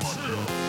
是 0.00 0.54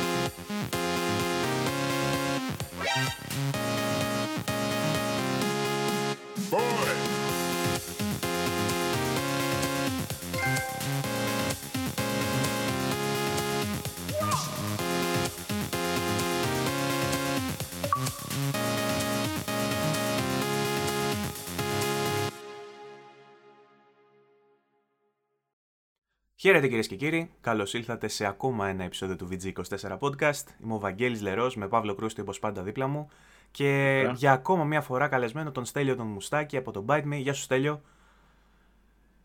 Χαίρετε 26.45 26.67
κυρίες 26.67 26.88
και 26.88 26.95
κύριοι, 26.95 27.30
καλώς 27.41 27.73
ήλθατε 27.73 28.08
σε 28.08 28.26
ακόμα 28.26 28.67
ένα 28.67 28.84
επεισόδιο 28.84 29.16
του 29.16 29.27
VG24 29.31 29.98
Podcast. 29.99 30.44
Είμαι 30.63 30.73
ο 30.73 30.80
Βαγγέλης 30.80 31.22
Λερός 31.22 31.55
με 31.55 31.67
Παύλο 31.67 31.95
Κρούστη 31.95 32.22
όπως 32.22 32.40
πάντα 32.40 32.62
δίπλα 32.62 32.88
μου 32.88 33.09
και 33.52 34.02
για 34.16 34.31
ακόμα 34.31 34.63
μια 34.63 34.81
φορά 34.81 35.08
καλεσμένο 35.08 35.52
τον 35.52 35.66
Στέλιο 35.66 35.95
τον 35.95 36.08
Μουστάκη 36.08 36.58
από 36.58 36.72
τον 36.72 36.86
Bite 36.88 37.03
Me. 37.03 37.17
Γεια 37.17 37.34
σου 37.34 37.41
Στέλιο. 37.41 37.81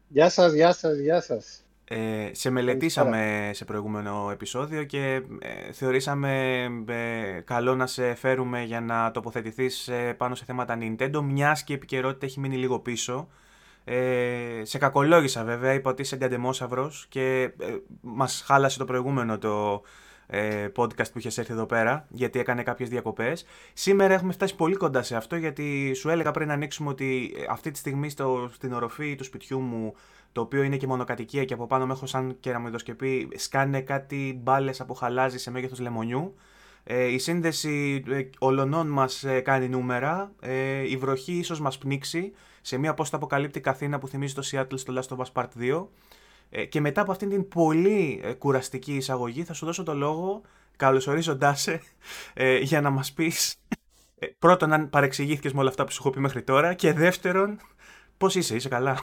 Γεια 0.09 0.29
σας, 0.29 0.53
γεια 0.53 0.73
σας, 0.73 0.99
γεια 0.99 1.21
σας. 1.21 1.65
Ε, 1.85 2.31
σε 2.33 2.51
μελετήσαμε 2.51 3.51
σε 3.55 3.65
προηγούμενο 3.65 4.29
επεισόδιο 4.33 4.85
και 4.85 5.23
ε, 5.39 5.73
θεωρήσαμε 5.73 6.63
ε, 6.87 7.41
καλό 7.45 7.75
να 7.75 7.87
σε 7.87 8.15
φέρουμε 8.15 8.63
για 8.63 8.81
να 8.81 9.11
τοποθετηθείς 9.11 9.89
ε, 9.89 10.15
πάνω 10.17 10.35
σε 10.35 10.45
θέματα 10.45 10.79
Nintendo 10.81 11.21
μιας 11.23 11.65
και 11.65 11.73
η 11.73 11.77
επικαιρότητα 11.77 12.27
έχει 12.27 12.41
μείνει 12.41 12.57
λίγο 12.57 12.79
πίσω 12.79 13.29
ε, 13.85 14.61
σε 14.63 14.79
κακολόγησα 14.79 15.45
βέβαια, 15.45 15.73
είπα 15.73 15.91
ότι 15.91 16.03
είσαι 16.03 16.15
εγκαντεμόσαυρος 16.15 17.07
και 17.09 17.43
ε, 17.43 17.77
μας 18.01 18.43
χάλασε 18.47 18.79
το 18.79 18.85
προηγούμενο 18.85 19.39
το 19.39 19.83
ε, 20.27 20.69
podcast 20.77 21.13
που 21.13 21.19
είχες 21.19 21.39
έρθει 21.39 21.53
εδώ 21.53 21.67
πέρα, 21.67 22.07
γιατί 22.09 22.39
έκανε 22.39 22.63
κάποιες 22.63 22.89
διακοπές. 22.89 23.45
Σήμερα 23.73 24.15
έχουμε 24.15 24.33
φτάσει 24.33 24.57
πολύ 24.57 24.77
κοντά 24.77 25.03
σε 25.03 25.17
αυτό, 25.17 25.37
γιατί 25.37 25.93
σου 25.95 26.09
έλεγα 26.09 26.31
πριν 26.31 26.49
να 26.49 26.55
ανοίξουμε 26.55 26.89
ότι 26.89 27.35
ε, 27.37 27.45
αυτή 27.49 27.71
τη 27.71 27.79
στιγμή 27.79 28.11
στο, 28.11 28.51
στην 28.53 28.73
οροφή 28.73 29.15
του 29.15 29.25
σπιτιού 29.25 29.61
μου, 29.61 29.95
το 30.33 30.41
οποίο 30.41 30.63
είναι 30.63 30.77
και 30.77 30.87
μονοκατοικία 30.87 31.45
και 31.45 31.55
από 31.55 31.67
πάνω 31.67 31.87
με 31.87 31.93
έχω 31.93 32.07
σαν 32.07 32.37
κεραμιδοσκεπή, 32.41 33.29
σκάνε 33.37 33.81
κάτι 33.81 34.41
μπάλες 34.43 34.81
από 34.81 34.95
χαλάζι 34.95 35.39
σε 35.39 35.51
μέγεθος 35.51 35.81
λεμονιού. 35.81 36.35
Ε, 36.85 37.05
η 37.05 37.19
σύνδεση 37.19 38.05
ε, 38.09 38.23
ολονών 38.39 38.89
μας 38.89 39.25
ε, 39.25 39.41
κάνει 39.41 39.69
νούμερα, 39.69 40.33
ε, 40.41 40.91
η 40.91 40.97
βροχή 40.97 41.33
ίσως 41.33 41.61
μας 41.61 41.79
πνίξει, 41.79 42.33
σε 42.61 42.77
μια 42.77 42.95
post-αποκαλύπτει 42.97 43.61
Καθήνα 43.61 43.99
που 43.99 44.09
θυμίζει 44.09 44.35
το 44.35 44.43
Seattle 44.53 44.79
στο 44.79 44.95
Last 44.97 45.17
of 45.17 45.25
Us 45.25 45.33
Part 45.33 45.49
2. 45.61 45.87
Ε, 46.51 46.65
και 46.65 46.81
μετά 46.81 47.01
από 47.01 47.11
αυτήν 47.11 47.29
την 47.29 47.49
πολύ 47.49 48.21
ε, 48.25 48.33
κουραστική 48.33 48.95
εισαγωγή 48.95 49.45
θα 49.45 49.53
σου 49.53 49.67
δώσω 49.67 49.83
το 49.83 49.95
λόγο, 49.95 50.41
καλωσορίζοντά 50.77 51.55
σε, 51.55 51.81
ε, 52.35 52.59
για 52.59 52.81
να 52.81 52.91
μας 52.91 53.13
πεις 53.13 53.57
ε, 54.19 54.27
πρώτον 54.39 54.73
αν 54.73 54.91
παρεξηγήθηκες 54.91 55.53
με 55.53 55.61
όλα 55.61 55.69
αυτά 55.69 55.85
που 55.85 55.93
σου 55.93 55.99
έχω 56.01 56.11
πει 56.11 56.21
μέχρι 56.21 56.43
τώρα 56.43 56.75
και 56.75 56.93
δεύτερον 56.93 57.61
πώς 58.17 58.35
είσαι, 58.35 58.55
είσαι 58.55 58.69
καλά; 58.69 59.01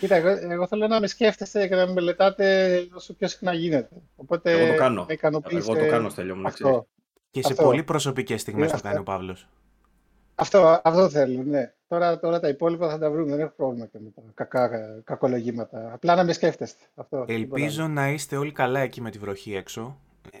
Κοίτα, 0.00 0.14
εγώ, 0.14 0.28
εγώ 0.28 0.66
θέλω 0.66 0.86
να 0.86 1.00
με 1.00 1.06
σκέφτεστε 1.06 1.68
και 1.68 1.74
να 1.74 1.86
με 1.86 1.92
μελετάτε 1.92 2.86
όσο 2.92 3.14
πιο 3.14 3.28
συχνά 3.28 3.52
γίνεται. 3.52 3.96
Οπότε 4.16 4.50
εγώ 4.50 4.72
το 4.72 4.78
κάνω. 4.78 5.06
Εγώ 5.50 5.74
το 5.74 5.88
κάνω, 5.88 6.08
Στέλιο 6.08 6.36
μου, 6.36 6.50
Και 7.30 7.42
σε 7.42 7.54
πολύ 7.54 7.82
προσωπικές 7.82 8.40
στιγμές 8.40 8.70
το 8.70 8.80
κάνει 8.82 8.98
ο 8.98 9.02
Παύλος. 9.02 9.46
Αυτό, 10.40 10.80
αυτό 10.84 11.08
θέλω, 11.08 11.42
ναι. 11.42 11.72
Τώρα, 11.88 12.18
τώρα 12.18 12.40
τα 12.40 12.48
υπόλοιπα 12.48 12.88
θα 12.90 12.98
τα 12.98 13.10
βρούμε, 13.10 13.30
δεν 13.30 13.40
έχω 13.40 13.52
πρόβλημα 13.56 13.86
και 13.86 13.98
με 14.00 14.10
τα 14.10 14.22
κακά, 14.34 14.70
κακολογήματα. 15.04 15.90
Απλά 15.92 16.14
να 16.14 16.24
με 16.24 16.32
σκέφτεστε. 16.32 16.84
Αυτό, 16.94 17.24
Ελπίζω 17.28 17.88
να 17.88 18.08
είστε 18.08 18.36
όλοι 18.36 18.52
καλά 18.52 18.80
εκεί 18.80 19.00
με 19.00 19.10
τη 19.10 19.18
βροχή 19.18 19.54
έξω. 19.54 20.00
Ε, 20.30 20.38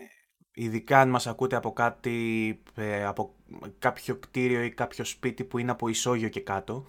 ειδικά 0.54 1.00
αν 1.00 1.08
μας 1.08 1.26
ακούτε 1.26 1.56
από 1.56 1.72
κάτι, 1.72 2.62
ε, 2.74 3.04
από 3.04 3.34
κάποιο 3.78 4.16
κτίριο 4.16 4.62
ή 4.62 4.70
κάποιο 4.70 5.04
σπίτι 5.04 5.44
που 5.44 5.58
είναι 5.58 5.70
από 5.70 5.88
ισόγειο 5.88 6.28
και 6.28 6.40
κάτω. 6.40 6.86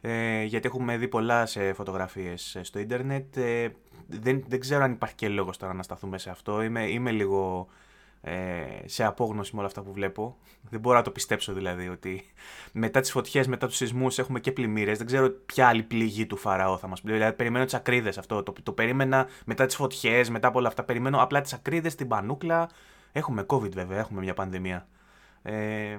Ε, 0.00 0.42
γιατί 0.42 0.66
έχουμε 0.66 0.96
δει 0.96 1.08
πολλά 1.08 1.46
σε 1.46 1.72
φωτογραφίες 1.72 2.58
στο 2.62 2.78
ίντερνετ. 2.78 3.36
Ε, 3.36 3.68
δεν, 4.06 4.44
δεν 4.48 4.60
ξέρω 4.60 4.84
αν 4.84 4.92
υπάρχει 4.92 5.14
και 5.14 5.28
λόγος 5.28 5.56
τώρα 5.56 5.74
να 5.74 5.82
σταθούμε 5.82 6.18
σε 6.18 6.30
αυτό. 6.30 6.62
Είμαι, 6.62 6.88
είμαι 6.88 7.10
λίγο 7.10 7.68
ε, 8.22 8.34
σε 8.84 9.04
απόγνωση 9.04 9.50
με 9.52 9.58
όλα 9.58 9.68
αυτά 9.68 9.82
που 9.82 9.92
βλέπω. 9.92 10.38
Δεν 10.70 10.80
μπορώ 10.80 10.96
να 10.96 11.02
το 11.02 11.10
πιστέψω 11.10 11.52
δηλαδή 11.52 11.88
ότι 11.88 12.24
μετά 12.72 13.00
τις 13.00 13.10
φωτιές, 13.10 13.46
μετά 13.46 13.66
τους 13.66 13.76
σεισμούς 13.76 14.18
έχουμε 14.18 14.40
και 14.40 14.52
πλημμύρες. 14.52 14.98
Δεν 14.98 15.06
ξέρω 15.06 15.30
ποια 15.30 15.68
άλλη 15.68 15.82
πληγή 15.82 16.26
του 16.26 16.36
Φαραώ 16.36 16.76
θα 16.76 16.86
μας 16.86 17.00
πει. 17.00 17.12
Δηλαδή, 17.12 17.36
περιμένω 17.36 17.64
τις 17.64 17.74
ακρίδες 17.74 18.18
αυτό. 18.18 18.42
Το, 18.42 18.52
το 18.62 18.72
περίμενα 18.72 19.26
μετά 19.44 19.66
τις 19.66 19.76
φωτιές, 19.76 20.30
μετά 20.30 20.48
από 20.48 20.58
όλα 20.58 20.68
αυτά. 20.68 20.84
Περιμένω 20.84 21.22
απλά 21.22 21.40
τις 21.40 21.52
ακρίδες, 21.52 21.94
την 21.94 22.08
πανούκλα. 22.08 22.68
Έχουμε 23.12 23.44
COVID 23.48 23.72
βέβαια, 23.72 23.98
έχουμε 23.98 24.20
μια 24.20 24.34
πανδημία. 24.34 24.88
Ε, 25.42 25.98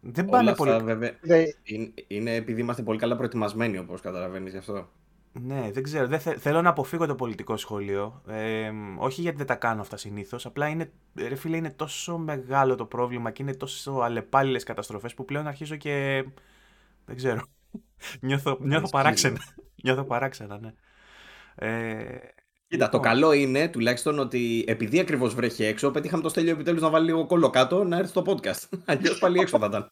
δεν 0.00 0.24
πάνε 0.24 0.48
όλα 0.48 0.54
πολύ. 0.54 0.84
βέβαια, 0.84 1.10
είναι, 1.62 1.92
είναι 2.06 2.34
επειδή 2.34 2.60
είμαστε 2.60 2.82
πολύ 2.82 2.98
καλά 2.98 3.16
προετοιμασμένοι, 3.16 3.78
όπως 3.78 4.00
καταλαβαίνεις 4.00 4.52
γι' 4.52 4.58
αυτό. 4.58 4.88
Ναι, 5.32 5.70
δεν 5.72 5.82
ξέρω. 5.82 6.06
Δεν 6.06 6.20
θέλω 6.20 6.62
να 6.62 6.68
αποφύγω 6.68 7.06
το 7.06 7.14
πολιτικό 7.14 7.56
σχολείο. 7.56 8.22
Ε, 8.26 8.70
όχι 8.98 9.20
γιατί 9.20 9.36
δεν 9.36 9.46
τα 9.46 9.54
κάνω 9.54 9.80
αυτά 9.80 9.96
συνήθως. 9.96 10.46
Απλά 10.46 10.68
είναι, 10.68 10.92
ρε 11.14 11.34
φίλε, 11.34 11.56
είναι 11.56 11.70
τόσο 11.70 12.18
μεγάλο 12.18 12.74
το 12.74 12.84
πρόβλημα 12.84 13.30
και 13.30 13.42
είναι 13.42 13.54
τόσο 13.54 13.92
αλλεπάλληλες 13.92 14.62
καταστροφές 14.62 15.14
που 15.14 15.24
πλέον 15.24 15.46
αρχίζω 15.46 15.76
και. 15.76 16.24
Δεν 17.04 17.16
ξέρω. 17.16 17.42
νιώθω, 18.20 18.58
νιώθω 18.60 18.88
παράξενα. 18.88 19.40
νιώθω 19.84 20.04
παράξενα, 20.04 20.58
ναι. 20.58 20.72
Ε, 21.54 22.18
Κοίτα, 22.72 22.88
το 22.88 22.96
λοιπόν. 22.96 23.12
καλό 23.12 23.32
είναι 23.32 23.68
τουλάχιστον 23.68 24.18
ότι 24.18 24.64
επειδή 24.66 25.00
ακριβώς 25.00 25.34
βρέχει 25.34 25.64
έξω, 25.64 25.90
πετύχαμε 25.90 26.22
το 26.22 26.28
στέλιο 26.28 26.52
επιτέλους 26.52 26.82
να 26.82 26.90
βάλει 26.90 27.04
λίγο 27.04 27.26
κόλλο 27.26 27.50
κάτω 27.50 27.84
να 27.84 27.96
έρθει 27.96 28.08
στο 28.08 28.22
podcast. 28.26 28.68
Αλλιώς 28.84 29.18
πάλι 29.18 29.40
έξω 29.40 29.58
θα 29.58 29.66
ήταν. 29.66 29.90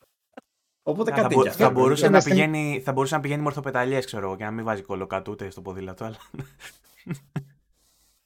Οπότε 0.91 1.11
κάτι 1.11 1.35
θα, 1.35 1.53
θα, 1.53 1.71
μπορούσε 1.71 2.09
να 2.09 2.23
πηγαίνει, 2.23 2.81
θα 2.85 2.93
μπορούσε 2.93 3.15
να 3.15 3.21
πηγαίνει 3.21 3.43
μορθοπεταλιές, 3.43 4.05
ξέρω 4.07 4.27
εγώ, 4.27 4.37
και 4.37 4.45
να 4.45 4.51
μην 4.51 4.65
βάζει 4.65 4.85
κάτω 5.07 5.31
ούτε 5.31 5.51
στο 5.51 5.61
ποδήλατο. 5.61 6.05
Αλλά... 6.05 6.17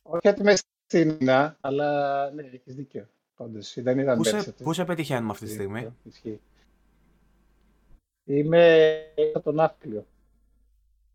Όχι 0.03 0.29
ότι 0.29 0.41
είμαι 0.41 0.55
στην 0.87 1.31
αλλά 1.61 2.31
ναι, 2.31 2.43
έχεις 2.43 2.75
δίκιο. 2.75 3.09
Όντως, 3.37 3.75
δεν 3.77 3.99
ήταν 3.99 4.17
πού, 4.17 4.25
σε, 4.25 4.55
πού 4.63 4.73
σε 4.73 4.85
πετυχαίνουμε 4.85 5.31
αυτή 5.31 5.45
τη 5.45 5.53
στιγμή; 5.53 5.93
Είμαι 8.25 8.95
στο 9.39 9.53
Ναύπλιο. 9.53 10.07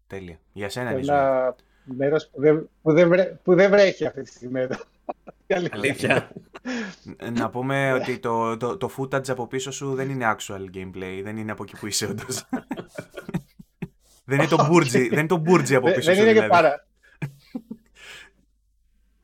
Τέλεια. 0.08 0.40
Για 0.54 0.70
σένα 0.70 0.92
είναι 0.92 1.00
Ένα 1.00 1.56
μέρος 1.84 2.30
που 2.30 2.42
δεν, 2.42 2.70
που, 2.82 2.94
δεν 2.94 3.10
βρέ, 3.10 3.40
που 3.44 3.56
δεν 3.56 3.70
βρέχει 3.70 4.06
αυτή 4.06 4.22
τη 4.22 4.30
στιγμή 4.30 4.60
εδώ. 4.60 4.76
Αλήθεια. 5.72 6.32
Να 7.32 7.50
πούμε 7.50 7.94
ότι 7.94 8.20
το, 8.20 8.58
το, 8.58 8.78
το 8.78 8.90
footage 8.98 9.30
από 9.30 9.48
πίσω 9.48 9.72
σου 9.72 9.94
δεν 9.94 10.10
είναι 10.10 10.36
actual 10.38 10.76
gameplay, 10.76 11.22
δεν 11.24 11.38
είναι 11.38 11.52
από 11.52 11.64
εκεί 11.64 11.76
που 11.80 11.88
είσαι 11.88 12.06
όντως. 12.06 12.50
δεν 14.26 14.38
είναι 14.40 14.48
το 14.48 14.66
μπούρτζι, 14.68 15.10
δεν 15.10 15.20
είναι 15.20 15.28
το 15.28 15.38
μπούρτζι 15.38 15.76
από 15.76 15.92
πίσω 15.92 16.02
δεν 16.02 16.16
σου 16.16 16.22
είναι 16.22 16.32
δηλαδή. 16.32 16.48
Και 16.48 16.54
πάρα... 16.54 16.88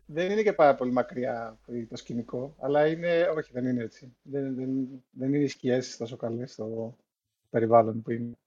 δεν 0.06 0.31
είναι 0.31 0.41
και 0.41 0.53
πάρα 0.53 0.75
πολύ 0.75 0.91
μακριά 0.91 1.57
το 1.90 1.95
σκηνικό, 1.95 2.56
αλλά 2.59 2.88
είναι... 2.88 3.22
Όχι, 3.38 3.51
δεν 3.53 3.66
είναι 3.66 3.84
έτσι. 3.84 4.16
Δεν, 4.22 4.56
δεν, 4.56 4.69
δεν 5.12 5.34
είναι 5.34 5.44
οι 5.44 5.47
σκιές 5.47 5.97
τόσο 5.97 6.16
καλές 6.16 6.51
στο 6.51 6.95
περιβάλλον 7.50 8.01
που 8.01 8.12
είναι. 8.12 8.38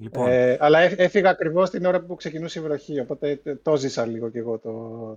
Λοιπόν. 0.00 0.28
Ε, 0.28 0.56
αλλά 0.60 0.78
έφυγα 0.78 1.30
ακριβώς 1.30 1.70
την 1.70 1.84
ώρα 1.84 2.00
που 2.00 2.14
ξεκινούσε 2.14 2.58
η 2.58 2.62
βροχή, 2.62 3.00
οπότε 3.00 3.40
το 3.62 3.76
ζήσα 3.76 4.06
λίγο 4.06 4.30
κι 4.30 4.38
εγώ 4.38 4.58
το, 4.58 4.70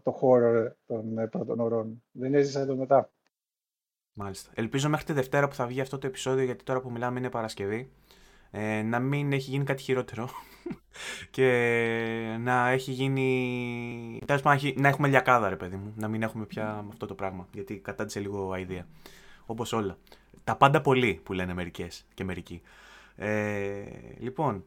το 0.03 0.19
horror 0.21 0.71
των 0.88 1.17
ε, 1.17 1.27
πρώτων 1.27 1.59
ωρών. 1.59 2.03
Δεν 2.11 2.33
έζησα 2.33 2.66
το 2.66 2.75
μετά. 2.75 3.09
Μάλιστα. 4.13 4.51
Ελπίζω 4.53 4.89
μέχρι 4.89 5.05
τη 5.05 5.13
Δευτέρα 5.13 5.47
που 5.47 5.55
θα 5.55 5.66
βγει 5.66 5.81
αυτό 5.81 5.97
το 5.97 6.08
επεισόδιο, 6.08 6.43
γιατί 6.43 6.63
τώρα 6.63 6.81
που 6.81 6.91
μιλάμε 6.91 7.19
είναι 7.19 7.29
Παρασκευή, 7.29 7.91
ε, 8.52 8.81
να 8.81 8.99
μην 8.99 9.34
έχει 9.34 9.49
γίνει 9.49 9.63
κάτι 9.63 9.81
χειρότερο 9.81 10.29
και 11.35 12.37
να 12.40 12.69
έχει 12.69 12.91
γίνει... 12.91 14.22
να 14.75 14.87
έχουμε 14.87 15.08
λιακάδα 15.08 15.49
ρε 15.49 15.55
παιδί 15.55 15.75
μου, 15.75 15.93
να 15.96 16.08
μην 16.08 16.22
έχουμε 16.22 16.46
πια 16.46 16.85
αυτό 16.90 17.05
το 17.05 17.13
πράγμα, 17.13 17.47
γιατί 17.53 17.78
κατάντησε 17.78 18.19
λίγο 18.19 18.52
αηδία. 18.52 18.87
Όπως 19.46 19.73
όλα. 19.73 19.97
Τα 20.43 20.55
πάντα 20.55 20.81
πολύ 20.81 21.19
που 21.23 21.34
λένε 21.34 21.53
μερικές 21.53 22.05
και 22.13 22.23
μερικοί. 22.23 22.61
Ε, 23.15 23.83
λοιπόν, 24.19 24.63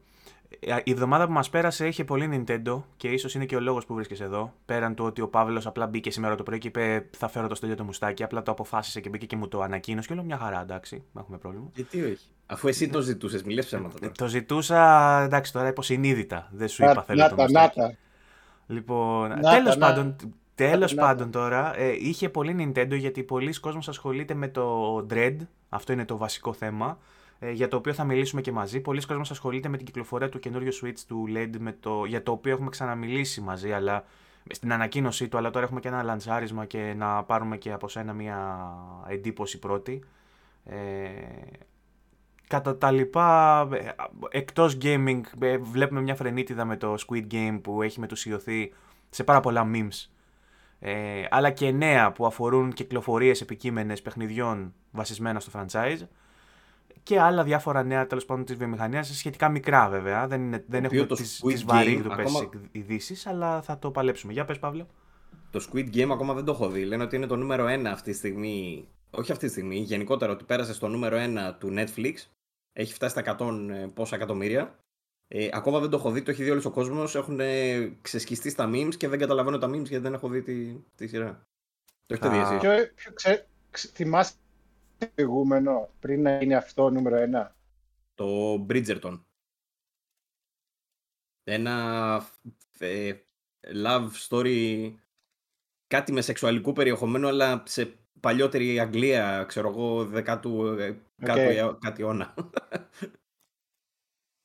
ε, 0.59 0.75
η 0.83 0.91
εβδομάδα 0.91 1.25
που 1.25 1.31
μας 1.31 1.49
πέρασε 1.49 1.87
είχε 1.87 2.03
πολύ 2.03 2.43
Nintendo 2.47 2.81
και 2.97 3.07
ίσως 3.07 3.35
είναι 3.35 3.45
και 3.45 3.55
ο 3.55 3.59
λόγος 3.59 3.85
που 3.85 3.93
βρίσκεσαι 3.93 4.23
εδώ. 4.23 4.53
Πέραν 4.65 4.95
του 4.95 5.05
ότι 5.05 5.21
ο 5.21 5.27
Παύλος 5.27 5.65
απλά 5.65 5.87
μπήκε 5.87 6.11
σήμερα 6.11 6.35
το 6.35 6.43
πρωί 6.43 6.57
και 6.57 6.67
είπε 6.67 7.09
Θα 7.17 7.27
φέρω 7.27 7.47
το 7.47 7.55
στέλιο 7.55 7.75
το 7.75 7.83
μουστάκι. 7.83 8.23
Απλά 8.23 8.43
το 8.43 8.51
αποφάσισε 8.51 9.01
και 9.01 9.09
μπήκε 9.09 9.25
και 9.25 9.35
μου 9.35 9.47
το 9.47 9.61
ανακοίνωσε. 9.61 10.07
Και 10.07 10.13
όλο 10.13 10.23
μια 10.23 10.37
χαρά, 10.37 10.61
εντάξει, 10.61 10.95
δεν 10.95 11.21
έχουμε 11.21 11.37
πρόβλημα. 11.37 11.69
Γιατί 11.73 12.03
όχι. 12.03 12.27
Αφού 12.45 12.67
εσύ 12.67 12.89
το 12.89 13.01
ζητούσες, 13.01 13.43
μιλές 13.43 13.65
ψέματα. 13.65 13.99
Τώρα. 13.99 14.11
Το 14.11 14.27
ζητούσα, 14.27 15.21
εντάξει, 15.21 15.53
τώρα 15.53 15.67
υποσυνείδητα. 15.67 16.49
Δεν 16.51 16.67
σου 16.67 16.83
είπα 16.83 17.03
θέλω 17.03 17.29
το 17.29 17.35
μουστάκι. 17.37 17.97
Λοιπόν, 18.67 19.39
τέλος 19.41 19.77
πάντων, 19.77 20.15
Τέλος 20.55 20.93
πάντων 20.93 21.31
τώρα, 21.31 21.79
ε, 21.79 21.95
είχε 21.99 22.29
πολύ 22.29 22.55
Nintendo 22.59 22.97
γιατί 22.97 23.23
πολλοί 23.23 23.59
κόσμος 23.59 23.87
ασχολείται 23.87 24.33
με 24.33 24.47
το 24.47 24.95
Dread, 25.09 25.35
αυτό 25.69 25.93
είναι 25.93 26.05
το 26.05 26.17
βασικό 26.17 26.53
θέμα, 26.53 26.85
ε, 26.85 26.95
για 27.39 27.67
το 27.67 27.77
οποίο 27.77 27.93
θα 27.93 28.03
μιλήσουμε 28.03 28.41
και 28.41 28.51
μαζί. 28.51 28.79
Πολλοί 28.79 29.05
κόσμοι 29.05 29.23
ασχολείται 29.29 29.69
με 29.69 29.77
την 29.77 29.85
κυκλοφορία 29.85 30.29
του 30.29 30.39
καινούριου 30.39 30.73
Switch 30.81 30.99
του 31.07 31.25
LED, 31.35 31.49
με 31.59 31.71
το, 31.79 32.05
για 32.05 32.23
το 32.23 32.31
οποίο 32.31 32.51
έχουμε 32.51 32.69
ξαναμιλήσει 32.69 33.41
μαζί, 33.41 33.71
αλλά 33.71 34.03
στην 34.49 34.73
ανακοίνωσή 34.73 35.27
του, 35.27 35.37
αλλά 35.37 35.49
τώρα 35.49 35.65
έχουμε 35.65 35.79
και 35.79 35.87
ένα 35.87 36.03
λανσάρισμα 36.03 36.65
και 36.65 36.93
να 36.97 37.23
πάρουμε 37.23 37.57
και 37.57 37.71
από 37.71 37.87
σένα 37.87 38.13
μια 38.13 38.69
εντύπωση 39.07 39.59
πρώτη. 39.59 40.03
Ε, 40.63 40.75
κατά 42.47 42.77
τα 42.77 42.91
λοιπά, 42.91 43.59
ε, 43.71 43.91
εκτός 44.29 44.77
gaming, 44.81 45.21
ε, 45.39 45.57
βλέπουμε 45.57 46.01
μια 46.01 46.15
φρενίτιδα 46.15 46.65
με 46.65 46.77
το 46.77 46.95
Squid 47.07 47.27
Game 47.31 47.59
που 47.61 47.81
έχει 47.81 47.99
μετουσιωθεί 47.99 48.73
σε 49.09 49.23
πάρα 49.23 49.39
πολλά 49.39 49.69
memes. 49.73 50.09
Ε, 50.79 51.25
αλλά 51.29 51.51
και 51.51 51.71
νέα 51.71 52.11
που 52.11 52.25
αφορούν 52.25 52.73
κυκλοφορίες 52.73 53.41
επικείμενες 53.41 54.01
παιχνιδιών 54.01 54.73
βασισμένα 54.91 55.39
στο 55.39 55.51
franchise 55.59 56.07
και 57.07 57.19
άλλα 57.19 57.43
διάφορα 57.43 57.83
νέα 57.83 58.07
τέλος 58.07 58.25
πάντων 58.25 58.45
της 58.45 58.55
βιομηχανίας, 58.55 59.17
σχετικά 59.17 59.49
μικρά 59.49 59.89
βέβαια. 59.89 60.27
Δεν, 60.27 60.41
είναι, 60.41 60.63
δεν 60.67 60.83
έχουμε 60.83 61.05
τι 61.53 61.63
βαρύγδουπε 61.65 62.21
ακόμα... 62.21 62.49
ειδήσεις, 62.71 63.25
αλλά 63.25 63.61
θα 63.61 63.79
το 63.79 63.91
παλέψουμε. 63.91 64.33
Για 64.33 64.45
πες, 64.45 64.59
Παύλο. 64.59 64.87
Το 65.51 65.67
Squid 65.69 65.95
Game 65.95 66.09
ακόμα 66.11 66.33
δεν 66.33 66.43
το 66.43 66.51
έχω 66.51 66.69
δει. 66.69 66.83
Λένε 66.83 67.03
ότι 67.03 67.15
είναι 67.15 67.25
το 67.25 67.35
νούμερο 67.35 67.65
1 67.65 67.85
αυτή 67.85 68.11
τη 68.11 68.17
στιγμή. 68.17 68.87
Όχι 69.09 69.31
αυτή 69.31 69.45
τη 69.45 69.51
στιγμή, 69.51 69.77
γενικότερα 69.77 70.31
ότι 70.31 70.43
πέρασε 70.43 70.73
στο 70.73 70.87
νούμερο 70.87 71.17
1 71.19 71.53
του 71.59 71.73
Netflix. 71.77 72.13
Έχει 72.73 72.93
φτάσει 72.93 73.19
στα 73.19 73.37
100 73.39 73.69
ε, 73.69 73.87
πόσα 73.93 74.15
εκατομμύρια. 74.15 74.79
Ε, 75.27 75.49
ακόμα 75.51 75.79
δεν 75.79 75.89
το 75.89 75.97
έχω 75.97 76.11
δει, 76.11 76.21
το 76.21 76.31
έχει 76.31 76.43
δει 76.43 76.49
όλος 76.49 76.65
ο 76.65 76.71
κόσμος. 76.71 77.15
Έχουν 77.15 77.39
ξεσκιστεί 78.01 78.49
στα 78.49 78.69
memes 78.73 78.95
και 78.97 79.07
δεν 79.07 79.19
καταλαβαίνω 79.19 79.57
τα 79.57 79.67
memes 79.67 79.85
γιατί 79.85 79.97
δεν 79.97 80.13
έχω 80.13 80.27
δει 80.27 80.41
τη, 80.41 80.73
τη 80.95 81.07
σειρά. 81.07 81.41
Το 82.05 82.13
έχετε 82.13 82.29
δει 82.29 82.37
εσύ. 82.37 83.45
Θυμάστε 83.93 84.39
προηγούμενο 85.15 85.89
πριν 85.99 86.21
να 86.21 86.31
είναι 86.39 86.55
αυτό 86.55 86.89
νούμερο 86.89 87.15
ένα; 87.15 87.55
Το 88.15 88.53
Bridgerton. 88.69 89.19
Ένα 91.43 92.27
ε, 92.79 93.13
love 93.85 94.09
story 94.29 94.93
κάτι 95.87 96.11
με 96.11 96.21
σεξουαλικού 96.21 96.73
περιεχομένου 96.73 97.27
αλλά 97.27 97.63
σε 97.65 97.97
παλιότερη 98.19 98.79
Αγγλία, 98.79 99.43
ξέρω 99.47 99.69
εγώ, 99.69 100.05
δεκάτου 100.05 100.75
okay. 100.77 100.95
κάτω, 101.23 101.77
κάτι 101.79 102.01
αιώνα. 102.01 102.33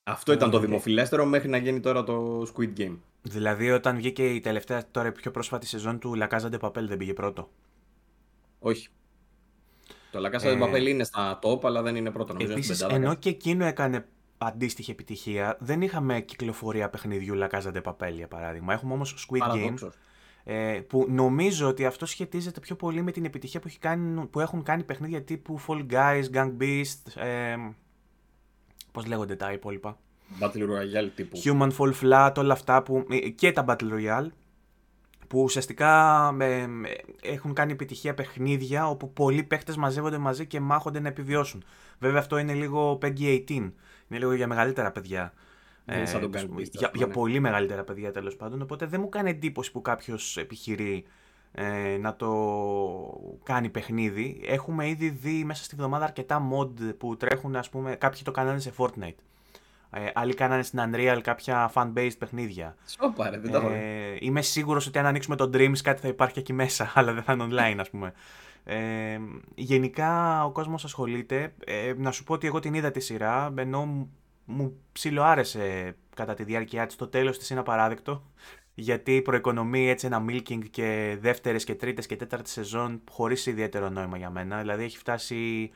Αυτό 0.05 0.33
ήταν 0.33 0.51
το 0.51 0.59
δημοφιλέστερο 0.59 1.25
μέχρι 1.25 1.49
να 1.49 1.57
γίνει 1.57 1.81
τώρα 1.81 2.05
το 2.05 2.43
Squid 2.43 2.79
Game. 2.79 2.99
Δηλαδή 3.23 3.71
όταν 3.71 3.97
βγήκε 3.97 4.35
η 4.35 4.41
τελευταία 4.41 4.91
τώρα 4.91 5.09
η 5.09 5.13
πιο 5.13 5.31
πρόσφατη 5.31 5.67
σεζόν 5.67 5.99
του 5.99 6.15
La 6.17 6.29
Casa 6.29 6.51
de 6.51 6.59
Papel 6.59 6.83
δεν 6.83 6.97
πήγε 6.97 7.13
πρώτο. 7.13 7.51
Όχι. 8.59 8.89
Το 10.13 10.21
La 10.25 10.31
Casa 10.31 10.59
de 10.59 10.63
Papel 10.63 10.87
είναι 10.87 11.05
στα 11.05 11.39
top, 11.43 11.65
αλλά 11.65 11.83
δεν 11.83 11.97
είναι 11.97 12.11
πρώτο 12.11 12.33
νομίζω. 12.33 12.53
Επίσης, 12.53 12.81
ενώ 12.81 13.15
και 13.15 13.29
εκείνο 13.29 13.65
έκανε 13.65 14.07
αντίστοιχη 14.39 14.91
επιτυχία, 14.91 15.57
δεν 15.61 15.83
είχαμε 15.83 16.21
κυκλοφορία 16.21 16.89
παιχνιδιού 16.89 17.35
La 17.39 17.49
Casa 17.49 17.73
de 17.73 17.83
Papel 17.83 18.13
για 18.13 18.29
παράδειγμα. 18.29 18.73
Έχουμε 18.73 18.93
όμως 18.93 19.27
Squid 19.29 19.55
Game, 19.55 19.75
ε, 20.45 20.81
που 20.87 21.07
νομίζω 21.09 21.69
ότι 21.69 21.87
αυτό 21.87 22.07
σχετίζεται 22.07 22.61
πιο 22.61 22.77
πολύ 22.77 23.03
με 23.03 23.11
την 23.11 23.25
επιτυχία 23.25 23.61
που, 23.61 23.69
έχει 23.69 23.79
κάνει, 23.79 24.27
που 24.27 24.41
έχουν 24.41 24.63
κάνει 24.63 24.83
παιχνίδια 24.83 25.23
τύπου 25.23 25.61
Fall 25.67 25.87
Guys, 25.91 26.25
Gang 26.35 26.53
Beast, 26.61 27.23
ε, 27.23 27.57
πώς 28.93 29.07
λέγονται 29.07 29.37
τα 29.37 29.53
υπόλοιπα; 29.53 29.99
Battle 30.41 30.63
Royale 30.63 31.11
τύπου. 31.15 31.41
Human 31.45 31.71
Fall 31.79 31.93
Flat, 32.03 32.33
όλα 32.37 32.53
αυτά 32.53 32.83
που, 32.83 33.07
ε, 33.11 33.29
και 33.29 33.53
τα 33.53 33.65
Battle 33.69 33.93
Royale 33.93 34.27
που 35.33 35.43
ουσιαστικά 35.43 36.35
ε, 36.39 36.67
έχουν 37.23 37.53
κάνει 37.53 37.73
επιτυχία 37.73 38.15
παιχνίδια 38.15 38.89
όπου 38.89 39.13
πολλοί 39.13 39.43
παίχτες 39.43 39.77
μαζεύονται 39.77 40.19
μαζί 40.19 40.47
και 40.47 40.61
μάχονται 40.61 41.01
να 41.01 41.09
επιβιώσουν. 41.09 41.65
Βέβαια 41.99 42.21
αυτό 42.21 42.39
είναι 42.39 42.53
λίγο 42.53 42.99
PEGI 43.03 43.45
18, 43.49 43.51
είναι 43.51 43.73
λίγο 44.09 44.33
για 44.33 44.47
μεγαλύτερα 44.47 44.91
παιδιά. 44.93 45.33
Ε, 45.85 46.05
σαν 46.05 46.31
για, 46.71 46.91
για 46.95 47.07
ναι. 47.07 47.13
πολύ 47.13 47.41
μεγαλύτερα 47.41 47.83
παιδιά 47.83 48.13
τέλος 48.13 48.37
πάντων. 48.37 48.63
Οπότε 48.63 48.87
δεν 48.87 49.01
μου 49.01 49.09
κάνει 49.09 49.31
εντύπωση 49.31 49.73
που 49.73 49.83
κάποιος 49.83 50.37
επιχειρεί 50.37 51.05
ε, 51.53 51.97
να 52.01 52.17
το 52.17 52.31
κάνει 53.43 53.69
παιχνίδι. 53.69 54.41
Έχουμε 54.47 54.89
ήδη 54.89 55.09
δει 55.09 55.45
μέσα 55.45 55.65
στη 55.65 55.77
βδομάδα 55.77 56.05
αρκετά 56.05 56.49
mod 56.53 56.97
που 56.99 57.17
τρέχουν, 57.17 57.57
ας 57.57 57.69
πούμε, 57.69 57.95
κάποιοι 57.95 58.23
το 58.23 58.31
κάνανε 58.31 58.59
σε 58.59 58.73
Fortnite. 58.79 59.23
Ε, 59.95 60.11
άλλοι 60.15 60.35
κάνανε 60.35 60.63
στην 60.63 60.81
Unreal 60.83 61.19
κάποια 61.23 61.71
fan-based 61.75 62.19
παιχνίδια. 62.19 62.77
Σοπα, 62.85 63.31
ρε, 63.31 63.39
δεν 63.39 63.55
ε, 63.55 64.17
Είμαι 64.19 64.43
σίγουρος 64.43 64.87
ότι 64.87 64.99
αν 64.99 65.07
ανοίξουμε 65.07 65.37
το 65.37 65.51
Dreams 65.53 65.79
κάτι 65.83 66.01
θα 66.01 66.09
υπάρχει 66.09 66.39
εκεί 66.39 66.53
μέσα, 66.53 66.91
αλλά 66.95 67.13
δεν 67.13 67.23
θα 67.23 67.33
είναι 67.33 67.47
online, 67.51 67.77
ας 67.79 67.91
πούμε. 67.91 68.13
Ε, 68.65 69.19
γενικά 69.55 70.45
ο 70.45 70.51
κόσμος 70.51 70.85
ασχολείται. 70.85 71.55
Ε, 71.65 71.93
να 71.97 72.11
σου 72.11 72.25
πω 72.25 72.35
ότι 72.35 72.47
εγώ 72.47 72.59
την 72.59 72.75
είδα 72.75 72.91
τη 72.91 73.01
σειρά, 73.01 73.55
ενώ 73.57 74.09
μου 74.45 74.77
ψιλοάρεσε 74.93 75.97
κατά 76.17 76.35
τη 76.35 76.45
διάρκεια 76.45 76.87
της. 76.87 76.97
Το 76.97 77.07
τέλος 77.07 77.39
της 77.39 77.51
είναι 77.51 77.61
απαράδεκτο. 77.61 78.23
Γιατί 78.75 79.23
προοικονομεί 79.23 79.89
έτσι 79.89 80.07
ένα 80.07 80.25
milking 80.29 80.71
και 80.71 81.17
δεύτερες 81.21 81.65
και 81.65 81.75
τρίτες 81.75 82.07
και 82.07 82.17
τέταρτη 82.17 82.51
σεζόν 82.51 83.01
χωρίς 83.11 83.47
ιδιαίτερο 83.47 83.89
νόημα 83.89 84.17
για 84.17 84.31
μένα. 84.31 84.59
Δηλαδή 84.59 84.85
έχει 84.85 84.99
φτάσει 84.99 85.71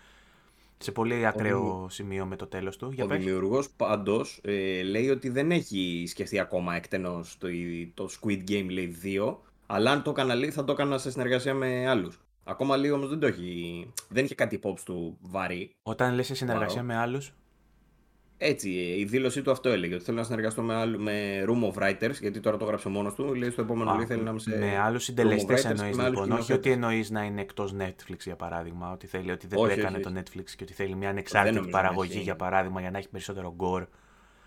σε 0.78 0.92
πολύ 0.92 1.26
ακραίο 1.26 1.86
σημείο 1.90 2.26
με 2.26 2.36
το 2.36 2.46
τέλος 2.46 2.76
του. 2.76 2.94
Ο 3.02 3.06
δημιουργός 3.06 3.70
πάντως 3.70 4.40
ε, 4.42 4.82
λέει 4.82 5.10
ότι 5.10 5.28
δεν 5.28 5.50
έχει 5.50 6.04
σκεφτεί 6.06 6.38
ακόμα 6.38 6.74
εκτενώς 6.74 7.38
το, 7.38 7.48
το 7.94 8.08
Squid 8.20 8.50
Game 8.50 8.66
λέει 8.70 8.96
2, 9.04 9.36
αλλά 9.66 9.90
αν 9.90 10.02
το 10.02 10.10
έκανα 10.10 10.34
λέει 10.34 10.50
θα 10.50 10.64
το 10.64 10.72
έκανα 10.72 10.98
σε 10.98 11.10
συνεργασία 11.10 11.54
με 11.54 11.88
άλλους. 11.88 12.20
Ακόμα 12.44 12.76
λίγο 12.76 12.96
όμως 12.96 13.08
δεν 13.08 13.18
το 13.18 13.26
έχει. 13.26 13.92
Δεν 14.08 14.24
είχε 14.24 14.34
κάτι 14.34 14.54
υπόψη 14.54 14.84
του 14.84 15.18
βαρύ. 15.20 15.74
Όταν 15.82 16.14
λες 16.14 16.26
σε 16.26 16.34
συνεργασία 16.34 16.82
με 16.82 16.96
άλλους. 16.96 17.32
Έτσι, 18.38 18.70
η 18.70 19.04
δήλωσή 19.04 19.42
του 19.42 19.50
αυτό 19.50 19.68
έλεγε. 19.68 19.94
Ότι 19.94 20.04
θέλω 20.04 20.16
να 20.16 20.22
συνεργαστώ 20.22 20.62
με, 20.62 20.74
άλλου, 20.74 21.00
με 21.00 21.44
Room 21.46 21.72
of 21.72 21.82
Writers, 21.82 22.14
γιατί 22.20 22.40
τώρα 22.40 22.56
το 22.56 22.64
έγραψε 22.64 22.88
μόνος 22.88 23.14
του. 23.14 23.34
Λέει 23.34 23.50
στο 23.50 23.62
επόμενο 23.62 23.92
λίγο 23.92 24.06
θέλει 24.06 24.22
να 24.22 24.30
είμαι 24.30 24.38
σε. 24.38 24.58
Με 24.58 24.78
άλλους 24.78 25.04
συντελεστές 25.04 25.64
εννοείς 25.64 25.98
λοιπόν. 25.98 26.32
Όχι 26.32 26.52
ότι 26.52 26.70
εννοείς 26.70 27.10
να 27.10 27.22
είναι 27.22 27.40
εκτός 27.40 27.74
Netflix 27.78 28.18
για 28.24 28.36
παράδειγμα. 28.36 28.92
Ότι 28.92 29.06
θέλει 29.06 29.30
ότι 29.30 29.46
δεν 29.46 29.58
το 29.58 29.66
έκανε 29.66 29.98
το 29.98 30.12
Netflix 30.16 30.44
και 30.56 30.62
ότι 30.62 30.72
θέλει 30.72 30.94
μια 30.94 31.08
ανεξάρτητη 31.08 31.68
παραγωγή 31.68 32.18
για 32.18 32.36
παράδειγμα 32.36 32.80
για 32.80 32.90
να 32.90 32.98
έχει 32.98 33.08
περισσότερο 33.08 33.56
gore. 33.58 33.86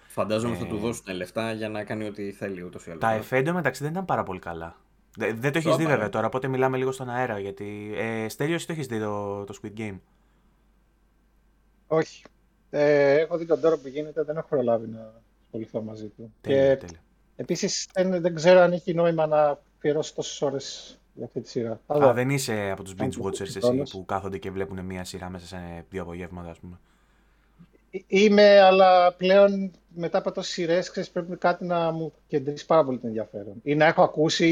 Φαντάζομαι 0.07 0.55
ε... 0.55 0.57
θα 0.57 0.65
του 0.65 0.77
δώσουν 0.77 1.15
λεφτά 1.15 1.51
για 1.51 1.69
να 1.69 1.83
κάνει 1.83 2.05
ό,τι 2.05 2.31
θέλει 2.31 2.63
ούτως 2.63 2.85
ή 2.85 2.89
άλλως. 2.89 3.01
Τα 3.01 3.11
εφέντο 3.11 3.53
μεταξύ 3.53 3.83
δεν 3.83 3.91
ήταν 3.91 4.05
πάρα 4.05 4.23
πολύ 4.23 4.39
καλά. 4.39 4.75
Δεν 5.17 5.51
το 5.51 5.57
έχεις 5.57 5.75
δει 5.75 5.85
βέβαια 5.85 6.09
τώρα, 6.09 6.27
οπότε 6.27 6.47
μιλάμε 6.47 6.77
λίγο 6.77 6.91
στον 6.91 7.09
αέρα. 7.09 7.39
Γιατί. 7.39 7.91
Ε, 7.95 8.29
Στέλιος, 8.29 8.65
το 8.65 8.71
έχεις 8.71 8.87
δει 8.87 8.99
το, 8.99 9.43
το 9.43 9.59
Squid 9.61 9.79
Game; 9.79 9.99
Όχι. 11.87 12.23
Ε, 12.69 13.19
έχω 13.19 13.37
δει 13.37 13.45
τον 13.45 13.61
τώρα 13.61 13.77
που 13.77 13.87
γίνεται, 13.87 14.23
δεν 14.23 14.37
έχω 14.37 14.47
προλάβει 14.47 14.87
να 14.87 15.13
ασχοληθώ 15.43 15.81
μαζί 15.81 16.07
του. 16.07 16.33
Τέλεια, 16.41 16.75
και 16.75 16.85
τέλεια. 16.85 16.99
Επίσης 17.35 17.87
δεν, 17.93 18.21
δεν 18.21 18.35
ξέρω 18.35 18.59
αν 18.59 18.71
έχει 18.71 18.93
νόημα 18.93 19.27
να 19.27 19.59
αφιερώσει 19.77 20.15
τόσες 20.15 20.41
ώρες 20.41 20.97
για 21.13 21.25
αυτή 21.25 21.41
τη 21.41 21.49
σειρά. 21.49 21.79
Α, 21.87 22.13
δεν 22.13 22.29
είσαι 22.29 22.69
από 22.71 22.83
τους 22.83 22.93
binge 22.99 23.25
watchers 23.25 23.55
εσύ 23.55 23.83
που 23.91 24.05
κάθονται 24.05 24.37
και 24.37 24.51
βλέπουν 24.51 24.79
μία 24.85 25.03
σειρά 25.03 25.29
μέσα 25.29 25.45
σε 25.45 25.85
δύο 25.89 26.01
απογεύματα, 26.01 26.49
ας 26.49 26.59
πούμε. 26.59 26.79
Είμαι, 28.07 28.59
αλλά 28.59 29.13
πλέον 29.13 29.71
μετά 29.95 30.17
από 30.17 30.31
τόσες 30.31 30.53
σειρές 30.53 31.09
πρέπει 31.13 31.37
κάτι 31.37 31.65
να 31.65 31.91
μου 31.91 32.13
κεντρήσει 32.27 32.65
πάρα 32.65 32.83
πολύ 32.83 32.99
το 32.99 33.07
ενδιαφέρον. 33.07 33.59
Ή 33.63 33.75
να 33.75 33.85
έχω 33.85 34.01
ακούσει 34.01 34.47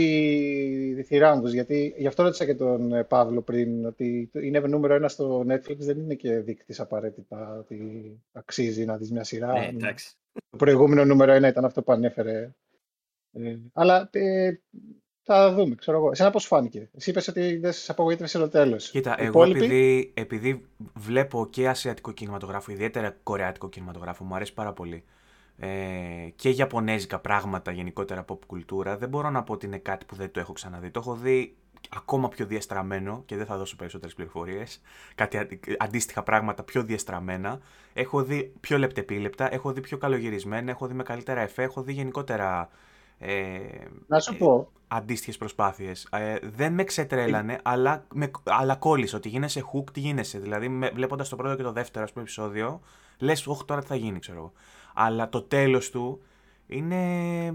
διθυράμβου. 0.96 1.48
Γιατί 1.48 1.94
γι' 1.98 2.08
αυτό 2.08 2.24
ρώτησα 2.24 2.46
και 2.46 2.56
τον 2.56 2.94
ε, 2.94 3.04
Παύλο 3.04 3.42
πριν, 3.42 3.86
ότι 3.86 4.30
είναι 4.34 4.60
νούμερο 4.60 4.94
ένα 4.94 5.08
στο 5.08 5.46
Netflix, 5.50 5.78
δεν 5.78 6.00
είναι 6.00 6.14
και 6.14 6.38
δείκτης 6.38 6.80
απαραίτητα 6.80 7.58
ότι 7.60 7.80
αξίζει 8.32 8.86
να 8.86 8.98
δεις 8.98 9.12
μια 9.12 9.24
σειρά. 9.24 9.52
Ναι, 9.52 9.68
εντάξει. 9.68 10.16
Το 10.50 10.58
προηγούμενο 10.58 11.06
νούμερο 11.06 11.32
ένα 11.32 11.48
ήταν 11.48 11.66
αυτό 11.66 11.84
που 11.84 11.92
ανέφερε. 11.92 12.52
Ε, 13.32 13.56
αλλά 13.74 14.10
ε, 14.12 14.52
θα 15.30 15.54
δούμε, 15.54 15.76
ξέρω 15.76 15.98
εγώ. 15.98 16.12
Εσένα 16.12 16.30
πώς 16.30 16.46
φάνηκε; 16.46 16.90
Εσύ 16.96 17.10
είπες 17.10 17.28
ότι 17.28 17.58
δεν 17.58 17.72
σε 17.72 17.92
απογοήτευσε 17.92 18.38
το 18.38 18.50
τέλος. 18.50 18.90
Κοίτα, 18.90 19.16
εγώ 19.20 19.44
επειδή, 19.44 20.14
επειδή 20.16 20.66
βλέπω 20.94 21.48
και 21.50 21.68
ασιατικό 21.68 22.12
κινηματογράφο, 22.12 22.72
ιδιαίτερα 22.72 23.18
κορεάτικο 23.24 23.70
κινηματογράφο, 23.70 24.24
μου 24.24 24.36
αρέσει 24.36 24.54
πάρα 24.54 24.74
πολύ. 24.74 25.04
Ε, 25.60 25.68
και 26.36 26.50
ιαπωνέζικα 26.50 27.20
πράγματα 27.20 27.72
γενικότερα 27.72 28.26
pop 28.28 28.38
κουλτούρα, 28.48 28.98
δεν 28.98 29.10
μπορώ 29.10 29.30
να 29.30 29.44
πω 29.44 29.54
ότι 29.54 29.66
είναι 29.66 29.78
κάτι 29.78 30.06
που 30.06 30.16
δεν 30.16 30.32
το 30.32 30.40
έχω 30.40 30.54
ξαναδεί. 30.54 30.92
Το 30.92 31.00
έχω 31.00 31.16
δει 31.16 31.56
ακόμα 31.90 32.30
πιο 32.30 32.46
διαστραμμένο 32.46 33.24
και 33.26 33.36
δεν 33.36 33.46
θα 33.46 33.58
δώσω 33.58 33.76
περισσότερες 33.76 34.16
πληροφορίες, 34.16 34.82
κάτι 35.16 35.60
αντίστοιχα 35.78 36.24
πράγματα 36.24 36.64
πιο 36.64 36.84
διαστραμμένα. 36.84 37.60
Έχω 37.94 38.24
δει 38.24 38.54
πιο 38.60 38.78
λεπτεπίλεπτα, 38.78 39.54
έχω 39.54 39.72
δει 39.72 39.82
πιο 39.82 39.98
καλογυρισμένα, 39.98 40.72
έχω 40.72 40.88
δει 40.88 40.94
με 40.94 41.04
καλύτερα 41.04 41.42
εφέ, 41.42 41.64
έχω 41.64 41.82
δει 41.82 41.94
γενικότερα 41.94 42.70
ε, 43.20 43.60
να 44.08 44.20
σου 44.20 44.38
πω. 44.38 44.72
Ε, 44.74 44.76
Αντίστοιχες 44.90 45.38
προσπάθειες. 45.38 46.08
Ε, 46.12 46.36
δεν 46.42 46.74
με 46.74 46.84
ξετρέλανε, 46.84 47.60
αλλά, 47.64 48.06
με, 48.14 48.32
αλλά 48.44 48.76
κόλλησε 48.76 49.16
ότι 49.16 49.30
γίνεσαι 49.30 49.64
hook, 49.74 49.92
τι 49.92 50.00
γίνεσαι. 50.00 50.40
Δηλαδή, 50.40 50.80
βλέποντας 50.94 51.30
το 51.30 51.36
πρώτο 51.36 51.56
και 51.56 51.64
το 51.64 51.72
δεύτερο 51.72 52.04
ας 52.04 52.12
πούμε, 52.12 52.24
επεισόδιο, 52.24 52.82
λες, 53.18 53.48
Όχι, 53.48 53.66
τώρα 53.66 53.82
τι 53.82 53.88
θα 53.88 53.96
γίνει, 53.96 54.20
ξέρω 54.20 54.38
εγώ. 54.38 54.54
Αλλά 54.98 55.30
το 55.30 55.42
τέλος 55.42 55.90
του 55.92 56.22
είναι 56.68 56.96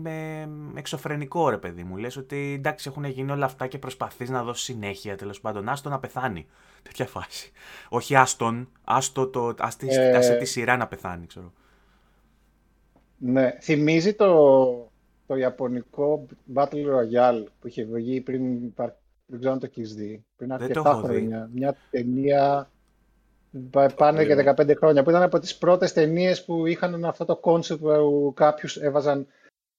ε, 0.05 0.49
εξωφρενικό, 0.75 1.49
ρε 1.49 1.59
παιδί 1.59 1.83
μου. 1.83 1.97
Λες 1.97 2.17
ότι 2.17 2.55
εντάξει, 2.59 2.89
έχουν 2.89 3.05
γίνει 3.05 3.31
όλα 3.31 3.45
αυτά 3.45 3.67
και 3.67 3.79
προσπαθείς 3.79 4.31
να 4.31 4.43
δώσεις 4.43 4.65
συνέχεια 4.65 5.17
τέλος 5.17 5.41
πάντων. 5.41 5.69
Άστο 5.69 5.89
να 5.89 5.99
πεθάνει. 5.99 6.47
Τέτοια 6.83 7.07
φάση. 7.07 7.53
Όχι 7.89 8.17
άστον, 8.17 8.69
άστο 8.85 9.27
το, 9.27 9.55
άστη, 9.59 9.89
ε... 9.91 10.37
τη 10.37 10.45
σειρά 10.45 10.77
να 10.77 10.87
πεθάνει, 10.87 11.27
ξέρω. 11.27 11.53
Ναι, 13.19 13.57
θυμίζει 13.61 14.15
το 14.15 14.93
το 15.33 15.39
ιαπωνικό 15.39 16.27
Battle 16.55 16.87
Royale 16.87 17.45
που 17.61 17.67
είχε 17.67 17.85
βγει 17.85 18.21
πριν, 18.21 18.73
δεν 19.27 19.39
ξέρω 19.39 19.53
αν 19.53 19.59
το 19.59 19.67
έχεις 19.67 19.95
δει, 19.95 20.25
πριν 20.37 20.53
αρκετά 20.53 20.93
χρόνια. 20.93 21.51
Μια 21.53 21.77
ταινία 21.91 22.71
πάνε 23.97 24.25
και 24.25 24.55
15 24.57 24.77
χρόνια, 24.77 25.03
που 25.03 25.11
ήταν 25.11 25.23
από 25.23 25.39
τις 25.39 25.59
πρώτες 25.59 25.93
ταινίες 25.93 26.45
που 26.45 26.67
είχαν 26.67 27.05
αυτό 27.05 27.25
το 27.25 27.41
concept 27.43 27.79
που 27.79 28.33
κάποιους 28.37 28.77
έβαζαν 28.77 29.27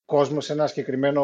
κόσμος 0.06 0.46
σε 0.46 0.54
ένα 0.54 0.68
συγκεκριμένο 0.68 1.24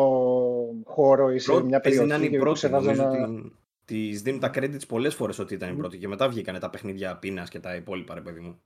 χώρο 0.86 1.32
ή 1.32 1.39
σε 1.39 1.63
μια 1.63 1.79
περιοχή. 1.79 2.25
Είναι 2.25 2.25
η 2.25 2.39
πρώτη, 2.39 2.68
έβαζαν... 2.68 3.53
Τη 3.86 4.10
δίνουν 4.10 4.39
τα 4.39 4.51
credits 4.53 4.88
πολλές 4.88 5.15
φορές 5.15 5.39
ότι 5.39 5.53
ήταν 5.53 5.74
η 5.74 5.75
πρώτη 5.75 5.98
και 5.98 6.08
μετά 6.08 6.29
βγήκαν 6.29 6.60
τα 6.60 6.70
παιχνίδια 6.70 7.18
πείνας 7.18 7.50
και 7.50 7.60
τα 7.60 7.75
υπόλοιπα, 7.75 8.13
ρε 8.13 8.22
παιδί 8.22 8.39
μου. 8.39 8.62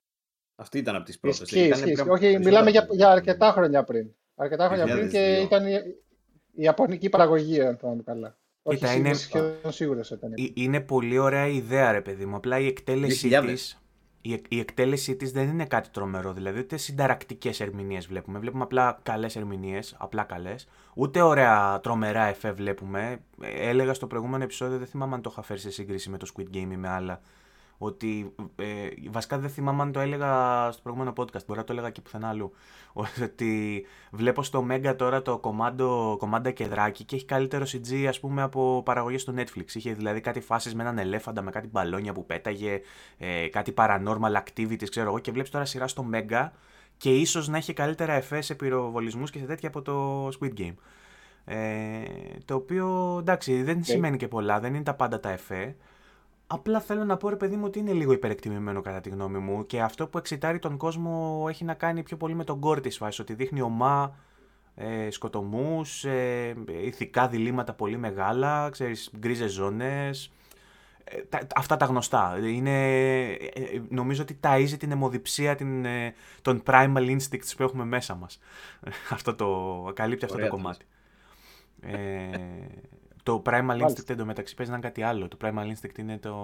Αυτή 0.56 0.78
ήταν 0.78 0.94
από 0.94 1.04
τις 1.04 1.18
πρώτες. 1.18 1.50
Ισχύει, 1.50 2.00
Όχι, 2.08 2.38
μιλάμε 2.38 2.70
για, 2.70 2.86
για 2.90 3.10
αρκετά 3.10 3.52
χρόνια 3.52 3.84
πριν. 3.84 4.14
Αρκετά 4.34 4.66
χρόνια 4.66 4.94
πριν 4.94 5.10
και 5.10 5.36
ήταν 5.36 5.66
η, 5.66 5.72
η 6.52 6.62
Ιαπωνική 6.62 7.08
παραγωγή, 7.08 7.60
αν 7.60 7.76
θυμάμαι 7.76 8.02
καλά. 8.02 8.38
Κοίτα, 8.68 8.88
Όχι, 8.88 8.98
είναι... 8.98 9.14
σχεδόν 9.14 9.72
σίγουρος 9.72 10.10
ήταν. 10.10 10.32
Είναι 10.54 10.80
πολύ 10.80 11.18
ωραία 11.18 11.46
ιδέα, 11.46 11.92
ρε 11.92 12.00
παιδί 12.00 12.26
μου. 12.26 12.36
Απλά 12.36 12.58
η 12.58 12.66
εκτέλεσή 12.66 13.28
τη 13.28 13.74
η, 14.26 14.42
η 14.48 14.58
εκτέλεσή 14.58 15.16
της 15.16 15.32
δεν 15.32 15.48
είναι 15.48 15.64
κάτι 15.64 15.88
τρομερό. 15.88 16.32
Δηλαδή, 16.32 16.58
ούτε 16.58 16.76
συνταρακτικές 16.76 17.60
ερμηνείες 17.60 18.06
βλέπουμε. 18.06 18.38
Βλέπουμε 18.38 18.62
απλά 18.62 18.98
καλές 19.02 19.36
ερμηνείες, 19.36 19.94
απλά 19.98 20.22
καλές. 20.22 20.68
Ούτε 20.94 21.22
ωραία 21.22 21.80
τρομερά 21.80 22.24
εφέ 22.24 22.52
βλέπουμε. 22.52 23.18
Ε, 23.40 23.68
έλεγα 23.68 23.94
στο 23.94 24.06
προηγούμενο 24.06 24.44
επεισόδιο, 24.44 24.78
δεν 24.78 24.86
θυμάμαι 24.86 25.14
αν 25.14 25.22
το 25.22 25.28
είχα 25.32 25.42
φέρει 25.42 25.60
σε 25.60 25.70
σύγκριση 25.70 26.10
με 26.10 26.18
το 26.18 26.26
Squid 26.34 26.56
Game 26.56 26.70
ή 26.72 26.76
με 26.76 26.88
άλλα 26.88 27.20
ότι 27.78 28.34
ε, 28.56 28.88
βασικά 29.10 29.38
δεν 29.38 29.50
θυμάμαι 29.50 29.82
αν 29.82 29.92
το 29.92 30.00
έλεγα 30.00 30.68
στο 30.72 30.82
προηγούμενο 30.82 31.12
podcast, 31.16 31.44
μπορεί 31.46 31.58
να 31.58 31.64
το 31.64 31.72
έλεγα 31.72 31.90
και 31.90 32.00
πουθενά 32.00 32.28
αλλού, 32.28 32.52
ότι 33.22 33.84
βλέπω 34.10 34.42
στο 34.42 34.66
Mega 34.70 34.94
τώρα 34.96 35.22
το 35.22 35.38
κομμάντο, 35.38 36.16
κομμάντα 36.18 36.50
κεδράκι 36.50 37.04
και 37.04 37.16
έχει 37.16 37.24
καλύτερο 37.24 37.64
CG 37.64 38.04
ας 38.04 38.20
πούμε 38.20 38.42
από 38.42 38.82
παραγωγές 38.84 39.20
στο 39.20 39.34
Netflix. 39.36 39.74
Είχε 39.74 39.92
δηλαδή 39.92 40.20
κάτι 40.20 40.40
φάσεις 40.40 40.74
με 40.74 40.82
έναν 40.82 40.98
ελέφαντα, 40.98 41.42
με 41.42 41.50
κάτι 41.50 41.68
μπαλόνια 41.68 42.12
που 42.12 42.26
πέταγε, 42.26 42.80
ε, 43.18 43.48
κάτι 43.48 43.74
paranormal 43.76 44.42
activities 44.44 44.88
ξέρω 44.90 45.08
εγώ 45.08 45.18
και 45.18 45.30
βλέπεις 45.30 45.50
τώρα 45.50 45.64
σειρά 45.64 45.88
στο 45.88 46.06
Mega 46.12 46.48
και 46.96 47.14
ίσως 47.16 47.48
να 47.48 47.56
έχει 47.56 47.72
καλύτερα 47.72 48.12
εφές 48.12 48.46
σε 48.46 48.54
πυροβολισμούς 48.54 49.30
και 49.30 49.38
σε 49.38 49.44
τέτοια 49.44 49.68
από 49.68 49.82
το 49.82 50.28
Squid 50.28 50.52
Game. 50.58 50.74
Ε, 51.44 52.02
το 52.44 52.54
οποίο 52.54 53.16
εντάξει 53.20 53.62
δεν 53.62 53.76
ναι. 53.76 53.82
σημαίνει 53.82 54.16
και 54.16 54.28
πολλά, 54.28 54.60
δεν 54.60 54.74
είναι 54.74 54.82
τα 54.82 54.94
πάντα 54.94 55.20
τα 55.20 55.30
εφέ. 55.30 55.76
Απλά 56.46 56.80
θέλω 56.80 57.04
να 57.04 57.16
πω 57.16 57.28
ρε 57.28 57.36
παιδί 57.36 57.56
μου 57.56 57.64
ότι 57.64 57.78
είναι 57.78 57.92
λίγο 57.92 58.12
υπερεκτιμημένο 58.12 58.80
κατά 58.80 59.00
τη 59.00 59.08
γνώμη 59.08 59.38
μου 59.38 59.66
και 59.66 59.82
αυτό 59.82 60.06
που 60.06 60.18
εξητάρει 60.18 60.58
τον 60.58 60.76
κόσμο 60.76 61.46
έχει 61.48 61.64
να 61.64 61.74
κάνει 61.74 62.02
πιο 62.02 62.16
πολύ 62.16 62.34
με 62.34 62.44
τον 62.44 62.60
κόρ 62.60 62.80
της 62.80 62.96
φάσης, 62.96 63.18
ότι 63.18 63.34
δείχνει 63.34 63.60
ομά, 63.60 64.16
ε, 64.74 65.10
σκοτωμούς, 65.10 66.04
ε, 66.04 66.54
ηθικά 66.84 67.28
διλήμματα 67.28 67.72
πολύ 67.72 67.96
μεγάλα, 67.96 68.68
ξέρεις, 68.70 69.10
γκρίζες 69.18 69.52
ζώνες, 69.52 70.32
ε, 71.04 71.38
αυτά 71.54 71.76
τα 71.76 71.86
γνωστά. 71.86 72.38
Είναι, 72.42 72.92
ε, 73.32 73.34
ε, 73.34 73.82
νομίζω 73.88 74.22
ότι 74.22 74.38
ταΐζει 74.42 74.76
την 74.78 74.90
αιμοδιψία, 74.90 75.54
την, 75.54 75.86
των 76.42 76.62
primal 76.66 77.16
instincts 77.16 77.52
που 77.56 77.62
έχουμε 77.62 77.84
μέσα 77.84 78.14
μας. 78.14 78.38
αυτό 79.16 79.34
το, 79.34 79.92
καλύπτει 79.94 80.24
αυτό 80.24 80.38
το 80.38 80.48
κομμάτι. 80.48 80.84
Ε, 81.80 82.28
το 83.24 83.42
Primal 83.46 83.80
Instinct 83.82 84.10
εντωμεταξύ 84.10 84.54
παίζει 84.54 84.70
να 84.72 84.78
είναι 84.78 84.86
κάτι 84.86 85.02
άλλο. 85.02 85.28
Το 85.28 85.36
Primal 85.40 85.72
Instinct 85.72 85.98
είναι 85.98 86.18
το. 86.18 86.36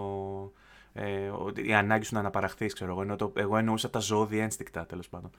Ε, 0.92 1.30
η 1.54 1.74
ανάγκη 1.74 2.04
σου 2.04 2.14
να 2.14 2.20
αναπαραχθείς, 2.20 2.74
ξέρω 2.74 2.90
εγώ. 2.90 3.02
Ενώ 3.02 3.16
το, 3.16 3.32
εγώ 3.36 3.56
εννοούσα 3.56 3.90
τα 3.90 3.98
ζώδια 3.98 4.42
ένστικτα, 4.42 4.86
τέλος 4.86 5.08
πάντων. 5.08 5.30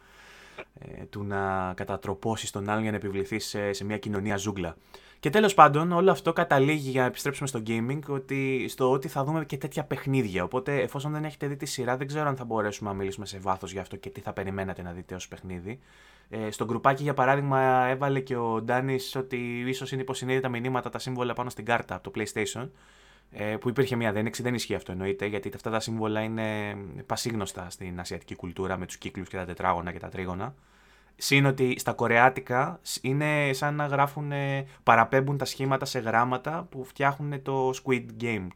Ε, 0.79 1.03
του 1.03 1.24
να 1.24 1.74
κατατροπώσεις 1.74 2.51
τον 2.51 2.69
άλλον 2.69 2.81
για 2.81 2.91
να 2.91 2.98
επιβληθείς 2.98 3.45
σε, 3.45 3.74
σε 3.74 3.86
μια 3.86 3.98
κοινωνία 3.98 4.38
ζούγκλα. 4.38 4.75
Και 5.19 5.29
τέλος 5.29 5.53
πάντων, 5.53 5.91
όλο 5.91 6.12
αυτό 6.12 6.33
καταλήγει 6.33 6.89
για 6.89 7.01
να 7.01 7.07
επιστρέψουμε 7.07 7.48
στο 7.48 7.62
gaming 7.67 8.00
ότι, 8.07 8.65
στο 8.69 8.91
ότι 8.91 9.07
θα 9.07 9.24
δούμε 9.24 9.45
και 9.45 9.57
τέτοια 9.57 9.83
παιχνίδια. 9.83 10.43
Οπότε, 10.43 10.81
εφόσον 10.81 11.12
δεν 11.12 11.24
έχετε 11.24 11.48
δει 11.48 11.55
τη 11.55 11.65
σειρά, 11.65 11.98
δεν 11.98 12.07
ξέρω 12.07 12.27
αν 12.27 12.36
θα 12.36 12.45
μπορέσουμε 12.45 12.89
να 12.89 12.95
μιλήσουμε 12.95 13.25
σε 13.25 13.38
βάθος 13.38 13.71
γι' 13.71 13.79
αυτό 13.79 13.95
και 13.95 14.10
τι 14.10 14.21
θα 14.21 14.33
περιμένατε 14.33 14.81
να 14.81 14.91
δείτε 14.91 15.15
ως 15.15 15.27
παιχνίδι. 15.27 15.79
Ε, 16.33 16.51
στο 16.51 16.65
γκρουπάκι, 16.65 17.03
για 17.03 17.13
παράδειγμα, 17.13 17.85
έβαλε 17.88 18.19
και 18.19 18.35
ο 18.35 18.61
Ντάνη 18.61 18.97
ότι 19.15 19.63
ίσως 19.67 19.91
είναι 19.91 20.01
υποσυνείδητα 20.01 20.50
μηνύματα 20.50 20.89
τα 20.89 21.00
σύμβολα 21.00 21.33
πάνω 21.33 21.50
στην 21.50 21.65
κάρτα 21.65 21.95
από 21.95 22.11
το 22.11 22.21
PlayStation. 22.21 22.69
Ε, 23.33 23.55
που 23.55 23.69
υπήρχε 23.69 23.95
μια 23.95 24.11
δένεξη, 24.11 24.41
δεν 24.41 24.53
ισχύει 24.53 24.75
αυτό 24.75 24.91
εννοείται, 24.91 25.25
γιατί 25.25 25.51
αυτά 25.55 25.69
τα 25.69 25.79
σύμβολα 25.79 26.21
είναι 26.21 26.77
πασίγνωστα 27.05 27.69
στην 27.69 28.00
ασιατική 28.00 28.35
κουλτούρα 28.35 28.77
με 28.77 28.85
τους 28.85 28.97
κύκλους 28.97 29.29
και 29.29 29.38
τα 29.38 29.45
τετράγωνα 29.45 29.91
και 29.91 30.00
τα 30.00 30.09
τρίγωνα. 30.09 30.55
Συν 31.15 31.45
ότι 31.45 31.75
στα 31.79 31.93
κορεάτικα 31.93 32.79
είναι 33.01 33.53
σαν 33.53 33.75
να 33.75 33.85
γράφουν, 33.85 34.31
παραπέμπουν 34.83 35.38
τα 35.38 35.45
σχήματα 35.45 35.85
σε 35.85 36.00
γράμματα 36.00 36.67
που 36.69 36.83
φτιάχνουν 36.83 37.41
το 37.41 37.69
Squid 37.83 38.05
Game. 38.21 38.47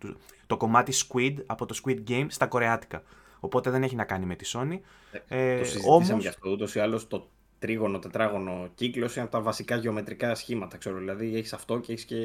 Το 0.47 0.57
κομμάτι 0.57 0.93
Squid 1.07 1.35
από 1.45 1.65
το 1.65 1.79
Squid 1.83 1.97
Game 2.07 2.25
στα 2.29 2.47
κορεάτικα. 2.47 3.03
Οπότε 3.39 3.69
δεν 3.69 3.83
έχει 3.83 3.95
να 3.95 4.03
κάνει 4.03 4.25
με 4.25 4.35
τη 4.35 4.51
Sony. 4.53 4.79
Ε, 5.27 5.53
ε, 5.53 5.57
το 5.57 5.63
συζητήσαμε 5.63 5.95
όμως... 5.95 6.21
γι' 6.21 6.27
αυτό. 6.27 6.49
Ούτως 6.49 6.75
ή 6.75 6.79
άλλως 6.79 7.07
το 7.07 7.29
τρίγωνο, 7.59 7.99
τετράγωνο 7.99 8.69
κύκλο 8.75 9.09
είναι 9.13 9.21
από 9.21 9.31
τα 9.31 9.41
βασικά 9.41 9.75
γεωμετρικά 9.75 10.35
σχήματα. 10.35 10.77
Ξέρω. 10.77 10.97
Δηλαδή 10.97 11.35
έχεις 11.35 11.53
αυτό 11.53 11.79
και 11.79 11.91
έχεις 11.91 12.05
και. 12.05 12.15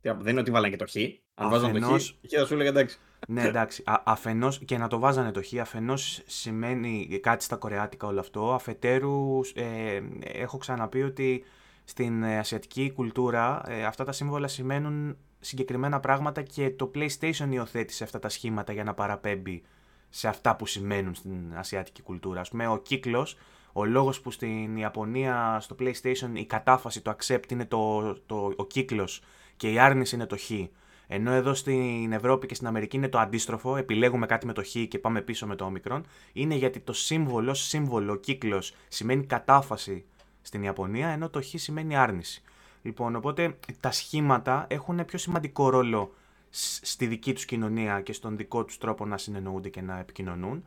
Δεν 0.00 0.26
είναι 0.26 0.40
ότι 0.40 0.50
βάλανε 0.50 0.76
και 0.76 0.84
το 0.84 0.90
χ. 0.90 0.96
Αν 1.34 1.50
βάζανε 1.50 1.78
το 1.78 1.98
χ, 1.98 2.02
θα 2.38 2.46
σου 2.46 2.54
έλεγα 2.54 2.68
εντάξει. 2.68 2.98
Ναι, 3.28 3.42
εντάξει. 3.42 3.82
Αφενό 3.86 4.52
και 4.64 4.78
να 4.78 4.88
το 4.88 4.98
βάζανε 4.98 5.30
το 5.30 5.42
χ, 5.42 5.60
αφενός 5.60 6.22
σημαίνει 6.26 7.18
κάτι 7.22 7.44
στα 7.44 7.56
κορεάτικα 7.56 8.06
όλο 8.06 8.20
αυτό. 8.20 8.54
Αφετέρου, 8.54 9.40
ε, 9.54 10.00
έχω 10.20 10.58
ξαναπεί 10.58 11.02
ότι 11.02 11.44
στην 11.84 12.24
ασιατική 12.24 12.92
κουλτούρα 12.94 13.62
ε, 13.66 13.84
αυτά 13.84 14.04
τα 14.04 14.12
σύμβολα 14.12 14.48
σημαίνουν 14.48 15.16
συγκεκριμένα 15.40 16.00
πράγματα 16.00 16.42
και 16.42 16.70
το 16.70 16.90
PlayStation 16.94 17.48
υιοθέτησε 17.50 18.04
αυτά 18.04 18.18
τα 18.18 18.28
σχήματα 18.28 18.72
για 18.72 18.84
να 18.84 18.94
παραπέμπει 18.94 19.62
σε 20.08 20.28
αυτά 20.28 20.56
που 20.56 20.66
σημαίνουν 20.66 21.14
στην 21.14 21.52
ασιατική 21.54 22.02
κουλτούρα. 22.02 22.40
Α 22.40 22.44
πούμε, 22.50 22.66
ο 22.66 22.78
κύκλος 22.78 23.36
ο 23.76 23.84
λόγος 23.84 24.20
που 24.20 24.30
στην 24.30 24.76
Ιαπωνία 24.76 25.58
στο 25.60 25.76
PlayStation 25.78 26.30
η 26.32 26.44
κατάφαση, 26.44 27.00
το 27.00 27.16
accept 27.18 27.50
είναι 27.50 27.64
το, 27.64 28.14
το, 28.26 28.52
ο 28.56 28.66
κύκλος 28.66 29.22
και 29.56 29.72
η 29.72 29.78
άρνηση 29.78 30.14
είναι 30.14 30.26
το 30.26 30.36
χ. 30.36 30.50
Ενώ 31.06 31.30
εδώ 31.30 31.54
στην 31.54 32.12
Ευρώπη 32.12 32.46
και 32.46 32.54
στην 32.54 32.66
Αμερική 32.66 32.96
είναι 32.96 33.08
το 33.08 33.18
αντίστροφο, 33.18 33.76
επιλέγουμε 33.76 34.26
κάτι 34.26 34.46
με 34.46 34.52
το 34.52 34.62
χ 34.62 34.70
και 34.88 34.98
πάμε 34.98 35.20
πίσω 35.20 35.46
με 35.46 35.56
το 35.56 35.64
όμικρον, 35.64 36.04
είναι 36.32 36.54
γιατί 36.54 36.80
το 36.80 36.92
σύμβολο, 36.92 37.54
σύμβολο, 37.54 38.12
ο 38.12 38.16
κύκλος 38.16 38.74
σημαίνει 38.88 39.24
κατάφαση 39.24 40.04
στην 40.42 40.62
Ιαπωνία, 40.62 41.08
ενώ 41.08 41.28
το 41.28 41.42
χ 41.42 41.46
σημαίνει 41.54 41.96
άρνηση. 41.96 42.42
Λοιπόν, 42.82 43.16
οπότε 43.16 43.58
τα 43.80 43.90
σχήματα 43.90 44.66
έχουν 44.68 45.04
πιο 45.04 45.18
σημαντικό 45.18 45.68
ρόλο 45.68 46.14
στη 46.82 47.06
δική 47.06 47.32
τους 47.32 47.44
κοινωνία 47.44 48.00
και 48.00 48.12
στον 48.12 48.36
δικό 48.36 48.64
τους 48.64 48.78
τρόπο 48.78 49.06
να 49.06 49.18
συνεννοούνται 49.18 49.68
και 49.68 49.80
να 49.80 49.98
επικοινωνούν. 49.98 50.64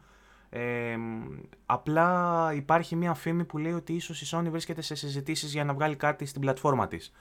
Ε, 0.49 0.97
απλά 1.65 2.51
υπάρχει 2.55 2.95
μια 2.95 3.13
φήμη 3.13 3.43
που 3.43 3.57
λέει 3.57 3.73
ότι 3.73 3.93
ίσως 3.93 4.21
η 4.21 4.27
Sony 4.31 4.47
βρίσκεται 4.49 4.81
σε 4.81 4.95
συζητήσεις 4.95 5.53
για 5.53 5.63
να 5.63 5.73
βγάλει 5.73 5.95
κάτι 5.95 6.25
στην 6.25 6.41
πλατφόρμα 6.41 6.87
της 6.87 7.11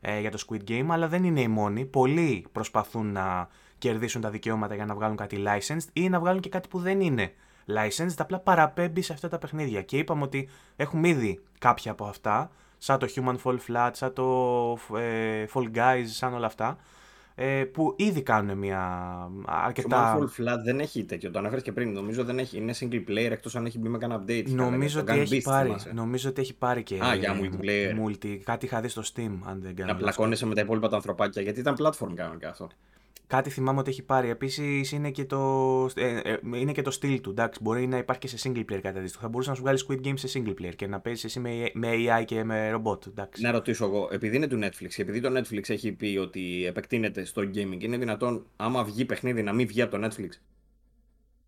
ε, 0.00 0.20
για 0.20 0.30
το 0.30 0.44
Squid 0.48 0.70
Game, 0.70 0.86
αλλά 0.88 1.08
δεν 1.08 1.24
είναι 1.24 1.40
οι 1.40 1.48
μόνοι. 1.48 1.84
Πολλοί 1.84 2.46
προσπαθούν 2.52 3.12
να 3.12 3.48
κερδίσουν 3.78 4.20
τα 4.20 4.30
δικαιώματα 4.30 4.74
για 4.74 4.86
να 4.86 4.94
βγάλουν 4.94 5.16
κάτι 5.16 5.44
licensed 5.46 5.86
ή 5.92 6.08
να 6.08 6.20
βγάλουν 6.20 6.40
και 6.40 6.48
κάτι 6.48 6.68
που 6.68 6.78
δεν 6.78 7.00
είναι 7.00 7.32
licensed, 7.66 8.14
απλά 8.18 8.38
παραπέμπει 8.38 9.02
σε 9.02 9.12
αυτά 9.12 9.28
τα 9.28 9.38
παιχνίδια. 9.38 9.82
Και 9.82 9.98
είπαμε 9.98 10.22
ότι 10.22 10.48
έχουμε 10.76 11.08
ήδη 11.08 11.42
κάποια 11.58 11.90
από 11.90 12.04
αυτά, 12.04 12.50
σαν 12.78 12.98
το 12.98 13.06
Human 13.14 13.36
Fall 13.44 13.58
Flat, 13.68 13.90
σαν 13.92 14.12
το 14.12 14.78
ε, 14.96 15.44
Fall 15.54 15.76
Guys, 15.76 16.04
σαν 16.04 16.34
όλα 16.34 16.46
αυτά, 16.46 16.78
ε, 17.34 17.64
που 17.64 17.94
ήδη 17.98 18.22
κάνουν 18.22 18.58
μια 18.58 18.80
αρκετά... 19.44 20.18
Το 20.18 20.32
Full 20.36 20.42
Flat 20.42 20.58
δεν 20.64 20.80
έχει 20.80 21.04
τέτοιο, 21.04 21.30
το 21.30 21.38
αναφέρεις 21.38 21.64
και 21.64 21.72
πριν, 21.72 21.92
νομίζω 21.92 22.24
δεν 22.24 22.38
έχει, 22.38 22.56
είναι 22.56 22.74
single 22.80 23.02
player 23.08 23.30
εκτός 23.30 23.56
αν 23.56 23.66
έχει 23.66 23.78
μπει 23.78 23.88
με 23.88 23.98
κανένα 23.98 24.24
update. 24.24 24.44
Νομίζω, 24.48 25.00
ότι 25.00 25.18
έχει, 25.18 25.42
πάρει, 25.42 25.76
νομίζω 25.92 26.28
ότι 26.28 26.40
έχει 26.40 26.54
πάρει 26.54 26.82
και 26.82 26.98
Α, 27.04 27.14
για 27.14 27.40
multiplayer. 27.40 28.06
Multi, 28.06 28.36
κάτι 28.44 28.64
είχα 28.64 28.80
δει 28.80 28.88
στο 28.88 29.02
Steam, 29.14 29.38
αν 29.44 29.60
δεν 29.62 29.74
κάνω 29.74 29.92
Να 29.92 29.98
πλακώνεσαι 29.98 30.46
με 30.46 30.54
τα 30.54 30.60
υπόλοιπα 30.60 30.88
τα 30.88 30.96
ανθρωπάκια, 30.96 31.42
γιατί 31.42 31.60
ήταν 31.60 31.76
platform 31.78 32.12
κανονικά 32.14 32.48
αυτό. 32.48 32.68
Κάτι 33.32 33.50
θυμάμαι 33.50 33.78
ότι 33.78 33.90
έχει 33.90 34.02
πάρει. 34.02 34.28
Επίσης 34.28 34.92
είναι, 34.92 35.10
και 35.10 35.24
το, 35.24 35.40
ε, 35.94 36.16
ε, 36.16 36.38
είναι 36.54 36.72
και 36.72 36.82
το 36.82 36.90
στυλ 36.90 37.20
του. 37.20 37.30
Εντάξει, 37.30 37.60
μπορεί 37.62 37.86
να 37.86 37.96
υπάρχει 37.96 38.20
και 38.20 38.36
σε 38.36 38.48
single 38.48 38.60
player 38.60 38.80
κάτι 38.82 38.98
αντίστοιχο. 38.98 39.22
Θα 39.22 39.28
μπορούσες 39.28 39.48
να 39.48 39.54
σου 39.54 39.62
βγάλεις 39.62 39.86
Squid 39.88 40.06
Game 40.06 40.14
σε 40.14 40.28
single 40.38 40.54
player 40.60 40.74
και 40.76 40.86
να 40.86 41.00
παίζεις 41.00 41.24
εσύ 41.24 41.40
με, 41.40 41.70
με 41.72 41.88
AI 41.92 42.24
και 42.24 42.44
με 42.44 42.74
robot. 42.74 43.06
Εντάξει. 43.06 43.42
Να 43.42 43.50
ρωτήσω 43.50 43.84
εγώ, 43.84 44.08
επειδή 44.12 44.36
είναι 44.36 44.46
του 44.46 44.58
Netflix 44.62 44.88
και 44.94 45.02
επειδή 45.02 45.20
το 45.20 45.38
Netflix 45.38 45.68
έχει 45.68 45.92
πει 45.92 46.18
ότι 46.20 46.64
επεκτείνεται 46.66 47.24
στο 47.24 47.42
gaming, 47.42 47.82
είναι 47.82 47.96
δυνατόν 47.96 48.46
άμα 48.56 48.84
βγει 48.84 49.04
παιχνίδι 49.04 49.42
να 49.42 49.52
μην 49.52 49.66
βγει 49.66 49.82
από 49.82 49.98
το 49.98 50.06
Netflix; 50.06 50.28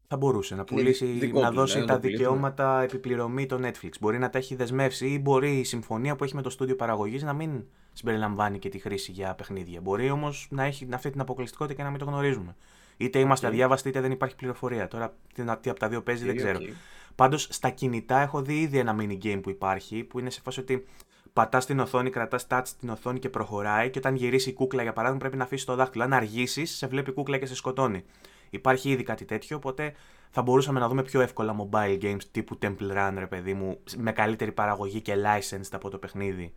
Θα 0.07 0.17
μπορούσε 0.17 0.55
να 0.55 0.65
πουλήσει, 0.65 1.33
να 1.33 1.51
δώσει 1.51 1.79
ναι, 1.79 1.85
τα 1.85 1.99
δικαιώματα 1.99 2.83
επιπληρωμή 2.83 3.47
το 3.47 3.61
Netflix. 3.63 3.91
Μπορεί 4.01 4.19
να 4.19 4.31
τα 4.31 4.39
έχει 4.39 4.55
δεσμεύσει 4.55 5.07
ή 5.07 5.19
μπορεί 5.23 5.59
η 5.59 5.65
συμφωνία 5.65 6.17
που 6.17 6.25
έχει 6.25 6.35
με 6.35 6.43
το 6.43 6.51
στούντιο 6.51 6.77
παραγωγής 6.77 7.23
να 7.23 7.33
μην 7.33 7.65
συμπεριλαμβάνει 7.95 8.59
και 8.59 8.69
τη 8.69 8.79
χρήση 8.79 9.13
για 9.13 9.35
παιχνίδια. 9.35 9.81
Μπορεί 9.81 10.11
όμως 10.11 10.47
να 10.51 10.63
έχει 10.63 10.89
αυτή 10.93 11.11
την 11.11 11.21
αποκλειστικότητα 11.21 11.75
και 11.77 11.83
να 11.83 11.91
μην 11.91 11.99
το 11.99 12.05
γνωρίζουμε. 12.05 12.57
Είτε 12.97 13.19
είμαστε 13.19 13.47
okay. 13.47 13.51
αδιάβαστοι 13.51 13.89
είτε 13.89 14.01
δεν 14.01 14.11
υπάρχει 14.11 14.37
πληροφορία. 14.37 14.89
Τώρα 14.89 15.15
τι, 15.35 15.43
τι 15.61 15.71
από 15.71 15.79
τα 15.79 15.89
δύο 15.89 16.03
παίζει 16.03 16.25
δεν 16.25 16.37
ξέρω. 16.37 16.59
Okay. 16.63 16.73
Πάντως 17.15 17.49
στα 17.51 17.71
κινητά 17.71 18.21
έχω 18.21 18.43
δει 18.43 18.61
ήδη 18.61 18.79
ένα 18.79 18.97
mini 18.99 19.19
game 19.23 19.41
που 19.43 19.51
υπάρχει 19.51 20.05
που 20.05 20.19
είναι 20.19 20.31
σε 20.31 20.41
φάση 20.41 20.61
ότι 20.61 20.87
πατάς 21.33 21.63
στην 21.63 21.81
οθόνη, 21.81 22.11
κρατάς 22.11 22.47
touch 22.51 22.63
στην 22.65 22.89
οθόνη 22.89 23.19
και 23.19 23.29
προχωράει. 23.29 23.91
Και 23.91 23.99
όταν 23.99 24.15
γυρίσει 24.15 24.51
η 24.51 24.53
κούκλα, 24.53 24.83
για 24.83 24.93
παράδειγμα, 24.93 25.21
πρέπει 25.21 25.37
να 25.37 25.45
αφήσεις 25.45 25.65
το 25.65 25.75
δάχτυλο. 25.75 26.05
Αν 26.05 26.13
αργήσεις, 26.13 26.77
σε 26.77 26.87
βλέπει 26.87 27.11
η 27.11 27.13
κούκλα 27.13 27.39
και 27.39 27.47
σε 27.47 27.55
σκοτώνει. 27.55 28.05
Υπάρχει 28.51 28.91
ήδη 28.91 29.03
κάτι 29.03 29.25
τέτοιο, 29.25 29.57
οπότε 29.57 29.95
θα 30.31 30.43
μπορούσαμε 30.43 30.81
να 30.81 30.89
δούμε 30.89 31.03
πιο 31.03 31.21
εύκολα 31.21 31.57
mobile 31.59 32.03
games 32.03 32.23
τύπου 32.31 32.59
Temple 32.63 32.97
Run, 32.97 33.15
ρε 33.19 33.27
παιδί 33.27 33.55
μου, 33.55 33.79
με 33.97 34.13
καλύτερη 34.13 34.53
παραγωγή 34.53 35.01
και 35.01 35.15
licensed 35.15 35.71
από 35.73 35.91
το 35.91 35.99
παιχνίδι. 35.99 36.53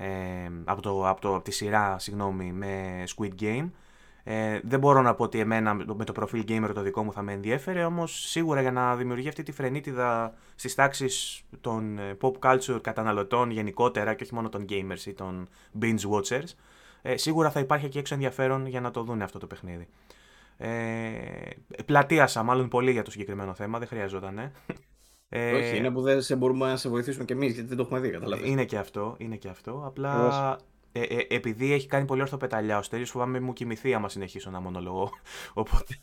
Ε, 0.00 0.50
από, 0.64 0.82
το, 0.82 1.08
από, 1.08 1.20
το, 1.20 1.34
από 1.34 1.44
τη 1.44 1.50
σειρά, 1.50 1.98
συγγνώμη, 1.98 2.52
με 2.52 3.02
Squid 3.16 3.42
Game. 3.42 3.70
Ε, 4.24 4.60
δεν 4.62 4.78
μπορώ 4.78 5.02
να 5.02 5.14
πω 5.14 5.24
ότι 5.24 5.38
εμένα 5.38 5.74
με 5.74 6.04
το 6.04 6.12
προφίλ 6.12 6.44
gamer 6.48 6.70
το 6.74 6.80
δικό 6.80 7.04
μου 7.04 7.12
θα 7.12 7.22
με 7.22 7.32
ενδιέφερε, 7.32 7.84
όμως 7.84 8.28
σίγουρα 8.28 8.60
για 8.60 8.72
να 8.72 8.96
δημιουργεί 8.96 9.28
αυτή 9.28 9.42
τη 9.42 9.52
φρενίτιδα 9.52 10.34
στις 10.54 10.74
τάξεις 10.74 11.42
των 11.60 11.98
ε, 11.98 12.16
pop 12.20 12.32
culture 12.40 12.80
καταναλωτών 12.80 13.50
γενικότερα 13.50 14.14
και 14.14 14.22
όχι 14.22 14.34
μόνο 14.34 14.48
των 14.48 14.64
gamers 14.68 15.06
ή 15.06 15.12
των 15.12 15.48
binge 15.80 16.10
watchers, 16.10 16.48
ε, 17.02 17.16
σίγουρα 17.16 17.50
θα 17.50 17.60
υπάρχει 17.60 17.88
και 17.88 17.98
έξω 17.98 18.14
ενδιαφέρον 18.14 18.66
για 18.66 18.80
να 18.80 18.90
το 18.90 19.02
δουν 19.02 19.22
αυτό 19.22 19.38
το 19.38 19.46
παιχνίδι. 19.46 19.88
Ε, 20.56 21.20
πλατείασα 21.84 22.42
μάλλον 22.42 22.68
πολύ 22.68 22.90
για 22.90 23.02
το 23.02 23.10
συγκεκριμένο 23.10 23.54
θέμα, 23.54 23.78
δεν 23.78 23.88
χρειαζόταν. 23.88 24.38
Ε. 24.38 24.52
Ε, 25.28 25.52
όχι, 25.52 25.76
είναι 25.76 25.90
που 25.90 26.00
δεν 26.00 26.22
σε 26.22 26.36
μπορούμε 26.36 26.66
να 26.66 26.76
σε 26.76 26.88
βοηθήσουμε 26.88 27.24
κι 27.24 27.32
εμείς 27.32 27.52
γιατί 27.52 27.68
δεν 27.68 27.76
το 27.76 27.82
έχουμε 27.82 28.00
δει, 28.00 28.10
καταλαβαίνετε. 28.10 28.52
Είναι 28.52 28.64
και 28.64 28.78
αυτό, 28.78 29.14
είναι 29.18 29.36
και 29.36 29.48
αυτό. 29.48 29.82
Απλά 29.86 30.58
ε, 30.92 31.02
ε, 31.02 31.26
επειδή 31.28 31.72
έχει 31.72 31.86
κάνει 31.86 32.04
πολύ 32.04 32.20
ορθοπεταλιά 32.20 32.78
ο 32.78 32.82
Στέλιος, 32.82 33.10
φοβάμαι 33.10 33.40
μου 33.40 33.52
κοιμηθεί 33.52 33.94
άμα 33.94 34.08
συνεχίσω 34.08 34.50
να 34.50 34.60
μονολογώ. 34.60 35.10
οπότε, 35.54 35.96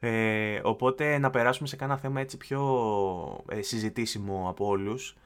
ε, 0.00 0.60
οπότε 0.62 1.18
να 1.18 1.30
περάσουμε 1.30 1.68
σε 1.68 1.76
κάνα 1.76 1.96
θέμα 1.96 2.20
έτσι 2.20 2.36
πιο 2.36 3.44
ε, 3.48 3.62
συζητήσιμο 3.62 4.48
από 4.48 4.66
όλους. 4.66 5.16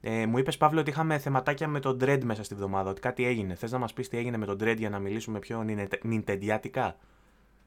Ε, 0.00 0.26
μου 0.26 0.38
είπες 0.38 0.56
Παύλο 0.56 0.80
ότι 0.80 0.90
είχαμε 0.90 1.18
θεματάκια 1.18 1.68
με 1.68 1.80
τον 1.80 1.98
Dread 2.00 2.20
μέσα 2.24 2.42
στη 2.42 2.54
βδομάδα, 2.54 2.90
ότι 2.90 3.00
κάτι 3.00 3.24
έγινε. 3.24 3.54
Θες 3.54 3.72
να 3.72 3.78
μας 3.78 3.92
πεις 3.92 4.08
τι 4.08 4.16
έγινε 4.16 4.36
με 4.36 4.46
τον 4.46 4.58
Dread 4.60 4.76
για 4.76 4.90
να 4.90 4.98
μιλήσουμε 4.98 5.38
πιο 5.38 5.64
νιντεντιάτικα; 6.02 6.96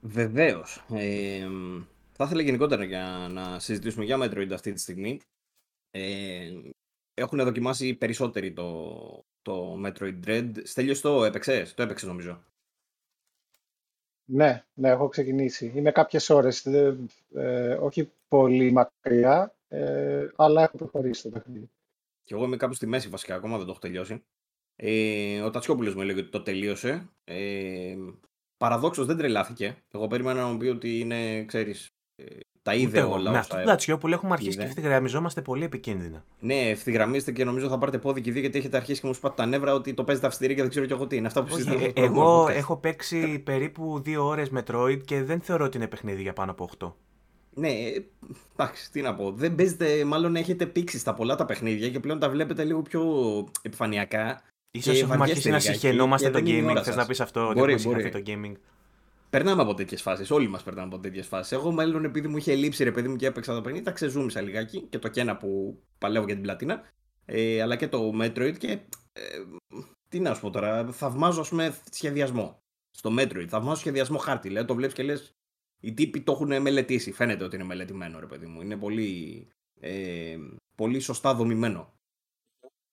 Βεβαίως. 0.02 0.84
Ε, 0.94 1.48
θα 2.20 2.26
ήθελα 2.26 2.42
γενικότερα 2.42 2.84
για 2.84 3.28
να 3.32 3.60
συζητήσουμε 3.60 4.06
για 4.06 4.18
Metroid 4.22 4.50
αυτή 4.54 4.74
τη 4.74 4.80
στιγμή. 4.80 5.20
Ε, 5.92 6.52
έχουν 7.14 7.44
δοκιμάσει 7.44 7.94
περισσότεροι 7.94 8.54
το, 8.54 9.26
το 9.42 9.82
Metroid 9.86 10.20
Dread. 10.26 10.52
Στέλιος 10.64 11.02
το 11.02 11.24
έπαιξες, 11.24 11.74
το 11.74 11.82
έπαιξες 11.82 12.08
νομίζω. 12.08 12.44
Ναι, 14.26 14.66
ναι, 14.74 14.90
έχω 14.90 15.08
ξεκινήσει. 15.08 15.72
Είναι 15.76 15.92
κάποιες 15.92 16.30
ώρες, 16.30 16.66
ε, 16.66 17.78
όχι 17.82 18.12
πολύ 18.28 18.72
μακριά, 18.72 19.56
ε, 19.68 20.28
αλλά 20.36 20.64
έχω 20.64 20.78
προχωρήσει 20.78 21.24
το 21.24 21.30
παιχνίδι. 21.30 21.70
Και 22.24 22.34
εγώ 22.34 22.44
είμαι 22.44 22.58
κάπου 22.58 22.74
στη 22.74 22.88
μέση 22.88 23.10
βασικά, 23.10 23.36
ακόμα 23.36 23.58
δεν 23.58 23.66
το 23.66 23.72
έχω 23.72 23.80
τελειώσει. 23.80 24.24
Ε, 24.76 25.42
ο 25.42 25.50
Τατσιόπουλος 25.50 25.96
μου 25.96 26.02
έλεγε 26.02 26.20
ότι 26.20 26.30
το 26.30 26.42
τελείωσε. 26.42 27.10
Ε, 27.24 27.98
παραδόξως 28.58 29.06
δεν 29.06 29.18
τρελάθηκε. 29.18 29.84
Εγώ 29.92 30.08
περίμενα 30.08 30.42
να 30.42 30.48
μου 30.48 30.58
πει 30.58 30.68
ότι 30.68 31.00
είναι, 31.00 31.46
ξέρεις, 31.46 31.86
ε, 31.86 31.99
τα 32.62 32.76
είδε 32.76 33.02
όλα. 33.02 33.32
Με 33.32 33.38
αυτό 33.38 33.58
το 33.58 33.64
Τατσιόπουλο 33.64 34.14
έχουμε 34.14 34.34
αρχίσει 34.34 34.50
είδε. 34.50 34.62
και 34.62 34.68
ευθυγραμμιζόμαστε 34.68 35.42
πολύ 35.42 35.64
επικίνδυνα. 35.64 36.24
Ναι, 36.40 36.70
ευθυγραμμίστε 36.70 37.32
και 37.32 37.44
νομίζω 37.44 37.68
θα 37.68 37.78
πάρετε 37.78 37.98
πόδι 37.98 38.22
και 38.22 38.32
δει 38.32 38.40
γιατί 38.40 38.58
έχετε 38.58 38.78
αρχίσει 38.78 39.02
και 39.02 39.08
μου 39.08 39.14
σπάτε 39.14 39.36
τα 39.36 39.46
νεύρα 39.46 39.74
ότι 39.74 39.94
το 39.94 40.04
παίζετε 40.04 40.28
αυστηρή 40.28 40.56
και 40.56 40.62
δεν 40.62 40.70
ξέρω 40.70 40.86
κι 40.86 40.92
εγώ 40.92 41.08
τι 41.08 41.16
είναι. 41.16 41.28
Αυτά 41.28 41.44
που 41.44 41.54
Όχι, 41.54 41.92
ε, 41.96 42.02
Εγώ 42.02 42.48
έχω 42.52 42.78
παίξει 42.78 43.40
περίπου 43.40 44.02
δύο 44.04 44.26
ώρες 44.26 44.52
Metroid 44.56 45.00
και 45.06 45.24
δεν 45.24 45.40
θεωρώ 45.40 45.66
ότι 45.66 45.78
είναι 45.78 45.88
παιχνίδι 45.88 46.22
για 46.22 46.34
πάνω 46.34 46.52
από 46.52 46.70
8. 46.80 46.94
Ναι, 47.54 47.70
εντάξει, 48.58 48.92
τι 48.92 49.02
να 49.02 49.16
πω. 49.16 49.32
Δεν 49.32 49.56
παίζετε, 49.56 50.04
μάλλον 50.04 50.36
έχετε 50.36 50.66
πήξει 50.66 51.00
στα 51.00 51.14
πολλά 51.14 51.36
τα 51.36 51.46
παιχνίδια 51.46 51.90
και 51.90 52.00
πλέον 52.00 52.20
τα 52.20 52.30
βλέπετε 52.30 52.64
λίγο 52.64 52.82
πιο 52.82 53.04
επιφανειακά. 53.62 54.42
Ίσως 54.72 55.02
έχουμε 55.02 55.24
αρχίσει 55.24 55.50
να 55.50 55.60
συγχαινόμαστε 55.60 56.30
το 56.30 56.40
gaming. 56.40 56.82
Θες 56.84 56.96
να 56.96 57.06
πεις 57.06 57.20
αυτό, 57.20 57.52
μπορεί, 57.54 57.74
ότι 57.74 57.84
έχουμε 57.90 58.10
το 58.10 58.22
gaming; 58.26 58.54
Περνάμε 59.30 59.62
από 59.62 59.74
τέτοιες 59.74 60.02
φάσεις. 60.02 60.32
Όλοι 60.32 60.48
μας 60.48 60.64
περνάμε 60.64 60.94
από 60.94 61.04
τέτοιες 61.04 61.28
φάσεις. 61.28 61.52
Εγώ, 61.52 61.72
μάλλον 61.72 62.06
επειδή 62.06 62.28
μου 62.28 62.38
είχε 62.38 62.56
λείψει 62.56 62.84
ρε 62.84 62.92
παιδί 62.92 63.08
μου 63.08 63.16
και 63.16 63.26
έπαιξα 63.26 63.54
το 63.54 63.62
παιχνίδι, 63.62 63.86
τα 63.86 63.92
ξεζούμισα 63.92 64.42
λιγάκι 64.42 64.82
και 64.82 65.00
το 65.00 65.08
κένα 65.08 65.38
που 65.38 65.82
παλεύω 65.98 66.26
για 66.26 66.34
την 66.34 66.44
πλατίνα. 66.44 66.84
Ε, 67.26 67.62
αλλά 67.62 67.76
και 67.76 67.88
το 67.88 68.12
Metroid 68.22 68.58
και. 68.58 68.72
Ε, 69.14 69.22
τι 70.10 70.20
να 70.20 70.34
σου 70.34 70.42
πω 70.42 70.50
τώρα, 70.50 70.92
θαυμάζω 70.92 71.42
ας 71.42 71.50
πούμε 71.50 71.76
σχεδιασμό. 71.92 72.60
Στο 72.92 73.16
Metroid, 73.20 73.46
θαυμάζω 73.48 73.80
σχεδιασμό 73.80 74.18
χάρτη. 74.18 74.50
Λέει, 74.50 74.66
το 74.66 74.76
βλέπεις 74.76 74.96
και 74.96 75.04
λες. 75.04 75.34
Οι 75.82 75.94
τύποι 75.94 76.22
το 76.22 76.32
έχουν 76.32 76.62
μελετήσει. 76.62 77.12
Φαίνεται 77.12 77.44
ότι 77.44 77.56
είναι 77.56 77.66
μελετημένο, 77.66 78.20
ρε 78.20 78.26
παιδί 78.26 78.46
μου. 78.46 78.62
Είναι 78.62 78.78
πολύ, 78.78 79.48
ε, 79.80 80.38
πολύ 80.76 81.00
σωστά 81.00 81.34
δομημένο. 81.34 81.94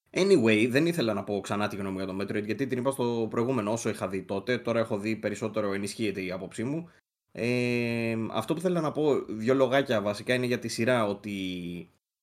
Anyway, 0.09 0.67
δεν 0.69 0.85
ήθελα 0.85 1.13
να 1.13 1.23
πω 1.23 1.39
ξανά 1.39 1.67
τη 1.67 1.75
γνώμη 1.75 1.95
για 1.95 2.05
το 2.05 2.17
Metroid 2.21 2.45
γιατί 2.45 2.67
την 2.67 2.77
είπα 2.77 2.91
στο 2.91 3.27
προηγούμενο 3.29 3.71
όσο 3.71 3.89
είχα 3.89 4.07
δει 4.07 4.23
τότε. 4.23 4.57
Τώρα 4.57 4.79
έχω 4.79 4.97
δει 4.97 5.15
περισσότερο, 5.15 5.73
ενισχύεται 5.73 6.21
η 6.21 6.31
άποψή 6.31 6.63
μου. 6.63 6.89
Ε, 7.31 8.15
αυτό 8.31 8.53
που 8.53 8.61
θέλω 8.61 8.81
να 8.81 8.91
πω, 8.91 9.25
δύο 9.25 9.53
λογάκια 9.53 10.01
βασικά 10.01 10.33
είναι 10.33 10.45
για 10.45 10.59
τη 10.59 10.67
σειρά 10.67 11.07
ότι 11.07 11.33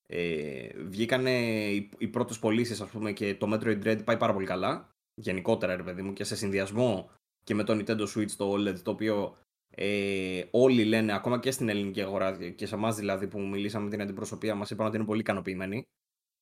ε, 0.06 0.68
βγήκανε 0.84 1.30
οι, 1.70 1.90
οι 1.98 2.08
πρώτες 2.08 2.38
πωλήσεις 2.38 2.80
ας 2.80 2.88
πούμε 2.88 3.12
και 3.12 3.34
το 3.34 3.52
Metroid 3.52 3.82
Dread 3.84 4.04
πάει 4.04 4.16
πάρα 4.16 4.32
πολύ 4.32 4.46
καλά. 4.46 4.88
Γενικότερα 5.14 5.76
ρε 5.76 5.82
παιδί 5.82 6.02
μου 6.02 6.12
και 6.12 6.24
σε 6.24 6.36
συνδυασμό 6.36 7.10
και 7.44 7.54
με 7.54 7.64
το 7.64 7.72
Nintendo 7.72 8.06
Switch 8.14 8.30
το 8.30 8.52
OLED 8.52 8.78
το 8.82 8.90
οποίο 8.90 9.36
ε, 9.70 10.42
όλοι 10.50 10.84
λένε 10.84 11.14
ακόμα 11.14 11.38
και 11.38 11.50
στην 11.50 11.68
ελληνική 11.68 12.02
αγορά 12.02 12.52
και 12.52 12.66
σε 12.66 12.74
εμάς 12.74 12.96
δηλαδή 12.96 13.28
που 13.28 13.40
μιλήσαμε 13.40 13.84
με 13.84 13.90
την 13.90 14.00
αντιπροσωπεία 14.00 14.54
μας 14.54 14.70
είπαν 14.70 14.86
ότι 14.86 14.96
είναι 14.96 15.04
πολύ 15.04 15.20
ικανοποιημένοι. 15.20 15.86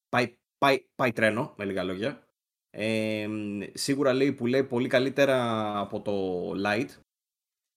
Πάει 0.09 0.37
πάει, 0.62 0.85
πάει 0.94 1.12
τρένο, 1.12 1.55
με 1.57 1.64
λίγα 1.64 1.83
λόγια. 1.83 2.27
Ε, 2.70 3.29
σίγουρα 3.72 4.12
λέει 4.12 4.33
που 4.33 4.46
λέει 4.46 4.64
πολύ 4.64 4.88
καλύτερα 4.88 5.38
από 5.79 6.03
το 6.03 6.51
Lite. 6.64 6.90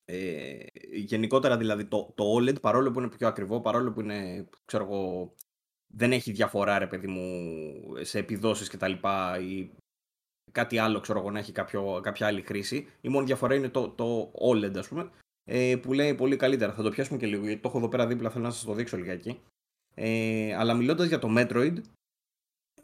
Ε, 0.05 0.65
γενικότερα 0.91 1.57
δηλαδή 1.57 1.85
το, 1.85 2.13
το 2.15 2.35
OLED 2.35 2.61
παρόλο 2.61 2.91
που 2.91 2.99
είναι 2.99 3.09
πιο 3.09 3.27
ακριβό, 3.27 3.61
παρόλο 3.61 3.91
που 3.91 4.01
είναι, 4.01 4.47
ξέρω 4.65 4.83
εγώ, 4.83 5.33
δεν 5.93 6.11
έχει 6.11 6.31
διαφορά 6.31 6.79
ρε 6.79 6.87
παιδί 6.87 7.07
μου 7.07 7.23
σε 8.01 8.19
επιδόσεις 8.19 8.69
και 8.69 8.77
τα 8.77 8.87
λοιπά 8.87 9.39
ή 9.39 9.69
κάτι 10.51 10.77
άλλο 10.77 10.99
ξέρω 10.99 11.19
εγώ 11.19 11.31
να 11.31 11.39
έχει 11.39 11.51
κάποιο, 11.51 11.99
κάποια 12.03 12.27
άλλη 12.27 12.41
χρήση. 12.41 12.87
Η 13.01 13.09
μόνη 13.09 13.25
διαφορά 13.25 13.55
είναι 13.55 13.69
το, 13.69 13.89
το 13.89 14.31
OLED 14.51 14.77
ας 14.77 14.87
πούμε 14.87 15.11
ε, 15.43 15.75
που 15.81 15.93
λέει 15.93 16.15
πολύ 16.15 16.35
καλύτερα. 16.35 16.73
Θα 16.73 16.83
το 16.83 16.89
πιάσουμε 16.89 17.17
και 17.17 17.25
λίγο 17.25 17.45
γιατί 17.45 17.61
το 17.61 17.67
έχω 17.67 17.77
εδώ 17.77 17.87
πέρα 17.87 18.07
δίπλα 18.07 18.29
θέλω 18.29 18.43
να 18.43 18.51
σας 18.51 18.63
το 18.63 18.73
δείξω 18.73 18.97
λιγάκι. 18.97 19.39
Ε, 19.93 20.55
αλλά 20.55 20.73
μιλώντας 20.73 21.07
για 21.07 21.19
το 21.19 21.27
Metroid 21.37 21.81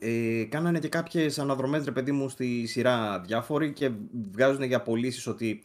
ε, 0.03 0.43
κάνανε 0.43 0.79
και 0.79 0.89
κάποιες 0.89 1.39
αναδρομές 1.39 1.85
ρε 1.85 1.91
παιδί 1.91 2.11
μου 2.11 2.29
στη 2.29 2.65
σειρά 2.65 3.19
διάφοροι 3.19 3.73
και 3.73 3.91
βγάζουν 4.31 4.63
για 4.63 4.81
πωλήσεις 4.81 5.27
ότι 5.27 5.61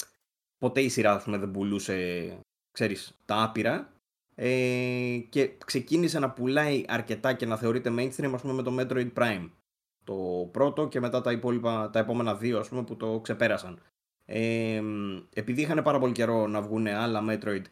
ποτέ 0.59 0.81
η 0.81 0.89
σειρά 0.89 1.23
πούμε, 1.23 1.39
δεν 1.39 1.51
πουλούσε 1.51 2.39
ξέρεις, 2.71 3.19
τα 3.25 3.43
άπειρα 3.43 3.93
ε, 4.35 5.19
και 5.29 5.51
ξεκίνησε 5.67 6.19
να 6.19 6.31
πουλάει 6.31 6.85
αρκετά 6.89 7.33
και 7.33 7.47
να 7.47 7.57
θεωρείται 7.57 7.95
mainstream 7.99 8.31
ας 8.35 8.43
πούμε, 8.43 8.53
με 8.53 8.63
το 8.63 8.77
Metroid 8.79 9.13
Prime 9.15 9.51
το 10.05 10.49
πρώτο 10.53 10.89
και 10.89 11.01
μετά 11.01 11.21
τα, 11.21 11.33
υπόλοιπα, 11.33 11.91
τα 11.91 11.99
επόμενα 11.99 12.35
δύο 12.35 12.59
ας 12.59 12.69
πούμε, 12.69 12.85
που 12.85 12.97
το 12.97 13.21
ξεπέρασαν. 13.21 13.83
Ε, 14.25 14.83
επειδή 15.35 15.61
είχαν 15.61 15.83
πάρα 15.83 15.99
πολύ 15.99 16.13
καιρό 16.13 16.47
να 16.47 16.63
βγουν 16.63 16.87
άλλα 16.87 17.25
Metroid 17.29 17.63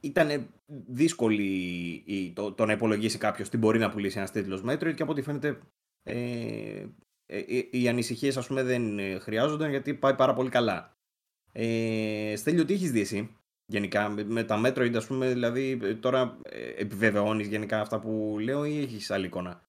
ήταν 0.00 0.48
δύσκολη 0.86 2.32
το, 2.34 2.52
το 2.52 2.64
να 2.64 2.72
υπολογίσει 2.72 3.18
κάποιος 3.18 3.48
τι 3.48 3.56
μπορεί 3.56 3.78
να 3.78 3.90
πουλήσει 3.90 4.18
ένας 4.18 4.30
τίτλος 4.30 4.62
Metroid 4.66 4.94
και 4.94 5.02
από 5.02 5.12
ό,τι 5.12 5.22
φαίνεται 5.22 5.60
ε, 6.02 6.86
ε, 7.26 7.38
ε, 7.38 7.68
οι 7.70 7.88
ανησυχίες 7.88 8.36
ας 8.36 8.46
πούμε 8.46 8.62
δεν 8.62 8.98
χρειάζονταν 9.20 9.70
γιατί 9.70 9.94
πάει 9.94 10.14
πάρα 10.14 10.34
πολύ 10.34 10.48
καλά. 10.50 10.96
Ε, 11.52 12.34
Στέλιο, 12.36 12.64
τι 12.64 12.72
έχεις 12.72 12.90
δει 12.90 13.00
εσύ 13.00 13.36
γενικά; 13.66 14.08
Με 14.08 14.44
τα 14.44 14.60
Metroid 14.64 14.92
ας 14.96 15.06
πούμε 15.06 15.28
δηλαδή 15.28 15.96
τώρα 15.96 16.38
επιβεβαιώνεις 16.76 17.46
γενικά 17.46 17.80
αυτά 17.80 18.00
που 18.00 18.36
λέω 18.40 18.64
ή 18.64 18.78
έχεις 18.78 19.10
άλλη 19.10 19.26
εικόνα; 19.26 19.66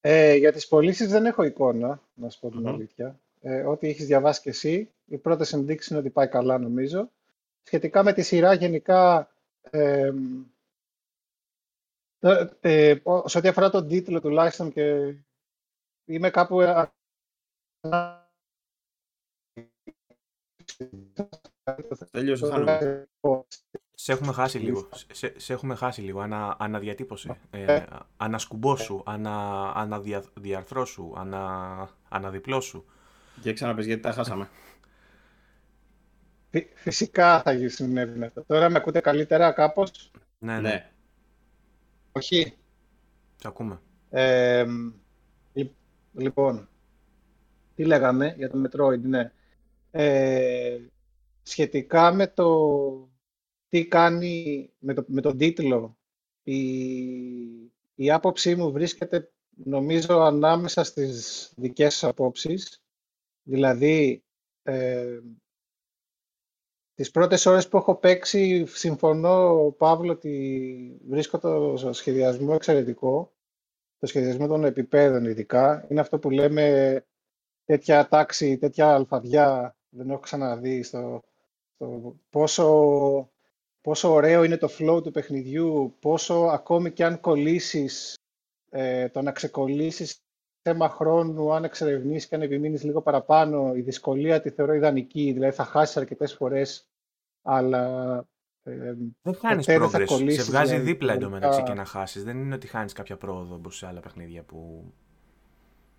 Ε, 0.00 0.34
για 0.34 0.52
τις 0.52 0.68
πωλήσεις 0.68 1.08
δεν 1.08 1.26
έχω 1.26 1.42
εικόνα, 1.42 2.00
να 2.14 2.28
σου 2.28 2.40
πω 2.40 2.50
την 2.50 2.66
αλήθεια. 2.66 3.20
Ε, 3.40 3.60
ό,τι 3.62 3.88
έχεις 3.88 4.06
διαβάσει 4.06 4.40
και 4.40 4.48
εσύ, 4.48 4.90
οι 5.06 5.16
πρώτες 5.16 5.52
ενδείξεις 5.52 5.90
είναι 5.90 6.00
ότι 6.00 6.10
πάει 6.10 6.28
καλά 6.28 6.58
νομίζω. 6.58 7.10
Σχετικά 7.62 8.02
με 8.02 8.12
τη 8.12 8.22
σειρά 8.22 8.52
γενικά, 8.52 9.30
ε, 9.70 10.12
ε, 12.20 12.46
ε, 12.60 13.02
σε 13.24 13.38
ό,τι 13.38 13.48
αφορά 13.48 13.70
τον 13.70 13.88
τίτλο 13.88 14.20
τουλάχιστον 14.20 14.72
και 14.72 15.14
είμαι 16.04 16.30
κάπου... 16.30 16.60
Ε, 16.60 16.92
σε 23.94 24.12
έχουμε 24.12 24.32
χάσει 24.32 24.58
λίγο. 24.58 24.88
Σε, 25.12 25.40
σε 25.40 25.52
έχουμε 25.52 25.74
χάσει 25.74 26.00
λίγο. 26.00 26.20
Ανα, 26.20 26.56
αναδιατύπωση. 26.58 27.36
Ε, 27.50 27.84
ανασκουμπόσου, 28.16 29.02
ανα, 29.06 29.70
αναδιαρθρώσου, 29.72 31.12
ανα, 31.16 31.88
αναδιπλώσου. 32.08 32.84
Και 33.40 33.52
ξαναπες 33.52 33.86
γιατί 33.86 34.02
τα 34.02 34.12
χάσαμε. 34.12 34.48
Φυσικά 36.74 37.42
θα 37.42 37.52
γίνει 37.52 38.24
αυτό. 38.24 38.44
Τώρα 38.44 38.68
με 38.68 38.76
ακούτε 38.76 39.00
καλύτερα 39.00 39.52
κάπως. 39.52 40.10
Ναι, 40.38 40.60
ναι. 40.60 40.92
Ναι. 42.12 42.20
Όχι. 42.20 42.54
Σε 43.36 43.48
ακούμε. 43.48 43.80
Ε, 44.10 44.66
λοιπόν, 46.12 46.68
τι 47.74 47.84
λέγαμε 47.84 48.34
για 48.36 48.50
το 48.50 48.62
Metroid, 48.64 49.00
ναι. 49.00 49.32
Ε, 49.90 50.78
σχετικά 51.42 52.12
με 52.12 52.26
το 52.26 53.08
τι 53.68 53.86
κάνει 53.86 54.70
με, 54.78 54.94
το, 54.94 55.04
με 55.06 55.20
τον 55.20 55.38
τίτλο, 55.38 55.98
η, 56.42 56.58
η 57.94 58.10
άποψή 58.10 58.54
μου 58.54 58.72
βρίσκεται 58.72 59.30
νομίζω 59.64 60.20
ανάμεσα 60.20 60.84
στις 60.84 61.52
δικές 61.56 61.94
σας 61.94 62.10
απόψεις. 62.10 62.82
Δηλαδή, 63.42 64.22
ε, 64.62 65.20
τις 67.00 67.10
πρώτες 67.10 67.46
ώρες 67.46 67.68
που 67.68 67.76
έχω 67.76 67.94
παίξει, 67.94 68.66
συμφωνώ, 68.66 69.70
Παύλο, 69.78 70.12
ότι 70.12 71.00
βρίσκω 71.08 71.38
το 71.38 71.92
σχεδιασμό 71.92 72.52
εξαιρετικό. 72.54 73.32
Το 73.98 74.06
σχεδιασμό 74.06 74.46
των 74.46 74.64
επιπέδων 74.64 75.24
ειδικά. 75.24 75.86
Είναι 75.88 76.00
αυτό 76.00 76.18
που 76.18 76.30
λέμε 76.30 77.04
τέτοια 77.64 78.08
τάξη, 78.08 78.58
τέτοια 78.58 78.94
αλφαδιά 78.94 79.76
δεν 79.88 80.10
έχω 80.10 80.20
ξαναδεί 80.20 80.82
στο, 80.82 81.22
στο 81.74 82.16
πόσο, 82.30 83.30
πόσο 83.80 84.12
ωραίο 84.12 84.44
είναι 84.44 84.56
το 84.56 84.68
flow 84.78 85.02
του 85.02 85.10
παιχνιδιού, 85.10 85.96
πόσο 86.00 86.34
ακόμη 86.34 86.92
και 86.92 87.04
αν 87.04 87.20
κολλήσεις, 87.20 88.18
ε, 88.70 89.08
το 89.08 89.22
να 89.22 89.32
ξεκολλήσεις 89.32 90.22
θέμα 90.62 90.88
χρόνου, 90.88 91.52
αν 91.52 91.64
εξερευνήσεις 91.64 92.28
και 92.28 92.34
αν 92.34 92.42
επιμείνεις 92.42 92.82
λίγο 92.82 93.02
παραπάνω, 93.02 93.74
η 93.74 93.80
δυσκολία 93.80 94.40
τη 94.40 94.50
θεωρώ 94.50 94.74
ιδανική, 94.74 95.32
δηλαδή 95.32 95.54
θα 95.54 95.64
χάσεις 95.64 95.96
αρκετές 95.96 96.34
φορές, 96.34 96.89
αλλά 97.42 98.16
ε, 98.62 98.94
δεν 99.22 99.34
χάνεις 99.34 99.66
πρόοδο. 99.66 100.06
Σε 100.06 100.42
βγάζει 100.42 100.70
δηλαδή, 100.70 100.76
δίπλα 100.76 101.12
εντωμεταξύ 101.12 101.62
και 101.62 101.74
να 101.74 101.84
χάσεις. 101.84 102.24
Δεν 102.24 102.38
είναι 102.38 102.54
ότι 102.54 102.66
χάνεις 102.66 102.92
κάποια 102.92 103.16
πρόοδο 103.16 103.54
όπως 103.54 103.76
σε 103.76 103.86
άλλα 103.86 104.00
παιχνίδια 104.00 104.42
που 104.42 104.92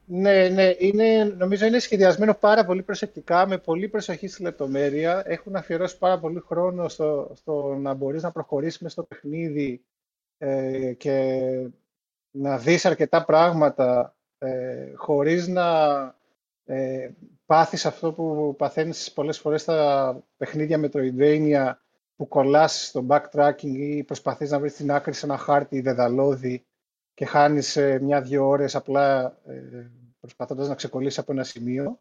ναι, 0.05 0.49
ναι, 0.49 0.75
είναι, 0.77 1.23
νομίζω 1.23 1.65
είναι 1.65 1.79
σχεδιασμένο 1.79 2.33
πάρα 2.33 2.65
πολύ 2.65 2.83
προσεκτικά, 2.83 3.47
με 3.47 3.57
πολύ 3.57 3.87
προσοχή 3.87 4.27
στη 4.27 4.41
λεπτομέρεια. 4.41 5.23
Έχουν 5.25 5.55
αφιερώσει 5.55 5.97
πάρα 5.97 6.19
πολύ 6.19 6.39
χρόνο 6.39 6.87
στο, 6.89 7.31
στο 7.35 7.75
να 7.75 7.93
μπορείς 7.93 8.23
να 8.23 8.31
προχωρήσεις 8.31 8.79
μέσα 8.79 8.93
στο 8.93 9.03
παιχνίδι 9.03 9.85
ε, 10.37 10.93
και 10.93 11.39
να 12.31 12.57
δεις 12.57 12.85
αρκετά 12.85 13.25
πράγματα 13.25 14.15
ε, 14.37 14.91
χωρίς 14.95 15.47
να 15.47 15.65
ε, 16.71 17.11
πάθεις 17.45 17.85
αυτό 17.85 18.13
που 18.13 18.55
παθαίνεις 18.57 19.11
πολλές 19.11 19.39
φορές 19.39 19.61
στα 19.61 20.23
παιχνίδια 20.37 20.77
με 20.77 20.89
το 20.89 20.99
Idrania 21.01 21.71
που 22.15 22.27
κολλάς 22.27 22.85
στο 22.87 23.05
backtracking 23.09 23.75
ή 23.75 24.03
προσπαθείς 24.03 24.51
να 24.51 24.59
βρεις 24.59 24.75
την 24.75 24.91
άκρη 24.91 25.13
σε 25.13 25.25
ένα 25.25 25.37
χάρτη 25.37 25.81
δεδαλώδη 25.81 26.65
και 27.13 27.25
χάνεις 27.25 27.75
ε, 27.75 27.99
μια-δυο 28.01 28.47
ώρες 28.47 28.75
απλά 28.75 29.37
ε, 29.45 29.91
προσπαθώντας 30.19 30.67
να 30.67 30.75
ξεκολλήσεις 30.75 31.19
από 31.19 31.31
ένα 31.31 31.43
σημείο. 31.43 31.99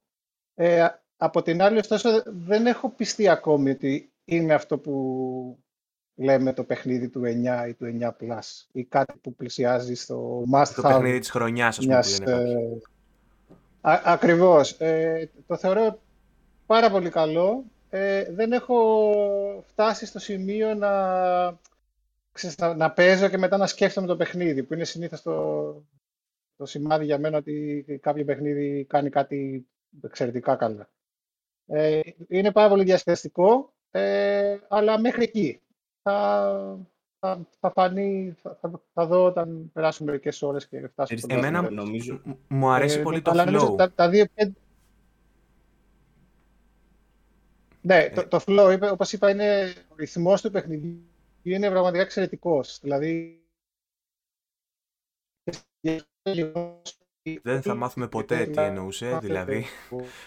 Ε, 0.54 0.86
από 1.16 1.42
την 1.42 1.62
άλλη, 1.62 1.78
ωστόσο, 1.78 2.22
δεν 2.26 2.66
έχω 2.66 2.90
πιστεί 2.90 3.28
ακόμη 3.28 3.70
ότι 3.70 4.12
είναι 4.24 4.54
αυτό 4.54 4.78
που 4.78 5.58
λέμε 6.14 6.52
το 6.52 6.64
παιχνίδι 6.64 7.08
του 7.08 7.22
9 7.24 7.68
ή 7.68 7.74
του 7.74 7.98
9 8.00 8.08
Plus 8.08 8.66
ή 8.72 8.84
κάτι 8.84 9.18
που 9.18 9.34
πλησιάζει 9.34 9.94
στο 9.94 10.44
must 10.52 10.72
Το 10.74 10.82
παιχνίδι 10.82 11.18
της 11.18 11.30
χρονιάς, 11.30 11.78
ας 11.78 11.84
πούμε, 11.84 12.00
που 12.00 12.24
λένε 12.24 12.52
ε, 12.52 12.78
α, 13.80 14.00
Ακριβώς. 14.04 14.70
Ε, 14.70 15.30
το 15.46 15.56
θεωρώ 15.56 16.00
πάρα 16.66 16.90
πολύ 16.90 17.10
καλό. 17.10 17.64
Ε, 17.90 18.32
δεν 18.32 18.52
έχω 18.52 19.64
φτάσει 19.66 20.06
στο 20.06 20.18
σημείο 20.18 20.74
να, 20.74 20.90
ξέρεις, 22.32 22.58
να, 22.58 22.74
να 22.74 22.90
παίζω 22.92 23.28
και 23.28 23.38
μετά 23.38 23.56
να 23.56 23.66
σκέφτομαι 23.66 24.06
το 24.06 24.16
παιχνίδι, 24.16 24.62
που 24.62 24.74
είναι 24.74 24.84
συνήθως 24.84 25.22
το, 25.22 25.84
το 26.56 26.66
σημάδι 26.66 27.04
για 27.04 27.18
μένα 27.18 27.36
ότι 27.36 27.84
κάποιο 28.02 28.24
παιχνίδι 28.24 28.84
κάνει 28.84 29.10
κάτι 29.10 29.66
εξαιρετικά 30.02 30.56
καλά. 30.56 30.88
Ε, 31.66 32.00
είναι 32.28 32.52
πάρα 32.52 32.68
πολύ 32.68 32.84
διασκεδαστικό, 32.84 33.72
ε, 33.90 34.58
αλλά 34.68 34.98
μέχρι 34.98 35.22
εκεί. 35.22 35.60
Θα, 36.02 36.78
θα, 37.20 37.46
θα 37.60 37.70
φανεί, 37.70 38.36
θα, 38.42 38.58
θα, 38.92 39.06
δω 39.06 39.24
όταν 39.24 39.70
περάσουν 39.72 40.06
μερικές 40.06 40.42
ώρες 40.42 40.68
και 40.68 40.88
φτάσουν 40.88 41.18
στο 41.18 41.34
Εμένα 41.34 41.70
νομίζω, 41.70 42.20
μου 42.48 42.70
αρέσει 42.70 42.98
ε, 42.98 43.02
πολύ 43.02 43.22
το 43.22 43.32
flow. 43.34 43.76
Τα, 43.76 43.92
τα 43.92 44.08
δύο, 44.08 44.26
ναι, 47.82 48.10
το, 48.10 48.28
το 48.28 48.40
flow, 48.46 48.70
είπε, 48.72 48.90
όπως 48.90 49.12
είπα, 49.12 49.30
είναι, 49.30 49.72
ο 49.88 49.94
ρυθμός 49.96 50.40
του 50.40 50.50
παιχνιδιού 50.50 51.02
είναι 51.42 51.70
πραγματικά 51.70 52.02
εξαιρετικός. 52.02 52.78
Δηλαδή, 52.82 53.44
δεν 57.42 57.62
θα 57.62 57.74
μάθουμε 57.74 58.08
ποτέ 58.08 58.46
τι 58.46 58.60
εννοούσε, 58.60 59.18
δηλαδή. 59.22 59.66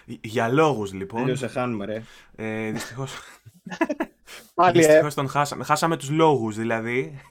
Για 0.06 0.47
λόγους 0.47 0.93
λοιπόν. 0.93 1.25
Δεν 1.25 1.38
σε 1.38 1.47
χάνουμε 1.47 1.86
ρε. 1.86 2.03
Ε, 2.36 2.71
δυστυχώς. 2.71 3.13
Πάλι, 4.54 4.84
ε. 4.84 4.86
δυστυχώς 4.86 5.13
τον 5.13 5.28
χάσαμε. 5.28 5.63
Χάσαμε 5.63 5.97
τους 5.97 6.10
λόγους 6.10 6.56
δηλαδή. 6.56 7.21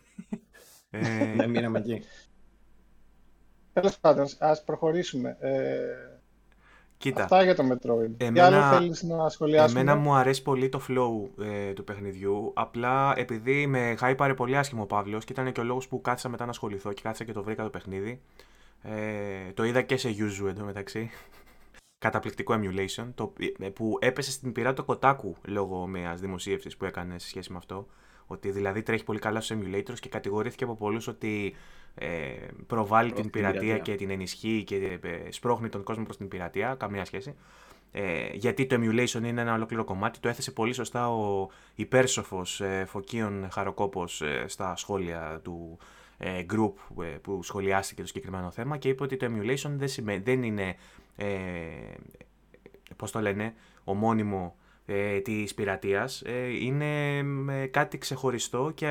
ε... 0.91 1.01
Δεν 1.37 1.51
μείναμε 1.51 1.79
εκεί. 1.79 2.03
Τέλος 3.73 3.99
πάντων, 3.99 4.27
ας 4.39 4.65
προχωρήσουμε. 4.65 5.37
Ε... 5.41 5.79
Κοίτα, 6.97 7.23
Αυτά 7.23 7.43
για 7.43 7.55
το 7.55 7.63
Metroid. 7.63 8.11
Εμένα, 8.17 8.33
Τι 8.33 8.41
άλλο 8.41 8.77
θέλεις 8.77 9.03
να 9.03 9.29
σχολιάσουμε. 9.29 9.81
Εμένα 9.81 9.99
μου 9.99 10.15
αρέσει 10.15 10.43
πολύ 10.43 10.69
το 10.69 10.81
flow 10.89 11.43
ε, 11.45 11.73
του 11.73 11.85
παιχνιδιού. 11.85 12.53
Απλά 12.55 13.13
επειδή 13.17 13.67
με 13.67 13.95
χάιπαρε 13.99 14.35
πολύ 14.35 14.57
άσχημο 14.57 14.83
ο 14.83 14.87
Παύλος 14.87 15.25
και 15.25 15.33
ήταν 15.33 15.53
και 15.53 15.61
ο 15.61 15.65
λόγος 15.65 15.89
που 15.89 16.01
κάθισα 16.01 16.29
μετά 16.29 16.45
να 16.45 16.51
ασχοληθώ 16.51 16.93
και 16.93 17.03
κάθισα 17.03 17.25
και 17.25 17.33
το 17.33 17.43
βρήκα 17.43 17.63
το 17.63 17.71
παιχνίδι. 17.71 18.21
Ε, 18.83 19.53
το 19.55 19.65
είδα 19.65 19.83
και 19.83 19.97
σε 19.97 20.09
Yuzu 20.09 20.49
εντωμεταξύ. 20.49 21.11
Καταπληκτικό 22.03 22.55
emulation 22.55 23.07
το, 23.15 23.33
ε, 23.59 23.69
που 23.69 23.99
έπεσε 24.01 24.31
στην 24.31 24.53
πειρά 24.53 24.73
το 24.73 24.85
Kotaku 24.87 25.33
λόγω 25.45 25.87
μιας 25.87 26.21
δημοσίευσης 26.21 26.77
που 26.77 26.85
έκανε 26.85 27.19
σε 27.19 27.29
σχέση 27.29 27.53
με 27.53 27.59
αυτό. 27.59 27.87
Ότι 28.27 28.51
δηλαδή 28.51 28.83
τρέχει 28.83 29.05
πολύ 29.05 29.19
καλά 29.19 29.41
στους 29.41 29.57
emulators 29.59 29.99
και 30.01 30.09
κατηγορήθηκε 30.09 30.65
από 30.65 30.75
πολλούς 30.75 31.07
ότι 31.07 31.55
ε, 31.95 32.09
προβάλλει 32.67 33.13
την 33.13 33.31
πειρατεία 33.31 33.79
και 33.79 33.95
την 33.95 34.11
ενισχύει 34.11 34.65
και 34.65 34.99
ε, 35.03 35.31
σπρώχνει 35.31 35.69
τον 35.69 35.83
κόσμο 35.83 36.05
προς 36.05 36.17
την 36.17 36.29
πειρατεία. 36.29 36.75
Καμία 36.75 37.05
σχέση. 37.05 37.35
Ε, 37.93 38.29
γιατί 38.33 38.67
το 38.67 38.77
emulation 38.77 39.23
είναι 39.25 39.41
ένα 39.41 39.55
ολόκληρο 39.55 39.85
κομμάτι. 39.85 40.19
Το 40.19 40.29
έθεσε 40.29 40.51
πολύ 40.51 40.73
σωστά 40.73 41.11
ο 41.11 41.49
υπέρσοφος 41.75 42.61
ε, 42.61 42.85
Φωκίων 42.89 43.49
Χαροκόπος 43.51 44.23
ε, 44.23 44.45
στα 44.49 44.77
σχόλια 44.77 45.41
του 45.43 45.79
ε, 46.25 46.45
group 46.53 47.03
ε, 47.05 47.07
που 47.07 47.43
σχολιάστηκε 47.43 48.01
το 48.01 48.07
συγκεκριμένο 48.07 48.51
θέμα 48.51 48.77
και 48.77 48.89
είπε 48.89 49.03
ότι 49.03 49.17
το 49.17 49.27
emulation 49.27 49.71
δεν, 49.77 49.89
σημαίνει, 49.89 50.23
δεν 50.23 50.43
είναι, 50.43 50.77
ε, 51.17 51.27
πώς 52.97 53.11
το 53.11 53.21
λένε, 53.21 53.55
ομώνυμο 53.85 54.57
ε, 54.87 55.21
της 55.21 55.55
πειρατείας. 55.55 56.23
Ε, 56.23 56.65
είναι 56.65 57.19
ε, 57.49 57.67
κάτι 57.67 57.99
ξεχωριστό 57.99 58.73
και 58.75 58.89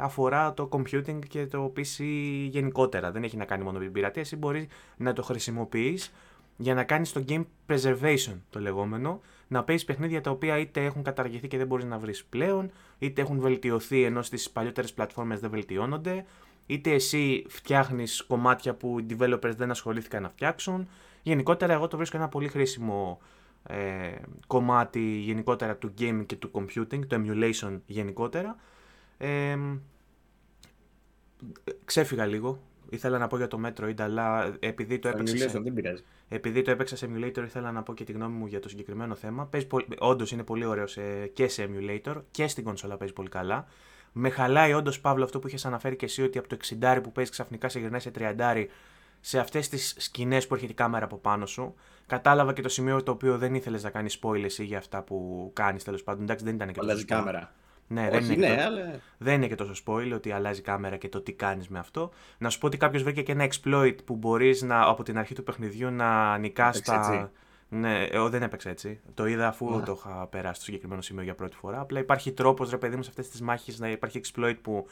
αφορά 0.00 0.54
το 0.54 0.68
computing 0.72 1.18
και 1.28 1.46
το 1.46 1.72
PC 1.76 2.04
γενικότερα. 2.48 3.10
Δεν 3.10 3.22
έχει 3.22 3.36
να 3.36 3.44
κάνει 3.44 3.64
μόνο 3.64 3.78
με 3.78 3.84
την 3.84 3.92
πειρατεία. 3.92 4.22
Εσύ 4.22 4.36
μπορείς 4.36 4.66
να 4.96 5.12
το 5.12 5.22
χρησιμοποιείς 5.22 6.12
για 6.56 6.74
να 6.74 6.84
κάνεις 6.84 7.12
το 7.12 7.24
game 7.28 7.44
preservation 7.66 8.36
το 8.50 8.60
λεγόμενο, 8.60 9.20
να 9.48 9.64
παίζεις 9.64 9.84
παιχνίδια 9.84 10.20
τα 10.20 10.30
οποία 10.30 10.58
είτε 10.58 10.84
έχουν 10.84 11.02
καταργηθεί 11.02 11.48
και 11.48 11.56
δεν 11.56 11.66
μπορείς 11.66 11.84
να 11.84 11.98
βρεις 11.98 12.24
πλέον, 12.24 12.70
είτε 12.98 13.20
έχουν 13.20 13.40
βελτιωθεί 13.40 14.02
ενώ 14.02 14.22
στις 14.22 14.50
παλιότερες 14.50 14.92
πλατφόρμες 14.92 15.40
δεν 15.40 15.50
βελτιώνονται, 15.50 16.24
είτε 16.66 16.90
εσύ 16.90 17.44
φτιάχνεις 17.48 18.22
κομμάτια 18.22 18.74
που 18.74 18.98
οι 18.98 19.06
developers 19.10 19.54
δεν 19.56 19.70
ασχολήθηκαν 19.70 20.22
να 20.22 20.28
φτιάξουν. 20.28 20.88
Γενικότερα, 21.22 21.72
εγώ 21.72 21.88
το 21.88 21.96
βρίσκω 21.96 22.16
ένα 22.16 22.28
πολύ 22.28 22.48
χρήσιμο 22.48 23.20
ε, 23.62 24.14
κομμάτι 24.46 25.00
γενικότερα 25.00 25.76
του 25.76 25.94
gaming 25.98 26.24
και 26.26 26.36
του 26.36 26.50
computing, 26.52 27.06
το 27.06 27.22
emulation 27.24 27.80
γενικότερα. 27.86 28.56
Ε, 29.18 29.56
ξέφυγα 31.84 32.26
λίγο. 32.26 32.62
Ήθελα 32.90 33.18
να 33.18 33.26
πω 33.26 33.36
για 33.36 33.48
το 33.48 33.60
Metroid, 33.64 34.00
αλλά 34.00 34.56
επειδή 34.58 34.98
το 34.98 35.08
έπαιξα. 35.08 35.48
Σε... 35.48 35.62
Επειδή 36.28 36.62
το 36.62 36.70
έπαιξα 36.70 36.96
σε 36.96 37.10
emulator, 37.12 37.42
ήθελα 37.44 37.72
να 37.72 37.82
πω 37.82 37.94
και 37.94 38.04
τη 38.04 38.12
γνώμη 38.12 38.36
μου 38.36 38.46
για 38.46 38.60
το 38.60 38.68
συγκεκριμένο 38.68 39.14
θέμα. 39.14 39.48
Όντως 39.98 40.32
είναι 40.32 40.42
πολύ 40.42 40.64
ωραίο 40.64 40.84
και 41.32 41.48
σε 41.48 41.68
emulator 41.68 42.22
και 42.30 42.48
στην 42.48 42.64
κονσόλα 42.64 42.96
παίζει 42.96 43.12
πολύ 43.12 43.28
καλά. 43.28 43.66
Με 44.12 44.28
χαλάει 44.28 44.72
όντως, 44.72 45.00
Παύλο, 45.00 45.24
αυτό 45.24 45.38
που 45.38 45.46
είχες 45.46 45.64
αναφέρει 45.64 45.96
και 45.96 46.04
εσύ, 46.04 46.22
ότι 46.22 46.38
από 46.38 46.48
το 46.48 46.56
60 46.80 46.98
που 47.02 47.12
παίζεις 47.12 47.32
ξαφνικά 47.32 47.68
σε 47.68 47.78
γυρνάει 47.78 48.00
σε 48.00 48.10
30 48.18 48.66
σε 49.24 49.38
αυτές 49.38 49.68
τις 49.68 49.94
σκηνές 49.98 50.46
που 50.46 50.54
έρχεται 50.54 50.72
η 50.72 50.74
κάμερα 50.74 51.04
από 51.04 51.16
πάνω 51.16 51.46
σου. 51.46 51.74
Κατάλαβα 52.06 52.52
και 52.52 52.62
το 52.62 52.68
σημείο 52.68 53.02
το 53.02 53.10
οποίο 53.10 53.38
δεν 53.38 53.54
ήθελες 53.54 53.82
να 53.82 53.90
κάνεις 53.90 54.18
spoil 54.22 54.42
εσύ 54.44 54.64
για 54.64 54.78
αυτά 54.78 55.02
που 55.02 55.50
κάνεις 55.52 55.84
τέλος 55.84 56.02
πάντων. 56.02 56.22
Εντάξει, 56.22 56.44
δεν 56.44 56.54
ήταν 56.54 56.72
και 56.72 56.80
τόσο. 56.80 57.04
κάμερα. 57.06 57.52
Ναι, 57.86 58.10
δεν, 58.10 58.30
είναι 58.30 58.48
ναι, 58.48 58.62
αλλά... 58.62 59.00
δεν 59.18 59.34
είναι 59.34 59.46
και 59.46 59.54
τόσο 59.54 59.72
spoil 59.86 60.12
ότι 60.14 60.30
αλλάζει 60.30 60.60
κάμερα 60.60 60.96
και 60.96 61.08
το 61.08 61.20
τι 61.20 61.32
κάνεις 61.32 61.68
με 61.68 61.78
αυτό. 61.78 62.10
Να 62.38 62.50
σου 62.50 62.58
πω 62.58 62.66
ότι 62.66 62.76
κάποιος 62.76 63.02
βρήκε 63.02 63.22
και 63.22 63.32
ένα 63.32 63.48
exploit 63.48 63.96
που 64.04 64.16
μπορείς 64.16 64.66
από 64.68 65.02
την 65.02 65.18
αρχή 65.18 65.34
του 65.34 65.42
παιχνιδιού 65.42 65.90
να 65.90 66.38
νικάς 66.38 66.80
τα. 66.80 67.30
Ναι, 67.68 68.04
εγώ 68.04 68.28
δεν 68.28 68.42
έπαιξα 68.42 68.70
έτσι. 68.70 69.00
Το 69.14 69.26
είδα 69.26 69.48
αφού 69.48 69.76
yeah. 69.76 69.84
το 69.84 69.98
είχα 69.98 70.26
περάσει 70.26 70.54
στο 70.54 70.64
συγκεκριμένο 70.64 71.02
σημείο 71.02 71.22
για 71.22 71.34
πρώτη 71.34 71.56
φορά. 71.56 71.80
Απλά 71.80 71.98
υπάρχει 71.98 72.32
τρόπος, 72.32 72.70
ρε 72.70 72.78
παιδί 72.78 72.96
μου, 72.96 73.02
σε 73.02 73.08
αυτές 73.08 73.28
τις 73.28 73.40
μάχες 73.40 73.78
να 73.78 73.90
υπάρχει 73.90 74.20
exploit 74.24 74.56
που 74.62 74.86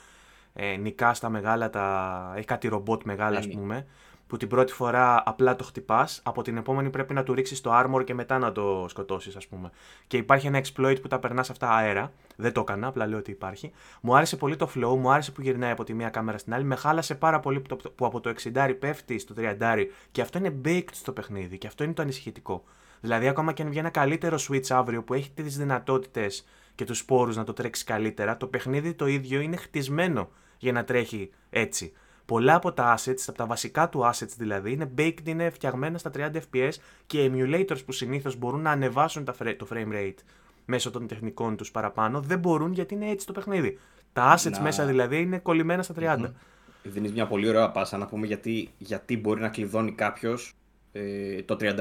ε, 0.52 0.76
νικάς 0.76 1.16
στα 1.16 1.28
μεγάλα, 1.28 1.70
τα... 1.70 2.32
έχει 2.36 2.46
κάτι 2.46 2.68
ρομπότ 2.68 3.02
μεγάλα 3.04 3.38
ας 3.38 3.48
πούμε, 3.48 3.86
που 4.30 4.36
την 4.36 4.48
πρώτη 4.48 4.72
φορά 4.72 5.22
απλά 5.26 5.56
το 5.56 5.64
χτυπάς, 5.64 6.20
από 6.24 6.42
την 6.42 6.56
επόμενη 6.56 6.90
πρέπει 6.90 7.14
να 7.14 7.22
του 7.22 7.34
ρίξεις 7.34 7.60
το 7.60 7.70
armor 7.74 8.04
και 8.04 8.14
μετά 8.14 8.38
να 8.38 8.52
το 8.52 8.86
σκοτώσεις, 8.88 9.36
ας 9.36 9.46
πούμε. 9.46 9.70
Και 10.06 10.16
υπάρχει 10.16 10.46
ένα 10.46 10.60
exploit 10.64 10.96
που 11.02 11.08
τα 11.08 11.18
περνάς 11.18 11.50
αυτά 11.50 11.70
αέρα. 11.70 12.12
Δεν 12.36 12.52
το 12.52 12.60
έκανα, 12.60 12.86
απλά 12.86 13.06
λέω 13.06 13.18
ότι 13.18 13.30
υπάρχει. 13.30 13.72
Μου 14.00 14.16
άρεσε 14.16 14.36
πολύ 14.36 14.56
το 14.56 14.70
flow, 14.74 14.96
μου 14.96 15.10
άρεσε 15.10 15.32
που 15.32 15.42
γυρνάει 15.42 15.70
από 15.70 15.84
τη 15.84 15.94
μία 15.94 16.08
κάμερα 16.08 16.38
στην 16.38 16.54
άλλη. 16.54 16.64
Με 16.64 16.74
χάλασε 16.74 17.14
πάρα 17.14 17.40
πολύ 17.40 17.62
που 17.94 18.04
από 18.04 18.20
το 18.20 18.34
60 18.54 18.74
πέφτει 18.78 19.18
στο 19.18 19.34
30 19.36 19.86
και 20.10 20.20
αυτό 20.20 20.38
είναι 20.38 20.54
baked 20.64 20.92
στο 20.92 21.12
παιχνίδι 21.12 21.58
και 21.58 21.66
αυτό 21.66 21.84
είναι 21.84 21.92
το 21.92 22.02
ανησυχητικό. 22.02 22.64
Δηλαδή, 23.00 23.28
ακόμα 23.28 23.52
και 23.52 23.62
αν 23.62 23.68
βγει 23.68 23.78
ένα 23.78 23.90
καλύτερο 23.90 24.38
Switch 24.48 24.68
αύριο 24.68 25.02
που 25.02 25.14
έχει 25.14 25.30
τις 25.30 25.56
δυνατότητες 25.56 26.46
και 26.74 26.84
τους 26.84 26.98
σπόρου 26.98 27.32
να 27.32 27.44
το 27.44 27.52
τρέξει 27.52 27.84
καλύτερα, 27.84 28.36
το 28.36 28.46
παιχνίδι 28.46 28.94
το 28.94 29.06
ίδιο 29.06 29.40
είναι 29.40 29.56
χτισμένο 29.56 30.30
για 30.58 30.72
να 30.72 30.84
τρέχει 30.84 31.30
έτσι. 31.50 31.92
Πολλά 32.30 32.54
από 32.54 32.72
τα 32.72 32.98
assets, 32.98 33.22
από 33.26 33.38
τα 33.38 33.46
βασικά 33.46 33.88
του 33.88 34.00
assets 34.04 34.34
δηλαδή, 34.36 34.72
είναι 34.72 34.90
baked, 34.98 35.24
είναι 35.24 35.50
φτιαγμένα 35.50 35.98
στα 35.98 36.10
30 36.14 36.30
fps 36.52 36.72
και 37.06 37.30
emulators 37.32 37.84
που 37.84 37.92
συνήθως 37.92 38.36
μπορούν 38.36 38.60
να 38.60 38.70
ανεβάσουν 38.70 39.24
το 39.24 39.66
frame 39.70 39.92
rate 39.92 40.14
μέσω 40.64 40.90
των 40.90 41.06
τεχνικών 41.06 41.56
τους 41.56 41.70
παραπάνω, 41.70 42.20
δεν 42.20 42.38
μπορούν 42.38 42.72
γιατί 42.72 42.94
είναι 42.94 43.10
έτσι 43.10 43.26
το 43.26 43.32
παιχνίδι. 43.32 43.78
Τα 44.12 44.36
assets 44.38 44.58
μέσα 44.58 44.86
δηλαδή 44.86 45.20
είναι 45.20 45.38
κολλημένα 45.38 45.82
στα 45.82 45.94
30. 45.98 46.02
Mm-hmm. 46.02 46.32
Δίνεις 46.82 47.12
μια 47.12 47.26
πολύ 47.26 47.48
ωραία 47.48 47.70
πάσα 47.70 47.96
να 47.96 48.06
πούμε 48.06 48.26
γιατί, 48.26 48.70
γιατί 48.78 49.16
μπορεί 49.16 49.40
να 49.40 49.48
κλειδώνει 49.48 49.92
κάποιος 49.92 50.54
ε, 50.92 51.42
το 51.42 51.56
30. 51.60 51.74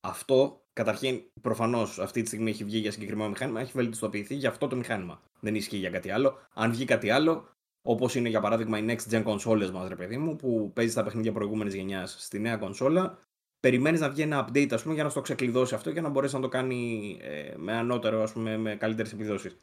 Αυτό 0.00 0.60
καταρχήν 0.72 1.20
προφανώς 1.40 1.98
αυτή 1.98 2.20
τη 2.22 2.26
στιγμή 2.26 2.50
έχει 2.50 2.64
βγει 2.64 2.78
για 2.78 2.90
συγκεκριμένο 2.90 3.28
μηχάνημα, 3.28 3.60
έχει 3.60 3.72
βελτιστοποιηθεί 3.74 4.34
για 4.34 4.48
αυτό 4.48 4.66
το 4.66 4.76
μηχάνημα. 4.76 5.20
Δεν 5.40 5.54
ισχύει 5.54 5.76
για 5.76 5.90
κάτι 5.90 6.10
άλλο. 6.10 6.38
Αν 6.54 6.70
βγει 6.70 6.84
κάτι 6.84 7.10
άλλο, 7.10 7.48
Όπως 7.88 8.14
είναι 8.14 8.28
για 8.28 8.40
παράδειγμα 8.40 8.78
οι 8.78 8.84
next 8.88 9.12
gen 9.12 9.24
consoles 9.24 9.70
μας, 9.70 9.88
ρε 9.88 9.96
παιδί 9.96 10.16
μου, 10.16 10.36
που 10.36 10.72
παίζει 10.74 10.94
τα 10.94 11.04
παιχνίδια 11.04 11.32
προηγούμενης 11.32 11.74
γενιάς 11.74 12.16
στη 12.18 12.38
νέα 12.38 12.56
κονσόλα. 12.56 13.18
Περιμένεις 13.60 14.00
να 14.00 14.10
βγει 14.10 14.22
ένα 14.22 14.48
update, 14.48 14.72
ας 14.72 14.82
πούμε, 14.82 14.94
για 14.94 15.02
να 15.04 15.08
στο 15.08 15.20
ξεκλειδώσει 15.20 15.74
αυτό 15.74 15.92
και 15.92 16.00
να 16.00 16.08
μπορέσει 16.08 16.34
να 16.34 16.40
το 16.40 16.48
κάνει 16.48 17.16
ε, 17.20 17.54
με 17.56 17.72
ανώτερο, 17.72 18.22
ας 18.22 18.32
πούμε, 18.32 18.56
με 18.56 18.76
καλύτερες 18.76 19.12
επιδόσεις. 19.12 19.56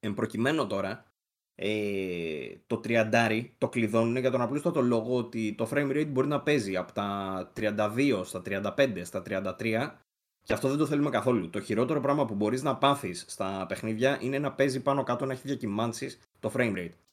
Εν 0.00 0.14
προκειμένου 0.14 0.66
τώρα, 0.66 1.04
ε, 1.54 2.48
το 2.66 2.80
30 2.84 3.54
το 3.58 3.68
κλειδώνουν 3.68 4.16
για 4.16 4.30
τον 4.30 4.40
απλούστατο 4.40 4.80
λόγο 4.80 5.16
ότι 5.16 5.54
το 5.54 5.68
frame 5.72 5.90
rate 5.90 6.08
μπορεί 6.08 6.26
να 6.26 6.42
παίζει 6.42 6.76
από 6.76 6.92
τα 6.92 7.52
32 7.56 8.22
στα 8.24 8.42
35 8.46 9.04
στα 9.04 9.22
33 9.58 9.98
και 10.42 10.52
αυτό 10.52 10.68
δεν 10.68 10.78
το 10.78 10.86
θέλουμε 10.86 11.10
καθόλου. 11.10 11.50
Το 11.50 11.60
χειρότερο 11.60 12.00
πράγμα 12.00 12.24
που 12.24 12.34
μπορείς 12.34 12.62
να 12.62 12.76
πάθεις 12.76 13.24
στα 13.28 13.64
παιχνίδια 13.68 14.18
είναι 14.20 14.38
να 14.38 14.52
παίζει 14.52 14.82
πάνω 14.82 15.02
κάτω 15.02 15.26
να 15.26 15.32
έχει 15.32 15.42
διακυμάνσεις 15.44 16.18
το 16.40 16.52
frame 16.56 16.76
rate. 16.76 17.03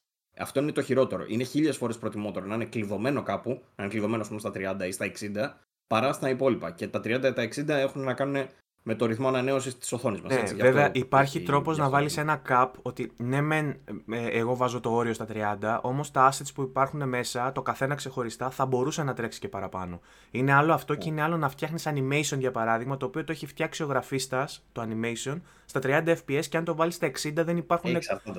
Αυτό 0.42 0.60
είναι 0.60 0.72
το 0.72 0.82
χειρότερο. 0.82 1.26
Είναι 1.28 1.44
χίλιες 1.44 1.78
φορές 1.78 1.98
προτιμότερο 1.98 2.46
να 2.46 2.56
είναι 2.56 2.66
κλειδωμένο 2.66 3.24
κάπου, 3.24 3.50
να 3.50 3.84
είναι 3.84 3.94
κλειδωμένο 3.94 4.26
πούμε, 4.28 4.40
στα 4.40 4.52
30 4.54 4.88
ή 4.88 4.92
στα 4.92 5.06
60, 5.06 5.58
παρά 5.88 6.14
στα 6.14 6.30
υπόλοιπα. 6.30 6.72
Και 6.72 6.88
τα 6.88 7.00
30 7.00 7.24
ή 7.24 7.34
τα 7.34 7.44
60 7.44 7.68
έχουν 7.68 8.02
να 8.02 8.14
κάνουν 8.14 8.48
με 8.84 8.96
το 8.96 9.06
ρυθμό 9.06 9.28
ανανέωσης 9.28 9.78
της 9.78 9.91
οθόνης 9.91 10.22
μας. 10.22 10.34
Ναι, 10.34 10.63
βέβαια, 10.63 10.89
υπάρχει 10.94 11.41
τρόπος 11.41 11.78
να 11.78 11.89
βάλεις 11.89 12.17
ένα 12.17 12.41
cap 12.50 12.67
ότι 12.82 13.12
ναι, 13.17 13.41
μεν, 13.41 13.70
ε, 14.12 14.28
εγώ 14.28 14.56
βάζω 14.56 14.80
το 14.80 14.91
όριο 14.91 15.13
στα 15.13 15.26
30, 15.26 15.80
όμως 15.82 16.12
τα 16.12 16.32
assets 16.32 16.54
που 16.56 16.62
υπάρχουν 16.62 17.10
μέσα, 17.10 17.52
το 17.52 17.62
καθένα 17.62 17.96
ξεχωριστά, 17.96 18.50
θα 18.50 18.65
μπορούσε 18.65 19.04
να 19.04 19.13
τρέξει 19.13 19.39
και 19.39 19.48
παραπάνω. 19.48 20.00
Είναι 20.32 20.54
άλλο 20.54 20.74
αυτό 20.74 20.96
και 20.96 21.10
είναι 21.10 21.22
άλλο 21.22 21.38
να 21.38 21.50
φτιάχνεις 21.50 21.88
animation 21.88 22.38
για 22.38 22.52
παράδειγμα, 22.52 22.98
το 22.98 23.06
οποίο 23.06 23.24
το 23.24 23.32
έχει 23.32 23.46
φτιάξει 23.46 23.84
ο 23.84 23.86
γραφίστας, 23.86 24.63
το 24.72 24.82
animation, 24.82 25.36
στα 25.65 25.80
30 25.84 26.15
FPS 26.28 26.46
και 26.50 26.58
αν 26.58 26.63
το 26.63 26.76
βάλεις 26.76 26.96
στα 26.96 27.08
60 27.08 27.32
δεν 27.34 27.58
υπάρχουν, 27.58 27.98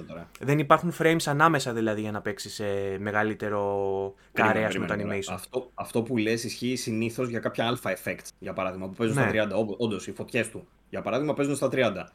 τώρα. 0.08 0.28
δεν 0.40 0.58
υπάρχουν 0.58 0.92
frames 0.98 1.22
ανάμεσα 1.24 1.72
δηλαδή 1.72 2.00
για 2.00 2.10
να 2.10 2.20
παίξει 2.20 2.50
σε 2.50 2.64
μεγαλύτερο 2.98 4.14
καρέ 4.32 4.68
με 4.78 4.86
το 4.86 4.94
animation. 4.94 5.32
Αυτό, 5.32 5.70
αυτό 5.74 6.02
που 6.02 6.16
λες 6.16 6.44
ισχύει 6.44 6.76
συνήθως 6.76 7.28
για 7.28 7.40
κάποια 7.40 7.74
alpha 7.74 7.90
effects 7.90 8.28
για 8.38 8.52
παράδειγμα 8.52 8.86
που 8.86 8.94
παίζουν 8.94 9.16
ναι. 9.16 9.28
στα 9.28 9.48
30. 9.48 9.76
Όντως, 9.76 10.06
οι 10.06 10.12
φωτιές 10.32 10.50
του 10.50 10.66
για 10.90 11.02
παράδειγμα 11.02 11.34
παίζουν 11.34 11.56
στα 11.56 11.68
30. 11.72 12.06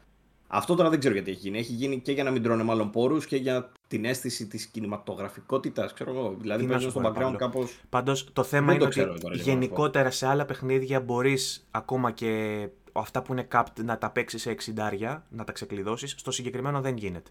Αυτό 0.46 0.74
τώρα 0.74 0.88
δεν 0.88 0.98
ξέρω 0.98 1.14
γιατί 1.14 1.30
έχει 1.30 1.40
γίνει. 1.40 1.58
Έχει 1.58 1.72
γίνει 1.72 2.00
και 2.00 2.12
για 2.12 2.24
να 2.24 2.30
μην 2.30 2.42
τρώνε 2.42 2.62
μάλλον 2.62 2.90
πόρους 2.90 3.26
και 3.26 3.36
για 3.36 3.70
την 3.88 4.04
αίσθηση 4.04 4.46
της 4.46 4.66
κινηματογραφικότητας. 4.66 5.92
Ξέρω 5.92 6.10
εγώ. 6.10 6.36
Δηλαδή 6.38 6.66
παίζουν 6.66 6.90
στο 6.90 7.00
background 7.04 7.34
κάπω. 7.36 7.68
Πάντως 7.88 8.32
το 8.32 8.42
θέμα 8.42 8.74
είναι 8.74 8.84
ότι 8.84 9.06
γενικότερα 9.32 10.10
σε 10.10 10.26
άλλα 10.26 10.44
παιχνίδια 10.44 11.00
μπορείς 11.00 11.68
ακόμα 11.70 12.10
και 12.10 12.68
αυτά 12.92 13.22
που 13.22 13.32
είναι 13.32 13.48
capped 13.52 13.82
να 13.84 13.98
τα 13.98 14.10
παίξεις 14.10 14.42
σε 14.42 14.56
60 14.76 15.22
να 15.28 15.44
τα 15.44 15.52
ξεκλειδώσεις. 15.52 16.14
Στο 16.18 16.30
συγκεκριμένο 16.30 16.80
δεν 16.80 16.96
γίνεται. 16.96 17.30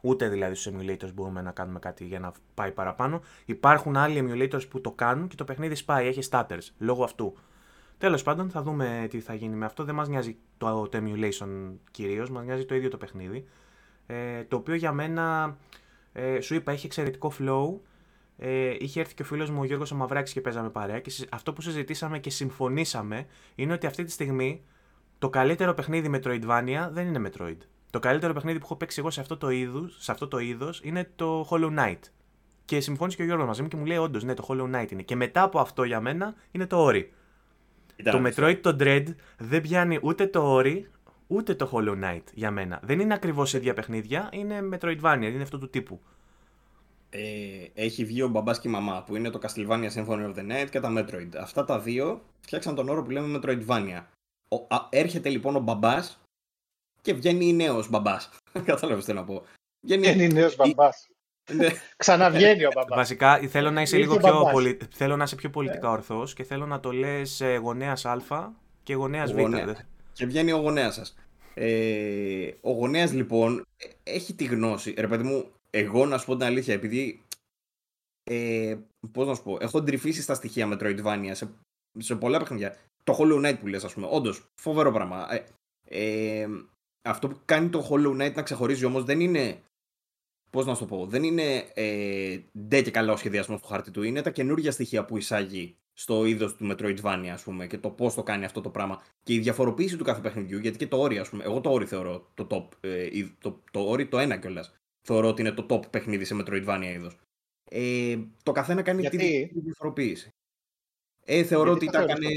Ούτε 0.00 0.28
δηλαδή 0.28 0.54
στους 0.54 0.72
emulators 0.74 1.14
μπορούμε 1.14 1.42
να 1.42 1.50
κάνουμε 1.50 1.78
κάτι 1.78 2.04
για 2.04 2.20
να 2.20 2.32
πάει 2.54 2.70
παραπάνω. 2.70 3.20
Υπάρχουν 3.44 3.96
άλλοι 3.96 4.28
emulators 4.28 4.68
που 4.68 4.80
το 4.80 4.90
κάνουν 4.90 5.28
και 5.28 5.36
το 5.36 5.44
παιχνίδι 5.44 5.74
σπάει, 5.74 6.06
έχει 6.06 6.20
stutters 6.30 6.68
λόγω 6.78 7.04
αυτού. 7.04 7.36
Τέλος 7.98 8.22
πάντων, 8.22 8.50
θα 8.50 8.62
δούμε 8.62 9.06
τι 9.10 9.20
θα 9.20 9.34
γίνει 9.34 9.56
με 9.56 9.64
αυτό. 9.64 9.84
Δεν 9.84 9.94
μας 9.94 10.08
νοιάζει 10.08 10.36
το, 10.58 10.88
το 10.88 10.98
emulation 11.02 11.72
κυρίως, 11.90 12.30
μας 12.30 12.44
νοιάζει 12.44 12.64
το 12.64 12.74
ίδιο 12.74 12.90
το 12.90 12.96
παιχνίδι. 12.96 13.44
Ε, 14.06 14.44
το 14.44 14.56
οποίο 14.56 14.74
για 14.74 14.92
μένα, 14.92 15.56
ε, 16.12 16.40
σου 16.40 16.54
είπα, 16.54 16.72
έχει 16.72 16.86
εξαιρετικό 16.86 17.32
flow. 17.38 17.80
Ε, 18.36 18.76
είχε 18.78 19.00
έρθει 19.00 19.14
και 19.14 19.22
ο 19.22 19.24
φίλος 19.24 19.50
μου 19.50 19.60
ο 19.60 19.64
Γιώργος 19.64 19.92
Μαυράκη 19.92 20.32
και 20.32 20.40
παίζαμε 20.40 20.70
παρέα. 20.70 21.00
Και 21.00 21.26
αυτό 21.30 21.52
που 21.52 21.60
συζητήσαμε 21.60 22.18
και 22.18 22.30
συμφωνήσαμε 22.30 23.26
είναι 23.54 23.72
ότι 23.72 23.86
αυτή 23.86 24.04
τη 24.04 24.10
στιγμή 24.10 24.64
το 25.18 25.30
καλύτερο 25.30 25.74
παιχνίδι 25.74 26.10
Metroidvania 26.14 26.88
δεν 26.90 27.06
είναι 27.06 27.30
Metroid. 27.30 27.56
Το 27.90 27.98
καλύτερο 27.98 28.32
παιχνίδι 28.32 28.58
που 28.58 28.64
έχω 28.64 28.76
παίξει 28.76 29.00
εγώ 29.00 29.10
σε 29.10 29.20
αυτό 29.20 29.36
το 29.36 29.50
είδο 29.50 29.88
αυτό 30.06 30.28
το 30.28 30.38
είδος 30.38 30.80
είναι 30.84 31.10
το 31.16 31.48
Hollow 31.50 31.78
Knight. 31.78 32.00
Και 32.64 32.80
συμφώνησε 32.80 33.16
και 33.16 33.22
ο 33.22 33.26
Γιώργος 33.26 33.46
μαζί 33.46 33.62
μου 33.62 33.68
και 33.68 33.76
μου 33.76 33.84
λέει: 33.84 33.96
Όντως, 33.96 34.24
ναι, 34.24 34.34
το 34.34 34.46
Hollow 34.48 34.74
Knight 34.74 34.90
είναι. 34.92 35.02
Και 35.02 35.16
μετά 35.16 35.42
από 35.42 35.58
αυτό 35.60 35.84
για 35.84 36.00
μένα 36.00 36.34
είναι 36.50 36.66
το 36.66 36.88
Ori. 36.88 37.04
Το 38.02 38.22
Metroid 38.24 38.58
το 38.60 38.76
Dread 38.80 39.04
δεν 39.38 39.60
πιάνει 39.60 39.98
ούτε 40.02 40.26
το 40.26 40.58
Ori 40.58 40.82
ούτε 41.26 41.54
το 41.54 41.70
Hollow 41.72 42.04
Knight 42.04 42.22
για 42.32 42.50
μένα. 42.50 42.80
Δεν 42.82 43.00
είναι 43.00 43.14
ακριβώς 43.14 43.52
ίδια 43.52 43.74
παιχνίδια, 43.74 44.28
είναι 44.32 44.68
Metroidvania, 44.72 45.30
είναι 45.32 45.42
αυτό 45.42 45.58
του 45.58 45.70
τύπου. 45.70 46.00
Ε, 47.10 47.64
έχει 47.74 48.04
βγει 48.04 48.22
ο 48.22 48.28
μπαμπάς 48.28 48.60
και 48.60 48.68
η 48.68 48.70
μαμά 48.70 49.02
που 49.02 49.16
είναι 49.16 49.30
το 49.30 49.40
Castlevania 49.42 49.90
Symphony 49.94 50.34
of 50.34 50.34
the 50.34 50.50
Night 50.50 50.66
και 50.70 50.80
τα 50.80 50.92
Metroid. 50.96 51.36
Αυτά 51.36 51.64
τα 51.64 51.80
δύο 51.80 52.22
φτιάξαν 52.40 52.74
τον 52.74 52.88
όρο 52.88 53.02
που 53.02 53.10
λέμε 53.10 53.40
Metroidvania. 53.42 54.04
Ο, 54.48 54.74
α, 54.74 54.88
έρχεται 54.90 55.28
λοιπόν 55.28 55.56
ο 55.56 55.60
μπαμπάς 55.60 56.20
και 57.02 57.14
βγαίνει 57.14 57.52
νέος 57.52 57.88
μπαμπάς. 57.88 58.30
Κατάλαβες 58.64 59.04
τι 59.04 59.12
να 59.12 59.24
πω. 59.24 59.42
Βγαίνει 59.80 60.28
νέος 60.28 60.56
μπαμπάς. 60.56 61.08
Ναι. 61.54 61.68
Ξαναβγαίνει 61.96 62.64
ο 62.64 62.70
μπαμπάς. 62.74 62.96
Βασικά 62.96 63.38
θέλω 63.38 63.70
να 63.70 63.82
είσαι 63.82 63.96
λίγο 63.96 64.16
πιο, 64.16 64.48
πολι... 64.52 64.78
θέλω 64.94 65.16
να 65.16 65.24
είσαι 65.24 65.36
πιο 65.36 65.50
πολιτικά 65.50 65.90
ορθός 65.90 66.34
και 66.34 66.44
θέλω 66.44 66.66
να 66.66 66.80
το 66.80 66.92
λες 66.92 67.42
γονέας 67.60 68.04
Α 68.04 68.52
και 68.82 68.94
γονέας 68.94 69.32
Β. 69.32 69.38
Και 70.12 70.26
βγαίνει 70.26 70.52
ο 70.52 70.56
γονέας 70.56 70.94
σας. 70.94 71.14
Ε, 71.54 72.50
ο 72.60 72.70
γονέας 72.70 73.12
λοιπόν 73.12 73.66
έχει 74.02 74.34
τη 74.34 74.44
γνώση. 74.44 74.94
Ρε 74.98 75.08
παιδί 75.08 75.22
μου, 75.22 75.50
εγώ 75.70 76.06
να 76.06 76.18
σου 76.18 76.26
πω 76.26 76.36
την 76.36 76.46
αλήθεια, 76.46 76.74
επειδή. 76.74 77.22
Ε, 78.24 78.76
Πώς 79.12 79.26
να 79.26 79.34
σου 79.34 79.42
πω, 79.42 79.58
έχω 79.60 79.82
ντρυφήσει 79.82 80.22
στα 80.22 80.34
στοιχεία 80.34 80.68
Metroidvania 80.72 81.30
σε, 81.32 81.50
σε 81.98 82.16
πολλά 82.16 82.38
παιχνίδια 82.38 82.76
το 83.04 83.16
Hollow 83.18 83.46
Knight 83.46 83.58
που 83.60 83.66
λες 83.66 83.84
ας 83.84 83.94
πούμε. 83.94 84.08
Όντως, 84.10 84.44
φοβερό 84.60 84.92
πράγμα. 84.92 85.26
Ε, 85.34 85.44
ε, 86.40 86.48
αυτό 87.08 87.28
που 87.28 87.40
κάνει 87.44 87.68
το 87.68 87.88
Hollow 87.90 88.22
Knight 88.22 88.34
να 88.34 88.42
ξεχωρίζει 88.42 88.84
όμως 88.84 89.04
δεν 89.04 89.20
είναι 89.20 89.62
Πώς 90.50 90.66
να 90.66 90.74
σου 90.74 90.80
το 90.80 90.86
πω, 90.86 91.06
δεν 91.06 91.22
είναι 91.22 91.64
ε, 91.74 92.38
ντε 92.58 92.82
και 92.82 92.90
καλά 92.90 93.12
ο 93.12 93.16
σχεδιασμός 93.16 93.60
του 93.60 93.66
χάρτη 93.66 93.90
του. 93.90 94.02
Είναι 94.02 94.22
τα 94.22 94.30
καινούργια 94.30 94.70
στοιχεία 94.70 95.04
που 95.04 95.16
εισάγει 95.16 95.76
στο 95.92 96.24
είδος 96.24 96.56
του 96.56 96.68
Metroidvania, 96.72 97.28
ας 97.32 97.42
πούμε, 97.42 97.66
και 97.66 97.78
το 97.78 97.90
πώς 97.90 98.14
το 98.14 98.22
κάνει 98.22 98.44
αυτό 98.44 98.60
το 98.60 98.70
πράγμα. 98.70 99.02
Και 99.22 99.32
η 99.34 99.38
διαφοροποίηση 99.38 99.96
του 99.96 100.04
κάθε 100.04 100.20
παιχνιδιού, 100.20 100.58
γιατί 100.58 100.78
και 100.78 100.86
το 100.86 101.04
Ori, 101.04 101.16
ας 101.16 101.28
πούμε, 101.28 101.44
εγώ 101.44 101.60
το 101.60 101.74
Ori 101.74 101.84
θεωρώ 101.84 102.30
το 102.34 102.46
top. 102.50 102.88
Ε, 102.88 103.08
το, 103.38 103.62
το 103.70 103.92
Ori 103.92 104.08
το 104.08 104.18
ένα 104.18 104.36
κιόλας. 104.36 104.74
Θεωρώ 105.00 105.28
ότι 105.28 105.40
είναι 105.40 105.52
το 105.52 105.66
top 105.70 105.90
παιχνίδι 105.90 106.24
σε 106.24 106.36
Metroidvania 106.40 106.92
είδος. 106.94 107.18
Ε, 107.70 108.16
το 108.42 108.52
καθένα 108.52 108.82
κάνει 108.82 109.00
γιατί; 109.00 109.16
τη 109.52 109.60
διαφοροποίηση. 109.60 110.30
Ε, 111.24 111.44
θεωρώ 111.44 111.72
ότι 111.72 111.86
τα 111.86 112.02
έκανε, 112.02 112.28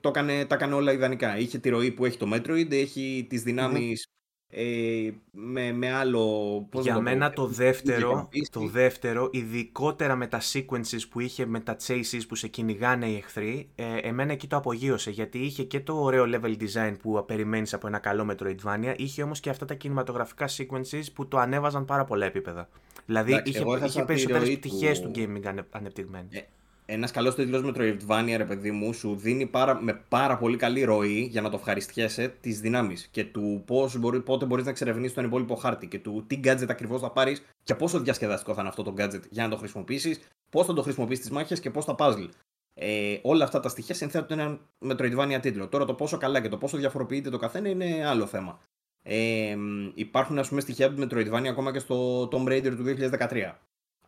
το 0.00 0.08
έκανε, 0.08 0.44
τα 0.44 0.54
έκανε 0.54 0.74
όλα 0.74 0.92
ιδανικά. 0.92 1.38
Είχε 1.38 1.58
τη 1.58 1.68
ροή 1.68 1.92
που 1.92 2.04
έχει 2.04 2.18
το 2.18 2.34
Metroid, 2.34 2.72
έχει 2.72 3.26
τις 3.28 3.42
δυναμεις 3.42 4.06
ε, 4.50 5.10
με, 5.30 5.72
με 5.72 5.92
άλλο... 5.92 6.22
Πώς 6.70 6.84
Για 6.84 7.00
μένα 7.00 7.30
το, 7.30 7.46
δεύτερο, 7.46 8.28
το 8.50 8.60
δεύτερο, 8.66 9.28
ειδικότερα 9.32 10.16
με 10.16 10.26
τα 10.26 10.40
sequences 10.52 11.08
που 11.10 11.20
είχε 11.20 11.46
με 11.46 11.60
τα 11.60 11.76
chases 11.86 12.20
που 12.28 12.34
σε 12.34 12.48
κυνηγάνε 12.48 13.06
οι 13.06 13.16
εχθροί, 13.16 13.68
ε, 13.74 13.96
εμένα 13.96 14.32
εκεί 14.32 14.46
το 14.46 14.56
απογείωσε 14.56 15.10
γιατί 15.10 15.38
είχε 15.38 15.62
και 15.62 15.80
το 15.80 16.02
ωραίο 16.02 16.24
level 16.26 16.56
design 16.56 16.94
που 17.02 17.24
περιμένεις 17.26 17.74
από 17.74 17.86
ένα 17.86 17.98
καλό 17.98 18.30
Metroidvania, 18.30 18.94
είχε 18.96 19.22
όμως 19.22 19.40
και 19.40 19.50
αυτά 19.50 19.64
τα 19.64 19.74
κινηματογραφικά 19.74 20.48
sequences 20.48 21.04
που 21.14 21.28
το 21.28 21.38
ανέβαζαν 21.38 21.84
πάρα 21.84 22.04
πολλά 22.04 22.26
επίπεδα. 22.26 22.68
Δηλαδή 23.06 23.42
είχε, 23.44 23.64
είχε 23.84 24.04
περισσότερες 24.04 24.56
πτυχές 24.56 25.00
του 25.00 25.10
gaming 25.14 25.62
ανεπτυγμένες. 25.70 26.34
Ε, 26.34 26.48
ένας 26.90 27.10
καλός 27.10 27.34
τίτλος 27.34 27.62
Metroidvania, 27.64 28.34
ρε 28.36 28.44
παιδί 28.44 28.70
μου, 28.70 28.92
σου 28.92 29.16
δίνει 29.16 29.46
πάρα, 29.46 29.82
με 29.82 30.04
πάρα 30.08 30.38
πολύ 30.38 30.56
καλή 30.56 30.84
ροή 30.84 31.28
για 31.30 31.40
να 31.40 31.50
το 31.50 31.56
ευχαριστιέσαι 31.56 32.34
τις 32.40 32.60
δυνάμεις 32.60 33.06
και 33.06 33.24
του 33.24 33.62
πώς 33.66 33.96
μπορεί, 33.96 34.20
πότε 34.20 34.44
μπορείς 34.44 34.64
να 34.64 34.70
εξερευνήσεις 34.70 35.14
τον 35.14 35.24
υπόλοιπο 35.24 35.54
χάρτη 35.54 35.86
και 35.86 35.98
του 35.98 36.24
τι 36.26 36.40
gadget 36.44 36.66
ακριβώς 36.68 37.00
θα 37.00 37.10
πάρεις 37.10 37.42
και 37.62 37.74
πόσο 37.74 38.00
διασκεδαστικό 38.00 38.54
θα 38.54 38.60
είναι 38.60 38.68
αυτό 38.68 38.82
το 38.82 38.94
gadget 38.98 39.22
για 39.30 39.42
να 39.42 39.48
το 39.48 39.56
χρησιμοποιήσεις, 39.56 40.20
πώς 40.50 40.66
θα 40.66 40.72
το 40.72 40.82
χρησιμοποιήσεις 40.82 41.24
τις 41.24 41.32
μάχες 41.32 41.60
και 41.60 41.70
πώς 41.70 41.84
θα 41.84 41.94
puzzle. 41.98 42.28
Ε, 42.74 43.18
όλα 43.22 43.44
αυτά 43.44 43.60
τα 43.60 43.68
στοιχεία 43.68 43.94
συνθέτουν 43.94 44.38
έναν 44.38 44.60
Metroidvania 44.88 45.38
τίτλο. 45.40 45.68
Τώρα 45.68 45.84
το 45.84 45.94
πόσο 45.94 46.16
καλά 46.18 46.40
και 46.40 46.48
το 46.48 46.56
πόσο 46.56 46.76
διαφοροποιείται 46.76 47.30
το 47.30 47.38
καθένα 47.38 47.68
είναι 47.68 48.06
άλλο 48.06 48.26
θέμα. 48.26 48.60
Ε, 49.02 49.56
υπάρχουν 49.94 50.38
ας 50.38 50.48
πούμε 50.48 50.60
στοιχεία 50.60 50.86
από 50.86 51.02
Metroidvania 51.02 51.46
ακόμα 51.46 51.72
και 51.72 51.78
στο 51.78 52.28
Tomb 52.32 52.48
Raider 52.48 52.74
του 52.76 52.84
2013. 52.84 53.52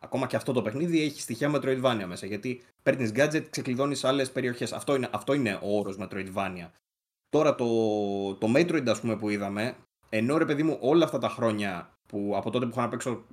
Ακόμα 0.03 0.27
και 0.27 0.35
αυτό 0.35 0.51
το 0.53 0.61
παιχνίδι 0.61 1.01
έχει 1.01 1.21
στοιχεία 1.21 1.51
Metroidvania 1.55 2.05
μέσα. 2.07 2.25
Γιατί 2.25 2.63
παίρνεις 2.83 3.11
gadget, 3.15 3.45
ξεκλειδώνεις 3.49 4.03
άλλες 4.03 4.31
περιοχές. 4.31 4.73
Αυτό 4.73 4.95
είναι, 4.95 5.09
αυτό 5.11 5.33
είναι 5.33 5.59
ο 5.61 5.77
όρος 5.77 5.97
Metroidvania. 5.99 6.69
Τώρα 7.29 7.55
το, 7.55 7.65
το 8.35 8.53
Metroid, 8.55 8.87
ας 8.87 8.99
πούμε, 8.99 9.17
που 9.17 9.29
είδαμε, 9.29 9.75
ενώ 10.09 10.37
ρε 10.37 10.45
παιδί 10.45 10.63
μου 10.63 10.77
όλα 10.81 11.05
αυτά 11.05 11.17
τα 11.17 11.29
χρόνια 11.29 11.93
που 12.07 12.33
από 12.35 12.49
τότε 12.49 12.65
που 12.65 12.71
είχα 12.71 12.81
να 12.81 12.89
παίξω 12.89 13.23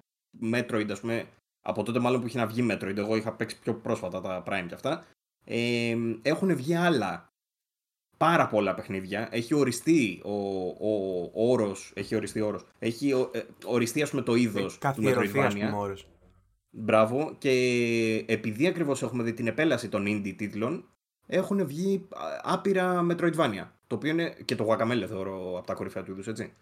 Metroid, 0.52 0.86
ας 0.90 1.00
πούμε, 1.00 1.28
από 1.62 1.82
τότε 1.82 1.98
μάλλον 1.98 2.20
που 2.20 2.26
είχε 2.26 2.38
να 2.38 2.46
βγει 2.46 2.66
Metroid, 2.70 2.96
εγώ 2.96 3.16
είχα 3.16 3.32
παίξει 3.32 3.58
πιο 3.58 3.74
πρόσφατα 3.74 4.20
τα 4.20 4.42
Prime 4.46 4.64
και 4.68 4.74
αυτά, 4.74 5.04
ε, 5.44 5.96
έχουν 6.22 6.56
βγει 6.56 6.74
άλλα 6.74 7.26
πάρα 8.16 8.48
πολλά 8.48 8.74
παιχνίδια. 8.74 9.28
Έχει 9.30 9.54
οριστεί 9.54 10.20
ο, 10.24 10.32
ο, 10.66 11.22
ο 11.34 11.50
όρος, 11.50 11.92
έχει 11.94 12.14
οριστεί 12.14 12.40
όρος, 12.40 12.64
έχει 12.78 13.10
ε, 13.32 13.40
οριστεί 13.64 14.02
ας 14.02 14.10
πούμε 14.10 14.22
το 14.22 14.34
είδος 14.34 14.78
του 14.78 15.02
Metroidvania. 15.02 15.70
Μπράβο. 16.70 17.34
Και 17.38 17.52
επειδή 18.28 18.66
ακριβώς 18.66 19.02
έχουμε 19.02 19.22
δει 19.22 19.32
την 19.32 19.46
επέλαση 19.46 19.88
των 19.88 20.04
indie 20.06 20.34
τίτλων, 20.36 20.88
έχουν 21.26 21.66
βγει 21.66 22.08
άπειρα 22.42 23.06
Metroidvania. 23.10 23.68
Το 23.86 23.94
οποίο 23.94 24.10
είναι 24.10 24.36
και 24.44 24.54
το 24.54 24.66
Guacamele 24.68 25.04
θεωρώ 25.08 25.58
από 25.58 25.66
τα 25.66 25.74
κορυφαία 25.74 26.02
του 26.02 26.10
είδους, 26.10 26.26
έτσι. 26.26 26.52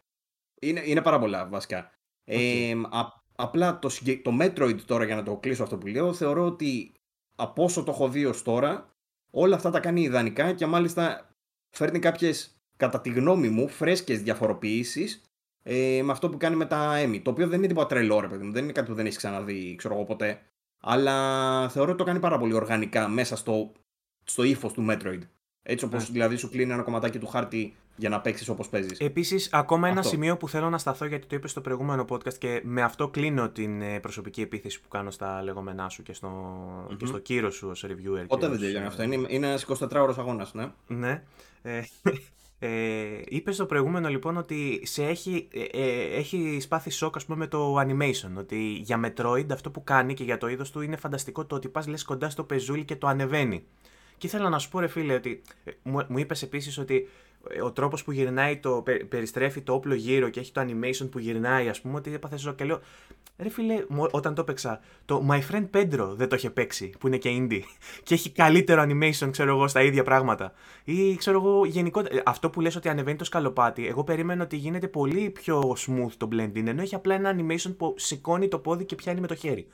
Είναι, 0.60 0.82
είναι 0.84 1.02
πάρα 1.02 1.18
πολλά 1.18 1.46
βασικά. 1.46 1.90
Ε, 2.24 2.74
απλά 3.36 3.78
το, 3.78 3.88
το 4.22 4.36
Metroid 4.40 4.80
τώρα, 4.80 5.04
για 5.04 5.16
να 5.16 5.22
το 5.22 5.36
κλείσω 5.36 5.62
αυτό 5.62 5.78
που 5.78 5.86
λέω, 5.86 6.12
θεωρώ 6.12 6.44
ότι 6.44 6.92
από 7.36 7.64
όσο 7.64 7.82
το 7.82 7.90
έχω 7.90 8.08
δει 8.08 8.24
ως 8.24 8.42
τώρα, 8.42 8.90
όλα 9.30 9.56
αυτά 9.56 9.70
τα 9.70 9.80
κάνει 9.80 10.02
ιδανικά 10.02 10.52
και 10.52 10.66
μάλιστα 10.66 11.30
φέρνει 11.70 11.98
κάποιες, 11.98 12.60
κατά 12.76 13.00
τη 13.00 13.10
γνώμη 13.10 13.48
μου, 13.48 13.68
φρέσκες 13.68 14.22
διαφοροποιήσεις 14.22 15.25
ε, 15.68 16.02
με 16.02 16.12
αυτό 16.12 16.28
που 16.28 16.36
κάνει 16.36 16.56
με 16.56 16.66
τα 16.66 17.02
Emmy. 17.04 17.20
Το 17.22 17.30
οποίο 17.30 17.48
δεν 17.48 17.58
είναι 17.58 17.66
τίποτα 17.66 17.86
τρελό, 17.86 18.20
ρε 18.20 18.28
παιδί 18.28 18.44
μου. 18.44 18.52
Δεν 18.52 18.62
είναι 18.62 18.72
κάτι 18.72 18.88
που 18.88 18.94
δεν 18.94 19.04
έχεις 19.04 19.16
ξαναδεί, 19.16 19.74
ξέρω 19.74 19.94
εγώ 19.94 20.04
ποτέ. 20.04 20.40
Αλλά 20.80 21.68
θεωρώ 21.68 21.88
ότι 21.88 21.98
το 21.98 22.04
κάνει 22.04 22.18
πάρα 22.18 22.38
πολύ 22.38 22.54
οργανικά 22.54 23.08
μέσα 23.08 23.36
στο, 23.36 23.72
στο 24.24 24.42
ύφος 24.42 24.72
του 24.72 24.86
Metroid. 24.90 25.20
Έτσι 25.62 25.84
όπως 25.84 26.10
δηλαδή 26.10 26.36
σου 26.36 26.50
κλείνει 26.50 26.72
ένα 26.72 26.82
κομματάκι 26.82 27.18
του 27.18 27.26
χάρτη 27.26 27.74
για 27.96 28.08
να 28.08 28.20
παίξεις 28.20 28.48
όπως 28.48 28.68
παίζεις. 28.68 28.98
Επίσης, 28.98 29.48
ακόμα 29.52 29.88
ένα 29.88 30.02
σημείο 30.02 30.36
που 30.36 30.48
θέλω 30.48 30.70
να 30.70 30.78
σταθώ 30.78 31.04
γιατί 31.04 31.26
το 31.26 31.36
είπες 31.36 31.50
στο 31.50 31.60
προηγούμενο 31.60 32.04
podcast 32.08 32.34
και 32.34 32.60
με 32.64 32.82
αυτό 32.82 33.08
κλείνω 33.08 33.48
την 33.48 33.82
ε, 33.82 34.00
προσωπική 34.00 34.40
επίθεση 34.40 34.80
που 34.80 34.88
κάνω 34.88 35.10
στα 35.10 35.42
λεγόμενά 35.42 35.88
σου 35.88 36.02
και 36.02 36.12
στο, 36.12 36.30
mm-hmm. 36.90 36.96
και 36.96 37.06
στο 37.06 37.18
κύρο 37.18 37.50
σου 37.50 37.68
ως 37.68 37.84
reviewer. 37.86 38.24
Όταν 38.26 38.50
δεν 38.50 38.60
τελειώνει 38.60 38.86
αυτό. 38.86 39.02
Είναι, 39.02 39.14
είναι 39.28 39.46
ένας 39.46 39.66
24ωρο 39.68 40.14
αγώνας, 40.18 40.54
ναι. 40.54 40.72
Ναι. 40.86 41.22
Ε, 42.58 42.68
ε, 42.68 43.22
είπες 43.28 43.54
στο 43.54 43.66
προηγούμενο 43.66 44.08
λοιπόν 44.08 44.36
ότι 44.36 44.80
σε 44.84 45.04
έχει, 45.04 45.48
ε, 45.52 45.62
ε, 45.62 46.16
έχει 46.16 46.58
σπάθει 46.60 46.90
σοκ 46.90 47.16
ας 47.16 47.24
πούμε, 47.24 47.38
με 47.38 47.46
το 47.46 47.80
animation. 47.80 48.30
Ότι 48.38 48.58
για 48.58 49.00
Metroid 49.04 49.46
αυτό 49.52 49.70
που 49.70 49.84
κάνει 49.84 50.14
και 50.14 50.24
για 50.24 50.38
το 50.38 50.48
είδος 50.48 50.70
του 50.70 50.80
είναι 50.80 50.96
φανταστικό 50.96 51.44
το 51.44 51.54
ότι 51.54 51.68
πας 51.68 51.86
λες 51.86 52.04
κοντά 52.04 52.30
στο 52.30 52.44
πεζούλι 52.44 52.84
και 52.84 52.96
το 52.96 53.06
ανεβαίνει. 53.06 53.64
Και 54.18 54.26
ήθελα 54.26 54.48
να 54.48 54.58
σου 54.58 54.68
πω, 54.68 54.80
ρε 54.80 54.86
φίλε, 54.86 55.14
ότι 55.14 55.42
ε, 55.64 55.70
μου, 55.82 56.04
μου 56.08 56.18
είπες 56.18 56.42
επίσης 56.42 56.78
ότι 56.78 57.08
ο 57.62 57.72
τρόπος 57.72 58.04
που 58.04 58.12
γυρνάει, 58.12 58.56
το, 58.56 58.84
περιστρέφει 59.08 59.60
το 59.60 59.72
όπλο 59.72 59.94
γύρω 59.94 60.28
και 60.28 60.40
έχει 60.40 60.52
το 60.52 60.60
animation 60.60 61.08
που 61.10 61.18
γυρνάει, 61.18 61.68
ας 61.68 61.80
πούμε, 61.80 61.96
ότι 61.96 62.14
έπαθες 62.14 62.40
ζω. 62.40 62.52
Και 62.52 62.64
λέω, 62.64 62.80
ρε 63.38 63.48
φίλε, 63.48 63.84
όταν 64.10 64.34
το 64.34 64.40
έπαιξα, 64.40 64.80
το 65.04 65.26
My 65.30 65.40
Friend 65.50 65.70
Pedro 65.70 66.08
δεν 66.14 66.28
το 66.28 66.36
είχε 66.36 66.50
παίξει, 66.50 66.92
που 67.00 67.06
είναι 67.06 67.16
και 67.16 67.30
indie, 67.32 67.60
και 68.04 68.14
έχει 68.14 68.30
καλύτερο 68.30 68.82
animation, 68.82 69.28
ξέρω 69.30 69.50
εγώ, 69.50 69.68
στα 69.68 69.82
ίδια 69.82 70.02
πράγματα. 70.02 70.52
Ή 70.84 71.16
ξέρω 71.16 71.38
εγώ, 71.38 71.64
γενικότερα. 71.64 72.22
Αυτό 72.24 72.50
που 72.50 72.60
λες 72.60 72.76
ότι 72.76 72.88
ανεβαίνει 72.88 73.16
το 73.16 73.24
σκαλοπάτι, 73.24 73.86
εγώ 73.86 74.04
περίμενα 74.04 74.42
ότι 74.42 74.56
γίνεται 74.56 74.88
πολύ 74.88 75.30
πιο 75.30 75.76
smooth 75.86 76.12
το 76.16 76.28
blending, 76.32 76.66
ενώ 76.66 76.82
έχει 76.82 76.94
απλά 76.94 77.14
ένα 77.14 77.36
animation 77.36 77.74
που 77.76 77.94
σηκώνει 77.96 78.48
το 78.48 78.58
πόδι 78.58 78.84
και 78.84 78.94
πιάνει 78.94 79.20
με 79.20 79.26
το 79.26 79.34
χέρι. 79.34 79.66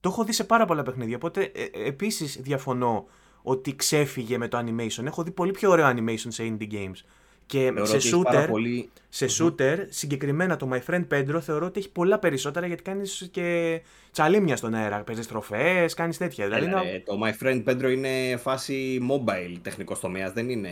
Το 0.00 0.08
έχω 0.08 0.24
δει 0.24 0.32
σε 0.32 0.44
πάρα 0.44 0.64
πολλά 0.64 0.82
παιχνίδια, 0.82 1.16
οπότε 1.16 1.42
ε, 1.42 1.62
ε 1.62 1.86
επίσης 1.86 2.40
διαφωνώ 2.40 3.06
ότι 3.42 3.76
ξέφυγε 3.76 4.38
με 4.38 4.48
το 4.48 4.58
animation. 4.58 5.04
Έχω 5.04 5.22
δει 5.22 5.30
πολύ 5.30 5.50
πιο 5.50 5.70
ωραίο 5.70 5.86
animation 5.86 6.26
σε 6.28 6.56
indie 6.58 6.72
games. 6.72 7.04
Και 7.52 7.72
σε 7.82 8.16
shooter, 8.16 8.46
πολύ... 8.48 8.90
σε 9.08 9.26
shooter, 9.38 9.86
συγκεκριμένα 9.88 10.56
το 10.56 10.70
My 10.72 10.80
Friend 10.90 11.06
Pedro 11.08 11.38
θεωρώ 11.40 11.66
ότι 11.66 11.78
έχει 11.78 11.92
πολλά 11.92 12.18
περισσότερα 12.18 12.66
γιατί 12.66 12.82
κάνεις 12.82 13.28
και 13.32 13.80
τσαλίμια 14.10 14.56
στον 14.56 14.74
αέρα. 14.74 15.02
Παίζεις 15.02 15.26
τροφές, 15.26 15.94
κάνεις 15.94 16.16
τέτοια. 16.16 16.44
Δηλαδή, 16.44 16.64
Έλα, 16.64 16.80
δηλαδή, 16.80 17.00
το 17.00 17.20
My 17.24 17.42
Friend 17.42 17.64
Pedro 17.64 17.90
είναι 17.90 18.36
φάση 18.36 19.00
mobile 19.10 19.56
τεχνικός 19.62 20.00
τομέας. 20.00 20.32
Δεν 20.32 20.48
είναι 20.48 20.70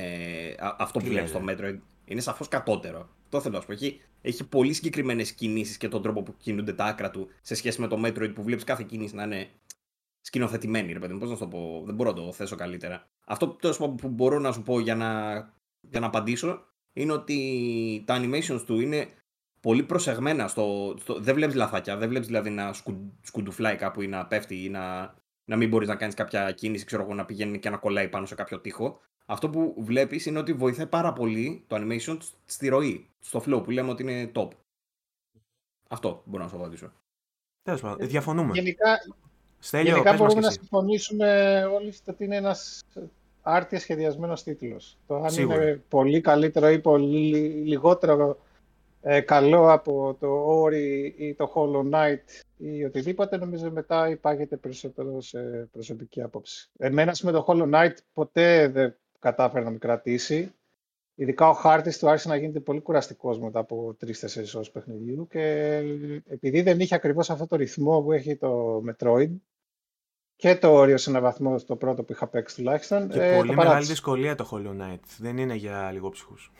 αυτό 0.79 0.99
που 0.99 1.07
βλέπεις 1.07 1.31
στο 1.31 1.43
Metro. 1.49 1.79
Είναι 2.05 2.21
σαφώς 2.21 2.49
κατώτερο. 2.49 3.09
Το 3.29 3.41
θέλω 3.41 3.55
να 3.55 3.61
σου 3.61 3.67
πω. 3.67 3.73
Έχει, 3.73 4.01
έχει 4.23 4.45
πολύ 4.45 4.73
συγκεκριμένες 4.73 5.33
κινήσεις 5.33 5.77
και 5.77 5.89
τον 5.89 6.03
τρόπο 6.03 6.23
που 6.23 6.35
κινούνται 6.37 6.73
τα 6.73 6.85
άκρα 6.85 7.11
του 7.11 7.29
σε 7.41 7.55
σχέση 7.55 7.81
με 7.81 7.87
το 7.87 8.03
Metroid 8.05 8.33
που 8.35 8.43
βλέπεις 8.43 8.65
κάθε 8.65 8.83
κίνηση 8.89 9.15
να 9.15 9.23
είναι 9.23 9.49
σκηνοθετημένη, 10.21 10.93
ρε 10.93 10.99
παιδί 10.99 11.13
μου. 11.13 11.19
Πώς 11.19 11.31
να 11.31 11.37
το 11.37 11.47
πω, 11.47 11.83
δεν 11.87 11.95
μπορώ 11.95 12.11
να 12.11 12.17
το 12.17 12.33
θέσω 12.33 12.57
καλύτερα. 12.57 13.05
Αυτό 13.27 13.49
που 14.01 14.09
μπορώ 14.09 14.39
να 14.39 14.53
σου 14.53 14.63
πω 14.63 14.81
για 14.81 14.95
να, 14.95 15.09
για 15.81 16.01
να 16.01 16.07
απαντήσω 16.07 16.69
είναι 16.93 17.13
ότι 17.13 18.03
τα 18.07 18.21
animations 18.21 18.63
του 18.67 18.81
είναι 18.81 19.09
πολύ 19.61 19.83
προσεγμένα 19.83 20.49
στο. 20.49 20.95
στο 21.01 21.21
δεν 21.21 21.35
βλέπεις 21.35 21.55
λαθάκια. 21.55 21.97
Δεν 21.97 22.09
βλέπεις 22.09 22.27
δηλαδή 22.27 22.51
να 22.51 22.73
σκου, 22.73 23.13
σκουντουφλάει 23.23 23.77
κάπου 23.77 24.03
ή 24.03 24.07
να 24.07 24.27
πέφτει 24.27 24.65
ή 24.65 24.69
να, 24.69 25.15
να 25.45 25.57
μην 25.57 25.69
μπορείς 25.69 25.89
να 25.89 25.97
κάνεις 25.97 26.15
κάποια 26.15 26.53
κίνηση, 26.53 26.85
ξέρω 26.85 27.03
εγώ, 27.03 27.15
να 27.15 27.25
πηγαίνει 27.25 27.59
και 27.59 27.71
να 27.71 27.77
κολλάει 27.77 28.09
πάνω 28.09 28.27
σε 28.27 28.35
κάποιο 28.35 28.61
τοίχο. 28.61 29.01
Αυτό 29.27 29.51
που 29.51 29.75
βλέπεις 29.79 30.27
είναι 30.27 30.39
ότι 30.39 30.53
βοηθάει 30.53 30.87
πάρα 30.87 31.13
πολύ 31.13 31.65
το 31.67 31.77
animation 31.77 32.19
στη 32.45 32.69
ροή, 32.69 33.11
στο 33.21 33.43
flow 33.47 33.63
που 33.65 33.71
λέμε 33.71 33.91
ότι 33.91 34.03
είναι 34.03 34.31
top. 34.35 34.49
Αυτό 35.89 36.23
μπορώ 36.25 36.43
να 36.43 36.49
σου 36.49 36.57
απαντήσω. 36.57 36.93
Τέλος 37.63 37.81
πάντων, 37.81 38.09
διαφωνούμε. 38.09 38.53
Γενικά, 38.55 38.99
Στέλιο, 39.59 39.93
Γενικά 39.93 40.13
μπορούμε 40.13 40.41
να 40.41 40.51
συμφωνήσουμε 40.51 41.63
όλοι 41.65 41.95
ότι 42.07 42.25
είναι 42.25 42.37
ένας 42.37 42.83
άρτια 43.43 43.79
σχεδιασμένος 43.79 44.43
τίτλος. 44.43 44.99
Το 45.07 45.15
αν 45.15 45.35
είναι 45.39 45.83
πολύ 45.89 46.21
καλύτερο 46.21 46.69
ή 46.69 46.79
πολύ 46.79 47.39
λιγότερο 47.65 48.39
ε, 49.03 49.21
καλό 49.21 49.73
από 49.73 50.17
το 50.21 50.63
Ori 50.63 51.13
ή 51.17 51.35
το 51.35 51.53
Hollow 51.55 51.95
Knight 51.95 52.43
ή 52.57 52.85
οτιδήποτε, 52.85 53.37
νομίζω 53.37 53.71
μετά 53.71 54.09
υπάγεται 54.09 54.57
περισσότερο 54.57 55.21
σε 55.21 55.69
προσωπική 55.73 56.23
άποψη. 56.23 56.71
Εμένα 56.79 57.13
με 57.23 57.33
το 57.33 57.45
Hollow 57.49 57.71
Knight 57.75 57.95
ποτέ 58.13 58.69
δεν 58.69 58.97
κατάφερε 59.19 59.65
να 59.65 59.71
με 59.71 59.79
κρατήσει. 59.79 60.53
Ειδικά 61.15 61.49
ο 61.49 61.53
χάρτης 61.53 61.99
του 61.99 62.09
άρχισε 62.09 62.29
να 62.29 62.37
γίνεται 62.37 62.61
πολύ 62.61 62.81
κουραστικός 62.81 63.39
μετά 63.39 63.59
από 63.59 63.95
τρει-τέσσερι 63.99 64.47
ώρες 64.55 64.71
παιχνιδιού 64.71 65.27
και 65.31 65.77
επειδή 66.29 66.63
δεν 66.63 66.81
είχε 66.81 66.95
ακριβώς 66.95 67.31
αυτό 67.31 67.47
το 67.47 67.57
ρυθμό 67.57 68.03
που 68.03 68.13
έχει 68.13 68.37
το 68.37 68.83
Metroid, 68.87 69.31
και 70.41 70.57
το 70.57 70.73
όριο 70.73 70.97
σε 70.97 71.11
έναν 71.11 71.23
βαθμό 71.23 71.59
στο 71.59 71.77
πρώτο 71.77 72.03
που 72.03 72.13
είχα 72.13 72.27
παίξει 72.27 72.57
τουλάχιστον. 72.57 73.09
Και 73.09 73.23
ε, 73.23 73.37
πολύ 73.37 73.55
μεγάλη 73.55 73.85
δυσκολία 73.85 74.35
το 74.35 74.49
Hollow 74.53 74.83
Knight. 74.83 75.01
Δεν 75.19 75.39
είναι 75.39 75.55
για 75.55 75.91
λιγόψυχους. 75.93 76.53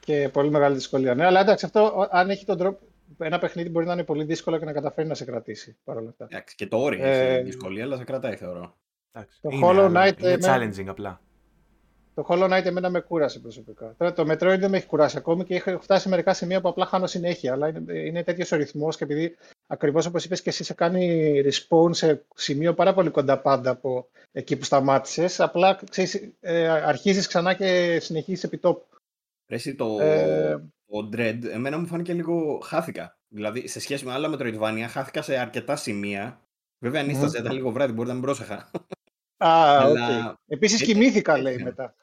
Και 0.00 0.28
πολύ 0.32 0.50
μεγάλη 0.50 0.74
δυσκολία. 0.74 1.14
Ναι, 1.14 1.24
αλλά 1.24 1.40
εντάξει, 1.40 1.64
αυτό 1.64 2.08
αν 2.10 2.30
έχει 2.30 2.44
τον 2.44 2.58
τρόπο. 2.58 2.78
Ένα 3.18 3.38
παιχνίδι 3.38 3.68
μπορεί 3.68 3.86
να 3.86 3.92
είναι 3.92 4.04
πολύ 4.04 4.24
δύσκολο 4.24 4.58
και 4.58 4.64
να 4.64 4.72
καταφέρει 4.72 5.08
να 5.08 5.14
σε 5.14 5.24
κρατήσει 5.24 5.76
παρόλα 5.84 6.08
αυτά. 6.08 6.26
Εντάξει, 6.30 6.54
και 6.54 6.66
το 6.66 6.76
όριο 6.76 7.04
ε, 7.04 7.34
έχει 7.34 7.42
δυσκολία, 7.42 7.84
αλλά 7.84 7.96
σε 7.96 8.04
κρατάει 8.04 8.36
θεωρώ. 8.36 8.76
το 9.12 9.48
είναι, 9.50 9.66
Hollow 9.66 9.92
Knight. 9.96 10.22
Είναι 10.22 10.38
challenging 10.40 10.86
απλά. 10.86 11.20
Το 12.14 12.26
Hollow 12.28 12.50
Knight 12.50 12.64
εμένα 12.64 12.90
με 12.90 13.00
κούρασε 13.00 13.38
προσωπικά. 13.38 13.94
Τώρα 13.98 14.12
το 14.12 14.22
Metroid 14.22 14.58
δεν 14.58 14.70
με 14.70 14.76
έχει 14.76 14.86
κουράσει 14.86 15.16
ακόμη 15.16 15.44
και 15.44 15.54
έχω 15.54 15.80
φτάσει 15.80 16.02
σε 16.02 16.08
μερικά 16.08 16.34
σημεία 16.34 16.60
που 16.60 16.68
απλά 16.68 16.86
χάνω 16.86 17.06
συνέχεια. 17.06 17.52
Αλλά 17.52 17.68
είναι, 17.68 17.98
είναι 17.98 18.24
τέτοιος 18.24 18.52
ο 18.52 18.56
ρυθμός 18.56 18.96
και 18.96 19.04
επειδή 19.04 19.36
ακριβώς 19.66 20.06
όπως 20.06 20.24
είπες 20.24 20.42
και 20.42 20.48
εσύ, 20.48 20.64
σε 20.64 20.74
κάνει 20.74 21.32
respawn 21.44 21.94
σε 21.94 22.24
σημείο 22.34 22.74
πάρα 22.74 22.94
πολύ 22.94 23.10
κοντά 23.10 23.38
πάντα 23.38 23.70
από 23.70 24.08
εκεί 24.32 24.56
που 24.56 24.64
σταμάτησες. 24.64 25.40
Απλά 25.40 25.80
ε, 26.40 26.68
αρχίζεις 26.68 27.26
ξανά 27.26 27.54
και 27.54 27.98
συνεχίζεις 28.00 28.44
επί 28.44 28.58
τόπου. 28.58 28.86
Εσύ 29.46 29.74
το, 29.74 29.98
ε... 30.00 30.56
το 30.86 31.08
Dread, 31.12 31.38
εμένα 31.52 31.78
μου 31.78 31.86
φάνηκε 31.86 32.12
λίγο 32.12 32.60
χάθηκα. 32.64 33.18
Δηλαδή, 33.28 33.68
σε 33.68 33.80
σχέση 33.80 34.04
με 34.04 34.12
άλλα 34.12 34.30
Metroidvania, 34.32 34.86
χάθηκα 34.88 35.22
σε 35.22 35.36
αρκετά 35.36 35.76
σημεία. 35.76 36.40
Βέβαια, 36.78 37.00
αν 37.00 37.10
mm. 37.10 37.50
λίγο 37.50 37.70
βράδυ, 37.70 37.92
μπορεί 37.92 38.08
να 38.08 38.14
μην 38.14 38.22
πρόσεχα. 38.22 38.70
Α, 39.44 39.78
αλλά... 39.80 40.32
okay. 40.32 40.36
Επίσης 40.46 40.82
κοιμήθηκα, 40.82 41.38
λέει 41.38 41.62
μετά. 41.62 41.94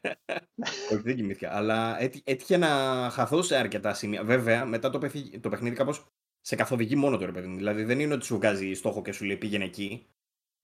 Όχι, 0.92 1.02
δεν 1.02 1.16
κοιμήθηκα. 1.16 1.56
Αλλά 1.56 2.02
έτυχε 2.24 2.56
να 2.56 2.68
χαθώ 3.10 3.42
σε 3.42 3.56
αρκετά 3.56 3.94
σημεία. 3.94 4.24
Βέβαια, 4.24 4.64
μετά 4.64 4.90
το, 4.90 4.98
παιχνίδι, 4.98 5.40
το 5.40 5.48
παιχνίδι 5.48 5.76
κάπως 5.76 6.06
σε 6.40 6.56
καθοδηγεί 6.56 6.96
μόνο 6.96 7.16
το 7.16 7.24
ρε 7.24 7.32
παιδί 7.32 7.46
μου. 7.46 7.56
Δηλαδή 7.56 7.84
δεν 7.84 8.00
είναι 8.00 8.14
ότι 8.14 8.24
σου 8.24 8.36
βγάζει 8.36 8.74
στόχο 8.74 9.02
και 9.02 9.12
σου 9.12 9.24
λέει 9.24 9.36
πήγαινε 9.36 9.64
εκεί. 9.64 10.06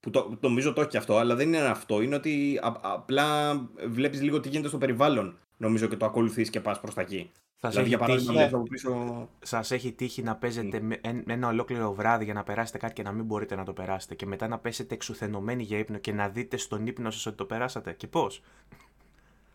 που 0.01 0.11
το, 0.11 0.39
νομίζω 0.41 0.73
το 0.73 0.81
έχει 0.81 0.97
αυτό, 0.97 1.17
αλλά 1.17 1.35
δεν 1.35 1.49
είναι 1.49 1.59
αυτό. 1.59 2.03
Είναι 2.03 2.15
ότι 2.15 2.59
απλά 2.81 3.55
βλέπεις 3.87 4.23
λίγο 4.23 4.41
τι 4.41 4.49
γίνεται 4.49 4.69
στο 4.69 4.79
περιβάλλον. 4.79 5.39
Νομίζω 5.57 5.87
και 5.87 5.97
το 5.97 6.07
ακολουθείς 6.07 6.51
και 6.51 6.61
πας 6.61 6.81
προς 6.81 6.95
τα 6.95 7.01
εκεί. 7.01 7.31
Σας 7.65 7.75
δηλαδή, 7.75 8.13
έχει 8.13 8.19
τύχει, 8.19 8.33
ναι. 8.33 8.51
πίσω... 8.71 9.29
Σας 9.43 9.71
έχει 9.71 9.93
τύχει 9.93 10.23
να 10.23 10.37
παίζετε 10.37 10.79
mm. 10.79 10.83
με 11.25 11.33
ένα 11.33 11.49
ολόκληρο 11.49 11.95
βράδυ 11.95 12.25
για 12.25 12.35
να 12.35 12.43
περάσετε 12.43 12.79
κάτι 12.79 12.93
και 12.93 13.03
να 13.03 13.13
μην 13.13 13.25
μπορείτε 13.25 13.55
να 13.57 13.65
το 13.65 13.73
περάσετε 13.73 14.15
και 14.15 14.27
μετά 14.27 14.49
να 14.49 14.59
πέσετε 14.59 14.95
εξουθενωμένοι 14.95 15.63
για 15.63 15.79
ύπνο 15.79 15.99
και 15.99 16.13
να 16.13 16.29
δείτε 16.29 16.57
στον 16.57 16.87
ύπνο 16.87 17.11
σας 17.11 17.27
ότι 17.27 17.37
το 17.37 17.45
περάσατε. 17.45 17.93
Και 17.93 18.07
πώς; 18.07 18.43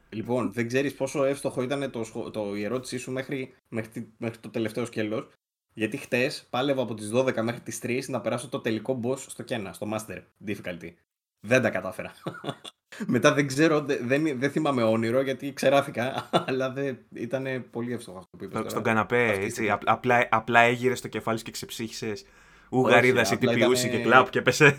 Λοιπόν, 0.09 0.51
δεν 0.53 0.67
ξέρεις 0.67 0.95
πόσο 0.95 1.23
εύστοχο 1.23 1.61
ήταν 1.61 1.91
το, 1.91 2.31
το, 2.31 2.55
η 2.55 2.63
ερώτησή 2.63 2.97
σου 2.97 3.11
μέχρι, 3.11 3.53
μέχρι, 3.69 4.13
μέχρι 4.17 4.37
το 4.37 4.49
τελευταίο 4.49 4.85
σκέλος. 4.85 5.29
Γιατί 5.73 5.97
χτες 5.97 6.47
πάλευα 6.49 6.81
από 6.81 6.93
τις 6.93 7.11
12 7.13 7.41
μέχρι 7.41 7.61
τις 7.61 7.79
3 7.83 8.01
να 8.07 8.21
περάσω 8.21 8.49
το 8.49 8.59
τελικό 8.59 8.99
boss 9.03 9.17
στο 9.17 9.43
Kena, 9.47 9.69
στο 9.71 9.87
Master 9.93 10.21
Difficulty. 10.47 10.91
Δεν 11.39 11.61
τα 11.61 11.69
κατάφερα. 11.69 12.11
Μετά 13.05 13.33
δεν 13.33 13.47
ξέρω, 13.47 13.85
δεν, 14.01 14.39
δεν 14.39 14.51
θυμάμαι 14.51 14.83
όνειρο 14.83 15.21
γιατί 15.21 15.53
ξεράθηκα, 15.53 16.29
αλλά 16.47 16.71
δεν, 16.71 16.97
ήταν 17.13 17.65
πολύ 17.71 17.93
εύστοχο 17.93 18.17
αυτό 18.17 18.37
που 18.37 18.43
είπες. 18.43 18.71
Στον 18.71 18.83
καναπέ, 18.83 19.31
έτσι, 19.31 19.69
απλά, 19.85 20.27
απλά 20.31 20.59
έγειρε 20.59 20.93
το 20.93 21.07
κεφάλι 21.07 21.37
σου 21.37 21.43
και 21.43 21.51
ξεψύχησες. 21.51 22.25
Ουγαρίδας 22.69 23.31
ή 23.31 23.37
τυπιούση 23.37 23.89
και 23.89 24.01
κλαπ 24.01 24.29
και 24.29 24.41
πεσέ. 24.41 24.77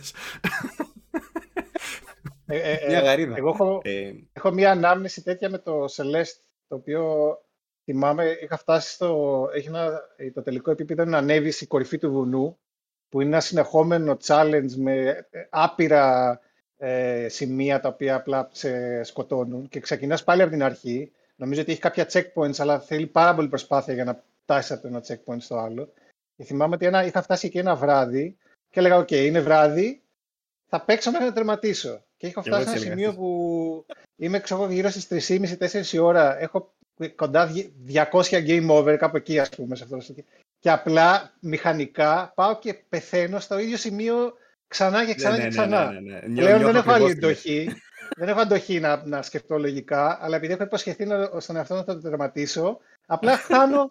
Ε, 2.47 2.59
ε, 2.59 2.73
ε, 2.73 2.87
μια 2.89 3.01
γαρίδα. 3.01 3.37
Εγώ 3.37 3.49
έχω, 3.49 3.81
ε... 3.85 4.13
έχω 4.33 4.51
μια 4.53 4.71
ανάμνηση 4.71 5.23
τέτοια 5.23 5.51
με 5.51 5.59
το 5.59 5.85
Celeste, 5.85 6.41
το 6.69 6.75
οποίο 6.75 7.37
θυμάμαι, 7.85 8.39
είχα 8.43 8.57
φτάσει 8.57 8.93
στο, 8.93 9.49
έχει 9.55 9.69
ένα, 9.69 10.01
το 10.35 10.43
τελικό 10.43 10.71
επίπεδο 10.71 11.05
να 11.05 11.19
ανέβει 11.19 11.51
στην 11.51 11.69
κορυφή 11.69 11.99
του 11.99 12.13
βουνού, 12.13 12.59
που 13.09 13.21
είναι 13.21 13.31
ένα 13.31 13.41
συνεχόμενο 13.41 14.17
challenge 14.27 14.73
με 14.77 15.27
άπειρα 15.51 16.41
ε, 16.79 17.29
σημεία 17.29 17.81
τα 17.81 17.89
οποία 17.89 18.15
απλά 18.15 18.49
σε 18.53 19.03
σκοτώνουν 19.03 19.69
και 19.69 19.81
ξεκινάς 19.81 20.25
πάλι 20.25 20.43
από 20.43 20.51
την 20.51 20.63
αρχή. 20.63 21.13
Νομίζω 21.37 21.61
ότι 21.61 21.71
έχει 21.71 21.81
κάποια 21.81 22.09
checkpoints, 22.13 22.59
αλλά 22.59 22.81
θέλει 22.81 23.07
πάρα 23.07 23.35
πολύ 23.35 23.49
προσπάθεια 23.49 23.95
για 23.95 24.05
να 24.05 24.23
φτάσει 24.43 24.73
από 24.73 24.83
το 24.83 24.89
ένα 24.89 25.03
checkpoint 25.07 25.41
στο 25.41 25.57
άλλο. 25.57 25.93
Και 26.37 26.45
θυμάμαι 26.45 26.75
ότι 26.75 26.87
ένα, 26.87 27.05
είχα 27.05 27.23
φτάσει 27.23 27.47
εκεί 27.47 27.59
ένα 27.59 27.75
βράδυ 27.75 28.37
και 28.71 28.81
έλεγα: 28.81 29.01
OK, 29.01 29.13
είναι 29.13 29.41
βράδυ, 29.41 30.03
θα 30.69 30.81
παίξω 30.81 31.11
μέχρι 31.11 31.27
να 31.27 31.33
τερματίσω. 31.33 32.03
Και 32.17 32.27
έχω 32.27 32.43
φτάσει 32.43 32.69
σε 32.69 32.71
ένα 32.71 32.79
σημείο 32.79 33.15
που 33.15 33.87
είμαι 34.17 34.41
ξέρω, 34.41 34.71
γύρω 34.71 34.91
στις 34.91 35.29
3.30-4 35.31 35.93
η 35.93 35.99
ώρα. 35.99 36.41
Έχω 36.41 36.75
κοντά 37.15 37.53
200 37.93 38.07
game 38.31 38.69
over, 38.69 38.97
κάπου 38.99 39.17
εκεί, 39.17 39.39
ας 39.39 39.49
πούμε. 39.49 39.77
Σε 39.77 39.85
αυτό 39.85 39.97
το 39.97 40.05
και 40.61 40.71
απλά 40.71 41.33
μηχανικά 41.41 42.33
πάω 42.35 42.59
και 42.59 42.75
πεθαίνω 42.89 43.41
στο 43.41 43.59
ίδιο 43.59 43.77
σημείο 43.77 44.35
Ξανά 44.69 45.07
και 45.07 45.15
ξανά 45.15 45.37
ναι, 45.37 45.43
και 45.43 45.45
ναι, 45.45 45.51
ξανά. 45.51 45.91
Ναι, 45.91 46.01
ναι, 46.01 46.21
ναι, 46.27 46.41
Πλέον 46.41 46.63
δεν 46.63 46.77
έχω 46.77 46.93
άλλη 46.93 47.11
εντοχή. 47.11 47.83
δεν 48.17 48.29
έχω 48.29 48.41
αντοχή 48.41 48.81
να, 48.81 49.07
να 49.07 49.23
σκεφτώ 49.23 49.59
λογικά, 49.59 50.19
αλλά 50.21 50.37
επειδή 50.37 50.53
έχω 50.53 50.63
υποσχεθεί 50.63 51.05
να, 51.05 51.31
στον 51.41 51.57
εαυτό 51.57 51.75
να 51.75 51.85
το 51.85 52.01
τερματίσω, 52.01 52.79
απλά 53.07 53.37
χάνω 53.47 53.91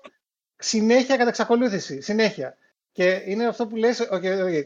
συνέχεια 0.56 1.18
κατά 1.18 1.30
εξακολούθηση. 1.30 2.02
Συνέχεια. 2.02 2.58
Και 2.92 3.22
είναι 3.26 3.46
αυτό 3.46 3.68
που 3.68 3.76
λες, 3.76 4.08
okay, 4.12 4.44
okay, 4.46 4.64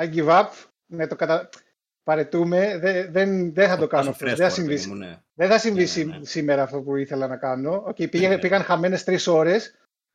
I 0.00 0.14
give 0.14 0.28
up, 0.28 0.46
ναι, 0.86 1.06
το 1.06 1.16
κατα... 1.16 1.48
παρετούμε, 2.02 2.78
δεν, 2.78 3.12
δεν, 3.12 3.54
δεν 3.54 3.68
θα 3.68 3.76
το 3.76 3.86
κάνω 3.86 4.10
αυτό. 4.10 4.26
Δεν 4.26 4.36
θα 4.36 4.48
συμβεί, 4.48 4.86
ναι. 4.86 5.20
δεν 5.34 5.48
θα 5.48 5.58
συμβεί 5.58 5.86
σήμερα 6.20 6.62
αυτό 6.62 6.80
που 6.80 6.96
ήθελα 6.96 7.26
να 7.26 7.36
κάνω. 7.36 7.84
Okay, 7.88 8.10
πήγαν, 8.10 8.38
πήγαν 8.38 8.62
χαμένες 8.62 9.04
τρεις 9.04 9.26
ώρες 9.26 9.74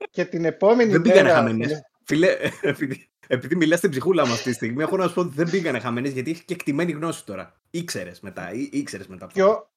και 0.09 0.25
την 0.25 0.45
επόμενη 0.45 0.91
δεν 0.91 1.01
μέρα... 1.01 1.13
Δεν 1.13 1.23
πήγαν 1.23 1.35
χαμένες. 1.35 1.81
Φίλε, 2.03 2.37
επειδή 3.27 3.55
μιλάς 3.55 3.77
στην 3.77 3.89
ψυχούλα 3.89 4.25
μου 4.25 4.33
αυτή 4.33 4.49
τη 4.49 4.55
στιγμή, 4.55 4.83
έχω 4.83 4.97
να 4.97 5.07
σου 5.07 5.13
πω 5.13 5.21
ότι 5.21 5.33
δεν 5.35 5.49
πήγανε 5.49 5.79
χαμένες 5.79 6.11
γιατί 6.11 6.31
έχει 6.31 6.43
και 6.43 6.53
εκτιμένη 6.53 6.91
γνώση 6.91 7.25
τώρα. 7.25 7.53
Ήξερες 7.69 8.19
μετά. 8.19 8.51
Ή, 8.53 8.69
ήξερες 8.71 9.07
μετά 9.07 9.27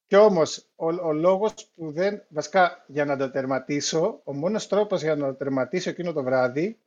και, 0.07 0.16
όμως, 0.16 0.66
ο, 0.76 0.86
ο 0.86 1.12
λόγος 1.12 1.55
που 1.74 1.92
δεν. 1.92 2.22
Βασικά, 2.28 2.84
για 2.86 3.05
να 3.05 3.16
το 3.16 3.30
τερματίσω, 3.30 4.20
ο 4.24 4.34
μόνος 4.34 4.66
τρόπος 4.66 5.03
για 5.03 5.16
να 5.16 5.26
το 5.26 5.34
τερματίσω 5.34 5.90
εκείνο 5.90 6.12
το 6.12 6.22
βράδυ 6.22 6.78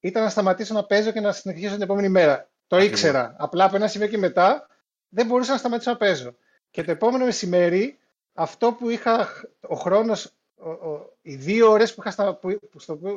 ήταν 0.00 0.22
να 0.22 0.28
σταματήσω 0.28 0.74
να 0.74 0.84
παίζω 0.84 1.10
και 1.10 1.20
να 1.20 1.32
συνεχίσω 1.32 1.72
την 1.72 1.82
επόμενη 1.82 2.08
μέρα. 2.08 2.48
Το 2.66 2.78
ήξερα. 2.78 3.34
Απλά 3.38 3.64
από 3.64 3.76
ένα 3.76 3.86
σημείο 3.86 4.06
και 4.06 4.18
μετά 4.18 4.66
δεν 5.08 5.26
μπορούσα 5.26 5.52
να 5.52 5.58
σταματήσω 5.58 5.90
να 5.90 5.96
παίζω. 5.96 6.34
Και 6.70 6.82
το 6.82 6.90
επόμενο 6.90 7.24
μεσημέρι, 7.24 7.98
αυτό 8.32 8.72
που 8.72 8.90
είχα, 8.90 9.28
ο 9.60 9.74
χρόνος, 9.74 10.32
οι 11.22 11.34
δύο 11.34 11.70
ώρες 11.70 11.94
που 11.94 12.02
είχα 12.06 12.38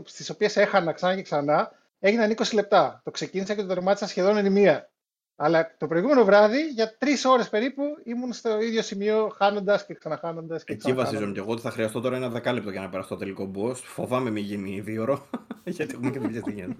στις 0.03 0.29
οποίες 0.29 0.57
έχανα 0.57 0.91
ξανά 0.91 1.15
και 1.15 1.21
ξανά, 1.21 1.71
έγιναν 2.01 2.35
20 2.37 2.53
λεπτά. 2.53 3.01
Το 3.03 3.11
ξεκίνησα 3.11 3.55
και 3.55 3.61
το 3.61 3.67
τερμάτισα 3.67 4.07
σχεδόν 4.07 4.37
εν 4.37 4.51
μία. 4.51 4.89
Αλλά 5.35 5.75
το 5.77 5.87
προηγούμενο 5.87 6.23
βράδυ, 6.23 6.67
για 6.67 6.97
τρεις 6.97 7.25
ώρες 7.25 7.49
περίπου, 7.49 7.83
ήμουν 8.03 8.33
στο 8.33 8.61
ίδιο 8.61 8.81
σημείο, 8.81 9.33
χάνοντας 9.35 9.85
και 9.85 9.93
ξαναχάνοντας. 9.93 10.63
Εκεί 10.65 10.93
βασίζομαι 10.93 11.31
και 11.31 11.39
εγώ 11.39 11.51
ότι 11.51 11.61
θα 11.61 11.71
χρειαστώ 11.71 12.01
τώρα 12.01 12.15
ένα 12.15 12.29
δεκάλεπτο 12.29 12.71
για 12.71 12.81
να 12.81 12.89
περάσω 12.89 13.09
το 13.09 13.15
τελικό 13.15 13.51
boss. 13.55 13.75
Φοβάμαι 13.75 14.29
μην 14.29 14.43
γίνει 14.43 14.79
δύο 14.79 15.01
ώρο, 15.01 15.27
γιατί 15.63 15.93
έχουμε 15.93 16.09
και 16.11 16.19
δουλειά 16.19 16.41
στη 16.41 16.75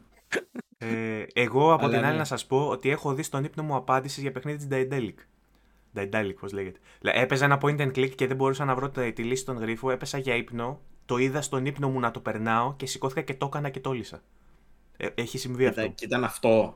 ε, 0.84 1.26
εγώ 1.34 1.74
από 1.74 1.88
την 1.88 1.97
άλλη 1.97 2.11
ναι. 2.11 2.17
να 2.17 2.24
σας 2.24 2.45
πω 2.45 2.67
ότι 2.67 2.89
έχω 2.89 3.13
δει 3.13 3.24
στον 3.24 3.43
ύπνο 3.43 3.63
μου 3.63 3.76
απάντηση 3.76 4.22
για 4.22 4.32
παιχνίδι 4.32 4.67
της 4.67 4.67
Daedalic. 4.72 5.15
Daedalic, 5.95 6.34
πώς 6.39 6.51
λέγεται. 6.51 6.80
Έπαιζα 7.01 7.45
ένα 7.45 7.59
point 7.61 7.80
and 7.80 7.91
click 7.97 8.09
και 8.15 8.28
δεν 8.28 8.36
μπορούσα 8.36 8.65
να 8.65 8.76
βρω 8.76 8.89
τη 8.89 9.24
λύση 9.24 9.45
των 9.45 9.57
γρήφου. 9.57 9.89
Έπεσα 9.89 10.17
για 10.17 10.36
ύπνο, 10.36 10.80
το 11.05 11.17
είδα 11.17 11.41
στον 11.41 11.65
ύπνο 11.65 11.89
μου 11.89 11.99
να 11.99 12.11
το 12.11 12.19
περνάω 12.19 12.74
και 12.76 12.86
σηκώθηκα 12.86 13.22
και 13.22 13.34
το 13.34 13.45
έκανα 13.45 13.69
και 13.69 13.80
το 13.80 13.91
λύσα. 13.91 14.15
Ε, 14.15 14.22
έχει 15.16 15.38
συμβεί 15.38 15.66
αυτό. 15.66 15.88
Και 15.88 16.06
ήταν 16.06 16.24
αυτό. 16.24 16.76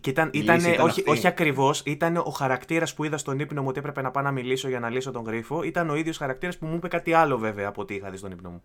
Και 0.00 0.10
ήταν, 0.10 0.30
ήταν, 0.32 0.58
ήταν 0.58 0.84
όχι, 0.84 1.02
όχι 1.06 1.26
ακριβώς, 1.26 1.82
ήταν 1.84 2.16
ο 2.16 2.30
χαρακτήρας 2.30 2.94
που 2.94 3.04
είδα 3.04 3.18
στον 3.18 3.38
ύπνο 3.38 3.62
μου 3.62 3.68
ότι 3.68 3.78
έπρεπε 3.78 4.02
να 4.02 4.10
πάω 4.10 4.22
να 4.22 4.30
μιλήσω 4.30 4.68
για 4.68 4.80
να 4.80 4.90
λύσω 4.90 5.10
τον 5.10 5.24
γρίφο. 5.24 5.62
Ήταν 5.62 5.90
ο 5.90 5.94
ίδιος 5.94 6.16
χαρακτήρας 6.16 6.58
που 6.58 6.66
μου 6.66 6.74
είπε 6.74 6.88
κάτι 6.88 7.12
άλλο 7.12 7.38
βέβαια 7.38 7.68
από 7.68 7.80
ό,τι 7.80 7.94
είχα 7.94 8.10
δει 8.10 8.16
στον 8.16 8.30
ύπνο 8.30 8.50
μου. 8.50 8.62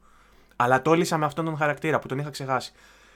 Αλλά 0.55 0.81
το 0.81 0.93
λύσα 0.93 1.17
με 1.17 1.25
αυτόν 1.25 1.45
τον 1.45 1.57
χαρακτήρα 1.57 1.99
που 1.99 2.07
τον 2.07 2.17
είχα 2.19 2.29
ξεχάσει. 2.29 2.71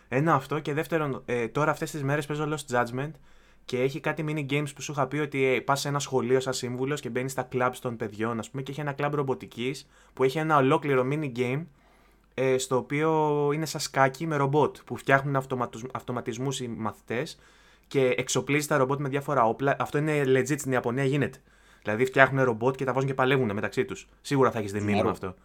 Ένα 0.07 0.33
αυτό 0.33 0.59
και 0.59 0.73
δεύτερον, 0.73 1.21
ε, 1.25 1.47
τώρα 1.47 1.71
αυτές 1.71 1.91
τις 1.91 2.03
μέρες 2.03 2.25
παίζω 2.25 2.47
Lost 2.49 2.75
Judgment 2.75 3.11
και 3.65 3.81
έχει 3.81 3.99
κάτι 3.99 4.25
mini 4.27 4.51
games 4.53 4.75
που 4.75 4.81
σου 4.81 4.91
είχα 4.91 5.07
πει 5.07 5.17
ότι 5.17 5.45
ε, 5.45 5.59
πας 5.59 5.79
σε 5.79 5.87
ένα 5.87 5.99
σχολείο 5.99 6.39
σαν 6.39 6.53
σύμβουλος 6.53 7.01
και 7.01 7.09
μπαίνεις 7.09 7.31
στα 7.31 7.47
clubs 7.51 7.75
των 7.81 7.95
παιδιών, 7.95 8.39
ας 8.39 8.49
πούμε, 8.49 8.61
και 8.61 8.71
έχει 8.71 8.81
ένα 8.81 8.95
club 8.97 9.09
ρομποτικής 9.11 9.87
που 10.13 10.23
έχει 10.23 10.37
ένα 10.37 10.57
ολόκληρο 10.57 11.07
mini 11.11 11.31
game 11.37 11.65
ε, 12.33 12.57
στο 12.57 12.77
οποίο 12.77 13.49
είναι 13.53 13.65
σαν 13.65 13.81
σκάκι 13.81 14.27
με 14.27 14.35
ρομπότ 14.35 14.77
που 14.85 14.95
φτιάχνουν 14.95 15.43
αυτοματισμούς 15.91 16.59
οι 16.59 16.67
μαθητές 16.67 17.39
και 17.87 18.13
εξοπλίζει 18.17 18.67
τα 18.67 18.77
ρομπότ 18.77 18.99
με 18.99 19.09
διάφορα 19.09 19.45
όπλα. 19.45 19.75
Αυτό 19.79 19.97
είναι 19.97 20.21
legit 20.25 20.59
στην 20.59 20.71
Ιαπωνία 20.71 21.03
γίνεται. 21.03 21.37
Δηλαδή 21.83 22.05
φτιάχνουν 22.05 22.43
ρομπότ 22.43 22.75
και 22.75 22.85
τα 22.85 22.93
βάζουν 22.93 23.09
και 23.09 23.15
παλεύουν 23.15 23.51
μεταξύ 23.53 23.85
τους. 23.85 24.07
Σίγουρα 24.21 24.51
θα 24.51 24.59
έχεις 24.59 24.71
δει 24.71 24.81
μήνυμα 24.81 25.09
αυτό. 25.09 25.35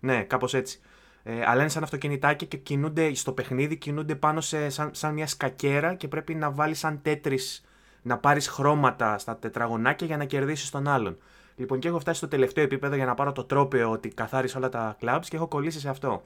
Ναι, 0.00 0.22
κάπως 0.22 0.54
έτσι. 0.54 0.80
Ε, 1.22 1.44
αλλά 1.46 1.60
είναι 1.60 1.70
σαν 1.70 1.82
αυτοκινητάκια 1.82 2.46
και 2.46 2.56
κινούνται 2.56 3.14
στο 3.14 3.32
παιχνίδι, 3.32 3.76
κινούνται 3.76 4.14
πάνω 4.14 4.40
σε, 4.40 4.68
σαν, 4.68 4.90
σαν 4.92 5.14
μια 5.14 5.26
σκακέρα 5.26 5.94
και 5.94 6.08
πρέπει 6.08 6.34
να 6.34 6.50
βάλεις 6.50 6.78
σαν 6.78 7.02
τέτρις 7.02 7.64
να 8.02 8.18
πάρεις 8.18 8.48
χρώματα 8.48 9.18
στα 9.18 9.36
τετραγωνάκια 9.36 10.06
για 10.06 10.16
να 10.16 10.24
κερδίσεις 10.24 10.70
τον 10.70 10.88
άλλον. 10.88 11.18
Λοιπόν, 11.56 11.78
και 11.78 11.88
έχω 11.88 11.98
φτάσει 12.00 12.18
στο 12.18 12.28
τελευταίο 12.28 12.64
επίπεδο 12.64 12.94
για 12.94 13.06
να 13.06 13.14
πάρω 13.14 13.32
το 13.32 13.44
τρόπαιο 13.44 13.90
ότι 13.90 14.08
καθάρισε 14.08 14.56
όλα 14.56 14.68
τα 14.68 14.96
clubs 15.00 15.24
και 15.28 15.36
έχω 15.36 15.48
κολλήσει 15.48 15.80
σε 15.80 15.88
αυτό. 15.88 16.22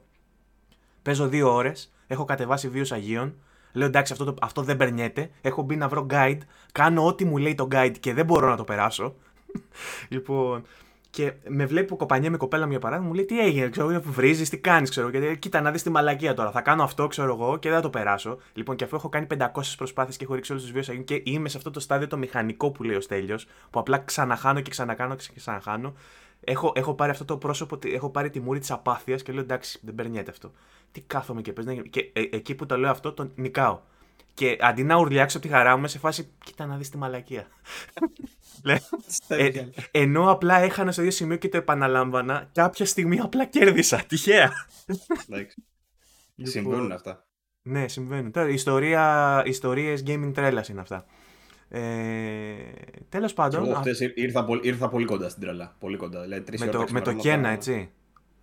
Παίζω 1.01 1.27
δύο 1.27 1.53
ώρες, 1.53 1.93
έχω 2.07 2.25
κατεβάσει 2.25 2.69
βίου 2.69 2.85
Αγίων. 2.89 3.35
Λέω 3.71 3.87
εντάξει, 3.87 4.13
αυτό, 4.13 4.25
το, 4.25 4.33
αυτό 4.41 4.61
δεν 4.61 4.77
περνιέται. 4.77 5.29
Έχω 5.41 5.61
μπει 5.61 5.75
να 5.75 5.87
βρω 5.87 6.05
guide. 6.09 6.39
Κάνω 6.71 7.05
ό,τι 7.05 7.25
μου 7.25 7.37
λέει 7.37 7.55
το 7.55 7.67
guide 7.71 7.95
και 7.99 8.13
δεν 8.13 8.25
μπορώ 8.25 8.49
να 8.49 8.55
το 8.55 8.63
περάσω. 8.63 9.15
λοιπόν, 10.09 10.63
και 11.09 11.33
με 11.47 11.65
βλέπει 11.65 11.87
που 11.87 11.95
κοπανιέ 11.95 12.29
με 12.29 12.37
κοπέλα 12.37 12.65
μια 12.65 12.79
παράδειγμα, 12.79 13.09
μου 13.09 13.15
λέει 13.15 13.25
τι 13.25 13.39
έγινε, 13.39 13.69
ξέρω, 13.69 14.01
βρίζεις, 14.03 14.49
τι 14.49 14.57
κάνεις, 14.57 14.89
ξέρω. 14.89 15.09
Και 15.09 15.35
κοίτα 15.35 15.61
να 15.61 15.71
δεις 15.71 15.83
τη 15.83 15.89
μαλακία 15.89 16.33
τώρα. 16.33 16.51
Θα 16.51 16.61
κάνω 16.61 16.83
αυτό, 16.83 17.07
ξέρω 17.07 17.33
εγώ, 17.33 17.57
και 17.57 17.69
δεν 17.69 17.77
θα 17.77 17.83
το 17.83 17.89
περάσω. 17.89 18.37
Λοιπόν, 18.53 18.75
και 18.75 18.83
αφού 18.83 18.95
έχω 18.95 19.09
κάνει 19.09 19.27
500 19.39 19.45
προσπάθειες 19.77 20.17
και 20.17 20.23
έχω 20.23 20.33
ρίξει 20.33 20.51
όλου 20.51 20.61
του 20.61 20.71
βίου 20.71 21.03
και 21.03 21.21
είμαι 21.25 21.49
σε 21.49 21.57
αυτό 21.57 21.71
το 21.71 21.79
στάδιο 21.79 22.07
το 22.07 22.17
μηχανικό 22.17 22.71
που 22.71 22.83
λέει 22.83 22.95
ο 22.95 23.01
Στέλιος, 23.01 23.47
που 23.69 23.79
απλά 23.79 23.97
ξαναχάνω 23.97 24.61
και 24.61 24.69
ξανακάνω 24.69 25.15
και 25.15 25.25
ξαναχάνω. 25.35 25.93
Έχω, 26.43 26.71
έχω 26.75 26.93
πάρει 26.93 27.11
αυτό 27.11 27.25
το 27.25 27.37
πρόσωπο, 27.37 27.79
έχω 27.85 28.09
πάρει 28.09 28.29
τη 28.29 28.39
μούρη 28.39 28.59
της 28.59 28.71
απάθειας 28.71 29.23
και 29.23 29.31
λέω 29.31 29.41
εντάξει, 29.41 29.79
δεν 29.83 29.95
περνιέται 29.95 30.31
αυτό 30.31 30.51
τι 30.91 31.03
κάθομαι 31.07 31.41
και 31.41 31.53
παίζω. 31.53 31.81
Και 31.89 32.09
ε, 32.13 32.21
εκεί 32.31 32.55
που 32.55 32.65
το 32.65 32.77
λέω 32.77 32.89
αυτό, 32.89 33.13
τον 33.13 33.31
νικάω. 33.35 33.79
Και 34.37 34.57
αντί 34.59 34.83
να 34.83 34.97
ουρλιάξω 34.97 35.37
από 35.37 35.47
τη 35.47 35.53
χαρά 35.53 35.71
μου, 35.71 35.77
είμαι 35.77 35.87
σε 35.87 35.99
φάση, 35.99 36.29
κοίτα 36.43 36.65
να 36.65 36.77
δεις 36.77 36.89
τη 36.89 36.97
μαλακία. 36.97 37.47
ε, 39.27 39.49
ενώ 39.91 40.31
απλά 40.31 40.59
έχανα 40.59 40.91
στο 40.91 41.01
ίδιο 41.01 41.13
σημείο 41.13 41.37
και 41.37 41.49
το 41.49 41.57
επαναλάμβανα, 41.57 42.49
κάποια 42.53 42.85
στιγμή 42.85 43.19
απλά 43.19 43.45
κέρδισα. 43.45 44.03
Τυχαία. 44.07 44.51
Λοιπόν, 45.25 45.47
συμβαίνουν 46.41 46.91
αυτά. 46.91 47.27
Ναι, 47.61 47.87
συμβαίνουν. 47.87 48.31
Τώρα, 48.31 48.49
ιστορία, 48.49 49.43
ιστορίες 49.45 50.03
gaming 50.07 50.31
τρέλας 50.33 50.69
είναι 50.69 50.81
αυτά. 50.81 51.05
Ε, 51.69 51.81
Τέλος 53.09 53.33
πάντων. 53.33 53.65
Εγώ 53.65 53.73
χτες 53.73 53.99
ήρθα, 53.99 54.47
ήρθα, 54.61 54.89
πολύ 54.89 55.05
κοντά 55.05 55.29
στην 55.29 55.41
τρέλα. 55.41 55.75
Πολύ 55.79 55.97
κοντά. 55.97 56.21
Δηλαδή, 56.21 56.57
με 56.57 56.67
το, 56.67 56.85
με 56.89 57.01
το 57.01 57.13
Κένα, 57.13 57.49
έτσι. 57.49 57.91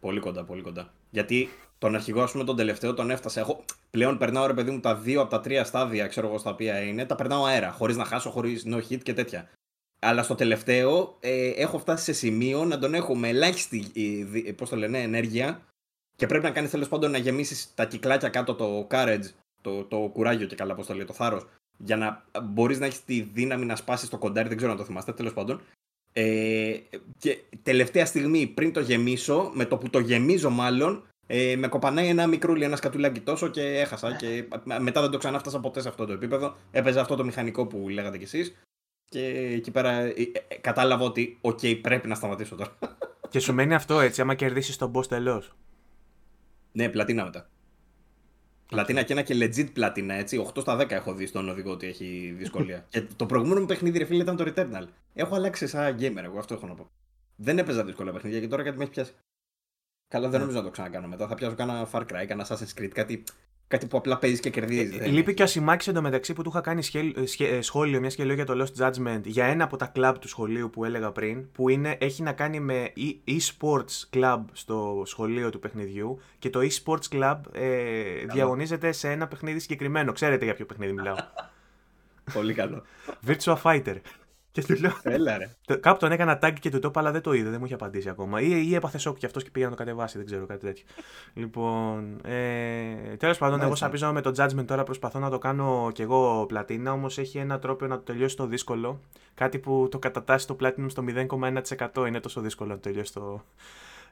Πολύ 0.01 0.21
κοντά, 0.21 0.45
πολύ 0.45 0.63
κοντά. 0.63 0.95
Γιατί 1.11 1.49
τον 1.85 1.95
αρχηγό, 1.95 2.23
ας 2.23 2.33
πούμε, 2.33 2.45
τον 2.45 2.57
τελευταίο 2.57 2.95
τον 2.95 3.11
έφτασα. 3.11 3.41
Έχω, 3.41 3.65
πλέον 3.91 4.19
περνάω 4.19 4.47
ρε 4.47 4.55
παιδί 4.55 4.71
μου 4.71 4.81
τα 4.81 4.97
δύο 4.97 5.21
από 5.21 5.31
τα 5.31 5.41
τρία 5.41 5.65
στάδια, 5.65 6.07
ξέρω 6.07 6.27
εγώ 6.27 6.39
στα 6.39 6.51
οποία 6.51 6.81
είναι. 6.81 7.05
Τα 7.05 7.15
περνάω 7.15 7.45
αέρα, 7.45 7.71
χωρίς 7.71 7.97
να 7.97 8.05
χάσω, 8.05 8.31
χωρίς 8.31 8.65
no 8.67 8.77
hit 8.77 9.03
και 9.03 9.13
τέτοια. 9.13 9.51
Αλλά 10.01 10.23
στο 10.23 10.35
τελευταίο 10.35 11.17
ε, 11.21 11.49
έχω 11.49 11.79
φτάσει 11.79 12.05
σε 12.05 12.13
σημείο 12.13 12.65
να 12.65 12.79
τον 12.79 12.95
έχω 12.95 13.17
με 13.17 13.29
ελάχιστη 13.29 13.85
ε, 14.47 14.53
πώς 14.53 14.69
το 14.69 14.77
λένε, 14.77 15.03
ενέργεια 15.03 15.61
και 16.17 16.27
πρέπει 16.27 16.45
να 16.45 16.51
κάνεις 16.51 16.71
τέλος 16.71 16.89
πάντων 16.89 17.11
να 17.11 17.19
γεμίσεις 17.19 17.75
τα 17.75 17.87
κυκλάκια 17.87 18.29
κάτω 18.29 18.55
το 18.55 18.87
courage, 18.91 19.29
το, 19.61 19.85
το 19.85 20.11
κουράγιο 20.13 20.47
και 20.47 20.55
καλά, 20.57 20.75
πώς 20.75 20.87
το 20.87 20.95
λέει, 20.95 21.05
το 21.05 21.13
θάρρος, 21.13 21.47
για 21.77 21.97
να 21.97 22.25
μπορείς 22.43 22.79
να 22.79 22.87
έχεις 22.87 23.05
τη 23.05 23.21
δύναμη 23.21 23.65
να 23.65 23.77
σπάσεις 23.77 24.09
το 24.09 24.19
κοντάρι, 24.19 24.49
δεν 24.49 24.57
ξέρω 24.57 24.73
να 24.73 24.79
το 24.79 24.85
θυμάστε, 24.85 25.13
τέλος 25.13 25.33
πάντων. 25.33 25.61
Ε, 26.13 26.77
και 27.19 27.39
τελευταία 27.63 28.07
στιγμή 28.07 28.47
πριν 28.47 28.73
το 28.73 28.81
γεμίσω, 28.81 29.51
με 29.55 29.65
το 29.65 29.77
που 29.77 29.91
το 29.91 29.99
γεμίζω 29.99 30.51
μάλλον, 30.51 31.05
ε, 31.27 31.57
με 31.57 31.69
κοπανάει 31.69 32.09
ένα 32.09 32.27
μικρούλι, 32.27 32.65
ένα 32.65 32.77
σκατουλάκι 32.77 33.21
τόσο 33.21 33.49
και 33.49 33.63
έχασα. 33.63 34.17
Και 34.17 34.49
μετά 34.81 35.01
δεν 35.01 35.11
το 35.11 35.19
ξανάφτασα 35.19 35.61
ποτέ 35.61 35.81
σε 35.81 35.89
αυτό 35.89 36.07
το 36.07 36.13
επίπεδο. 36.13 36.57
Έπαιζε 36.71 37.01
αυτό 37.01 37.17
το 37.17 37.25
μηχανικό 37.25 37.67
που 37.67 37.89
λέγατε 37.89 38.19
κι 38.19 38.25
εσείς. 38.25 38.55
Και 39.09 39.27
εκεί 39.53 39.71
πέρα 39.71 39.91
ε, 39.91 40.15
ε, 40.49 40.55
κατάλαβα 40.61 41.05
ότι, 41.05 41.39
οκ, 41.41 41.61
πρέπει 41.81 42.09
να 42.09 42.15
σταματήσω 42.15 42.57
τώρα. 42.57 42.79
Και 43.31 43.39
σου 43.39 43.55
μένει 43.55 43.75
αυτό 43.75 44.01
έτσι, 44.01 44.21
άμα 44.21 44.35
κερδίσεις 44.35 44.77
τον 44.77 44.93
boss 44.95 45.07
τέλος. 45.09 45.55
Ναι, 46.73 46.89
πλατίνα 46.89 47.25
μετά. 47.25 47.49
Πλατίνα 48.69 49.03
και 49.03 49.13
ένα 49.13 49.23
και 49.23 49.35
legit 49.39 49.73
πλατίνα, 49.73 50.15
έτσι. 50.15 50.47
8 50.55 50.61
στα 50.61 50.81
10 50.81 50.91
έχω 50.91 51.15
δει 51.15 51.27
στον 51.27 51.49
οδηγό 51.49 51.71
ότι 51.71 51.87
έχει 51.87 52.35
δυσκολία. 52.39 52.85
και 52.91 53.03
το 53.17 53.27
προηγούμενο 53.27 53.61
μου 53.61 53.67
παιχνίδι, 53.67 53.99
ρε 53.99 54.05
φίλε, 54.05 54.23
ήταν 54.23 54.37
το 54.37 54.45
Returnal. 54.47 54.87
Έχω 55.15 55.35
αλλάξει 55.35 55.67
σαν 55.67 55.97
gamer, 56.01 56.23
εγώ 56.23 56.39
αυτό 56.39 56.55
έχω 56.55 56.67
να 56.67 56.75
πω. 56.75 56.91
Δεν 57.37 57.59
έπαιζα 57.59 57.85
δύσκολα 57.85 58.13
παιχνίδια 58.13 58.41
και 58.41 58.49
τώρα 58.49 58.63
κάτι 58.63 58.77
με 58.77 58.83
έχει 58.83 58.93
πιάσει. 58.93 59.13
Καλά, 60.15 60.29
δεν 60.29 60.39
ναι. 60.39 60.45
νομίζω 60.45 60.59
να 60.59 60.65
το 60.65 60.71
ξανακάνω 60.71 61.07
μετά. 61.07 61.27
Θα 61.27 61.35
πιάσω 61.35 61.55
κάνα 61.55 61.89
Far 61.93 62.01
Cry, 62.01 62.25
κάνα 62.27 62.47
Assassin's 62.47 62.81
Creed, 62.81 62.91
κάτι, 62.95 63.25
κάτι 63.69 63.87
που 63.87 63.97
απλά 63.97 64.19
παίζεις 64.19 64.41
και 64.41 64.51
κερδίζεις. 64.51 64.99
Ε, 64.99 65.07
λείπει 65.07 65.35
και 65.35 65.43
ο 65.43 65.45
Ασημάκη 65.45 65.91
εντωμεταξύ 65.91 66.33
που 66.33 66.43
του 66.43 66.49
είχα 66.49 66.61
κάνει 66.61 66.83
ε, 67.39 67.61
σχόλιο, 67.61 68.01
μια 68.01 68.11
σχολείο 68.11 68.35
για 68.35 68.45
το 68.45 68.65
Lost 68.65 68.83
Judgment 68.83 69.21
για 69.25 69.45
ένα 69.45 69.65
από 69.65 69.77
τα 69.77 69.87
κλαμπ 69.87 70.17
του 70.17 70.29
σχολείου 70.29 70.71
που 70.71 70.85
έλεγα 70.85 71.13
πριν, 71.13 71.51
που 71.53 71.69
είναι, 71.69 71.97
έχει 72.01 72.23
να 72.23 72.33
κάνει 72.33 72.61
με 72.61 72.93
e- 72.97 73.31
e-sports 73.31 74.17
club 74.17 74.41
στο 74.53 75.03
σχολείο 75.07 75.51
του 75.51 75.59
παιχνιδιού 75.59 76.21
και 76.39 76.51
το 76.51 76.61
e-sports 76.63 77.09
club 77.11 77.39
ε, 77.53 78.25
διαγωνίζεται 78.33 78.93
σε 78.93 79.11
ένα 79.11 79.29
παιχνίδι 79.29 79.59
συγκεκριμένο. 79.59 80.13
Ξέρετε 80.13 80.45
για 80.45 80.55
ποιο 80.55 80.67
παιχνίδι 80.67 80.93
μιλάω. 80.93 81.17
Πολύ 82.33 82.55
καλό. 82.55 82.83
Virtua 83.27 83.57
Fighter. 83.63 83.97
Και 84.55 84.63
του 84.63 84.81
λέω. 84.81 84.93
Έλα, 85.03 85.39
ρε. 85.39 85.51
Κάπου 85.81 85.99
τον 85.99 86.13
έκανα 86.13 86.39
tag 86.43 86.53
και 86.61 86.71
του 86.71 86.79
το 86.79 86.89
είπα, 86.89 87.01
αλλά 87.01 87.11
δεν 87.11 87.21
το 87.21 87.33
είδε, 87.33 87.51
δεν 87.51 87.59
μου 87.59 87.65
είχε 87.65 87.75
απαντήσει 87.75 88.09
ακόμα. 88.09 88.41
Ή, 88.41 88.67
ή 88.69 88.75
έπαθε 88.75 88.99
σοκ 88.99 89.19
και 89.19 89.27
αυτός 89.27 89.43
και 89.43 89.51
πήγα 89.51 89.65
να 89.65 89.71
το 89.71 89.77
κατεβάσει, 89.77 90.17
δεν 90.17 90.27
ξέρω 90.27 90.47
κάτι 90.47 90.67
τέτοιο. 90.67 90.85
λοιπόν. 91.41 92.21
Ε, 92.25 93.17
Τέλος 93.17 93.39
πάντων, 93.39 93.61
εγώ 93.63 93.75
σαπίζω 93.75 94.13
με 94.13 94.21
το 94.21 94.33
judgment 94.37 94.65
τώρα 94.67 94.83
προσπαθώ 94.83 95.19
να 95.19 95.31
το 95.31 95.39
κάνω 95.39 95.91
κι 95.95 96.03
εγώ 96.03 96.47
πλατίνα, 96.47 96.93
όμως 96.93 97.19
έχει 97.19 97.39
ένα 97.39 97.59
τρόπο 97.59 97.87
να 97.87 97.97
το 97.97 98.03
τελειώσει 98.03 98.37
το 98.37 98.47
δύσκολο. 98.47 99.01
Κάτι 99.35 99.59
που 99.59 99.89
το 99.91 99.99
κατατάσσει 99.99 100.47
το 100.47 100.57
platinum 100.61 100.87
στο 100.87 101.05
0,1% 101.95 102.07
είναι 102.07 102.21
τόσο 102.21 102.41
δύσκολο 102.41 102.69
να 102.69 102.75
το 102.75 102.81
τελειώσει 102.81 103.13
το. 103.13 103.43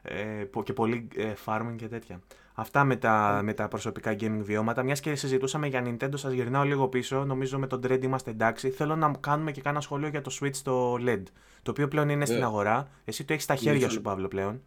Ε, 0.05 0.45
και 0.63 0.73
πολύ 0.73 1.07
ε, 1.15 1.33
farming 1.45 1.75
και 1.75 1.87
τέτοια. 1.87 2.21
Αυτά 2.53 2.83
με 2.83 2.95
τα, 2.95 3.41
με 3.43 3.53
τα 3.53 3.67
προσωπικά 3.67 4.15
gaming 4.19 4.39
βιώματα. 4.41 4.83
Μιας 4.83 4.99
και 4.99 5.15
συζητούσαμε 5.15 5.67
για 5.67 5.83
Nintendo, 5.85 6.13
σας 6.13 6.33
γυρνάω 6.33 6.63
λίγο 6.63 6.87
πίσω. 6.87 7.25
Νομίζω 7.25 7.59
με 7.59 7.67
τον 7.67 7.81
Dread 7.83 8.03
είμαστε 8.03 8.31
εντάξει. 8.31 8.69
Θέλω 8.69 8.95
να 8.95 9.11
κάνουμε 9.19 9.51
και 9.51 9.61
κάνα 9.61 9.81
σχόλιο 9.81 10.07
για 10.07 10.21
το 10.21 10.37
Switch 10.41 10.55
το 10.63 10.93
LED. 10.93 11.23
Το 11.61 11.71
οποίο 11.71 11.87
πλέον 11.87 12.09
είναι 12.09 12.25
στην 12.25 12.41
ε. 12.41 12.43
αγορά. 12.43 12.87
Εσύ 13.05 13.23
το 13.25 13.33
έχεις 13.33 13.43
στα 13.45 13.55
χέρια 13.55 13.89
σου, 13.89 14.01
Παύλο, 14.01 14.27
πλέον. 14.27 14.61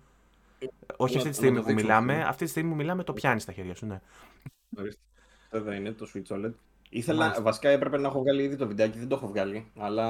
Όχι 0.97 1.17
αυτή 1.17 1.29
τη 1.29 1.35
στιγμή 1.37 1.63
που 1.63 1.73
μιλάμε. 1.73 2.25
Αυτή 2.25 2.45
τη 2.45 2.51
στιγμή 2.51 2.71
που 2.71 2.77
μιλάμε 2.77 3.03
το 3.03 3.13
πιάνεις 3.13 3.43
στα 3.43 3.53
χέρια 3.53 3.75
σου, 3.75 3.87
ναι. 3.87 4.01
Εδώ 5.51 5.73
είναι 5.73 5.93
το 5.93 6.07
Switch 6.15 6.37
OLED. 6.37 6.53
Ήθελα, 6.89 7.37
βασικά 7.43 7.69
έπρεπε 7.69 7.99
να 7.99 8.09
έχω 8.09 8.21
βγάλει 8.21 8.43
ήδη 8.43 8.57
το 8.57 8.67
βιντεάκι, 8.67 8.99
δεν 8.99 9.09
το 9.09 9.15
έχω 9.15 9.27
βγάλει. 9.27 9.71
Αλλά 9.77 10.07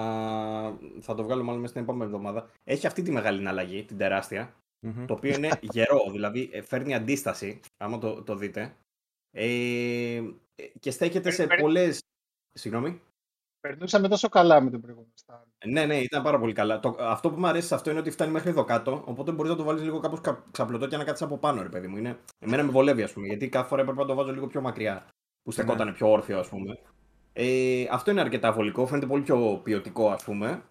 θα 1.01 1.15
το 1.15 1.23
βγάλω 1.23 1.43
μάλλον 1.43 1.61
μέσα 1.61 1.73
στην 1.73 1.83
επόμενη 1.83 2.11
εβδομάδα. 2.11 2.51
Έχει 2.65 2.87
αυτή 2.87 3.03
τη 3.03 3.11
μεγάλη 3.11 3.49
αλλαγή, 3.49 3.85
την 3.85 3.97
τεράστια. 3.97 4.55
Mm-hmm. 4.83 5.05
Το 5.07 5.15
οποίο 5.15 5.35
είναι 5.35 5.59
γερό, 5.61 6.11
δηλαδή 6.11 6.51
ε, 6.53 6.63
φέρνει 6.63 6.95
αντίσταση, 6.95 7.61
άμα 7.77 7.99
το, 7.99 8.23
το 8.23 8.37
δείτε. 8.37 8.77
Ε, 9.31 10.23
και 10.81 10.91
στέκεται 10.91 11.31
σε 11.31 11.47
πολλέ. 11.47 11.89
Συγγνώμη. 12.53 13.01
Περνούσαμε 13.61 14.09
τόσο 14.09 14.29
καλά 14.29 14.61
με 14.61 14.71
τον 14.71 14.81
προηγούμενο 14.81 15.13
Ναι, 15.67 15.87
ναι, 15.87 16.01
ήταν 16.01 16.23
πάρα 16.23 16.39
πολύ 16.39 16.53
καλά. 16.53 16.81
Το, 16.81 16.97
αυτό 16.99 17.31
που 17.31 17.41
μου 17.41 17.47
αρέσει 17.47 17.67
σε 17.67 17.75
αυτό 17.75 17.91
είναι 17.91 17.99
ότι 17.99 18.11
φτάνει 18.11 18.33
μέχρι 18.33 18.51
εδώ 18.51 18.65
κάτω. 18.65 19.03
Οπότε 19.07 19.33
μπορείς 19.33 19.51
να 19.51 19.57
το 19.57 19.65
βάλεις 19.65 19.83
λίγο 19.83 20.01
κάπως 20.01 20.21
ξαπλωτό 20.51 20.87
και 20.87 20.97
να 20.97 21.05
κάτσεις 21.05 21.27
από 21.27 21.39
πάνω, 21.39 21.63
ρε 21.63 21.69
παιδί 21.69 21.87
μου. 21.87 21.97
Είναι... 21.97 22.19
Εμένα 22.39 22.63
με 22.63 22.71
βολεύει, 22.71 23.03
ας 23.03 23.13
πούμε. 23.13 23.27
Γιατί 23.27 23.49
κάθε 23.49 23.69
φορά 23.69 23.83
έπρεπε 23.83 24.01
να 24.01 24.07
το 24.07 24.15
βάζω 24.15 24.33
λίγο 24.33 24.47
πιο 24.47 24.61
μακριά. 24.61 25.07
Που 25.43 25.51
στεκόταν 25.51 25.87
ναι. 25.87 25.93
πιο 25.93 26.11
όρθιο, 26.11 26.39
ας 26.39 26.49
πούμε. 26.49 26.79
Ε, 27.33 27.87
αυτό 27.91 28.11
είναι 28.11 28.21
αρκετά 28.21 28.53
βολικό. 28.53 28.87
Φαίνεται 28.87 29.07
πολύ 29.07 29.23
πιο 29.23 29.61
ποιοτικό, 29.63 30.11
ας 30.11 30.25
πούμε. 30.25 30.63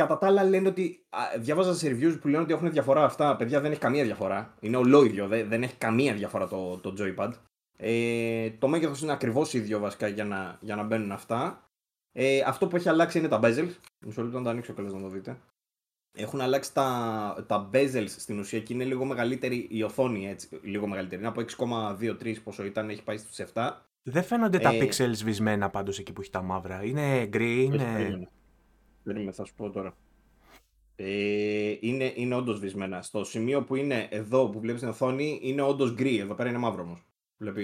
Κατά 0.00 0.18
τα 0.18 0.26
άλλα 0.26 0.44
λένε 0.44 0.68
ότι. 0.68 1.06
διάβαζα 1.38 1.74
σε 1.74 1.88
reviews 1.90 2.18
που 2.20 2.28
λένε 2.28 2.42
ότι 2.42 2.52
έχουν 2.52 2.70
διαφορά 2.70 3.04
αυτά. 3.04 3.36
Παιδιά 3.36 3.60
δεν 3.60 3.70
έχει 3.70 3.80
καμία 3.80 4.04
διαφορά. 4.04 4.54
Είναι 4.60 4.76
ολόιδιο, 4.76 5.26
δεν, 5.26 5.48
δεν 5.48 5.62
έχει 5.62 5.76
καμία 5.76 6.14
διαφορά 6.14 6.48
το, 6.48 6.78
το 6.78 6.94
joypad. 6.98 7.32
Ε, 7.76 8.50
το 8.50 8.68
μέγεθος 8.68 9.02
είναι 9.02 9.12
ακριβώς 9.12 9.54
ίδιο 9.54 9.78
βασικά 9.78 10.08
για 10.08 10.24
να, 10.24 10.58
για 10.60 10.76
να 10.76 10.82
μπαίνουν 10.82 11.12
αυτά. 11.12 11.68
Ε, 12.12 12.40
αυτό 12.46 12.66
που 12.66 12.76
έχει 12.76 12.88
αλλάξει 12.88 13.18
είναι 13.18 13.28
τα 13.28 13.40
bezels. 13.42 13.74
Μισό 14.06 14.22
λεπτό 14.22 14.38
να 14.38 14.44
το 14.44 14.50
ανοίξω 14.50 14.72
καλώς 14.72 14.92
να 14.92 15.00
το 15.00 15.08
δείτε. 15.08 15.38
Έχουν 16.12 16.40
αλλάξει 16.40 16.74
τα, 16.74 17.44
τα 17.48 17.70
bezels 17.72 18.08
στην 18.08 18.38
ουσία 18.38 18.60
και 18.60 18.72
είναι 18.72 18.84
λίγο 18.84 19.04
μεγαλύτερη 19.04 19.66
η 19.70 19.82
οθόνη. 19.82 20.28
Έτσι, 20.28 20.60
λίγο 20.62 20.86
μεγαλύτερη. 20.86 21.20
Είναι 21.20 21.30
από 21.30 21.44
6,23 22.20 22.34
πόσο 22.44 22.64
ήταν, 22.64 22.88
έχει 22.88 23.02
πάει 23.02 23.16
στους 23.16 23.46
7. 23.54 23.70
Δεν 24.02 24.22
φαίνονται 24.22 24.58
τα 24.58 24.70
ε, 24.74 24.78
pixels 24.82 25.12
σβησμένα 25.12 25.70
πάντως 25.70 25.98
εκεί 25.98 26.12
που 26.12 26.20
έχει 26.20 26.30
τα 26.30 26.42
μαύρα. 26.42 26.84
Είναι 26.84 27.26
γκρι, 27.26 27.62
είναι. 27.64 28.28
Περίμενε, 29.02 29.32
θα 29.32 29.44
σου 29.44 29.54
πω 29.56 29.70
τώρα. 29.70 29.94
Ε, 30.96 31.76
είναι, 31.80 32.12
είναι 32.14 32.34
όντως 32.34 32.58
βυσμένα. 32.58 33.02
Στο 33.02 33.24
σημείο 33.24 33.62
που 33.62 33.76
είναι 33.76 34.06
εδώ 34.10 34.48
που 34.48 34.60
βλέπεις 34.60 34.80
την 34.80 34.90
οθόνη 34.90 35.40
είναι 35.42 35.62
όντως 35.62 35.94
γκρι. 35.94 36.18
Εδώ 36.18 36.34
πέρα 36.34 36.48
είναι 36.48 36.58
μαύρο 36.58 36.82
όμως. 36.82 37.06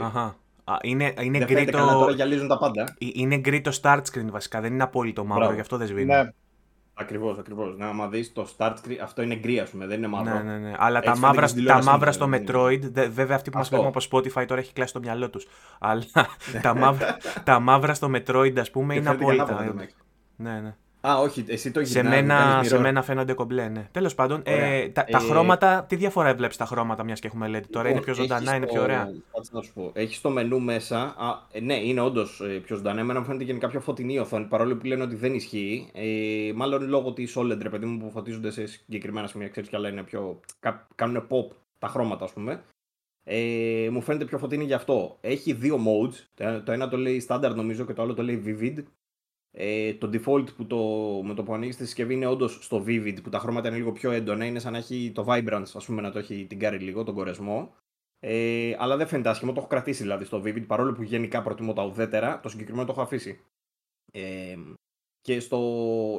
Αχα. 0.00 0.36
Α, 0.64 0.76
είναι 0.82 1.14
είναι 1.20 1.44
γκρι 1.44 1.64
το. 1.64 1.76
Καλά, 1.76 1.92
τώρα 1.92 2.12
γυαλίζουν 2.12 2.48
τα 2.48 2.58
πάντα. 2.58 2.82
Ε, 2.82 3.06
είναι 3.12 3.36
γκρι 3.36 3.60
το 3.60 3.78
start 3.82 4.02
screen 4.12 4.30
βασικά. 4.30 4.60
Δεν 4.60 4.72
είναι 4.72 4.82
απόλυτο 4.82 5.24
μαύρο, 5.24 5.52
γι' 5.52 5.60
αυτό 5.60 5.76
δεν 5.76 5.86
σβήνει. 5.86 6.14
Ναι. 6.14 6.30
Ακριβώς, 6.98 7.38
ακριβώς. 7.38 7.76
Να, 7.76 7.88
άμα 7.88 8.08
δεις 8.08 8.32
το 8.32 8.48
start 8.56 8.72
screen, 8.72 8.96
αυτό 9.02 9.22
είναι 9.22 9.34
γκρι, 9.34 9.58
ας 9.60 9.70
πούμε, 9.70 9.86
δεν 9.86 9.98
είναι 9.98 10.06
μαύρο. 10.06 10.34
Ναι, 10.34 10.42
ναι, 10.42 10.58
ναι. 10.58 10.74
Αλλά 10.78 11.00
τα 11.00 11.18
μαύρα, 11.18 11.48
τα 11.66 11.82
μαύρα 11.82 12.12
στο 12.12 12.28
Metroid, 12.32 12.80
βέβαια 13.10 13.36
αυτοί 13.36 13.50
που 13.50 13.58
μας 13.58 13.68
βλέπουν 13.68 13.86
από 13.86 14.00
Spotify 14.10 14.46
τώρα 14.46 14.60
έχει 14.60 14.72
κλάσει 14.72 14.92
το 14.92 15.00
μυαλό 15.00 15.30
τους. 15.30 15.46
Αλλά 15.78 16.04
τα, 16.62 16.74
μαύρα, 16.74 17.16
τα 17.44 17.60
μαύρα 17.60 17.94
στο 17.94 18.10
Metroid, 18.14 18.58
ας 18.58 18.70
πούμε, 18.70 18.94
είναι 18.94 19.10
απόλυτα. 19.10 19.74
Ναι, 20.36 20.60
ναι. 20.60 20.76
Α, 21.08 21.18
όχι, 21.18 21.44
εσύ 21.48 21.70
το 21.70 21.84
σε 21.84 22.02
μένα, 22.02 22.60
σε 22.64 22.78
μένα 22.78 23.02
φαίνονται 23.02 23.32
κομπλέ, 23.32 23.68
ναι. 23.68 23.88
Τέλος 23.90 24.14
πάντων, 24.14 24.42
ε, 24.44 24.88
τα, 24.88 25.04
τα 25.04 25.18
ε, 25.18 25.20
χρώματα, 25.20 25.84
τι 25.88 25.96
διαφορά 25.96 26.34
βλέπεις 26.34 26.56
τα 26.56 26.64
χρώματα, 26.64 27.04
μιας 27.04 27.20
και 27.20 27.26
έχουμε 27.26 27.48
λέει 27.48 27.66
τώρα, 27.70 27.88
είναι 27.88 28.00
πιο 28.00 28.12
λοιπόν, 28.12 28.26
ζωντανά, 28.28 28.56
είναι 28.56 28.66
πιο 28.66 28.82
ωραία; 28.82 29.12
να 29.50 29.62
σου 29.62 29.72
πω. 29.72 29.90
Έχεις 29.94 30.20
το 30.20 30.30
μενού 30.30 30.60
μέσα. 30.60 30.98
Α, 31.00 31.46
ε, 31.52 31.60
ναι, 31.60 31.74
είναι 31.74 32.00
όντως 32.00 32.40
ε, 32.40 32.58
πιο 32.58 32.76
ζωντανά. 32.76 33.00
Εμένα 33.00 33.18
μου 33.18 33.24
φαίνεται 33.24 33.44
γενικά 33.44 33.68
πιο 33.68 33.80
φωτεινή 33.80 34.18
οθόνη, 34.18 34.44
παρόλο 34.44 34.76
που 34.76 34.86
λένε 34.86 35.02
ότι 35.02 35.14
δεν 35.14 35.34
ισχύει. 35.34 35.90
Ε, 35.92 36.52
μάλλον 36.54 36.88
λόγω 36.88 37.12
της 37.12 37.36
OLED, 37.38 37.58
ρε 37.62 37.68
παιδί 37.68 37.86
μου, 37.86 37.98
που 37.98 38.10
φωτίζονται 38.10 38.50
σε 38.50 38.66
συγκεκριμένα 38.66 39.26
σημεία, 39.26 39.48
ξέρεις 39.48 39.68
κι 39.68 39.76
άλλα 39.76 39.88
είναι 39.88 40.02
πιο. 40.02 40.40
κάνουν 40.94 41.26
pop 41.30 41.56
τα 41.78 41.88
χρώματα, 41.88 42.24
ας 42.24 42.32
πούμε. 42.32 42.62
Ε, 43.24 43.88
μου 43.90 44.00
φαίνεται 44.02 44.24
πιο 44.24 44.38
φωτεινή 44.38 44.64
γι' 44.64 44.74
αυτό. 44.74 45.18
Έχει 45.20 45.52
δύο 45.52 45.78
modes. 45.86 46.44
Το 46.64 46.72
ένα 46.72 46.88
το 46.88 46.96
λέει 46.96 47.26
standard 47.28 47.52
νομίζω 47.54 47.84
και 47.84 47.92
το 47.92 48.02
άλλο 48.02 48.14
το 48.14 48.22
λέει 48.22 48.42
vivid. 48.46 48.82
Ε, 49.58 49.94
το 49.94 50.10
default 50.12 50.54
που 50.56 50.66
το, 50.66 50.76
με 51.24 51.34
το 51.34 51.42
που 51.42 51.54
ανοίγεις 51.54 51.76
τη 51.76 51.84
συσκευή 51.84 52.14
είναι 52.14 52.26
όντως 52.26 52.58
στο 52.64 52.84
vivid 52.86 53.22
που 53.22 53.28
τα 53.28 53.38
χρώματα 53.38 53.68
είναι 53.68 53.76
λίγο 53.76 53.92
πιο 53.92 54.10
έντονα. 54.10 54.44
Είναι 54.44 54.58
σαν 54.58 54.72
να 54.72 54.78
έχει 54.78 55.12
το 55.14 55.24
vibrance, 55.28 55.70
ας 55.74 55.84
πούμε, 55.84 56.02
να 56.02 56.10
το 56.10 56.18
έχει 56.18 56.46
την 56.46 56.58
κάρη 56.58 56.78
λίγο, 56.78 57.04
τον 57.04 57.14
κορεσμό. 57.14 57.74
Ε, 58.18 58.76
αλλά 58.78 58.96
δεν 58.96 59.06
φαίνεται 59.06 59.28
άσχημο, 59.28 59.52
το 59.52 59.58
έχω 59.58 59.68
κρατήσει 59.68 60.02
δηλαδή 60.02 60.24
στο 60.24 60.42
vivid 60.44 60.66
παρόλο 60.66 60.92
που 60.92 61.02
γενικά 61.02 61.42
προτιμώ 61.42 61.72
τα 61.72 61.84
ουδέτερα. 61.84 62.40
Το 62.40 62.48
συγκεκριμένο 62.48 62.86
το 62.86 62.92
έχω 62.92 63.02
αφήσει. 63.02 63.40
Ε, 64.12 64.56
και 65.26 65.40
στο, 65.40 65.60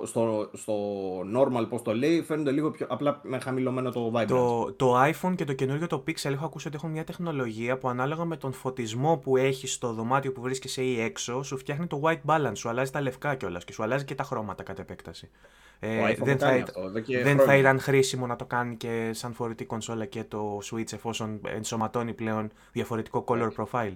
στο, 0.06 0.50
στο 0.54 0.74
normal, 1.20 1.66
πώς 1.70 1.82
το 1.82 1.96
λέει, 1.96 2.22
φαίνονται 2.22 2.52
λίγο 2.52 2.72
πιο 2.72 2.86
απλά 2.90 3.20
με 3.24 3.40
χαμηλωμένο 3.40 3.92
το 3.92 4.12
vibrance. 4.16 4.26
Το, 4.28 4.74
το 4.74 5.04
iPhone 5.04 5.36
και 5.36 5.46
το 5.46 5.54
καινούργιο 5.54 5.88
το 5.88 6.04
Pixel 6.08 6.32
έχω 6.32 6.46
ακούσει 6.46 6.68
ότι 6.68 6.76
έχουν 6.76 6.92
μια 6.92 7.04
τεχνολογία 7.04 7.78
που 7.78 7.90
ανάλογα 7.90 8.26
με 8.26 8.38
τον 8.38 8.54
φωτισμό 8.54 9.18
που 9.18 9.38
έχεις 9.38 9.74
στο 9.74 9.94
δωμάτιο 9.94 10.32
που 10.32 10.42
βρίσκεσαι 10.42 10.82
ή 10.82 11.02
έξω, 11.02 11.44
σου 11.44 11.58
φτιάχνει 11.58 11.88
το 11.88 12.02
white 12.04 12.22
balance, 12.26 12.52
σου 12.56 12.70
αλλάζει 12.70 12.92
τα 12.92 13.02
λευκά 13.02 13.36
κιόλας 13.36 13.64
και 13.64 13.74
σου 13.74 13.84
αλλάζει 13.84 14.06
και 14.06 14.16
τα 14.16 14.24
χρώματα 14.24 14.64
κατ' 14.64 14.80
επέκταση. 14.80 15.30
Ε, 15.80 16.16
δεν 16.24 16.38
θα, 16.38 16.48
αυτό, 16.48 16.92
δεν 17.24 17.40
θα 17.40 17.56
ήταν 17.56 17.80
χρήσιμο 17.80 18.28
να 18.28 18.36
το 18.36 18.46
κάνει 18.46 18.76
και 18.76 19.10
σαν 19.14 19.34
φορητή 19.34 19.66
κονσόλα 19.66 20.06
και 20.06 20.24
το 20.24 20.60
Switch 20.72 20.94
εφόσον 20.94 21.42
ενσωματώνει 21.48 22.14
πλέον 22.14 22.52
διαφορετικό 22.72 23.24
color 23.28 23.50
profile. 23.58 23.94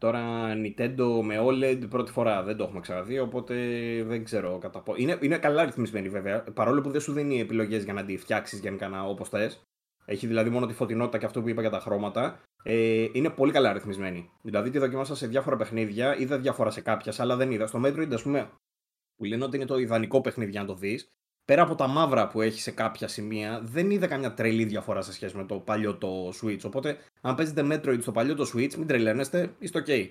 Τώρα 0.00 0.52
Nintendo 0.54 1.20
με 1.22 1.38
OLED 1.40 1.88
πρώτη 1.88 2.12
φορά 2.12 2.42
δεν 2.42 2.56
το 2.56 2.64
έχουμε 2.64 2.80
ξαναδεί, 2.80 3.18
οπότε 3.18 3.54
δεν 4.06 4.24
ξέρω 4.24 4.58
κατά 4.58 4.80
πόσο. 4.80 5.02
Είναι, 5.02 5.18
είναι 5.20 5.38
καλά 5.38 5.64
ρυθμισμένη 5.64 6.08
βέβαια, 6.08 6.42
παρόλο 6.42 6.80
που 6.80 6.90
δεν 6.90 7.00
σου 7.00 7.12
δίνει 7.12 7.40
επιλογές 7.40 7.84
για 7.84 7.92
να 7.92 8.04
τη 8.04 8.16
φτιάξεις 8.16 8.60
γενικά 8.60 9.04
όπως 9.04 9.28
θες. 9.28 9.62
Έχει 10.04 10.26
δηλαδή 10.26 10.50
μόνο 10.50 10.66
τη 10.66 10.72
φωτεινότητα 10.72 11.18
και 11.18 11.24
αυτό 11.24 11.42
που 11.42 11.48
είπα 11.48 11.60
για 11.60 11.70
τα 11.70 11.80
χρώματα. 11.80 12.40
Ε, 12.62 13.06
είναι 13.12 13.30
πολύ 13.30 13.52
καλά 13.52 13.72
ρυθμισμένη. 13.72 14.30
Δηλαδή 14.42 14.70
τη 14.70 14.78
δοκιμάσα 14.78 15.16
σε 15.16 15.26
διάφορα 15.26 15.56
παιχνίδια, 15.56 16.18
είδα 16.18 16.38
διάφορα 16.38 16.70
σε 16.70 16.80
κάποια, 16.80 17.12
αλλά 17.18 17.36
δεν 17.36 17.50
είδα. 17.50 17.66
Στο 17.66 17.80
Metroid, 17.84 18.12
ας 18.12 18.22
πούμε, 18.22 18.50
που 19.16 19.24
λένε 19.24 19.44
ότι 19.44 19.56
είναι 19.56 19.66
το 19.66 19.78
ιδανικό 19.78 20.20
παιχνίδι 20.20 20.50
για 20.50 20.60
να 20.60 20.66
το 20.66 20.74
δεις, 20.74 21.10
πέρα 21.50 21.62
από 21.62 21.74
τα 21.74 21.86
μαύρα 21.86 22.28
που 22.28 22.40
έχει 22.40 22.60
σε 22.60 22.70
κάποια 22.70 23.08
σημεία, 23.08 23.60
δεν 23.62 23.90
είδα 23.90 24.06
καμιά 24.06 24.34
τρελή 24.34 24.64
διαφορά 24.64 25.02
σε 25.02 25.12
σχέση 25.12 25.36
με 25.36 25.44
το 25.44 25.54
παλιό 25.54 25.94
το 25.94 26.28
Switch. 26.28 26.60
Οπότε, 26.64 26.96
αν 27.20 27.34
παίζετε 27.34 27.66
Metroid 27.70 27.98
στο 28.00 28.12
παλιό 28.12 28.34
το 28.34 28.50
Switch, 28.54 28.74
μην 28.74 28.86
τρελαίνεστε, 28.86 29.54
είστε 29.58 29.82
OK. 29.86 30.08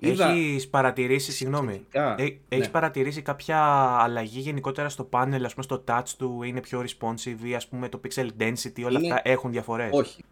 Έχεις 0.00 0.68
παρατηρήσει, 0.68 1.32
συγγνώμη, 1.32 1.86
ε, 1.92 2.12
έχεις 2.48 2.66
ναι. 2.66 2.68
παρατηρήσει 2.68 3.22
κάποια 3.22 3.58
αλλαγή 4.00 4.40
γενικότερα 4.40 4.88
στο 4.88 5.04
πάνελ, 5.04 5.44
ας 5.44 5.54
πούμε 5.54 5.64
στο 5.64 5.84
touch 5.88 6.08
του, 6.18 6.42
είναι 6.42 6.60
πιο 6.60 6.84
responsive 6.84 7.44
ή 7.44 7.54
ας 7.54 7.68
πούμε 7.68 7.88
το 7.88 8.00
pixel 8.04 8.28
density, 8.38 8.84
όλα 8.84 8.98
είναι... 8.98 9.14
αυτά 9.14 9.30
έχουν 9.30 9.50
διαφορές; 9.50 9.90
Όχι. 9.92 10.24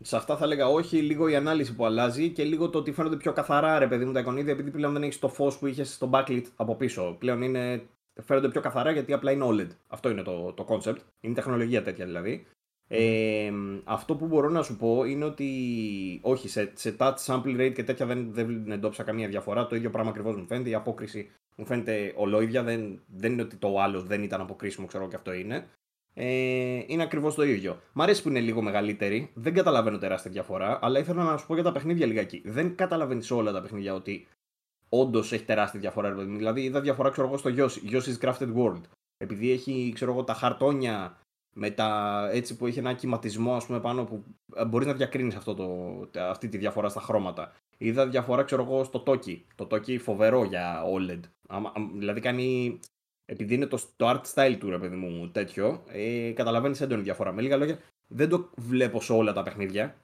Σε 0.00 0.16
αυτά 0.16 0.36
θα 0.36 0.44
έλεγα 0.44 0.68
όχι, 0.68 0.96
λίγο 0.96 1.28
η 1.28 1.34
ανάλυση 1.34 1.74
που 1.74 1.84
αλλάζει 1.84 2.30
και 2.30 2.44
λίγο 2.44 2.68
το 2.68 2.78
ότι 2.78 2.92
φαίνονται 2.92 3.16
πιο 3.16 3.32
καθαρά 3.32 3.78
ρε 3.78 3.86
παιδί 3.86 4.04
μου 4.04 4.12
τα 4.12 4.20
εικονίδια, 4.20 4.52
επειδή 4.52 4.70
πλέον 4.70 4.92
δεν 4.92 5.02
έχεις 5.02 5.18
το 5.18 5.28
φως 5.28 5.58
που 5.58 5.66
είχες 5.66 5.92
στο 5.92 6.10
backlit 6.12 6.42
από 6.56 6.74
πίσω. 6.74 7.16
Πλέον 7.18 7.42
είναι, 7.42 7.82
φαίνονται 8.22 8.48
πιο 8.48 8.60
καθαρά 8.60 8.90
γιατί 8.90 9.12
απλά 9.12 9.30
είναι 9.30 9.46
OLED. 9.48 9.68
Αυτό 9.86 10.10
είναι 10.10 10.22
το, 10.22 10.52
το 10.52 10.66
concept. 10.68 10.98
Είναι 11.20 11.34
τεχνολογία 11.34 11.82
τέτοια 11.82 12.04
δηλαδή. 12.04 12.46
Ε, 12.88 13.52
αυτό 13.84 14.16
που 14.16 14.26
μπορώ 14.26 14.48
να 14.48 14.62
σου 14.62 14.76
πω 14.76 15.04
είναι 15.04 15.24
ότι 15.24 15.48
όχι, 16.22 16.48
σε, 16.48 16.72
σε 16.74 16.96
touch 16.98 17.14
sample 17.26 17.60
rate 17.60 17.72
και 17.74 17.84
τέτοια 17.84 18.06
δεν, 18.06 18.32
δεν 18.32 18.70
εντόπισα 18.70 19.02
καμία 19.02 19.28
διαφορά. 19.28 19.66
Το 19.66 19.76
ίδιο 19.76 19.90
πράγμα 19.90 20.10
ακριβώς 20.10 20.36
μου 20.36 20.46
φαίνεται. 20.46 20.68
Η 20.68 20.74
απόκριση 20.74 21.30
μου 21.56 21.66
φαίνεται 21.66 22.12
ολόιδια. 22.16 22.62
Δεν, 22.62 23.00
δεν 23.06 23.32
είναι 23.32 23.42
ότι 23.42 23.56
το 23.56 23.80
άλλο 23.80 24.00
δεν 24.00 24.22
ήταν 24.22 24.40
αποκρίσιμο, 24.40 24.86
ξέρω 24.86 25.08
και 25.08 25.16
αυτό 25.16 25.32
είναι. 25.32 25.66
Ε, 26.14 26.82
είναι 26.86 27.02
ακριβώς 27.02 27.34
το 27.34 27.42
ίδιο. 27.42 27.80
Μ' 27.92 28.02
αρέσει 28.02 28.22
που 28.22 28.28
είναι 28.28 28.40
λίγο 28.40 28.62
μεγαλύτερη. 28.62 29.30
Δεν 29.34 29.54
καταλαβαίνω 29.54 29.98
τεράστια 29.98 30.30
διαφορά, 30.30 30.78
αλλά 30.82 30.98
ήθελα 30.98 31.24
να 31.24 31.36
σου 31.36 31.46
πω 31.46 31.54
για 31.54 31.62
τα 31.62 31.72
παιχνίδια 31.72 32.06
λιγάκι. 32.06 32.42
Δεν 32.44 32.74
καταλαβαίνεις 32.74 33.30
όλα 33.30 33.52
τα 33.52 33.60
παιχνίδια 33.60 33.94
ότι 33.94 34.26
όντως 34.88 35.32
έχει 35.32 35.44
τεράστια 35.44 35.80
διαφορά. 35.80 36.14
Δηλαδή, 36.14 36.62
είδα 36.62 36.80
διαφορά 36.80 37.10
ξέρω 37.10 37.26
εγώ 37.26 37.36
στο 37.36 37.50
Yoshi, 37.56 37.92
Yoshi's 37.92 38.18
Crafted 38.20 38.54
World. 38.56 38.82
Επειδή 39.16 39.50
έχει 39.50 39.92
ξέρω 39.94 40.12
εγώ, 40.12 40.24
τα 40.24 40.34
χαρτόνια 40.34 41.18
με 41.54 41.70
τα, 41.70 42.28
έτσι 42.32 42.56
που 42.56 42.66
έχει 42.66 42.78
ένα 42.78 42.92
κυματισμό 42.92 43.54
ας 43.54 43.66
πούμε 43.66 43.80
πάνω 43.80 44.04
που 44.04 44.24
ε, 44.56 44.64
μπορείς 44.64 44.86
να 44.86 44.92
διακρίνεις 44.92 45.34
αυτό 45.34 45.54
το, 45.54 46.20
αυτή 46.20 46.48
τη 46.48 46.58
διαφορά 46.58 46.88
στα 46.88 47.00
χρώματα. 47.00 47.52
Είδα 47.78 48.06
διαφορά 48.06 48.42
ξέρω 48.42 48.62
εγώ 48.62 48.84
στο 48.84 49.02
Toki. 49.06 49.40
Το 49.54 49.66
Toki 49.70 49.98
φοβερό 50.00 50.44
για 50.44 50.82
OLED. 50.94 51.20
δηλαδή 51.94 52.20
κάνει, 52.20 52.78
επειδή 53.24 53.54
είναι 53.54 53.66
το, 53.66 53.80
το 53.96 54.10
art 54.10 54.22
style 54.34 54.56
του 54.58 54.70
ρε 54.70 54.78
παιδί 54.78 54.96
μου 54.96 55.30
τέτοιο, 55.30 55.82
ε, 55.86 56.30
καταλαβαίνεις 56.30 56.80
έντονη 56.80 57.02
διαφορά. 57.02 57.32
Με 57.32 57.42
λίγα 57.42 57.56
λόγια 57.56 57.78
δεν 58.06 58.28
το 58.28 58.50
βλέπω 58.56 59.00
σε 59.00 59.12
όλα 59.12 59.32
τα 59.32 59.42
παιχνιδια 59.42 59.96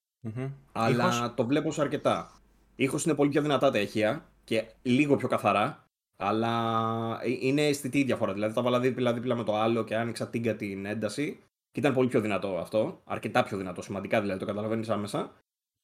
αλλά 0.72 1.35
το 1.35 1.47
βλέπω 1.47 1.72
σε 1.72 1.80
αρκετά. 1.80 2.30
Ήχος 2.76 3.05
είναι 3.05 3.14
πολύ 3.14 3.30
πιο 3.30 3.43
δυνατά 3.43 3.70
τα 3.70 3.78
ηχεία 3.78 4.28
και 4.45 4.64
λίγο 4.82 5.16
πιο 5.16 5.28
καθαρά, 5.28 5.88
αλλά 6.16 7.20
ε, 7.22 7.30
είναι 7.40 7.66
αισθητή 7.66 7.99
η 7.99 8.05
διαφορά. 8.05 8.32
Δηλαδή 8.32 8.55
τα 8.55 8.62
βάλα 8.62 8.80
δίπλα-δίπλα 8.80 9.34
με 9.34 9.45
το 9.45 9.57
άλλο 9.57 9.84
και 9.84 9.97
άνοιξα 9.97 10.28
τίγκα 10.28 10.57
την 10.57 10.86
ένταση. 10.86 11.38
Και 11.72 11.80
ήταν 11.80 11.95
πολύ 11.95 12.09
πιο 12.09 12.20
δυνατό 12.20 12.57
αυτό. 12.59 13.01
Αρκετά 13.05 13.42
πιο 13.42 13.57
δυνατό, 13.57 13.82
σημαντικά 13.82 14.20
δηλαδή 14.20 14.40
το 14.40 14.47
καταλαβαίνεις 14.47 14.88
άμεσα. 14.88 15.32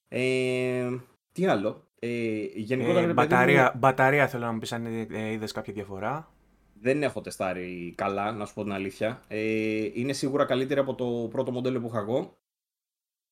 Ε, 0.09 0.89
τι 1.33 1.47
άλλο; 1.47 1.89
Ε, 1.99 2.43
γενικότερα, 2.55 3.09
ε, 3.09 3.13
μπαταρία, 3.13 3.75
μπαταρία 3.77 4.29
θέλω 4.29 4.45
να 4.45 4.53
μου 4.53 4.59
πεις 4.59 4.73
αν 4.73 4.87
ε, 4.87 5.31
είδες 5.31 5.53
κάποια 5.53 5.73
διαφορά. 5.73 6.33
Δεν 6.83 7.03
έχω 7.03 7.21
τεστάρει 7.21 7.95
καλά, 7.97 8.33
να 8.33 8.45
σου 8.47 8.55
πω 8.55 8.63
την 8.63 8.73
αλήθεια. 8.73 9.23
Ε, 9.29 9.89
είναι 9.95 10.13
σίγουρα 10.13 10.45
καλύτερη 10.45 10.81
από 10.81 10.95
το 10.95 11.29
πρώτο 11.31 11.53
μοντέλο 11.53 11.81
που 11.81 11.87
είχα 11.87 11.99
εγώ. 11.99 12.37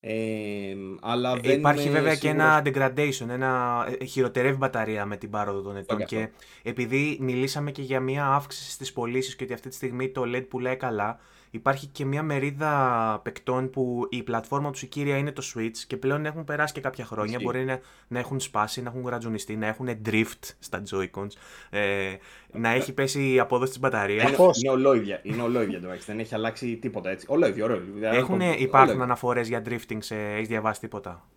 Ε, 0.01 0.75
αλλά 1.01 1.33
ε, 1.33 1.41
δεν 1.41 1.59
Υπάρχει 1.59 1.91
βέβαια 1.91 2.15
και 2.15 2.29
ένα 2.29 2.63
degradation, 2.65 3.29
ένα 3.29 3.85
ε, 3.99 4.05
χειροτερεύει 4.05 4.57
μπαταρία 4.57 5.05
με 5.05 5.17
την 5.17 5.31
πάροδο 5.31 5.61
των 5.61 5.77
ετών. 5.77 6.05
Και 6.05 6.29
επειδή 6.63 7.19
μιλήσαμε 7.21 7.71
και 7.71 7.83
για 7.83 8.01
μια 8.01 8.27
αύξηση 8.27 8.71
στις 8.71 8.93
πωλήσεις 8.93 9.37
και 9.37 9.45
ότι 9.45 9.53
αυτή 9.53 9.69
τη 9.69 9.75
στιγμή 9.75 10.09
το 10.09 10.23
LED 10.27 10.49
πουλάει 10.49 10.77
καλά, 10.77 11.19
υπάρχει 11.51 11.87
και 11.87 12.05
μια 12.05 12.23
μερίδα 12.23 13.21
παικτών 13.23 13.71
που 13.71 14.07
η 14.11 14.23
πλατφόρμα 14.23 14.71
τους 14.71 14.83
η 14.83 14.87
κύρια 14.87 15.17
είναι 15.17 15.33
το 15.33 15.43
Switch 15.55 15.77
και 15.87 15.97
πλέον 15.97 16.27
έχουν 16.27 16.45
περάσει 16.45 16.73
και 16.73 16.81
κάποια 16.81 17.05
χρόνια. 17.05 17.39
Μπορεί 17.43 17.65
να, 17.65 17.81
να 18.09 18.19
έχουν 18.19 18.41
σπάσει, 18.41 18.83
να 18.83 18.89
έχουν 18.89 19.03
γρατζουνιστεί, 19.03 19.57
να 19.57 19.67
έχουν 19.67 19.89
drift 20.05 20.55
στα 20.59 20.83
Joy-Cons, 20.91 21.31
ε, 21.71 22.15
να 22.53 22.69
έχει 22.69 22.93
πέσει 22.93 23.33
η 23.33 23.39
απόδοση 23.39 23.71
της 23.71 23.81
μπαταρίας. 23.81 24.29
Είναι, 24.29 24.51
είναι 24.53 24.71
ολόιδια, 24.71 25.21
είναι 25.23 25.43
ολόιδια 25.43 25.81
το 25.81 25.89
δεν 26.07 26.19
έχει 26.19 26.35
αλλάξει 26.35 26.77
τίποτα 26.77 27.11
έτσι. 27.11 27.27
Ολόιδια, 27.29 27.65
ολόιδια. 27.65 28.11
Έχουν, 28.11 28.41
υπάρχουν 28.41 29.03
αναφορές 29.03 29.49
για 29.49 29.63
drifting, 29.69 29.99
σε, 29.99 30.17
έχεις 30.17 30.49
διαβάσει 30.49 30.81
τίποτα; 30.81 31.29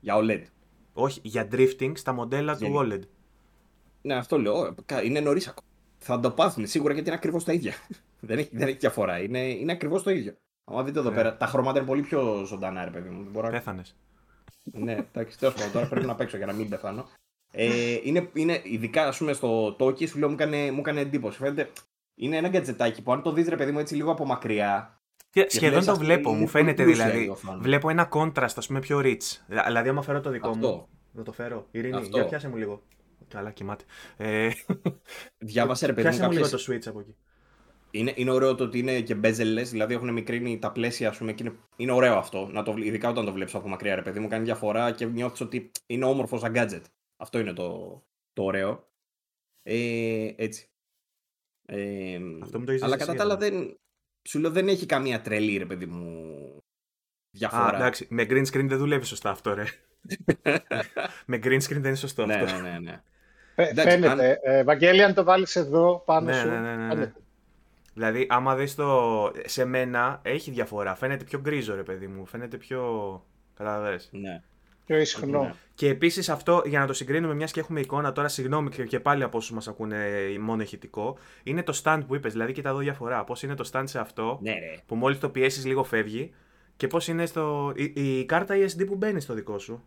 Για 0.00 0.14
OLED. 0.16 0.42
Όχι, 0.92 1.20
για 1.22 1.48
drifting 1.52 1.92
στα 1.94 2.12
μοντέλα 2.12 2.56
του 2.56 2.72
OLED. 2.76 3.00
Ναι, 4.02 4.14
αυτό 4.14 4.38
λέω. 4.38 4.74
Είναι 5.04 5.20
νωρίς 5.20 5.48
ακόμα. 5.48 5.66
Θα 5.98 6.20
το 6.20 6.30
πάθουν 6.30 6.66
σίγουρα 6.66 6.92
γιατί 6.92 7.08
είναι 7.08 7.18
ακριβώς 7.18 7.44
τα 7.44 7.52
ίδια. 7.52 7.72
Δεν, 8.20 8.38
έχει, 8.38 8.50
δεν 8.52 8.68
έχει 8.68 8.76
διαφορά. 8.76 9.18
Είναι, 9.18 9.38
είναι 9.38 9.72
ακριβώς 9.72 10.02
το 10.02 10.10
ίδιο. 10.10 10.34
Αν 10.64 10.84
δείτε 10.84 10.98
εδώ 10.98 11.08
ναι. 11.08 11.16
πέρα, 11.16 11.36
τα 11.36 11.46
χρώματα 11.46 11.78
είναι 11.78 11.86
πολύ 11.86 12.02
πιο 12.02 12.44
ζωντανά, 12.44 12.84
ρε 12.84 12.90
παιδί 12.90 13.08
μου. 13.08 13.28
Μπορώ... 13.30 13.50
Πέθανες. 13.50 13.96
ναι, 14.62 14.92
εντάξει, 14.92 15.38
τέλος 15.38 15.54
πάντων, 15.54 15.72
τώρα 15.72 15.86
πρέπει 15.86 16.06
να 16.06 16.14
παίξω 16.14 16.36
για 16.36 16.46
να 16.46 16.52
μην 16.52 16.68
πεθάνω. 16.68 17.08
Ε, 17.52 17.98
είναι, 18.02 18.30
είναι, 18.32 18.60
ειδικά 18.64 19.06
ας 19.06 19.18
πούμε 19.18 19.32
στο 19.32 19.76
Toki, 19.78 20.08
σου 20.08 20.18
λέω 20.18 20.28
μου 20.28 20.34
έκανε, 20.34 20.70
μου 20.70 20.78
έκανε 20.78 21.00
εντύπωση. 21.00 21.38
Φαίνεται, 21.38 21.70
είναι 22.14 22.36
ένα 22.36 22.48
γκατζετάκι 22.48 23.02
που 23.02 23.12
αν 23.12 23.22
το 23.22 23.32
δεις 23.32 23.48
ρε 23.48 23.56
παιδί 23.56 23.72
μου 23.72 23.78
έτσι 23.78 23.94
λίγο 23.94 24.10
από 24.10 24.26
μακριά. 24.26 25.00
Και 25.30 25.46
σχεδόν 25.48 25.84
το 25.84 25.96
βλέπω, 25.96 26.32
μου 26.32 26.46
φαίνεται 26.46 26.84
δηλαδή. 26.84 27.32
Βλέπω 27.60 27.90
ένα 27.90 28.08
contrast, 28.12 28.54
ας 28.56 28.66
πούμε, 28.66 28.80
πιο 28.80 29.00
rich. 29.04 29.36
Δηλαδή, 29.46 29.88
άμα 29.88 30.02
φέρω 30.02 30.20
το 30.20 30.30
δικό 30.30 30.48
Αυτό. 30.48 30.68
μου. 30.68 30.88
Να 31.12 31.22
το 31.22 31.32
φέρω. 31.32 31.66
Ειρήνη, 31.70 31.96
Αυτό. 31.96 32.18
για 32.18 32.26
πιάσε 32.26 32.48
μου 32.48 32.56
λίγο. 32.56 32.82
Καλά, 33.28 33.50
κοιμάται. 33.50 33.84
Ε... 34.16 34.48
Διάβασε 35.38 35.86
ρε 35.86 35.92
παιδί 35.92 36.08
μου. 36.08 36.12
Πιάσε 36.14 36.26
μου 36.26 36.32
λίγο 36.32 36.48
το 36.48 36.64
switch 36.68 36.86
από 36.86 37.00
εκεί. 37.00 37.16
Είναι, 37.90 38.12
είναι 38.16 38.30
ωραίο 38.30 38.54
το 38.54 38.64
ότι 38.64 38.78
είναι 38.78 39.00
και 39.00 39.16
bezel 39.22 39.62
δηλαδή 39.64 39.94
έχουν 39.94 40.12
μικρύνει 40.12 40.58
τα 40.58 40.72
πλαίσια, 40.72 41.08
ας 41.08 41.18
πούμε, 41.18 41.32
και 41.32 41.42
είναι, 41.42 41.56
είναι 41.76 41.92
ωραίο 41.92 42.16
αυτό. 42.16 42.46
Να 42.46 42.62
το, 42.62 42.74
ειδικά 42.76 43.08
όταν 43.08 43.24
το 43.24 43.32
βλέπεις 43.32 43.54
από 43.54 43.68
μακριά, 43.68 43.94
ρε 43.94 44.02
παιδί 44.02 44.20
μου, 44.20 44.28
κάνει 44.28 44.44
διαφορά 44.44 44.92
και 44.92 45.06
νιώθεις 45.06 45.40
ότι 45.40 45.70
είναι 45.86 46.04
όμορφος 46.04 46.40
σαν 46.40 46.52
gadget. 46.56 46.82
Αυτό 47.16 47.38
είναι 47.38 47.52
το, 47.52 48.00
το 48.32 48.42
ωραίο. 48.42 48.88
Ε, 49.62 50.32
έτσι. 50.36 50.70
Ε, 51.66 52.18
αυτό 52.42 52.64
το 52.64 52.72
αλλά 52.80 52.96
κατά 52.96 53.14
τα 53.14 53.22
άλλα 53.22 53.36
δεν, 53.36 53.78
σου 54.28 54.38
λέω 54.38 54.50
δεν 54.50 54.68
έχει 54.68 54.86
καμία 54.86 55.20
τρελή, 55.20 55.56
ρε 55.56 55.66
παιδί 55.66 55.86
μου, 55.86 56.36
διαφορά. 57.30 57.72
Α, 57.72 57.76
εντάξει, 57.76 58.06
με 58.10 58.26
green 58.28 58.46
screen 58.46 58.66
δεν 58.68 58.78
δουλεύει 58.78 59.04
σωστά 59.04 59.30
αυτό, 59.30 59.54
ρε. 59.54 59.64
με 61.26 61.40
green 61.42 61.60
screen 61.60 61.68
δεν 61.68 61.84
είναι 61.84 61.94
σωστό 61.94 62.26
ναι, 62.26 62.34
αυτό. 62.34 62.60
Ναι, 62.60 62.70
ναι, 62.70 62.78
ναι. 62.78 63.02
Φαίνεται. 63.54 64.08
Αν... 64.08 64.18
Ε, 64.42 64.64
Βαγγέλη, 64.64 65.02
αν 65.02 65.14
το 65.14 65.24
βάλεις 65.24 65.56
εδώ 65.56 66.02
πάνω 66.06 66.26
ναι, 66.26 66.34
σου. 66.34 66.48
Ναι, 66.48 66.58
ναι, 66.58 66.76
ναι, 66.76 66.94
ναι. 66.94 67.12
Δηλαδή, 67.98 68.26
άμα 68.28 68.54
δεις 68.54 68.74
το... 68.74 69.30
Σε 69.44 69.64
μένα 69.64 70.20
έχει 70.22 70.50
διαφορά. 70.50 70.94
Φαίνεται 70.94 71.24
πιο 71.24 71.40
γκρίζο, 71.40 71.74
ρε 71.74 71.82
παιδί 71.82 72.06
μου. 72.06 72.26
Φαίνεται 72.26 72.56
πιο... 72.56 72.82
Καταλαβαίνεις. 73.56 74.08
Ναι. 74.12 74.42
Πιο 74.86 74.96
ισχνό. 74.96 75.42
Ναι. 75.42 75.54
Και 75.74 75.88
επίσης 75.88 76.28
αυτό, 76.28 76.62
για 76.66 76.80
να 76.80 76.86
το 76.86 76.92
συγκρίνουμε, 76.92 77.34
μιας 77.34 77.52
και 77.52 77.60
έχουμε 77.60 77.80
εικόνα 77.80 78.12
τώρα, 78.12 78.28
συγγνώμη 78.28 78.70
και 78.70 79.00
πάλι 79.00 79.22
από 79.22 79.36
όσους 79.36 79.50
μας 79.50 79.68
ακούνε 79.68 79.96
μόνο 80.40 80.62
ηχητικό, 80.62 81.18
είναι 81.42 81.62
το 81.62 81.80
stand 81.84 82.00
που 82.06 82.14
είπες. 82.14 82.32
Δηλαδή, 82.32 82.52
κοίτα 82.52 82.68
εδώ 82.68 82.78
διαφορά. 82.78 83.24
Πώς 83.24 83.42
είναι 83.42 83.54
το 83.54 83.70
stand 83.72 83.84
σε 83.86 83.98
αυτό, 83.98 84.38
ναι, 84.42 84.54
που 84.86 84.94
μόλις 84.94 85.18
το 85.18 85.28
πιέσεις 85.28 85.64
λίγο 85.66 85.84
φεύγει, 85.84 86.34
και 86.76 86.86
πώς 86.86 87.08
είναι 87.08 87.26
στο. 87.26 87.72
Η, 87.76 87.92
η, 87.94 88.24
κάρτα 88.24 88.54
ESD 88.54 88.86
που 88.86 88.94
μπαίνει 88.94 89.20
στο 89.20 89.34
δικό 89.34 89.58
σου. 89.58 89.84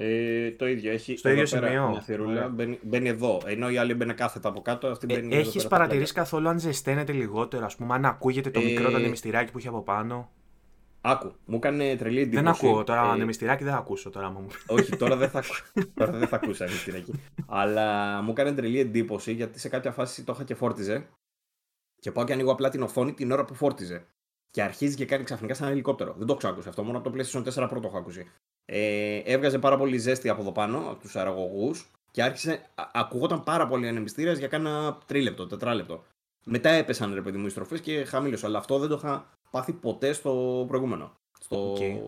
Ε, 0.00 0.50
το 0.50 0.68
ίδιο. 0.68 0.92
Έχει 0.92 1.16
στο 1.16 1.28
ίδιο 1.28 1.46
σημείο. 1.46 1.88
Μια 1.88 2.00
θηρούλα, 2.00 2.48
μπαίνει, 2.48 2.78
μπαίνει, 2.82 3.08
εδώ. 3.08 3.42
Ενώ 3.46 3.70
η 3.70 3.76
άλλη 3.76 3.94
μπαίνει 3.94 4.14
κάθετα 4.14 4.48
από 4.48 4.60
κάτω. 4.60 4.86
Αυτή 4.86 5.06
μπαίνει 5.06 5.36
ε, 5.36 5.38
Έχεις 5.38 5.66
παρατηρήσει 5.66 6.12
καθόλου 6.12 6.48
αν 6.48 6.58
ζεσταίνεται 6.58 7.12
λιγότερο, 7.12 7.64
ας 7.64 7.76
πούμε, 7.76 7.94
αν 7.94 8.04
ακούγεται 8.04 8.50
το 8.50 8.60
ε... 8.60 8.64
μικρό 8.64 8.90
το 8.90 8.96
ανεμιστηράκι 8.96 9.52
που 9.52 9.58
έχει 9.58 9.68
από 9.68 9.82
πάνω; 9.82 10.30
Άκου, 11.00 11.34
μου 11.44 11.56
έκανε 11.56 11.96
τρελή 11.96 12.20
εντύπωση. 12.20 12.42
Δεν 12.42 12.52
ακούω 12.52 12.84
τώρα, 12.84 13.04
ε... 13.04 13.08
ανεμιστηράκι 13.08 13.64
δεν 13.64 13.72
θα 13.72 13.78
ακούσω 13.78 14.10
τώρα. 14.10 14.30
Μου. 14.30 14.46
Όχι, 14.66 14.96
τώρα 14.96 15.16
δεν 15.16 15.28
θα, 15.28 15.42
τώρα 15.94 16.12
δεν 16.12 16.28
θα 16.28 16.36
ακούσω 16.36 16.64
ανεμιστηράκι. 16.64 17.12
Αλλά 17.46 18.20
μου 18.22 18.30
έκανε 18.30 18.52
τρελή 18.52 18.80
εντύπωση 18.80 19.32
γιατί 19.32 19.58
σε 19.58 19.68
κάποια 19.68 19.92
φάση 19.92 20.24
το 20.24 20.32
είχα 20.34 20.44
και 20.44 20.54
φόρτιζε. 20.54 21.08
Και 22.00 22.12
πάω 22.12 22.24
και 22.24 22.32
ανοίγω 22.32 22.52
απλά 22.52 22.68
την 22.68 22.82
οθόνη 22.82 23.12
την 23.12 23.30
ώρα 23.30 23.44
που 23.44 23.54
φόρτιζε. 23.54 24.06
Και 24.50 24.62
αρχίζει 24.62 24.96
και 24.96 25.04
κάνει 25.04 25.24
ξαφνικά 25.24 25.54
σαν 25.54 25.64
ένα 25.64 25.72
ελικόπτερο. 25.74 26.14
Δεν 26.18 26.26
το 26.26 26.38
έχω 26.40 26.52
ακούσει 26.52 26.68
αυτό, 26.68 26.82
μόνο 26.82 26.98
από 26.98 27.10
το 27.10 27.16
PlayStation 27.16 27.64
4 27.64 27.68
πρώτο 27.68 27.86
έχω 27.86 27.98
ακούσει. 27.98 28.30
Ε, 28.64 29.16
έβγαζε 29.16 29.58
πάρα 29.58 29.76
πολύ 29.76 29.98
ζέστη 29.98 30.28
από 30.28 30.40
εδώ 30.40 30.52
πάνω, 30.52 30.78
από 30.78 31.00
τους 31.00 31.16
αεραγωγού, 31.16 31.74
και 32.10 32.22
άρχισε, 32.22 32.52
α, 32.74 32.84
ακούγονταν 32.92 33.44
πάρα 33.44 33.66
πολύ 33.66 33.88
ανεμιστήρας 33.88 34.38
για 34.38 34.48
κάνα 34.48 34.98
τρίλεπτο, 35.06 35.46
τετράλεπτο. 35.46 36.04
Μετά 36.44 36.70
έπεσαν 36.70 37.14
ρε 37.14 37.22
παιδί 37.22 37.38
μου 37.38 37.46
οι 37.46 37.50
στροφές 37.50 37.80
και 37.80 38.04
χαμήλωσε. 38.04 38.46
Αλλά 38.46 38.58
αυτό 38.58 38.78
δεν 38.78 38.88
το 38.88 38.94
είχα 38.94 39.30
πάθει 39.50 39.72
ποτέ 39.72 40.12
στο 40.12 40.64
προηγούμενο. 40.68 41.12
Στο, 41.40 41.74
okay. 41.74 41.98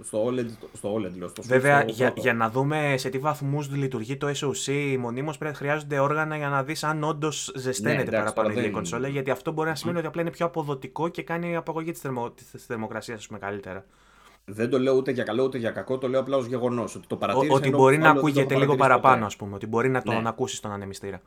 Στο 0.00 0.26
OLED, 0.26 0.46
στο 0.72 0.94
OLED 0.94 1.12
λέω, 1.18 1.28
στο 1.28 1.42
Βέβαια, 1.42 1.80
στο 1.80 1.90
για, 1.90 2.12
για, 2.16 2.34
να 2.34 2.50
δούμε 2.50 2.94
σε 2.98 3.08
τι 3.08 3.18
βαθμούς 3.18 3.70
λειτουργεί 3.70 4.16
το 4.16 4.28
SOC, 4.28 4.96
μονίμως 4.98 5.38
πρέπει 5.38 5.52
να 5.52 5.58
χρειάζονται 5.58 5.98
όργανα 5.98 6.36
για 6.36 6.48
να 6.48 6.62
δεις 6.62 6.84
αν 6.84 7.04
όντως 7.04 7.52
ζεσταίνεται 7.56 8.10
ναι, 8.10 8.16
παραπάνω 8.16 8.60
η 8.60 8.70
κονσόλα. 8.70 9.08
Γιατί 9.08 9.30
αυτό 9.30 9.52
μπορεί 9.52 9.68
να 9.68 9.74
σημαίνει 9.74 9.98
ότι 9.98 10.06
απλά 10.06 10.20
είναι 10.20 10.30
πιο 10.30 10.46
αποδοτικό 10.46 11.08
και 11.08 11.22
κάνει 11.22 11.56
απαγωγή 11.56 11.90
της 11.90 12.00
θερμο, 12.00 12.34
θερμοκρασίας, 12.66 13.18
ας 13.18 13.26
πούμε, 13.26 13.38
καλύτερα. 13.38 13.84
Δεν 14.44 14.70
το 14.70 14.78
λέω 14.78 14.94
ούτε 14.94 15.10
για 15.10 15.24
καλό 15.24 15.44
ούτε 15.44 15.58
για 15.58 15.70
κακό, 15.70 15.98
το 15.98 16.08
λέω 16.08 16.20
απλά 16.20 16.36
ως 16.36 16.46
γεγονός. 16.46 16.94
Ότι, 16.94 17.06
το 17.06 17.18
ότι 17.48 17.70
μπορεί 17.70 17.98
να 17.98 18.10
ακούγεται 18.10 18.56
λίγο 18.56 18.76
παραπάνω, 18.76 19.26
ας 19.26 19.36
πούμε. 19.36 19.54
Ότι 19.54 19.66
μπορεί 19.66 19.88
να 19.88 20.02
τον 20.02 20.22
ναι. 20.22 20.28
ακούσεις 20.28 20.60
τον 20.60 20.72
ανεμιστήρα. 20.72 21.20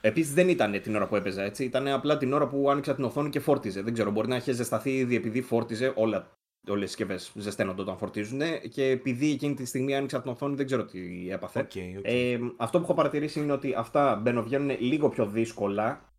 Επίσης 0.00 0.34
δεν 0.34 0.48
ήταν 0.48 0.80
την 0.82 0.96
ώρα 0.96 1.06
που 1.06 1.16
έπαιζα 1.16 1.42
έτσι. 1.42 1.64
Ήταν 1.64 1.88
απλά 1.88 2.16
την 2.16 2.32
ώρα 2.32 2.46
που 2.46 2.70
άνοιξα 2.70 2.94
την 2.94 3.04
οθόνη 3.04 3.30
και 3.30 3.40
φόρτιζε. 3.40 3.82
Δεν 3.82 3.92
ξέρω, 3.92 4.10
μπορεί 4.10 4.28
να 4.28 4.36
είχε 4.36 4.52
ζεσταθεί 4.52 4.96
ήδη 4.96 5.16
επειδή 5.16 5.42
φόρτιζε. 5.42 5.92
Όλα 5.94 6.26
όλες 6.68 6.84
οι 6.84 6.86
συσκευές 6.86 7.32
ζεσταίνονται 7.34 7.82
όταν 7.82 7.96
φορτίζουν. 7.96 8.40
Και 8.70 8.84
επειδή 8.84 9.30
εκείνη 9.30 9.54
τη 9.54 9.64
στιγμή 9.64 9.96
άνοιξα 9.96 10.22
την 10.22 10.30
οθόνη, 10.30 10.54
δεν 10.54 10.66
ξέρω 10.66 10.84
τι 10.84 11.30
έπαθε. 11.30 11.66
Okay, 11.70 11.98
okay. 11.98 12.00
Ε, 12.02 12.38
αυτό 12.56 12.78
που 12.78 12.84
έχω 12.84 12.94
παρατηρήσει 12.94 13.40
είναι 13.40 13.52
ότι 13.52 13.74
αυτά 13.76 14.16
μπαινοβγαίνουν 14.16 14.76
λίγο 14.80 15.08
πιο 15.08 15.26
δύσκολα. 15.26 16.12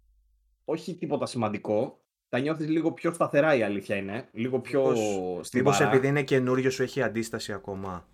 Όχι 0.65 0.95
τίποτα 0.95 1.25
σημαντικό. 1.25 2.01
Τα 2.29 2.39
νιώθεις 2.39 2.67
λίγο 2.69 2.91
πιο 2.91 3.11
σταθερά 3.11 3.55
η 3.55 3.63
αλήθεια 3.63 3.95
είναι. 3.95 4.27
Λίγο 4.31 4.59
πιο 4.59 4.93
Μήπω 5.53 5.71
επειδή 5.79 6.07
είναι 6.07 6.23
καινούριο 6.23 6.69
σου 6.69 6.83
έχει 6.83 7.01
αντίσταση 7.01 7.53
ακόμα; 7.53 8.07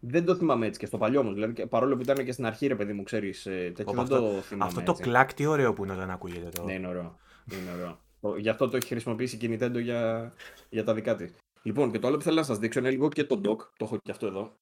Δεν 0.00 0.24
το 0.24 0.34
θυμάμαι 0.34 0.66
έτσι 0.66 0.78
και 0.78 0.86
στο 0.86 0.98
παλιό 0.98 1.22
μου. 1.22 1.32
Δηλαδή, 1.32 1.66
παρόλο 1.66 1.96
που 1.96 2.02
ήταν 2.02 2.24
και 2.24 2.32
στην 2.32 2.46
αρχή, 2.46 2.66
ρε 2.66 2.74
παιδί 2.74 2.92
μου, 2.92 3.02
ξέρεις. 3.02 3.46
Ε, 3.46 3.72
τέτοιο 3.74 3.92
δεν 3.92 4.06
το 4.06 4.40
θυμάμαι. 4.40 4.70
Αυτό 4.70 4.92
το 4.92 4.92
κλακ, 4.92 5.34
τι 5.34 5.46
ωραίο 5.46 5.72
που 5.72 5.84
είναι 5.84 5.92
όταν 5.92 6.10
ακούγεται 6.10 6.48
το. 6.48 6.64
Ναι, 6.64 6.72
είναι 6.72 6.88
ωραίο. 6.88 7.18
Είναι 7.52 7.70
ωραίο. 7.74 7.98
Γι' 8.38 8.48
αυτό 8.48 8.68
το 8.68 8.76
έχει 8.76 8.86
χρησιμοποιήσει 8.86 9.36
η 9.36 9.58
Nintendo 9.60 9.80
για, 9.82 10.32
για 10.68 10.84
τα 10.84 10.94
δικά 10.94 11.14
της. 11.16 11.34
Λοιπόν, 11.66 11.90
και 11.90 11.98
το 11.98 12.06
άλλο 12.06 12.16
που 12.16 12.22
θέλω 12.22 12.36
να 12.36 12.42
σας 12.42 12.58
δείξω 12.58 12.78
είναι 12.78 12.90
λίγο 12.90 13.08
και 13.08 13.24
το 13.24 13.40
dock. 13.44 13.58
Το 13.76 13.84
έχω 13.84 13.96
και 13.96 14.10
αυτό 14.10 14.26
εδώ. 14.26 14.56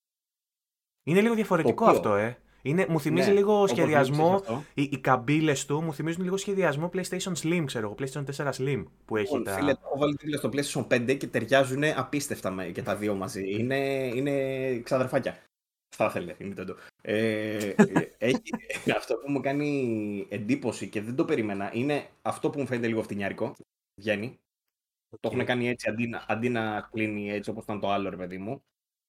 Είναι 1.03 1.21
λίγο 1.21 1.35
διαφορετικό 1.35 1.85
αυτό, 1.85 2.15
ε. 2.15 2.39
Είναι, 2.63 2.87
μου 2.89 3.01
θυμίζει 3.01 3.29
ναι, 3.29 3.35
λίγο 3.35 3.67
σχεδιασμό. 3.67 4.43
Οι, 4.75 4.83
οι 4.83 4.99
καμπύλες 4.99 5.67
του 5.67 5.83
μου 5.83 5.95
θυμίζουν 5.95 6.23
λίγο 6.25 6.37
σχεδιασμό 6.37 6.91
PlayStation 6.93 7.33
Slim, 7.43 7.63
ξέρω 7.67 7.87
εγώ. 7.87 7.95
PlayStation 7.99 8.25
4 8.37 8.53
Slim 8.53 8.85
που 9.05 9.17
έχει. 9.17 9.37
Λοιπόν, 9.37 9.45
τα... 9.45 9.53
Φίλε, 9.53 9.71
έχω 9.71 9.99
βάλει 9.99 10.17
δίπλα 10.21 10.37
στο 10.37 10.49
PlayStation 10.53 11.11
5 11.11 11.17
και 11.19 11.27
ταιριάζουν 11.27 11.85
απίστευτα 11.85 12.71
και 12.71 12.83
τα 12.83 12.97
δύο 12.97 13.15
μαζί. 13.15 13.55
Είναι, 13.59 14.11
είναι 14.15 14.79
ξαδερφάκια. 14.79 15.39
Θα 15.97 16.05
ήθελε 16.05 16.35
η 16.39 16.55
Nintendo. 16.57 16.75
Ε, 17.03 17.75
έχει, 18.19 18.43
αυτό 18.97 19.15
που 19.15 19.31
μου 19.31 19.41
κάνει 19.41 20.27
εντύπωση 20.29 20.89
και 20.89 21.03
δεν 21.03 21.15
το 21.15 21.25
περίμενα 21.25 21.71
είναι 21.75 22.07
αυτό 22.23 22.51
που 22.51 22.61
μου 22.61 22.67
φαίνεται 22.67 22.87
λίγο 22.87 23.03
φτηνιάρικο. 23.03 23.55
Βγαίνει. 24.01 24.39
Το 25.21 25.31
έχουν 25.33 25.45
κάνει 25.45 25.69
έτσι 25.69 25.89
αντί, 25.89 26.11
αντί 26.27 26.49
να 26.49 26.89
κλείνει 26.93 27.31
έτσι 27.31 27.51
όπως 27.51 27.65
ήταν 27.65 27.81
το 27.81 27.91
άλλο, 27.91 28.11
ρε 28.11 28.17
παιδί 28.17 28.39
μου. 28.39 28.63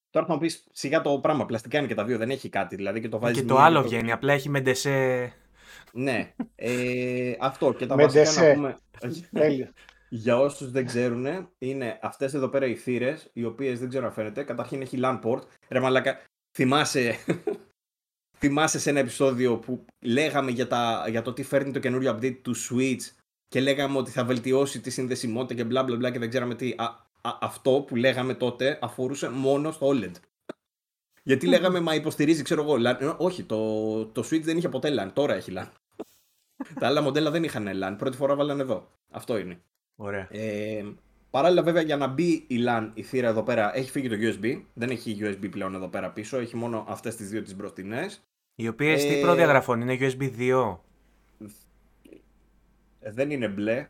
Τώρα 0.10 0.26
θα 0.26 0.34
μου 0.34 0.40
πεις 0.40 0.68
σιγά 0.72 1.02
το 1.02 1.20
πράγμα. 1.20 1.46
Πλαστικά 1.46 1.78
είναι 1.78 1.88
και 1.88 1.96
τα 1.96 2.04
δύο, 2.04 2.18
δεν 2.18 2.30
έχει 2.30 2.50
κάτι. 2.50 2.76
Δηλαδή 2.76 3.02
και 3.02 3.10
το 3.10 3.20
βάζεις. 3.20 3.38
Και 3.38 3.46
το 3.46 3.58
άλλο 3.58 3.82
το... 3.82 3.88
βγαίνει, 3.88 4.12
απλά 4.12 4.34
έχει 4.34 4.50
μεντεσέ. 4.50 5.34
Ναι. 5.94 6.34
Ε, 6.56 7.36
αυτό 7.40 7.74
και 7.74 7.86
τα 7.86 7.96
βασικά 7.98 8.46
να 8.48 8.54
πούμε. 8.54 8.78
Για 10.10 10.40
όσους 10.40 10.72
δεν 10.72 10.86
ξέρουν, 10.86 11.50
είναι 11.58 12.00
αυτές 12.02 12.34
εδώ 12.34 12.50
πέρα 12.50 12.66
οι 12.66 12.76
θύρες, 12.76 13.30
οι 13.34 13.44
οποίες 13.44 13.80
δεν 13.80 13.90
ξέρω 13.90 14.06
αν 14.06 14.12
φαίνεται. 14.12 14.44
Καταρχήν 14.44 14.82
έχει 14.82 15.00
LAN 15.02 15.20
port. 15.24 15.42
Ρε 15.70 15.80
μαλάκα, 15.80 16.22
θυμάσαι, 16.58 17.16
θυμάσαι 18.40 18.80
σε 18.80 18.90
ένα 18.90 19.00
επεισόδιο 19.00 19.58
που 19.58 19.86
λέγαμε 20.02 20.52
για, 20.52 20.68
τα, 20.68 21.06
για 21.10 21.22
το 21.22 21.34
τι 21.34 21.44
φέρνει 21.44 21.72
το 21.72 21.80
καινούριο 21.80 22.16
update 22.16 22.40
του 22.42 22.56
Switch 22.56 23.23
και 23.54 23.62
λέγαμε 23.62 23.98
ότι 23.98 24.12
θα 24.12 24.24
βελτιώσει 24.24 24.80
τη 24.80 24.90
συνδεσιμότητα 24.90 25.54
και 25.54 25.64
μπλα 25.64 25.84
μπλα 25.84 25.96
μπλα 25.96 26.12
και 26.12 26.20
δεν 26.20 26.30
ξέραμε 26.30 26.56
τι. 26.56 26.74
Α, 26.78 27.38
αυτό 27.42 27.84
που 27.88 27.96
λέγαμε 27.96 28.34
τότε 28.34 28.80
αφορούσε 28.82 29.30
μόνο 29.30 29.72
στο 29.72 29.90
OLED. 29.90 30.12
Γιατί 31.24 31.48
λέγαμε, 31.48 31.80
μα 31.80 31.96
υποστηρίζει, 31.96 32.42
ξέρω 32.42 32.62
εγώ, 32.62 32.76
LAN. 32.78 33.16
Όχι, 33.18 33.44
το, 33.44 34.06
το 34.06 34.22
Switch 34.22 34.42
δεν 34.42 34.58
είχε 34.58 34.70
ποτέ 34.70 34.90
LAN. 35.00 35.10
Τώρα 35.14 35.34
έχει 35.34 35.54
LAN. 35.58 35.68
Τα 36.80 36.88
άλλα 36.88 37.02
μοντέλα 37.02 37.32
δεν 37.32 37.44
είχαν 37.44 37.68
LAN. 37.74 37.96
Πρώτη 37.98 38.18
φορά 38.18 38.36
βάλανε 38.36 38.62
εδώ. 38.62 38.90
Αυτό 39.12 39.38
είναι. 39.38 39.62
Ωραία. 39.96 40.28
Ε, 40.32 40.86
παράλληλα, 41.30 41.64
βέβαια, 41.64 41.82
για 41.82 41.98
να 41.98 42.08
μπει 42.08 42.46
η 42.48 42.58
LAN, 42.68 42.90
η 42.94 43.02
θύρα 43.02 43.28
εδώ 43.28 43.44
πέρα, 43.44 43.78
έχει 43.78 43.92
φύγει 43.92 44.10
το 44.10 44.16
USB. 44.20 44.62
Δεν 44.74 44.90
έχει 44.90 45.18
USB 45.22 45.50
πλέον 45.52 45.76
εδώ 45.76 45.88
πέρα 45.88 46.12
πίσω. 46.12 46.38
Έχει 46.38 46.56
μόνο 46.56 46.86
αυτές 46.88 47.16
τις 47.16 47.30
δύο 47.30 47.42
τις 47.42 47.56
μπροστινές. 47.56 48.22
Οι 48.56 48.68
οποίε 48.68 48.94
ε, 48.94 49.14
τι 49.14 49.22
προδιαγραφών; 49.22 49.82
Είναι 49.82 49.98
USB 50.00 50.32
2. 50.40 50.78
Δεν 53.12 53.32
είναι 53.32 53.48
μπλε. 53.48 53.90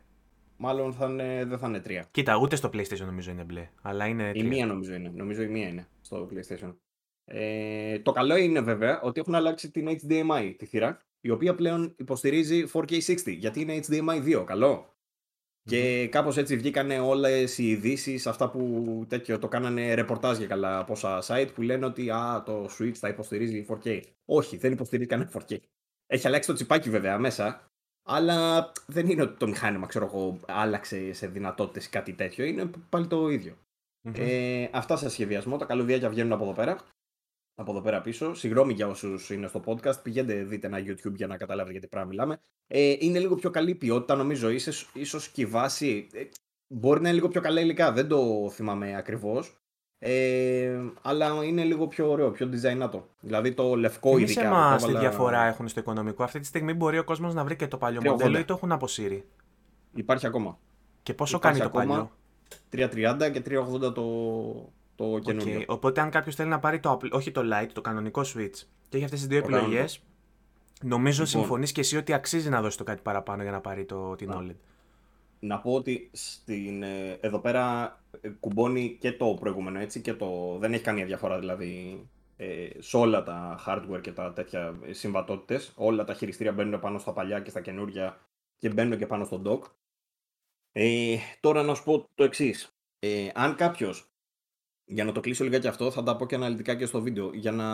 Μάλλον 0.56 0.92
θα 0.92 1.06
είναι, 1.06 1.44
δεν 1.44 1.58
θα 1.58 1.68
είναι 1.68 1.80
τρία. 1.80 2.08
Κοίτα, 2.10 2.36
ούτε 2.36 2.56
στο 2.56 2.70
PlayStation 2.72 3.04
νομίζω 3.04 3.30
είναι 3.30 3.44
μπλε. 3.44 3.68
Αλλά 3.82 4.06
είναι 4.06 4.30
η 4.34 4.42
μία 4.42 4.66
νομίζω 4.66 4.94
είναι. 4.94 5.12
Νομίζω 5.14 5.42
η 5.42 5.48
μία 5.48 5.68
είναι 5.68 5.88
στο 6.00 6.28
PlayStation. 6.32 6.74
Ε, 7.24 7.98
το 7.98 8.12
καλό 8.12 8.36
είναι 8.36 8.60
βέβαια 8.60 9.00
ότι 9.00 9.20
έχουν 9.20 9.34
αλλάξει 9.34 9.70
την 9.70 9.88
HDMI 9.88 10.54
τη 10.58 10.66
θύρα, 10.66 11.00
η 11.20 11.30
οποία 11.30 11.54
πλέον 11.54 11.94
υποστηρίζει 11.98 12.64
4K60, 12.72 13.36
γιατί 13.36 13.60
είναι 13.60 13.80
HDMI 13.86 14.38
2. 14.38 14.44
Καλό. 14.44 14.94
Και 15.62 16.08
κάπως 16.08 16.36
έτσι 16.36 16.56
βγήκαν 16.56 16.90
όλες 16.90 17.58
οι 17.58 17.68
ειδήσεις, 17.68 18.26
αυτά 18.26 18.50
που 18.50 19.04
τέτοιο 19.08 19.38
το 19.38 19.48
κάνανε 19.48 19.94
ρεπορτάζ 19.94 20.38
για 20.38 20.46
καλά 20.46 20.84
πόσα 20.84 21.22
site 21.26 21.48
που 21.54 21.62
λένε 21.62 21.84
ότι 21.84 22.10
α, 22.10 22.42
το 22.46 22.68
Switch 22.78 22.94
θα 22.94 23.08
υποστηρίζει 23.08 23.66
4K. 23.68 24.00
Όχι, 24.24 24.56
δεν 24.56 24.72
υποστηρίζει 24.72 25.08
κανένα 25.08 25.30
4K. 25.32 25.56
Έχει 26.06 26.26
αλλάξει 26.26 26.48
το 26.48 26.54
τσιπάκι 26.54 26.90
βέβαια 26.90 27.18
μέσα, 27.18 27.73
αλλά 28.06 28.72
δεν 28.86 29.08
είναι 29.08 29.22
ότι 29.22 29.38
το 29.38 29.46
μηχάνημα, 29.46 29.86
ξέρω 29.86 30.04
εγώ, 30.04 30.40
άλλαξε 30.46 31.12
σε 31.12 31.26
δυνατότητες 31.26 31.86
ή 31.86 31.90
κάτι 31.90 32.12
τέτοιο. 32.12 32.44
Είναι 32.44 32.70
πάλι 32.88 33.06
το 33.06 33.28
ίδιο. 33.28 33.56
Mm-hmm. 34.02 34.18
Ε, 34.18 34.68
αυτά 34.72 34.96
σε 34.96 35.08
σχεδιασμό. 35.08 35.56
Τα 35.56 35.64
καλωδιάκια 35.64 36.08
βγαίνουν 36.08 36.32
από 36.32 36.44
εδώ 36.44 36.52
πέρα. 36.52 36.78
Από 37.54 37.70
εδώ 37.70 37.80
πέρα 37.80 38.00
πίσω. 38.00 38.34
Συγγνώμη 38.34 38.72
για 38.72 38.88
όσους 38.88 39.30
είναι 39.30 39.46
στο 39.46 39.62
podcast. 39.66 40.02
Πηγαίνετε, 40.02 40.44
δείτε 40.44 40.66
ένα 40.66 40.78
YouTube 40.78 41.14
για 41.14 41.26
να 41.26 41.36
καταλάβετε 41.36 41.72
γιατί 41.72 41.86
πράγμα 41.88 42.08
μιλάμε. 42.08 42.40
Ε, 42.66 42.96
είναι 42.98 43.18
λίγο 43.18 43.34
πιο 43.34 43.50
καλή 43.50 43.74
ποιότητα, 43.74 44.14
νομίζω. 44.14 44.48
ίσως 44.94 45.28
και 45.32 45.40
η 45.40 45.46
βάση. 45.46 46.08
Ε, 46.12 46.24
μπορεί 46.74 47.00
να 47.00 47.08
είναι 47.08 47.16
λίγο 47.16 47.28
πιο 47.28 47.40
καλά 47.40 47.60
υλικά. 47.60 47.92
Δεν 47.92 48.08
το 48.08 48.50
θυμάμαι 48.50 48.96
ακριβώς. 48.96 49.63
Ε, 49.98 50.80
αλλά 51.02 51.44
είναι 51.44 51.64
λίγο 51.64 51.86
πιο 51.86 52.10
ωραίο, 52.10 52.30
πιο 52.30 52.48
designάτο. 52.52 53.00
Δηλαδή 53.20 53.52
το 53.52 53.74
λευκό 53.74 54.10
Εμείς 54.10 54.30
ειδικά. 54.30 54.46
Εμάς 54.46 54.82
έβαλα... 54.82 54.98
τη 54.98 55.06
διαφορά 55.06 55.44
έχουν 55.44 55.68
στο 55.68 55.80
οικονομικό. 55.80 56.22
Αυτή 56.22 56.40
τη 56.40 56.46
στιγμή 56.46 56.74
μπορεί 56.74 56.98
ο 56.98 57.04
κόσμος 57.04 57.34
να 57.34 57.44
βρει 57.44 57.56
και 57.56 57.68
το 57.68 57.76
παλιό 57.76 58.00
380. 58.02 58.04
μοντέλο 58.04 58.38
ή 58.38 58.44
το 58.44 58.54
έχουν 58.54 58.72
αποσύρει. 58.72 59.24
Υπάρχει 59.94 60.26
ακόμα. 60.26 60.58
Και 61.02 61.14
πόσο 61.14 61.36
Υπάρχει 61.36 61.60
κάνει 61.60 61.70
το 61.70 61.78
παλιό; 61.78 62.10
330 62.70 63.30
και 63.32 63.42
380 63.48 63.94
το, 63.94 64.72
το 64.94 65.18
καινούριο. 65.18 65.60
Okay. 65.60 65.64
Οπότε 65.66 66.00
αν 66.00 66.10
κάποιος 66.10 66.34
θέλει 66.34 66.48
να 66.48 66.58
πάρει 66.58 66.80
το, 66.80 66.98
όχι 67.10 67.30
το 67.30 67.40
Lite, 67.44 67.68
το 67.72 67.80
κανονικό 67.80 68.20
Switch 68.22 68.62
και 68.88 68.96
έχει 68.96 69.04
αυτές 69.04 69.18
τις 69.18 69.26
δύο 69.26 69.38
επιλογές, 69.38 70.02
νομίζω 70.82 71.22
λοιπόν. 71.24 71.40
συμφωνείς 71.40 71.72
και 71.72 71.80
εσύ 71.80 71.96
ότι 71.96 72.12
αξίζει 72.12 72.48
να 72.48 72.60
δώσει 72.60 72.76
το 72.76 72.84
κάτι 72.84 73.02
παραπάνω 73.02 73.42
για 73.42 73.52
να 73.52 73.60
πάρει 73.60 73.84
το, 73.84 74.14
την 74.14 74.30
OLED 74.32 74.56
να 75.44 75.60
πω 75.60 75.74
ότι 75.74 76.10
στην, 76.12 76.82
ε, 76.82 77.18
εδώ 77.20 77.38
πέρα 77.38 77.96
ε, 78.20 78.28
κουμπώνει 78.28 78.96
και 79.00 79.12
το 79.12 79.36
προηγούμενο 79.40 79.78
έτσι 79.78 80.00
και 80.00 80.14
το, 80.14 80.56
δεν 80.58 80.72
έχει 80.72 80.82
καμία 80.82 81.04
διαφορά 81.04 81.38
δηλαδή 81.38 82.06
ε, 82.36 82.68
σε 82.78 82.96
όλα 82.96 83.22
τα 83.22 83.60
hardware 83.66 84.00
και 84.00 84.12
τα 84.12 84.32
τέτοια 84.32 84.78
συμβατότητες. 84.90 85.72
Όλα 85.76 86.04
τα 86.04 86.14
χειριστήρια 86.14 86.52
μπαίνουν 86.52 86.80
πάνω 86.80 86.98
στα 86.98 87.12
παλιά 87.12 87.40
και 87.40 87.50
στα 87.50 87.60
καινούρια 87.60 88.18
και 88.58 88.68
μπαίνουν 88.68 88.98
και 88.98 89.06
πάνω 89.06 89.24
στο 89.24 89.42
dock. 89.44 89.70
Ε, 90.72 91.16
τώρα 91.40 91.62
να 91.62 91.74
σου 91.74 91.84
πω 91.84 92.08
το 92.14 92.24
εξής. 92.24 92.76
Ε, 92.98 93.28
αν 93.34 93.54
κάποιος, 93.54 94.08
για 94.84 95.04
να 95.04 95.12
το 95.12 95.20
κλείσω 95.20 95.44
λιγάκι 95.44 95.68
αυτό, 95.68 95.90
θα 95.90 96.02
τα 96.02 96.16
πω 96.16 96.26
και 96.26 96.34
αναλυτικά 96.34 96.74
και 96.74 96.86
στο 96.86 97.00
βίντεο. 97.00 97.30
Για 97.34 97.52
να, 97.52 97.66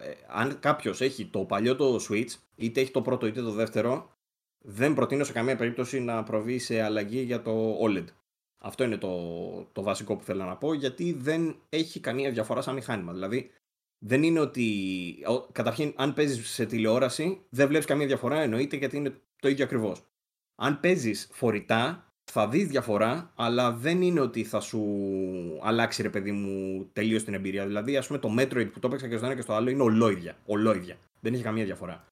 ε, 0.00 0.14
αν 0.26 0.58
κάποιος 0.60 1.00
έχει 1.00 1.26
το 1.26 1.44
παλιό 1.44 1.76
το 1.76 1.98
Switch, 2.08 2.30
είτε 2.56 2.80
έχει 2.80 2.90
το 2.90 3.02
πρώτο 3.02 3.26
είτε 3.26 3.42
το 3.42 3.52
δεύτερο, 3.52 4.15
δεν 4.68 4.94
προτείνω 4.94 5.24
σε 5.24 5.32
καμία 5.32 5.56
περίπτωση 5.56 6.00
να 6.00 6.22
προβεί 6.22 6.58
σε 6.58 6.80
αλλαγή 6.80 7.20
για 7.20 7.42
το 7.42 7.78
OLED. 7.82 8.04
Αυτό 8.58 8.84
είναι 8.84 8.96
το, 8.96 9.10
το 9.72 9.82
βασικό 9.82 10.16
που 10.16 10.24
θέλω 10.24 10.44
να 10.44 10.56
πω, 10.56 10.74
γιατί 10.74 11.12
δεν 11.12 11.56
έχει 11.68 12.00
καμία 12.00 12.30
διαφορά 12.30 12.60
σαν 12.60 12.74
μηχάνημα. 12.74 13.12
Δηλαδή, 13.12 13.50
δεν 13.98 14.22
είναι 14.22 14.40
ότι. 14.40 14.66
Καταρχήν, 15.52 15.92
αν 15.96 16.14
παίζεις 16.14 16.48
σε 16.48 16.66
τηλεόραση, 16.66 17.40
δεν 17.48 17.68
βλέπεις 17.68 17.86
καμία 17.86 18.06
διαφορά, 18.06 18.40
εννοείται 18.40 18.76
γιατί 18.76 18.96
είναι 18.96 19.20
το 19.40 19.48
ίδιο 19.48 19.64
ακριβώς. 19.64 20.02
Αν 20.54 20.80
παίζεις 20.80 21.28
φορητά, 21.32 22.12
θα 22.24 22.48
δεις 22.48 22.66
διαφορά, 22.66 23.32
αλλά 23.36 23.72
δεν 23.72 24.02
είναι 24.02 24.20
ότι 24.20 24.44
θα 24.44 24.60
σου 24.60 24.80
αλλάξει 25.62 26.02
ρε 26.02 26.10
παιδί 26.10 26.32
μου 26.32 26.84
τελείως 26.92 27.24
την 27.24 27.34
εμπειρία. 27.34 27.66
Δηλαδή, 27.66 27.96
ας 27.96 28.06
πούμε, 28.06 28.18
το 28.18 28.34
Metroid 28.38 28.70
που 28.72 28.78
το 28.78 28.86
έπαιξα 28.86 29.08
και 29.08 29.16
στο 29.16 29.26
ένα 29.26 29.34
και 29.34 29.40
στο 29.40 29.52
άλλο 29.52 29.70
είναι 29.70 29.82
ολόιδια. 29.82 30.36
ολόιδια. 30.46 30.96
Δεν 31.20 31.34
έχει 31.34 31.42
καμία 31.42 31.64
διαφορά. 31.64 32.06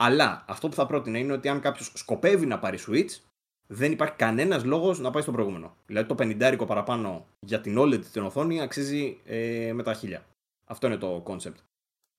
Αλλά 0.00 0.44
αυτό 0.48 0.68
που 0.68 0.74
θα 0.74 0.86
πρότεινα 0.86 1.18
είναι 1.18 1.32
ότι 1.32 1.48
αν 1.48 1.60
κάποιος 1.60 1.92
σκοπεύει 1.94 2.46
να 2.46 2.58
πάρει 2.58 2.78
Switch, 2.86 3.20
δεν 3.66 3.92
υπάρχει 3.92 4.14
κανένας 4.16 4.64
λόγος 4.64 4.98
να 4.98 5.10
πάει 5.10 5.22
στο 5.22 5.32
προηγούμενο. 5.32 5.76
Δηλαδή 5.86 6.08
το 6.08 6.14
50 6.18 6.66
παραπάνω 6.66 7.26
για 7.46 7.60
την 7.60 7.78
OLED 7.78 8.04
την 8.04 8.22
οθόνη 8.22 8.60
αξίζει 8.60 9.20
ε, 9.24 9.72
με 9.74 9.82
τα 9.82 9.94
χίλια. 9.94 10.26
Αυτό 10.64 10.86
είναι 10.86 10.96
το 10.96 11.22
concept. 11.26 11.56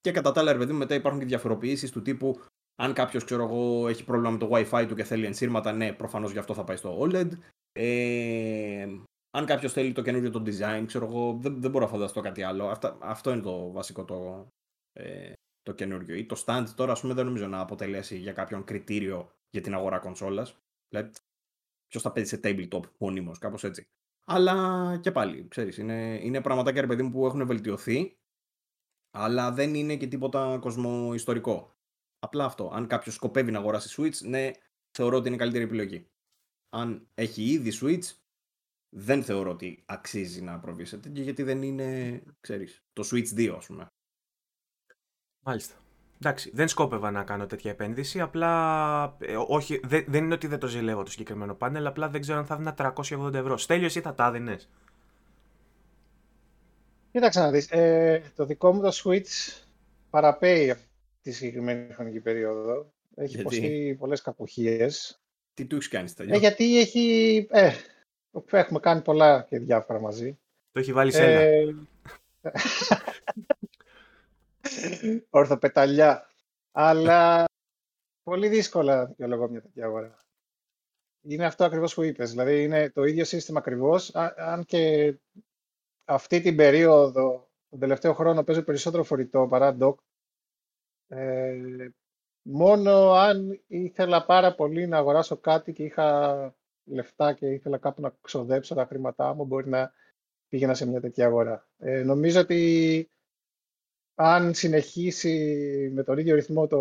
Και 0.01 0.11
κατά 0.11 0.31
τα 0.31 0.39
άλλα, 0.39 0.53
ρε 0.53 0.65
μετά 0.65 0.95
υπάρχουν 0.95 1.19
και 1.19 1.27
διαφοροποιήσεις 1.27 1.91
του 1.91 2.01
τύπου 2.01 2.39
αν 2.81 2.93
κάποιος 2.93 3.23
ξέρω 3.23 3.43
εγώ 3.43 3.87
έχει 3.87 4.03
πρόβλημα 4.03 4.31
με 4.31 4.37
το 4.37 4.49
WiFi 4.51 4.85
του 4.87 4.95
και 4.95 5.03
θέλει 5.03 5.25
ενσύρματα, 5.25 5.71
ναι, 5.71 5.93
προφανώς 5.93 6.31
γι' 6.31 6.37
αυτό 6.37 6.53
θα 6.53 6.63
πάει 6.63 6.77
στο 6.77 6.99
OLED. 7.01 7.29
Ε, 7.71 8.87
αν 9.31 9.45
κάποιος 9.45 9.73
θέλει 9.73 9.91
το 9.91 10.01
καινούριο 10.01 10.31
το 10.31 10.43
design, 10.45 10.83
ξέρω 10.85 11.05
εγώ, 11.05 11.37
δεν, 11.41 11.61
δεν 11.61 11.71
μπορώ 11.71 11.85
να 11.85 11.91
φανταστώ 11.91 12.21
κάτι 12.21 12.43
άλλο. 12.43 12.67
Αυτά, 12.67 12.97
αυτό 12.99 13.31
είναι 13.31 13.41
το 13.41 13.71
βασικό 13.71 14.05
το, 14.05 14.47
ε, 14.93 15.33
το 15.69 15.75
καινούριο. 15.75 16.15
Ή 16.15 16.25
το 16.25 16.43
stand 16.45 16.65
τώρα, 16.75 16.91
ας 16.91 17.01
πούμε, 17.01 17.13
δεν 17.13 17.25
νομίζω 17.25 17.47
να 17.47 17.59
αποτελέσει 17.59 18.17
για 18.17 18.33
κάποιον 18.33 18.63
κριτήριο 18.63 19.31
για 19.49 19.61
την 19.61 19.73
αγορά 19.73 19.99
κονσόλας. 19.99 20.61
Δηλαδή, 20.89 21.11
ποιος 21.87 22.03
θα 22.03 22.11
παίζει 22.11 22.29
σε 22.29 22.39
tabletop 22.43 22.83
μονίμως, 22.97 23.37
κάπως 23.37 23.63
έτσι. 23.63 23.87
Αλλά 24.25 24.97
και 25.01 25.11
πάλι, 25.11 25.47
ξέρεις, 25.47 25.77
είναι, 25.77 26.19
είναι 26.23 26.41
πραγματάκια 26.41 26.81
ρε 26.81 26.87
παιδί 26.87 27.03
μου 27.03 27.11
που 27.11 27.25
έχουν 27.25 27.45
βελτιωθεί, 27.45 28.17
αλλά 29.11 29.51
δεν 29.51 29.73
είναι 29.73 29.97
και 29.97 30.07
τίποτα 30.07 30.57
κοσμοϊστορικό. 30.61 31.77
Απλά 32.19 32.45
αυτό. 32.45 32.69
Αν 32.73 32.87
κάποιος 32.87 33.15
σκοπεύει 33.15 33.51
να 33.51 33.59
αγοράσει 33.59 33.95
Switch, 33.97 34.27
ναι, 34.27 34.51
θεωρώ 34.91 35.17
ότι 35.17 35.27
είναι 35.27 35.37
καλύτερη 35.37 35.63
επιλογή. 35.63 36.07
Αν 36.69 37.07
έχει 37.13 37.43
ήδη 37.43 37.71
Switch, 37.81 38.15
δεν 38.95 39.23
θεωρώ 39.23 39.51
ότι 39.51 39.83
αξίζει 39.85 40.41
να 40.41 40.59
προβεί 40.59 40.85
σε 40.85 40.99
γιατί 41.05 41.43
δεν 41.43 41.61
είναι, 41.61 42.21
ξέρεις, 42.39 42.83
το 42.93 43.09
Switch 43.11 43.33
2 43.35 43.55
ας 43.57 43.65
πούμε. 43.65 43.87
Μάλιστα. 45.49 45.75
Εντάξει, 46.21 46.51
δεν 46.53 46.67
σκόπευα 46.67 47.11
να 47.11 47.23
κάνω 47.23 47.45
τέτοια 47.45 47.71
επένδυση, 47.71 48.21
απλά 48.21 49.15
ε, 49.19 49.35
όχι, 49.47 49.79
δεν, 49.83 50.05
δεν 50.07 50.23
είναι 50.23 50.33
ότι 50.33 50.47
δεν 50.47 50.59
το 50.59 50.67
ζηλεύω 50.67 51.03
το 51.03 51.11
συγκεκριμένο 51.11 51.53
πάνελ, 51.53 51.87
απλά 51.87 52.09
δεν 52.09 52.21
ξέρω 52.21 52.37
αν 52.37 52.45
θα 52.45 52.55
δίνα 52.55 52.75
380 52.77 53.33
ευρώ. 53.33 53.57
Στέλιος, 53.57 53.89
εσύ 53.89 54.01
θα 54.01 54.13
τα 54.13 54.31
δίνες. 54.31 54.69
Κοίταξε 57.11 57.39
να 57.39 57.51
δεις, 57.51 57.71
ε, 57.71 58.21
το 58.35 58.45
δικό 58.45 58.73
μου 58.73 58.81
το 58.81 58.91
Switch 59.03 59.61
παραπέει 60.09 60.75
τη 61.21 61.31
συγκεκριμένη 61.31 61.93
χρονική 61.93 62.19
περίοδο. 62.19 62.91
Έχει 63.15 63.35
γιατί; 63.35 63.55
υποστεί 63.55 63.95
πολλές 63.99 64.21
κακουχίες. 64.21 65.21
Τι 65.53 65.65
του 65.65 65.75
έχεις 65.75 65.87
κάνει, 65.87 66.13
ε, 66.17 66.37
Γιατί 66.37 66.79
έχει, 66.79 67.47
ε, 67.51 67.71
έχουμε 68.49 68.79
κάνει 68.79 69.01
πολλά 69.01 69.45
και 69.49 69.59
διάφορα 69.59 69.99
μαζί. 69.99 70.37
Το 70.71 70.79
έχει 70.79 70.93
βάλει 70.93 71.11
σε 71.11 71.23
ένα. 71.23 71.73
Ε, 74.61 75.17
ορθοπεταλιά. 75.29 76.27
Αλλά 76.71 77.45
πολύ 78.23 78.47
δύσκολα 78.47 79.05
δικαιολογώ 79.05 79.49
μια 79.49 79.61
τέτοια 79.61 79.85
αγορά. 79.85 80.25
Είναι 81.21 81.45
αυτό 81.45 81.65
ακριβώς 81.65 81.93
που 81.93 82.03
είπες. 82.03 82.29
Δηλαδή 82.29 82.63
είναι 82.63 82.89
το 82.89 83.03
ίδιο 83.03 83.25
σύστημα 83.25 83.59
ακριβώς, 83.59 84.15
αν 84.35 84.65
και 84.65 85.15
αυτή 86.05 86.41
την 86.41 86.55
περίοδο, 86.55 87.49
τον 87.69 87.79
τελευταίο 87.79 88.13
χρόνο 88.13 88.43
παίζω 88.43 88.61
περισσότερο 88.61 89.03
φορητό 89.03 89.47
παρά 89.49 89.77
dock. 89.79 89.95
Ε, 91.07 91.89
μόνο 92.41 93.11
αν 93.11 93.61
ήθελα 93.67 94.25
πάρα 94.25 94.55
πολύ 94.55 94.87
να 94.87 94.97
αγοράσω 94.97 95.37
κάτι 95.37 95.73
και 95.73 95.83
είχα 95.83 96.55
λεφτά 96.83 97.33
και 97.33 97.47
ήθελα 97.47 97.77
κάπου 97.77 98.01
να 98.01 98.13
ξοδέψω 98.21 98.75
τα 98.75 98.85
χρήματά 98.85 99.33
μου, 99.33 99.45
μπορεί 99.45 99.69
να 99.69 99.93
πήγαινα 100.47 100.73
σε 100.73 100.85
μια 100.85 101.01
τέτοια 101.01 101.25
αγορά. 101.25 101.67
Ε, 101.77 102.03
νομίζω 102.03 102.39
ότι 102.39 103.09
αν 104.21 104.53
συνεχίσει 104.53 105.91
με 105.93 106.03
τον 106.03 106.17
ίδιο 106.17 106.35
ρυθμό 106.35 106.67
το, 106.67 106.77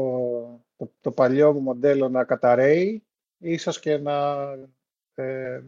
το, 0.76 0.92
το 1.00 1.12
παλιό 1.12 1.52
μου 1.52 1.60
μοντέλο 1.60 2.08
να 2.08 2.24
καταραίει, 2.24 3.04
ίσως 3.38 3.80
και 3.80 3.96
να, 3.96 4.36
ε, 5.14 5.62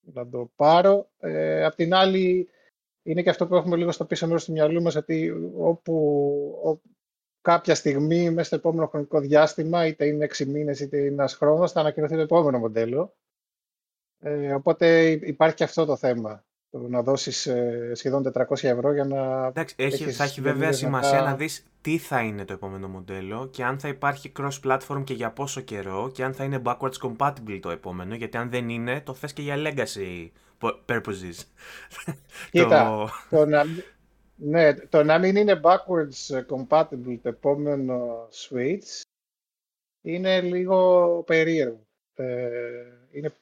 να 0.00 0.28
το 0.28 0.52
πάρω. 0.56 1.10
Ε, 1.18 1.64
απ' 1.64 1.74
την 1.74 1.94
άλλη, 1.94 2.48
είναι 3.02 3.22
και 3.22 3.30
αυτό 3.30 3.46
που 3.46 3.54
έχουμε 3.54 3.76
λίγο 3.76 3.92
στο 3.92 4.04
πίσω 4.04 4.26
μέρος 4.26 4.44
του 4.44 4.52
μυαλού 4.52 4.82
μας, 4.82 4.94
ότι 4.96 5.30
όπου, 5.56 6.80
κάποια 7.40 7.74
στιγμή, 7.74 8.30
μέσα 8.30 8.46
στο 8.46 8.56
επόμενο 8.56 8.86
χρονικό 8.86 9.20
διάστημα, 9.20 9.86
είτε 9.86 10.06
είναι 10.06 10.24
6 10.24 10.46
μήνες 10.46 10.80
είτε 10.80 10.98
είναι 10.98 11.06
ένας 11.06 11.34
χρόνος, 11.34 11.72
θα 11.72 11.80
ανακοινωθεί 11.80 12.14
το 12.14 12.20
επόμενο 12.20 12.58
μοντέλο. 12.58 13.16
Ε, 14.18 14.54
οπότε 14.54 15.10
υπάρχει 15.10 15.54
και 15.54 15.64
αυτό 15.64 15.84
το 15.84 15.96
θέμα 15.96 16.44
να 16.78 17.02
δώσεις 17.02 17.46
ε, 17.46 17.92
σχεδόν 17.94 18.32
400 18.32 18.44
ευρώ 18.62 18.92
για 18.92 19.04
να... 19.04 19.46
Εντάξει, 19.46 19.74
έχει, 19.78 20.12
θα 20.12 20.24
έχει 20.24 20.40
βέβαια 20.40 20.72
σημασία 20.72 21.20
να 21.20 21.34
δεις 21.34 21.64
τι 21.80 21.98
θα 21.98 22.20
είναι 22.20 22.44
το 22.44 22.52
επόμενο 22.52 22.88
μοντέλο 22.88 23.48
και 23.50 23.64
αν 23.64 23.78
θα 23.78 23.88
υπάρχει 23.88 24.32
cross-platform 24.38 25.02
και 25.04 25.14
για 25.14 25.30
πόσο 25.30 25.60
καιρό 25.60 26.10
και 26.14 26.24
αν 26.24 26.34
θα 26.34 26.44
είναι 26.44 26.62
backwards 26.64 26.98
compatible 27.02 27.58
το 27.60 27.70
επόμενο, 27.70 28.14
γιατί 28.14 28.36
αν 28.36 28.50
δεν 28.50 28.68
είναι, 28.68 29.00
το 29.00 29.14
θες 29.14 29.32
και 29.32 29.42
για 29.42 29.56
legacy 29.58 30.28
purposes. 30.60 31.44
Κοίτα, 32.50 33.08
το... 33.30 33.46
να, 33.46 33.64
ναι, 34.36 34.74
το 34.74 35.02
να 35.04 35.18
μην 35.18 35.36
είναι 35.36 35.60
backwards 35.64 36.42
compatible 36.48 37.18
το 37.22 37.28
επόμενο 37.28 38.28
Switch 38.32 39.02
είναι 40.00 40.40
λίγο 40.40 41.22
περίεργο. 41.26 41.86
Ε, 42.14 42.50
είναι, 43.10 43.32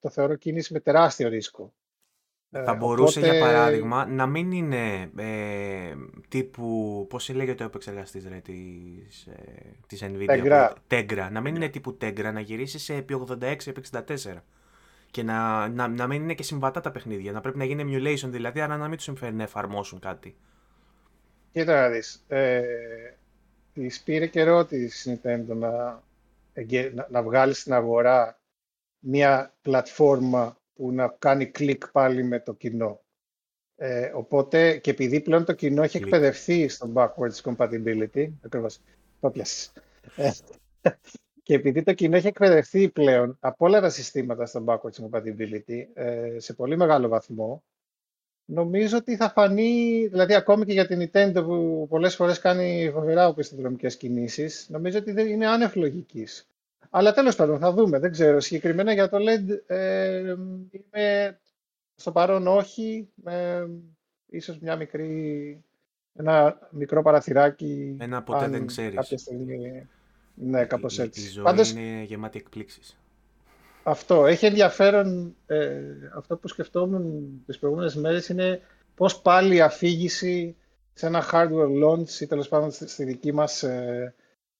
το 0.00 0.10
θεωρώ 0.10 0.34
κίνηση 0.34 0.72
με 0.72 0.80
τεράστιο 0.80 1.28
ρίσκο. 1.28 1.72
Ε, 2.50 2.62
θα 2.64 2.74
μπορούσε, 2.74 3.20
για 3.20 3.38
παράδειγμα, 3.38 4.06
να 4.06 4.26
μην 4.26 4.52
είναι 4.52 5.10
ε, 5.16 5.94
τύπου. 6.28 7.06
Πώς 7.08 7.28
λέγεται 7.28 7.62
ο 7.62 7.66
επεξεργαστής 7.66 8.24
της, 8.42 9.26
ε, 9.26 9.76
της 9.86 10.04
Nvidia. 10.04 10.70
Tegra. 10.90 11.28
Να 11.30 11.40
μην 11.40 11.54
είναι 11.54 11.68
τύπου 11.68 11.98
Tegra, 12.00 12.30
να 12.32 12.40
γυρίσει 12.40 12.78
σε 12.78 12.94
επί 12.94 13.24
86 13.28 13.66
επί 13.66 13.82
64. 13.92 14.02
Και 15.10 15.22
να, 15.22 15.68
να, 15.68 15.88
να 15.88 16.06
μην 16.06 16.22
είναι 16.22 16.34
και 16.34 16.42
συμβατά 16.42 16.80
τα 16.80 16.90
παιχνίδια. 16.90 17.32
Να 17.32 17.40
πρέπει 17.40 17.58
να 17.58 17.64
γίνει 17.64 17.84
emulation 17.86 18.28
δηλαδή, 18.28 18.60
αλλά 18.60 18.76
να 18.76 18.88
μην 18.88 18.96
τους 18.96 19.04
συμφέρει 19.04 19.34
να 19.34 19.42
εφαρμόσουν 19.42 19.98
κάτι. 19.98 20.36
Κοίτα 21.52 21.80
να 21.80 21.88
δεις. 21.88 22.24
Ε, 22.28 22.62
της 23.72 24.02
πήρε 24.02 24.26
καιρό 24.26 24.64
της 24.64 25.08
Nintendo 25.08 25.56
να, 25.56 26.02
να, 26.94 27.06
να 27.10 27.22
βγάλει 27.22 27.54
στην 27.54 27.72
αγορά 27.72 28.40
μια 28.98 29.54
πλατφόρμα 29.62 30.56
που 30.78 30.92
να 30.92 31.16
κάνει 31.18 31.46
κλικ 31.46 31.88
πάλι 31.88 32.24
με 32.24 32.40
το 32.40 32.54
κοινό. 32.54 33.00
Ε, 33.76 34.10
οπότε, 34.14 34.76
και 34.76 34.90
επειδή 34.90 35.20
πλέον 35.20 35.44
το 35.44 35.52
κοινό 35.52 35.82
έχει 35.82 35.96
εκπαιδευτεί 35.96 36.68
στο 36.68 36.92
backwards 36.94 37.40
compatibility, 37.42 38.28
ακριβώς, 38.44 38.80
το 39.20 39.30
πιάσεις. 39.30 39.72
Ε, 40.16 40.30
και 41.42 41.54
επειδή 41.54 41.82
το 41.82 41.92
κοινό 41.92 42.16
έχει 42.16 42.26
εκπαιδευτεί 42.26 42.88
πλέον 42.88 43.36
από 43.40 43.66
όλα 43.66 43.80
τα 43.80 43.90
συστήματα 43.90 44.46
στο 44.46 44.64
backwards 44.66 45.08
compatibility 45.08 45.86
ε, 45.94 46.36
σε 46.38 46.54
πολύ 46.54 46.76
μεγάλο 46.76 47.08
βαθμό, 47.08 47.62
νομίζω 48.44 48.96
ότι 48.96 49.16
θα 49.16 49.30
φανεί, 49.30 50.06
δηλαδή 50.06 50.34
ακόμη 50.34 50.64
και 50.64 50.72
για 50.72 50.86
την 50.86 51.10
Nintendo 51.12 51.44
που 51.44 51.86
πολλές 51.88 52.14
φορές 52.14 52.38
κάνει 52.38 52.90
φοβερά 52.92 53.28
οπισθοδρομικές 53.28 53.96
κινήσεις, 53.96 54.68
νομίζω 54.68 54.98
ότι 54.98 55.12
δεν 55.12 55.28
είναι 55.28 55.46
άνευ 55.46 55.76
λογικής. 55.76 56.48
Αλλά 56.90 57.12
τέλος 57.12 57.36
πάντων 57.36 57.58
θα 57.58 57.72
δούμε, 57.72 57.98
δεν 57.98 58.10
ξέρω. 58.10 58.40
Συγκεκριμένα 58.40 58.92
για 58.92 59.08
το 59.08 59.16
LED 59.20 59.72
ε, 59.72 60.34
είμαι 60.70 61.40
στο 61.94 62.12
παρόν 62.12 62.46
όχι, 62.46 63.08
ε, 63.24 63.64
ίσως 64.26 64.58
μια 64.58 64.76
μικρή, 64.76 65.64
ένα 66.14 66.58
μικρό 66.70 67.02
παραθυράκι. 67.02 67.96
Ένα 68.00 68.22
ποτέ 68.22 68.48
δεν 68.48 68.66
ξέρεις. 68.66 68.94
Κάποια 68.94 69.18
στιγμή, 69.18 69.88
ναι, 70.34 70.64
κάπως 70.64 70.98
έτσι. 70.98 71.20
Η, 71.20 71.24
η 71.24 71.28
ζωή 71.28 71.44
Πάντως, 71.44 71.70
είναι 71.70 72.02
γεμάτη 72.02 72.38
εκπλήξεις. 72.38 72.98
Αυτό. 73.82 74.26
Έχει 74.26 74.46
ενδιαφέρον, 74.46 75.36
ε, 75.46 75.80
αυτό 76.14 76.36
που 76.36 76.48
σκεφτόμουν 76.48 77.42
τις 77.46 77.58
προηγούμενες 77.58 77.94
μέρες 77.94 78.28
είναι 78.28 78.60
πώς 78.94 79.20
πάλι 79.20 79.54
η 79.54 79.60
αφήγηση 79.60 80.56
σε 80.92 81.06
ένα 81.06 81.24
hardware 81.32 81.84
launch 81.84 82.20
ή 82.20 82.26
τέλος 82.26 82.48
πάντων 82.48 82.70
στη 82.70 83.04
δική 83.04 83.32
μας 83.32 83.62
ε, 83.62 84.14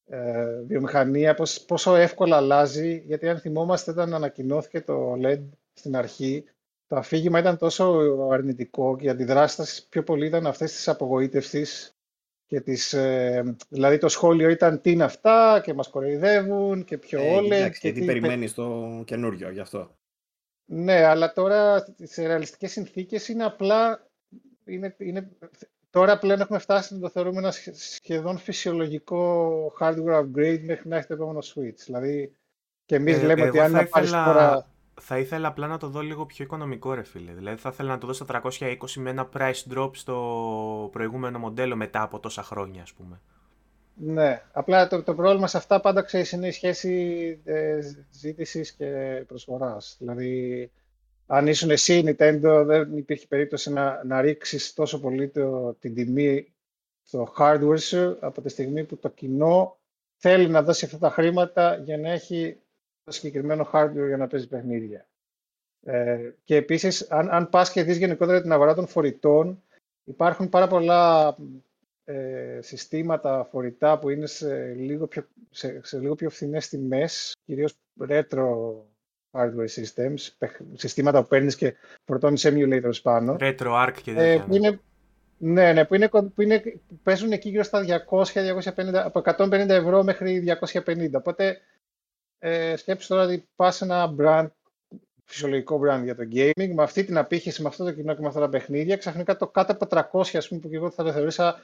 ε, 0.08 0.62
βιομηχανία, 0.66 1.34
πώς, 1.34 1.64
πόσο 1.64 1.94
εύκολα 1.94 2.36
αλλάζει, 2.36 3.02
γιατί 3.06 3.28
αν 3.28 3.38
θυμόμαστε 3.38 3.90
όταν 3.90 4.14
ανακοινώθηκε 4.14 4.80
το 4.80 5.12
LED 5.22 5.42
στην 5.72 5.96
αρχή, 5.96 6.44
το 6.86 6.96
αφήγημα 6.96 7.38
ήταν 7.38 7.58
τόσο 7.58 7.98
αρνητικό 8.32 8.96
και 8.96 9.06
οι 9.06 9.08
αντιδράσεις 9.08 9.86
πιο 9.90 10.02
πολύ 10.02 10.26
ήταν 10.26 10.46
αυτές 10.46 10.72
της 10.72 10.88
απογοήτευσης 10.88 11.96
και 12.46 12.60
τις, 12.60 12.92
ε, 12.92 13.56
δηλαδή 13.68 13.98
το 13.98 14.08
σχόλιο 14.08 14.48
ήταν 14.48 14.80
τι 14.80 14.90
είναι 14.90 15.04
αυτά 15.04 15.60
και 15.64 15.74
μας 15.74 15.88
κοροϊδεύουν 15.88 16.84
και 16.84 16.98
πιο 16.98 17.22
ε, 17.22 17.34
όλε. 17.34 17.70
και 17.80 17.92
τι 17.92 18.04
περιμένεις 18.04 18.54
το 18.54 19.02
καινούριο 19.04 19.50
γι' 19.50 19.60
αυτό. 19.60 19.96
Ναι, 20.64 21.04
αλλά 21.04 21.32
τώρα 21.32 21.94
σε 22.02 22.26
ρεαλιστικές 22.26 22.72
συνθήκες 22.72 23.28
είναι 23.28 23.44
απλά 23.44 24.08
είναι, 24.64 24.94
είναι 24.98 25.28
Τώρα 25.90 26.18
πλέον 26.18 26.40
έχουμε 26.40 26.58
φτάσει 26.58 26.94
να 26.94 27.00
το 27.00 27.08
θεωρούμε 27.08 27.38
ένα 27.38 27.52
σχεδόν 27.74 28.38
φυσιολογικό 28.38 29.72
hardware 29.80 30.20
upgrade 30.20 30.60
μέχρι 30.64 30.88
να 30.88 30.96
έχει 30.96 31.06
το 31.06 31.14
επόμενο 31.14 31.38
switch. 31.38 31.78
Δηλαδή, 31.84 32.32
και 32.84 32.94
εμείς 32.94 33.16
ε, 33.16 33.26
λέμε 33.26 33.42
ότι 33.42 33.60
αν 33.60 33.70
να 33.70 33.86
πάρεις 33.86 34.10
τώρα. 34.10 34.66
Θα 35.00 35.18
ήθελα 35.18 35.48
απλά 35.48 35.66
να 35.66 35.78
το 35.78 35.88
δω 35.88 36.00
λίγο 36.00 36.26
πιο 36.26 36.44
οικονομικό, 36.44 36.94
ρε 36.94 37.02
φίλε. 37.02 37.32
Δηλαδή, 37.32 37.60
θα 37.60 37.68
ήθελα 37.72 37.88
να 37.88 37.98
το 37.98 38.06
δω 38.06 38.12
στα 38.12 38.42
320 38.44 38.76
με 38.96 39.10
ένα 39.10 39.28
price 39.36 39.74
drop 39.74 39.90
στο 39.92 40.88
προηγούμενο 40.92 41.38
μοντέλο 41.38 41.76
μετά 41.76 42.02
από 42.02 42.18
τόσα 42.18 42.42
χρόνια, 42.42 42.82
ας 42.82 42.92
πούμε. 42.92 43.20
Ναι, 43.94 44.42
απλά 44.52 44.88
το, 44.88 45.02
το 45.02 45.14
πρόβλημα 45.14 45.46
σε 45.46 45.56
αυτά 45.56 45.80
πάντα 45.80 46.02
ξέρεις 46.02 46.32
είναι 46.32 46.46
η 46.46 46.50
σχέση 46.50 47.40
ε, 47.44 47.78
ζήτησης 48.10 48.72
και 48.72 48.86
προσφοράς. 49.26 49.96
Δηλαδή, 49.98 50.70
αν 51.30 51.46
ήσουν 51.46 51.70
εσύ 51.70 51.98
η 51.98 52.04
Nintendo, 52.06 52.62
δεν 52.66 52.96
υπήρχε 52.96 53.26
περίπτωση 53.26 53.72
να, 53.72 54.04
να 54.04 54.20
ρίξεις 54.20 54.72
τόσο 54.74 55.00
πολύ 55.00 55.28
το, 55.28 55.74
την 55.80 55.94
τιμή 55.94 56.52
στο 57.02 57.32
hardware 57.38 57.80
σου 57.80 58.16
από 58.20 58.40
τη 58.42 58.48
στιγμή 58.48 58.84
που 58.84 58.96
το 58.96 59.08
κοινό 59.08 59.78
θέλει 60.16 60.48
να 60.48 60.62
δώσει 60.62 60.84
αυτά 60.84 60.98
τα 60.98 61.10
χρήματα 61.10 61.76
για 61.76 61.98
να 61.98 62.10
έχει 62.10 62.60
το 63.04 63.12
συγκεκριμένο 63.12 63.70
hardware 63.72 64.06
για 64.06 64.16
να 64.16 64.26
παίζει 64.26 64.48
παιχνίδια. 64.48 65.08
Ε, 65.82 66.30
και 66.44 66.56
επίσης, 66.56 67.10
αν, 67.10 67.28
αν 67.30 67.48
πας 67.48 67.70
και 67.72 67.82
δεις 67.82 67.96
γενικότερα 67.96 68.42
την 68.42 68.52
αγορά 68.52 68.74
των 68.74 68.86
φορητών, 68.86 69.62
υπάρχουν 70.04 70.48
πάρα 70.48 70.66
πολλά 70.66 71.36
ε, 72.04 72.58
συστήματα 72.62 73.44
φορητά 73.44 73.98
που 73.98 74.08
είναι 74.08 74.26
σε 74.26 74.72
λίγο 74.72 75.06
πιο, 75.06 75.26
σε, 75.50 75.80
σε 75.84 75.98
λίγο 75.98 76.14
πιο 76.14 76.30
φθηνές 76.30 76.68
τιμές, 76.68 77.36
κυρίως 77.44 77.74
retro 78.08 78.74
hardware 79.32 79.68
systems, 79.68 80.48
συστήματα 80.74 81.22
που 81.22 81.28
παίρνεις 81.28 81.56
και 81.56 81.74
φορτώνεις 82.04 82.46
emulators 82.48 83.02
πάνω. 83.02 83.36
Retro 83.40 83.86
arc 83.86 83.92
και 84.02 84.12
τέτοια. 84.12 84.22
Ε, 84.22 84.44
που 84.46 84.54
είναι, 84.54 84.80
ναι, 85.38 85.72
ναι, 85.72 85.84
που, 85.84 85.94
είναι, 85.94 86.08
που 86.08 86.42
είναι, 86.42 86.62
παίζουν 87.02 87.32
εκεί 87.32 87.48
γύρω 87.48 87.62
στα 87.62 88.04
200-250, 88.10 88.94
από 88.94 89.22
150 89.24 89.50
ευρώ 89.68 90.02
μέχρι 90.02 90.56
250. 90.60 91.10
Οπότε 91.12 91.60
ε, 92.38 92.76
σκέψου 92.76 93.08
τώρα 93.08 93.22
ότι 93.22 93.48
πας 93.56 93.76
σε 93.76 93.84
ένα 93.84 94.14
brand, 94.18 94.46
φυσιολογικό 95.24 95.80
brand 95.84 96.00
για 96.02 96.16
το 96.16 96.28
gaming, 96.32 96.72
με 96.74 96.82
αυτή 96.82 97.04
την 97.04 97.18
απήχηση, 97.18 97.62
με 97.62 97.68
αυτό 97.68 97.84
το 97.84 97.92
κοινό 97.92 98.14
και 98.14 98.20
με 98.20 98.26
αυτά 98.26 98.40
τα 98.40 98.48
παιχνίδια, 98.48 98.96
ξαφνικά 98.96 99.36
το 99.36 99.48
κάτω 99.48 99.72
από 99.72 99.86
300, 100.20 100.36
ας 100.36 100.48
πούμε, 100.48 100.60
που 100.60 100.68
και 100.68 100.76
εγώ 100.76 100.90
θα 100.90 101.04
το 101.04 101.12
θεωρούσα 101.12 101.60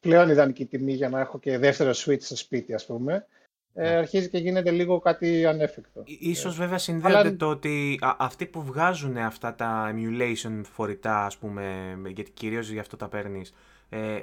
πλέον 0.00 0.28
ιδανική 0.28 0.66
τιμή 0.66 0.92
για 0.92 1.08
να 1.08 1.20
έχω 1.20 1.38
και 1.38 1.58
δεύτερο 1.58 1.90
switch 1.90 2.22
στο 2.22 2.36
σπίτι, 2.36 2.74
ας 2.74 2.86
πούμε, 2.86 3.26
ε, 3.74 3.82
ναι. 3.82 3.96
αρχίζει 3.96 4.28
και 4.28 4.38
γίνεται 4.38 4.70
λίγο 4.70 4.98
κάτι 4.98 5.46
ανέφικτο. 5.46 6.02
Ίσως 6.04 6.56
βέβαια 6.56 6.78
συνδέεται 6.78 7.18
Αλλά... 7.18 7.36
το 7.36 7.46
ότι 7.46 7.98
αυτοί 8.18 8.46
που 8.46 8.62
βγάζουν 8.62 9.16
αυτά 9.16 9.54
τα 9.54 9.94
emulation 9.94 10.60
φορητά, 10.62 11.24
ας 11.24 11.36
πούμε, 11.36 11.96
γιατί 12.06 12.30
κυρίως 12.30 12.70
γι' 12.70 12.78
αυτό 12.78 12.96
τα 12.96 13.08
παίρνεις, 13.08 13.54
ε, 13.88 14.22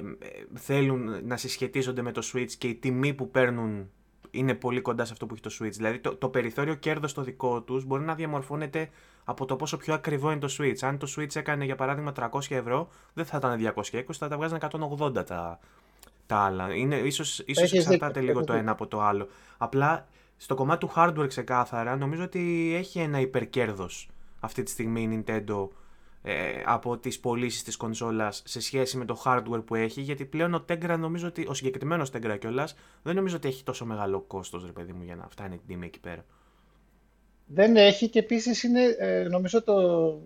θέλουν 0.54 1.26
να 1.26 1.36
συσχετίζονται 1.36 2.02
με 2.02 2.12
το 2.12 2.30
Switch 2.32 2.50
και 2.58 2.68
η 2.68 2.74
τιμή 2.74 3.14
που 3.14 3.30
παίρνουν 3.30 3.90
είναι 4.30 4.54
πολύ 4.54 4.80
κοντά 4.80 5.04
σε 5.04 5.12
αυτό 5.12 5.26
που 5.26 5.34
έχει 5.34 5.42
το 5.42 5.50
Switch. 5.60 5.72
Δηλαδή 5.72 5.98
το, 5.98 6.16
το 6.16 6.28
περιθώριο 6.28 6.74
κέρδος 6.74 7.12
το 7.12 7.22
δικό 7.22 7.62
τους 7.62 7.84
μπορεί 7.84 8.04
να 8.04 8.14
διαμορφώνεται 8.14 8.88
από 9.24 9.44
το 9.44 9.56
πόσο 9.56 9.76
πιο 9.76 9.94
ακριβό 9.94 10.30
είναι 10.30 10.40
το 10.40 10.54
Switch. 10.58 10.78
Αν 10.80 10.98
το 10.98 11.14
Switch 11.16 11.36
έκανε 11.36 11.64
για 11.64 11.74
παράδειγμα 11.74 12.12
300 12.16 12.40
ευρώ, 12.48 12.88
δεν 13.12 13.24
θα 13.24 13.36
ήταν 13.36 13.72
220, 13.76 14.02
θα 14.12 14.28
τα 14.28 14.36
βγάζανε 14.36 14.68
180 15.00 15.26
τα, 15.26 15.58
τα 16.32 16.38
άλλα. 16.38 16.74
Είναι, 16.74 16.96
ίσως, 16.96 17.42
ίσως 17.46 17.72
εξαρτάται 17.72 18.20
λίγο 18.20 18.44
το 18.44 18.52
ένα 18.52 18.70
από 18.70 18.86
το 18.86 19.00
άλλο. 19.00 19.28
Απλά 19.58 20.06
στο 20.36 20.54
κομμάτι 20.54 20.86
του 20.86 20.92
hardware 20.96 21.28
ξεκάθαρα 21.28 21.96
νομίζω 21.96 22.22
ότι 22.22 22.74
έχει 22.78 22.98
ένα 22.98 23.20
υπερκέρδος 23.20 24.08
αυτή 24.40 24.62
τη 24.62 24.70
στιγμή 24.70 25.02
η 25.02 25.24
Nintendo 25.26 25.68
ε, 26.22 26.32
από 26.64 26.98
τις 26.98 27.20
πωλήσεις 27.20 27.62
της 27.62 27.76
κονσόλας 27.76 28.42
σε 28.44 28.60
σχέση 28.60 28.96
με 28.96 29.04
το 29.04 29.22
hardware 29.24 29.62
που 29.64 29.74
έχει 29.74 30.00
γιατί 30.00 30.24
πλέον 30.24 30.54
ο 30.54 30.64
Tegra 30.68 30.96
νομίζω 30.98 31.26
ότι, 31.26 31.46
ο 31.48 31.54
συγκεκριμένος 31.54 32.10
Tegra 32.12 32.36
κιόλας 32.40 32.74
δεν 33.02 33.14
νομίζω 33.14 33.36
ότι 33.36 33.48
έχει 33.48 33.64
τόσο 33.64 33.84
μεγάλο 33.84 34.20
κόστος 34.20 34.64
ρε 34.66 34.72
παιδί 34.72 34.92
μου 34.92 35.02
για 35.02 35.16
να 35.16 35.28
φτάνει 35.28 35.56
την 35.56 35.66
τιμή 35.66 35.86
εκεί 35.86 36.00
πέρα. 36.00 36.24
Δεν 37.46 37.76
έχει 37.76 38.08
και 38.08 38.18
επίσης 38.18 38.62
είναι 38.62 38.82
ε, 38.98 39.22
νομίζω 39.22 39.62
το, 39.62 39.74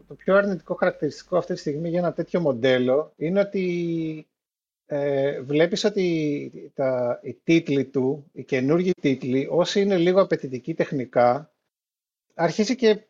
το 0.09 0.15
πιο 0.15 0.37
αρνητικό 0.37 0.75
χαρακτηριστικό 0.75 1.37
αυτή 1.37 1.55
τη 1.55 1.59
στιγμή 1.59 1.89
για 1.89 1.99
ένα 1.99 2.13
τέτοιο 2.13 2.41
μοντέλο 2.41 3.13
είναι 3.17 3.41
ότι 3.41 4.27
ε, 4.87 5.41
βλέπεις 5.41 5.85
ότι 5.85 6.71
τα, 6.75 7.21
οι 7.23 7.35
τίτλοι 7.45 7.85
του, 7.85 8.31
οι 8.33 8.45
καινούργιοι 8.45 8.93
τίτλοι, 9.01 9.49
όσοι 9.51 9.81
είναι 9.81 9.97
λίγο 9.97 10.21
απαιτητικοί 10.21 10.75
τεχνικά, 10.75 11.53
αρχίζει 12.35 12.77
και 12.77 13.07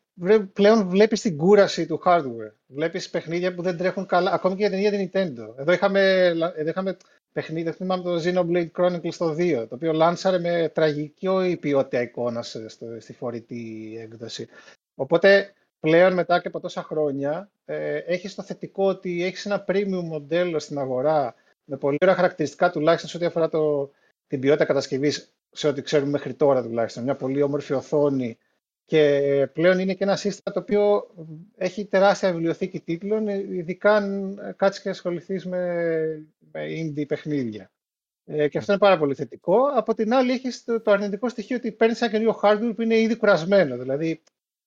πλέον 0.52 0.88
βλέπεις 0.88 1.20
την 1.20 1.36
κούραση 1.36 1.86
του 1.86 2.02
hardware. 2.04 2.52
Βλέπεις 2.66 3.10
παιχνίδια 3.10 3.54
που 3.54 3.62
δεν 3.62 3.76
τρέχουν 3.76 4.06
καλά, 4.06 4.32
ακόμη 4.32 4.54
και 4.54 4.60
για 4.60 4.70
την 4.70 4.78
ίδια 4.78 4.90
την 4.90 5.10
Nintendo. 5.12 5.58
Εδώ 5.58 5.72
είχαμε, 5.72 6.24
εδώ 6.56 6.68
είχαμε 6.68 6.96
παιχνίδι, 7.32 7.70
θυμάμαι 7.70 8.02
το 8.02 8.20
Xenoblade 8.24 8.70
Chronicles 8.76 9.14
το 9.18 9.30
2, 9.38 9.66
το 9.68 9.74
οποίο 9.74 9.92
λάνσαρε 9.92 10.38
με 10.38 10.70
τραγική 10.74 11.56
ποιότητα 11.60 12.00
εικόνα 12.02 12.42
στη 12.98 13.12
φορητή 13.12 13.96
έκδοση. 14.00 14.48
Οπότε 14.94 15.52
πλέον 15.80 16.12
μετά 16.12 16.40
και 16.40 16.48
από 16.48 16.60
τόσα 16.60 16.82
χρόνια 16.82 17.50
ε, 17.64 17.96
έχεις 17.96 18.34
το 18.34 18.42
θετικό 18.42 18.86
ότι 18.88 19.24
έχεις 19.24 19.46
ένα 19.46 19.64
premium 19.68 20.02
μοντέλο 20.04 20.58
στην 20.58 20.78
αγορά 20.78 21.34
με 21.66 21.76
πολύ 21.76 21.96
ωραία 22.00 22.14
χαρακτηριστικά 22.14 22.70
τουλάχιστον 22.70 23.10
σε 23.10 23.16
ό,τι 23.16 23.26
αφορά 23.26 23.48
το, 23.48 23.90
την 24.26 24.40
ποιότητα 24.40 24.64
κατασκευής 24.64 25.34
σε 25.50 25.68
ό,τι 25.68 25.82
ξέρουμε 25.82 26.10
μέχρι 26.10 26.34
τώρα 26.34 26.62
τουλάχιστον. 26.62 27.02
Μια 27.02 27.16
πολύ 27.16 27.42
όμορφη 27.42 27.72
οθόνη 27.72 28.38
και 28.84 29.48
πλέον 29.52 29.78
είναι 29.78 29.94
και 29.94 30.04
ένα 30.04 30.16
σύστημα 30.16 30.54
το 30.54 30.60
οποίο 30.60 31.06
έχει 31.56 31.84
τεράστια 31.84 32.32
βιβλιοθήκη 32.32 32.80
τίτλων, 32.80 33.28
ειδικά 33.28 33.94
αν 33.94 34.38
κάτσεις 34.56 34.82
και 34.82 34.88
ασχοληθείς 34.88 35.46
με, 35.46 35.62
με 36.52 36.66
indie 36.66 37.06
παιχνίδια. 37.06 37.70
Ε, 38.24 38.48
και 38.48 38.58
αυτό 38.58 38.72
είναι 38.72 38.80
πάρα 38.80 38.98
πολύ 38.98 39.14
θετικό. 39.14 39.56
Από 39.74 39.94
την 39.94 40.14
άλλη, 40.14 40.32
έχεις 40.32 40.64
το, 40.64 40.80
το, 40.80 40.90
αρνητικό 40.90 41.28
στοιχείο 41.28 41.56
ότι 41.56 41.72
παίρνεις 41.72 42.00
ένα 42.00 42.10
καινούριο 42.10 42.40
hardware 42.42 42.72
που 42.74 42.82
είναι 42.82 42.98
ήδη 42.98 43.16
κουρασμένο. 43.16 43.76
Δηλαδή, 43.76 44.22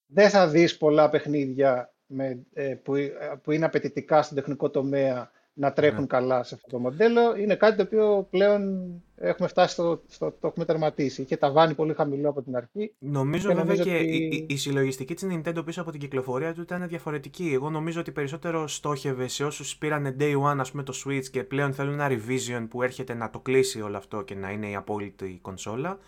δεν 0.06 0.30
θα 0.30 0.48
δεις 0.48 0.76
πολλά 0.76 1.08
παιχνίδια 1.08 1.94
με, 2.06 2.46
ε, 2.52 2.74
που, 2.74 2.94
που 3.42 3.50
είναι 3.50 3.64
απαιτητικά 3.64 4.22
στον 4.22 4.36
τεχνικό 4.36 4.70
τομέα 4.70 5.30
να 5.60 5.72
τρέχουν 5.72 6.00
ναι. 6.00 6.06
καλά 6.06 6.42
σε 6.42 6.54
αυτό 6.54 6.68
το 6.68 6.78
μοντέλο. 6.78 7.36
Είναι 7.36 7.54
κάτι 7.54 7.76
το 7.76 7.82
οποίο 7.82 8.26
πλέον 8.30 8.80
έχουμε 9.16 9.48
φτάσει 9.48 9.72
στο, 9.72 10.02
στο 10.08 10.36
το 10.40 10.46
έχουμε 10.46 10.64
τερματίσει. 10.64 11.22
Είχε 11.22 11.36
ταβάνει 11.36 11.74
πολύ 11.74 11.94
χαμηλό 11.94 12.28
από 12.28 12.42
την 12.42 12.56
αρχή. 12.56 12.94
Νομίζω 12.98 13.48
και 13.48 13.54
βέβαια 13.54 13.76
και 13.76 13.96
η, 13.96 14.46
η, 14.48 14.56
συλλογιστική 14.56 15.14
της 15.14 15.26
Nintendo 15.30 15.62
πίσω 15.64 15.80
από 15.80 15.90
την 15.90 16.00
κυκλοφορία 16.00 16.54
του 16.54 16.60
ήταν 16.60 16.88
διαφορετική. 16.88 17.50
Εγώ 17.52 17.70
νομίζω 17.70 18.00
ότι 18.00 18.10
περισσότερο 18.10 18.68
στόχευε 18.68 19.28
σε 19.28 19.44
όσους 19.44 19.76
πήραν 19.76 20.16
day 20.18 20.34
one 20.42 20.58
ας 20.58 20.70
πούμε, 20.70 20.82
το 20.82 20.92
Switch 21.04 21.24
και 21.30 21.44
πλέον 21.44 21.72
θέλουν 21.72 22.00
ένα 22.00 22.08
revision 22.10 22.66
που 22.70 22.82
έρχεται 22.82 23.14
να 23.14 23.30
το 23.30 23.38
κλείσει 23.38 23.80
όλο 23.80 23.96
αυτό 23.96 24.22
και 24.22 24.34
να 24.34 24.50
είναι 24.50 24.70
η 24.70 24.74
απόλυτη 24.74 25.38
κονσόλα. 25.42 25.98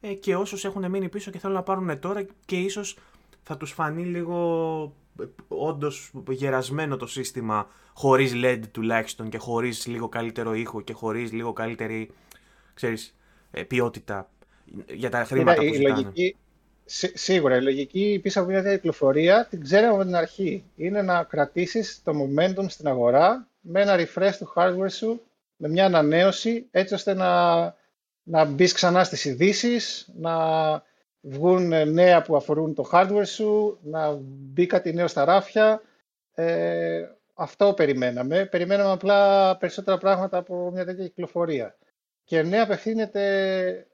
Ε, 0.00 0.12
και 0.14 0.36
όσους 0.36 0.64
έχουν 0.64 0.90
μείνει 0.90 1.08
πίσω 1.08 1.30
και 1.30 1.38
θέλουν 1.38 1.56
να 1.56 1.62
πάρουν 1.62 1.98
τώρα 1.98 2.26
και 2.44 2.56
ίσως 2.56 2.96
θα 3.42 3.56
τους 3.56 3.72
φανεί 3.72 4.04
λίγο 4.04 4.94
όντως 5.48 6.12
γερασμένο 6.28 6.96
το 6.96 7.06
σύστημα 7.06 7.66
χωρίς 7.94 8.32
LED 8.34 8.60
τουλάχιστον 8.70 9.28
και 9.28 9.38
χωρίς 9.38 9.86
λίγο 9.86 10.08
καλύτερο 10.08 10.54
ήχο 10.54 10.80
και 10.80 10.92
χωρίς 10.92 11.32
λίγο 11.32 11.52
καλύτερη 11.52 12.10
ξέρεις, 12.74 13.16
ε, 13.50 13.62
ποιότητα 13.62 14.30
για 14.94 15.10
τα 15.10 15.24
χρήματα 15.24 15.62
που 15.62 15.74
ζητάνε. 15.74 15.94
Λογική, 15.94 16.36
σίγουρα, 17.14 17.56
η 17.56 17.62
λογική 17.62 18.20
πίσω 18.22 18.40
από 18.40 18.48
μια 18.50 18.62
τέτοια 18.62 18.76
κυκλοφορία 18.76 19.46
την 19.50 19.62
ξέραμε 19.62 19.94
από 19.94 20.04
την 20.04 20.14
αρχή. 20.14 20.64
Είναι 20.76 21.02
να 21.02 21.24
κρατήσεις 21.24 22.02
το 22.02 22.12
momentum 22.12 22.64
στην 22.68 22.86
αγορά 22.86 23.48
με 23.60 23.80
ένα 23.80 23.96
refresh 23.96 24.34
του 24.38 24.52
hardware 24.56 24.90
σου, 24.90 25.22
με 25.56 25.68
μια 25.68 25.84
ανανέωση, 25.84 26.66
έτσι 26.70 26.94
ώστε 26.94 27.14
να, 27.14 27.60
να 28.22 28.44
μπεις 28.44 28.72
ξανά 28.72 29.04
στις 29.04 29.24
ειδήσεις, 29.24 30.08
να 30.14 30.32
βγουν 31.22 31.72
ε, 31.72 31.84
νέα 31.84 32.22
που 32.22 32.36
αφορούν 32.36 32.74
το 32.74 32.88
hardware 32.92 33.26
σου, 33.26 33.78
να 33.82 34.12
μπει 34.22 34.66
κάτι 34.66 34.92
νέο 34.92 35.08
στα 35.08 35.24
ράφια. 35.24 35.82
Ε, 36.34 37.08
αυτό 37.34 37.74
περιμέναμε. 37.74 38.46
Περιμέναμε 38.46 38.90
απλά 38.90 39.56
περισσότερα 39.56 39.98
πράγματα 39.98 40.38
από 40.38 40.70
μια 40.70 40.84
τέτοια 40.84 41.04
κυκλοφορία. 41.04 41.76
Και 42.24 42.42
ναι, 42.42 42.60
απευθύνεται, 42.60 43.86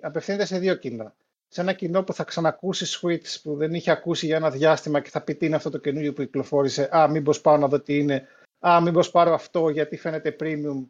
απευθύνεται 0.00 0.44
σε 0.44 0.58
δύο 0.58 0.74
κοινά. 0.74 1.14
Σε 1.48 1.60
ένα 1.60 1.72
κοινό 1.72 2.02
που 2.02 2.12
θα 2.12 2.24
ξανακούσει 2.24 2.98
Switch 3.00 3.40
που 3.42 3.56
δεν 3.56 3.74
είχε 3.74 3.90
ακούσει 3.90 4.26
για 4.26 4.36
ένα 4.36 4.50
διάστημα 4.50 5.00
και 5.00 5.10
θα 5.10 5.20
πει 5.20 5.34
τι 5.34 5.46
είναι 5.46 5.56
αυτό 5.56 5.70
το 5.70 5.78
καινούριο 5.78 6.12
που 6.12 6.22
κυκλοφόρησε. 6.22 6.96
Α, 6.96 7.08
μήπως 7.08 7.40
πάω 7.40 7.56
να 7.56 7.68
δω 7.68 7.80
τι 7.80 7.98
είναι. 7.98 8.26
Α, 8.66 8.80
μήπως 8.80 9.10
πάρω 9.10 9.34
αυτό 9.34 9.68
γιατί 9.68 9.96
φαίνεται 9.96 10.36
premium 10.40 10.84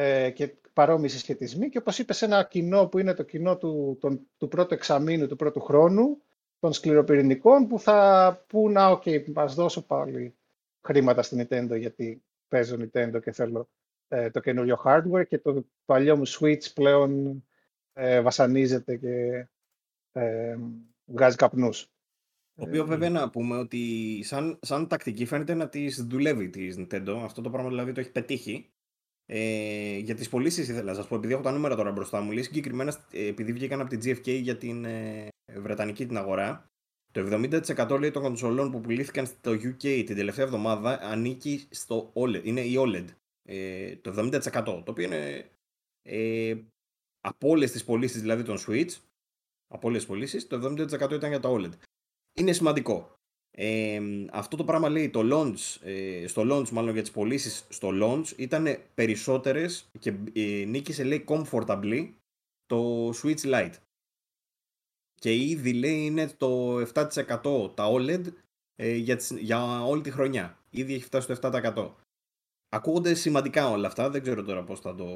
ε, 0.00 0.30
και 0.30 0.54
παρόμοιοι 0.72 1.08
συσχετισμοί 1.08 1.68
και 1.68 1.78
όπως 1.78 1.98
είπες 1.98 2.16
σε 2.16 2.24
ένα 2.24 2.44
κοινό 2.44 2.86
που 2.86 2.98
είναι 2.98 3.14
το 3.14 3.22
κοινό 3.22 3.56
του, 3.56 3.98
τον, 4.00 4.20
του 4.38 4.48
πρώτου 4.48 4.74
εξαμήνου, 4.74 5.26
του 5.26 5.36
πρώτου 5.36 5.60
χρόνου, 5.60 6.22
των 6.58 6.72
σκληροπυρηνικών 6.72 7.66
που 7.66 7.78
θα 7.78 8.44
πούν, 8.46 8.72
να, 8.72 8.92
ok, 8.92 9.32
μας 9.32 9.54
δώσω 9.54 9.86
πάλι 9.86 10.34
χρήματα 10.80 11.22
στην 11.22 11.46
Nintendo 11.46 11.78
γιατί 11.78 12.22
παίζω 12.48 12.76
Nintendo 12.80 13.20
και 13.22 13.32
θέλω 13.32 13.68
ε, 14.08 14.30
το 14.30 14.40
καινούριο 14.40 14.82
hardware 14.84 15.24
και 15.28 15.38
το 15.38 15.64
παλιό 15.84 16.16
μου 16.16 16.28
Switch 16.28 16.72
πλέον 16.74 17.42
ε, 17.92 18.20
βασανίζεται 18.20 18.96
και 18.96 19.46
ε, 20.12 20.56
βγάζει 21.04 21.36
καπνούς. 21.36 21.90
Το 22.54 22.66
οποίο 22.66 22.86
βέβαια 22.86 23.10
να 23.10 23.30
πούμε 23.30 23.56
ότι 23.56 24.22
σαν, 24.24 24.58
σαν 24.62 24.88
τακτική 24.88 25.24
φαίνεται 25.24 25.54
να 25.54 25.68
τη 25.68 26.02
δουλεύει 26.02 26.48
της 26.50 26.76
Nintendo. 26.78 27.20
Αυτό 27.24 27.42
το 27.42 27.50
πράγμα 27.50 27.68
δηλαδή 27.68 27.92
το 27.92 28.00
έχει 28.00 28.10
πετύχει. 28.10 28.70
Ε, 29.32 29.98
για 29.98 30.14
τις 30.14 30.28
πωλήσεις 30.28 30.68
ήθελα 30.68 30.82
να 30.82 30.94
σας 30.94 31.06
πω, 31.06 31.16
επειδή 31.16 31.32
έχω 31.32 31.42
τα 31.42 31.50
νούμερα 31.50 31.76
τώρα 31.76 31.92
μπροστά 31.92 32.20
μου, 32.20 32.32
λέει 32.32 32.42
συγκεκριμένα 32.42 33.04
επειδή 33.10 33.52
βγήκαν 33.52 33.80
από 33.80 33.90
την 33.90 34.00
GFK 34.04 34.40
για 34.40 34.56
την 34.56 34.84
ε, 34.84 35.28
Βρετανική 35.56 36.06
την 36.06 36.16
αγορά, 36.16 36.70
το 37.12 37.20
70% 37.76 37.98
λέει 38.00 38.10
των 38.10 38.22
κονσολών 38.22 38.70
που 38.70 38.80
πουλήθηκαν 38.80 39.26
στο 39.26 39.50
UK 39.50 40.02
την 40.06 40.16
τελευταία 40.16 40.44
εβδομάδα 40.44 40.98
ανήκει 41.02 41.66
στο 41.70 42.12
OLED, 42.14 42.44
είναι 42.44 42.60
η 42.60 42.74
OLED. 42.78 43.04
Ε, 43.48 43.96
το 43.96 44.30
70% 44.32 44.64
το 44.64 44.84
οποίο 44.86 45.04
είναι 45.04 45.50
ε, 46.02 46.54
από 47.20 47.48
όλες 47.48 47.70
τις 47.70 47.84
πωλήσεις 47.84 48.20
δηλαδή 48.20 48.42
των 48.42 48.58
Switch, 48.66 48.96
από 49.66 49.88
όλες 49.88 49.98
τις 49.98 50.08
πωλήσεις, 50.08 50.46
το 50.46 50.56
70% 50.56 51.12
ήταν 51.12 51.30
για 51.30 51.40
τα 51.40 51.48
OLED. 51.52 51.72
Είναι 52.38 52.52
σημαντικό 52.52 53.19
αυτό 54.30 54.56
το 54.56 54.64
πράγμα 54.64 54.88
λέει 54.88 55.10
το 55.10 55.20
launch, 55.32 55.86
ε, 55.86 56.26
στο 56.26 56.42
launch 56.50 56.68
μάλλον 56.68 56.92
για 56.92 57.02
τις 57.02 57.10
πωλήσεις 57.10 57.66
στο 57.68 57.90
launch 57.92 58.38
ήταν 58.38 58.66
περισσότερες 58.94 59.90
και 59.98 60.14
ε, 60.32 60.64
νίκησε 60.64 61.04
λέει 61.04 61.24
comfortably 61.28 62.12
το 62.66 63.08
Switch 63.08 63.42
Lite. 63.42 63.74
Και 65.14 65.34
ήδη 65.34 65.72
λέει 65.72 66.04
είναι 66.04 66.26
το 66.26 66.80
7% 66.80 67.74
τα 67.74 67.90
OLED 67.92 68.22
ε, 68.76 68.94
για, 68.94 69.18
για 69.38 69.84
όλη 69.84 70.02
τη 70.02 70.10
χρονιά. 70.10 70.58
Ήδη 70.70 70.94
έχει 70.94 71.04
φτάσει 71.04 71.34
στο 71.34 71.50
7%. 71.52 71.90
Ακούγονται 72.68 73.14
σημαντικά 73.14 73.70
όλα 73.70 73.86
αυτά, 73.86 74.10
δεν 74.10 74.22
ξέρω 74.22 74.42
τώρα 74.42 74.64
πώς 74.64 74.80
θα 74.80 74.94
το 74.94 75.06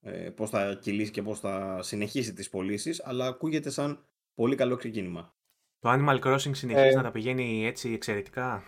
ε, 0.00 0.30
πώς 0.30 0.50
θα 0.50 0.74
κυλήσει 0.74 1.10
και 1.10 1.22
πώς 1.22 1.40
θα 1.40 1.82
συνεχίσει 1.82 2.32
τις 2.32 2.50
πωλήσεις, 2.50 3.04
αλλά 3.04 3.26
ακούγεται 3.26 3.70
σαν 3.70 4.04
πολύ 4.34 4.54
καλό 4.54 4.76
ξεκίνημα. 4.76 5.35
Το 5.80 5.90
Animal 5.92 6.18
Crossing 6.20 6.50
συνεχίζεις 6.54 6.92
ε... 6.92 6.96
να 6.96 7.02
τα 7.02 7.10
πηγαίνει 7.10 7.66
έτσι 7.66 7.92
εξαιρετικά; 7.92 8.62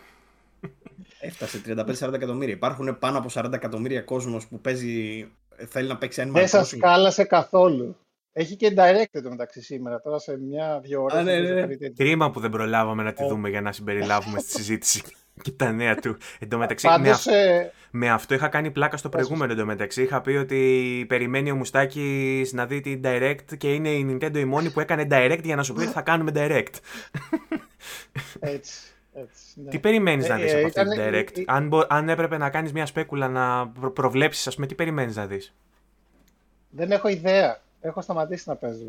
Έφτασε 1.19 1.61
35-40 1.65 2.13
εκατομμύρια. 2.13 2.53
Υπάρχουν 2.53 2.99
πάνω 2.99 3.17
από 3.17 3.29
40 3.33 3.53
εκατομμύρια 3.53 4.01
κόσμος 4.01 4.47
που 4.47 4.59
παίζει, 4.59 5.27
θέλει 5.67 5.87
να 5.87 5.97
παίξει 5.97 6.21
Animal 6.23 6.31
Δεν 6.31 6.43
Crossing. 6.43 6.49
Δεν 6.51 6.63
σας 6.63 6.77
κάλασε 6.79 7.23
καθόλου. 7.23 7.95
Έχει 8.31 8.55
και 8.55 8.73
direct 8.77 9.21
το 9.23 9.29
μεταξύ 9.29 9.61
σήμερα, 9.61 10.01
τώρα 10.01 10.19
σε 10.19 10.37
μια-δυο 10.37 11.03
ώρες. 11.03 11.23
ναι, 11.23 11.39
ναι. 11.39 11.89
Κρίμα 11.89 12.31
που 12.31 12.39
δεν 12.39 12.49
προλάβαμε 12.49 13.03
να 13.03 13.13
τη 13.13 13.27
δούμε 13.27 13.49
για 13.49 13.61
να 13.61 13.71
συμπεριλάβουμε 13.71 14.39
στη 14.39 14.51
συζήτηση 14.59 15.01
και 15.41 15.51
τα 15.51 15.71
νέα 15.71 15.95
του. 15.95 16.17
Εν 16.39 16.49
τω 16.49 16.57
μεταξύ, 16.57 16.87
Πάντως, 16.87 17.25
με, 17.25 17.33
ε... 17.33 17.71
με, 17.91 18.09
αυτό 18.09 18.33
είχα 18.33 18.47
κάνει 18.47 18.71
πλάκα 18.71 18.97
στο 18.97 19.09
προηγούμενο. 19.09 19.51
Εν 19.51 19.57
τω 19.57 19.65
μεταξύ, 19.65 20.01
είχα 20.01 20.21
πει 20.21 20.31
ότι 20.31 21.05
περιμένει 21.07 21.51
ο 21.51 21.55
Μουστάκης 21.55 22.53
να 22.53 22.65
δει 22.65 22.81
την 22.81 23.01
Direct 23.03 23.57
και 23.57 23.73
είναι 23.73 23.89
η 23.89 24.05
Nintendo 24.09 24.37
η 24.37 24.45
μόνη 24.45 24.69
που 24.69 24.79
έκανε 24.79 25.07
Direct 25.11 25.43
για 25.43 25.55
να 25.55 25.63
σου 25.63 25.73
πει 25.73 25.81
ότι 25.81 25.91
θα 25.91 26.01
κάνουμε 26.01 26.31
Direct. 26.35 26.73
Έτσι. 28.39 28.81
Έτσι, 29.13 29.61
ναι. 29.61 29.69
Τι 29.69 29.79
περιμένεις 29.79 30.25
ε, 30.25 30.29
να 30.29 30.35
δεις 30.37 30.53
ε, 30.53 30.57
από 30.57 30.67
αυτή 30.67 30.83
την 30.83 30.91
Direct, 30.97 31.37
ε, 31.37 31.43
αν, 31.45 31.67
μπο, 31.67 31.81
αν 31.89 32.09
έπρεπε 32.09 32.37
να 32.37 32.49
κάνεις 32.49 32.71
μια 32.71 32.85
σπέκουλα 32.85 33.27
να 33.27 33.67
προ, 33.67 33.91
προβλέψεις, 33.91 34.47
ας 34.47 34.55
πούμε, 34.55 34.67
τι 34.67 34.75
περιμένεις 34.75 35.15
να 35.15 35.27
δεις; 35.27 35.53
Δεν 36.69 36.91
έχω 36.91 37.07
ιδέα. 37.07 37.61
Έχω 37.81 38.01
σταματήσει 38.01 38.49
να 38.49 38.55
παίζω. 38.55 38.85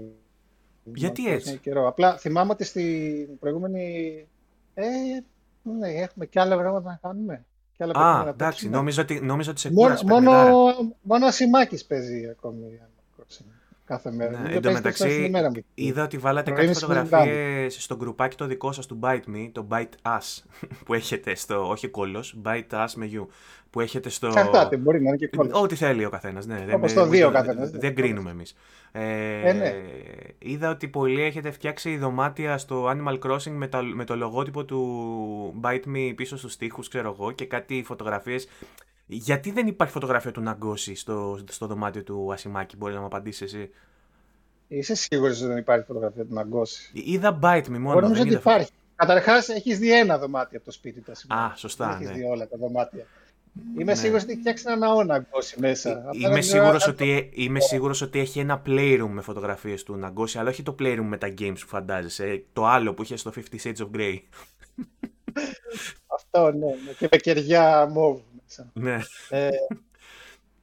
Γιατί 0.85 1.29
έτσι; 1.29 1.59
Καιρό. 1.59 1.89
Απλά 1.89 2.19
θυμάμαι 2.19 2.53
ότι 2.53 2.65
στην 2.65 3.39
προηγούμενη. 3.39 4.27
Ε, 4.75 4.85
ναι, 5.63 5.89
έχουμε 5.89 6.27
και 6.27 6.41
άλλα 6.41 6.57
πράγματα 6.57 6.91
να 6.91 6.99
κάνουμε. 7.03 7.45
Και 7.77 7.83
άλλα 7.83 7.93
Α, 7.95 8.29
εντάξει, 8.29 8.69
νόμιζα 8.69 9.03
ότι, 9.03 9.21
νόμιζα 9.21 9.51
ότι 9.51 9.61
σε 9.61 9.73
μόνο, 9.73 9.99
μόνο, 10.05 10.33
μόνο 11.03 11.27
ασημάκης 11.27 11.85
παίζει 11.85 12.29
ακόμη. 12.29 12.81
Κάθε 13.91 14.11
μέρα. 14.13 14.39
Ναι, 14.39 14.55
εν 14.55 14.63
τω 14.63 14.73
μεταξύ, 14.73 15.33
είδα 15.75 16.03
ότι 16.03 16.19
βάλατε 16.19 16.51
κάτι 16.51 16.73
φωτογραφίες 16.73 17.83
στο 17.83 17.97
γκρουπάκι 17.97 18.37
το 18.37 18.47
δικό 18.47 18.73
σας 18.73 18.87
του 18.87 18.99
Bite 19.03 19.35
Me, 19.35 19.49
το 19.53 19.67
Bite 19.71 20.19
Us, 20.19 20.45
που 20.85 20.95
έχετε 20.95 21.35
στο. 21.35 21.69
Όχι 21.69 21.89
κόλο, 21.89 22.25
Bite 22.45 22.85
Us 22.85 22.89
με 22.95 23.11
You. 23.13 23.27
Που 23.71 23.81
έχετε 23.81 24.09
στο. 24.09 24.29
Καρτάτε, 24.29 24.77
μπορεί 24.77 25.03
να 25.03 25.09
είναι 25.09 25.17
και 25.17 25.29
κόλο. 25.37 25.51
Ό,τι 25.53 25.75
θέλει 25.75 26.05
ο 26.05 26.11
καθένας. 26.11 26.47
Ναι, 26.47 26.67
Όπως 26.75 26.93
το 26.93 27.07
δύο 27.07 27.29
ο 27.29 27.31
καθένας. 27.31 27.71
Δεν 27.71 27.95
κρίνουμε 27.95 28.31
εμείς. 28.31 28.57
Ε, 28.93 29.49
ε, 29.49 29.53
ναι. 29.53 29.75
Είδα 30.39 30.71
ότι 30.71 30.89
πολλοί 30.89 31.23
έχετε 31.23 31.51
φτιάξει 31.51 31.97
δωμάτια 31.97 32.59
στο 32.59 32.91
Animal 32.91 33.19
Crossing 33.19 33.51
με, 33.51 33.69
τα, 33.69 33.83
με 33.83 34.05
το 34.05 34.17
λογότυπο 34.17 34.65
του 34.65 35.61
Bite 35.63 35.97
Me 35.97 36.13
πίσω 36.17 36.37
στους 36.37 36.57
τοίχου, 36.57 36.83
ξέρω 36.89 37.17
εγώ, 37.19 37.33
και 37.33 37.45
κάτι 37.47 37.83
φωτογραφίες. 37.87 38.49
Γιατί 39.13 39.51
δεν 39.51 39.67
υπάρχει 39.67 39.93
φωτογραφία 39.93 40.31
του 40.31 40.41
Ναγκώση 40.41 40.95
στο, 40.95 41.39
στο 41.51 41.67
δωμάτιο 41.67 42.03
του 42.03 42.33
Ασημάκη, 42.33 42.77
μπορεί 42.77 42.95
να 42.95 43.01
μου 43.01 43.07
απαντήσεις 43.07 43.41
εσύ; 43.41 43.71
Είσαι 44.69 44.95
σίγουρος 44.95 45.39
ότι 45.39 45.47
δεν 45.47 45.57
υπάρχει 45.57 45.85
φωτογραφία 45.85 46.25
του 46.25 46.35
Ναγκώση; 46.35 46.91
Είδα 46.95 47.39
Bite 47.43 47.65
Me 47.65 47.69
μόνο. 47.69 47.93
Μπορεί 47.93 48.05
νομίζω 48.05 48.23
ότι 48.23 48.33
υπάρχει. 48.33 48.71
Καταρχάς, 48.95 49.49
έχεις 49.49 49.79
δει 49.79 49.99
ένα 49.99 50.19
δωμάτιο 50.19 50.57
από 50.57 50.67
το 50.67 50.73
σπίτι 50.73 51.01
του 51.01 51.35
Α, 51.35 51.53
σωστά. 51.57 51.99
Δεν 52.01 52.09
ναι. 52.09 52.15
δει 52.15 52.25
όλα 52.25 52.49
τα 52.49 52.57
δωμάτια. 52.57 53.07
Είμαι 53.79 53.85
ναι. 53.85 53.95
σίγουρος 53.95 54.23
ότι 54.23 54.33
έχει 54.33 54.41
φτιάξει 54.41 54.65
ένα 54.67 54.77
ναό 54.77 55.05
Ναγκώση 55.05 55.61
μέσα. 55.61 56.03
Είμαι 56.13 56.41
σίγουρος 56.41 56.87
ότι, 56.87 57.31
είμαι 57.35 57.61
σίγουρος 57.61 58.01
ότι 58.01 58.19
έχει 58.19 58.39
ένα 58.39 58.63
playroom 58.67 59.09
με 59.11 59.21
φωτογραφίες 59.21 59.83
του 59.83 59.97
Ναγκώση, 59.97 60.39
αλλά 60.39 60.51
όχι 60.51 60.63
το 60.63 60.75
playroom 60.79 61.05
με 61.05 61.17
τα 61.17 61.35
games 61.39 61.59
που 61.61 61.67
φαντάζεσαι. 61.67 62.45
Το 62.53 62.67
άλλο 62.67 62.95
που 62.95 63.03
είχε 63.03 63.17
στο 63.17 63.33
50 63.35 63.41
Shades 63.63 63.77
of 63.77 63.91
Grey. 63.97 64.19
Αυτό, 66.07 66.53
ναι. 66.53 66.75
Και 66.99 67.09
με 67.11 67.17
κεριά 67.17 67.87
μόβ 67.87 68.21
μέσα. 68.43 68.71
Ναι. 68.75 68.99
Ε, 69.31 69.49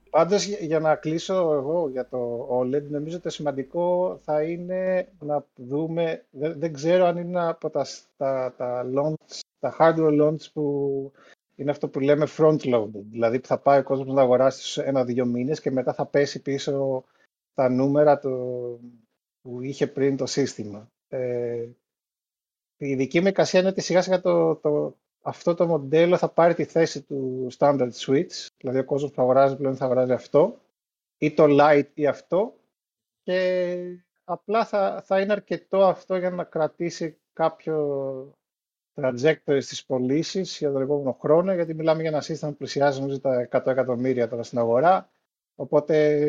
πάντως, 0.09 0.45
για 0.45 0.79
να 0.79 0.95
κλείσω 0.95 1.33
εγώ 1.33 1.89
για 1.89 2.07
το 2.07 2.47
OLED, 2.51 2.83
νομίζω 2.83 3.19
το 3.19 3.29
σημαντικό 3.29 4.19
θα 4.23 4.43
είναι 4.43 5.07
να 5.19 5.45
δούμε, 5.55 6.25
δεν, 6.29 6.59
δεν 6.59 6.73
ξέρω 6.73 7.05
αν 7.05 7.17
είναι 7.17 7.47
από 7.47 7.69
τα, 7.69 7.85
τα, 8.17 8.53
τα, 8.57 8.85
launch, 8.95 9.39
τα 9.59 9.75
hardware 9.79 10.21
launch 10.21 10.51
που 10.53 11.11
είναι 11.55 11.71
αυτό 11.71 11.89
που 11.89 11.99
λέμε 11.99 12.27
front-loaded, 12.37 13.03
δηλαδή 13.11 13.39
που 13.39 13.47
θα 13.47 13.57
πάει 13.57 13.79
ο 13.79 13.83
κόσμος 13.83 14.15
να 14.15 14.21
αγοράσει 14.21 14.61
στους 14.61 14.77
ένα-δύο 14.77 15.25
μήνες 15.25 15.61
και 15.61 15.71
μετά 15.71 15.93
θα 15.93 16.05
πέσει 16.05 16.41
πίσω 16.41 17.03
τα 17.53 17.69
νούμερα 17.69 18.19
του, 18.19 18.79
που 19.41 19.61
είχε 19.61 19.87
πριν 19.87 20.17
το 20.17 20.25
σύστημα. 20.25 20.91
Ε, 21.09 21.65
η 22.77 22.95
δική 22.95 23.21
μου 23.21 23.27
εικασία 23.27 23.59
είναι 23.59 23.69
ότι 23.69 23.81
σιγά 23.81 24.01
σιγά 24.01 24.21
το, 24.21 24.55
το, 24.55 24.97
αυτό 25.21 25.53
το 25.53 25.67
μοντέλο 25.67 26.17
θα 26.17 26.29
πάρει 26.29 26.53
τη 26.53 26.63
θέση 26.63 27.01
του 27.01 27.47
standard 27.57 27.91
switch, 27.91 28.45
δηλαδή 28.57 28.79
ο 28.79 28.85
κόσμος 28.85 29.11
που 29.11 29.21
αγοράζει 29.21 29.55
πλέον 29.55 29.75
θα 29.75 29.85
αγοράζει 29.85 30.11
αυτό, 30.11 30.61
ή 31.17 31.33
το 31.33 31.45
light 31.49 31.87
ή 31.93 32.07
αυτό, 32.07 32.53
και 33.23 33.77
απλά 34.23 34.65
θα, 34.65 35.01
θα 35.05 35.21
είναι 35.21 35.31
αρκετό 35.31 35.85
αυτό 35.85 36.17
για 36.17 36.29
να 36.29 36.43
κρατήσει 36.43 37.17
κάποιο 37.33 38.31
trajectory 38.93 39.57
στις 39.59 39.85
πωλήσεις 39.85 40.57
για 40.57 40.71
τον 40.71 40.81
επόμενο 40.81 41.17
χρόνο, 41.21 41.53
γιατί 41.53 41.73
μιλάμε 41.73 42.01
για 42.01 42.09
ένα 42.09 42.21
σύστημα 42.21 42.51
που 42.51 42.57
πλησιάζει 42.57 42.99
νομίζω 42.99 43.19
τα 43.19 43.47
100 43.51 43.65
εκατομμύρια 43.65 44.27
τώρα 44.27 44.43
στην 44.43 44.57
αγορά, 44.57 45.09
οπότε 45.55 46.27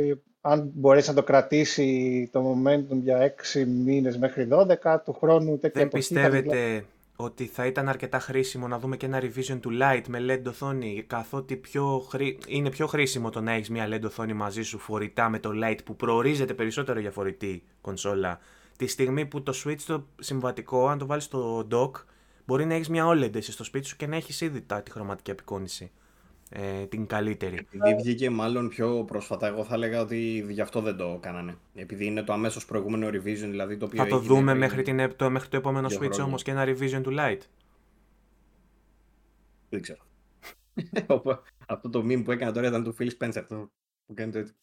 αν 0.48 0.70
μπορέσει 0.74 1.08
να 1.08 1.14
το 1.14 1.22
κρατήσει 1.22 2.28
το 2.32 2.40
momentum 2.50 2.96
για 3.02 3.34
6 3.54 3.64
μήνες 3.66 4.18
μέχρι 4.18 4.48
12 4.82 4.96
του 5.04 5.12
χρόνου 5.12 5.58
τέτοια 5.58 5.80
Δεν 5.80 5.88
πιστεύετε 5.88 6.84
ότι 7.16 7.46
θα 7.46 7.66
ήταν 7.66 7.88
αρκετά 7.88 8.18
χρήσιμο 8.18 8.68
να 8.68 8.78
δούμε 8.78 8.96
και 8.96 9.06
ένα 9.06 9.20
revision 9.22 9.58
του 9.60 9.70
Lite 9.80 10.04
με 10.08 10.18
LED 10.20 10.42
οθόνη, 10.46 11.04
καθότι 11.06 11.56
πιο 11.56 12.06
χρή... 12.08 12.38
είναι 12.46 12.70
πιο 12.70 12.86
χρήσιμο 12.86 13.30
το 13.30 13.40
να 13.40 13.52
έχεις 13.52 13.70
μια 13.70 13.88
LED 13.88 14.02
οθόνη 14.04 14.32
μαζί 14.32 14.62
σου 14.62 14.78
φορητά 14.78 15.28
με 15.28 15.38
το 15.38 15.50
Lite 15.64 15.78
που 15.84 15.96
προορίζεται 15.96 16.54
περισσότερο 16.54 17.00
για 17.00 17.10
φορητή 17.10 17.62
κονσόλα. 17.80 18.38
Τη 18.76 18.86
στιγμή 18.86 19.26
που 19.26 19.42
το 19.42 19.52
Switch 19.64 19.80
το 19.86 20.06
συμβατικό, 20.20 20.88
αν 20.88 20.98
το 20.98 21.06
βάλεις 21.06 21.24
στο 21.24 21.66
dock, 21.70 21.90
μπορεί 22.46 22.64
να 22.64 22.74
έχεις 22.74 22.88
μια 22.88 23.06
OLED 23.06 23.34
εσύ 23.34 23.52
στο 23.52 23.64
σπίτι 23.64 23.86
σου 23.86 23.96
και 23.96 24.06
να 24.06 24.16
έχεις 24.16 24.40
ήδη 24.40 24.60
τη 24.82 24.90
χρωματική 24.90 25.30
απεικόνηση 25.30 25.90
ε, 26.50 26.86
την 26.86 27.06
καλύτερη. 27.06 27.66
Επειδή 27.70 27.94
βγήκε 27.94 28.30
μάλλον 28.30 28.68
πιο 28.68 29.04
πρόσφατα, 29.04 29.46
εγώ 29.46 29.64
θα 29.64 29.74
έλεγα 29.74 30.00
ότι 30.00 30.46
γι' 30.48 30.60
αυτό 30.60 30.80
δεν 30.80 30.96
το 30.96 31.18
κάνανε. 31.22 31.56
Επειδή 31.74 32.06
είναι 32.06 32.22
το 32.22 32.32
αμέσως 32.32 32.64
προηγούμενο 32.64 33.08
revision, 33.08 33.48
δηλαδή 33.48 33.76
το 33.76 33.84
οποίο. 33.84 34.02
Θα 34.02 34.08
το 34.08 34.18
δούμε 34.18 34.54
μέχρι, 34.54 34.82
την, 34.82 35.16
το, 35.16 35.30
μέχρι 35.30 35.48
το 35.48 35.56
επόμενο 35.56 35.88
Switch 35.90 36.18
όμως 36.20 36.42
και 36.42 36.50
ένα 36.50 36.64
revision 36.64 37.00
του 37.02 37.14
Lite. 37.18 37.42
Δεν 39.68 39.80
ξέρω. 39.80 40.00
αυτό 41.66 41.90
το 41.90 42.04
meme 42.08 42.22
που 42.24 42.32
έκανα 42.32 42.52
τώρα 42.52 42.66
ήταν 42.66 42.84
του 42.84 42.96
Phil 42.98 43.08
Spencer. 43.18 43.44
Το 43.48 43.70
που 44.08 44.14
κάνετε 44.14 44.38
έτσι. 44.38 44.54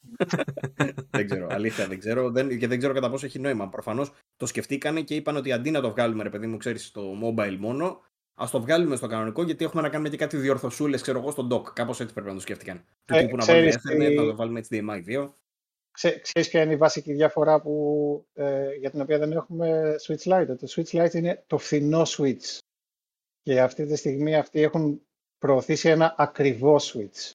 δεν 1.09 1.25
ξέρω. 1.25 1.47
Αλήθεια 1.49 1.87
δεν 1.87 1.99
ξέρω. 1.99 2.31
Δεν, 2.31 2.59
και 2.59 2.67
δεν 2.67 2.77
ξέρω 2.77 2.93
κατά 2.93 3.09
πόσο 3.09 3.25
έχει 3.25 3.39
νόημα. 3.39 3.69
Προφανώς 3.69 4.11
το 4.37 4.45
σκεφτήκανε 4.45 5.01
και 5.01 5.15
είπαν 5.15 5.35
ότι 5.35 5.51
αντί 5.51 5.71
να 5.71 5.81
το 5.81 5.91
βγάλουμε, 5.91 6.23
ρε 6.23 6.29
παιδί 6.29 6.47
μου, 6.47 6.57
ξέρεις, 6.57 6.85
στο 6.85 7.13
mobile 7.23 7.55
μόνο, 7.59 8.01
Α 8.35 8.47
το 8.51 8.61
βγάλουμε 8.61 8.95
στο 8.95 9.07
κανονικό, 9.07 9.43
γιατί 9.43 9.65
έχουμε 9.65 9.81
να 9.81 9.89
κάνουμε 9.89 10.09
και 10.09 10.17
κάτι 10.17 10.37
διορθωσούλες, 10.37 11.01
ξέρω 11.01 11.19
εγώ, 11.19 11.31
στον 11.31 11.49
dock. 11.53 11.63
Κάπως 11.73 11.99
έτσι 11.99 12.13
πρέπει 12.13 12.27
να 12.27 12.33
το 12.33 12.39
σκέφτηκαν. 12.39 12.77
Ε, 12.77 12.81
του 13.05 13.25
τύπου 13.25 13.35
να 13.35 13.45
βάλουμε 13.45 13.71
Ethernet, 13.71 14.15
να 14.15 14.23
το 14.23 14.35
βάλουμε 14.35 14.63
HDMI 14.69 15.03
2. 15.07 15.29
Ξέρεις 16.21 16.49
ποια 16.49 16.61
είναι 16.61 16.73
η 16.73 16.77
βασική 16.77 17.13
διαφορά 17.13 17.61
που, 17.61 18.25
ε, 18.33 18.73
για 18.73 18.91
την 18.91 19.01
οποία 19.01 19.17
δεν 19.17 19.31
έχουμε 19.31 19.95
Switch 20.07 20.23
Lite. 20.23 20.55
Το 20.59 20.67
Switch 20.75 21.03
Lite 21.03 21.13
είναι 21.13 21.43
το 21.47 21.57
φθηνό 21.57 22.01
Switch. 22.05 22.57
Και 23.41 23.61
αυτή 23.61 23.85
τη 23.85 23.95
στιγμή 23.95 24.35
αυτοί 24.35 24.61
έχουν 24.61 25.01
προωθήσει 25.37 25.89
ένα 25.89 26.15
ακριβό 26.17 26.75
Switch. 26.81 27.31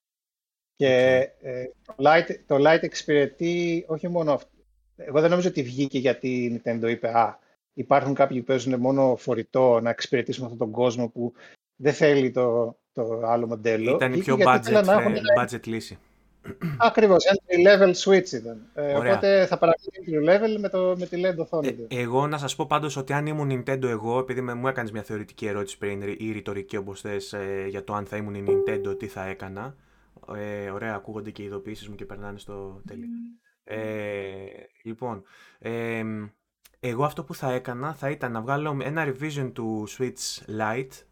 Και 0.76 1.16
ε, 1.40 1.64
το, 1.86 1.94
Lite, 1.98 2.36
το 2.46 2.56
Lite 2.58 2.82
εξυπηρετεί 2.82 3.84
όχι 3.88 4.08
μόνο 4.08 4.32
αυτό. 4.32 4.50
Εγώ 4.96 5.20
δεν 5.20 5.30
νομίζω 5.30 5.48
ότι 5.48 5.62
βγήκε 5.62 5.98
γιατί 5.98 6.44
η 6.44 6.62
Nintendo 6.64 6.88
είπε 6.88 7.18
«Α, 7.18 7.38
υπάρχουν 7.80 8.14
κάποιοι 8.14 8.38
που 8.38 8.44
παίζουν 8.44 8.80
μόνο 8.80 9.16
φορητό 9.16 9.80
να 9.82 9.90
εξυπηρετήσουν 9.90 10.44
αυτόν 10.44 10.58
τον 10.58 10.70
κόσμο 10.70 11.08
που 11.08 11.32
δεν 11.76 11.92
θέλει 11.92 12.30
το, 12.30 12.78
το 12.92 13.22
άλλο 13.24 13.46
μοντέλο. 13.46 13.94
Ήταν 13.94 14.12
η 14.12 14.18
πιο 14.18 14.36
budget, 14.46 14.84
να 14.84 14.92
έχουν... 14.92 15.14
budget 15.40 15.66
λύση. 15.66 15.98
Ακριβώς, 16.78 17.24
entry 17.24 17.68
level 17.68 17.92
switch 17.94 18.32
ήταν. 18.32 18.70
Ε, 18.74 18.94
οπότε 18.94 19.46
θα 19.46 19.58
παραμείνει 19.58 19.90
entry 20.00 20.30
level 20.30 20.60
με, 20.60 20.68
το, 20.68 20.94
με 20.98 21.06
τη 21.06 21.20
LED 21.24 21.36
οθόνη. 21.36 21.68
Ε, 21.88 22.00
εγώ 22.00 22.26
να 22.26 22.38
σας 22.38 22.56
πω 22.56 22.66
πάντως 22.66 22.96
ότι 22.96 23.12
αν 23.12 23.26
ήμουν 23.26 23.64
Nintendo, 23.66 23.82
εγώ, 23.82 24.18
επειδή 24.18 24.40
με, 24.40 24.54
μου 24.54 24.68
έκανες 24.68 24.90
μια 24.90 25.02
θεωρητική 25.02 25.46
ερώτηση 25.46 25.78
πριν 25.78 26.02
ή 26.02 26.32
ρητορική 26.32 26.76
όπως 26.76 27.00
θες 27.00 27.32
ε, 27.32 27.66
για 27.68 27.84
το 27.84 27.94
αν 27.94 28.06
θα 28.06 28.16
ήμουν 28.16 28.34
η 28.34 28.44
Nintendo, 28.46 28.98
τι 28.98 29.06
θα 29.06 29.26
έκανα. 29.26 29.76
Ε, 30.36 30.70
ωραία, 30.70 30.94
ακούγονται 30.94 31.30
και 31.30 31.42
οι 31.42 31.44
ειδοποιήσεις 31.44 31.88
μου 31.88 31.94
και 31.94 32.04
περνάνε 32.04 32.38
στο 32.38 32.82
τέλειο. 32.86 33.08
Ε, 33.64 33.82
λοιπόν, 34.82 35.22
ε, 35.58 36.02
εγώ 36.80 37.04
αυτό 37.04 37.24
που 37.24 37.34
θα 37.34 37.52
έκανα 37.52 37.94
θα 37.94 38.10
ήταν 38.10 38.32
να 38.32 38.40
βγάλω 38.40 38.78
ένα 38.82 39.06
revision 39.06 39.50
του 39.52 39.86
Switch 39.88 40.58
Lite 40.58 41.04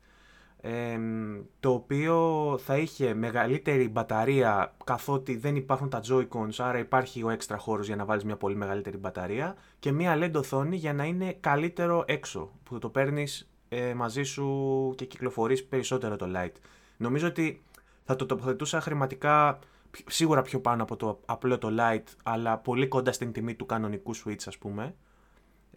το 1.61 1.71
οποίο 1.71 2.59
θα 2.65 2.77
είχε 2.77 3.15
μεγαλύτερη 3.15 3.89
μπαταρία 3.89 4.75
καθότι 4.85 5.37
δεν 5.37 5.57
υπάρχουν 5.57 5.89
τα 5.89 6.01
Joy-Cons 6.09 6.55
άρα 6.59 6.79
υπάρχει 6.79 7.23
ο 7.23 7.31
έξτρα 7.31 7.57
χώρος 7.57 7.87
για 7.87 7.97
να 7.97 8.05
βάλεις 8.05 8.25
μια 8.25 8.37
πολύ 8.37 8.57
μεγαλύτερη 8.57 8.97
μπαταρία 8.97 9.57
και 9.79 9.93
μια 9.93 10.19
LED 10.19 10.33
οθόνη 10.35 10.77
για 10.77 10.93
να 10.93 11.05
είναι 11.05 11.37
καλύτερο 11.41 12.05
έξω 12.07 12.51
που 12.63 12.79
το 12.79 12.89
παίρνεις 12.89 13.51
ε, 13.69 13.95
μαζί 13.95 14.23
σου 14.23 14.93
και 14.97 15.05
κυκλοφορείς 15.05 15.65
περισσότερο 15.65 16.17
το 16.17 16.27
Lite. 16.35 16.57
Νομίζω 16.97 17.27
ότι 17.27 17.63
θα 18.05 18.17
το 18.17 18.27
τοποθετούσα 18.27 18.81
χρηματικά 18.81 19.59
σίγουρα 20.07 20.43
πιο 20.43 20.61
πάνω 20.61 20.83
από 20.83 20.97
το 20.97 21.21
απλό 21.27 21.59
το 21.59 21.69
Lite 21.79 22.09
αλλά 22.23 22.59
πολύ 22.59 22.89
κοντά 22.89 23.13
στην 23.13 23.33
τιμή 23.33 23.55
του 23.55 23.67
κανονικού 23.67 24.17
Switch 24.17 24.43
ας 24.47 24.59
πούμε 24.59 24.95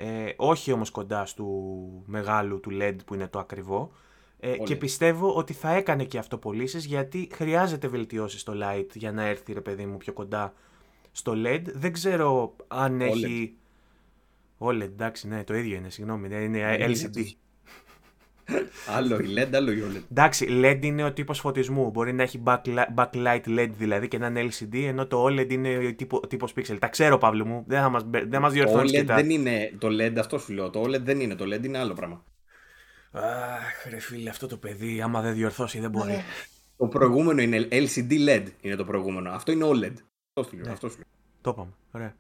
Ε, 0.03 0.33
όχι 0.35 0.71
όμως 0.71 0.89
κοντά 0.91 1.25
στο 1.25 1.45
μεγάλου 2.05 2.59
του 2.59 2.69
LED 2.73 2.95
που 3.05 3.13
είναι 3.13 3.27
το 3.27 3.39
ακριβό. 3.39 3.91
Ε, 4.39 4.57
και 4.57 4.75
πιστεύω 4.75 5.33
ότι 5.33 5.53
θα 5.53 5.73
έκανε 5.73 6.03
και 6.03 6.17
αυτό 6.17 6.37
πωλήσει 6.37 6.77
γιατί 6.77 7.29
χρειάζεται 7.33 7.87
βελτιώσεις 7.87 8.41
στο 8.41 8.53
light 8.55 8.87
για 8.93 9.11
να 9.11 9.25
έρθει 9.25 9.53
ρε 9.53 9.61
παιδί 9.61 9.85
μου 9.85 9.97
πιο 9.97 10.13
κοντά 10.13 10.53
στο 11.11 11.33
LED. 11.35 11.61
Δεν 11.63 11.93
ξέρω 11.93 12.55
αν 12.67 12.99
OLED. 13.01 13.05
έχει. 13.05 13.55
OLED, 14.59 14.81
εντάξει, 14.81 15.27
ναι, 15.27 15.43
το 15.43 15.55
ίδιο 15.55 15.75
είναι, 15.75 15.89
συγγνώμη, 15.89 16.27
ναι, 16.27 16.35
είναι 16.35 16.77
LCD. 16.79 17.25
Άλλο 18.95 19.19
η 19.19 19.33
LED, 19.37 19.49
άλλο 19.53 19.71
η 19.71 19.83
OLED. 19.89 20.01
Εντάξει, 20.11 20.47
LED 20.49 20.79
είναι 20.81 21.03
ο 21.03 21.13
τύπος 21.13 21.39
φωτισμού. 21.39 21.89
Μπορεί 21.89 22.13
να 22.13 22.23
έχει 22.23 22.43
backlight 22.95 23.41
LED 23.45 23.69
δηλαδή 23.77 24.07
και 24.07 24.17
να 24.17 24.27
είναι 24.27 24.49
LCD, 24.51 24.75
ενώ 24.75 25.07
το 25.07 25.25
OLED 25.25 25.51
είναι 25.51 25.77
ο 25.77 25.95
τύπο, 25.95 26.27
τύπος 26.27 26.53
pixel. 26.55 26.77
Τα 26.79 26.87
ξέρω, 26.87 27.17
Παύλο 27.17 27.45
μου. 27.45 27.63
Δεν, 27.67 27.81
θα 27.81 27.89
μας, 27.89 28.03
δεν 28.27 28.41
μας 28.41 28.53
διορθώνεις. 28.53 28.91
Το 28.91 28.99
OLED 28.99 29.05
δεν 29.05 29.29
είναι 29.29 29.73
το 29.77 29.87
LED, 29.87 30.13
αυτό 30.19 30.37
σου 30.37 30.53
λέω. 30.53 30.69
Το 30.69 30.81
OLED 30.81 31.01
δεν 31.01 31.19
είναι. 31.19 31.35
Το 31.35 31.45
LED 31.45 31.65
είναι 31.65 31.77
άλλο 31.77 31.93
πράγμα. 31.93 32.23
Αχ, 33.11 33.87
ρε 33.89 33.99
φίλε, 33.99 34.29
αυτό 34.29 34.47
το 34.47 34.57
παιδί, 34.57 35.01
άμα 35.01 35.21
δεν 35.21 35.33
διορθώσει, 35.33 35.79
δεν 35.79 35.89
μπορεί. 35.89 36.11
Ναι. 36.11 36.23
Το 36.77 36.87
προηγούμενο 36.87 37.41
είναι 37.41 37.67
LCD 37.71 38.11
LED, 38.29 38.45
είναι 38.61 38.75
το 38.75 38.85
προηγούμενο. 38.85 39.29
Αυτό 39.31 39.51
είναι 39.51 39.65
OLED. 39.65 39.93
Αυτό 40.33 40.49
σου 40.49 40.55
λέω. 40.55 40.65
Ναι. 40.65 40.71
Αυτό 40.71 40.89
σου 40.89 40.97
λέω. 40.97 41.05
Το 41.41 41.49
είπαμε. 41.49 41.71
Ωραία. 41.91 42.15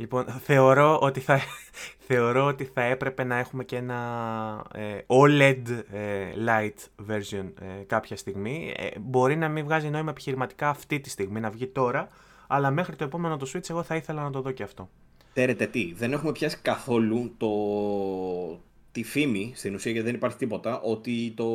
Λοιπόν, 0.00 0.24
θεωρώ 0.24 0.98
ότι 1.00 1.20
θα, 1.20 1.40
θεωρώ 2.08 2.44
ότι 2.44 2.64
θα 2.64 2.82
έπρεπε 2.82 3.24
να 3.24 3.36
έχουμε 3.36 3.64
και 3.64 3.76
ένα 3.76 4.66
ε, 4.74 4.98
OLED 5.06 5.62
ε, 5.92 6.32
light 6.46 7.08
version 7.10 7.52
ε, 7.60 7.82
κάποια 7.86 8.16
στιγμή. 8.16 8.74
μπορεί 9.00 9.36
να 9.36 9.48
μην 9.48 9.64
βγάζει 9.64 9.88
νόημα 9.88 10.10
επιχειρηματικά 10.10 10.68
αυτή 10.68 11.00
τη 11.00 11.10
στιγμή, 11.10 11.40
να 11.40 11.50
βγει 11.50 11.66
τώρα, 11.66 12.08
αλλά 12.46 12.70
μέχρι 12.70 12.96
το 12.96 13.04
επόμενο 13.04 13.36
το 13.36 13.50
Switch 13.54 13.70
εγώ 13.70 13.82
θα 13.82 13.96
ήθελα 13.96 14.22
να 14.22 14.30
το 14.30 14.40
δω 14.40 14.50
και 14.50 14.62
αυτό. 14.62 14.88
Ξέρετε 15.32 15.66
τι, 15.66 15.92
δεν 15.94 16.12
έχουμε 16.12 16.32
πιάσει 16.32 16.58
καθόλου 16.62 17.34
το, 17.36 17.50
τη 18.92 19.02
φήμη, 19.04 19.52
στην 19.54 19.74
ουσία 19.74 19.92
γιατί 19.92 20.06
δεν 20.06 20.16
υπάρχει 20.16 20.36
τίποτα, 20.36 20.80
ότι 20.80 21.32
το 21.36 21.46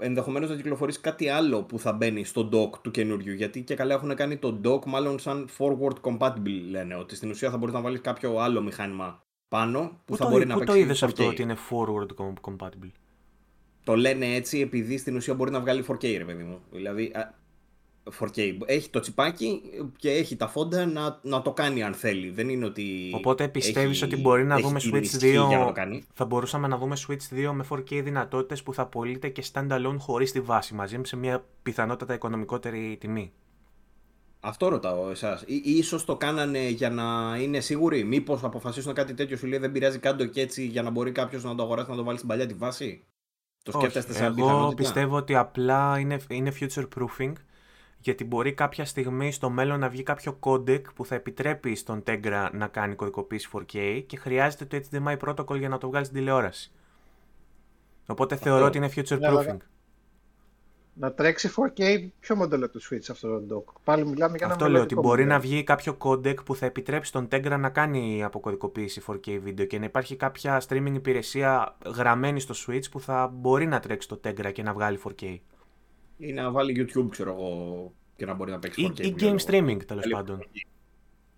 ενδεχομένως 0.00 0.50
να 0.50 0.56
κυκλοφορήσει 0.56 1.00
κάτι 1.00 1.28
άλλο 1.28 1.62
που 1.62 1.78
θα 1.78 1.92
μπαίνει 1.92 2.24
στο 2.24 2.48
dock 2.52 2.78
του 2.82 2.90
καινούριου. 2.90 3.34
Γιατί 3.34 3.62
και 3.62 3.74
καλά 3.74 3.94
έχουν 3.94 4.14
κάνει 4.14 4.36
το 4.36 4.60
dock 4.64 4.84
μάλλον 4.84 5.18
σαν 5.18 5.48
forward 5.58 6.00
compatible, 6.10 6.60
λένε. 6.70 6.94
Ότι 6.94 7.16
στην 7.16 7.30
ουσία 7.30 7.50
θα 7.50 7.56
μπορείς 7.56 7.74
να 7.74 7.80
βάλεις 7.80 8.00
κάποιο 8.00 8.38
άλλο 8.38 8.62
μηχάνημα 8.62 9.24
πάνω 9.48 10.00
που, 10.04 10.16
θα 10.16 10.24
το, 10.24 10.30
μπορεί 10.30 10.46
να 10.46 10.54
παίξει. 10.54 10.66
Πού 10.66 10.72
το 10.72 10.78
είδες 10.78 11.02
αυτό 11.02 11.26
ότι 11.26 11.42
είναι 11.42 11.56
forward 11.70 12.24
compatible; 12.40 12.90
Το 13.84 13.96
λένε 13.96 14.34
έτσι 14.34 14.60
επειδή 14.60 14.98
στην 14.98 15.16
ουσία 15.16 15.34
μπορεί 15.34 15.50
να 15.50 15.60
βγάλει 15.60 15.84
4K, 15.88 16.16
ρε 16.16 16.24
παιδί 16.24 16.42
μου. 16.42 16.60
Δηλαδή 16.70 17.12
4K. 18.20 18.56
Έχει 18.66 18.90
το 18.90 19.00
τσιπάκι 19.00 19.60
και 19.96 20.10
έχει 20.10 20.36
τα 20.36 20.48
φόντα 20.48 20.86
να, 20.86 21.18
να 21.22 21.42
το 21.42 21.52
κάνει 21.52 21.82
αν 21.82 21.94
θέλει. 21.94 22.30
Δεν 22.30 22.48
είναι 22.48 22.64
ότι. 22.64 23.12
Οπότε 23.14 23.48
πιστεύεις 23.48 24.02
ότι 24.02 24.16
μπορεί 24.16 24.44
να 24.44 24.58
δούμε 24.58 24.80
Switch 24.92 25.20
2. 25.20 26.00
Θα 26.12 26.24
μπορούσαμε 26.24 26.68
να 26.68 26.78
δούμε 26.78 26.96
Switch 27.08 27.48
2 27.48 27.50
με 27.52 27.66
4K 27.70 28.00
δυνατότητες 28.02 28.62
που 28.62 28.74
θα 28.74 28.86
πωλείται 28.86 29.28
και 29.28 29.44
standalone 29.52 29.96
χωρίς 29.98 30.32
τη 30.32 30.40
βάση 30.40 30.74
μαζί 30.74 31.00
σε 31.02 31.16
μια 31.16 31.44
πιθανότατα 31.62 32.14
οικονομικότερη 32.14 32.96
τιμή. 33.00 33.32
Αυτό 34.40 34.68
ρωτάω 34.68 35.10
εσάς. 35.10 35.44
σω 35.84 36.04
το 36.04 36.16
κάνανε 36.16 36.68
για 36.68 36.90
να 36.90 37.36
είναι 37.40 37.60
σίγουροι; 37.60 38.04
Μήπως 38.04 38.44
αποφασίσουν 38.44 38.94
κάτι 38.94 39.14
τέτοιο 39.14 39.36
σου 39.36 39.46
λέει 39.46 39.58
δεν 39.58 39.72
πειράζει 39.72 39.98
κάτω 39.98 40.26
και 40.26 40.40
έτσι 40.40 40.66
για 40.66 40.82
να 40.82 40.90
μπορεί 40.90 41.12
κάποιος 41.12 41.44
να 41.44 41.54
το 41.54 41.62
αγοράσει 41.62 41.90
να 41.90 41.96
το 41.96 42.04
βάλει 42.04 42.16
στην 42.16 42.28
παλιά 42.28 42.46
τη 42.46 42.54
βάση. 42.54 43.04
Το 43.62 43.72
σκέφτεστε 43.72 44.12
σαν 44.12 44.38
Εγώ 44.38 44.72
πιστεύω 44.76 45.16
ότι 45.16 45.36
απλά 45.36 45.98
είναι, 45.98 46.16
είναι 46.28 46.52
future 46.60 46.88
proofing 46.96 47.32
γιατί 48.00 48.24
μπορεί 48.24 48.52
κάποια 48.52 48.84
στιγμή 48.84 49.32
στο 49.32 49.50
μέλλον 49.50 49.78
να 49.80 49.88
βγει 49.88 50.02
κάποιο 50.02 50.38
codec 50.40 50.82
που 50.94 51.04
θα 51.04 51.14
επιτρέπει 51.14 51.74
στον 51.74 52.02
Tegra 52.06 52.48
να 52.52 52.66
κάνει 52.66 52.94
κωδικοποίηση 52.94 53.48
4K 53.52 54.02
και 54.06 54.16
χρειάζεται 54.16 54.64
το 54.64 54.86
HDMI 54.90 55.16
protocol 55.18 55.58
για 55.58 55.68
να 55.68 55.78
το 55.78 55.88
βγάλει 55.88 56.04
στην 56.04 56.16
τηλεόραση. 56.16 56.72
Οπότε 58.06 58.36
θεωρώ 58.36 58.64
ότι 58.64 58.76
είναι 58.76 58.90
future 58.94 59.20
proofing. 59.20 59.56
Να 60.94 61.12
τρέξει 61.12 61.50
4K 61.56 62.08
ποιο 62.20 62.36
μοντέλο 62.36 62.70
του 62.70 62.80
Switch 62.82 63.06
αυτό 63.10 63.40
το 63.40 63.56
dock. 63.56 63.72
Πάλι 63.84 64.06
μιλάμε 64.06 64.36
για 64.36 64.46
ένα 64.46 64.54
Αυτό 64.54 64.68
λέω 64.68 64.82
ότι 64.82 64.94
μπορεί 64.94 65.24
να 65.24 65.38
βγει 65.38 65.64
κάποιο 65.64 65.96
codec 65.98 66.44
που 66.44 66.54
θα 66.56 66.66
επιτρέψει 66.66 67.12
τον 67.12 67.28
Tegra 67.30 67.56
να 67.58 67.70
κάνει 67.70 68.24
αποκωδικοποίηση 68.24 69.02
4K 69.06 69.38
βίντεο 69.42 69.66
και 69.66 69.78
να 69.78 69.84
υπάρχει 69.84 70.16
κάποια 70.16 70.62
streaming 70.68 70.92
υπηρεσία 70.94 71.76
γραμμένη 71.96 72.40
στο 72.40 72.54
Switch 72.66 72.90
που 72.90 73.00
θα 73.00 73.30
μπορεί 73.34 73.66
να 73.66 73.80
τρέξει 73.80 74.08
το 74.08 74.20
Tegra 74.24 74.52
και 74.52 74.62
να 74.62 74.72
βγάλει 74.72 75.00
4K 75.04 75.38
ή 76.20 76.32
να 76.32 76.50
βάλει 76.50 76.86
YouTube, 76.94 77.06
ξέρω 77.10 77.30
εγώ, 77.30 77.92
και 78.16 78.26
να 78.26 78.34
μπορεί 78.34 78.50
να 78.50 78.58
παίξει. 78.58 78.82
Ή, 78.82 78.92
ή 78.96 79.14
game 79.18 79.38
streaming, 79.38 79.78
τέλος 79.86 80.08
πάντων. 80.10 80.42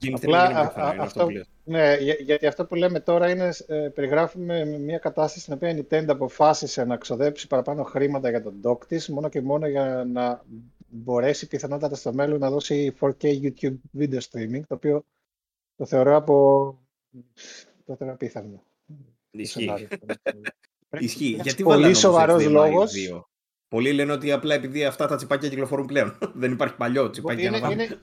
Game 0.02 0.12
Απλά, 0.14 0.72
streaming 0.74 0.96
αυτό, 0.98 1.26
ναι, 1.64 1.96
γιατί 2.20 2.46
αυτό 2.46 2.66
που 2.66 2.74
λέμε 2.74 3.00
τώρα 3.00 3.30
είναι, 3.30 3.50
ε, 3.66 3.88
περιγράφουμε 3.94 4.64
μια 4.64 4.98
κατάσταση 4.98 5.40
στην 5.40 5.54
οποία 5.54 5.70
η 5.70 5.80
Nintendo 5.80 6.08
αποφάσισε 6.08 6.84
να 6.84 6.96
ξοδέψει 6.96 7.46
παραπάνω 7.46 7.82
χρήματα 7.82 8.30
για 8.30 8.42
τον 8.42 8.60
dock 8.64 8.86
της, 8.86 9.08
μόνο 9.08 9.28
και 9.28 9.40
μόνο 9.40 9.66
για 9.66 10.04
να 10.12 10.44
μπορέσει 10.88 11.48
πιθανότατα 11.48 11.94
στο 11.94 12.12
μέλλον 12.12 12.38
να 12.38 12.50
δώσει 12.50 12.94
4K 13.00 13.40
YouTube 13.42 13.76
video 13.98 14.18
streaming, 14.30 14.60
το 14.66 14.74
οποίο 14.74 15.04
το 15.76 15.86
θεωρώ 15.86 16.16
από 16.16 16.34
το 17.84 17.96
θεωρώ 17.96 18.12
απίθανο. 18.12 18.62
Ισχύει. 19.30 19.70
Ισχύει. 20.98 21.38
Γιατί 21.42 21.62
πολύ 21.62 21.94
σοβαρός 21.94 22.46
λόγος. 22.46 22.92
Πολλοί 23.72 23.92
λένε 23.92 24.12
ότι 24.12 24.32
απλά 24.32 24.54
επειδή 24.54 24.84
αυτά 24.84 25.06
τα 25.06 25.16
τσιπάκια 25.16 25.48
κυκλοφορούν 25.48 25.86
πλέον. 25.86 26.18
Δεν 26.40 26.52
υπάρχει 26.52 26.76
παλιό 26.76 27.10
τσιπάκι 27.10 27.46
είναι, 27.46 27.58
να 27.58 27.70
είναι, 27.70 27.98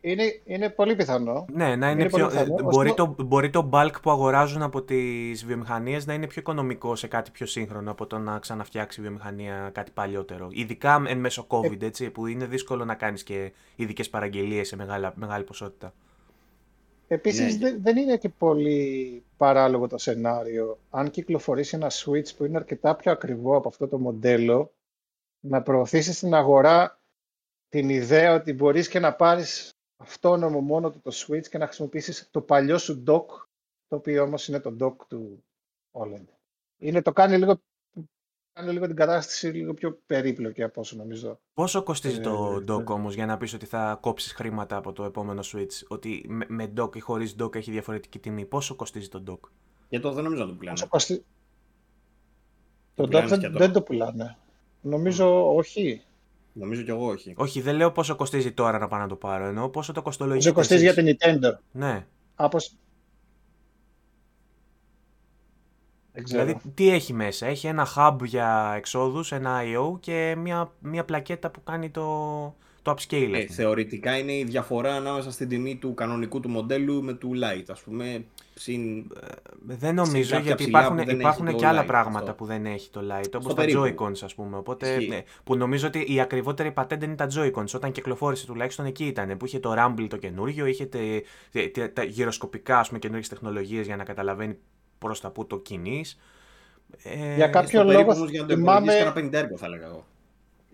είναι, 0.00 0.40
είναι 0.44 0.70
πολύ 0.70 0.96
πιθανό. 0.96 1.44
Ναι, 1.52 1.76
να 1.76 1.90
είναι, 1.90 2.00
είναι 2.00 2.10
πιο, 2.10 2.26
πιθανό, 2.26 2.54
μπορεί, 2.62 2.94
το, 2.94 3.14
μπορεί 3.18 3.50
το 3.50 3.70
bulk 3.72 3.92
που 4.02 4.10
αγοράζουν 4.10 4.62
από 4.62 4.82
τις 4.82 5.44
βιομηχανίες 5.44 6.06
να 6.06 6.14
είναι 6.14 6.26
πιο 6.26 6.40
οικονομικό 6.40 6.96
σε 6.96 7.06
κάτι 7.06 7.30
πιο 7.30 7.46
σύγχρονο 7.46 7.90
από 7.90 8.06
το 8.06 8.18
να 8.18 8.38
ξαναφτιάξει 8.38 9.00
η 9.00 9.02
βιομηχανία 9.02 9.70
κάτι 9.74 9.90
παλιότερο. 9.94 10.48
Ειδικά 10.50 11.02
εν 11.06 11.18
μέσω 11.18 11.46
COVID, 11.48 11.82
ε... 11.82 11.86
έτσι, 11.86 12.10
που 12.10 12.26
είναι 12.26 12.46
δύσκολο 12.46 12.84
να 12.84 12.94
κάνεις 12.94 13.22
και 13.22 13.52
ειδικές 13.76 14.10
παραγγελίες 14.10 14.68
σε 14.68 14.76
μεγάλη, 14.76 15.08
μεγάλη 15.14 15.44
ποσότητα. 15.44 15.92
Επίσης 17.08 17.58
ναι. 17.58 17.76
δεν 17.82 17.96
είναι 17.96 18.16
και 18.16 18.28
πολύ 18.28 19.22
παράλογο 19.36 19.86
το 19.86 19.98
σενάριο. 19.98 20.78
Αν 20.90 21.10
κυκλοφορήσει 21.10 21.76
ένα 21.76 21.90
Switch 21.90 22.36
που 22.36 22.44
είναι 22.44 22.56
αρκετά 22.56 22.96
πιο 22.96 23.12
ακριβό 23.12 23.56
από 23.56 23.68
αυτό 23.68 23.88
το 23.88 23.98
μοντέλο, 23.98 24.72
να 25.46 25.62
προωθήσεις 25.62 26.16
στην 26.16 26.34
αγορά 26.34 27.00
την 27.68 27.88
ιδέα 27.88 28.34
ότι 28.34 28.52
μπορείς 28.52 28.88
και 28.88 28.98
να 28.98 29.14
πάρεις 29.14 29.70
αυτόνομο 29.96 30.60
μόνο 30.60 30.90
το, 30.90 30.98
το 30.98 31.10
Switch 31.14 31.46
και 31.48 31.58
να 31.58 31.66
χρησιμοποιήσεις 31.66 32.28
το 32.30 32.40
παλιό 32.40 32.78
σου 32.78 33.02
dock, 33.06 33.26
το 33.88 33.96
οποίο 33.96 34.22
όμως 34.22 34.48
είναι 34.48 34.60
το 34.60 34.76
dock 34.80 34.96
του 35.08 35.44
OLED. 35.92 36.24
Είναι, 36.78 37.02
το 37.02 37.12
κάνει 37.12 37.38
λίγο, 37.38 37.60
κάνει 38.52 38.72
λίγο 38.72 38.86
την 38.86 38.96
κατάσταση 38.96 39.48
λίγο 39.48 39.74
πιο 39.74 39.98
περίπλοκη 40.06 40.62
από 40.62 40.80
όσο 40.80 40.96
νομίζω. 40.96 41.40
Πόσο 41.54 41.82
κοστίζει 41.82 42.20
το 42.20 42.58
ε, 42.60 42.72
dock 42.72 42.84
όμως 42.84 43.14
για 43.14 43.26
να 43.26 43.36
πεις 43.36 43.54
ότι 43.54 43.66
θα 43.66 43.98
κόψεις 44.00 44.32
χρήματα 44.32 44.76
από 44.76 44.92
το 44.92 45.04
επόμενο 45.04 45.42
Switch, 45.44 45.82
ότι 45.88 46.24
με, 46.28 46.46
με 46.48 46.72
dock 46.76 46.96
ή 46.96 47.00
χωρίς 47.00 47.36
dock 47.38 47.54
έχει 47.54 47.70
διαφορετική 47.70 48.18
τιμή. 48.18 48.44
Πόσο 48.44 48.74
κοστίζει 48.74 49.08
το 49.08 49.22
dock? 49.26 49.48
Για 49.88 50.00
το 50.00 50.12
δεν 50.12 50.24
νομίζω 50.24 50.44
να 50.44 50.48
το 50.48 50.56
πουλάνε. 50.56 50.78
Το, 52.94 53.08
το 53.08 53.18
dock 53.18 53.50
δεν 53.52 53.72
το 53.72 53.82
πουλάνε. 53.82 54.38
Νομίζω 54.84 55.54
όχι. 55.54 56.02
Νομίζω 56.52 56.82
κι 56.82 56.90
εγώ 56.90 57.06
όχι. 57.06 57.34
Όχι, 57.36 57.60
δεν 57.60 57.76
λέω 57.76 57.92
πόσο 57.92 58.16
κοστίζει 58.16 58.52
τώρα 58.52 58.78
να 58.78 58.88
πάω 58.88 59.00
να 59.00 59.08
το 59.08 59.16
πάρω. 59.16 59.44
Εννοώ 59.44 59.68
πόσο 59.68 59.92
το 59.92 60.02
κοστολογίζει. 60.02 60.52
Πόσο 60.52 60.58
κοστίζει 60.58 60.82
για 60.82 60.94
την 60.94 61.06
Nintendo. 61.06 61.58
Ναι. 61.72 62.06
Από... 62.34 62.58
Δηλαδή, 66.12 66.56
τι 66.74 66.88
έχει 66.88 67.12
μέσα; 67.12 67.46
Έχει 67.46 67.66
ένα 67.66 67.86
hub 67.96 68.16
για 68.24 68.72
εξόδους, 68.76 69.32
ένα 69.32 69.60
I.O. 69.62 70.00
και 70.00 70.34
μια, 70.38 70.72
μια 70.78 71.04
πλακέτα 71.04 71.50
που 71.50 71.62
κάνει 71.62 71.90
το, 71.90 72.02
το 72.84 72.94
upscale. 72.98 73.32
Ε, 73.32 73.46
θεωρητικά 73.46 74.18
είναι 74.18 74.32
η 74.32 74.44
διαφορά 74.44 74.94
ανάμεσα 74.94 75.30
στην 75.30 75.48
τιμή 75.48 75.76
του 75.76 75.94
κανονικού 75.94 76.40
του 76.40 76.48
μοντέλου 76.48 77.02
με 77.02 77.12
του 77.12 77.30
Lite. 77.34 77.64
Ας 77.68 77.80
πούμε, 77.80 78.24
συν, 78.54 78.98
ε, 78.98 79.04
δεν 79.62 79.94
νομίζω 79.94 80.38
γιατί 80.38 80.62
υπάρχουν, 80.62 80.98
υπάρχουν 80.98 81.56
και 81.56 81.66
άλλα 81.66 81.84
πράγματα 81.84 82.34
που 82.34 82.44
δεν 82.44 82.66
έχει 82.66 82.90
το 82.90 83.00
Lite, 83.00 83.32
όπως 83.34 83.54
τα 83.54 83.64
Joy-Cons 83.68 84.18
ας 84.22 84.34
πούμε. 84.34 84.56
Οπότε, 84.56 85.00
ναι, 85.08 85.22
που 85.44 85.56
νομίζω 85.56 85.86
ότι 85.86 86.04
η 86.08 86.20
ακριβότερη 86.20 86.72
πατέντα 86.72 87.04
είναι 87.04 87.14
τα 87.14 87.28
Joy-Cons. 87.34 87.74
Όταν 87.74 87.92
κυκλοφόρησε 87.92 88.46
τουλάχιστον 88.46 88.86
εκεί 88.86 89.04
ήταν, 89.04 89.36
που 89.36 89.46
είχε 89.46 89.58
το 89.58 89.74
Rumble 89.78 90.06
το 90.08 90.16
καινούριο, 90.16 90.66
είχε 90.66 90.86
τε, 90.86 91.22
τε, 91.72 91.88
τα 91.88 92.04
γυροσκοπικά 92.04 92.78
ας 92.78 92.86
πούμε, 92.86 92.98
καινούργιες 92.98 93.28
τεχνολογίες 93.28 93.86
για 93.86 93.96
να 93.96 94.04
καταλαβαίνει 94.04 94.56
προς 94.98 95.20
τα 95.20 95.30
που 95.30 95.46
το 95.46 95.58
κινείς. 95.58 96.20
Ε, 97.02 97.34
για 97.34 97.48
κάποιο 97.48 97.84
λόγο 97.84 98.14
θυμάμαι... 98.46 98.94
Ένα 98.94 99.12
50 99.16 99.30
θα 99.56 99.66
έλεγα 99.66 99.86
εγώ 99.86 100.04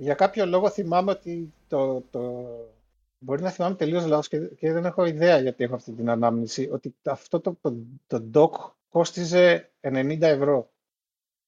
για 0.01 0.15
κάποιο 0.15 0.47
λόγο 0.47 0.71
θυμάμαι 0.71 1.11
ότι 1.11 1.53
το, 1.69 2.05
το... 2.11 2.47
μπορεί 3.19 3.43
να 3.43 3.51
θυμάμαι 3.51 3.75
τελείως 3.75 4.07
λάθος 4.07 4.29
και, 4.29 4.39
και, 4.39 4.73
δεν 4.73 4.85
έχω 4.85 5.05
ιδέα 5.05 5.39
γιατί 5.39 5.65
έχω 5.65 5.75
αυτή 5.75 5.93
την 5.93 6.11
ανάμνηση, 6.11 6.69
ότι 6.73 6.95
αυτό 7.03 7.41
το, 7.41 7.57
το, 7.61 7.77
το 8.07 8.31
dock 8.35 8.71
κόστιζε 8.89 9.71
90 9.81 10.21
ευρώ. 10.21 10.71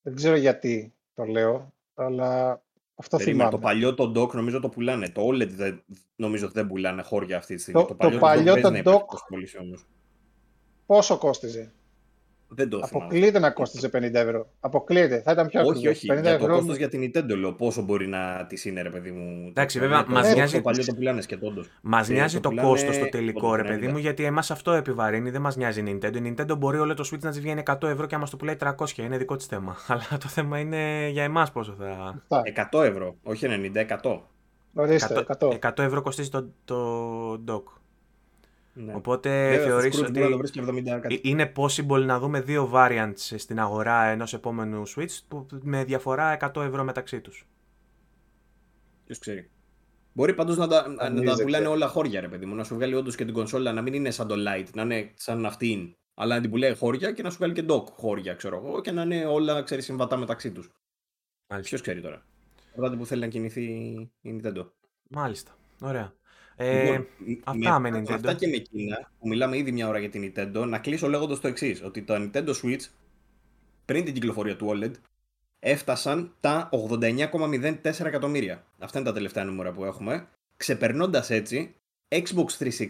Δεν 0.03 0.15
ξέρω 0.15 0.37
γιατί 0.37 0.95
το 1.15 1.25
λέω, 1.25 1.73
αλλά 1.95 2.63
αυτό 2.95 3.17
Περίμενε, 3.17 3.39
θυμάμαι. 3.39 3.57
Το 3.57 3.69
παλιό 3.69 3.95
το 3.95 4.23
dock 4.23 4.35
νομίζω 4.35 4.61
το 4.61 4.69
πουλάνε. 4.69 5.09
Το 5.09 5.29
OLED 5.29 5.49
δεν, 5.49 5.85
νομίζω 6.17 6.45
ότι 6.45 6.55
δεν 6.55 6.67
πουλάνε 6.67 7.03
χώρια 7.03 7.37
αυτή 7.37 7.55
τη 7.55 7.61
στιγμή. 7.61 7.87
Το, 7.87 7.95
το 7.95 8.19
παλιό 8.19 8.61
το, 8.61 8.69
dock, 8.69 8.83
το 8.83 9.07
dock 9.09 9.75
πόσο 10.87 11.19
κόστιζε; 11.19 11.73
Δεν 12.55 12.69
το 12.69 12.81
Αποκλείεται 12.83 13.39
να 13.39 13.51
κόστιζε 13.51 13.91
50 13.93 14.15
ευρώ. 14.15 14.47
Αποκλείεται. 14.61 15.23
Θα 15.23 15.33
ήταν 15.33 15.47
πιο 15.47 15.61
ακριβό. 15.61 15.79
Όχι, 15.79 15.89
όχι. 15.89 16.09
50 16.13 16.23
για 16.23 16.39
το 16.39 16.47
κόστος 16.47 16.77
για 16.77 16.89
την 16.89 17.11
Nintendo 17.15 17.37
λέω 17.37 17.53
πόσο 17.53 17.83
μπορεί 17.83 18.07
να 18.07 18.47
τη 18.47 18.69
είναι, 18.69 18.83
ρε 18.83 18.91
παιδί 18.91 19.11
μου. 19.11 19.47
Εντάξει, 19.49 19.79
βέβαια, 19.79 20.05
μας 20.09 20.35
νοιάζει. 20.35 20.57
Το 20.57 20.63
παλιό 20.63 20.85
το 20.85 20.95
πουλάνε 20.95 21.23
και 21.27 21.37
τόντω. 21.37 21.65
Μας 21.83 22.09
νοιάζει 22.09 22.41
το, 22.41 22.49
το 22.49 22.63
κόστος 22.63 22.95
στο 22.95 23.09
τελικό, 23.09 23.55
ρε 23.55 23.63
παιδί 23.63 23.87
μου, 23.87 23.99
γιατί 23.99 24.25
εμάς 24.25 24.51
αυτό 24.51 24.73
επιβαρύνει. 24.73 25.31
Δεν 25.31 25.41
μας 25.41 25.57
νοιάζει 25.57 25.81
η 25.81 25.85
Nintendo. 25.89 26.17
Η 26.17 26.35
Nintendo 26.37 26.59
μπορεί 26.59 26.79
όλο 26.79 26.95
το 26.95 27.09
Switch 27.13 27.21
να 27.21 27.31
της 27.31 27.41
βγαίνει 27.41 27.63
100 27.67 27.83
ευρώ 27.83 28.07
και 28.07 28.15
να 28.15 28.21
μα 28.21 28.27
το 28.27 28.37
πουλάει 28.37 28.57
300. 28.61 28.97
Είναι 28.97 29.17
δικό 29.17 29.37
της 29.37 29.47
θέμα. 29.47 29.77
Αλλά 29.89 30.19
το 30.19 30.29
θέμα 30.29 30.59
είναι 30.59 31.09
για 31.09 31.23
εμάς 31.23 31.53
πόσο 31.53 31.77
θα. 31.79 32.23
100 32.73 32.85
ευρώ, 32.85 33.17
όχι 33.23 33.47
90, 33.75 33.87
100. 34.03 34.21
Ορίστε, 34.75 35.25
100. 35.39 35.59
100 35.61 35.79
ευρώ 35.79 36.03
κοστίζει 36.03 36.29
το, 36.29 36.49
το 36.65 37.33
dock. 37.49 37.82
Ναι. 38.75 38.95
Οπότε 38.95 39.59
θεωρείς 39.65 40.03
ότι 40.03 40.21
ε, 40.21 41.19
είναι 41.23 41.53
possible 41.57 42.05
να 42.05 42.19
δούμε 42.19 42.41
δύο 42.41 42.71
variants 42.75 43.35
στην 43.37 43.61
αγορά 43.61 44.05
ενός 44.05 44.35
επόμενου 44.35 44.83
Switch 44.89 45.45
με 45.61 45.85
διαφορά 45.85 46.37
100 46.55 46.63
ευρώ 46.63 46.85
μεταξύ 46.85 47.21
τους. 47.21 47.47
Ποιος 49.05 49.19
ξέρει. 49.19 49.51
Μπορεί 50.13 50.35
πάντως 50.35 50.57
να 50.57 50.69
τα, 50.69 50.89
να 50.89 51.23
τα 51.23 51.43
πουλάνε 51.43 51.67
όλα 51.67 51.89
χώρια 51.89 52.21
ρε 52.21 52.29
παιδί 52.29 52.47
μου, 52.47 52.55
να 52.55 52.65
σου 52.65 52.75
βγάλει 52.75 52.95
όντως 52.95 53.17
και 53.17 53.25
την 53.25 53.35
κονσόλα 53.35 53.73
να 53.73 53.83
μην 53.83 53.95
είναι 53.95 54.11
σαν 54.11 54.29
το 54.29 54.35
Lite, 54.35 54.71
να 54.75 54.83
είναι 54.83 55.11
σαν 55.15 55.47
αυτήν, 55.47 55.97
αλλά 56.15 56.35
να 56.35 56.41
την 56.41 56.51
πουλάει 56.51 56.77
χώρια 56.77 57.13
και 57.13 57.23
να 57.23 57.31
σου 57.31 57.37
βγάλει 57.37 57.53
και 57.53 57.65
dock 57.69 57.85
χώρια 57.85 58.35
ξέρω 58.35 58.57
εγώ 58.57 58.81
και 58.81 58.91
να 58.91 59.03
είναι 59.03 59.27
όλα 59.27 59.63
ξέρεις, 59.63 59.85
συμβατά 59.85 60.17
μεταξύ 60.17 60.53
τους. 60.53 60.71
Ποιος 61.63 61.81
ξέρει 61.81 62.01
τώρα. 62.01 62.27
Ρωτάτε 62.75 62.97
που 62.97 63.07
θέλει 63.07 63.21
να 63.21 63.29
κινηθεί 63.29 63.63
η 64.21 64.41
Nintendo. 64.43 64.67
Μάλιστα. 65.11 65.57
Ωραία. 65.81 66.13
Ε, 66.57 67.01
λοιπόν, 67.27 67.43
αυτά 67.45 67.79
με, 67.79 67.91
Nintendo. 67.91 68.13
Αυτά 68.13 68.35
και 68.35 68.47
με 68.47 68.57
εκείνα, 68.57 69.11
που 69.19 69.29
μιλάμε 69.29 69.57
ήδη 69.57 69.73
μια 69.73 69.89
ώρα 69.89 69.99
για 69.99 70.09
την 70.09 70.33
Nintendo, 70.35 70.65
να 70.69 70.79
κλείσω 70.79 71.09
λέγοντας 71.09 71.41
το 71.41 71.49
εξής: 71.49 71.83
Ότι 71.83 72.03
το 72.03 72.15
Nintendo 72.15 72.55
Switch 72.63 72.81
πριν 73.85 74.05
την 74.05 74.15
κυκλοφορία 74.15 74.57
του 74.57 74.75
OLED 74.75 74.93
έφτασαν 75.59 76.35
τα 76.41 76.69
89,04 76.73 78.05
εκατομμύρια. 78.05 78.65
Αυτά 78.79 78.99
είναι 78.99 79.09
τα 79.09 79.15
τελευταία 79.15 79.45
νούμερα 79.45 79.73
που 79.73 79.85
έχουμε. 79.85 80.29
Ξεπερνώντας 80.57 81.31
έτσι 81.31 81.75
Xbox 82.09 82.47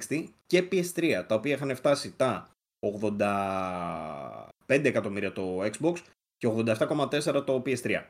360 0.08 0.24
και 0.46 0.68
PS3, 0.72 1.24
τα 1.26 1.34
οποία 1.34 1.54
είχαν 1.54 1.76
φτάσει 1.76 2.14
τα 2.16 2.50
85 2.80 4.48
εκατομμύρια 4.66 5.32
το 5.32 5.62
Xbox 5.62 5.94
και 6.36 6.48
87,4 6.48 7.44
το 7.46 7.62
PS3. 7.66 8.00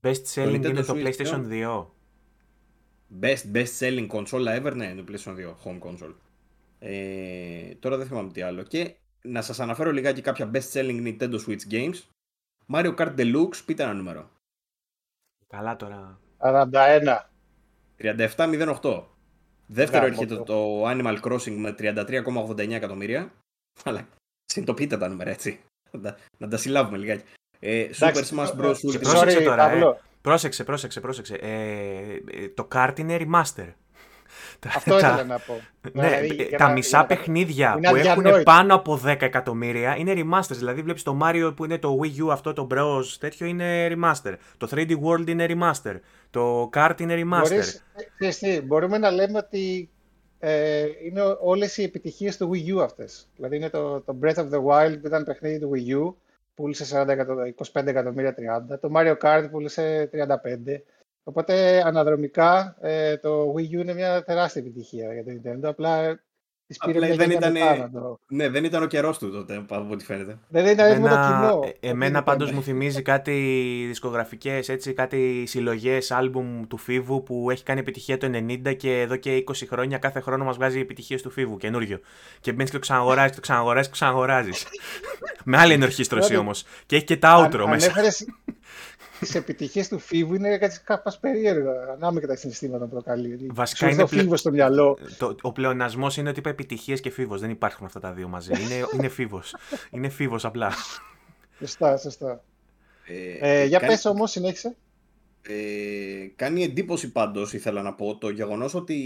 Best 0.00 0.22
selling 0.34 0.64
είναι 0.64 0.82
το 0.82 0.94
PlayStation 0.96 1.48
2. 1.50 1.86
Best, 3.20 3.52
best 3.52 3.78
selling 3.78 4.08
console 4.08 4.60
ever, 4.60 4.72
ναι, 4.74 4.86
είναι 4.86 5.02
το 5.02 5.12
PlayStation 5.12 5.36
2, 5.36 5.54
home 5.64 5.78
console. 5.78 6.14
Ε, 6.78 7.74
τώρα 7.74 7.96
δεν 7.96 8.06
θυμάμαι 8.06 8.32
τι 8.32 8.42
άλλο. 8.42 8.62
Και 8.62 8.94
να 9.22 9.42
σας 9.42 9.60
αναφέρω 9.60 9.90
λιγάκι 9.90 10.20
κάποια 10.20 10.50
best 10.54 10.72
selling 10.72 11.06
Nintendo 11.06 11.38
Switch 11.46 11.70
games. 11.70 11.94
Mario 12.72 12.94
Kart 12.94 13.14
Deluxe, 13.16 13.64
πείτε 13.64 13.82
ένα 13.82 13.92
νούμερο. 13.92 14.30
Καλά 15.46 15.76
τώρα. 15.76 16.20
41. 16.38 17.30
37,08. 17.98 19.02
Δεύτερο 19.66 20.06
έρχεται 20.06 20.36
το 20.36 20.88
Animal 20.88 21.20
Crossing 21.20 21.56
με 21.56 21.74
33,89 21.78 22.70
εκατομμύρια. 22.70 23.32
Αλλά 23.84 24.08
συνειδητοποιείτε 24.44 24.96
τα 24.96 25.08
νούμερα 25.08 25.30
έτσι. 25.30 25.60
Να 26.38 26.48
τα 26.48 26.56
συλλάβουμε 26.56 26.98
λιγάκι. 26.98 27.24
Ε, 27.58 27.90
Super 27.98 28.24
Smash 28.30 28.52
Bros. 28.56 28.74
Ultimate. 28.74 29.42
τώρα, 29.44 29.70
ε. 29.70 30.00
Πρόσεξε, 30.20 30.64
πρόσεξε, 30.64 31.00
πρόσεξε. 31.00 31.34
Ε, 31.34 31.48
ε, 32.42 32.48
το 32.54 32.68
kart 32.74 32.92
είναι 32.98 33.16
remaster. 33.20 33.72
Αυτό 34.66 34.96
ήθελα 34.98 35.24
να 35.24 35.38
πω. 35.38 35.60
Ναι, 35.92 36.20
δηλαδή, 36.20 36.56
τα 36.56 36.70
μισά 36.70 37.06
παιχνίδια 37.06 37.78
που 37.82 37.96
έχουν 37.96 38.42
πάνω 38.42 38.74
από 38.74 39.00
10 39.04 39.16
εκατομμύρια 39.20 39.96
είναι 39.96 40.12
remasters. 40.16 40.56
Δηλαδή 40.56 40.82
βλέπεις 40.82 41.02
το 41.02 41.18
Mario 41.22 41.52
που 41.56 41.64
είναι 41.64 41.78
το 41.78 41.98
Wii 42.02 42.24
U 42.24 42.28
αυτό 42.30 42.52
το 42.52 42.66
Bros 42.70 43.04
τέτοιο 43.18 43.46
είναι 43.46 43.88
remaster. 43.88 44.34
Το 44.56 44.68
3D 44.70 44.90
World 44.90 45.28
είναι 45.28 45.46
remaster. 45.48 46.00
Το 46.30 46.70
kart 46.72 46.94
είναι 47.00 47.14
remaster. 47.14 47.48
Μπορείς, 47.48 47.82
τι, 48.38 48.60
μπορούμε 48.60 48.98
να 48.98 49.10
λέμε 49.10 49.38
ότι 49.38 49.90
ε, 50.38 50.84
είναι 51.04 51.20
όλες 51.40 51.76
οι 51.76 51.82
επιτυχίες 51.82 52.36
του 52.36 52.50
Wii 52.52 52.76
U 52.76 52.82
αυτές. 52.82 53.28
Δηλαδή 53.36 53.56
είναι 53.56 53.70
το, 53.70 54.00
το 54.00 54.16
Breath 54.22 54.34
of 54.34 54.48
the 54.50 54.64
Wild 54.64 54.98
που 55.00 55.06
ήταν 55.06 55.24
παιχνίδι 55.24 55.58
του 55.58 55.70
Wii 55.74 55.96
U 55.96 56.14
πούλησε 56.58 57.04
40 57.06 57.06
25 57.72 57.86
εκατομμύρια 57.86 58.34
30. 58.72 58.80
Το 58.80 58.90
Mario 58.94 59.16
Kart 59.22 59.48
πούλησε 59.50 60.10
35. 60.12 60.80
Οπότε 61.22 61.82
αναδρομικά 61.84 62.76
ε, 62.80 63.16
το 63.16 63.54
Wii 63.56 63.70
U 63.70 63.72
είναι 63.72 63.94
μια 63.94 64.22
τεράστια 64.24 64.60
επιτυχία 64.62 65.12
για 65.12 65.24
το 65.24 65.30
Nintendo. 65.30 65.64
Απλά 65.64 66.20
Απλά 66.78 67.14
δεν 67.14 67.30
ήταν, 67.30 67.56
ναι, 68.28 68.48
δεν 68.48 68.64
ήταν 68.64 68.82
ο 68.82 68.86
καιρός 68.86 69.18
του 69.18 69.30
τότε, 69.30 69.64
από 69.68 69.86
ό,τι 69.90 70.04
φαίνεται. 70.04 70.38
Δεν 70.48 70.66
ήταν 70.66 70.90
έτοιμο 70.90 71.08
το 71.08 71.14
κοινό. 71.14 71.60
Ε, 71.80 71.88
εμένα 71.88 72.22
πάντως 72.22 72.50
μου 72.50 72.62
θυμίζει 72.62 73.02
κάτι 73.02 73.32
δισκογραφικές, 73.86 74.70
κάτι 74.94 75.44
συλλογές 75.46 76.10
άλμπουμ 76.10 76.66
του 76.66 76.76
Φίβου 76.76 77.22
που 77.22 77.50
έχει 77.50 77.62
κάνει 77.62 77.80
επιτυχία 77.80 78.18
το 78.18 78.30
90 78.66 78.76
και 78.76 79.00
εδώ 79.00 79.16
και 79.16 79.44
20 79.46 79.52
χρόνια 79.68 79.98
κάθε 79.98 80.20
χρόνο 80.20 80.44
μας 80.44 80.56
βγάζει 80.56 80.80
επιτυχίες 80.80 81.22
του 81.22 81.30
Φίβου 81.30 81.56
καινούριο. 81.56 82.00
Και 82.40 82.52
μπαίνεις 82.52 82.70
και 82.70 82.76
το 82.76 82.82
ξαναγοράζεις, 82.82 83.34
το 83.34 83.40
ξαναγοράζεις 83.40 83.86
και 83.86 83.92
το 83.92 84.04
ξαναγοράζεις. 84.04 84.66
Με 85.44 85.58
άλλη 85.58 85.72
ενορχίστρωση 85.72 86.36
όμως. 86.36 86.64
Και 86.86 86.96
έχει 86.96 87.04
και 87.04 87.16
τα 87.16 87.50
outro 87.50 87.64
μέσα 87.68 87.92
τις 89.18 89.34
επιτυχίες 89.34 89.88
του 89.88 89.98
Φίβου 89.98 90.34
είναι 90.34 90.58
κάτι 90.58 90.80
κάπως 90.84 91.18
περίεργο. 91.18 91.70
Ανάμεσα 91.92 92.26
τα 92.26 92.36
συναισθήματα 92.36 92.84
που 92.84 92.90
προκαλεί. 92.90 93.50
Βασικά 93.52 93.90
είναι. 93.90 94.06
Πλε... 94.06 94.36
στο 94.36 94.50
μυαλό. 94.50 94.98
Το, 95.18 95.36
ο 95.42 95.52
πλεονασμός 95.52 96.16
είναι 96.16 96.28
ότι 96.28 96.38
είπα 96.38 96.50
επιτυχίες 96.50 97.00
και 97.00 97.10
Φίβος. 97.10 97.40
Δεν 97.40 97.50
υπάρχουν 97.50 97.86
αυτά 97.86 98.00
τα 98.00 98.12
δύο 98.12 98.28
μαζί. 98.28 98.52
είναι 98.52 98.86
είναι 98.94 99.08
Φίβος. 99.08 99.56
είναι 99.90 100.08
Φίβος 100.08 100.44
απλά. 100.44 100.72
Σωστά, 101.58 101.96
σωστά. 101.96 102.44
Ε, 103.40 103.60
ε, 103.60 103.64
για 103.64 103.78
κάνει... 103.78 103.92
πες 103.92 104.04
όμως, 104.04 104.30
συνέχισε. 104.30 104.76
Ε, 105.42 106.26
κάνει 106.36 106.62
εντύπωση 106.62 107.12
πάντως, 107.12 107.52
ήθελα 107.52 107.82
να 107.82 107.94
πω, 107.94 108.18
το 108.18 108.30
γεγονός 108.30 108.74
ότι 108.74 108.96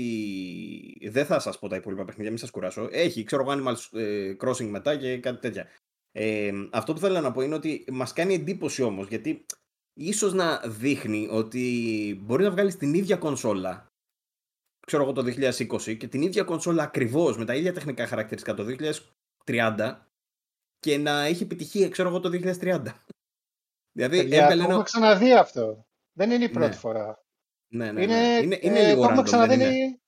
δεν 1.10 1.26
θα 1.26 1.38
σας 1.38 1.58
πω 1.58 1.68
τα 1.68 1.76
υπόλοιπα 1.76 2.04
παιχνίδια, 2.04 2.30
μην 2.30 2.38
σας 2.38 2.50
κουράσω. 2.50 2.88
Έχει, 2.92 3.24
ξέρω 3.24 3.42
εγώ, 3.42 3.52
Animal 3.52 3.98
ε, 3.98 4.32
Crossing 4.44 4.68
μετά 4.68 4.96
και 4.96 5.18
κάτι 5.18 5.40
τέτοια. 5.40 5.66
Ε, 6.12 6.50
αυτό 6.70 6.92
που 6.92 6.98
θέλω 6.98 7.20
να 7.20 7.32
πω 7.32 7.40
είναι 7.40 7.54
ότι 7.54 7.84
μας 7.92 8.12
κάνει 8.12 8.34
εντύπωση 8.34 8.82
όμως, 8.82 9.08
γιατί 9.08 9.46
ίσως 9.94 10.32
να 10.32 10.58
δείχνει 10.58 11.28
ότι 11.30 12.20
μπορεί 12.22 12.44
να 12.44 12.50
βγάλεις 12.50 12.76
την 12.76 12.94
ίδια 12.94 13.16
κονσόλα 13.16 13.86
ξέρω 14.86 15.02
εγώ 15.02 15.12
το 15.12 15.22
2020 15.22 15.96
και 15.96 16.08
την 16.08 16.22
ίδια 16.22 16.42
κονσόλα 16.42 16.82
ακριβώς 16.82 17.36
με 17.38 17.44
τα 17.44 17.54
ίδια 17.54 17.72
τεχνικά 17.72 18.06
χαρακτηριστικά 18.06 18.54
το 18.54 18.64
2030 19.44 19.98
και 20.78 20.98
να 20.98 21.24
έχει 21.24 21.42
επιτυχία 21.42 21.88
ξέρω 21.88 22.08
εγώ 22.08 22.20
το 22.20 22.30
2030. 22.32 22.82
Δηλαδή, 23.96 24.18
έβγαλε 24.18 24.64
ένα... 24.64 24.82
ξαναδεί 24.82 25.32
αυτό. 25.32 25.86
Δεν 26.12 26.30
είναι 26.30 26.44
η 26.44 26.48
πρώτη 26.48 26.68
ναι. 26.68 26.74
φορά. 26.74 27.24
Ναι, 27.72 27.92
ναι, 27.92 28.02
είναι, 28.02 28.14
ναι. 28.14 28.38
είναι, 28.42 28.58
είναι 28.62 28.78
ε, 28.78 28.88
λίγο 28.88 29.06
random, 29.08 29.22
ξαναδεί... 29.24 30.01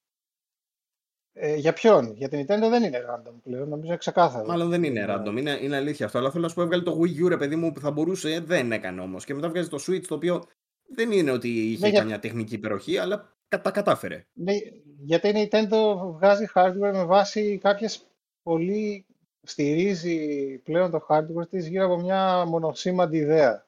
Ε, 1.36 1.54
για 1.54 1.72
ποιον, 1.72 2.12
για 2.16 2.28
την 2.28 2.40
Nintendo 2.40 2.68
δεν 2.70 2.82
είναι 2.82 3.04
random 3.10 3.34
πλέον, 3.42 3.68
νομίζω 3.68 3.88
είναι 3.88 3.96
ξεκάθαρο. 3.96 4.46
Μάλλον 4.46 4.68
δεν 4.68 4.82
είναι 4.82 5.06
random, 5.08 5.36
είναι, 5.38 5.58
είναι 5.60 5.76
αλήθεια 5.76 6.06
αυτό. 6.06 6.18
Αλλά 6.18 6.30
θέλω 6.30 6.42
να 6.42 6.48
σου 6.48 6.54
πω, 6.54 6.62
έβγαλε 6.62 6.82
το 6.82 7.00
Wii 7.00 7.24
U, 7.24 7.28
ρε 7.28 7.36
παιδί 7.36 7.56
μου, 7.56 7.72
που 7.72 7.80
θα 7.80 7.90
μπορούσε, 7.90 8.40
δεν 8.40 8.72
έκανε 8.72 9.00
όμως. 9.00 9.24
Και 9.24 9.34
μετά 9.34 9.48
βγάζει 9.48 9.68
το 9.68 9.78
Switch, 9.88 10.04
το 10.06 10.14
οποίο 10.14 10.44
δεν 10.88 11.12
είναι 11.12 11.30
ότι 11.30 11.48
είχε 11.48 11.88
ναι, 11.88 11.98
καμιά 11.98 12.18
τεχνική 12.18 12.54
υπεροχή, 12.54 12.98
αλλά 12.98 13.36
τα 13.48 13.70
κατάφερε. 13.70 14.26
Ναι, 14.32 14.52
γιατί 14.98 15.28
η 15.28 15.48
Nintendo 15.50 15.96
βγάζει 16.12 16.46
hardware 16.54 16.92
με 16.92 17.04
βάση 17.04 17.58
κάποιες 17.58 18.06
πολύ. 18.42 19.06
στηρίζει 19.42 20.58
πλέον 20.58 20.90
το 20.90 21.06
hardware 21.08 21.48
της 21.50 21.66
γύρω 21.66 21.84
από 21.84 22.00
μια 22.00 22.44
μονοσήμαντη 22.44 23.16
ιδέα. 23.16 23.66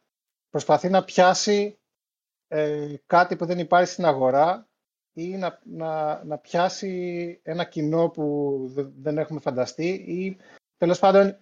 Προσπαθεί 0.51 0.89
να 0.89 1.05
πιάσει 1.05 1.79
ε, 2.49 2.95
κάτι 3.07 3.37
που 3.37 3.47
δεν 3.47 3.59
υπάρχει 3.59 3.93
στην 3.93 4.05
αγορά 4.05 4.66
ή 5.19 5.37
να, 5.37 5.61
να, 5.65 6.25
να 6.25 6.39
πιάσει 6.39 7.41
ένα 7.43 7.65
κοινό 7.65 8.09
που 8.09 8.71
δεν 9.01 9.19
έχουμε 9.19 9.41
φανταστεί 9.41 9.89
ή 9.89 10.37
τέλος 10.77 10.99
πάντων 10.99 11.37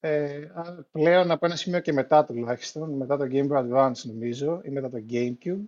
ε, 0.00 0.48
πλέον 0.92 1.30
από 1.30 1.46
ένα 1.46 1.56
σημείο 1.56 1.80
και 1.80 1.92
μετά 1.92 2.24
τουλάχιστον, 2.24 2.90
μετά 2.90 3.16
το 3.16 3.26
Game 3.30 3.48
Boy 3.48 3.70
Advance 3.70 4.04
νομίζω 4.04 4.60
ή 4.64 4.70
μετά 4.70 4.90
το 4.90 5.04
GameCube, 5.10 5.64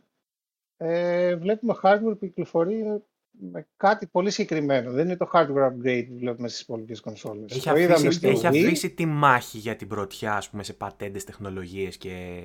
ε, 0.76 1.36
βλέπουμε 1.36 1.74
hardware 1.82 2.18
που 2.18 2.26
κυκλοφορεί 2.26 3.02
με 3.30 3.66
κάτι 3.76 4.06
πολύ 4.06 4.30
συγκεκριμένο. 4.30 4.90
Δεν 4.90 5.04
είναι 5.04 5.16
το 5.16 5.30
hardware 5.32 5.66
upgrade 5.66 6.04
που 6.08 6.18
βλέπουμε 6.18 6.48
στις 6.48 6.60
υπόλοιπες 6.60 7.00
κονσόλες. 7.00 7.52
Έχει, 7.56 7.68
αφήσει, 7.68 8.26
έχει 8.26 8.46
αφήσει 8.46 8.90
τη 8.90 9.06
μάχη 9.06 9.58
για 9.58 9.76
την 9.76 9.88
πρωτιά 9.88 10.34
ας 10.34 10.50
πούμε, 10.50 10.62
σε 10.62 10.72
πατέντες 10.72 11.24
τεχνολογίες 11.24 11.96
και 11.96 12.42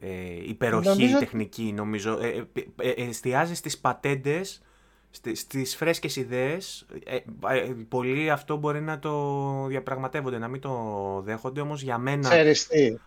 ε, 0.00 0.08
υπεροχή 0.48 0.88
νομίζω... 0.88 1.18
τεχνική 1.18 1.72
νομίζω. 1.72 2.18
Ε, 2.22 2.26
ε, 2.26 2.88
ε, 2.88 2.90
ε 2.90 3.08
εστιάζει 3.08 3.54
στις 3.54 3.78
πατέντες, 3.78 4.62
στις 5.32 5.76
φρέσκες 5.76 6.16
ιδέες. 6.16 6.86
Ε, 7.04 7.18
πολλοί 7.88 8.30
αυτό 8.30 8.56
μπορεί 8.56 8.80
να 8.80 8.98
το 8.98 9.66
διαπραγματεύονται, 9.66 10.38
να 10.38 10.48
μην 10.48 10.60
το 10.60 10.72
δέχονται, 11.24 11.60
όμως 11.60 11.82
για 11.82 11.98
μένα, 11.98 12.30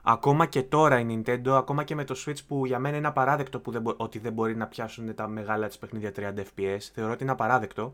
ακόμα 0.01 0.45
και 0.45 0.61
τώρα 0.61 0.99
η 0.99 1.05
Nintendo, 1.09 1.49
ακόμα 1.49 1.83
και 1.83 1.95
με 1.95 2.03
το 2.03 2.15
Switch 2.25 2.43
που 2.47 2.65
για 2.65 2.79
μένα 2.79 2.97
είναι 2.97 3.07
απαράδεκτο 3.07 3.59
που 3.59 3.71
δεν, 3.71 3.93
ότι 3.97 4.19
δεν 4.19 4.33
μπορεί 4.33 4.55
να 4.55 4.67
πιάσουν 4.67 5.15
τα 5.15 5.27
μεγάλα 5.27 5.67
της 5.67 5.77
παιχνίδια 5.77 6.11
30 6.15 6.21
FPS, 6.21 6.79
θεωρώ 6.93 7.11
ότι 7.11 7.23
είναι 7.23 7.31
απαράδεκτο. 7.31 7.93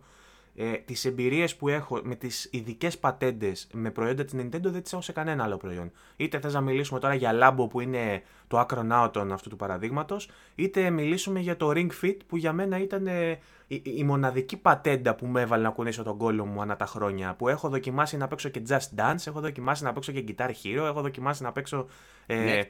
Ε, 0.55 0.71
τις 0.71 1.05
εμπειρίες 1.05 1.55
που 1.55 1.67
έχω 1.67 1.99
με 2.03 2.15
τις 2.15 2.49
ειδικές 2.51 2.97
πατέντες 2.97 3.67
με 3.73 3.91
προϊόντα 3.91 4.25
της 4.25 4.33
Nintendo 4.37 4.61
δεν 4.61 4.81
τις 4.81 4.93
έχω 4.93 5.01
σε 5.01 5.11
κανένα 5.11 5.43
άλλο 5.43 5.57
προϊόν. 5.57 5.91
Είτε 6.15 6.39
θες 6.39 6.53
να 6.53 6.61
μιλήσουμε 6.61 6.99
τώρα 6.99 7.13
για 7.13 7.31
Labo 7.33 7.69
που 7.69 7.79
είναι 7.79 8.23
το 8.47 8.59
άκρον 8.59 8.89
out 8.91 9.27
αυτού 9.31 9.49
του 9.49 9.55
παραδείγματος, 9.55 10.29
είτε 10.55 10.89
μιλήσουμε 10.89 11.39
για 11.39 11.57
το 11.57 11.71
Ring 11.75 11.89
Fit 12.01 12.17
που 12.27 12.37
για 12.37 12.53
μένα 12.53 12.77
ήταν 12.77 13.07
ε, 13.07 13.39
η, 13.67 13.81
η, 13.83 14.03
μοναδική 14.03 14.57
πατέντα 14.57 15.15
που 15.15 15.25
με 15.25 15.41
έβαλε 15.41 15.63
να 15.63 15.69
κουνήσω 15.69 16.03
τον 16.03 16.17
κόλλο 16.17 16.45
μου 16.45 16.61
ανά 16.61 16.75
τα 16.75 16.85
χρόνια. 16.85 17.33
Που 17.33 17.47
έχω 17.47 17.69
δοκιμάσει 17.69 18.17
να 18.17 18.27
παίξω 18.27 18.49
και 18.49 18.61
Just 18.67 18.99
Dance, 18.99 19.27
έχω 19.27 19.39
δοκιμάσει 19.39 19.83
να 19.83 19.93
παίξω 19.93 20.11
και 20.11 20.23
Guitar 20.27 20.49
Hero, 20.63 20.85
έχω 20.85 21.01
δοκιμάσει 21.01 21.43
να 21.43 21.51
παίξω 21.51 21.87
ε, 22.25 22.61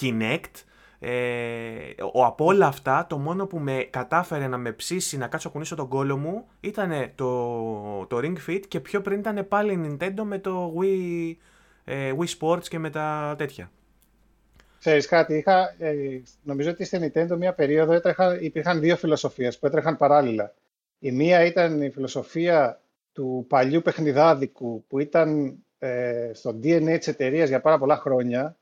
Kinect. 0.00 0.64
Ε, 0.98 1.94
ο, 2.12 2.24
από 2.24 2.44
όλα 2.44 2.66
αυτά, 2.66 3.06
το 3.08 3.18
μόνο 3.18 3.46
που 3.46 3.58
με 3.58 3.88
κατάφερε 3.90 4.46
να 4.46 4.56
με 4.56 4.72
ψήσει 4.72 5.16
να 5.16 5.26
κάτσω 5.26 5.50
κουνήσω 5.50 5.74
τον 5.74 5.88
κόλο 5.88 6.16
μου 6.16 6.46
ήταν 6.60 7.10
το, 7.14 8.06
το 8.06 8.18
Ring 8.22 8.36
Fit 8.48 8.60
και 8.68 8.80
πιο 8.80 9.00
πριν 9.00 9.18
ήταν 9.18 9.48
πάλι 9.48 9.72
η 9.72 9.98
Nintendo 10.00 10.22
με 10.22 10.38
το 10.38 10.74
Wii, 10.80 11.34
ε, 11.84 12.12
Wii 12.18 12.38
Sports 12.38 12.64
και 12.68 12.78
με 12.78 12.90
τα 12.90 13.34
τέτοια. 13.38 13.70
Ξέρεις 14.78 15.06
κάτι, 15.06 15.34
είχα, 15.34 15.74
ε, 15.78 15.94
νομίζω 16.42 16.70
ότι 16.70 16.84
στην 16.84 17.12
Nintendo 17.12 17.36
μια 17.36 17.52
περίοδο 17.52 17.92
έτρεχα, 17.92 18.40
υπήρχαν 18.40 18.80
δύο 18.80 18.96
φιλοσοφίες 18.96 19.58
που 19.58 19.66
έτρεχαν 19.66 19.96
παράλληλα. 19.96 20.54
Η 20.98 21.12
μία 21.12 21.44
ήταν 21.44 21.82
η 21.82 21.90
φιλοσοφία 21.90 22.80
του 23.12 23.44
παλιού 23.48 23.82
παιχνιδάδικου 23.82 24.84
που 24.88 24.98
ήταν 24.98 25.58
ε, 25.78 26.30
στο 26.34 26.50
DNA 26.62 26.96
της 26.98 27.06
εταιρείας 27.06 27.48
για 27.48 27.60
πάρα 27.60 27.78
πολλά 27.78 27.96
χρόνια 27.96 28.56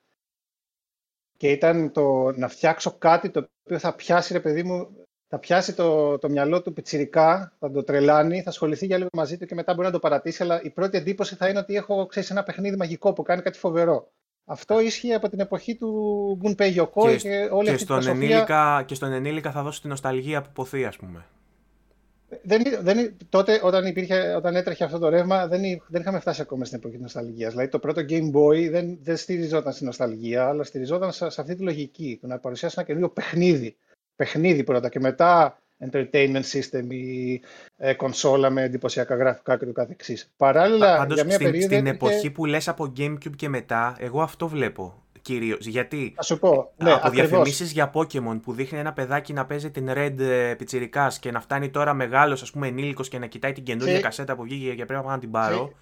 και 1.45 1.51
ήταν 1.51 1.93
το 1.93 2.33
να 2.37 2.49
φτιάξω 2.49 2.95
κάτι 2.99 3.31
το 3.31 3.49
οποίο 3.65 3.79
θα 3.79 3.95
πιάσει, 3.95 4.33
ρε 4.33 4.41
παιδί 4.41 4.63
μου, 4.63 4.89
θα 5.29 5.39
πιάσει 5.39 5.75
το, 5.75 6.19
το 6.19 6.31
μυαλό 6.31 6.63
του 6.63 6.73
πιτσιρικά, 6.73 7.53
θα 7.59 7.71
το 7.71 7.83
τρελάνει, 7.83 8.43
θα 8.43 8.51
ασχοληθεί 8.51 8.87
για 8.87 8.97
λίγο 8.97 9.09
μαζί 9.13 9.39
του 9.39 9.47
και 9.47 9.55
μετά 9.55 9.75
μπορεί 9.75 9.87
να 9.87 9.93
το 9.93 9.99
παρατήσει, 9.99 10.43
αλλά 10.43 10.63
η 10.63 10.71
πρώτη 10.71 10.97
εντύπωση 10.97 11.35
θα 11.35 11.49
είναι 11.49 11.59
ότι 11.59 11.75
έχω, 11.77 12.07
ξέρεις, 12.07 12.31
ένα 12.31 12.43
παιχνίδι 12.43 12.77
μαγικό 12.77 13.13
που 13.13 13.23
κάνει 13.23 13.43
κάτι 13.43 13.59
φοβερό. 13.59 14.09
Αυτό 14.45 14.81
ίσχυε 14.81 15.15
από 15.15 15.29
την 15.29 15.41
εποχή 15.41 15.77
του 15.77 16.41
Gunpei 16.43 16.77
Yokoi 16.77 17.11
και, 17.11 17.17
και 17.17 17.49
όλη 17.53 17.65
και 17.65 17.71
αυτή 17.71 17.85
στον 17.85 18.07
ενήλικα, 18.07 18.83
Και 18.87 18.95
στον 18.95 19.13
ενήλικα 19.13 19.51
θα 19.51 19.63
δώσει 19.63 19.81
την 19.81 19.91
νοσταλγία 19.91 20.43
που 20.43 20.51
ποθεί, 20.53 20.85
ας 20.85 20.97
πούμε 20.97 21.25
δεν, 22.43 22.63
δεν, 22.81 23.17
τότε 23.29 23.61
όταν, 23.63 23.87
υπήρχε, 23.87 24.35
όταν 24.37 24.57
έτρεχε 24.57 24.85
αυτό 24.85 24.99
το 24.99 25.09
ρεύμα 25.09 25.47
δεν, 25.47 25.61
δεν 25.87 26.01
είχαμε 26.01 26.21
φτάσει 26.21 26.41
ακόμα 26.41 26.65
στην 26.65 26.79
εποχή 26.79 26.95
της 26.95 27.03
νοσταλγίας. 27.03 27.51
Δηλαδή 27.51 27.69
το 27.69 27.79
πρώτο 27.79 28.03
Game 28.09 28.33
Boy 28.33 28.71
δεν, 28.71 28.99
δεν 29.03 29.17
στηριζόταν 29.17 29.73
στην 29.73 29.87
νοσταλγία, 29.87 30.49
αλλά 30.49 30.65
στηριζόταν 30.65 31.13
σε, 31.13 31.31
σε 31.31 31.41
αυτή 31.41 31.55
τη 31.55 31.63
λογική. 31.63 32.19
Το 32.21 32.27
να 32.27 32.39
παρουσιάσει 32.39 32.75
ένα 32.79 32.87
καινούριο 32.87 33.09
παιχνίδι. 33.09 33.77
Παιχνίδι 34.17 34.65
πρώτα 34.65 34.89
και 34.89 35.01
μετά 35.01 35.59
entertainment 35.91 36.43
system 36.53 36.87
ή 36.89 37.41
ε, 37.77 37.95
κονσόλα 37.95 38.51
με 38.51 38.63
εντυπωσιακά 38.63 39.15
γραφικά 39.15 39.57
και 39.59 39.65
το 39.65 39.73
καθεξής. 39.73 40.33
Παράλληλα, 40.37 40.97
Πάντως, 40.97 41.15
για 41.15 41.25
μια 41.25 41.35
στην, 41.35 41.47
περίοδο... 41.47 41.75
Στην 41.75 41.87
εποχή 41.87 42.31
που 42.31 42.45
λες 42.45 42.69
από 42.69 42.93
Gamecube 42.97 43.37
και 43.37 43.49
μετά, 43.49 43.97
εγώ 43.99 44.23
αυτό 44.23 44.49
βλέπω 44.49 45.04
κυρίως. 45.25 45.67
Γιατί 45.67 46.15
Α 46.17 46.23
σου 46.23 46.39
πω, 46.39 46.73
ναι, 46.77 46.93
από 46.93 47.11
διαφημίσεις 47.11 47.73
για 47.73 47.91
Pokémon 47.95 48.41
που 48.43 48.53
δείχνει 48.53 48.79
ένα 48.79 48.93
παιδάκι 48.93 49.33
να 49.33 49.47
παίζει 49.47 49.71
την 49.71 49.89
Red 49.91 50.19
ε, 50.19 50.55
Πιτσυρικά 50.55 51.13
και 51.21 51.31
να 51.31 51.41
φτάνει 51.41 51.71
τώρα 51.71 51.95
μεγάλος, 51.95 52.43
ας 52.43 52.51
πούμε, 52.51 52.67
ενήλικος 52.67 53.09
και 53.09 53.19
να 53.19 53.27
κοιτάει 53.27 53.53
την 53.53 53.65
καινούργια 53.65 54.01
κασέτα 54.01 54.37
που 54.37 54.43
βγήκε 54.43 54.75
και 54.75 54.85
πρέπει 54.85 55.07
να 55.07 55.19
την 55.19 55.31
πάρω. 55.31 55.73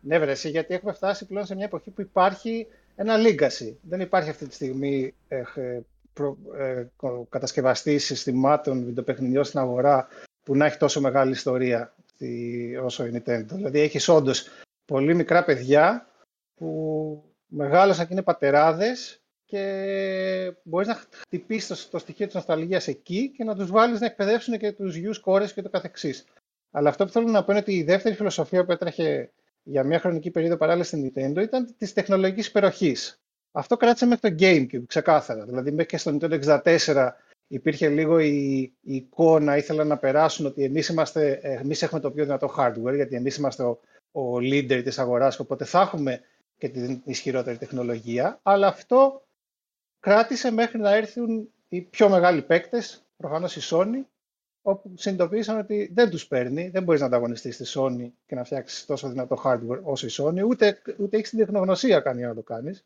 Ναι, 0.00 0.18
βρε, 0.18 0.32
γιατί 0.32 0.74
έχουμε 0.74 0.92
φτάσει 0.92 1.26
πλέον 1.26 1.46
σε 1.46 1.54
μια 1.54 1.64
εποχή 1.64 1.90
που 1.90 2.00
υπάρχει 2.00 2.66
ένα 2.96 3.14
legacy. 3.16 3.74
Δεν 3.82 4.00
υπάρχει 4.00 4.30
αυτή 4.30 4.46
τη 4.46 4.54
στιγμή 4.54 5.14
ε, 5.28 5.42
ε, 5.54 5.80
προ, 6.12 6.36
ε, 6.58 6.86
κατασκευαστής 7.28 8.04
συστημάτων 8.04 8.84
βιντεοπαιχνιδιών 8.84 9.44
στην 9.44 9.58
αγορά 9.58 10.08
που 10.42 10.56
να 10.56 10.66
έχει 10.66 10.76
τόσο 10.76 11.00
μεγάλη 11.00 11.30
ιστορία 11.30 11.94
όσο 12.82 13.06
η 13.06 13.10
Nintendo. 13.14 13.44
Δηλαδή 13.46 13.80
έχεις 13.80 14.08
όντως 14.08 14.48
πολύ 14.84 15.14
μικρά 15.14 15.44
παιδιά 15.44 16.06
που 16.54 17.29
μεγάλωσαν 17.50 18.06
και 18.06 18.12
είναι 18.12 18.22
πατεράδες 18.22 19.22
και 19.44 20.54
μπορείς 20.62 20.88
να 20.88 20.94
χτυπήσεις 20.94 21.84
το, 21.84 21.90
το 21.90 21.98
στοιχείο 21.98 22.26
της 22.26 22.34
νοσταλγίας 22.34 22.88
εκεί 22.88 23.30
και 23.36 23.44
να 23.44 23.54
τους 23.54 23.70
βάλεις 23.70 24.00
να 24.00 24.06
εκπαιδεύσουν 24.06 24.58
και 24.58 24.72
τους 24.72 24.96
γιους, 24.96 25.18
κόρες 25.18 25.52
και 25.52 25.62
το 25.62 25.68
καθεξής. 25.68 26.24
Αλλά 26.70 26.88
αυτό 26.88 27.04
που 27.04 27.10
θέλω 27.10 27.30
να 27.30 27.44
πω 27.44 27.52
είναι 27.52 27.60
ότι 27.60 27.74
η 27.74 27.82
δεύτερη 27.82 28.14
φιλοσοφία 28.14 28.64
που 28.64 28.72
έτρεχε 28.72 29.30
για 29.62 29.84
μια 29.84 29.98
χρονική 29.98 30.30
περίοδο 30.30 30.56
παράλληλα 30.56 30.84
στην 30.84 31.12
Nintendo 31.14 31.42
ήταν 31.42 31.74
της 31.78 31.92
τεχνολογικής 31.92 32.46
υπεροχής. 32.46 33.20
Αυτό 33.52 33.76
κράτησε 33.76 34.06
μέχρι 34.06 34.30
το 34.30 34.44
GameCube, 34.44 34.84
ξεκάθαρα. 34.86 35.44
Δηλαδή, 35.44 35.70
μέχρι 35.70 35.86
και 35.86 35.96
στο 35.96 36.16
Nintendo 36.20 36.62
64 36.86 37.10
υπήρχε 37.46 37.88
λίγο 37.88 38.18
η, 38.18 38.60
η 38.80 38.94
εικόνα, 38.94 39.56
ήθελαν 39.56 39.86
να 39.86 39.96
περάσουν 39.96 40.46
ότι 40.46 40.64
εμείς 40.64 40.88
εμείς 41.40 41.82
έχουμε 41.82 42.00
το 42.00 42.10
πιο 42.10 42.24
δυνατό 42.24 42.54
hardware, 42.58 42.94
γιατί 42.94 43.16
εμείς 43.16 43.36
είμαστε 43.36 43.62
ο, 43.62 43.80
ο 44.12 44.36
leader 44.36 44.80
της 44.84 44.98
αγοράς, 44.98 45.38
οπότε 45.38 45.64
θα 45.64 45.80
έχουμε 45.80 46.20
και 46.60 46.68
την 46.68 47.00
ισχυρότερη 47.04 47.58
τεχνολογία, 47.58 48.40
αλλά 48.42 48.66
αυτό 48.66 49.26
κράτησε 50.00 50.50
μέχρι 50.50 50.78
να 50.78 50.94
έρθουν 50.94 51.48
οι 51.68 51.80
πιο 51.80 52.08
μεγάλοι 52.08 52.42
παίκτες, 52.42 53.04
προφανώς 53.16 53.56
η 53.56 53.60
Sony, 53.70 54.04
όπου 54.62 54.92
συνειδητοποίησαν 54.96 55.58
ότι 55.58 55.90
δεν 55.94 56.10
τους 56.10 56.26
παίρνει, 56.26 56.68
δεν 56.68 56.82
μπορείς 56.82 57.00
να 57.00 57.06
ανταγωνιστείς 57.06 57.54
στη 57.54 57.64
Sony 57.68 58.10
και 58.26 58.34
να 58.34 58.44
φτιάξεις 58.44 58.86
τόσο 58.86 59.08
δυνατό 59.08 59.42
hardware 59.44 59.80
όσο 59.82 60.06
η 60.06 60.10
Sony, 60.12 60.48
ούτε, 60.48 60.82
ούτε 60.98 61.16
έχεις 61.16 61.30
την 61.30 61.38
τεχνογνωσία 61.38 62.00
κάνει 62.00 62.22
να 62.22 62.34
το 62.34 62.42
κάνεις. 62.42 62.84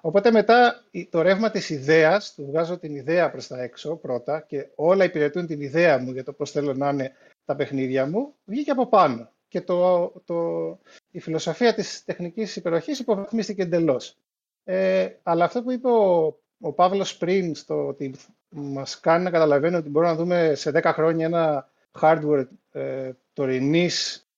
Οπότε 0.00 0.30
μετά 0.30 0.84
το 1.10 1.22
ρεύμα 1.22 1.50
της 1.50 1.70
ιδέας, 1.70 2.34
του 2.34 2.46
βγάζω 2.46 2.78
την 2.78 2.94
ιδέα 2.94 3.30
προς 3.30 3.46
τα 3.46 3.62
έξω 3.62 3.96
πρώτα 3.96 4.40
και 4.40 4.68
όλα 4.74 5.04
υπηρετούν 5.04 5.46
την 5.46 5.60
ιδέα 5.60 5.98
μου 5.98 6.12
για 6.12 6.24
το 6.24 6.32
πώς 6.32 6.50
θέλω 6.50 6.74
να 6.74 6.88
είναι 6.88 7.12
τα 7.44 7.56
παιχνίδια 7.56 8.06
μου, 8.06 8.34
βγήκε 8.44 8.70
από 8.70 8.86
πάνω 8.86 9.30
και 9.48 9.60
το, 9.60 10.12
το, 10.24 10.78
η 11.14 11.20
φιλοσοφία 11.20 11.74
της 11.74 12.04
τεχνικής 12.04 12.56
υπεροχής 12.56 12.98
υποβαθμίστηκε 12.98 13.62
εντελώς. 13.62 14.16
Ε, 14.64 15.08
αλλά 15.22 15.44
αυτό 15.44 15.62
που 15.62 15.70
είπε 15.70 15.88
ο, 15.88 16.24
ο 16.60 16.72
Παύλος 16.72 17.16
πριν, 17.16 17.54
στο 17.54 17.86
ότι 17.86 18.14
μας 18.48 19.00
κάνει 19.00 19.24
να 19.24 19.30
καταλαβαίνουμε 19.30 19.78
ότι 19.78 19.88
μπορούμε 19.88 20.12
να 20.12 20.18
δούμε 20.18 20.54
σε 20.54 20.70
10 20.74 20.82
χρόνια 20.84 21.26
ένα 21.26 21.70
hardware 22.00 22.46
ε, 22.72 23.10
τωρινής 23.32 24.28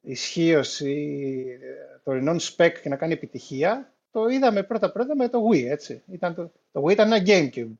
ισχύως 0.00 0.80
ή 0.80 1.44
ε, 1.62 2.00
τωρινών 2.04 2.38
spec 2.40 2.72
και 2.82 2.88
να 2.88 2.96
κάνει 2.96 3.12
επιτυχία, 3.12 3.92
το 4.10 4.26
είδαμε 4.28 4.62
πρώτα-πρώτα 4.62 5.16
με 5.16 5.28
το 5.28 5.48
Wii, 5.52 5.64
έτσι. 5.64 6.02
Ήταν 6.12 6.34
το, 6.34 6.52
το 6.72 6.82
Wii 6.84 6.90
ήταν 6.92 7.12
ένα 7.12 7.22
GameCube. 7.26 7.72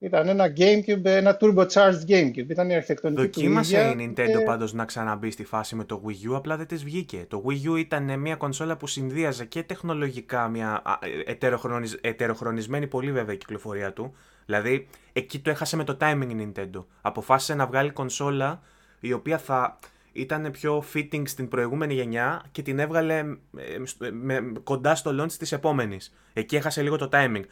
Ήταν 0.00 0.28
ένα 0.28 0.52
GameCube, 0.56 1.04
ένα 1.04 1.36
turbocharged 1.40 2.08
GameCube. 2.08 2.48
Ήταν 2.48 2.70
η 2.70 2.74
αρχιτεκτονική 2.74 3.22
Δοκίμασε 3.22 3.78
η 3.78 3.94
Nintendo 3.98 4.38
και... 4.38 4.44
πάντως 4.44 4.72
να 4.72 4.84
ξαναμπεί 4.84 5.30
στη 5.30 5.44
φάση 5.44 5.76
με 5.76 5.84
το 5.84 6.02
Wii 6.06 6.32
U, 6.32 6.34
απλά 6.34 6.56
δεν 6.56 6.66
της 6.66 6.84
βγήκε. 6.84 7.24
Το 7.28 7.44
Wii 7.46 7.70
U 7.70 7.78
ήταν 7.78 8.20
μια 8.20 8.36
κονσόλα 8.36 8.76
που 8.76 8.86
συνδύαζε 8.86 9.44
και 9.44 9.62
τεχνολογικά 9.62 10.48
μια 10.48 10.82
ετεροχρονισ... 11.26 11.98
ετεροχρονισμένη 12.00 12.86
πολύ 12.86 13.12
βέβαια 13.12 13.34
η 13.34 13.36
κυκλοφορία 13.36 13.92
του. 13.92 14.14
Δηλαδή, 14.46 14.88
εκεί 15.12 15.38
το 15.38 15.50
έχασε 15.50 15.76
με 15.76 15.84
το 15.84 15.96
timing 16.00 16.28
η 16.30 16.52
Nintendo. 16.54 16.84
Αποφάσισε 17.00 17.54
να 17.54 17.66
βγάλει 17.66 17.90
κονσόλα 17.90 18.62
η 19.00 19.12
οποία 19.12 19.38
θα 19.38 19.78
ήταν 20.12 20.50
πιο 20.50 20.84
fitting 20.94 21.22
στην 21.24 21.48
προηγούμενη 21.48 21.94
γενιά 21.94 22.42
και 22.52 22.62
την 22.62 22.78
έβγαλε 22.78 23.18
ε, 23.56 24.08
με, 24.10 24.52
κοντά 24.62 24.94
στο 24.94 25.22
launch 25.22 25.32
της 25.32 25.52
επόμενης. 25.52 26.14
Εκεί 26.32 26.56
έχασε 26.56 26.82
λίγο 26.82 26.96
το 26.96 27.08
timing. 27.12 27.42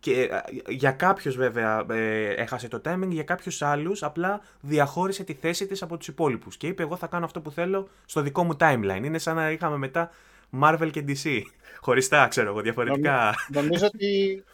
Και 0.00 0.22
ε, 0.22 0.40
για 0.68 0.90
κάποιους 0.90 1.36
βέβαια 1.36 1.86
ε, 1.90 2.28
έχασε 2.28 2.68
το 2.68 2.80
timing, 2.84 3.08
για 3.08 3.22
κάποιους 3.22 3.62
άλλους 3.62 4.02
απλά 4.02 4.40
διαχώρισε 4.60 5.24
τη 5.24 5.32
θέση 5.32 5.66
της 5.66 5.82
από 5.82 5.96
τους 5.96 6.08
υπόλοιπους 6.08 6.56
και 6.56 6.66
είπε 6.66 6.82
εγώ 6.82 6.96
θα 6.96 7.06
κάνω 7.06 7.24
αυτό 7.24 7.40
που 7.40 7.50
θέλω 7.50 7.88
στο 8.04 8.20
δικό 8.20 8.44
μου 8.44 8.56
timeline. 8.60 9.00
Είναι 9.04 9.18
σαν 9.18 9.36
να 9.36 9.50
είχαμε 9.50 9.76
μετά 9.76 10.10
Marvel 10.60 10.88
και 10.92 11.04
DC. 11.08 11.40
Χωριστά, 11.80 12.28
ξέρω 12.28 12.48
εγώ, 12.48 12.60
διαφορετικά. 12.60 13.34
Νομίζω, 13.48 13.86
ότι, 13.86 14.44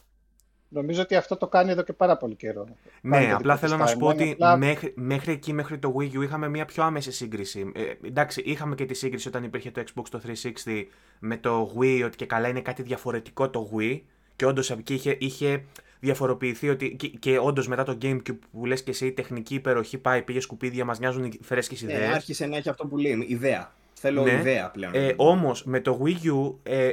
νομίζω 0.68 1.02
ότι 1.02 1.16
αυτό 1.16 1.36
το 1.36 1.48
κάνει 1.48 1.70
εδώ 1.70 1.82
και 1.82 1.93
πάρα 1.93 2.16
πολύ 2.16 2.35
καιρό. 2.35 2.66
Ναι, 3.01 3.32
απλά 3.32 3.56
θέλω 3.56 3.77
να 3.77 3.86
σου 3.86 3.97
πω 3.97 4.06
ότι 4.06 4.36
μέχρι, 4.59 4.93
μέχρι 4.97 5.32
εκεί, 5.32 5.52
μέχρι 5.52 5.78
το 5.78 5.94
Wii 5.98 6.18
U, 6.18 6.23
είχαμε 6.23 6.48
μια 6.48 6.64
πιο 6.64 6.82
άμεση 6.82 7.12
σύγκριση. 7.12 7.73
Ε, 7.74 8.06
εντάξει, 8.06 8.40
είχαμε 8.40 8.74
και 8.74 8.85
τη 8.85 8.94
σύγκριση 8.94 9.28
όταν 9.28 9.44
υπήρχε 9.44 9.70
το 9.70 9.82
Xbox 9.86 10.05
το 10.10 10.20
360 10.64 10.85
με 11.18 11.36
το 11.36 11.74
Wii, 11.78 12.02
ότι 12.05 12.16
και 12.16 12.27
καλά 12.27 12.48
είναι 12.48 12.60
κάτι 12.60 12.82
διαφορετικό 12.82 13.51
το 13.51 13.70
Wii. 13.77 14.01
Και 14.36 14.46
όντως 14.46 14.70
εκεί 14.70 14.94
είχε, 14.94 15.16
είχε 15.20 15.64
διαφοροποιηθεί 16.00 16.68
ότι. 16.68 16.96
και, 16.96 17.08
και 17.08 17.38
όντως 17.38 17.68
μετά 17.68 17.82
το 17.84 17.98
Gamecube 18.02 18.38
που 18.52 18.66
λες 18.66 18.82
και 18.82 18.90
εσύ, 18.90 19.06
η 19.06 19.12
τεχνική 19.12 19.54
υπεροχή 19.54 19.98
πάει, 19.98 20.22
πήγε 20.22 20.40
σκουπίδια, 20.40 20.84
μας 20.84 20.98
νοιάζουν 20.98 21.24
οι 21.24 21.38
φρέσκες 21.42 21.82
ιδέες. 21.82 22.00
Ε, 22.00 22.12
άρχισε 22.12 22.46
να 22.46 22.56
έχει 22.56 22.68
αυτό 22.68 22.86
που 22.86 22.96
λέει, 22.96 23.24
ιδέα. 23.28 23.72
Θέλω 23.94 24.22
ναι. 24.22 24.32
ιδέα 24.32 24.70
πλέον. 24.70 24.94
Ε, 24.94 25.14
Όμως 25.16 25.64
με 25.64 25.80
το 25.80 26.00
Wii 26.04 26.30
U. 26.32 26.54
Ε, 26.62 26.90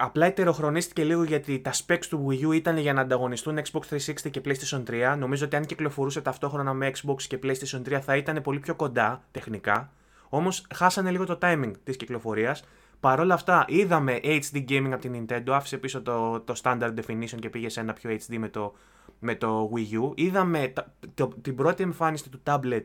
Απλά 0.00 0.26
ετεροχρονίστηκε 0.26 1.04
λίγο 1.04 1.24
γιατί 1.24 1.58
τα 1.58 1.72
specs 1.72 2.04
του 2.08 2.26
Wii 2.30 2.48
U 2.48 2.54
ήταν 2.54 2.78
για 2.78 2.92
να 2.92 3.00
ανταγωνιστούν 3.00 3.58
Xbox 3.58 3.96
360 3.96 4.30
και 4.30 4.40
PlayStation 4.44 4.82
3. 4.90 5.16
Νομίζω 5.18 5.44
ότι 5.44 5.56
αν 5.56 5.66
κυκλοφορούσε 5.66 6.20
ταυτόχρονα 6.20 6.72
με 6.72 6.90
Xbox 6.94 7.22
και 7.22 7.38
PlayStation 7.42 7.82
3 7.88 7.98
θα 8.02 8.16
ήταν 8.16 8.42
πολύ 8.42 8.58
πιο 8.58 8.74
κοντά 8.74 9.24
τεχνικά. 9.30 9.92
Όμως 10.28 10.66
χάσανε 10.74 11.10
λίγο 11.10 11.24
το 11.24 11.38
timing 11.42 11.72
της 11.84 11.96
κυκλοφορίας 11.96 12.64
Παρ' 13.00 13.20
όλα 13.20 13.34
αυτά, 13.34 13.64
είδαμε 13.68 14.20
HD 14.22 14.64
gaming 14.68 14.90
από 14.92 15.00
την 15.00 15.26
Nintendo, 15.28 15.50
άφησε 15.50 15.78
πίσω 15.78 16.02
το, 16.02 16.40
το 16.40 16.60
standard 16.62 16.94
definition 16.94 17.38
και 17.38 17.50
πήγε 17.50 17.68
σε 17.68 17.80
ένα 17.80 17.92
πιο 17.92 18.10
HD 18.10 18.36
με 18.38 18.48
το, 18.48 18.74
με 19.18 19.34
το 19.34 19.70
Wii 19.74 20.00
U. 20.00 20.12
Είδαμε 20.14 20.72
το, 21.14 21.28
την 21.42 21.54
πρώτη 21.54 21.82
εμφάνιση 21.82 22.30
του 22.30 22.40
tablet 22.44 22.84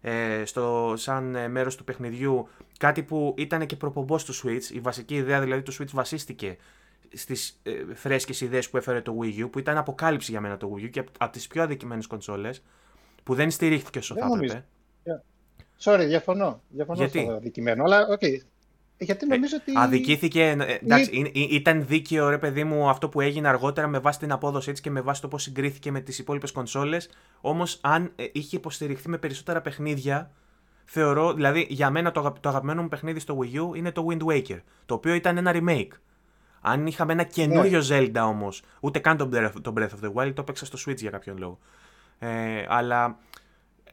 ε, 0.00 0.44
στο, 0.44 0.94
σαν 0.96 1.34
ε, 1.34 1.48
μέρος 1.48 1.76
του 1.76 1.84
παιχνιδιού 1.84 2.48
κάτι 2.78 3.02
που 3.02 3.34
ήταν 3.36 3.66
και 3.66 3.76
προπομπός 3.76 4.24
του 4.24 4.34
Switch. 4.34 4.72
Η 4.72 4.80
βασική 4.80 5.14
ιδέα 5.14 5.40
δηλαδή 5.40 5.62
του 5.62 5.72
Switch 5.72 5.90
βασίστηκε 5.92 6.56
στις 7.12 7.60
ε, 7.62 7.94
φρέσκες 7.94 8.40
ιδέες 8.40 8.70
που 8.70 8.76
έφερε 8.76 9.00
το 9.00 9.18
Wii 9.22 9.44
U 9.44 9.50
που 9.50 9.58
ήταν 9.58 9.76
αποκάλυψη 9.76 10.30
για 10.30 10.40
μένα 10.40 10.56
το 10.56 10.74
Wii 10.76 10.84
U 10.84 10.90
και 10.90 11.00
από, 11.00 11.10
από 11.18 11.32
τις 11.32 11.46
πιο 11.46 11.62
αδικημένες 11.62 12.06
κονσόλες 12.06 12.62
που 13.22 13.34
δεν 13.34 13.50
στηρίχθηκε 13.50 13.98
όσο 13.98 14.14
θα 14.14 14.28
έπρεπε. 14.34 14.64
Sorry, 15.84 16.04
διαφωνώ. 16.06 16.62
Διαφωνώ 16.68 16.98
Γιατί; 16.98 17.20
στο 17.20 17.32
αδικημένο, 17.32 17.84
αλλά 17.84 18.06
ok. 18.06 18.20
Okay. 18.20 18.36
Γιατί 19.02 19.26
νομίζω 19.26 19.56
ότι. 19.60 19.72
Αδικήθηκε. 19.76 20.42
Ε, 20.42 20.78
εντάξει, 20.82 21.32
ήταν 21.34 21.86
δίκαιο 21.86 22.28
ρε 22.28 22.38
παιδί 22.38 22.64
μου 22.64 22.88
αυτό 22.88 23.08
που 23.08 23.20
έγινε 23.20 23.48
αργότερα 23.48 23.86
με 23.86 23.98
βάση 23.98 24.18
την 24.18 24.32
απόδοση 24.32 24.70
έτσι 24.70 24.82
και 24.82 24.90
με 24.90 25.00
βάση 25.00 25.20
το 25.20 25.28
πώς 25.28 25.42
συγκρίθηκε 25.42 25.90
με 25.90 26.00
τις 26.00 26.18
υπόλοιπες 26.18 26.52
κονσόλες. 26.52 27.10
Όμως, 27.40 27.78
αν 27.80 28.12
ε, 28.16 28.24
είχε 28.32 28.56
υποστηριχθεί 28.56 29.08
με 29.08 29.18
περισσότερα 29.18 29.60
παιχνίδια, 29.60 30.30
θεωρώ. 30.84 31.32
Δηλαδή, 31.32 31.66
για 31.70 31.90
μένα 31.90 32.10
το, 32.10 32.32
το 32.40 32.48
αγαπημένο 32.48 32.82
μου 32.82 32.88
παιχνίδι 32.88 33.20
στο 33.20 33.38
Wii 33.40 33.60
U 33.60 33.76
είναι 33.76 33.92
το 33.92 34.06
Wind 34.10 34.24
Waker. 34.24 34.60
Το 34.86 34.94
οποίο 34.94 35.14
ήταν 35.14 35.36
ένα 35.36 35.52
remake. 35.54 35.92
Αν 36.60 36.86
είχαμε 36.86 37.12
ένα 37.12 37.22
καινούριο 37.22 37.82
ναι. 37.88 37.98
Zelda 37.98 38.22
όμως, 38.26 38.62
ούτε 38.80 38.98
καν 38.98 39.16
τον 39.16 39.30
Breath, 39.34 39.52
τον 39.62 39.74
Breath 39.78 39.82
of 39.82 40.06
the 40.06 40.12
Wild, 40.14 40.32
το 40.34 40.40
έπαιξα 40.40 40.66
στο 40.66 40.78
Switch 40.86 40.98
για 41.00 41.10
κάποιον 41.10 41.38
λόγο. 41.38 41.58
Ε, 42.18 42.64
αλλά 42.68 43.18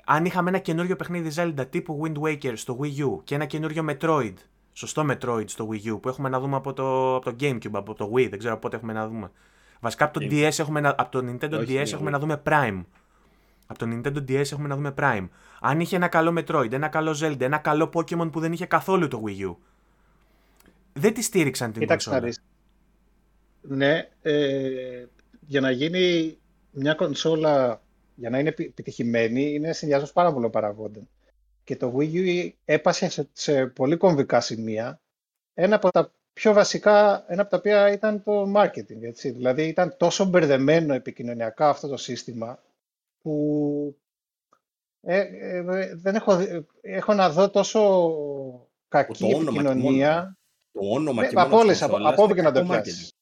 αν 0.05 0.25
είχαμε 0.25 0.49
ένα 0.49 0.57
καινούριο 0.57 0.95
παιχνίδι 0.95 1.31
Zelda 1.35 1.65
τύπου 1.69 2.01
Wind 2.03 2.21
Waker 2.21 2.53
στο 2.55 2.79
Wii 2.81 3.05
U 3.05 3.23
και 3.23 3.35
ένα 3.35 3.45
καινούριο 3.45 3.85
Metroid 3.89 4.33
σωστό 4.79 5.05
Metroid 5.09 5.49
στο 5.49 5.69
Wii 5.71 5.93
U 5.93 6.01
που 6.01 6.09
έχουμε 6.09 6.29
να 6.29 6.39
δούμε 6.39 6.55
από 6.55 6.73
το, 6.73 7.15
από 7.15 7.25
το 7.25 7.35
Gamecube, 7.39 7.71
από 7.71 7.93
το 7.93 8.11
Wii, 8.15 8.29
δεν 8.29 8.39
ξέρω 8.39 8.57
πότε 8.57 8.75
έχουμε 8.75 8.93
να 8.93 9.07
δούμε. 9.07 9.31
Βασικά 9.79 10.05
από 10.05 10.19
το, 10.19 10.25
DS 10.29 10.59
έχουμε 10.59 10.79
να, 10.79 10.89
από 10.97 11.11
το 11.11 11.19
Nintendo 11.19 11.67
DS 11.67 11.91
έχουμε 11.93 12.09
να 12.09 12.19
δούμε 12.19 12.41
Prime. 12.45 12.83
Από 13.67 13.79
το 13.79 13.85
Nintendo 13.89 14.17
DS 14.17 14.51
έχουμε 14.51 14.67
να 14.67 14.75
δούμε 14.75 14.93
Prime. 14.97 15.27
Αν 15.61 15.79
είχε 15.79 15.95
ένα 15.95 16.07
καλό 16.07 16.33
Metroid, 16.37 16.71
ένα 16.71 16.87
καλό 16.87 17.17
Zelda, 17.21 17.41
ένα 17.41 17.57
καλό 17.57 17.89
Pokemon 17.93 18.31
που 18.31 18.39
δεν 18.39 18.51
είχε 18.51 18.65
καθόλου 18.65 19.07
το 19.07 19.23
Wii 19.25 19.47
U. 19.47 19.55
Δεν 20.93 21.13
τη 21.13 21.21
στήριξαν 21.21 21.71
την 21.71 21.87
κονσόλα. 21.87 22.29
Ναι, 23.61 24.09
ε, 24.21 25.05
για 25.39 25.61
να 25.61 25.71
γίνει 25.71 26.37
μια 26.71 26.93
κονσόλα, 26.93 27.81
για 28.15 28.29
να 28.29 28.39
είναι 28.39 28.53
επιτυχημένη, 28.57 29.53
είναι 29.53 29.73
συνδυασμό 29.73 30.09
πάρα 30.13 30.33
πολλών 30.33 30.51
παραγόντων 30.51 31.07
και 31.69 31.75
το 31.75 31.93
Wii 31.97 32.13
U 32.13 32.49
έπασε 32.65 33.27
σε, 33.33 33.65
πολύ 33.65 33.97
κομβικά 33.97 34.41
σημεία. 34.41 35.01
Ένα 35.53 35.75
από 35.75 35.91
τα 35.91 36.11
πιο 36.33 36.53
βασικά, 36.53 37.25
ένα 37.27 37.41
από 37.41 37.51
τα 37.51 37.57
οποία 37.57 37.91
ήταν 37.91 38.23
το 38.23 38.51
marketing. 38.55 39.01
Έτσι. 39.01 39.29
Δηλαδή 39.29 39.67
ήταν 39.67 39.95
τόσο 39.97 40.25
μπερδεμένο 40.25 40.93
επικοινωνιακά 40.93 41.69
αυτό 41.69 41.87
το 41.87 41.97
σύστημα 41.97 42.59
που 43.21 43.95
ε, 45.01 45.19
ε, 45.19 45.95
δεν 45.95 46.15
έχω, 46.15 46.37
έχω 46.81 47.13
να 47.13 47.29
δω 47.29 47.49
τόσο 47.49 47.81
κακή 48.87 49.31
το 49.31 49.39
επικοινωνία. 49.41 50.37
Το 50.71 50.79
όνομα 50.83 51.27
και 51.27 51.35
ε, 51.37 51.41
από 51.41 51.57
όλες, 51.57 51.81
από, 51.81 51.97
από 52.03 52.23
όπου 52.23 52.33
και 52.33 52.41
να 52.41 52.51
το 52.51 52.63
πιάσεις. 52.63 53.13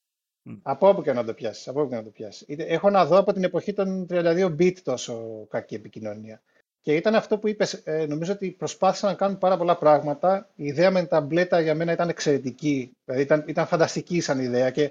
Από 0.62 0.88
όπου 0.88 1.02
και 1.02 1.12
να 1.12 1.24
το 1.24 1.34
πιάσεις. 1.34 1.68
Από 1.68 1.80
όπου 1.80 1.88
και 1.88 1.96
να 1.96 2.02
το 2.02 2.10
πιάσεις. 2.10 2.44
Έχω 2.48 2.90
να 2.90 3.06
δω 3.06 3.18
από 3.18 3.32
την 3.32 3.44
εποχή 3.44 3.72
των 3.72 4.06
32 4.10 4.56
bit 4.58 4.74
τόσο 4.82 5.46
κακή 5.50 5.74
επικοινωνία. 5.74 6.42
Και 6.88 6.94
ήταν 6.94 7.14
αυτό 7.14 7.38
που 7.38 7.48
είπες, 7.48 7.72
ε, 7.72 8.06
νομίζω 8.06 8.32
ότι 8.32 8.50
προσπάθησαν 8.50 9.10
να 9.10 9.16
κάνουν 9.16 9.38
πάρα 9.38 9.56
πολλά 9.56 9.76
πράγματα. 9.76 10.48
Η 10.54 10.64
ιδέα 10.64 10.90
με 10.90 10.98
την 10.98 11.08
ταμπλέτα 11.08 11.60
για 11.60 11.74
μένα 11.74 11.92
ήταν 11.92 12.08
εξαιρετική, 12.08 12.92
δηλαδή 13.04 13.24
ήταν, 13.24 13.44
ήταν 13.46 13.66
φανταστική 13.66 14.20
σαν 14.20 14.38
ιδέα 14.38 14.70
και 14.70 14.90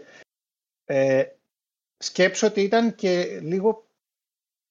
ε, 0.85 1.23
σκέψω 1.97 2.47
ότι 2.47 2.61
ήταν 2.61 2.95
και 2.95 3.39
λίγο, 3.41 3.85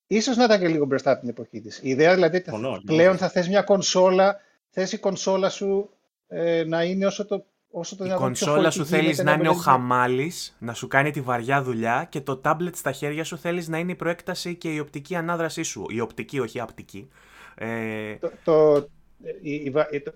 ίσως 0.06 0.36
να 0.36 0.44
ήταν 0.44 0.60
και 0.60 0.68
λίγο 0.68 0.84
μπροστά 0.84 1.10
από 1.10 1.20
την 1.20 1.28
εποχή 1.28 1.60
της. 1.60 1.78
Η 1.82 1.88
ιδέα 1.88 2.14
δηλαδή 2.14 2.36
ότι 2.36 2.82
πλέον 2.84 3.16
θα 3.16 3.28
θες 3.28 3.48
μια 3.48 3.62
κονσόλα, 3.62 4.40
θες 4.70 4.92
η 4.92 4.98
κονσόλα 4.98 5.48
σου 5.48 5.90
ε, 6.26 6.64
να 6.64 6.84
είναι 6.84 7.06
όσο 7.06 7.26
το 7.26 7.46
Όσο 7.78 7.96
το 7.96 8.04
η 8.04 8.14
κονσόλα 8.14 8.70
σου 8.70 8.86
θέλεις 8.86 9.18
να 9.18 9.32
είναι 9.32 9.48
ο 9.48 9.52
χαμάλης, 9.52 10.56
να 10.58 10.74
σου 10.74 10.88
κάνει 10.88 11.10
τη 11.10 11.20
βαριά 11.20 11.62
δουλειά 11.62 12.06
και 12.10 12.20
το 12.20 12.36
τάμπλετ 12.36 12.76
στα 12.76 12.92
χέρια 12.92 13.24
σου 13.24 13.38
θέλεις 13.38 13.68
να 13.68 13.78
είναι 13.78 13.92
η 13.92 13.94
προέκταση 13.94 14.54
και 14.54 14.68
η 14.68 14.78
οπτική 14.78 15.14
ανάδρασή 15.14 15.62
σου. 15.62 15.86
Η 15.88 16.00
οπτική, 16.00 16.38
όχι 16.38 16.58
η 16.58 16.60
απτική. 16.60 17.08
Ε... 17.54 18.14
Το, 18.14 18.30
το, 18.44 18.88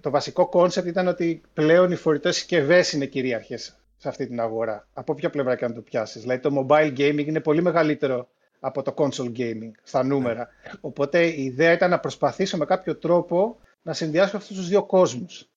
το, 0.01 0.11
βασικό 0.11 0.49
concept 0.49 0.87
ήταν 0.87 1.07
ότι 1.07 1.41
πλέον 1.55 1.91
οι 1.91 1.97
φορητές 1.97 2.37
συσκευές 2.37 2.93
είναι 2.93 3.07
κυρίαρχες 3.07 3.78
σε 3.97 4.09
αυτή 4.09 4.27
την 4.27 4.41
αγορά. 4.41 4.89
Από 4.93 5.15
ποια 5.15 5.31
πλευρά 5.31 5.57
και 5.57 5.65
αν 5.65 5.74
το 5.74 5.81
πιάσεις. 5.81 6.20
Δηλαδή 6.20 6.41
το 6.41 6.66
mobile 6.66 6.99
gaming 6.99 7.27
είναι 7.27 7.41
πολύ 7.41 7.62
μεγαλύτερο 7.62 8.28
από 8.61 8.82
το 8.82 8.95
console 8.97 9.32
gaming 9.37 9.70
στα 9.82 10.05
νούμερα. 10.05 10.49
Ναι. 10.65 10.73
Οπότε 10.81 11.27
η 11.27 11.45
ιδέα 11.45 11.73
ήταν 11.73 11.91
να 11.91 12.01
προσπαθήσω 12.01 12.57
με 12.57 12.65
κάποιο 12.65 12.97
τρόπο 12.97 13.59
να 13.82 13.93
συνδυάσω 13.93 14.37
αυτούς 14.37 14.57
τους 14.57 14.69
δύο 14.69 14.85
κόσμους 14.85 15.50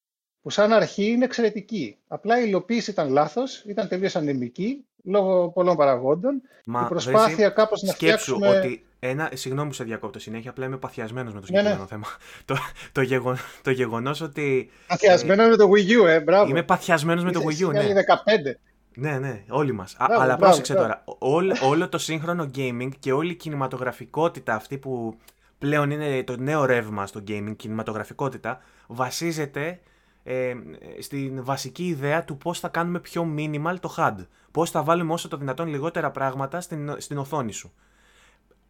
που 0.43 0.49
σαν 0.49 0.73
αρχή 0.73 1.05
είναι 1.05 1.25
εξαιρετική. 1.25 1.97
Απλά 2.07 2.39
η 2.39 2.43
υλοποίηση 2.47 2.91
ήταν 2.91 3.09
λάθος, 3.11 3.63
ήταν 3.67 3.87
τελείως 3.87 4.15
ανεμική, 4.15 4.85
λόγω 5.03 5.49
πολλών 5.49 5.75
παραγόντων. 5.75 6.41
Μα, 6.65 6.81
η 6.81 6.87
προσπάθεια 6.87 7.49
κάπως 7.49 7.81
να 7.81 7.93
φτιάξουμε... 7.93 8.47
ότι 8.47 8.85
ένα, 8.99 9.29
συγγνώμη 9.33 9.67
που 9.67 9.73
σε 9.73 9.83
διακόπτω 9.83 10.19
συνέχεια, 10.19 10.49
απλά 10.49 10.65
είμαι 10.65 10.77
παθιασμένος 10.77 11.33
με 11.33 11.39
το 11.39 11.45
ναι, 11.49 11.61
ναι. 11.61 11.67
συγκεκριμένο 11.67 11.87
θέμα. 11.87 12.07
το, 12.45 12.55
το, 12.91 13.01
γεγον, 13.01 13.37
το 13.61 13.71
γεγονός 13.71 14.21
ότι. 14.21 14.69
Παθιασμένος 14.87 15.45
ε, 15.45 15.49
με 15.49 15.55
το 15.55 15.69
Wii 15.69 16.03
U, 16.03 16.07
ε, 16.07 16.19
μπράβο. 16.19 16.49
Είμαι 16.49 16.63
παθιασμένος 16.63 17.23
με 17.23 17.31
το 17.31 17.41
Wii 17.43 17.67
U, 17.67 17.71
ναι. 17.71 17.81
15. 17.81 17.93
Ναι, 18.95 19.19
ναι, 19.19 19.43
όλοι 19.49 19.71
μας. 19.71 19.95
Αλλά 19.97 20.23
μπράβο, 20.25 20.37
πρόσεξε 20.37 20.73
τώρα. 20.73 21.03
Όλο, 21.17 21.55
όλο 21.63 21.89
το 21.89 21.97
σύγχρονο 21.97 22.49
gaming 22.55 22.89
και 22.99 23.11
όλη 23.11 23.31
η 23.31 23.35
κινηματογραφικότητα 23.35 24.55
αυτή 24.55 24.77
που 24.77 25.17
πλέον 25.57 25.91
είναι 25.91 26.23
το 26.23 26.37
νέο 26.37 26.65
ρεύμα 26.65 27.07
στο 27.07 27.23
gaming, 27.27 27.53
κινηματογραφικότητα, 27.55 28.61
βασίζεται 28.87 29.79
ε, 30.23 30.53
στην 30.99 31.43
βασική 31.43 31.87
ιδέα 31.87 32.23
του 32.23 32.37
πώς 32.37 32.59
θα 32.59 32.67
κάνουμε 32.67 32.99
πιο 32.99 33.33
minimal 33.37 33.75
το 33.79 33.95
HUD. 33.97 34.15
Πώς 34.51 34.69
θα 34.69 34.83
βάλουμε 34.83 35.13
όσο 35.13 35.27
το 35.27 35.37
δυνατόν 35.37 35.67
λιγότερα 35.67 36.11
πράγματα 36.11 36.61
στην, 36.61 36.95
στην 36.97 37.17
οθόνη 37.17 37.51
σου. 37.51 37.73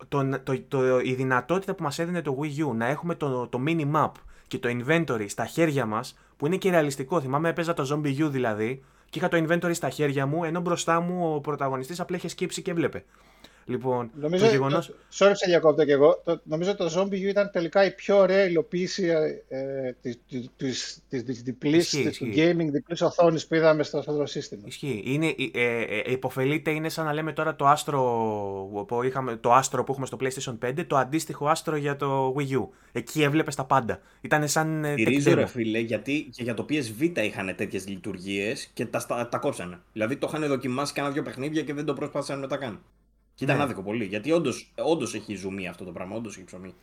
Το, 0.07 0.39
το, 0.43 0.61
το, 0.67 0.99
η 0.99 1.13
δυνατότητα 1.13 1.73
που 1.75 1.83
μας 1.83 1.99
έδινε 1.99 2.21
το 2.21 2.37
Wii 2.41 2.65
U 2.67 2.75
να 2.75 2.85
έχουμε 2.85 3.15
το, 3.15 3.47
το 3.47 3.63
mini 3.67 3.91
map 3.93 4.11
και 4.47 4.57
το 4.57 4.69
inventory 4.71 5.25
στα 5.27 5.45
χέρια 5.45 5.85
μας, 5.85 6.17
που 6.37 6.45
είναι 6.45 6.57
και 6.57 6.69
ρεαλιστικό. 6.69 7.21
Θυμάμαι 7.21 7.49
έπαιζα 7.49 7.73
το 7.73 7.87
Zombie 7.91 8.25
U 8.25 8.29
δηλαδή 8.29 8.83
και 9.09 9.19
είχα 9.19 9.27
το 9.27 9.45
inventory 9.47 9.73
στα 9.73 9.89
χέρια 9.89 10.25
μου, 10.25 10.43
ενώ 10.43 10.59
μπροστά 10.59 10.99
μου 10.99 11.35
ο 11.35 11.39
πρωταγωνιστής 11.39 11.99
απλά 11.99 12.17
είχε 12.17 12.27
σκύψει 12.27 12.61
και 12.61 12.73
βλέπε. 12.73 13.03
Λοιπόν, 13.65 14.11
νομίζω, 14.19 14.45
το 14.45 14.51
γεγονό. 14.51 14.79
Sorry, 15.17 15.31
σε 15.33 15.45
διακόπτω 15.45 15.85
και 15.85 15.91
εγώ. 15.91 16.21
Το, 16.25 16.41
νομίζω 16.43 16.75
το 16.75 16.91
Zombie 16.95 17.13
U 17.13 17.21
ήταν 17.21 17.49
τελικά 17.51 17.85
η 17.85 17.91
πιο 17.91 18.17
ωραία 18.17 18.45
υλοποίηση 18.45 19.05
ε, 19.47 19.91
τη 21.09 21.31
διπλή 21.31 21.83
του 22.17 22.25
gaming 22.35 22.67
διπλής 22.71 23.01
οθόνης 23.01 23.47
που 23.47 23.55
είδαμε 23.55 23.83
στο 23.83 23.97
αυτό 23.97 24.25
σύστημα. 24.25 24.61
Ισχύει. 24.65 25.03
Είναι, 25.05 25.35
ε, 25.53 25.81
ε, 25.81 26.11
υποφελείται, 26.11 26.71
είναι 26.71 26.89
σαν 26.89 27.05
να 27.05 27.13
λέμε 27.13 27.33
τώρα 27.33 27.55
το 27.55 27.71
Astro 27.71 28.85
που, 28.87 29.03
είχαμε, 29.03 29.35
το 29.35 29.57
Astro 29.57 29.85
που 29.85 29.91
έχουμε 29.91 30.05
στο 30.05 30.17
PlayStation 30.21 30.57
5, 30.65 30.85
το 30.87 30.97
αντίστοιχο 30.97 31.51
Astro 31.51 31.77
για 31.79 31.95
το 31.95 32.35
Wii 32.37 32.57
U. 32.57 32.67
Εκεί 32.91 33.23
έβλεπες 33.23 33.55
τα 33.55 33.65
πάντα. 33.65 33.99
Ήταν 34.21 34.47
σαν. 34.47 34.85
Στηρίζω, 34.91 35.33
ρε 35.33 35.45
φίλε, 35.45 35.79
γιατί 35.79 36.29
και 36.31 36.43
για 36.43 36.53
το 36.53 36.65
PSV 36.69 37.17
είχαν 37.17 37.55
τέτοιες 37.55 37.87
λειτουργίες 37.87 38.69
και 38.73 38.85
τα, 38.85 39.05
τα, 39.05 39.29
τα 39.29 39.37
κόψανε. 39.37 39.79
Δηλαδή 39.93 40.15
το 40.15 40.27
είχαν 40.29 40.47
δοκιμάσει 40.47 40.93
κάνα 40.93 41.09
δύο 41.09 41.23
παιχνίδια 41.23 41.61
και 41.61 41.73
δεν 41.73 41.85
το 41.85 41.93
προσπάθησαν 41.93 42.39
μετά 42.39 42.57
καν. 42.57 42.79
Και 43.35 43.43
ήταν 43.43 43.57
ναι. 43.57 43.63
άδικο 43.63 43.81
πολύ. 43.81 44.05
Γιατί 44.05 44.31
όντως 44.75 45.13
έχει 45.13 45.35
ζουμί 45.35 45.67
αυτό 45.67 45.85
το 45.85 45.91
πράγμα, 45.91 46.15
όντως 46.15 46.35
έχει 46.35 46.45
ψωμί. 46.45 46.73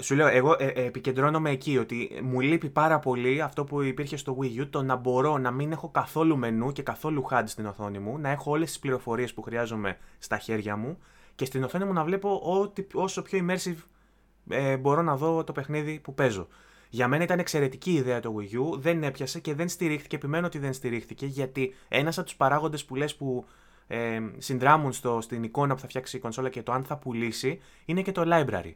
Σου 0.00 0.14
λέω, 0.14 0.26
εγώ 0.26 0.56
ε, 0.58 0.66
ε, 0.66 0.84
επικεντρώνομαι 0.84 1.50
εκεί 1.50 1.78
ότι 1.78 2.20
μου 2.22 2.40
λείπει 2.40 2.68
πάρα 2.68 2.98
πολύ 2.98 3.42
αυτό 3.42 3.64
που 3.64 3.82
υπήρχε 3.82 4.16
στο 4.16 4.38
Wii 4.40 4.60
U, 4.60 4.66
το 4.70 4.82
να 4.82 4.96
μπορώ 4.96 5.38
να 5.38 5.50
μην 5.50 5.72
έχω 5.72 5.88
καθόλου 5.88 6.36
μενού 6.36 6.72
και 6.72 6.82
καθόλου 6.82 7.26
HUD 7.30 7.42
στην 7.44 7.66
οθόνη 7.66 7.98
μου, 7.98 8.18
να 8.18 8.30
έχω 8.30 8.50
όλες 8.50 8.68
τις 8.68 8.78
πληροφορίες 8.78 9.34
που 9.34 9.42
χρειάζομαι 9.42 9.98
στα 10.18 10.38
χέρια 10.38 10.76
μου 10.76 10.98
και 11.34 11.44
στην 11.44 11.62
οθόνη 11.64 11.84
μου 11.84 11.92
να 11.92 12.04
βλέπω 12.04 12.40
ό,τι, 12.44 12.86
όσο 12.94 13.22
πιο 13.22 13.46
immersive 13.46 13.76
ε, 14.48 14.76
μπορώ 14.76 15.02
να 15.02 15.16
δω 15.16 15.44
το 15.44 15.52
παιχνίδι 15.52 16.00
που 16.02 16.14
παίζω. 16.14 16.48
Για 16.90 17.08
μένα 17.08 17.22
ήταν 17.22 17.38
εξαιρετική 17.38 17.92
ιδέα 17.92 18.20
το 18.20 18.34
Wii 18.38 18.56
U, 18.56 18.78
δεν 18.78 19.02
έπιασε 19.02 19.40
και 19.40 19.54
δεν 19.54 19.68
στηρίχθηκε. 19.68 20.16
Επιμένω 20.16 20.46
ότι 20.46 20.58
δεν 20.58 20.72
στηρίχθηκε 20.72 21.26
γιατί 21.26 21.74
ένας 21.88 22.18
από 22.18 22.26
τους 22.26 22.36
παράγοντες 22.36 22.84
που 22.84 22.94
λες 22.96 23.16
που 23.16 23.44
ε, 23.92 24.20
συνδράμουν 24.38 24.92
στο, 24.92 25.20
στην 25.20 25.42
εικόνα 25.42 25.74
που 25.74 25.80
θα 25.80 25.88
φτιάξει 25.88 26.16
η 26.16 26.20
κονσόλα 26.20 26.48
και 26.48 26.62
το 26.62 26.72
αν 26.72 26.84
θα 26.84 26.96
πουλήσει 26.96 27.60
είναι 27.84 28.02
και 28.02 28.12
το 28.12 28.22
library. 28.26 28.72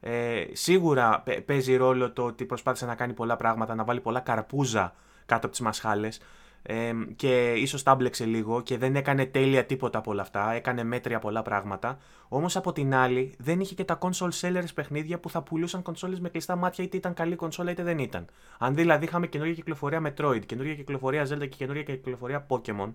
Ε, 0.00 0.44
σίγουρα 0.52 1.24
παίζει 1.46 1.76
ρόλο 1.76 2.12
το 2.12 2.24
ότι 2.24 2.44
προσπάθησε 2.44 2.86
να 2.86 2.94
κάνει 2.94 3.12
πολλά 3.12 3.36
πράγματα, 3.36 3.74
να 3.74 3.84
βάλει 3.84 4.00
πολλά 4.00 4.20
καρπούζα 4.20 4.94
κάτω 5.26 5.46
από 5.46 5.48
τις 5.48 5.60
μασχάλες 5.60 6.20
ε, 6.62 6.92
και 7.16 7.52
ίσως 7.52 7.82
τα 7.82 7.94
μπλεξε 7.94 8.24
λίγο 8.24 8.62
και 8.62 8.78
δεν 8.78 8.96
έκανε 8.96 9.26
τέλεια 9.26 9.64
τίποτα 9.64 9.98
από 9.98 10.10
όλα 10.10 10.22
αυτά, 10.22 10.52
έκανε 10.52 10.84
μέτρια 10.84 11.18
πολλά 11.18 11.42
πράγματα. 11.42 11.98
Όμως 12.28 12.56
από 12.56 12.72
την 12.72 12.94
άλλη 12.94 13.34
δεν 13.38 13.60
είχε 13.60 13.74
και 13.74 13.84
τα 13.84 13.98
console 14.00 14.40
sellers 14.40 14.74
παιχνίδια 14.74 15.18
που 15.18 15.30
θα 15.30 15.42
πουλούσαν 15.42 15.82
κονσόλες 15.82 16.20
με 16.20 16.28
κλειστά 16.28 16.56
μάτια 16.56 16.84
είτε 16.84 16.96
ήταν 16.96 17.14
καλή 17.14 17.36
κονσόλα 17.36 17.70
είτε 17.70 17.82
δεν 17.82 17.98
ήταν. 17.98 18.26
Αν 18.58 18.74
δηλαδή 18.74 19.04
είχαμε 19.04 19.26
καινούργια 19.26 19.54
κυκλοφορία 19.54 20.02
Metroid, 20.06 20.46
καινούργια 20.46 20.74
κυκλοφορία 20.74 21.24
Zelda 21.24 21.48
και 21.48 21.56
καινούργια 21.56 21.82
κυκλοφορία 21.82 22.46
Pokemon, 22.48 22.92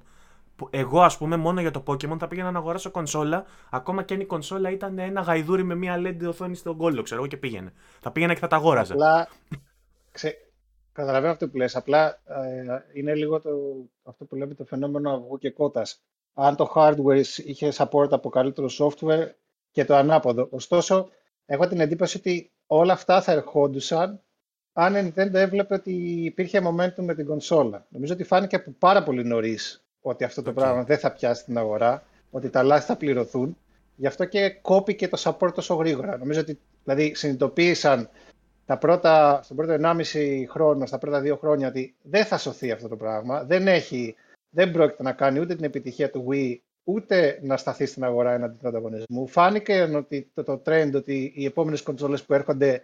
Εγώ, 0.69 1.01
ας 1.01 1.17
πούμε, 1.17 1.35
μόνο 1.37 1.61
για 1.61 1.71
το 1.71 1.83
Pokémon 1.87 2.17
θα 2.19 2.27
πήγαινα 2.27 2.51
να 2.51 2.59
αγοράσω 2.59 2.91
κονσόλα, 2.91 3.45
ακόμα 3.71 4.03
και 4.03 4.13
αν 4.13 4.19
η 4.19 4.25
κονσόλα 4.25 4.69
ήταν 4.69 4.99
ένα 4.99 5.21
γαϊδούρι 5.21 5.63
με 5.63 5.75
μία 5.75 5.95
LED 5.97 6.27
οθόνη 6.27 6.55
στον 6.55 6.77
κόλλο, 6.77 7.01
ξέρω 7.01 7.19
εγώ 7.19 7.29
και 7.29 7.37
πήγαινε. 7.37 7.73
Θα 7.99 8.11
πήγαινα 8.11 8.33
και 8.33 8.39
θα 8.39 8.47
τα 8.47 8.55
αγόραζα. 8.55 8.93
Απλά. 8.93 9.27
Ξε... 10.11 10.37
Καταλαβαίνω 10.91 11.31
αυτό 11.31 11.49
που 11.49 11.57
λες. 11.57 11.75
Απλά 11.75 12.07
ε, 12.07 12.99
είναι 12.99 13.15
λίγο 13.15 13.41
το, 13.41 13.49
αυτό 14.03 14.25
που 14.25 14.35
λέμε 14.35 14.53
το 14.53 14.65
φαινόμενο 14.65 15.11
αυγού 15.11 15.37
και 15.37 15.49
κότας. 15.49 16.01
Αν 16.33 16.55
το 16.55 16.71
hardware 16.75 17.23
είχε 17.45 17.71
support 17.75 18.11
από 18.11 18.29
καλύτερο 18.29 18.67
software 18.79 19.27
και 19.71 19.85
το 19.85 19.95
ανάποδο. 19.95 20.47
Ωστόσο, 20.51 21.09
έχω 21.45 21.67
την 21.67 21.79
εντύπωση 21.79 22.17
ότι 22.17 22.51
όλα 22.67 22.93
αυτά 22.93 23.21
θα 23.21 23.31
ερχόντουσαν 23.31 24.21
αν 24.73 24.95
η 24.95 25.13
Nintendo 25.15 25.33
έβλεπε 25.33 25.73
ότι 25.73 25.91
υπήρχε 26.23 26.61
momentum 26.63 27.03
με 27.03 27.15
την 27.15 27.25
κονσόλα. 27.25 27.85
Νομίζω 27.89 28.13
ότι 28.13 28.23
φάνηκε 28.23 28.55
από 28.55 28.71
πάρα 28.79 29.03
πολύ 29.03 29.23
νωρίς 29.23 29.85
ότι 30.01 30.23
αυτό 30.23 30.41
το 30.41 30.53
πράγμα 30.53 30.83
δεν 30.83 30.97
θα 30.97 31.11
πιάσει 31.11 31.45
την 31.45 31.57
αγορά, 31.57 32.03
ότι 32.31 32.49
τα 32.49 32.63
λάθη 32.63 32.85
θα 32.85 32.95
πληρωθούν. 32.95 33.57
Γι' 33.95 34.07
αυτό 34.07 34.25
και 34.25 34.49
κόπηκε 34.49 35.07
το 35.07 35.21
support 35.23 35.53
τόσο 35.53 35.75
γρήγορα. 35.75 36.17
Νομίζω 36.17 36.39
ότι 36.39 36.59
δηλαδή 36.83 37.15
συνειδητοποίησαν 37.15 38.09
τα 38.65 38.77
πρώτα, 38.77 39.39
στον 39.43 39.57
πρώτο 39.57 39.75
1,5 39.81 40.43
χρόνο, 40.49 40.85
στα 40.85 40.97
πρώτα 40.97 41.21
δύο 41.21 41.35
χρόνια, 41.35 41.67
ότι 41.67 41.95
δεν 42.01 42.25
θα 42.25 42.37
σωθεί 42.37 42.71
αυτό 42.71 42.87
το 42.87 42.95
πράγμα. 42.95 43.43
Δεν, 43.43 43.67
έχει, 43.67 44.15
δεν 44.49 44.71
πρόκειται 44.71 45.03
να 45.03 45.11
κάνει 45.11 45.39
ούτε 45.39 45.55
την 45.55 45.63
επιτυχία 45.63 46.09
του 46.09 46.27
Wii, 46.29 46.57
ούτε 46.83 47.39
να 47.41 47.57
σταθεί 47.57 47.85
στην 47.85 48.03
αγορά 48.03 48.33
έναντι 48.33 48.57
του 48.57 48.67
ανταγωνισμού. 48.67 49.27
Φάνηκε 49.27 49.81
ότι 49.81 50.31
το, 50.33 50.43
το 50.43 50.61
trend 50.65 50.91
ότι 50.93 51.33
οι 51.35 51.45
επόμενες 51.45 51.81
κονσόλες 51.81 52.23
που 52.23 52.33
έρχονται 52.33 52.83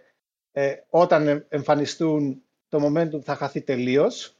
ε, 0.52 0.74
όταν 0.88 1.46
εμφανιστούν 1.48 2.42
το 2.68 2.86
momentum 2.86 3.20
θα 3.20 3.34
χαθεί 3.34 3.60
τελείως. 3.60 4.35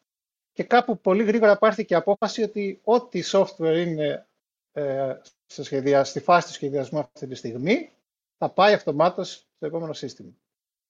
Και 0.57 0.63
κάπου 0.63 1.01
πολύ 1.01 1.23
γρήγορα 1.23 1.59
πάρθηκε 1.59 1.95
η 1.95 1.97
απόφαση 1.97 2.43
ότι 2.43 2.81
ό,τι 2.85 3.23
software 3.25 3.85
είναι 3.87 4.27
ε, 4.73 5.15
στο 5.47 5.65
σχεδια... 5.65 6.05
στη 6.05 6.21
φάση 6.21 6.47
του 6.47 6.53
σχεδιασμού 6.53 6.99
αυτή 6.99 7.27
τη 7.27 7.35
στιγμή 7.35 7.93
θα 8.39 8.51
πάει 8.51 8.75
αυτομάτως 8.75 9.47
στο 9.57 9.67
επόμενο 9.67 9.93
σύστημα. 9.93 10.31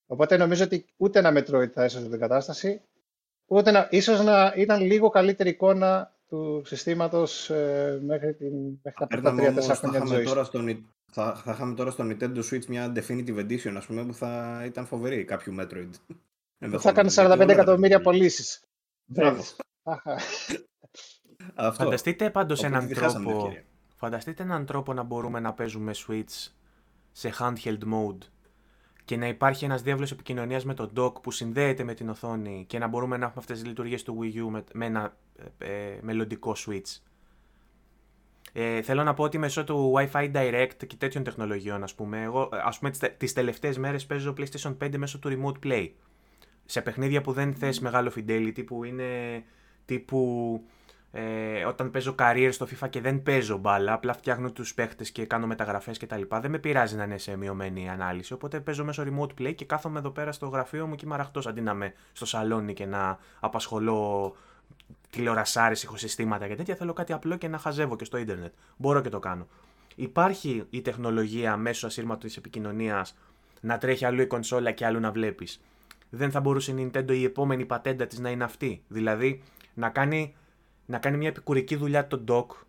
Οπότε 0.06 0.36
νομίζω 0.36 0.64
ότι 0.64 0.86
ούτε 0.96 1.18
ένα 1.18 1.32
Metroid 1.32 1.68
θα 1.68 1.84
έσωσε 1.84 2.08
την 2.08 2.18
κατάσταση, 2.18 2.80
ούτε 3.46 3.70
να, 3.70 3.88
ίσως 3.90 4.24
να 4.24 4.52
ήταν 4.56 4.80
λίγο 4.82 5.08
καλύτερη 5.08 5.48
εικόνα 5.48 6.14
του 6.28 6.62
συστήματος 6.64 7.50
ε, 7.50 8.00
μέχρι, 8.04 8.34
την, 8.34 8.52
μέχρι 8.82 8.98
τα 8.98 9.06
πρώτα 9.06 9.34
3-4 9.34 9.76
χρόνια 9.76 10.00
της 10.00 10.10
ζωής. 10.10 10.28
Τώρα 10.28 10.44
στο, 10.44 10.64
θα, 11.12 11.34
θα 11.34 11.52
είχαμε 11.52 11.74
τώρα 11.74 11.90
στο 11.90 12.04
Nintendo 12.08 12.42
Switch 12.50 12.64
μια 12.64 12.92
Definitive 12.96 13.38
Edition, 13.38 13.74
ας 13.76 13.86
πούμε, 13.86 14.04
που 14.04 14.14
θα 14.14 14.62
ήταν 14.64 14.86
φοβερή 14.86 15.24
κάποιου 15.24 15.54
Metroid. 15.58 15.90
θα 16.78 16.88
έκανε 16.88 17.10
45 17.14 17.48
εκατομμύρια 17.48 18.00
πωλήσεις. 18.00 18.60
Φανταστείτε 21.72 22.30
πάντως 22.30 22.62
έναν 22.62 22.88
τρόπο, 22.88 23.52
φανταστείτε 23.96 24.42
έναν 24.42 24.66
τρόπο 24.66 24.92
να 24.92 25.02
μπορούμε 25.02 25.40
να 25.40 25.52
παίζουμε 25.52 25.92
Switch 26.06 26.48
σε 27.12 27.32
handheld 27.38 27.82
mode 27.92 28.18
και 29.04 29.16
να 29.16 29.28
υπάρχει 29.28 29.64
ένας 29.64 29.82
διάβλος 29.82 30.10
επικοινωνίας 30.10 30.64
με 30.64 30.74
το 30.74 30.90
dock 30.96 31.22
που 31.22 31.30
συνδέεται 31.30 31.84
με 31.84 31.94
την 31.94 32.08
οθόνη 32.08 32.64
και 32.68 32.78
να 32.78 32.86
μπορούμε 32.86 33.16
να 33.16 33.24
έχουμε 33.24 33.40
αυτές 33.40 33.58
τις 33.58 33.66
λειτουργίες 33.66 34.02
του 34.02 34.18
Wii 34.20 34.44
U 34.44 34.48
με, 34.50 34.64
με 34.72 34.86
ένα 34.86 35.16
ε, 35.58 35.92
ε 35.92 35.98
μελλοντικό 36.02 36.54
Switch. 36.56 37.00
Ε, 38.52 38.82
θέλω 38.82 39.02
να 39.02 39.14
πω 39.14 39.22
ότι 39.22 39.38
μέσω 39.38 39.64
του 39.64 39.92
Wi-Fi 39.96 40.34
Direct 40.34 40.86
και 40.86 40.96
τέτοιων 40.96 41.24
τεχνολογιών, 41.24 41.82
ας 41.82 41.94
πούμε, 41.94 42.22
εγώ 42.22 42.48
ας 42.52 42.78
πούμε 42.78 42.90
τις 43.16 43.32
τελευταίες 43.32 43.78
μέρες 43.78 44.06
παίζω 44.06 44.34
PlayStation 44.38 44.76
5 44.82 44.96
μέσω 44.96 45.18
του 45.18 45.30
Remote 45.32 45.66
Play. 45.66 45.90
Σε 46.66 46.80
παιχνίδια 46.80 47.20
που 47.20 47.32
δεν 47.32 47.54
θες 47.54 47.80
μεγάλο 47.80 48.12
fidelity, 48.16 48.66
που 48.66 48.84
είναι 48.84 49.42
τύπου 49.84 50.62
ε, 51.18 51.64
όταν 51.64 51.90
παίζω 51.90 52.14
career 52.18 52.48
στο 52.52 52.66
FIFA 52.66 52.90
και 52.90 53.00
δεν 53.00 53.22
παίζω 53.22 53.56
μπάλα, 53.56 53.92
απλά 53.92 54.12
φτιάχνω 54.12 54.50
τους 54.50 54.74
παίχτες 54.74 55.10
και 55.10 55.26
κάνω 55.26 55.46
μεταγραφές 55.46 55.98
κτλ. 55.98 56.22
Δεν 56.40 56.50
με 56.50 56.58
πειράζει 56.58 56.96
να 56.96 57.04
είναι 57.04 57.18
σε 57.18 57.36
μειωμένη 57.36 57.90
ανάλυση. 57.90 58.32
Οπότε 58.32 58.60
παίζω 58.60 58.84
μέσω 58.84 59.04
remote 59.06 59.40
play 59.40 59.54
και 59.54 59.64
κάθομαι 59.64 59.98
εδώ 59.98 60.10
πέρα 60.10 60.32
στο 60.32 60.46
γραφείο 60.46 60.86
μου 60.86 60.94
και 60.94 61.04
είμαι 61.04 61.14
αραχτός 61.14 61.46
αντί 61.46 61.60
να 61.60 61.72
είμαι 61.72 61.94
στο 62.12 62.26
σαλόνι 62.26 62.72
και 62.72 62.86
να 62.86 63.18
απασχολώ 63.40 64.34
τηλεορασάρες, 65.10 65.82
ηχοσυστήματα 65.82 66.48
και 66.48 66.54
τέτοια. 66.54 66.74
Θέλω 66.74 66.92
κάτι 66.92 67.12
απλό 67.12 67.36
και 67.36 67.48
να 67.48 67.58
χαζεύω 67.58 67.96
και 67.96 68.04
στο 68.04 68.16
ίντερνετ. 68.16 68.52
Μπορώ 68.76 69.00
και 69.00 69.08
το 69.08 69.18
κάνω. 69.18 69.46
Υπάρχει 69.94 70.66
η 70.70 70.80
τεχνολογία 70.80 71.56
μέσω 71.56 71.86
ασύρματος 71.86 72.36
επικοινωνίας 72.36 73.16
να 73.60 73.78
τρέχει 73.78 74.04
αλλού 74.04 74.20
η 74.20 74.26
κονσόλα 74.26 74.70
και 74.70 74.86
αλλού 74.86 75.00
να 75.00 75.10
βλέπεις. 75.10 75.60
Δεν 76.10 76.30
θα 76.30 76.40
μπορούσε 76.40 76.72
η 76.72 76.90
Nintendo 76.94 77.10
η 77.10 77.24
επόμενη 77.24 77.64
πατέντα 77.64 78.06
της 78.06 78.18
να 78.18 78.30
είναι 78.30 78.44
αυτή. 78.44 78.82
Δηλαδή 78.88 79.42
να 79.74 79.88
κάνει 79.88 80.34
να 80.86 80.98
κάνει 80.98 81.16
μια 81.16 81.28
επικουρική 81.28 81.76
δουλειά 81.76 82.06
το 82.06 82.24
dock 82.28 82.66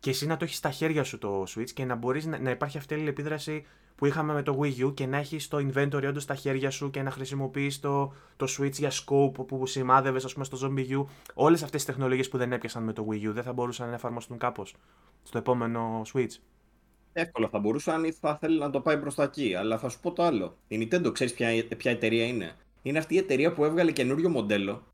και 0.00 0.10
εσύ 0.10 0.26
να 0.26 0.36
το 0.36 0.44
έχεις 0.44 0.56
στα 0.56 0.70
χέρια 0.70 1.04
σου 1.04 1.18
το 1.18 1.44
Switch 1.48 1.70
και 1.70 1.84
να 1.84 1.94
μπορείς 1.94 2.26
να, 2.26 2.38
να 2.38 2.50
υπάρχει 2.50 2.78
αυτή 2.78 2.94
η 2.94 3.06
επίδραση 3.06 3.64
που 3.94 4.06
είχαμε 4.06 4.32
με 4.32 4.42
το 4.42 4.58
Wii 4.62 4.86
U 4.86 4.94
και 4.94 5.06
να 5.06 5.16
έχεις 5.16 5.48
το 5.48 5.56
inventory 5.58 6.04
όντως 6.08 6.22
στα 6.22 6.34
χέρια 6.34 6.70
σου 6.70 6.90
και 6.90 7.02
να 7.02 7.10
χρησιμοποιείς 7.10 7.80
το, 7.80 8.12
το 8.36 8.46
Switch 8.58 8.72
για 8.72 8.90
scope 8.90 9.46
που 9.46 9.66
σημάδευες, 9.66 10.24
ας 10.24 10.32
πούμε, 10.32 10.44
στο 10.44 10.58
Zombie 10.62 10.98
U. 10.98 11.04
Όλες 11.34 11.62
αυτές 11.62 11.84
τις 11.84 11.94
τεχνολογίες 11.94 12.28
που 12.28 12.38
δεν 12.38 12.52
έπιασαν 12.52 12.82
με 12.82 12.92
το 12.92 13.06
Wii 13.10 13.28
U 13.28 13.32
δεν 13.32 13.42
θα 13.42 13.52
μπορούσαν 13.52 13.88
να 13.88 13.94
εφαρμοστούν 13.94 14.38
κάπως 14.38 14.74
στο 15.22 15.38
επόμενο 15.38 16.02
Switch. 16.12 16.34
Εύκολα 17.20 17.48
θα 17.48 17.58
μπορούσαν 17.58 18.04
ή 18.04 18.12
θα 18.12 18.38
θέλει 18.38 18.58
να 18.58 18.70
το 18.70 18.80
πάει 18.80 18.98
προ 18.98 19.12
τα 19.12 19.22
εκεί. 19.22 19.54
Αλλά 19.54 19.78
θα 19.78 19.88
σου 19.88 20.00
πω 20.00 20.12
το 20.12 20.22
άλλο. 20.22 20.56
Η 20.68 20.88
Nintendo 20.92 21.12
ξέρεις 21.12 21.34
ποια, 21.34 21.66
ποια 21.76 21.90
εταιρεία 21.90 22.26
είναι; 22.26 22.56
Είναι 22.82 22.98
αυτή 22.98 23.14
η 23.14 23.18
εταιρεία 23.18 23.52
που 23.52 23.64
έβγαλε 23.64 23.92
καινούριο 23.92 24.28
μοντέλο 24.28 24.86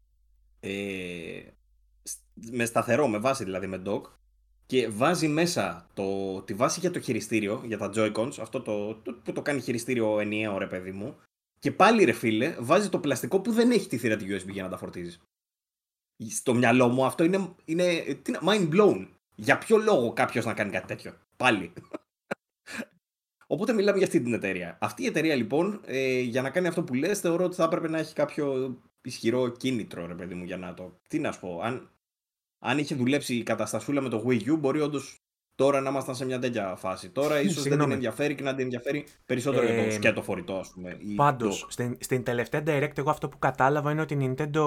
ε, 0.61 1.41
με 2.51 2.65
σταθερό, 2.65 3.09
με 3.09 3.19
βάση 3.19 3.45
δηλαδή 3.45 3.67
με 3.67 3.83
dock 3.87 4.03
και 4.67 4.89
βάζει 4.89 5.29
μέσα 5.29 5.87
το, 5.95 6.41
τη 6.43 6.55
βάση 6.55 6.81
για 6.81 6.91
το 6.91 7.01
χειριστήριο, 7.01 7.63
για 7.65 7.79
τα 7.79 7.91
Joy-Cons, 7.95 8.33
αυτό 8.41 8.61
το, 8.61 8.95
το, 8.95 9.13
που 9.13 9.33
το 9.33 9.43
κάνει 9.43 9.61
χειριστήριο 9.61 10.21
ενιαίο 10.21 10.59
ρε 10.59 10.67
παιδί 10.67 10.93
μου, 10.93 11.17
και 11.59 11.73
πάλι 11.73 12.05
ρε 12.05 12.13
φίλε, 12.13 12.57
βάζει 12.59 12.89
το 12.89 12.99
πλαστικό 12.99 13.41
που 13.41 13.53
δεν 13.53 13.71
έχει 13.71 13.89
τη 13.89 13.97
θύρα 13.97 14.17
του 14.17 14.25
USB 14.25 14.49
για 14.49 14.63
να 14.63 14.69
τα 14.69 14.77
φορτίζεις. 14.77 15.21
Στο 16.29 16.55
μυαλό 16.55 16.89
μου 16.89 17.05
αυτό 17.05 17.25
είναι, 17.25 17.55
είναι 17.65 18.05
mind 18.47 18.69
blown. 18.73 19.09
Για 19.35 19.59
ποιο 19.59 19.77
λόγο 19.77 20.13
κάποιος 20.13 20.45
να 20.45 20.55
κάνει 20.55 20.71
κάτι 20.71 20.87
τέτοιο; 20.87 21.13
Πάλι. 21.37 21.73
Οπότε 23.47 23.73
μιλάμε 23.73 23.97
για 23.97 24.07
αυτή 24.07 24.21
την 24.21 24.33
εταιρεία. 24.33 24.79
Αυτή 24.81 25.03
η 25.03 25.07
εταιρεία 25.07 25.35
λοιπόν, 25.35 25.81
ε, 25.85 26.21
για 26.21 26.43
να 26.43 26.51
κάνει 26.51 26.67
αυτό 26.67 26.83
που 26.83 26.95
λες, 26.95 27.21
θεωρώ 27.21 27.45
ότι 27.45 27.55
θα 27.55 27.65
έπρεπε 27.65 27.89
να 27.89 27.99
έχει 27.99 28.15
κάποιο 28.15 28.77
ισχυρό 29.03 29.49
κίνητρο, 29.49 30.07
ρε 30.07 30.15
παιδί 30.15 30.35
μου, 30.35 30.45
για 30.45 30.57
να 30.57 30.75
το. 30.75 31.01
Τι 31.09 31.19
να 31.19 31.33
σου 31.33 31.41
πω, 31.41 31.61
αν 31.63 31.91
αν 32.59 32.79
είχε 32.79 32.95
δουλέψει 32.95 33.35
η 33.35 33.43
καταστασούλα 33.43 34.01
με 34.01 34.09
το 34.09 34.25
Wii 34.27 34.53
U, 34.53 34.59
μπορεί 34.59 34.81
όντως 34.81 35.26
τώρα 35.57 35.81
να 35.81 35.91
ήμασταν 35.91 36.15
σε 36.15 36.25
μια 36.25 36.39
τέτοια 36.39 36.75
φάση. 36.77 37.09
Τώρα 37.09 37.41
ίσως 37.41 37.63
δεν 37.63 37.79
την 37.79 37.91
ενδιαφέρει 37.91 38.35
και 38.35 38.43
να 38.43 38.55
την 38.55 38.65
ενδιαφέρει 38.65 39.05
περισσότερο 39.27 39.67
ε, 39.67 39.75
για 39.75 39.85
το 39.85 39.91
σκέτο 39.91 40.23
φορητό, 40.23 40.55
ας 40.55 40.71
πούμε. 40.75 40.99
Πάντως, 41.17 41.67
στην, 41.69 41.97
στην 42.01 42.23
τελευταία 42.23 42.63
Direct, 42.67 42.99
εγώ 42.99 43.11
αυτό 43.11 43.29
που 43.29 43.39
κατάλαβα 43.39 43.91
είναι 43.91 44.01
ότι 44.01 44.15
η 44.15 44.35
Nintendo 44.39 44.65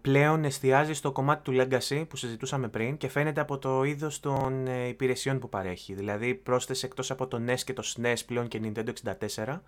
πλέον 0.00 0.44
εστιάζει 0.44 0.92
στο 0.92 1.12
κομμάτι 1.12 1.42
του 1.42 1.52
Legacy 1.56 2.04
που 2.08 2.16
συζητούσαμε 2.16 2.68
πριν 2.68 2.96
και 2.96 3.08
φαίνεται 3.08 3.40
από 3.40 3.58
το 3.58 3.82
είδος 3.82 4.20
των 4.20 4.66
ε, 4.66 4.88
υπηρεσιών 4.88 5.38
που 5.38 5.48
παρέχει. 5.48 5.94
Δηλαδή, 5.94 6.34
πρόσθεσε 6.34 6.86
εκτός 6.86 7.10
από 7.10 7.26
το 7.26 7.40
NES 7.46 7.60
και 7.64 7.72
το 7.72 7.82
SNES 7.96 8.18
πλέον 8.26 8.48
και 8.48 8.60
Nintendo 8.62 8.92
64 9.44 9.58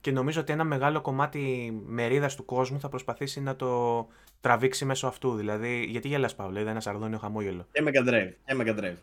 και 0.00 0.10
νομίζω 0.10 0.40
ότι 0.40 0.52
ένα 0.52 0.64
μεγάλο 0.64 1.00
κομμάτι 1.00 1.72
μερίδας 1.86 2.34
του 2.36 2.44
κόσμου 2.44 2.80
θα 2.80 2.88
προσπαθήσει 2.88 3.40
να 3.40 3.56
το 3.56 4.06
τραβήξει 4.40 4.84
μέσω 4.84 5.06
αυτού. 5.06 5.34
Δηλαδή, 5.34 5.84
γιατί 5.88 6.08
γελάς 6.08 6.34
Παύλο, 6.34 6.60
είδα 6.60 6.70
ένα 6.70 6.80
σαρδόνιο 6.80 7.18
χαμόγελο. 7.18 7.66
Και 7.72 8.54
Mega 8.56 8.78
Drive. 8.78 8.96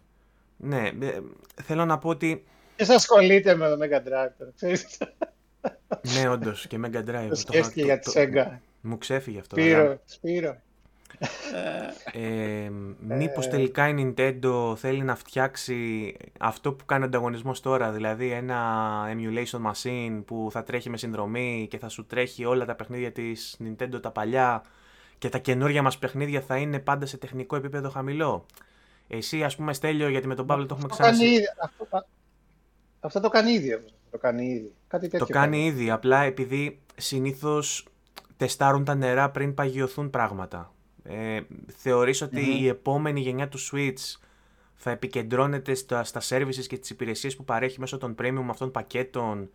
Και 0.60 0.66
Mega 0.66 0.74
Drive. 0.74 0.94
Ναι, 1.00 1.08
ε, 1.08 1.20
θέλω 1.64 1.86
να 1.86 1.98
πω 1.98 2.10
ότι... 2.10 2.44
Ποιος 2.76 2.90
ασχολείται 2.90 3.56
με 3.56 3.70
το 3.70 3.78
Mega 3.82 3.98
Drive, 3.98 4.48
ξέρεις. 4.56 4.98
ναι, 6.02 6.30
όντως 6.30 6.68
και 6.68 6.80
Mega 6.86 7.10
Drive. 7.10 7.28
Το 7.30 7.36
σκέφτηκε 7.36 7.84
για 7.84 8.00
τη 8.00 8.12
Sega. 8.16 8.58
Μου 8.82 8.98
ξέφυγε 8.98 9.40
αυτό. 9.40 9.56
Σπύρο, 9.56 10.00
Σπύρο. 10.06 10.58
Ε, 12.14 12.70
μήπως 13.00 13.48
τελικά 13.50 13.90
η 13.90 13.94
Nintendo 13.98 14.74
θέλει 14.78 15.04
να 15.04 15.16
φτιάξει 15.16 16.14
αυτό 16.40 16.74
που 16.74 16.86
κάνει 16.86 17.04
ανταγωνισμός 17.04 17.60
τώρα, 17.60 17.92
δηλαδή 17.92 18.32
ένα 18.32 18.60
emulation 19.14 19.72
machine 19.72 20.24
που 20.26 20.48
θα 20.52 20.64
τρέχει 20.64 20.90
με 20.90 20.98
συνδρομή 20.98 21.68
και 21.70 21.78
θα 21.78 21.90
σου 21.90 22.06
τρέχει 22.06 22.46
όλα 22.46 22.66
τα 22.66 22.76
παιχνίδια 22.76 23.12
της 23.12 23.58
Nintendo 23.64 24.02
τα 24.02 24.12
παλιά 24.12 24.64
και 25.18 25.30
τα 25.30 25.38
καινούργια 25.38 25.82
μας 25.82 25.98
παιχνίδια 25.98 26.42
θα 26.42 26.58
είναι 26.58 26.80
πάντα 26.80 27.06
σε 27.06 27.18
τεχνικό 27.18 27.56
επίπεδο 27.56 27.90
χαμηλό. 27.90 28.46
Εσύ 29.08 29.44
ας 29.44 29.56
πούμε 29.56 29.74
Στέλιο, 29.74 30.10
γιατί 30.10 30.28
με 30.28 30.36
τον 30.36 30.46
Παύλο 30.46 30.66
το 30.66 30.76
έχουμε 30.78 30.90
ξανασύσει. 30.90 31.44
Αυτό, 31.62 32.06
αυτό 33.00 33.20
το 33.20 33.30
κάνει 33.30 33.52
ήδη 33.52 33.84
Το 34.12 34.18
κάνει 34.18 34.46
ήδη. 34.46 34.74
Κάτι 34.88 35.08
το 35.10 35.26
κάνει 35.26 35.66
ήδη, 35.66 35.90
απλά 35.90 36.22
επειδή 36.22 36.80
συνήθως 36.96 37.88
τεστάρουν 38.38 38.84
τα 38.84 38.96
νερά 38.96 39.30
πριν 39.30 39.54
παγιωθούν 39.54 40.10
πράγματα. 40.10 40.74
Ε, 41.04 41.42
θεωρείς 41.78 42.22
ότι 42.22 42.60
η 42.60 42.68
επόμενη 42.68 43.20
γενιά 43.20 43.48
του 43.48 43.60
Switch 43.72 44.20
θα 44.74 44.92
επικεντρώνεται 44.92 45.74
στα, 45.74 46.04
στα 46.04 46.22
services 46.30 46.66
και 46.68 46.78
τις 46.78 46.90
υπηρεσίες 46.90 47.36
που 47.36 47.44
παρέχει 47.44 47.80
μέσω 47.80 47.98
των 47.98 48.16
premium 48.20 48.46
αυτών 48.50 48.72
πακέτων 48.72 49.50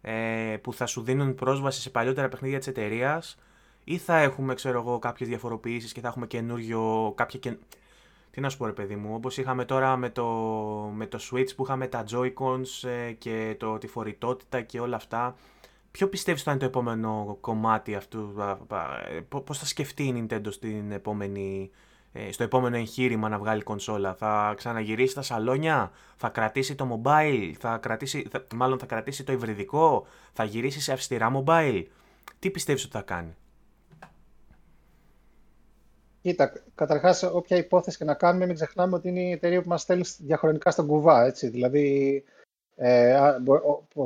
ε, 0.00 0.56
που 0.62 0.72
θα 0.72 0.86
σου 0.86 1.02
δίνουν 1.02 1.34
πρόσβαση 1.34 1.80
σε 1.80 1.90
παλιότερα 1.90 2.28
παιχνίδια 2.28 2.58
της 2.58 2.66
εταιρείας 2.66 3.36
ή 3.84 3.98
θα 3.98 4.18
έχουμε 4.18 4.54
ξέρω 4.54 4.78
εγώ 4.78 4.98
κάποιες 4.98 5.28
διαφοροποιήσεις 5.28 5.92
και 5.92 6.00
θα 6.00 6.08
έχουμε 6.08 6.26
καινούριο, 6.26 7.12
κάποια, 7.16 7.58
τι 8.32 8.40
να 8.40 8.48
σου 8.48 8.56
πω 8.56 8.66
ρε 8.66 8.72
παιδί 8.72 8.96
μου, 8.96 9.14
όπως 9.14 9.38
είχαμε 9.38 9.64
τώρα 9.64 9.96
με 9.96 10.10
το, 10.10 10.26
με 10.94 11.06
το 11.06 11.18
Switch 11.30 11.54
που 11.56 11.62
είχαμε 11.62 11.86
τα 11.86 12.04
Joy-Cons 12.10 12.88
ε, 12.88 13.12
και 13.12 13.56
το, 13.58 13.78
τη 13.78 13.86
φορητότητα 13.86 14.60
και 14.60 14.80
όλα 14.80 14.96
αυτά, 14.96 15.36
ποιο 15.90 16.08
πιστεύεις 16.08 16.42
θα 16.42 16.50
είναι 16.50 16.60
το 16.60 16.66
επόμενο 16.66 17.36
κομμάτι 17.40 17.94
αυτού, 17.94 18.34
ε, 19.16 19.20
πώς 19.44 19.58
θα 19.58 19.66
σκεφτεί 19.66 20.02
η 20.04 20.26
Nintendo 20.28 20.46
στην 20.48 20.92
επόμενη, 20.92 21.70
ε, 22.12 22.32
στο 22.32 22.42
επόμενο 22.42 22.76
εγχείρημα 22.76 23.28
να 23.28 23.38
βγάλει 23.38 23.62
κονσόλα; 23.62 24.14
Θα 24.14 24.54
ξαναγυρίσει 24.56 25.14
τα 25.14 25.22
σαλόνια, 25.22 25.90
θα 26.16 26.28
κρατήσει 26.28 26.74
το 26.74 27.02
mobile, 27.04 27.52
θα 27.58 27.76
κρατήσει, 27.78 28.26
θα, 28.30 28.46
μάλλον 28.54 28.78
θα 28.78 28.86
κρατήσει 28.86 29.24
το 29.24 29.32
υβριδικό, 29.32 30.06
θα 30.32 30.44
γυρίσει 30.44 30.80
σε 30.80 30.92
αυστηρά 30.92 31.32
mobile; 31.44 31.84
Τι 32.38 32.50
πιστεύεις 32.50 32.84
ότι 32.84 32.92
θα 32.92 33.02
κάνει; 33.02 33.34
Κοίτα, 36.22 36.52
καταρχάς, 36.74 37.22
όποια 37.22 37.56
υπόθεση 37.56 37.98
και 37.98 38.04
να 38.04 38.14
κάνουμε, 38.14 38.46
μην 38.46 38.54
ξεχνάμε 38.54 38.94
ότι 38.94 39.08
είναι 39.08 39.20
η 39.20 39.30
εταιρεία 39.30 39.62
που 39.62 39.68
μας 39.68 39.82
στέλνει 39.82 40.04
διαχρονικά 40.18 40.70
στον 40.70 40.86
κουβά. 40.86 41.24
Έτσι. 41.24 41.48
Δηλαδή, 41.48 42.24
ε, 42.76 43.16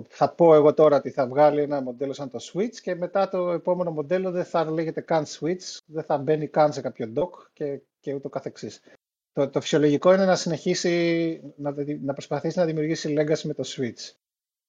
θα 0.09 0.35
πω 0.35 0.55
εγώ 0.55 0.75
τώρα 0.75 0.97
ότι 0.97 1.11
θα 1.11 1.27
βγάλει 1.27 1.61
ένα 1.61 1.81
μοντέλο 1.81 2.13
σαν 2.13 2.31
το 2.31 2.39
Switch 2.43 2.75
και 2.83 2.95
μετά 2.95 3.29
το 3.29 3.51
επόμενο 3.51 3.91
μοντέλο 3.91 4.31
δεν 4.31 4.45
θα 4.45 4.71
λέγεται 4.71 5.01
καν 5.01 5.25
Switch, 5.25 5.79
δεν 5.87 6.03
θα 6.03 6.19
μπαίνει 6.19 6.47
καν 6.47 6.73
σε 6.73 6.81
κάποιο 6.81 7.13
dock 7.17 7.31
και, 7.53 7.81
και 8.01 8.15
ούτω 8.15 8.29
καθεξής. 8.29 8.81
Το, 9.33 9.49
το 9.49 9.61
φυσιολογικό 9.61 10.13
είναι 10.13 10.25
να 10.25 10.37
συνεχίσει 10.37 11.41
να, 11.57 11.75
να 12.03 12.13
προσπαθήσει 12.13 12.59
να 12.59 12.65
δημιουργήσει 12.65 13.15
legacy 13.19 13.43
με 13.43 13.55
το 13.55 13.65
Switch. 13.67 14.13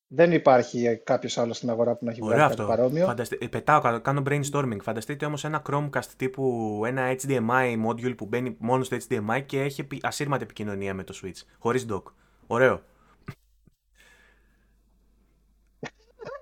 Δεν 0.09 0.31
υπάρχει 0.31 1.01
κάποιος 1.03 1.37
άλλος 1.37 1.57
στην 1.57 1.69
αγορά 1.69 1.95
που 1.95 2.05
να 2.05 2.11
έχει 2.11 2.21
βγάλει 2.21 2.41
κάτι 2.41 2.63
παρόμοιο. 2.67 3.05
Φανταστε... 3.05 3.37
Ε, 3.41 3.47
πετάω, 3.47 4.01
κάνω 4.01 4.23
brainstorming. 4.25 4.77
Φανταστείτε 4.81 5.25
όμως 5.25 5.43
ένα 5.43 5.61
Chromecast 5.69 6.09
τύπου 6.17 6.81
ένα 6.85 7.15
HDMI 7.21 7.85
module 7.87 8.15
που 8.17 8.25
μπαίνει 8.25 8.55
μόνο 8.59 8.83
στο 8.83 8.97
HDMI 9.07 9.43
και 9.45 9.61
έχει 9.61 9.87
ασύρματη 10.01 10.43
επικοινωνία 10.43 10.93
με 10.93 11.03
το 11.03 11.19
Switch. 11.23 11.41
Χωρίς 11.57 11.85
dock. 11.89 12.03
Ωραίο. 12.47 12.81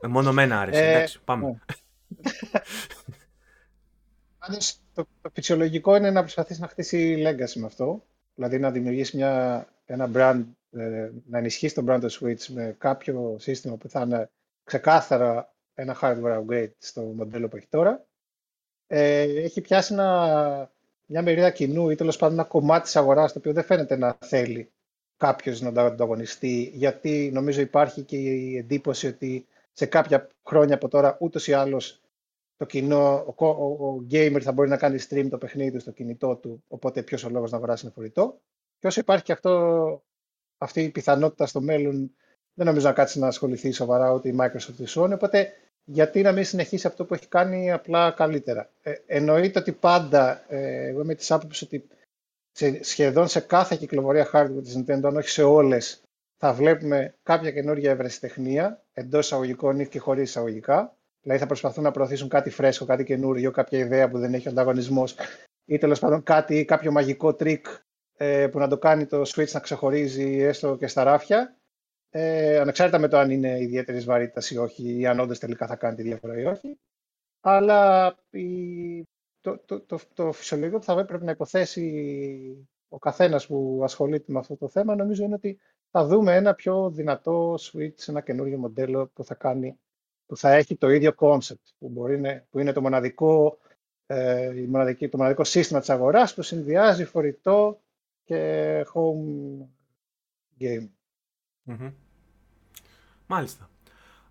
Ε, 0.01 0.07
μόνο 0.07 0.33
μένα 0.33 0.59
άρεσε. 0.59 0.85
Ε, 0.85 0.89
εντάξει, 0.89 1.19
πάμε. 1.23 1.47
Ναι. 1.47 1.57
το, 4.93 5.07
το 5.21 5.29
φυσιολογικό 5.33 5.95
είναι 5.95 6.11
να 6.11 6.21
προσπαθήσει 6.21 6.61
να 6.61 6.67
χτίσει 6.67 7.23
legacy 7.27 7.59
με 7.59 7.65
αυτό. 7.65 8.03
Δηλαδή 8.35 8.59
να 8.59 8.71
δημιουργήσεις 8.71 9.13
μια, 9.13 9.65
ένα 9.85 10.09
brand 10.13 10.43
ε, 10.64 10.64
να 11.25 11.37
ενισχύσει 11.37 11.75
τον 11.75 11.85
brand 11.89 11.99
του 12.01 12.11
Switch 12.11 12.45
με 12.45 12.75
κάποιο 12.77 13.35
σύστημα 13.39 13.75
που 13.75 13.89
θα 13.89 14.01
είναι 14.01 14.29
ξεκάθαρα 14.63 15.53
ένα 15.73 15.97
hardware 16.01 16.43
upgrade 16.43 16.71
στο 16.77 17.01
μοντέλο 17.01 17.47
που 17.47 17.55
έχει 17.55 17.67
τώρα. 17.67 18.05
Ε, 18.87 19.21
έχει 19.21 19.61
πιάσει 19.61 19.93
ένα, 19.93 20.71
μια 21.05 21.21
μερίδα 21.21 21.51
κοινού 21.51 21.89
ή 21.89 21.95
τέλος 21.95 22.17
πάντων 22.17 22.39
ένα 22.39 22.47
κομμάτι 22.47 22.83
της 22.83 22.95
αγοράς 22.95 23.33
το 23.33 23.39
οποίο 23.39 23.53
δεν 23.53 23.63
φαίνεται 23.63 23.97
να 23.97 24.17
θέλει 24.21 24.71
κάποιος 25.17 25.61
να 25.61 25.71
το 25.71 25.81
ανταγωνιστεί, 25.81 26.71
γιατί 26.73 27.29
νομίζω 27.33 27.61
υπάρχει 27.61 28.01
και 28.01 28.17
η 28.17 28.57
εντύπωση 28.57 29.07
ότι 29.07 29.47
σε 29.73 29.85
κάποια 29.85 30.27
χρόνια 30.43 30.75
από 30.75 30.87
τώρα 30.87 31.17
ούτως 31.19 31.47
ή 31.47 31.53
άλλως 31.53 32.01
το 32.57 32.65
κοινό, 32.65 33.35
ο, 33.37 33.45
ο, 33.45 33.87
ο, 33.87 34.05
gamer 34.11 34.41
θα 34.41 34.51
μπορεί 34.51 34.69
να 34.69 34.77
κάνει 34.77 34.99
stream 35.09 35.27
το 35.29 35.37
παιχνίδι 35.37 35.71
του 35.71 35.79
στο 35.79 35.91
κινητό 35.91 36.35
του, 36.35 36.63
οπότε 36.67 37.03
ποιος 37.03 37.23
ο 37.23 37.29
λόγος 37.29 37.51
να 37.51 37.57
αγοράσει 37.57 37.85
ένα 37.85 37.93
φορητό. 37.93 38.39
Και 38.79 38.87
όσο 38.87 38.99
υπάρχει 38.99 39.23
και 39.23 39.31
αυτό 39.31 40.03
αυτή 40.57 40.81
η 40.81 40.89
πιθανότητα 40.89 41.45
στο 41.45 41.61
μέλλον 41.61 42.15
δεν 42.53 42.65
νομίζω 42.65 42.87
να 42.87 42.93
κάτσει 42.93 43.19
να 43.19 43.27
ασχοληθεί 43.27 43.71
σοβαρά 43.71 44.11
ούτε 44.11 44.29
η 44.29 44.35
Microsoft 44.39 44.79
η 44.79 44.85
Sony, 44.87 45.11
οπότε 45.13 45.53
γιατί 45.83 46.21
να 46.21 46.31
μην 46.31 46.43
συνεχίσει 46.43 46.87
αυτό 46.87 47.05
που 47.05 47.13
έχει 47.13 47.27
κάνει 47.27 47.71
απλά 47.71 48.11
καλύτερα. 48.11 48.69
Ε, 48.81 48.93
εννοείται 49.05 49.59
ότι 49.59 49.71
πάντα, 49.71 50.43
ε, 50.47 50.87
εγώ 50.87 51.01
είμαι 51.01 51.15
της 51.15 51.31
άποψης 51.31 51.61
ότι 51.61 51.87
σε, 52.51 52.83
σχεδόν 52.83 53.27
σε 53.27 53.39
κάθε 53.39 53.75
κυκλοφορία 53.75 54.29
hardware 54.33 54.63
της 54.63 54.77
Nintendo, 54.77 55.03
αν 55.03 55.17
όχι 55.17 55.29
σε 55.29 55.43
όλες, 55.43 56.01
θα 56.37 56.53
βλέπουμε 56.53 57.15
κάποια 57.23 57.51
καινούργια 57.51 57.91
ευρεσιτεχνία, 57.91 58.83
εντός 58.93 59.25
εισαγωγικών 59.25 59.79
ή 59.79 59.87
και 59.87 59.99
χωρίς 59.99 60.29
εισαγωγικά. 60.29 60.97
Δηλαδή 61.21 61.41
θα 61.41 61.47
προσπαθούν 61.47 61.83
να 61.83 61.91
προωθήσουν 61.91 62.29
κάτι 62.29 62.49
φρέσκο, 62.49 62.85
κάτι 62.85 63.03
καινούργιο, 63.03 63.51
κάποια 63.51 63.79
ιδέα 63.79 64.09
που 64.09 64.19
δεν 64.19 64.33
έχει 64.33 64.47
ανταγωνισμός 64.47 65.15
ή 65.65 65.77
τέλος 65.77 65.99
πάντων 65.99 66.23
κάτι, 66.23 66.65
κάποιο 66.65 66.91
μαγικό 66.91 67.33
τρίκ 67.33 67.65
ε, 68.17 68.47
που 68.47 68.59
να 68.59 68.67
το 68.67 68.77
κάνει 68.77 69.05
το 69.05 69.21
Switch 69.21 69.51
να 69.51 69.59
ξεχωρίζει 69.59 70.41
έστω 70.41 70.77
και 70.77 70.87
στα 70.87 71.03
ράφια, 71.03 71.57
ε, 72.09 72.57
ανεξάρτητα 72.57 72.99
με 72.99 73.07
το 73.07 73.17
αν 73.17 73.29
είναι 73.29 73.59
ιδιαίτερης 73.59 74.05
βαρύτητας 74.05 74.51
ή 74.51 74.57
όχι, 74.57 74.99
ή 74.99 75.07
αν 75.07 75.19
όντως 75.19 75.39
τελικά 75.39 75.67
θα 75.67 75.75
κάνει 75.75 75.95
τη 75.95 76.03
διαφορά 76.03 76.39
ή 76.39 76.45
όχι. 76.45 76.79
Αλλά 77.41 78.15
η, 78.29 78.47
το, 79.41 79.57
το, 79.65 79.81
το, 79.81 79.99
το 80.13 80.31
φυσιολογικό 80.31 80.77
που 80.77 80.83
θα 80.83 81.05
πρέπει 81.05 81.25
να 81.25 81.31
υποθέσει 81.31 82.67
ο 82.89 82.99
καθένας 82.99 83.47
που 83.47 83.81
ασχολείται 83.83 84.31
με 84.31 84.39
αυτό 84.39 84.55
το 84.55 84.67
θέμα, 84.67 84.95
νομίζω 84.95 85.23
είναι 85.23 85.35
ότι 85.35 85.59
θα 85.91 86.05
δούμε 86.05 86.35
ένα 86.35 86.53
πιο 86.53 86.89
δυνατό 86.89 87.55
Switch, 87.59 88.07
ένα 88.07 88.21
καινούργιο 88.21 88.57
μοντέλο 88.57 89.07
που 89.13 89.23
θα 89.23 89.35
κάνει 89.35 89.79
που 90.25 90.37
θα 90.37 90.51
έχει 90.51 90.75
το 90.75 90.89
ίδιο 90.89 91.13
concept, 91.17 91.65
που, 91.77 91.89
μπορεί, 91.89 92.43
που 92.49 92.59
είναι 92.59 92.71
το 92.71 92.81
μοναδικό, 92.81 93.57
ε, 94.05 94.61
η 94.61 94.65
μοναδική, 94.65 95.09
το 95.09 95.17
μοναδικό 95.17 95.43
σύστημα 95.43 95.79
της 95.79 95.89
αγοράς 95.89 96.33
που 96.33 96.41
συνδυάζει 96.41 97.05
φορητό 97.05 97.79
και 98.25 98.83
home 98.93 99.65
game. 100.59 100.89
Μάλιστα. 103.27 103.69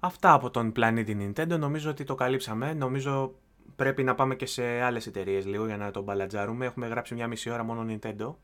Αυτά 0.00 0.32
από 0.32 0.50
τον 0.50 0.72
πλανήτη 0.72 1.16
Nintendo. 1.20 1.58
Νομίζω 1.58 1.90
ότι 1.90 2.04
το 2.04 2.14
καλύψαμε. 2.14 2.74
Νομίζω 2.74 3.34
πρέπει 3.76 4.02
να 4.02 4.14
πάμε 4.14 4.34
και 4.34 4.46
σε 4.46 4.62
άλλες 4.62 5.06
εταιρείες 5.06 5.46
λίγο 5.46 5.66
για 5.66 5.76
να 5.76 5.90
τον 5.90 6.02
μπαλατζάρουμε. 6.02 6.66
Έχουμε 6.66 6.86
γράψει 6.86 7.14
μια 7.14 7.26
μισή 7.26 7.50
ώρα 7.50 7.62
μόνο 7.62 7.86
Nintendo. 7.88 8.34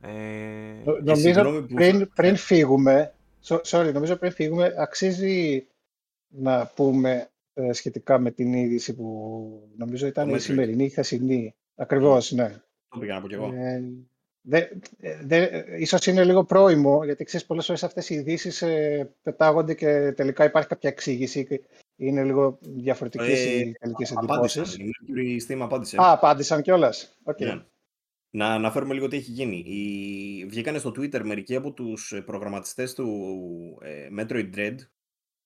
Ε, 0.00 0.10
νομίζω 1.04 1.62
πριν, 1.74 2.10
πριν 2.14 2.36
φύγουμε, 2.36 3.14
sorry, 3.44 3.90
νομίζω 3.92 4.16
πριν 4.16 4.32
φύγουμε, 4.32 4.74
αξίζει 4.78 5.66
να 6.28 6.66
πούμε 6.66 7.30
ε, 7.54 7.72
σχετικά 7.72 8.18
με 8.18 8.30
την 8.30 8.52
είδηση 8.52 8.94
που 8.94 9.70
νομίζω 9.76 10.06
ήταν 10.06 10.28
η 10.28 10.38
σημερινή, 10.38 10.84
η 10.84 10.88
χθεσινή. 10.88 11.54
Ακριβώς, 11.74 12.32
ναι. 12.32 12.62
Το 12.88 12.98
πήγα 12.98 13.14
να 13.14 13.20
πω 13.20 13.28
κι 13.28 13.34
εγώ. 13.34 13.52
Ε, 13.54 13.82
Δε, 14.44 14.66
δε, 15.22 15.64
ίσως 15.78 16.06
είναι 16.06 16.24
λίγο 16.24 16.44
πρόημο, 16.44 17.04
γιατί 17.04 17.24
ξέρεις 17.24 17.46
πολλές 17.46 17.66
φορές 17.66 17.82
αυτές 17.82 18.10
οι 18.10 18.14
ειδήσεις 18.14 18.62
ε, 18.62 19.14
πετάγονται 19.22 19.74
και 19.74 20.12
τελικά 20.12 20.44
υπάρχει 20.44 20.68
κάποια 20.68 20.90
εξήγηση. 20.90 21.64
Είναι 21.96 22.24
λίγο 22.24 22.58
διαφορετικές 22.60 23.44
ε, 23.44 23.58
οι 23.58 23.72
τελικές 23.72 24.10
εντυπώσεις. 24.10 24.76
Η 25.14 25.46
Steam 25.48 25.58
απάντησε. 25.60 25.96
Α, 26.00 26.12
απάντησαν 26.12 26.62
κιόλας. 26.62 27.18
Okay. 27.24 27.44
Ναι. 27.44 27.64
Να 28.34 28.46
αναφέρουμε 28.46 28.94
λίγο 28.94 29.08
τι 29.08 29.16
έχει 29.16 29.30
γίνει. 29.30 29.56
Οι... 29.56 30.44
Βγήκανε 30.46 30.78
στο 30.78 30.90
Twitter 30.90 31.20
μερικοί 31.22 31.56
από 31.56 31.72
τους 31.72 32.22
προγραμματιστές 32.24 32.94
του 32.94 33.08
ε, 33.82 34.08
Metroid 34.18 34.50
Dread 34.56 34.76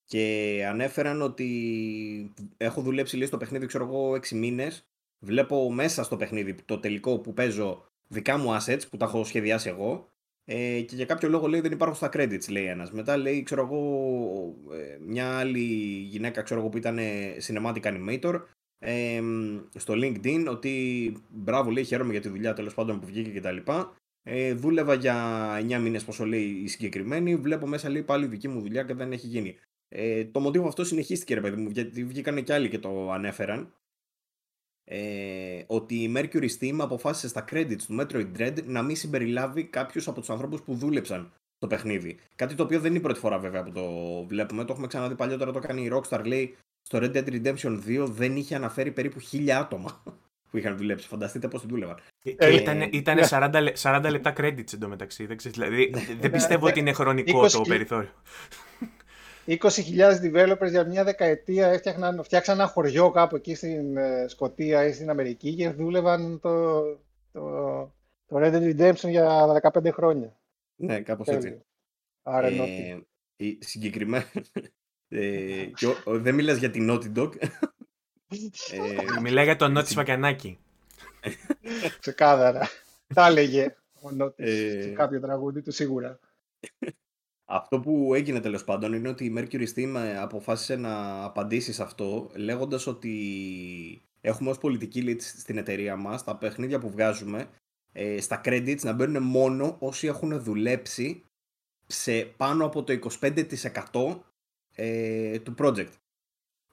και 0.05 0.65
ανέφεραν 0.69 1.23
ότι 1.23 2.35
έχω 2.57 2.81
δουλέψει 2.81 3.15
λίγο 3.15 3.27
στο 3.27 3.37
παιχνίδι, 3.37 3.67
ξέρω 3.67 3.85
εγώ, 3.85 4.13
6 4.13 4.29
μήνες. 4.29 4.89
Βλέπω 5.19 5.73
μέσα 5.73 6.05
στο 6.05 6.17
παιχνίδι 6.17 6.55
το 6.55 6.79
τελικό 6.79 7.19
που 7.19 7.33
παίζω 7.33 7.87
δικά 8.09 8.37
μου 8.37 8.57
assets 8.57 8.89
που 8.91 8.97
τα 8.97 9.05
έχω 9.05 9.25
σχεδιάσει 9.25 9.69
εγώ 9.69 10.09
ε, 10.49 10.81
και 10.81 10.97
για 10.97 11.05
κάποιο 11.05 11.29
λόγο 11.29 11.47
λέει 11.47 11.61
δεν 11.61 11.73
υπάρχουν 11.73 11.97
στα 11.97 12.09
credits, 12.13 12.51
λέει 12.51 12.65
ένας. 12.65 12.93
Μετά 12.93 13.17
λέει, 13.17 13.43
ξέρω 13.43 13.63
εγώ, 13.63 13.81
ε, 14.73 14.99
μια 15.01 15.39
άλλη 15.39 15.65
γυναίκα, 16.11 16.43
ξέρω 16.43 16.61
εγώ, 16.61 16.69
που 16.69 16.77
ήταν 16.77 16.99
cinematic 17.47 17.83
animator, 17.83 18.43
ε, 18.79 19.23
στο 19.75 19.95
LinkedIn, 19.97 20.47
ότι 20.49 21.13
μπράβο, 21.29 21.71
λέει, 21.71 21.85
χαίρομαι 21.85 22.13
για 22.13 22.21
τη 22.21 22.29
δουλειά 22.29 22.53
τέλος 22.53 22.75
πάντων 22.75 23.01
που 23.01 23.07
βγήκε 23.07 23.41
κτλ. 23.41 23.57
Ε, 24.23 24.55
δούλευα 24.55 24.95
για 24.95 25.49
9 25.59 25.79
μήνες, 25.79 26.05
πόσο 26.05 26.27
λέει 26.27 26.45
η 26.45 26.67
συγκεκριμένη, 26.67 27.37
βλέπω 27.37 27.67
μέσα, 27.67 27.91
λέει, 27.91 28.03
πάλι 28.03 28.27
δική 28.27 28.49
μου 28.49 28.61
δουλειά 28.61 28.83
και 28.83 28.95
δεν 28.95 29.13
έχει 29.13 29.27
γίνει. 29.27 29.57
Ε, 29.89 30.25
το 30.25 30.41
μοντίβο 30.41 30.69
αυτό 30.69 30.85
συνεχίστηκε, 30.85 31.35
ρε 31.35 31.41
παιδί 31.41 31.61
μου, 31.61 31.71
γιατί 31.71 32.05
βγήκανε 32.05 32.41
κι 32.41 32.53
άλλοι 32.53 32.69
και 32.69 32.79
το 32.79 33.13
ανέφεραν 33.13 33.73
ε, 34.89 35.63
ότι 35.67 35.95
η 35.95 36.13
Mercury 36.17 36.49
Steam 36.59 36.77
αποφάσισε 36.79 37.29
στα 37.29 37.45
credits 37.51 37.83
του 37.87 37.97
Metroid 38.01 38.27
Dread 38.39 38.65
να 38.65 38.83
μην 38.83 38.97
συμπεριλάβει 38.97 39.65
κάποιους 39.65 40.09
από 40.09 40.21
τους 40.21 40.31
ανθρώπους 40.31 40.61
που 40.61 40.75
δούλεψαν 40.75 41.33
στο 41.57 41.67
παιχνίδι. 41.67 42.19
Κάτι 42.37 42.55
το 42.55 42.63
οποίο 42.63 42.81
δεν 42.81 42.89
είναι 42.91 42.99
η 42.99 43.03
πρώτη 43.03 43.19
φορά 43.19 43.39
βέβαια 43.39 43.63
που 43.63 43.73
το 43.73 43.85
βλέπουμε. 44.27 44.65
Το 44.65 44.73
έχουμε 44.73 44.87
ξαναδεί 44.87 45.15
παλιότερα. 45.15 45.51
Το 45.53 45.61
έκανε 45.63 45.81
η 45.81 45.93
Rockstar. 45.93 46.25
Λέει 46.25 46.57
στο 46.83 46.99
Red 47.03 47.17
Dead 47.17 47.29
Redemption 47.29 47.79
2 47.87 48.07
δεν 48.09 48.37
είχε 48.37 48.55
αναφέρει 48.55 48.91
περίπου 48.91 49.21
χίλια 49.21 49.59
άτομα 49.59 50.03
που 50.51 50.57
είχαν 50.57 50.77
δουλέψει. 50.77 51.09
Φανταστείτε 51.09 51.49
πώς 51.49 51.67
δούλευαν. 51.67 51.97
Ε, 52.37 52.55
ήταν 52.55 52.81
ήταν 52.81 53.19
40, 53.29 53.73
40 53.83 54.07
λεπτά 54.11 54.33
credits 54.37 54.73
εντωμεταξύ. 54.75 55.27
Δεν, 55.27 55.37
δηλαδή, 55.43 55.95
δεν 56.21 56.31
πιστεύω 56.31 56.67
ότι 56.67 56.79
είναι 56.79 56.93
χρονικό 56.93 57.47
το 57.47 57.61
περιθώριο. 57.61 58.11
20.000 59.47 60.21
developers 60.23 60.71
για 60.71 60.85
μια 60.85 61.05
δεκαετία 61.05 61.69
έφτιαξαν, 61.69 62.25
φτιάξαν 62.25 62.59
ένα 62.59 62.69
χωριό 62.69 63.11
κάπου 63.11 63.37
εκεί 63.37 63.55
στην 63.55 63.97
ε, 63.97 64.29
Σκοτία 64.29 64.85
ή 64.87 64.93
στην 64.93 65.11
Αμερική 65.11 65.55
και 65.55 65.71
δούλευαν 65.71 66.41
το, 66.41 66.83
το, 67.33 67.41
το 68.27 68.37
Red 68.37 68.53
Dead 68.53 68.77
Redemption 68.77 69.09
για 69.09 69.61
15 69.73 69.91
χρόνια. 69.93 70.37
Ναι, 70.77 71.01
κάπως 71.01 71.29
έτσι. 71.29 71.61
Άρα 72.23 72.47
ε, 72.47 72.99
συγκεκριμένα, 73.59 74.25
ε, 75.09 75.65
και 75.75 75.87
ο, 75.87 76.19
δεν 76.21 76.35
μιλάς 76.35 76.59
για 76.59 76.71
την 76.71 76.89
Naughty 76.91 77.19
Dog. 77.19 77.37
ε, 77.39 79.21
Μιλάει 79.21 79.45
για 79.45 79.57
τον 79.57 79.73
Νότι 79.73 79.91
Σπακιανάκη. 79.91 80.59
Ξεκάθαρα. 82.01 82.69
Τα 83.15 83.27
έλεγε. 83.27 83.77
ε... 84.37 84.93
κάποιο 84.95 85.21
τραγούδι 85.21 85.63
του 85.63 85.73
σίγουρα. 85.73 86.19
Αυτό 87.49 87.81
που 87.81 88.15
έγινε 88.15 88.41
τέλος 88.41 88.65
πάντων 88.65 88.93
είναι 88.93 89.09
ότι 89.09 89.25
η 89.25 89.35
Mercury 89.37 89.67
Steam 89.75 89.95
ε, 89.97 90.19
αποφάσισε 90.19 90.77
να 90.77 91.25
απαντήσει 91.25 91.73
σε 91.73 91.83
αυτό 91.83 92.31
λέγοντας 92.35 92.87
ότι 92.87 93.13
έχουμε 94.21 94.51
ως 94.51 94.59
πολιτική 94.59 95.05
lead 95.07 95.21
στην 95.21 95.59
εταιρεία 95.59 95.97
μας 95.97 96.25
τα 96.25 96.37
παιχνίδια 96.37 96.79
που 96.79 96.91
βγάζουμε 96.91 97.49
ε, 97.93 98.21
στα 98.21 98.41
credits 98.45 98.81
να 98.83 98.93
μπαίνουν 98.93 99.23
μόνο 99.23 99.77
όσοι 99.79 100.07
έχουν 100.07 100.41
δουλέψει 100.43 101.25
σε 101.87 102.21
πάνω 102.37 102.65
από 102.65 102.83
το 102.83 102.99
25% 103.93 104.17
ε, 104.75 105.39
του 105.39 105.55
project. 105.59 105.93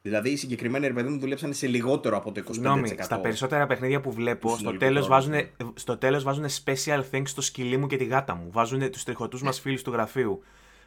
Δηλαδή 0.01 0.29
οι 0.29 0.35
συγκεκριμένοι 0.35 0.87
ρε 0.87 0.93
παιδί 0.93 1.09
μου 1.09 1.19
δουλέψαν 1.19 1.53
σε 1.53 1.67
λιγότερο 1.67 2.17
από 2.17 2.31
το 2.31 2.41
25%. 2.41 2.51
Συγγνώμη, 2.51 2.87
στα 2.99 3.19
περισσότερα 3.19 3.67
παιχνίδια 3.67 4.01
που 4.01 4.11
βλέπω, 4.11 4.57
στο 4.57 4.77
τέλος 4.77 5.07
βάζουν, 5.07 5.33
στο 5.73 5.97
τέλος 5.97 6.23
βάζουν 6.23 6.45
special 6.63 7.03
thanks 7.11 7.27
στο 7.27 7.41
σκυλί 7.41 7.77
μου 7.77 7.87
και 7.87 7.97
τη 7.97 8.03
γάτα 8.03 8.35
μου. 8.35 8.51
Βάζουν 8.51 8.91
τους 8.91 9.03
τριχωτούς 9.03 9.41
μας 9.41 9.59
φίλους 9.59 9.81
του 9.81 9.91
γραφείου. 9.91 10.43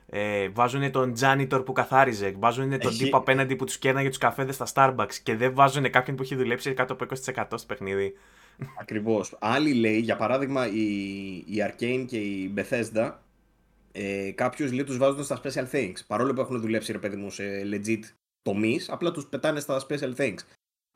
Ε, 0.06 0.48
βάζουν 0.48 0.90
τον 0.90 1.14
janitor 1.20 1.62
που 1.64 1.72
καθάριζε. 1.72 2.34
Βάζουν 2.38 2.70
τον 2.70 2.90
Έχει... 2.90 3.04
τύπο 3.04 3.16
απέναντι 3.16 3.56
που 3.56 3.64
τους 3.64 3.78
κέρναγε 3.78 4.08
τους 4.08 4.18
καφέδες 4.18 4.54
στα 4.54 4.66
Starbucks. 4.74 5.14
Και 5.22 5.36
δεν 5.36 5.54
βάζουν 5.54 5.90
κάποιον 5.90 6.16
που 6.16 6.22
έχει 6.22 6.34
δουλέψει 6.34 6.74
κάτω 6.74 6.92
από 6.92 7.04
20% 7.04 7.44
στο 7.54 7.66
παιχνίδι. 7.66 8.14
Ακριβώς. 8.80 9.36
Άλλοι 9.40 9.74
λέει, 9.74 9.98
για 9.98 10.16
παράδειγμα, 10.16 10.66
η, 10.66 10.84
η 11.36 11.56
Arcane 11.58 12.04
και 12.06 12.18
η 12.18 12.54
Bethesda, 12.56 13.12
ε, 13.92 14.30
κάποιους 14.34 14.72
λέει 14.72 14.84
τους 14.84 14.98
βάζουν 14.98 15.24
στα 15.24 15.40
special 15.42 15.70
things. 15.72 15.96
Παρόλο 16.06 16.32
που 16.32 16.40
έχουν 16.40 16.60
δουλέψει, 16.60 16.92
ρε 16.92 16.98
παιδί 16.98 17.16
μου, 17.16 17.30
σε 17.30 17.44
legit 17.72 18.02
τομείς, 18.42 18.90
απλά 18.90 19.10
τους 19.10 19.26
πετάνε 19.26 19.60
στα 19.60 19.86
special 19.88 20.14
things. 20.16 20.38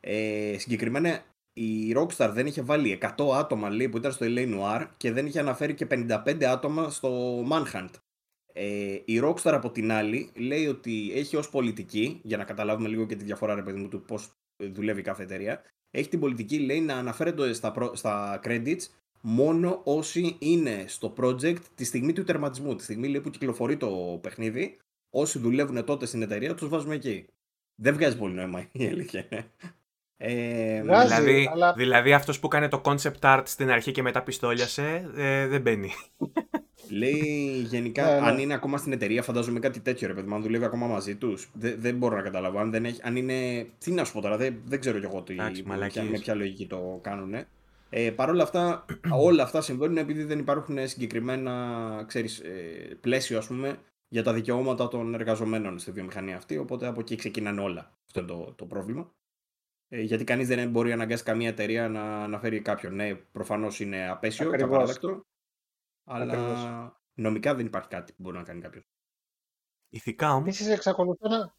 Ε, 0.01 0.55
συγκεκριμένα 0.59 1.23
η 1.53 1.95
Rockstar 1.97 2.31
δεν 2.33 2.47
είχε 2.47 2.63
βάλει 2.63 2.99
100 3.17 3.31
άτομα 3.35 3.71
λέει, 3.71 3.89
που 3.89 3.97
ήταν 3.97 4.13
στο 4.13 4.27
LA 4.29 4.55
Noir 4.55 4.87
και 4.97 5.13
δεν 5.13 5.27
είχε 5.27 5.39
αναφέρει 5.39 5.75
και 5.75 5.87
55 5.91 6.45
άτομα 6.45 6.91
στο 6.91 7.41
Manhunt. 7.51 7.91
Ε, 8.63 9.03
η 9.05 9.21
Rockstar 9.23 9.53
από 9.53 9.71
την 9.71 9.93
άλλη 9.93 10.31
λέει 10.35 10.67
ότι 10.67 11.13
έχει 11.15 11.37
ως 11.37 11.51
πολιτική, 11.51 12.21
για 12.23 12.37
να 12.37 12.45
καταλάβουμε 12.45 12.89
λίγο 12.89 13.07
και 13.07 13.17
τη 13.17 13.25
διαφορά 13.25 13.55
ρε 13.55 13.63
παιδί 13.63 13.79
μου 13.79 13.89
του 13.89 14.03
πώς 14.03 14.31
δουλεύει 14.57 15.03
κάθε 15.03 15.23
εταιρεία, 15.23 15.63
έχει 15.91 16.09
την 16.09 16.21
πολιτική 16.21 16.59
λέει 16.59 16.81
να 16.81 16.95
αναφέρεται 16.95 17.53
στα, 17.53 17.91
στα 17.93 18.41
credits 18.45 18.83
μόνο 19.21 19.81
όσοι 19.85 20.37
είναι 20.39 20.85
στο 20.87 21.15
project 21.17 21.59
τη 21.75 21.85
στιγμή 21.85 22.13
του 22.13 22.25
τερματισμού. 22.25 22.75
Τη 22.75 22.83
στιγμή 22.83 23.09
λέει, 23.09 23.21
που 23.21 23.31
κυκλοφορεί 23.31 23.77
το 23.77 24.19
παιχνίδι, 24.23 24.79
όσοι 25.11 25.39
δουλεύουν 25.39 25.85
τότε 25.85 26.07
στην 26.07 26.23
εταιρεία 26.23 26.55
τους 26.55 26.69
βάζουμε 26.69 26.95
εκεί. 26.95 27.27
Δεν 27.75 27.95
βγάζει 27.95 28.17
πολύ 28.17 28.35
νόημα 28.35 28.69
η 28.73 28.87
αλήθεια. 28.87 29.27
Ε, 30.17 30.83
δηλαδή, 30.83 31.49
αλλά... 31.53 31.73
δηλαδή 31.73 32.13
αυτός 32.13 32.39
που 32.39 32.49
κάνει 32.49 32.69
το 32.69 32.81
concept 32.85 33.21
art 33.21 33.43
στην 33.45 33.71
αρχή 33.71 33.93
και 33.93 34.03
μετά 34.03 34.23
πιστόλιασε 34.23 35.11
ε, 35.17 35.47
δεν 35.47 35.61
μπαίνει. 35.61 35.91
Λέει 36.91 37.67
γενικά, 37.67 38.05
ναι, 38.05 38.21
ναι. 38.21 38.27
αν 38.27 38.39
είναι 38.39 38.55
ακόμα 38.55 38.79
στην 38.79 38.93
εταιρεία, 38.93 39.23
φαντάζομαι 39.23 39.59
κάτι 39.59 39.81
τέτοιο 39.81 40.09
ρε 40.09 40.15
παιδί, 40.15 40.33
αν 40.33 40.43
δουλεύει 40.43 40.65
ακόμα 40.65 40.87
μαζί 40.87 41.17
τους. 41.17 41.51
Δεν, 41.55 41.75
δεν 41.79 41.97
μπορώ 41.97 42.17
να 42.17 42.23
καταλάβω. 42.23 42.59
Αν, 42.59 42.71
δεν 42.71 42.85
έχει, 42.85 43.01
αν 43.03 43.17
είναι. 43.17 43.67
Τι 43.79 43.91
να 43.91 44.05
σου 44.05 44.13
πω 44.13 44.21
τώρα, 44.21 44.37
δεν, 44.37 44.61
δεν 44.65 44.81
ξέρω 44.81 44.99
κι 44.99 45.05
εγώ 45.05 45.23
τι, 45.23 45.35
με 46.11 46.19
ποια 46.21 46.35
λογική 46.35 46.67
το 46.67 46.99
κάνουν. 47.03 47.35
Ε, 47.91 48.11
Παρ' 48.11 48.29
όλα 48.29 48.43
αυτά, 48.43 48.85
όλα 49.27 49.43
αυτά 49.43 49.61
συμβαίνουν 49.61 49.97
επειδή 49.97 50.25
δεν 50.25 50.39
υπάρχουν 50.39 50.89
συγκεκριμένα 50.89 52.05
ξέρεις, 52.07 52.39
ε, 52.39 52.97
πλαίσιο 53.01 53.39
ας 53.39 53.47
πούμε, 53.47 53.79
για 54.09 54.23
τα 54.23 54.33
δικαιώματα 54.33 54.89
των 54.89 55.15
εργαζομένων 55.15 55.79
στη 55.79 55.91
βιομηχανία 55.91 56.37
αυτή. 56.37 56.59
Οπότε 56.59 56.87
από 56.87 57.01
εκεί 57.01 57.17
ξεκινάνε 57.17 57.61
όλα. 57.61 57.93
Αυτό 58.07 58.21
είναι 58.21 58.29
το, 58.29 58.53
το 58.57 58.65
πρόβλημα. 58.65 59.13
Ε, 59.89 60.01
γιατί 60.01 60.25
κανείς 60.25 60.49
δεν 60.49 60.71
μπορεί 60.71 60.89
να 60.89 60.95
αναγκάσει 60.95 61.23
καμία 61.23 61.49
εταιρεία 61.49 61.89
να, 61.89 62.27
να 62.29 62.39
φέρει 62.39 62.61
κάποιον. 62.61 62.95
Ναι, 62.95 63.15
προφανώς 63.15 63.81
είναι 63.81 64.09
απέσιο 64.11 64.51
και 64.57 64.63
απαράδεκτο. 64.63 65.25
Αλλά 66.13 67.01
νομικά 67.15 67.55
δεν 67.55 67.67
υπάρχει 67.67 67.89
κάτι 67.89 68.13
που 68.13 68.23
μπορεί 68.23 68.37
να 68.37 68.43
κάνει 68.43 68.61
κάποιος. 68.61 68.85
Ηθικά 69.89 70.33
όμως. 70.33 70.47
Επίσης, 70.47 70.69
εξακολουθώ 70.69 71.29
να. 71.29 71.55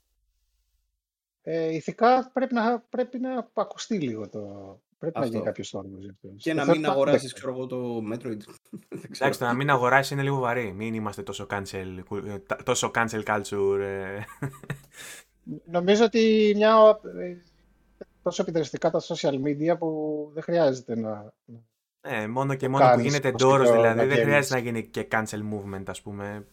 Ε, 1.42 1.74
ηθικά 1.74 2.32
πρέπει 2.34 2.54
να, 2.54 2.80
πρέπει 2.80 3.20
να 3.20 3.52
ακουστεί 3.54 4.00
λίγο 4.00 4.30
το. 4.30 4.40
Πρέπει 4.98 5.18
αυτό. 5.18 5.30
να 5.30 5.36
γίνει 5.36 5.46
κάποιος 5.46 5.70
τόνο. 5.70 5.98
Και 6.38 6.54
να 6.54 6.66
μην 6.66 6.86
αγοράσεις, 6.86 7.34
ξέρω 7.34 7.52
εγώ, 7.52 7.66
το 7.66 8.02
Metroid. 8.12 8.40
Εντάξει, 9.16 9.40
το 9.40 9.46
να 9.46 9.54
μην 9.54 9.70
αγοράσει 9.70 10.14
είναι 10.14 10.24
λίγο 10.24 10.40
βαρύ. 10.40 10.74
Μην 10.74 10.94
είμαστε 10.94 11.24
τόσο 11.24 11.48
cancel, 11.50 12.04
τόσο 12.64 12.92
cancel 12.96 13.24
culture. 13.24 13.80
Ε. 13.80 14.20
Νομίζω 15.66 16.04
ότι 16.04 16.54
μια 16.56 17.00
τόσο 18.24 18.42
επιδραστικά 18.42 18.90
τα 18.90 19.02
social 19.02 19.42
media 19.44 19.78
που 19.80 20.30
δεν 20.34 20.44
χρειάζεται 20.44 20.96
να. 20.96 21.34
Ε, 22.02 22.28
μόνο 22.28 22.56
και 22.56 22.70
μόνο 22.70 22.92
που 22.94 23.00
γίνεται 23.00 23.28
εντόρο, 23.28 23.72
δηλαδή 23.72 24.06
δεν 24.06 24.18
χρειάζεται 24.18 24.54
να 24.54 24.60
γίνει 24.62 24.84
και 24.84 25.08
cancel 25.12 25.40
movement, 25.54 25.84
ας 25.88 26.02
πούμε. 26.02 26.46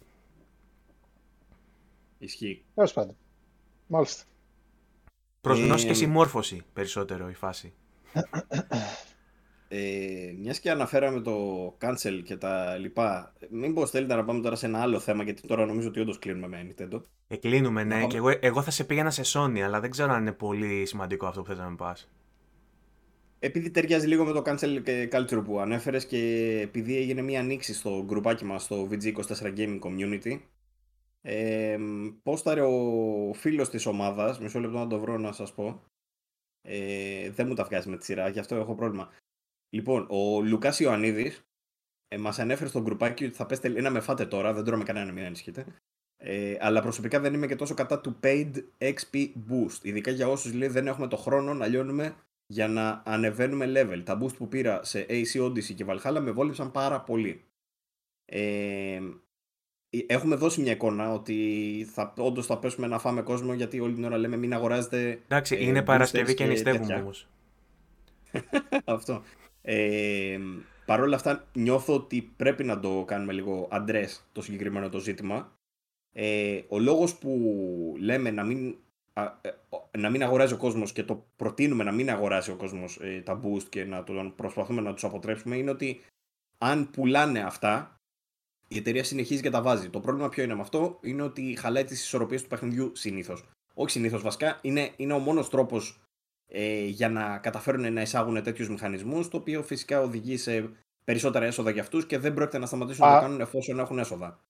Ισχύει. 2.18 2.64
Τέλος 2.74 2.92
πάντων. 2.92 3.16
Μάλιστα. 3.86 4.24
Προ 5.40 5.54
γνώση 5.54 5.86
και 5.86 5.94
συμμόρφωση 5.94 6.62
περισσότερο 6.72 7.28
η 7.28 7.34
φάση. 7.34 7.72
Ε, 9.70 10.34
Μιας 10.38 10.58
και 10.58 10.70
αναφέραμε 10.70 11.20
το 11.20 11.66
cancel 11.80 12.20
και 12.24 12.36
τα 12.36 12.76
λοιπά, 12.76 13.32
μήπως 13.50 13.90
θέλετε 13.90 14.14
να 14.14 14.24
πάμε 14.24 14.40
τώρα 14.40 14.56
σε 14.56 14.66
ένα 14.66 14.80
άλλο 14.80 14.98
θέμα, 14.98 15.22
γιατί 15.22 15.46
τώρα 15.46 15.66
νομίζω 15.66 15.88
ότι 15.88 16.00
όντως 16.00 16.18
κλείνουμε 16.18 16.48
με 16.48 16.68
Nintendo. 16.68 17.02
Ε, 17.28 17.36
κλείνουμε, 17.36 17.84
ναι. 17.84 18.06
Και 18.06 18.16
εγώ, 18.16 18.30
εγώ 18.40 18.62
θα 18.62 18.70
σε 18.70 18.84
πήγαινα 18.84 19.10
σε 19.10 19.22
Sony, 19.24 19.58
αλλά 19.58 19.80
δεν 19.80 19.90
ξέρω 19.90 20.12
αν 20.12 20.20
είναι 20.20 20.32
πολύ 20.32 20.86
σημαντικό 20.86 21.26
αυτό 21.26 21.40
που 21.42 21.48
θες 21.48 21.58
να 21.58 21.68
με 21.68 21.76
πας. 21.76 22.08
Επειδή 23.38 23.70
ταιριάζει 23.70 24.06
λίγο 24.06 24.24
με 24.24 24.32
το 24.32 24.42
cancel 24.44 24.82
culture 25.12 25.42
που 25.44 25.60
ανέφερες 25.60 26.06
και 26.06 26.18
επειδή 26.62 26.96
έγινε 26.96 27.22
μια 27.22 27.40
ανοίξη 27.40 27.74
στο 27.74 28.04
γκρουπάκι 28.04 28.44
μας 28.44 28.62
στο 28.62 28.88
VG24 28.90 29.56
Gaming 29.56 29.78
Community, 29.80 30.40
ε, 31.20 31.78
πόσταρε 32.22 32.60
ο 32.60 33.32
φίλος 33.34 33.68
της 33.70 33.86
ομάδας, 33.86 34.40
μισό 34.40 34.60
λεπτό 34.60 34.78
να 34.78 34.86
το 34.86 34.98
βρω 34.98 35.18
να 35.18 35.32
σας 35.32 35.54
πω. 35.54 35.82
Ε, 36.62 37.30
δεν 37.30 37.46
μου 37.46 37.54
τα 37.54 37.64
βγάζει 37.64 37.88
με 37.88 37.96
τη 37.96 38.04
σειρά, 38.04 38.28
γι' 38.28 38.38
αυτό 38.38 38.54
έχω 38.54 38.74
πρόβλημα. 38.74 39.12
Λοιπόν, 39.70 40.06
ο 40.10 40.40
Λουκάς 40.40 40.80
Ιωαννίδης 40.80 41.42
ε, 42.08 42.18
μας 42.18 42.38
ανέφερε 42.38 42.68
στο 42.68 42.80
γκρουπάκι 42.80 43.24
ότι 43.24 43.34
θα 43.34 43.46
πέστε 43.46 43.68
να 43.68 43.90
με 43.90 44.00
φάτε 44.00 44.26
τώρα, 44.26 44.52
δεν 44.52 44.64
τρώμε 44.64 44.84
κανένα, 44.84 45.12
μην 45.12 45.24
ανησυχείτε. 45.24 45.66
Ε, 46.16 46.56
αλλά 46.60 46.82
προσωπικά 46.82 47.20
δεν 47.20 47.34
είμαι 47.34 47.46
και 47.46 47.56
τόσο 47.56 47.74
κατά 47.74 48.00
του 48.00 48.18
paid 48.22 48.52
XP 48.78 49.32
boost. 49.50 49.78
Ειδικά 49.82 50.10
για 50.10 50.28
όσους 50.28 50.52
λέει 50.52 50.68
δεν 50.68 50.86
έχουμε 50.86 51.08
το 51.08 51.16
χρόνο 51.16 51.54
να 51.54 51.66
λιώνουμε 51.66 52.16
για 52.50 52.68
να 52.68 53.02
ανεβαίνουμε 53.04 53.72
level. 53.76 54.02
Τα 54.04 54.18
boost 54.22 54.36
που 54.36 54.48
πήρα 54.48 54.84
σε 54.84 55.06
AC 55.08 55.42
Odyssey 55.42 55.74
και 55.74 55.84
Valhalla 55.88 56.18
με 56.20 56.30
βόλεψαν 56.30 56.70
πάρα 56.70 57.00
πολύ. 57.00 57.44
Ε, 58.24 59.00
έχουμε 60.06 60.36
δώσει 60.36 60.60
μια 60.60 60.72
εικόνα 60.72 61.12
ότι 61.12 61.86
θα, 61.92 62.14
όντως 62.18 62.46
θα 62.46 62.58
πέσουμε 62.58 62.86
να 62.86 62.98
φάμε 62.98 63.22
κόσμο 63.22 63.52
γιατί 63.52 63.80
όλη 63.80 63.94
την 63.94 64.04
ώρα 64.04 64.18
λέμε 64.18 64.36
μην 64.36 64.54
αγοράζετε. 64.54 65.20
Εντάξει, 65.24 65.56
ε, 65.56 65.64
είναι 65.64 65.82
Παρασκευή 65.82 66.34
και 66.34 66.46
νηστεύουμε 66.46 66.94
όμως. 66.94 67.28
Αυτό. 68.84 69.22
Ε, 69.62 70.38
Παρ' 70.88 71.00
όλα 71.00 71.16
αυτά 71.16 71.48
νιώθω 71.52 71.94
ότι 71.94 72.32
πρέπει 72.36 72.64
να 72.64 72.80
το 72.80 73.04
κάνουμε 73.06 73.32
λίγο 73.32 73.68
αντρές 73.70 74.24
το 74.32 74.42
συγκεκριμένο 74.42 74.88
το 74.88 74.98
ζήτημα. 74.98 75.52
Ε, 76.12 76.60
ο 76.68 76.78
λόγος 76.78 77.18
που 77.18 77.94
λέμε 77.98 78.30
να 78.30 78.44
μην, 78.44 78.68
ε, 78.68 78.74
να 79.98 80.10
μην 80.10 80.22
αγοράζει 80.22 80.52
ο 80.52 80.56
κόσμος 80.56 80.92
και 80.92 81.04
το 81.04 81.26
προτείνουμε 81.36 81.84
να 81.84 81.92
μην 81.92 82.10
αγοράσει 82.10 82.50
ο 82.50 82.56
κόσμος 82.56 82.98
ε, 83.00 83.22
τα 83.24 83.40
boost 83.44 83.62
και 83.68 83.84
να 83.84 84.04
το 84.04 84.32
προσπαθούμε 84.36 84.80
να 84.80 84.92
τους 84.94 85.04
αποτρέψουμε 85.04 85.56
είναι 85.56 85.70
ότι 85.70 86.04
αν 86.58 86.90
πουλάνε 86.90 87.40
αυτά 87.40 87.98
η 88.68 88.76
εταιρεία 88.76 89.04
συνεχίζει 89.04 89.42
και 89.42 89.50
τα 89.50 89.62
βάζει. 89.62 89.90
Το 89.90 90.00
πρόβλημα 90.00 90.28
ποιο 90.28 90.42
είναι 90.42 90.54
με 90.54 90.60
αυτό; 90.60 90.98
Είναι 91.02 91.22
ότι 91.22 91.56
χαλάει 91.58 91.84
τις 91.84 92.02
ισορροπίες 92.02 92.42
του 92.42 92.48
παιχνιδιού 92.48 92.92
συνήθως. 92.94 93.44
Όχι 93.74 93.90
συνήθως 93.90 94.22
βασικά, 94.22 94.58
είναι, 94.62 94.90
είναι 94.96 95.12
ο 95.12 95.18
μόνος 95.18 95.50
τρόπος 95.50 96.00
ε, 96.46 96.84
για 96.84 97.08
να 97.08 97.38
καταφέρουν 97.38 97.92
να 97.92 98.00
εισάγουν 98.00 98.42
τέτοιους 98.42 98.68
μηχανισμούς, 98.68 99.28
το 99.28 99.36
οποίο 99.36 99.62
φυσικά 99.62 100.00
οδηγεί 100.00 100.36
σε 100.36 100.70
περισσότερα 101.04 101.44
έσοδα 101.44 101.70
για 101.70 101.82
αυτούς 101.82 102.06
και 102.06 102.18
δεν 102.18 102.34
πρόκειται 102.34 102.58
να 102.58 102.66
σταματήσουν 102.66 103.06
να 103.06 103.14
το 103.14 103.20
κάνουν 103.20 103.40
εφόσον 103.40 103.78
έχουν 103.78 103.98
έσοδα. 103.98 104.40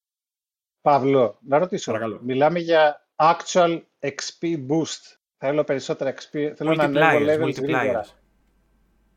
Παύλο, 0.81 1.39
να 1.41 1.59
ρωτήσω. 1.59 1.93
Παρακαλώ. 1.93 2.21
Μιλάμε 2.23 2.59
για 2.59 3.07
actual 3.17 3.83
XP 4.01 4.67
boost. 4.69 5.17
Θέλω 5.37 5.65
περισσότερα 5.65 6.15
XP. 6.15 6.53
Θέλω 6.57 6.75
να 6.75 6.85
ανέβω 6.85 7.19
level 7.19 7.55
γρήγορα. 7.55 8.07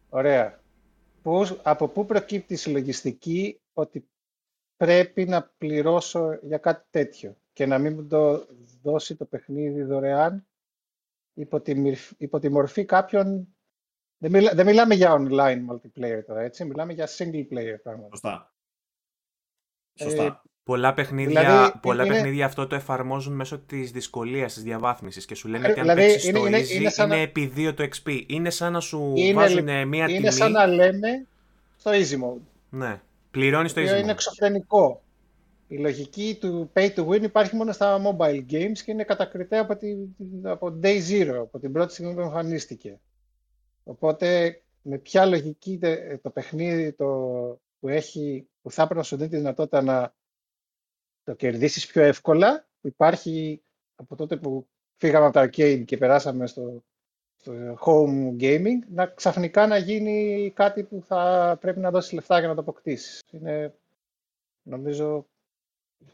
Ωραία. 0.09 0.59
Πώς, 1.21 1.59
από 1.63 1.87
πού 1.87 2.05
προκύπτει 2.05 2.53
η 2.53 2.57
συλλογιστική 2.57 3.61
ότι 3.73 4.09
πρέπει 4.77 5.25
να 5.25 5.43
πληρώσω 5.57 6.39
για 6.41 6.57
κάτι 6.57 6.85
τέτοιο 6.89 7.37
και 7.53 7.65
να 7.65 7.79
μην 7.79 7.93
μου 7.93 8.07
το 8.07 8.47
δώσει 8.81 9.15
το 9.15 9.25
παιχνίδι 9.25 9.83
δωρεάν 9.83 10.47
υπό 11.33 11.61
τη, 11.61 11.95
υπό 12.17 12.39
τη 12.39 12.49
μορφή 12.49 12.85
κάποιων... 12.85 13.55
Δεν, 14.17 14.31
μιλά, 14.31 14.53
δεν 14.53 14.65
μιλάμε 14.65 14.95
για 14.95 15.15
online 15.19 15.65
multiplayer 15.69 16.21
τώρα, 16.25 16.41
έτσι. 16.41 16.65
Μιλάμε 16.65 16.93
για 16.93 17.07
single 17.07 17.47
player 17.51 17.75
πράγματα. 17.83 18.09
Σωστά. 18.11 18.53
Σωστά. 19.93 20.43
Ε, 20.61 20.63
πολλά 20.63 20.93
παιχνίδια, 20.93 21.41
δηλαδή, 21.41 21.79
πολλά 21.81 22.05
είναι... 22.05 22.13
παιχνίδια 22.13 22.45
αυτό 22.45 22.67
το 22.67 22.75
εφαρμόζουν 22.75 23.33
μέσω 23.33 23.59
της 23.59 23.91
δυσκολίας 23.91 24.53
της 24.53 24.63
διαβάθμισης 24.63 25.25
και 25.25 25.35
σου 25.35 25.47
λένε 25.47 25.67
ότι 25.67 25.79
αν 25.79 25.85
δηλαδή, 25.85 26.01
παίξεις 26.01 26.27
είναι, 26.27 26.39
το 26.39 26.45
είναι, 26.45 26.59
easy 26.59 26.69
είναι, 26.69 26.89
σαν 26.89 27.11
είναι 27.11 27.21
επί 27.21 27.45
δύο 27.45 27.73
το 27.73 27.83
XP. 27.83 28.23
Είναι 28.27 28.49
σαν 28.49 28.73
να 28.73 28.79
σου 28.79 29.13
είναι, 29.15 29.33
βάζουν 29.33 29.87
μια 29.87 30.05
τιμή. 30.05 30.17
Είναι 30.17 30.31
σαν 30.31 30.51
να 30.51 30.67
λέμε 30.67 31.25
στο 31.77 31.91
easy 31.91 32.13
mode. 32.13 32.41
Ναι. 32.69 33.01
Πληρώνεις 33.31 33.73
το 33.73 33.81
ίδιο. 33.81 33.97
Είναι 33.97 34.11
εξωφρενικό. 34.11 35.01
Η 35.67 35.77
λογική 35.77 36.37
του 36.39 36.71
pay 36.73 36.89
to 36.95 37.07
win 37.07 37.21
υπάρχει 37.21 37.55
μόνο 37.55 37.71
στα 37.71 38.01
mobile 38.01 38.43
games 38.51 38.77
και 38.85 38.91
είναι 38.91 39.03
κατακριτέα 39.03 39.61
από, 39.61 39.75
τη, 39.75 39.95
από 40.43 40.79
day 40.83 40.99
zero, 41.09 41.35
από 41.39 41.59
την 41.59 41.71
πρώτη 41.71 41.93
στιγμή 41.93 42.13
που 42.13 42.19
εμφανίστηκε. 42.19 42.99
Οπότε 43.83 44.59
με 44.81 44.97
ποια 44.97 45.25
λογική 45.25 45.79
το 46.21 46.29
παιχνίδι 46.29 46.91
το, 46.91 47.07
που, 47.79 47.87
έχει, 47.87 48.47
που 48.61 48.71
θα 48.71 48.81
έπρεπε 48.81 48.99
να 48.99 49.05
σου 49.05 49.15
δίνει 49.15 49.29
τη 49.29 49.37
δυνατότητα 49.37 49.81
να 49.81 50.13
το 51.31 51.37
κερδίσεις 51.37 51.87
πιο 51.87 52.01
εύκολα, 52.01 52.67
υπάρχει 52.81 53.61
από 53.95 54.15
τότε 54.15 54.37
που 54.37 54.67
φύγαμε 54.97 55.25
από 55.25 55.33
τα 55.33 55.43
arcade 55.43 55.83
και 55.85 55.97
περάσαμε 55.97 56.47
στο, 56.47 56.83
στο 57.35 57.77
home 57.85 58.41
gaming, 58.41 58.79
να 58.89 59.05
ξαφνικά 59.05 59.67
να 59.67 59.77
γίνει 59.77 60.51
κάτι 60.55 60.83
που 60.83 61.03
θα 61.07 61.57
πρέπει 61.61 61.79
να 61.79 61.91
δώσεις 61.91 62.11
λεφτά 62.11 62.39
για 62.39 62.47
να 62.47 62.55
το 62.55 62.61
αποκτήσεις. 62.61 63.19
Είναι, 63.31 63.73
νομίζω, 64.61 65.25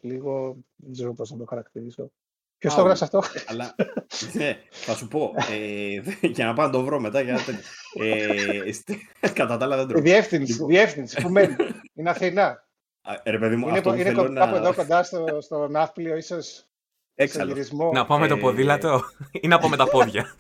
λίγο, 0.02 0.58
δεν 0.76 0.92
ξέρω 0.92 1.14
πώς 1.14 1.32
να 1.32 1.38
το 1.38 1.46
χαρακτηρίσω. 1.46 2.12
Ποιος 2.58 2.74
το 2.74 2.82
έγραψε 2.82 3.04
αυτό; 3.04 3.22
Αλλά, 3.48 3.76
ναι, 4.34 4.58
θα 4.70 4.96
σου 4.96 5.08
πω, 5.08 5.34
ε, 5.52 6.02
για 6.22 6.46
να 6.46 6.54
πάω 6.54 6.66
να 6.66 6.72
το 6.72 6.84
βρω 6.84 7.00
μετά. 7.00 7.22
Για 7.22 7.40
ε, 7.94 9.30
κατά 9.34 9.58
τα 9.58 9.66
άλλα 9.66 9.78
δεν 9.78 9.88
τρώω. 9.88 10.00
Η 10.00 10.04
διεύθυνση, 10.04 10.64
η 10.64 10.66
διεύθυνση 10.66 11.22
που 11.22 11.30
μένει. 11.30 11.56
Είναι 11.94 12.10
Αθηνά. 12.10 12.67
Ρε 13.24 13.40
παιδί 13.40 13.56
μου, 13.56 13.68
είναι 13.68 13.78
αυτό 13.78 13.96
είναι 13.96 14.12
κάπου 14.12 14.32
να... 14.32 14.56
εδώ 14.56 14.74
κοντά 14.74 15.04
στο, 15.04 15.42
στο 15.42 15.68
ναύπλιο, 15.68 16.16
ίσως 16.18 16.68
Έξαλλος. 17.20 17.72
Να 17.72 18.06
πάμε 18.06 18.26
ε... 18.26 18.30
το 18.30 18.38
ποδήλατο 18.38 19.02
ή 19.32 19.48
να 19.48 19.60
πάμε 19.60 19.78
τα 19.78 19.88
πόδια. 19.94 20.36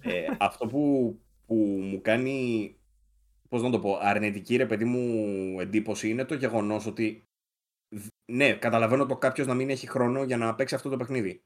ε, 0.00 0.26
αυτό 0.38 0.66
που, 0.66 1.14
που 1.46 1.54
μου 1.80 2.00
κάνει, 2.00 2.76
πώς 3.48 3.62
να 3.62 3.70
το 3.70 3.78
πω, 3.78 3.98
αρνητική 4.02 4.56
ρε 4.56 4.66
παιδί 4.66 4.84
μου 4.84 5.60
εντύπωση 5.60 6.08
είναι 6.08 6.24
το 6.24 6.34
γεγονός 6.34 6.86
ότι 6.86 7.28
ναι, 8.32 8.52
καταλαβαίνω 8.52 9.06
το 9.06 9.16
κάποιος 9.16 9.46
να 9.46 9.54
μην 9.54 9.70
έχει 9.70 9.88
χρόνο 9.88 10.22
για 10.22 10.36
να 10.36 10.54
παίξει 10.54 10.74
αυτό 10.74 10.88
το 10.88 10.96
παιχνίδι. 10.96 11.42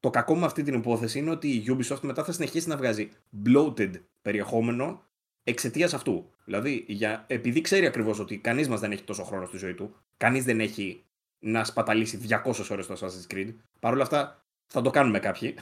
Το 0.00 0.10
κακό 0.10 0.34
με 0.34 0.44
αυτή 0.44 0.62
την 0.62 0.74
υπόθεση 0.74 1.18
είναι 1.18 1.30
ότι 1.30 1.48
η 1.48 1.64
Ubisoft 1.68 2.00
μετά 2.00 2.24
θα 2.24 2.32
συνεχίσει 2.32 2.68
να 2.68 2.76
βγάζει 2.76 3.10
bloated 3.46 3.90
περιεχόμενο 4.22 5.02
εξαιτίας 5.44 5.94
αυτού. 5.94 6.30
Δηλαδή, 6.44 6.84
για, 6.88 7.24
επειδή 7.26 7.60
ξέρει 7.60 7.86
ακριβώς 7.86 8.18
ότι 8.18 8.38
κανείς 8.38 8.68
μας 8.68 8.80
δεν 8.80 8.92
έχει 8.92 9.02
τόσο 9.02 9.24
χρόνο 9.24 9.46
στη 9.46 9.56
ζωή 9.56 9.74
του, 9.74 9.96
κανείς 10.16 10.44
δεν 10.44 10.60
έχει 10.60 11.04
να 11.38 11.64
σπαταλήσει 11.64 12.20
200 12.28 12.70
ώρες 12.70 12.84
στο 12.84 12.94
Assassin's 12.94 13.34
Creed. 13.34 13.54
Παρ' 13.80 13.92
όλα 13.92 14.02
αυτά, 14.02 14.44
θα 14.66 14.80
το 14.80 14.90
κάνουμε 14.90 15.18
κάποιοι. 15.18 15.54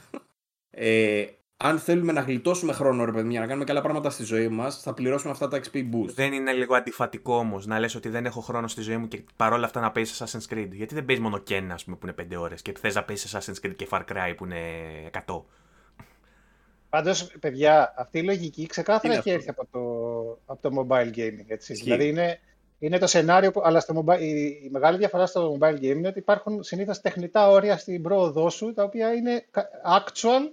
Ε, 0.69 1.25
αν 1.57 1.79
θέλουμε 1.79 2.11
να 2.11 2.21
γλιτώσουμε 2.21 2.73
χρόνο, 2.73 3.05
ρε 3.05 3.11
παιδιά, 3.11 3.39
να 3.39 3.45
κάνουμε 3.45 3.65
καλά 3.65 3.81
πράγματα 3.81 4.09
στη 4.09 4.23
ζωή 4.23 4.47
μας, 4.47 4.81
θα 4.81 4.93
πληρώσουμε 4.93 5.31
αυτά 5.31 5.47
τα 5.47 5.59
XP 5.59 5.75
boost. 5.77 6.09
Δεν 6.13 6.33
είναι 6.33 6.53
λίγο 6.53 6.75
αντιφατικό 6.75 7.35
όμως 7.35 7.65
να 7.65 7.79
λες 7.79 7.95
ότι 7.95 8.09
δεν 8.09 8.25
έχω 8.25 8.41
χρόνο 8.41 8.67
στη 8.67 8.81
ζωή 8.81 8.97
μου 8.97 9.07
και 9.07 9.23
παρόλα 9.35 9.65
αυτά 9.65 9.79
να 9.79 9.91
παίζει 9.91 10.13
Assassin's 10.17 10.53
Creed. 10.53 10.67
Γιατί 10.71 10.95
δεν 10.95 11.05
παίζει 11.05 11.21
μόνο 11.21 11.43
Ken, 11.49 11.67
ας 11.71 11.83
πούμε, 11.83 11.95
που 11.95 12.07
είναι 12.07 12.35
5 12.35 12.41
ώρες 12.41 12.61
και 12.61 12.73
θες 12.79 12.95
να 12.95 13.03
παίζει 13.03 13.27
Assassin's 13.31 13.65
Creed 13.65 13.75
και 13.75 13.87
Far 13.89 14.01
Cry 14.11 14.33
που 14.37 14.45
είναι 14.45 14.59
100. 15.25 15.43
Πάντως, 16.93 17.31
παιδιά, 17.39 17.93
αυτή 17.97 18.19
η 18.19 18.23
λογική 18.23 18.65
ξεκάθαρα 18.65 19.13
έχει 19.13 19.29
έρθει 19.29 19.49
από 19.49 19.67
το, 19.71 19.79
από 20.45 20.61
το 20.61 20.85
mobile 20.89 21.15
gaming. 21.15 21.45
Έτσι. 21.47 21.73
Δηλαδή 21.73 22.07
είναι, 22.07 22.39
είναι 22.79 22.97
το 22.97 23.07
σενάριο, 23.07 23.51
που, 23.51 23.61
αλλά 23.63 23.79
στο 23.79 24.03
mobile, 24.05 24.19
η, 24.19 24.45
η, 24.45 24.69
μεγάλη 24.71 24.97
διαφορά 24.97 25.25
στο 25.25 25.57
mobile 25.59 25.75
gaming 25.75 25.81
είναι 25.83 26.07
ότι 26.07 26.19
υπάρχουν 26.19 26.63
συνήθως 26.63 27.01
τεχνητά 27.01 27.49
όρια 27.49 27.77
στην 27.77 28.01
πρόοδό 28.01 28.49
σου, 28.49 28.73
τα 28.73 28.83
οποία 28.83 29.13
είναι 29.13 29.45
actual 29.97 30.51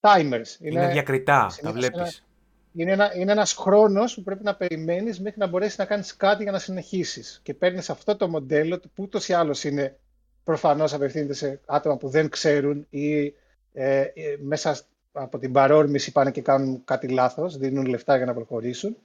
timers. 0.00 0.60
Είναι, 0.60 0.80
είναι 0.80 0.88
διακριτά, 0.92 1.50
τα 1.62 1.72
βλέπεις. 1.72 2.24
είναι, 2.72 2.92
ένα, 2.92 3.16
είναι 3.16 3.32
ένας 3.32 3.52
χρόνος 3.52 4.14
που 4.14 4.22
πρέπει 4.22 4.44
να 4.44 4.54
περιμένεις 4.54 5.20
μέχρι 5.20 5.38
να 5.38 5.46
μπορέσεις 5.46 5.78
να 5.78 5.84
κάνεις 5.84 6.16
κάτι 6.16 6.42
για 6.42 6.52
να 6.52 6.58
συνεχίσεις. 6.58 7.40
Και 7.42 7.54
παίρνεις 7.54 7.90
αυτό 7.90 8.16
το 8.16 8.28
μοντέλο 8.28 8.78
που 8.78 9.02
ούτως 9.02 9.28
ή 9.28 9.32
άλλως 9.32 9.64
είναι 9.64 9.98
προφανώς 10.44 10.92
απευθύνεται 10.92 11.34
σε 11.34 11.60
άτομα 11.66 11.96
που 11.96 12.08
δεν 12.08 12.28
ξέρουν 12.28 12.86
ή 12.90 13.24
ε, 13.72 14.00
ε, 14.00 14.36
μέσα 14.40 14.76
από 15.16 15.38
την 15.38 15.52
παρόρμηση 15.52 16.12
πάνε 16.12 16.30
και 16.30 16.42
κάνουν 16.42 16.84
κάτι 16.84 17.08
λάθος, 17.08 17.56
δίνουν 17.56 17.86
λεφτά 17.86 18.16
για 18.16 18.26
να 18.26 18.34
προχωρήσουν. 18.34 18.96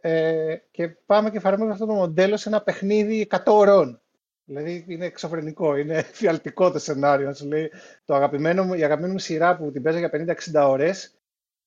Ε, 0.00 0.56
και 0.70 0.88
πάμε 0.88 1.30
και 1.30 1.36
εφαρμόζουμε 1.36 1.72
αυτό 1.72 1.86
το 1.86 1.92
μοντέλο 1.92 2.36
σε 2.36 2.48
ένα 2.48 2.62
παιχνίδι 2.62 3.28
100 3.30 3.38
ώρων. 3.46 4.00
Δηλαδή 4.44 4.84
είναι 4.88 5.04
εξωφρενικό, 5.04 5.76
είναι 5.76 6.02
φιαλτικό 6.18 6.70
το 6.70 6.78
σενάριο. 6.78 7.26
Να 7.26 7.32
σου 7.32 7.46
λέει 7.46 7.70
το 8.04 8.14
αγαπημένο 8.14 8.64
μου, 8.64 8.74
η 8.74 8.84
αγαπημένη 8.84 9.12
μου 9.12 9.18
σειρά 9.18 9.56
που 9.56 9.70
την 9.70 9.82
παίζω 9.82 9.98
για 9.98 10.10
50-60 10.12 10.68
ώρες, 10.68 11.14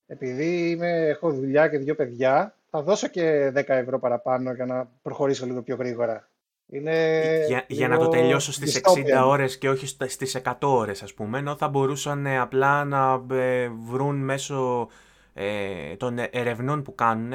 επειδή 0.07 0.69
είμαι, 0.69 1.07
έχω 1.07 1.31
δουλειά 1.31 1.67
και 1.67 1.77
δύο 1.77 1.95
παιδιά, 1.95 2.55
θα 2.69 2.81
δώσω 2.81 3.07
και 3.07 3.51
10 3.55 3.63
ευρώ 3.67 3.99
παραπάνω 3.99 4.53
για 4.53 4.65
να 4.65 4.89
προχωρήσω 5.01 5.45
λίγο 5.45 5.61
πιο 5.61 5.75
γρήγορα. 5.75 6.29
Είναι 6.71 7.45
για, 7.47 7.65
για 7.67 7.87
να 7.87 7.97
το 7.97 8.07
τελειώσω 8.07 8.51
στις 8.51 8.81
60 8.83 9.25
ώρες 9.25 9.57
και 9.57 9.69
όχι 9.69 9.87
στις 9.87 10.37
100 10.43 10.53
ώρες 10.59 11.03
ας 11.03 11.13
πούμε, 11.13 11.37
ενώ 11.37 11.55
θα 11.55 11.67
μπορούσαν 11.67 12.27
απλά 12.27 12.85
να 12.85 13.25
ε, 13.31 13.69
βρουν 13.83 14.15
μέσω 14.15 14.87
ε, 15.33 15.95
των 15.95 16.17
ερευνών 16.31 16.81
που 16.81 16.95
κάνουν 16.95 17.33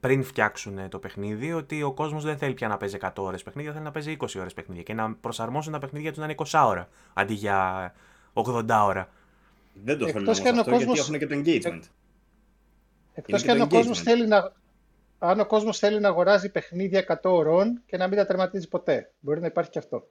πριν 0.00 0.24
φτιάξουν 0.24 0.88
το 0.88 0.98
παιχνίδι 0.98 1.52
ότι 1.52 1.82
ο 1.82 1.92
κόσμος 1.92 2.24
δεν 2.24 2.36
θέλει 2.36 2.54
πια 2.54 2.68
να 2.68 2.76
παίζει 2.76 2.96
100 3.00 3.10
ώρες 3.14 3.42
παιχνίδια, 3.42 3.72
θέλει 3.72 3.84
να 3.84 3.90
παίζει 3.90 4.16
20 4.20 4.26
ώρες 4.38 4.54
παιχνίδια 4.54 4.82
και 4.82 4.94
να 4.94 5.14
προσαρμόσουν 5.14 5.72
τα 5.72 5.78
παιχνίδια 5.78 6.10
τους 6.10 6.18
να 6.18 6.24
είναι 6.24 6.34
20 6.38 6.64
ώρα 6.66 6.88
αντί 7.12 7.34
για 7.34 7.92
80 8.32 8.64
ώρα. 8.84 9.08
Δεν 9.84 9.98
το 9.98 10.08
θέλω 10.08 10.30
αυτό 10.30 10.70
κόσμος... 10.70 10.84
γιατί 10.84 11.00
έχουν 11.00 11.18
και 11.18 11.26
το 11.26 11.70
engagement. 11.70 11.82
Εκτός 13.14 13.42
και 13.42 13.50
αν 13.50 13.60
ο 13.60 13.66
κόσμος 13.66 14.00
θέλει 14.00 14.26
να. 14.26 14.52
Αν 15.24 15.40
ο 15.40 15.46
κόσμος 15.46 15.78
θέλει 15.78 16.00
να 16.00 16.08
αγοράζει 16.08 16.50
παιχνίδια 16.50 17.18
100 17.22 17.30
ώρων 17.30 17.82
και 17.86 17.96
να 17.96 18.08
μην 18.08 18.16
τα 18.16 18.26
τερματίζει 18.26 18.68
ποτέ. 18.68 19.14
Μπορεί 19.20 19.40
να 19.40 19.46
υπάρχει 19.46 19.70
και 19.70 19.78
αυτό. 19.78 20.10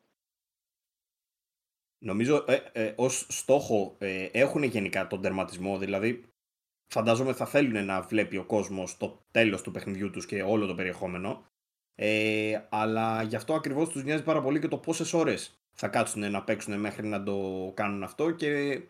Νομίζω 2.04 2.46
ε, 2.48 2.58
ε, 2.72 2.94
ως 2.96 3.26
στόχο 3.30 3.96
ε, 3.98 4.30
έχουν 4.32 4.64
γενικά 4.64 5.08
τον 5.08 5.22
τερματισμό, 5.22 5.78
δηλαδή 5.78 6.24
φαντάζομαι 6.88 7.34
θα 7.34 7.46
θέλουν 7.46 7.86
να 7.86 8.02
βλέπει 8.02 8.38
ο 8.38 8.46
κόσμος 8.46 8.98
το 8.98 9.26
τέλος 9.32 9.62
του 9.62 9.72
παιχνιδιού 9.72 10.10
τους 10.10 10.26
και 10.26 10.44
όλο 10.44 10.66
το 10.66 10.76
περιεχόμενο. 10.76 11.46
Ε, 11.96 12.62
αλλά 12.70 13.24
γι' 13.24 13.36
αυτό 13.36 13.54
ακριβώς 13.54 13.90
τους 13.90 14.04
νοιάζει 14.04 14.24
πάρα 14.24 14.42
πολύ 14.42 14.60
και 14.60 14.68
το 14.68 14.78
πόσες 14.78 15.14
ώρες 15.14 15.54
θα 15.74 15.88
κάτσουν 15.88 16.32
να 16.32 16.44
παίξουν 16.44 16.80
μέχρι 16.80 17.08
να 17.08 17.24
το 17.24 17.72
κάνουν 17.76 18.04
αυτό 18.04 18.32
και 18.32 18.82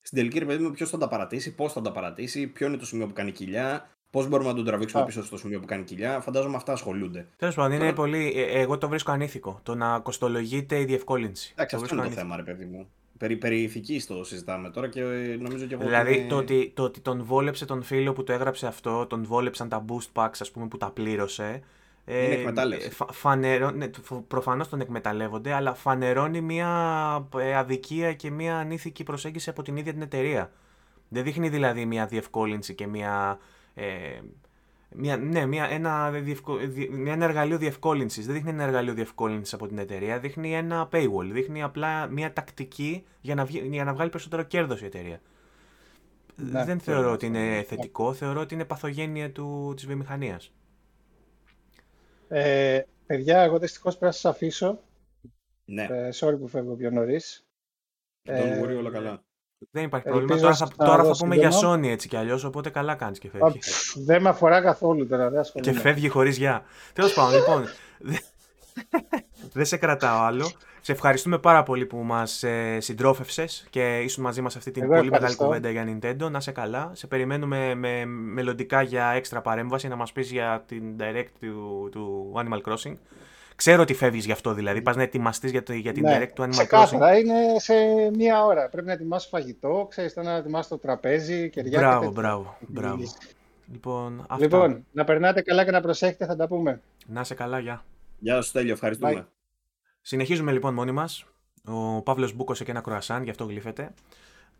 στην 0.00 0.18
τελική 0.18 0.38
ρε 0.38 0.44
παιδί 0.44 0.62
μου 0.62 0.70
ποιος 0.70 0.90
θα 0.90 0.98
τα 0.98 1.08
παρατήσει, 1.08 1.54
πώς 1.54 1.72
θα 1.72 1.80
τα 1.80 1.92
παρατήσει, 1.92 2.46
ποιο 2.46 2.66
είναι 2.66 2.76
το 2.76 2.86
σημείο 2.86 3.06
που 3.06 3.12
κάνει 3.12 3.32
κοιλιά, 3.32 3.90
Πώς 4.12 4.28
μπορούμε 4.28 4.48
να 4.48 4.54
τον 4.54 4.64
τραβήξουμε 4.64 5.04
πίσω 5.04 5.24
στο 5.24 5.36
σημείο 5.36 5.60
που 5.60 5.66
κάνει 5.66 5.84
κοιλιά, 5.84 6.20
φαντάζομαι 6.20 6.56
αυτά 6.56 6.72
ασχολούνται. 6.72 7.26
Τέλος 7.36 7.54
πάντων, 7.54 7.80
είναι 7.80 7.92
πολύ. 7.92 8.32
Ε, 8.36 8.60
εγώ 8.60 8.78
το 8.78 8.88
βρίσκω 8.88 9.12
ανήθικο. 9.12 9.60
Το 9.62 9.74
να 9.74 9.98
κοστολογείται 9.98 10.80
η 10.80 10.84
διευκόλυνση. 10.84 11.52
Εντάξει, 11.52 11.74
αυτό 11.74 11.94
είναι 11.94 12.04
το 12.04 12.10
θέμα, 12.10 12.36
ρε 12.36 12.42
παιδί 12.42 12.64
μου. 12.64 12.88
Περί, 13.18 13.36
περί 13.36 13.62
ηθικής 13.62 14.06
το 14.06 14.24
συζητάμε 14.24 14.70
τώρα 14.70 14.88
και 14.88 15.00
ε, 15.00 15.36
νομίζω 15.36 15.66
και 15.66 15.74
εγώ 15.74 15.82
Δηλαδή 15.82 16.18
είναι... 16.18 16.28
το, 16.28 16.36
ότι, 16.36 16.72
το 16.74 16.82
ότι 16.82 17.00
τον 17.00 17.24
βόλεψε 17.24 17.64
τον 17.64 17.82
φίλο 17.82 18.12
που 18.12 18.24
το 18.24 18.32
έγραψε 18.32 18.66
αυτό, 18.66 19.06
τον 19.06 19.24
βόλεψαν 19.24 19.68
τα 19.68 19.84
boost 19.88 20.22
packs 20.22 20.36
ας 20.40 20.50
πούμε 20.50 20.66
που 20.68 20.76
τα 20.76 20.90
πλήρωσε. 20.90 21.62
Ε, 22.04 22.24
είναι 22.24 22.34
εκμετάλλευση. 22.34 22.90
φανερώ, 23.10 23.70
ναι, 23.70 23.90
προφανώς 24.28 24.68
τον 24.68 24.80
εκμεταλλεύονται, 24.80 25.52
αλλά 25.52 25.74
φανερώνει 25.74 26.40
μια 26.40 26.68
ε, 27.38 27.56
αδικία 27.56 28.12
και 28.12 28.30
μια 28.30 28.56
ανήθικη 28.56 29.02
προσέγγιση 29.02 29.50
από 29.50 29.62
την 29.62 29.76
ίδια 29.76 29.92
την 29.92 30.02
εταιρεία. 30.02 30.50
Δεν 31.08 31.24
δείχνει 31.24 31.48
δηλαδή 31.48 31.84
μια 31.84 32.06
διευκόλυνση 32.06 32.74
και 32.74 32.86
μια 32.86 33.38
ε, 33.74 34.20
μια, 34.94 35.16
ναι, 35.16 35.46
μια, 35.46 35.64
ένα, 35.64 36.10
διευκο, 36.10 36.58
μια, 36.90 37.12
ένα 37.12 37.24
εργαλείο 37.24 37.58
διευκόλυνσης. 37.58 38.26
Δεν 38.26 38.34
δείχνει 38.34 38.50
ένα 38.50 38.62
εργαλείο 38.62 38.94
διευκόλυνσης 38.94 39.54
από 39.54 39.68
την 39.68 39.78
εταιρεία, 39.78 40.18
δείχνει 40.18 40.54
ένα 40.54 40.88
paywall. 40.92 41.28
Δείχνει 41.32 41.62
απλά 41.62 42.06
μια 42.06 42.32
τακτική 42.32 43.06
για 43.20 43.34
να, 43.34 43.44
για 43.44 43.84
να 43.84 43.94
βγάλει 43.94 44.10
περισσότερο 44.10 44.42
κέρδος 44.42 44.82
η 44.82 44.84
εταιρεία. 44.84 45.20
Ναι, 46.36 46.64
Δεν 46.64 46.80
θεωρώ 46.80 47.12
ότι 47.12 47.26
είναι 47.26 47.64
θετικό, 47.68 48.12
θεωρώ 48.12 48.40
ότι 48.40 48.54
είναι 48.54 48.64
παθογένεια 48.64 49.32
του, 49.32 49.72
της 49.76 49.86
βιομηχανίας. 49.86 50.52
Ε, 52.28 52.82
παιδιά, 53.06 53.40
εγώ 53.40 53.58
δυστυχώς 53.58 53.92
πρέπει 53.92 54.06
να 54.06 54.20
σας 54.20 54.32
αφήσω. 54.34 54.80
Ναι. 55.64 55.86
Ε, 55.90 56.08
sorry 56.14 56.38
που 56.38 56.48
φεύγω 56.48 56.74
πιο 56.74 56.90
νωρίς. 56.90 57.46
Δεν 58.22 58.52
ε, 58.52 58.74
όλα 58.74 58.90
καλά. 58.90 59.24
Δεν 59.70 59.84
υπάρχει 59.84 60.08
πρόβλημα. 60.08 60.36
Τώρα 60.36 60.54
θα, 60.54 60.68
τώρα 60.76 61.04
θα 61.04 61.12
πούμε 61.18 61.36
για 61.36 61.50
Sony 61.62 61.84
έτσι 61.86 62.08
κι 62.08 62.16
αλλιώς, 62.16 62.44
οπότε 62.44 62.70
καλά 62.70 62.94
κάνεις 62.94 63.18
και 63.18 63.28
φεύγεις. 63.28 63.96
Δεν 64.06 64.22
με 64.22 64.28
αφορά 64.28 64.60
καθόλου 64.60 65.06
τώρα. 65.06 65.30
Δεν 65.30 65.42
και 65.60 65.72
φεύγει 65.72 66.08
χωρίς 66.08 66.36
γεια. 66.36 66.62
Τέλος 66.92 67.14
πάντων, 67.14 67.34
λοιπόν. 67.34 67.64
δεν 69.52 69.64
σε 69.64 69.76
κρατάω 69.76 70.22
άλλο. 70.22 70.50
Σε 70.80 70.92
ευχαριστούμε 70.92 71.38
πάρα 71.38 71.62
πολύ 71.62 71.86
που 71.86 71.96
μας 71.96 72.42
ε, 72.42 72.80
συντρόφευσες 72.80 73.66
και 73.70 73.98
ήσουν 73.98 74.22
μαζί 74.22 74.40
μας 74.40 74.56
αυτή 74.56 74.70
την 74.70 74.88
πολύ 74.88 75.10
μεγάλη 75.10 75.36
κουβέντα 75.36 75.70
για 75.70 75.84
Nintendo. 75.86 76.30
Να 76.30 76.40
σε 76.40 76.50
καλά. 76.50 76.90
Σε 76.94 77.06
περιμένουμε 77.06 77.74
με 77.74 78.04
μελλοντικά 78.06 78.82
για 78.82 79.06
έξτρα 79.06 79.40
παρέμβαση 79.40 79.88
να 79.88 79.96
μας 79.96 80.12
πεις 80.12 80.30
για 80.30 80.64
την 80.66 80.96
direct 80.98 81.32
του, 81.40 81.88
του 81.92 82.32
Animal 82.36 82.72
Crossing. 82.72 82.94
Ξέρω 83.62 83.82
ότι 83.82 83.94
φεύγεις 83.94 84.24
γι' 84.24 84.32
αυτό 84.32 84.54
δηλαδή. 84.54 84.82
Πας 84.82 84.96
να 84.96 85.02
ετοιμαστείς 85.02 85.50
για, 85.50 85.62
για 85.66 85.92
την 85.92 86.02
ναι, 86.02 86.18
direct 86.18 86.30
του 86.34 86.42
Animal 86.42 86.48
ξεκάθαρα, 86.50 87.18
είναι 87.18 87.34
σε 87.58 87.74
μία 88.16 88.44
ώρα. 88.44 88.68
Πρέπει 88.68 88.86
να 88.86 88.92
ετοιμάσει 88.92 89.28
φαγητό, 89.28 89.86
ξέρεις, 89.90 90.16
να 90.16 90.32
ετοιμάσει 90.32 90.68
το 90.68 90.78
τραπέζι, 90.78 91.50
και 91.50 91.62
Μπράβο, 91.62 92.10
μπράβο. 92.10 92.56
μπράβο. 92.60 93.02
Λοιπόν, 93.72 94.20
αυτά. 94.20 94.36
λοιπόν, 94.38 94.86
να 94.92 95.04
περνάτε 95.04 95.42
καλά 95.42 95.64
και 95.64 95.70
να 95.70 95.80
προσέχετε, 95.80 96.26
θα 96.26 96.36
τα 96.36 96.46
πούμε. 96.46 96.80
Να 97.06 97.20
είσαι 97.20 97.34
καλά, 97.34 97.58
γεια. 97.58 97.84
Γεια 98.18 98.40
σου, 98.40 98.48
Στέλιο, 98.48 98.72
ευχαριστούμε. 98.72 99.28
Συνεχίζουμε 100.00 100.52
λοιπόν 100.52 100.74
μόνοι 100.74 100.92
μας. 100.92 101.26
Ο 101.64 102.02
Παύλος 102.02 102.32
μπούκωσε 102.32 102.64
και 102.64 102.70
ένα 102.70 102.80
κροασάν, 102.80 103.22
γι' 103.22 103.30
αυτό 103.30 103.44
γλύφεται. 103.44 103.90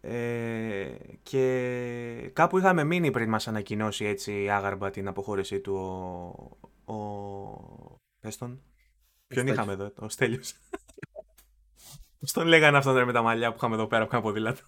Ε, 0.01 0.87
και 1.23 2.31
κάπου 2.33 2.59
είχαμε 2.59 2.85
μείνει 2.85 3.11
πριν 3.11 3.29
μας 3.29 3.49
ανακοινώσει 3.49 4.05
έτσι 4.05 4.49
άγαρμπα 4.51 4.91
την 4.91 5.09
αποχώρησή 5.09 5.61
του 5.61 5.74
ο... 6.85 6.93
ο... 6.93 7.01
Πες 8.20 8.37
τον. 8.37 8.61
Ποιον 9.34 9.46
είχαμε 9.46 9.72
εδώ, 9.72 9.92
ο 9.98 10.09
Στέλιος; 10.09 10.54
Πώς 12.20 12.32
τον 12.32 12.46
λέγανε 12.46 12.76
αυτόν 12.76 12.94
ρε, 12.94 13.04
με 13.04 13.12
τα 13.12 13.22
μαλλιά 13.22 13.50
που 13.50 13.56
είχαμε 13.56 13.74
εδώ 13.74 13.86
πέρα 13.86 14.02
που 14.02 14.09
είχαμε 14.09 14.22
ποδήλατο. 14.22 14.62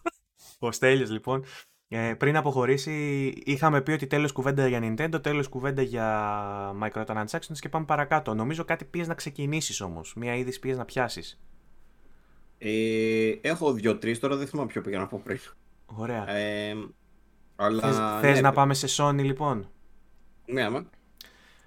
ο 0.59 0.73
Στέλιος 0.73 1.11
λοιπόν. 1.11 1.45
Ε, 1.89 2.15
πριν 2.15 2.37
αποχωρήσει 2.37 3.27
είχαμε 3.45 3.81
πει 3.81 3.93
ότι 3.93 4.07
τέλος 4.07 4.33
κουβέντα 4.33 4.67
για 4.67 4.81
Nintendo, 4.83 5.23
τέλος 5.23 5.49
κουβέντα 5.49 5.83
για 5.83 6.77
microtransactions 6.83 7.59
και 7.59 7.69
πάμε 7.69 7.85
παρακάτω. 7.85 8.35
Νομίζω 8.35 8.65
κάτι 8.65 8.85
πήγες 8.85 9.09
να 9.09 9.15
ξεκινήσεις 9.15 9.81
όμως, 9.81 10.15
μία 10.15 10.35
είδηση 10.37 10.59
πήγες 10.59 10.77
να 10.77 10.85
πιάσεις. 10.85 11.41
Ε, 12.59 13.33
έχω 13.41 13.73
δύο-τρεις, 13.73 14.19
τώρα 14.19 14.37
δεν 14.37 14.47
θυμάμαι 14.47 14.69
ποιο 14.69 14.81
πήγα 14.81 14.99
να 14.99 15.07
πω 15.07 15.21
πριν. 15.25 15.39
Ωραία. 15.87 16.31
Ε, 16.31 16.75
αλλά, 17.57 17.83
Θες, 17.83 18.21
θες 18.21 18.35
ναι, 18.35 18.41
να 18.41 18.53
πάμε 18.53 18.75
σε 18.75 18.87
Sony 19.03 19.23
λοιπόν; 19.23 19.71
Ναι, 20.47 20.63
άμα. 20.63 20.87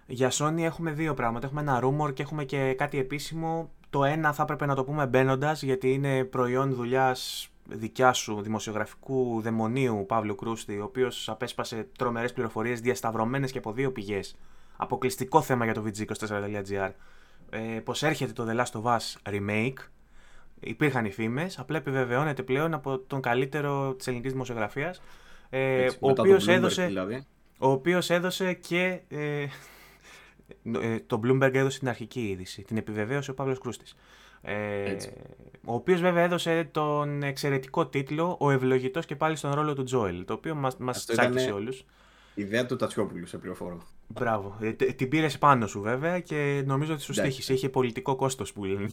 Για 0.07 0.31
Sony 0.33 0.57
έχουμε 0.61 0.91
δύο 0.91 1.13
πράγματα. 1.13 1.45
Έχουμε 1.45 1.61
ένα 1.61 1.81
rumor 1.83 2.13
και 2.13 2.21
έχουμε 2.21 2.43
και 2.43 2.73
κάτι 2.73 2.99
επίσημο. 2.99 3.71
Το 3.89 4.03
ένα 4.03 4.33
θα 4.33 4.43
έπρεπε 4.43 4.65
να 4.65 4.75
το 4.75 4.83
πούμε 4.83 5.05
μπαίνοντας, 5.07 5.63
γιατί 5.63 5.93
είναι 5.93 6.23
προϊόν 6.23 6.73
δουλειάς 6.73 7.49
δικιά 7.69 8.13
σου 8.13 8.41
δημοσιογραφικού 8.41 9.41
δαιμονίου 9.41 10.05
Παύλου 10.07 10.35
Κρούστη, 10.35 10.79
ο 10.79 10.83
οποίος 10.83 11.29
απέσπασε 11.29 11.87
τρομερές 11.97 12.33
πληροφορίες 12.33 12.81
διασταυρωμένες 12.81 13.51
και 13.51 13.57
από 13.57 13.71
δύο 13.71 13.91
πηγές. 13.91 14.35
Αποκλειστικό 14.77 15.41
θέμα 15.41 15.65
για 15.65 15.73
το 15.73 15.83
VG24.gr. 15.85 16.89
Ε, 17.49 17.59
Πως 17.83 18.03
έρχεται 18.03 18.33
το 18.33 18.45
The 18.49 18.55
Last 18.63 18.81
of 18.81 18.97
Us 18.97 19.33
Remake. 19.33 19.73
Υπήρχαν 20.59 21.05
οι 21.05 21.11
φήμες, 21.11 21.59
απλά 21.59 21.77
επιβεβαιώνεται 21.77 22.43
πλέον 22.43 22.73
από 22.73 22.99
τον 22.99 23.21
καλύτερο 23.21 23.93
της 23.93 24.07
ελληνικής 24.07 24.31
δημοσιογραφίας. 24.31 25.01
Ε, 25.49 25.83
Έτσι, 25.83 25.97
ο 26.01 26.07
μετά 26.07 26.21
οποίος 26.21 26.45
το 26.45 26.51
Bloomberg, 26.51 26.55
έδωσε, 26.55 26.85
Δηλαδή. 26.85 27.25
ο 27.57 27.69
οποίος 27.69 28.09
έδωσε 28.09 28.53
και. 28.53 28.99
Ε, 29.07 29.41
ε, 29.41 29.47
το 31.07 31.19
Bloomberg 31.23 31.53
έδωσε 31.53 31.79
την 31.79 31.89
αρχική 31.89 32.21
είδηση. 32.27 32.61
Την 32.61 32.77
επιβεβαίωσε 32.77 33.31
ο 33.31 33.33
Παύλος 33.33 33.59
Κρούστης. 33.59 33.95
Ε, 34.41 34.91
Έτσι. 34.91 35.11
ο 35.65 35.73
οποίος 35.73 36.01
βέβαια 36.01 36.23
έδωσε 36.23 36.69
τον 36.71 37.23
εξαιρετικό 37.23 37.87
τίτλο 37.87 38.37
«Ο 38.39 38.51
ευλογητός 38.51 39.05
και 39.05 39.15
πάλι 39.15 39.35
στον 39.35 39.53
ρόλο 39.53 39.73
του 39.73 39.83
Τζόελ», 39.83 40.25
το 40.25 40.33
οποίο 40.33 40.55
μας, 40.55 40.77
μας 40.77 40.97
Αυτό 40.97 41.13
τσάκισε 41.13 41.39
ήτανε- 41.45 41.55
όλους. 41.61 41.85
Ιδέα 42.35 42.65
του 42.65 42.75
Τατσιόπουλου 42.75 43.25
σε 43.25 43.37
πληροφόρο. 43.37 43.81
Μπράβο. 44.07 44.57
Ε, 44.61 44.71
τε- 44.73 44.95
την 44.95 45.09
πήρε 45.09 45.27
πάνω 45.39 45.67
σου 45.67 45.81
βέβαια 45.81 46.19
και 46.19 46.63
νομίζω 46.65 46.93
ότι 46.93 47.01
σου 47.01 47.11
Εντάξει. 47.11 47.31
στήχησε. 47.31 47.53
Είχε 47.53 47.69
πολιτικό 47.69 48.15
κόστος 48.15 48.53
που 48.53 48.63
λένε. 48.65 48.87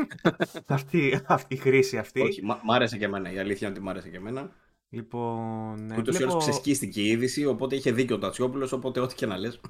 αυτή, 0.66 1.20
αυτή 1.26 1.54
η 1.54 1.56
χρήση 1.58 1.98
αυτή. 1.98 2.20
Όχι, 2.20 2.42
μ' 2.44 2.50
μ' 2.64 2.70
άρεσε 2.72 2.96
και 2.98 3.04
εμένα. 3.04 3.32
Η 3.32 3.38
αλήθεια 3.38 3.66
είναι 3.68 3.76
ότι 3.76 3.86
μ' 3.86 3.88
άρεσε 3.88 4.08
και 4.08 4.16
εμένα. 4.16 4.50
Λοιπόν, 4.90 5.90
ε, 5.90 5.96
Ούτως 5.98 6.14
ή 6.14 6.16
άλλως 6.16 6.16
βλέπω- 6.16 6.38
ξεσκίστηκε 6.38 7.00
η 7.00 7.06
είδηση, 7.06 7.46
οπότε 7.46 7.76
είχε 7.76 7.92
δίκιο 7.92 8.16
ο 8.16 8.18
Τατσιόπουλος. 8.18 8.72
Οπότε 8.72 9.00
ό,τι 9.00 9.14
και 9.14 9.26
να 9.26 9.36
λες. 9.36 9.60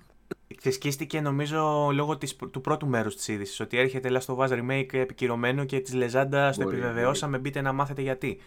Ξεσκίστηκε 0.54 1.20
νομίζω 1.20 1.90
λόγω 1.92 2.16
της, 2.18 2.36
του 2.36 2.60
πρώτου 2.60 2.86
μέρους 2.86 3.16
της 3.16 3.28
είδησης. 3.28 3.60
Ότι 3.60 3.78
έρχεται 3.78 4.08
Last 4.12 4.34
of 4.34 4.48
Us 4.48 4.48
Remake 4.48 4.92
επικυρωμένο 4.94 5.64
και 5.64 5.80
της 5.80 5.94
Λεζάντα 5.94 6.50
το 6.50 6.62
Μπορεί, 6.62 6.76
επιβεβαιώσαμε. 6.76 7.38
Μπείτε 7.38 7.60
να 7.60 7.72
μάθετε 7.72 8.02
γιατί. 8.02 8.38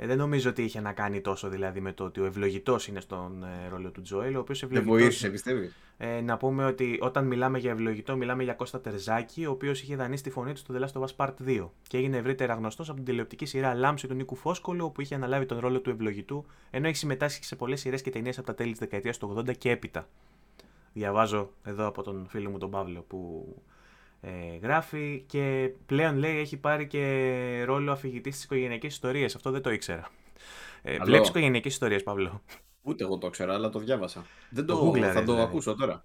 Ε, 0.00 0.06
δεν 0.06 0.16
νομίζω 0.18 0.50
ότι 0.50 0.62
είχε 0.62 0.80
να 0.80 0.92
κάνει 0.92 1.20
τόσο 1.20 1.48
δηλαδή 1.48 1.80
με 1.80 1.92
το 1.92 2.04
ότι 2.04 2.20
ο 2.20 2.24
ευλογητός 2.24 2.86
είναι 2.86 3.00
στον 3.00 3.42
ε, 3.44 3.68
ρόλο 3.68 3.90
του 3.90 4.00
Τζόελ. 4.02 4.36
Ο 4.36 4.38
οποίος 4.38 4.60
Δεν 4.60 4.68
ευλογητός. 4.70 4.98
βοήθησε, 5.00 5.28
πιστεύεις; 5.28 5.76
Ε, 5.96 6.20
να 6.20 6.36
πούμε 6.36 6.64
ότι 6.64 6.98
όταν 7.00 7.26
μιλάμε 7.26 7.58
για 7.58 7.70
ευλογητό, 7.70 8.16
μιλάμε 8.16 8.42
για 8.42 8.52
Κώστα 8.52 8.80
Τερζάκη, 8.80 9.46
ο 9.46 9.50
οποίος 9.50 9.82
είχε 9.82 9.96
δανείσει 9.96 10.22
τη 10.22 10.30
φωνή 10.30 10.52
του 10.52 10.58
στο 10.58 10.74
The 10.78 10.82
Last 10.82 11.00
of 11.00 11.04
Us 11.04 11.26
Part 11.26 11.34
2 11.46 11.68
και 11.88 11.96
έγινε 11.96 12.16
ευρύτερα 12.16 12.54
γνωστός 12.54 12.88
από 12.88 12.96
την 12.96 13.04
τηλεοπτική 13.06 13.46
σειρά 13.46 13.74
Λάμψη 13.74 14.06
του 14.06 14.14
Νίκου 14.14 14.34
Φόσκολου, 14.36 14.84
όπου 14.84 15.00
είχε 15.00 15.14
αναλάβει 15.14 15.46
τον 15.46 15.58
ρόλο 15.58 15.80
του 15.80 15.90
ευλογητού, 15.90 16.46
ενώ 16.70 16.86
έχει 16.86 16.96
συμμετάσχει 16.96 17.44
σε 17.44 17.56
πολλές 17.56 17.80
σειρές 17.80 18.02
και 18.02 18.10
ταινίες 18.10 18.38
από 18.38 18.46
τα 18.46 18.54
τέλη 18.54 18.70
της 18.70 18.80
δεκαετίας 18.80 19.18
του 19.18 19.34
80 19.38 19.56
και 19.58 19.70
έπειτα. 19.70 20.08
Διαβάζω 20.92 21.50
εδώ 21.64 21.86
από 21.86 22.02
τον 22.02 22.26
φίλο 22.28 22.50
μου 22.50 22.58
τον 22.58 22.70
Παύλο 22.70 23.00
που 23.00 23.46
ε, 24.20 24.56
γράφει 24.62 25.24
και 25.26 25.70
πλέον 25.86 26.16
λέει 26.16 26.38
έχει 26.38 26.56
πάρει 26.56 26.86
και 26.86 27.62
ρόλο 27.66 27.92
αφηγητής 27.92 28.34
της 28.34 28.44
οικογενειακής 28.44 28.92
ιστορίας. 28.92 29.34
Αυτό 29.34 29.50
δεν 29.50 29.62
το 29.62 29.70
ήξερα. 29.70 30.08
Ε, 30.82 30.92
Καλό. 30.92 31.04
Βλέπεις 31.04 31.28
οικογενειακέ 31.28 31.68
ιστορίε, 31.68 31.98
Παύλο; 31.98 32.42
Ούτε 32.82 33.04
εγώ 33.04 33.18
το 33.18 33.26
ήξερα, 33.26 33.54
αλλά 33.54 33.68
το 33.68 33.78
διάβασα. 33.78 34.24
Δεν 34.50 34.66
Το 34.66 34.74
το, 34.76 34.90
Google, 34.90 35.00
θα 35.00 35.06
ρε, 35.06 35.12
το 35.12 35.20
δηλαδή. 35.22 35.42
ακούσω 35.42 35.74
τώρα. 35.74 36.04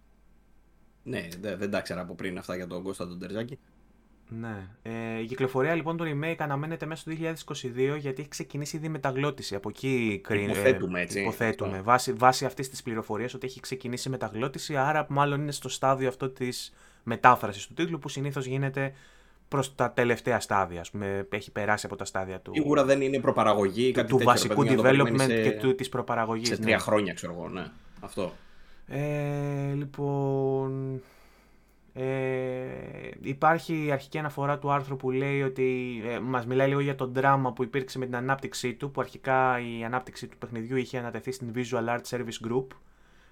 Ναι, 1.04 1.28
δε- 1.40 1.56
δεν 1.56 1.72
τα 1.72 1.78
ήξερα 1.78 2.02
από 2.02 2.16
πριν 2.16 2.38
αυτά 2.38 2.56
για 2.56 2.68
τον 2.68 2.84
Κώστα 2.84 3.08
τον 3.08 3.20
Τερζάκη. 3.20 3.60
Ναι. 4.40 4.68
Ε, 4.82 5.20
η 5.22 5.26
κυκλοφορία 5.26 5.76
λοιπόν 5.76 5.98
του 5.98 6.04
remake 6.04 6.36
αναμένεται 6.38 6.86
μέσα 6.86 7.02
στο 7.02 7.12
2022 7.62 7.98
γιατί 8.00 8.22
έχει 8.22 8.30
ξεκινήσει 8.30 8.76
ήδη 8.76 8.90
μεταγλώτηση. 8.90 9.56
Από 9.56 9.70
εκεί 9.70 10.20
κρίνει. 10.24 10.44
Υποθέτουμε, 10.44 11.02
έτσι, 11.02 11.22
Υποθέτουμε. 11.22 11.72
αυτό. 11.72 11.84
Βάσει, 11.84 12.14
βάσει 12.14 12.46
αυτής 12.46 12.70
της 12.70 12.84
πληροφορίας 12.84 13.34
ότι 13.34 13.46
έχει 13.48 13.60
ξεκινήσει 13.60 14.10
μεταγλώτηση, 14.10 14.76
άρα 14.76 15.06
μάλλον 15.10 15.42
είναι 15.42 15.52
στο 15.52 15.70
στάδιο 15.70 16.08
αυτό 16.08 16.30
της 16.30 16.74
μετάφρασης 17.04 17.68
του 17.68 17.74
τίτλου 17.74 18.00
που 18.00 18.10
συνήθως 18.10 18.46
γίνεται 18.46 18.94
προς 19.48 19.76
τα 19.76 19.92
τελευταία 19.92 20.40
στάδια. 20.40 20.82
Ας 20.82 20.92
πούμε, 20.92 21.28
έχει 21.30 21.52
περάσει 21.52 21.86
από 21.86 21.96
τα 21.96 22.06
στάδια 22.06 22.40
του, 22.40 22.52
Σίγουρα 22.54 22.84
δεν 22.86 23.02
είναι 23.02 23.20
προπαραγωγή 23.20 23.88
ή 23.88 23.92
του, 23.92 23.94
κάτι 23.94 24.08
του 24.10 24.18
τέτοιο, 24.18 24.32
ρε 24.32 24.38
βασικού 24.38 24.64
παιδί 24.64 24.76
μου, 24.76 24.82
να 24.82 24.90
το 24.90 24.90
development 24.90 25.04
περιμένεις 25.04 25.44
και 25.44 25.50
σε- 25.50 25.58
του, 25.60 25.76
της 25.76 25.90
προπαραγωγής. 25.90 26.48
Σε 26.48 26.56
ναι. 26.56 26.62
τρία 26.62 26.80
χρόνια, 26.80 27.14
ξέρω 27.14 27.34
εγώ, 27.34 27.50
ναι. 27.50 27.66
Αυτό. 28.00 28.34
Ε, 28.88 29.74
λοιπόν, 29.74 31.02
ε, 31.94 33.12
υπάρχει 33.22 33.86
η 33.86 33.92
αρχική 33.92 34.18
αναφορά 34.18 34.60
του 34.60 34.72
άρθρου 34.72 34.96
που 34.96 35.12
λέει 35.12 35.42
ότι 35.42 36.02
ε, 36.06 36.20
μας 36.20 36.46
μιλάει 36.46 36.68
λίγο 36.68 36.80
για 36.80 36.96
το 36.96 37.08
δράμα 37.08 37.54
που 37.54 37.64
υπήρξε 37.64 37.98
με 37.98 38.06
την 38.06 38.16
ανάπτυξή 38.16 38.74
του, 38.74 38.92
που 38.92 39.02
αρχικά 39.02 39.60
η 39.60 39.84
ανάπτυξη 39.84 40.28
του 40.28 40.38
παιχνιδιού 40.38 40.78
είχε 40.78 40.98
ανατεθεί 40.98 41.32
στην 41.32 41.52
Visual 41.56 41.88
Art 41.88 42.02
Service 42.10 42.50
Group, 42.50 42.68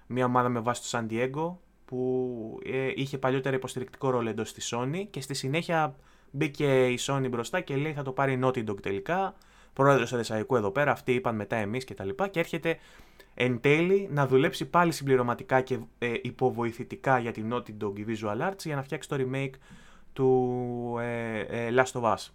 μια 0.06 0.24
ομάδα 0.24 0.48
με 0.48 0.60
βάση 0.60 0.90
το 0.90 0.98
San 0.98 1.12
Diego, 1.12 1.56
που 1.84 2.58
ε, 2.64 2.92
είχε 2.94 3.18
παλιότερα 3.18 3.56
υποστηρικτικό 3.56 4.10
ρόλο 4.10 4.28
εντός 4.28 4.48
στη 4.48 4.60
Sony 4.70 5.06
και 5.10 5.20
στη 5.20 5.34
συνέχεια 5.34 5.96
μπήκε 6.30 6.86
η 6.86 6.98
Sony 7.00 7.26
μπροστά 7.30 7.60
και 7.60 7.76
λέει 7.76 7.92
θα 7.92 8.02
το 8.02 8.12
πάρει 8.12 8.32
η 8.32 8.40
Naughty 8.42 8.68
Dog 8.68 8.82
τελικά, 8.82 9.34
πρόεδρος 9.72 10.12
Εδεσαϊκού 10.12 10.56
εδώ 10.56 10.70
πέρα, 10.70 10.90
αυτοί 10.90 11.12
είπαν 11.12 11.34
μετά 11.36 11.56
εμείς 11.56 11.84
και 11.84 11.94
τα 11.94 12.04
λοιπά 12.04 12.28
και 12.28 12.40
έρχεται 12.40 12.78
εν 13.34 13.60
τέλει 13.60 14.08
να 14.12 14.26
δουλέψει 14.26 14.64
πάλι 14.64 14.92
συμπληρωματικά 14.92 15.60
και 15.60 15.78
ε, 15.98 16.12
υποβοηθητικά 16.22 17.18
για 17.18 17.32
την 17.32 17.52
Naughty 17.54 17.84
Dog 17.84 17.98
η 17.98 18.04
Visual 18.08 18.48
Arts 18.50 18.64
για 18.64 18.76
να 18.76 18.82
φτιάξει 18.82 19.08
το 19.08 19.16
remake 19.18 19.52
του 20.12 20.96
ε, 21.00 21.38
ε, 21.40 21.68
Last 21.76 22.00
of 22.00 22.12
Us. 22.12 22.28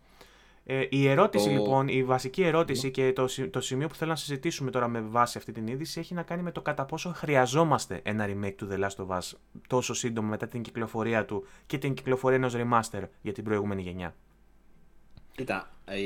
Ε, 0.69 0.85
η 0.89 1.07
ερώτηση 1.07 1.45
Το- 1.45 1.51
λοιπόν, 1.51 1.87
η 1.87 2.03
βασική 2.03 2.43
ερώτηση 2.43 2.91
και 2.91 3.13
το, 3.13 3.27
σι- 3.27 3.49
το 3.49 3.61
σημείο 3.61 3.87
που 3.87 3.95
θέλω 3.95 4.09
να 4.09 4.15
συζητήσουμε 4.15 4.71
τώρα 4.71 4.87
με 4.87 5.01
βάση 5.01 5.37
αυτή 5.37 5.51
την 5.51 5.67
είδηση 5.67 5.99
έχει 5.99 6.13
να 6.13 6.23
κάνει 6.23 6.41
με 6.41 6.51
το 6.51 6.61
κατά 6.61 6.85
πόσο 6.85 7.11
χρειαζόμαστε 7.15 7.99
ένα 8.03 8.25
remake 8.29 8.53
του 8.55 8.67
The 8.71 8.79
Last 8.79 9.05
of 9.07 9.17
Us 9.17 9.31
τόσο 9.67 9.93
σύντομα 9.93 10.27
μετά 10.27 10.47
την 10.47 10.61
κυκλοφορία 10.61 11.25
του 11.25 11.45
και 11.65 11.77
την 11.77 11.93
κυκλοφορία 11.93 12.37
ενός 12.37 12.53
remaster 12.55 13.01
για 13.21 13.33
την 13.33 13.43
προηγούμενη 13.43 13.81
γενιά. 13.81 14.15
Κοίτα, 15.31 15.69
ε, 15.85 15.97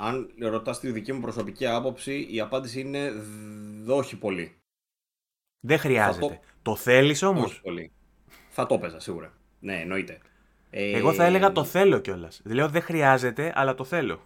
αν 0.00 0.30
ρωτάς 0.40 0.80
τη 0.80 0.90
δική 0.90 1.12
μου 1.12 1.20
προσωπική 1.20 1.66
άποψη, 1.66 2.26
η 2.30 2.40
απάντηση 2.40 2.80
είναι 2.80 3.10
δ- 3.10 3.90
όχι 3.90 4.16
πολύ. 4.18 4.56
Δεν 5.60 5.78
χρειάζεται. 5.78 6.26
το- 6.26 6.40
Το 6.62 6.76
θέλεις 6.76 7.22
όμως; 7.22 7.44
Όχι 7.44 7.60
πολύ. 7.60 7.92
Θα 8.50 8.66
το 8.66 8.74
έπαιζα 8.74 9.00
σίγουρα. 9.00 9.32
Ναι, 9.60 9.80
εννοείται. 9.80 10.18
Ε, 10.70 10.90
Εγώ 10.96 11.12
θα 11.12 11.24
έλεγα 11.24 11.52
το 11.52 11.64
θέλω 11.64 11.98
κιόλας. 11.98 12.40
Λέω 12.44 12.68
δεν 12.68 12.82
χρειάζεται, 12.82 13.52
αλλά 13.54 13.74
το 13.74 13.84
θέλω. 13.84 14.20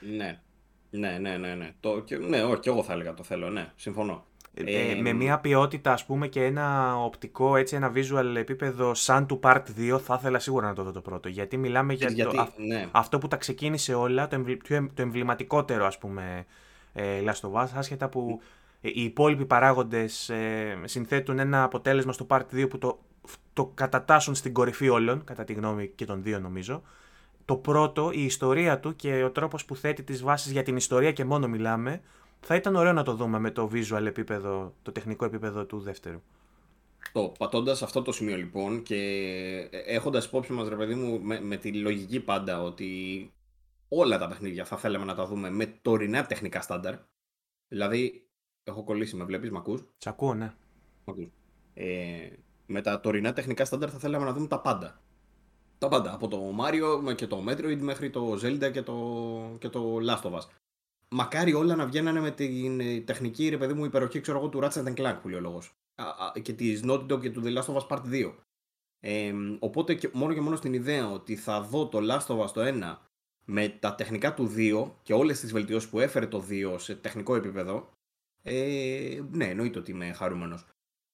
Ναι. 0.00 0.40
Ναι, 0.90 1.18
ναι, 1.18 1.36
ναι, 1.36 1.54
ναι. 1.54 1.74
Το, 1.80 2.00
και, 2.00 2.16
ναι, 2.16 2.42
όχι, 2.44 2.60
και 2.60 2.68
εγώ 2.68 2.82
θα 2.82 2.92
έλεγα 2.92 3.14
το 3.14 3.22
θέλω, 3.22 3.50
ναι, 3.50 3.72
συμφωνώ. 3.76 4.26
Ε, 4.66 4.90
Ε, 4.90 4.94
με 5.00 5.12
μια 5.12 5.38
ποιότητα, 5.38 5.92
ας 5.92 6.04
πούμε, 6.06 6.26
και 6.28 6.44
ένα 6.44 6.96
οπτικό, 7.04 7.56
έτσι, 7.56 7.76
ένα 7.76 7.92
visual 7.94 8.34
επίπεδο 8.36 8.94
σαν 8.94 9.26
του 9.26 9.40
Part 9.42 9.62
2, 9.76 9.98
θα 9.98 10.16
ήθελα 10.18 10.38
σίγουρα 10.38 10.66
να 10.66 10.74
το 10.74 10.82
δω 10.82 10.92
το 10.92 11.00
πρώτο. 11.00 11.28
Γιατί 11.28 11.56
μιλάμε 11.56 11.92
για 11.92 12.08
γιατί, 12.10 12.36
το, 12.36 12.40
αυ- 12.42 12.58
ναι. 12.58 12.86
αυτό 12.90 13.18
που 13.18 13.28
τα 13.28 13.36
ξεκίνησε 13.36 13.94
όλα, 13.94 14.28
το, 14.28 14.34
εμβλη- 14.34 14.62
πιο 14.62 14.76
εμ- 14.76 14.94
το 14.94 15.02
εμβληματικότερο, 15.02 15.86
ας 15.86 15.98
πούμε, 15.98 16.46
ε, 16.92 17.02
Last 17.24 17.48
of 17.50 17.62
Us, 17.64 17.68
άσχετα 17.74 18.08
που 18.08 18.40
ε, 18.80 18.88
οι 18.88 19.02
υπόλοιποι 19.02 19.44
παράγοντες 19.46 20.28
ε, 20.28 20.78
συνθέτουν 20.84 21.38
ένα 21.38 21.62
αποτέλεσμα 21.62 22.12
στο 22.12 22.26
Part 22.30 22.42
2 22.54 22.68
που 22.70 22.78
το, 22.78 22.98
το 23.52 23.70
κατατάσσουν 23.74 24.34
στην 24.34 24.52
κορυφή 24.52 24.88
όλων, 24.88 25.24
κατά 25.24 25.44
τη 25.44 25.52
γνώμη 25.52 25.88
και 25.94 26.04
των 26.04 26.22
δύο 26.22 26.38
νομίζω. 26.38 26.82
Το 27.44 27.56
πρώτο, 27.56 28.10
η 28.12 28.24
ιστορία 28.24 28.78
του 28.80 28.96
και 28.96 29.22
ο 29.24 29.30
τρόπος 29.30 29.64
που 29.64 29.76
θέτει 29.76 30.02
τις 30.02 30.22
βάσεις 30.22 30.52
για 30.52 30.62
την 30.62 30.76
ιστορία 30.76 31.12
και 31.12 31.24
μόνο 31.24 31.48
μιλάμε, 31.48 32.00
θα 32.40 32.54
ήταν 32.54 32.76
ωραίο 32.76 32.92
να 32.92 33.02
το 33.02 33.14
δούμε 33.14 33.38
με 33.38 33.50
το 33.50 33.70
visual 33.72 34.04
επίπεδο, 34.06 34.74
το 34.82 34.92
τεχνικό 34.92 35.24
επίπεδο 35.24 35.66
του 35.66 35.78
δεύτερου. 35.78 36.22
Το 37.12 37.32
πατώντας 37.38 37.82
αυτό 37.82 38.02
το 38.02 38.12
σημείο 38.12 38.36
λοιπόν 38.36 38.82
και 38.82 38.96
έχοντας 39.86 40.24
υπόψη 40.24 40.52
μας, 40.52 40.68
ρε 40.68 40.76
παιδί 40.76 40.94
μου, 40.94 41.20
με, 41.20 41.40
με 41.40 41.56
τη 41.56 41.72
λογική 41.72 42.20
πάντα 42.20 42.62
ότι 42.62 43.32
όλα 43.88 44.18
τα 44.18 44.28
παιχνίδια 44.28 44.64
θα 44.64 44.76
θέλαμε 44.76 45.04
να 45.04 45.14
τα 45.14 45.26
δούμε 45.26 45.50
με 45.50 45.66
τωρινά 45.82 46.26
τεχνικά 46.26 46.60
στάνταρ. 46.60 46.94
Δηλαδή, 47.68 48.28
έχω 48.64 48.84
κολλήσει, 48.84 49.16
με 49.16 49.24
βλέπεις, 49.24 49.50
με 49.50 49.58
ακούς; 49.58 49.84
Σ' 49.96 50.06
ακούω, 50.06 50.34
ναι. 50.34 50.54
Ε, 51.74 52.28
με 52.66 52.80
τα 52.80 53.00
τωρινά 53.00 53.32
τεχνικά 53.32 53.64
στάνταρ 53.64 53.88
θα 53.92 53.98
θέλαμε 53.98 54.24
να 54.24 54.32
δούμε 54.32 54.46
τα 54.46 54.60
πάντα. 54.60 55.00
Τα 55.78 55.88
πάντα. 55.88 56.14
Από 56.14 56.28
το 56.28 56.54
Mario 56.60 57.14
και 57.14 57.26
το 57.26 57.44
Metroid 57.48 57.78
μέχρι 57.78 58.10
το 58.10 58.32
Zelda 58.32 58.70
και 58.72 58.82
το, 58.82 59.56
και 59.58 59.68
το 59.68 59.96
Last 60.08 60.22
of 60.22 60.32
Us. 60.32 60.46
Μακάρι 61.14 61.54
όλα 61.54 61.76
να 61.76 61.86
βγαίνανε 61.86 62.20
με 62.20 62.30
την 62.30 62.80
ε, 62.80 63.00
τεχνική 63.00 63.48
ρε 63.48 63.58
παιδί 63.58 63.72
μου 63.72 63.84
υπεροχή 63.84 64.20
ξέρω 64.20 64.38
εγώ 64.38 64.48
του 64.48 64.60
Ratchet 64.62 64.94
Clank 64.94 65.18
που 65.22 65.28
λέει 65.28 65.38
ο 65.38 65.42
λόγος. 65.42 65.74
Και 66.42 66.52
της 66.52 66.82
Naughty 66.84 67.12
Dog 67.12 67.20
και 67.20 67.30
του 67.30 67.42
The 67.44 67.56
Last 67.56 67.74
of 67.74 67.76
Us 67.76 67.86
Part 67.86 68.02
2. 68.10 68.32
Ε, 69.00 69.32
οπότε 69.58 69.94
και, 69.94 70.10
μόνο 70.12 70.34
και 70.34 70.40
μόνο 70.40 70.56
στην 70.56 70.72
ιδέα 70.72 71.10
ότι 71.10 71.36
θα 71.36 71.60
δω 71.60 71.88
το 71.88 71.98
Last 72.02 72.26
of 72.26 72.44
Us 72.44 72.50
το 72.50 72.60
1 72.64 72.96
με 73.44 73.68
τα 73.68 73.94
τεχνικά 73.94 74.34
του 74.34 74.54
2 74.56 74.90
και 75.02 75.14
όλες 75.14 75.40
τις 75.40 75.52
βελτιώσεις 75.52 75.90
που 75.90 76.00
έφερε 76.00 76.26
το 76.26 76.44
2 76.48 76.74
σε 76.78 76.94
τεχνικό 76.94 77.34
επίπεδο, 77.34 77.90
ε, 78.42 79.20
ναι, 79.30 79.44
εννοείται 79.44 79.78
ότι 79.78 79.90
είμαι 79.90 80.12
χαρούμενος. 80.12 80.66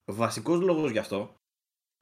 Βασικός 0.05 0.60
λόγος 0.60 0.90
γι' 0.90 0.98
αυτό, 0.98 1.35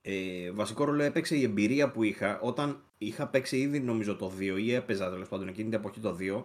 ε, 0.01 0.51
βασικό 0.51 0.85
ρόλο 0.85 1.03
έπαιξε 1.03 1.37
η 1.37 1.43
εμπειρία 1.43 1.91
που 1.91 2.03
είχα 2.03 2.41
όταν 2.41 2.83
είχα 2.99 3.29
παίξει 3.29 3.59
ήδη 3.59 3.81
νομίζω 3.81 4.16
το 4.16 4.33
2 4.39 4.59
ή 4.59 4.73
έπαιζα 4.73 5.11
τέλος 5.11 5.29
πάντων 5.29 5.49
εκείνη 5.49 5.69
την 5.69 5.79
εποχή 5.79 6.01
το 6.01 6.16
2 6.21 6.45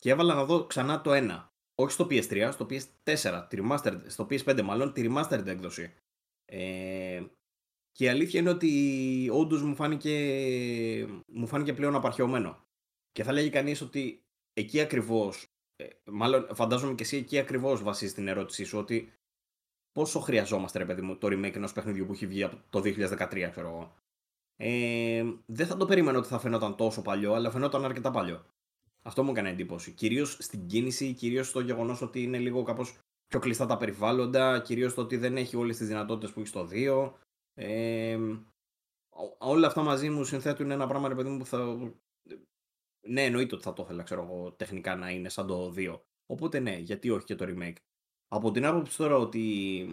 και 0.00 0.10
έβαλα 0.10 0.34
να 0.34 0.44
δω 0.44 0.66
ξανά 0.66 1.00
το 1.00 1.10
1. 1.14 1.48
Όχι 1.74 1.92
στο 1.92 2.06
PS3, 2.10 2.48
στο 2.52 2.66
PS4, 2.70 3.46
τη 3.48 3.58
remastered, 3.60 4.00
στο 4.06 4.26
PS5 4.30 4.62
μάλλον, 4.62 4.92
τη 4.92 5.06
remastered 5.08 5.46
έκδοση. 5.46 5.94
Ε, 6.44 7.22
και 7.92 8.04
η 8.04 8.08
αλήθεια 8.08 8.40
είναι 8.40 8.50
ότι 8.50 9.28
όντως 9.32 9.62
μου 9.62 9.74
φάνηκε, 9.74 10.14
μου 11.26 11.46
φάνηκε 11.46 11.72
πλέον 11.74 11.94
απαρχαιωμένο. 11.94 12.64
Και 13.12 13.22
θα 13.22 13.32
λέγει 13.32 13.50
κανείς 13.50 13.80
ότι 13.80 14.22
εκεί 14.52 14.80
ακριβώς, 14.80 15.46
ε, 15.76 15.86
μάλλον 16.04 16.54
φαντάζομαι 16.54 16.94
και 16.94 17.02
εσύ 17.02 17.16
εκεί 17.16 17.38
ακριβώς 17.38 17.82
βασίζεις 17.82 18.14
την 18.14 18.28
ερώτησή 18.28 18.64
σου, 18.64 18.78
ότι 18.78 19.12
πόσο 19.92 20.20
χρειαζόμαστε, 20.20 20.78
ρε 20.78 20.84
παιδί 20.84 21.02
μου, 21.02 21.16
το 21.16 21.26
remake 21.26 21.54
ενός 21.54 21.72
παιχνιδιού 21.72 22.06
που 22.06 22.12
έχει 22.12 22.26
βγει 22.26 22.42
από 22.42 22.62
το 22.70 22.80
2013, 22.80 23.50
ξέρω 23.50 23.68
εγώ. 23.68 23.94
Ε, 24.56 25.24
δεν 25.46 25.66
θα 25.66 25.76
το 25.76 25.86
περίμενα 25.86 26.18
ότι 26.18 26.28
θα 26.28 26.38
φαινόταν 26.38 26.76
τόσο 26.76 27.02
παλιό, 27.02 27.32
αλλά 27.32 27.50
φαινόταν 27.50 27.84
αρκετά 27.84 28.10
παλιό. 28.10 28.44
Αυτό 29.02 29.22
μου 29.22 29.30
έκανε 29.30 29.50
εντύπωση. 29.50 29.92
Κυρίως 29.92 30.36
στην 30.40 30.66
κίνηση, 30.66 31.12
κυρίως 31.12 31.48
στο 31.48 31.60
γεγονός 31.60 32.02
ότι 32.02 32.22
είναι 32.22 32.38
λίγο 32.38 32.62
κάπως 32.62 32.98
πιο 33.26 33.40
κλειστά 33.40 33.66
τα 33.66 33.76
περιβάλλοντα, 33.76 34.60
κυρίως 34.60 34.94
το 34.94 35.00
ότι 35.00 35.16
δεν 35.16 35.36
έχει 35.36 35.56
όλες 35.56 35.76
τις 35.76 35.86
δυνατότητες 35.86 36.32
που 36.32 36.40
έχει 36.40 36.48
στο 36.48 36.68
2. 36.70 37.12
Ε, 37.54 38.18
όλα 39.38 39.66
αυτά 39.66 39.82
μαζί 39.82 40.10
μου 40.10 40.24
συνθέτουν 40.24 40.70
ένα 40.70 40.86
πράγμα, 40.86 41.08
ρε 41.08 41.14
παιδί 41.14 41.28
μου, 41.28 41.38
που 41.38 41.46
θα. 41.46 41.78
Ναι, 43.06 43.24
εννοείται 43.24 43.54
ότι 43.54 43.64
θα 43.64 43.72
το 43.72 43.82
ήθελα, 43.82 44.02
ξέρω 44.02 44.22
εγώ, 44.22 44.52
τεχνικά 44.52 44.96
να 44.96 45.10
είναι 45.10 45.28
σαν 45.28 45.46
το 45.46 45.74
2. 45.76 46.00
Οπότε 46.26 46.58
ναι, 46.58 46.76
γιατί 46.76 47.10
όχι 47.10 47.24
και 47.24 47.34
το 47.34 47.46
remake. 47.48 47.76
Από 48.28 48.50
την 48.50 48.66
άποψη 48.66 48.96
τώρα 48.96 49.16
ότι 49.16 49.84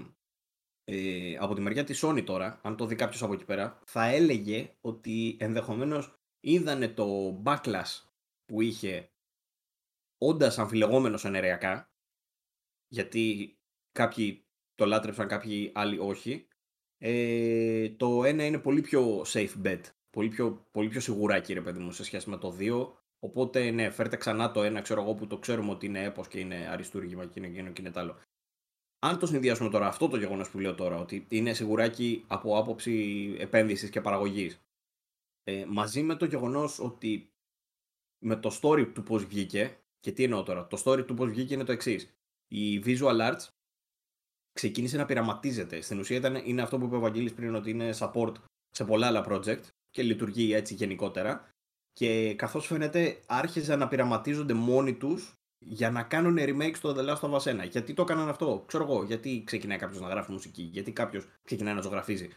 ε, 0.83 1.37
από 1.37 1.53
τη 1.53 1.61
μεριά 1.61 1.83
της 1.83 2.05
Sony 2.05 2.23
τώρα, 2.25 2.59
αν 2.63 2.75
το 2.77 2.85
δει 2.85 2.95
κάποιος 2.95 3.23
από 3.23 3.33
εκεί 3.33 3.45
πέρα, 3.45 3.79
θα 3.85 4.05
έλεγε 4.05 4.73
ότι 4.81 5.37
ενδεχομένως 5.39 6.13
είδανε 6.39 6.87
το 6.87 7.37
backlash 7.45 8.06
που 8.47 8.61
είχε 8.61 9.11
όντας 10.17 10.57
αμφιλεγόμενος 10.57 11.25
ενεργειακά, 11.25 11.91
γιατί 12.87 13.55
κάποιοι 13.91 14.45
το 14.75 14.85
λάτρεψαν, 14.85 15.27
κάποιοι 15.27 15.71
άλλοι 15.75 15.99
όχι, 15.99 16.47
ε, 16.97 17.89
το 17.89 18.23
ένα 18.23 18.45
είναι 18.45 18.59
πολύ 18.59 18.81
πιο 18.81 19.21
safe 19.21 19.61
bet, 19.63 19.81
πολύ 20.09 20.29
πιο, 20.29 20.67
πολύ 20.71 20.89
πιο 20.89 20.99
σιγουράκι 20.99 21.53
ρε 21.53 21.61
παιδί 21.61 21.79
μου 21.79 21.91
σε 21.91 22.03
σχέση 22.03 22.29
με 22.29 22.37
το 22.37 22.55
2, 22.59 22.91
Οπότε, 23.19 23.71
ναι, 23.71 23.89
φέρτε 23.89 24.15
ξανά 24.15 24.51
το 24.51 24.63
ένα, 24.63 24.81
ξέρω 24.81 25.01
εγώ, 25.01 25.13
που 25.13 25.27
το 25.27 25.37
ξέρουμε 25.37 25.71
ότι 25.71 25.85
είναι 25.85 26.03
έπος 26.03 26.27
και 26.27 26.39
είναι 26.39 26.67
αριστούργημα 26.71 27.25
και 27.25 27.33
είναι 27.39 27.47
εκείνο 27.47 27.71
και 27.71 27.81
είναι 27.81 27.91
τ' 27.91 27.97
άλλο. 27.97 28.17
Αν 28.99 29.19
το 29.19 29.25
συνδυάσουμε 29.25 29.69
τώρα 29.69 29.87
αυτό 29.87 30.07
το 30.07 30.17
γεγονός 30.17 30.49
που 30.49 30.59
λέω 30.59 30.75
τώρα, 30.75 30.97
ότι 30.97 31.25
είναι 31.29 31.53
σιγουράκι 31.53 32.23
από 32.27 32.57
άποψη 32.57 33.35
επένδυσης 33.39 33.89
και 33.89 34.01
παραγωγής, 34.01 34.61
ε, 35.43 35.65
μαζί 35.67 36.01
με 36.01 36.15
το 36.15 36.25
γεγονός 36.25 36.79
ότι 36.79 37.31
με 38.19 38.35
το 38.35 38.59
story 38.61 38.91
του 38.93 39.03
πώς 39.03 39.25
βγήκε, 39.25 39.77
και 39.99 40.11
τι 40.11 40.23
εννοώ 40.23 40.43
τώρα, 40.43 40.67
το 40.67 40.81
story 40.85 41.05
του 41.07 41.13
πώς 41.13 41.29
βγήκε 41.29 41.53
είναι 41.53 41.63
το 41.63 41.71
εξής. 41.71 42.13
Η 42.47 42.81
Visual 42.85 43.31
Arts 43.31 43.47
ξεκίνησε 44.53 44.97
να 44.97 45.05
πειραματίζεται. 45.05 45.81
Στην 45.81 45.99
ουσία 45.99 46.17
ήταν, 46.17 46.41
είναι 46.45 46.61
αυτό 46.61 46.77
που 46.77 46.85
είπε 46.85 46.95
ο 46.95 46.99
Βαγγέλης 46.99 47.33
πριν, 47.33 47.55
ότι 47.55 47.69
είναι 47.69 47.93
support 47.99 48.33
σε 48.69 48.85
πολλά 48.85 49.07
άλλα 49.07 49.25
project 49.29 49.61
και 49.89 50.03
λειτουργεί 50.03 50.53
έτσι 50.53 50.73
γενικότερα. 50.73 51.49
Και 51.93 52.33
καθώς 52.33 52.65
φαίνεται 52.65 53.19
άρχιζαν 53.25 53.79
να 53.79 53.87
πειραματίζονται 53.87 54.53
μόνοι 54.53 54.93
τους 54.93 55.33
για 55.65 55.91
να 55.91 56.03
κάνουν 56.03 56.37
remake 56.39 56.75
στο 56.75 56.95
The 56.97 57.09
Last 57.09 57.19
of 57.19 57.39
Us 57.39 57.63
1. 57.63 57.69
Γιατί 57.69 57.93
το 57.93 58.01
έκαναν 58.01 58.29
αυτό, 58.29 58.63
ξέρω 58.67 58.83
εγώ, 58.83 59.03
γιατί 59.03 59.43
ξεκινάει 59.45 59.77
κάποιος 59.77 60.01
να 60.01 60.07
γράφει 60.07 60.31
μουσική, 60.31 60.61
γιατί 60.61 60.91
κάποιος 60.91 61.27
ξεκινάει 61.43 61.73
να 61.73 61.81
ζωγραφίζει. 61.81 62.29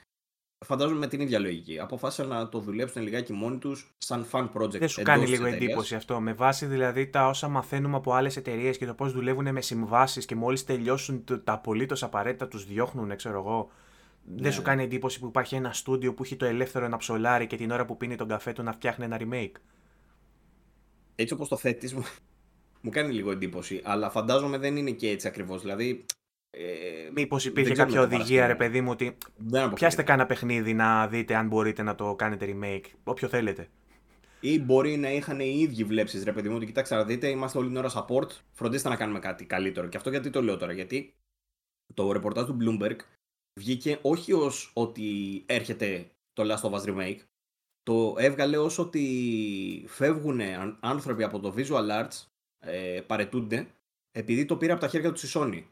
Φαντάζομαι 0.67 0.99
με 0.99 1.07
την 1.07 1.21
ίδια 1.21 1.39
λογική. 1.39 1.79
Αποφάσισαν 1.79 2.29
να 2.29 2.49
το 2.49 2.59
δουλέψουν 2.59 3.03
λιγάκι 3.03 3.33
μόνοι 3.33 3.59
τους 3.59 3.95
σαν 3.99 4.27
fan 4.31 4.49
project. 4.55 4.79
Δεν 4.79 4.89
σου 4.89 5.03
κάνει 5.03 5.27
λίγο 5.27 5.47
εντύπωση 5.47 5.95
αυτό. 5.95 6.21
Με 6.21 6.33
βάση 6.33 6.67
δηλαδή 6.67 7.07
τα 7.07 7.27
όσα 7.29 7.49
μαθαίνουμε 7.49 7.97
από 7.97 8.13
άλλες 8.13 8.37
εταιρείες 8.37 8.79
και 8.79 8.87
το 8.87 8.95
πώς 8.95 9.13
δουλεύουν 9.13 9.53
με 9.53 9.61
συμβάσεις 9.61 10.25
και 10.25 10.35
μόλις 10.35 10.65
τελειώσουν 10.65 11.25
τα 11.25 11.53
απολύτως 11.53 12.03
απαραίτητα 12.03 12.49
τους 12.49 12.67
διώχνουν, 12.67 13.17
ξέρω 13.17 13.39
εγώ. 13.39 13.71
Ναι. 14.25 14.43
Δεν 14.43 14.53
σου 14.53 14.63
κάνει 14.63 14.83
εντύπωση 14.83 15.21
που 15.21 15.27
υπάρχει 15.27 15.55
ένα 15.55 15.73
στούντιο 15.73 16.15
που 16.15 16.23
έχει 16.23 16.37
το 16.37 16.45
ελεύθερο 16.45 16.89
να 16.89 16.97
ψολάρει 16.97 17.47
και 17.47 17.57
την 17.57 17.71
ώρα 17.71 17.85
που 17.85 17.97
πίνει 17.97 18.17
τον 18.17 18.29
καφέ 18.29 18.53
του 18.53 18.63
να 18.63 18.73
φτιάχνει 18.73 19.05
ένα 19.05 19.19
remake; 19.21 19.61
Έτσι 21.15 21.35
όπως 21.35 21.49
το 21.49 21.57
θέτεις, 21.57 21.95
μου 22.81 22.91
κάνει 22.91 23.13
λίγο 23.13 23.31
εντύπωση. 23.31 23.81
Αλλά 23.85 24.11
φαντάζομαι 24.11 24.59
δεν 24.59 24.77
είναι 24.77 24.91
και 24.91 25.09
έτσι 25.09 25.27
ακριβώς. 25.27 25.61
Δηλαδή. 25.61 26.05
Ε, 26.51 27.11
Μήπως 27.15 27.45
υπήρχε 27.45 27.75
κάποια 27.75 28.01
οδηγία, 28.01 28.47
ρε 28.47 28.55
παιδί 28.55 28.81
μου, 28.81 28.91
ότι 28.91 29.17
πιάστε 29.75 30.03
κάνα 30.03 30.27
παιχνίδι 30.27 30.75
να 30.75 31.07
δείτε 31.07 31.35
αν 31.35 31.47
μπορείτε 31.47 31.83
να 31.83 31.95
το 31.95 32.15
κάνετε 32.15 32.55
remake. 32.55 32.85
Όποιο 33.05 33.29
θέλετε. 33.29 33.69
Ή 34.41 34.61
μπορεί 34.61 34.97
να 34.97 35.11
είχαν 35.13 35.41
οι 35.41 35.59
ίδιοι 35.59 35.85
βλέψεις, 35.85 36.25
ρε 36.25 36.33
παιδί 36.33 36.49
μου, 36.49 36.57
ότι 36.57 36.67
κοιτάξτε 36.67 36.95
να 36.95 37.05
δείτε, 37.05 37.29
είμαστε 37.29 37.59
όλη 37.59 37.69
την 37.69 37.77
ώρα 37.77 37.91
support, 37.95 38.29
φροντίστε 38.53 38.89
να 38.89 38.97
κάνουμε 38.97 39.19
κάτι 39.19 39.45
καλύτερο. 39.45 39.87
Και 39.87 39.97
αυτό 39.97 40.11
γιατί 40.11 40.31
το 40.31 40.43
λέω 40.43 40.57
τώρα, 40.57 40.73
γιατί 40.73 41.15
το 41.95 42.13
ρεπορτάζ 42.13 42.45
του 42.45 42.57
Bloomberg 42.61 42.97
βγήκε 43.59 43.99
όχι 44.03 44.33
ως 44.33 44.71
ότι 44.75 45.43
έρχεται 45.47 46.11
το 46.33 46.43
Last 46.47 46.71
of 46.71 46.81
Us 46.81 46.85
Remake, 46.89 47.19
το 47.83 48.15
έβγαλε 48.19 48.57
ως 48.57 48.79
ότι 48.79 49.85
φεύγουν 49.89 50.41
άνθρωποι 50.81 51.23
από 51.23 51.41
το 51.41 51.55
Visual 51.57 51.89
Arts 51.91 52.27
ε, 52.59 53.01
παρετούνται 53.07 53.67
επειδή 54.13 54.45
το 54.45 54.57
πήρε 54.57 54.73
από 54.73 54.81
τα 54.81 54.89
χέρια 54.89 55.13
τους 55.13 55.23
η 55.23 55.39
Sony. 55.39 55.63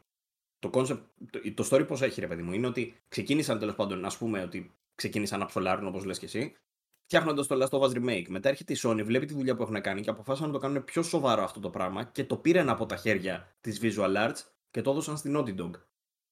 Το, 0.59 0.69
concept, 0.73 1.01
το, 1.29 1.53
το 1.53 1.67
story 1.71 1.87
πώς 1.87 2.01
έχει, 2.01 2.19
ρε 2.19 2.27
παιδί 2.27 2.41
μου, 2.41 2.53
είναι 2.53 2.67
ότι 2.67 2.95
ξεκίνησαν 3.07 3.59
τέλος 3.59 3.75
πάντων, 3.75 4.05
ας 4.05 4.17
πούμε, 4.17 4.41
ότι 4.41 4.75
ξεκίνησαν 4.95 5.39
να 5.39 5.45
ψολάρουν 5.45 5.87
όπως 5.87 6.05
λες 6.05 6.19
και 6.19 6.25
εσύ, 6.25 6.55
φτιάχνοντας 7.03 7.47
το 7.47 7.55
Last 7.63 7.79
of 7.79 7.81
Us 7.81 7.97
Remake. 7.97 8.25
Μετά 8.27 8.49
έρχεται 8.49 8.73
η 8.73 8.77
Sony, 8.83 9.01
βλέπει 9.03 9.25
τη 9.25 9.33
δουλειά 9.33 9.55
που 9.55 9.61
έχουν 9.61 9.81
κάνει 9.81 10.01
και 10.01 10.09
αποφάσισαν 10.09 10.47
να 10.47 10.53
το 10.53 10.59
κάνουν 10.59 10.83
πιο 10.83 11.01
σοβαρό 11.01 11.43
αυτό 11.43 11.59
το 11.59 11.69
πράγμα 11.69 12.03
και 12.03 12.23
το 12.23 12.37
πήραν 12.37 12.69
από 12.69 12.85
τα 12.85 12.95
χέρια 12.95 13.57
της 13.61 13.79
Visual 13.81 14.15
Arts 14.15 14.41
και 14.71 14.81
το 14.81 14.91
έδωσαν 14.91 15.17
στην 15.17 15.37
Naughty 15.37 15.59
Dog. 15.59 15.71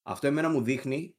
Αυτό 0.04 0.28
εμένα 0.28 0.50
μου 0.50 0.62
δείχνει, 0.62 1.16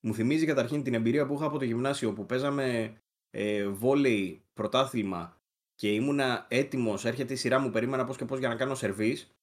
μου 0.00 0.14
θυμίζει 0.14 0.46
καταρχήν 0.46 0.82
την 0.82 0.94
εμπειρία 0.94 1.26
που 1.26 1.34
είχα 1.34 1.44
από 1.44 1.58
το 1.58 1.64
γυμνάσιο 1.64 2.12
που 2.12 2.26
παίζαμε 2.26 2.96
ε, 3.30 3.68
βόλεϊ 3.68 4.44
πρωτάθλημα 4.52 5.42
και 5.74 5.92
ήμουνα 5.92 6.46
έτοιμος, 6.48 7.04
έρχεται 7.04 7.32
η 7.32 7.36
σειρά 7.36 7.58
μου, 7.58 7.70
περίμενα 7.70 8.04
πώς 8.04 8.16
και 8.16 8.24
πώς 8.24 8.38
για 8.38 8.48
να 8.48 8.56
κάνω 8.56 8.74
σερβίς. 8.74 9.33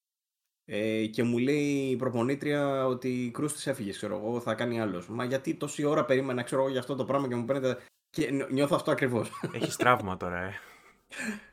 Ε, 0.66 1.06
και 1.06 1.24
μου 1.24 1.38
λέει 1.38 1.90
η 1.90 1.96
προπονήτρια 1.96 2.86
ότι 2.86 3.26
η 3.26 3.32
Κρούστη 3.32 3.70
έφυγε, 3.70 3.92
ξέρω 3.92 4.16
εγώ, 4.16 4.40
θα 4.40 4.54
κάνει 4.54 4.82
άλλος. 4.82 5.10
Μα 5.10 5.24
γιατί 5.24 5.56
τόση 5.56 5.84
ώρα 5.84 6.06
περίμενα, 6.06 6.44
ξέρω 6.44 6.62
εγώ, 6.62 6.72
για 6.72 6.80
αυτό 6.80 6.96
το 6.96 7.06
πράγμα 7.06 7.28
και 7.28 7.36
μου 7.36 7.46
παίρνετε. 7.46 7.84
Και 8.10 8.32
νιώθω 8.50 8.76
αυτό 8.76 8.92
ακριβώς. 8.92 9.32
Έχεις 9.54 9.76
τραύμα 9.76 10.18
τώρα, 10.18 10.38
ε. 10.38 10.54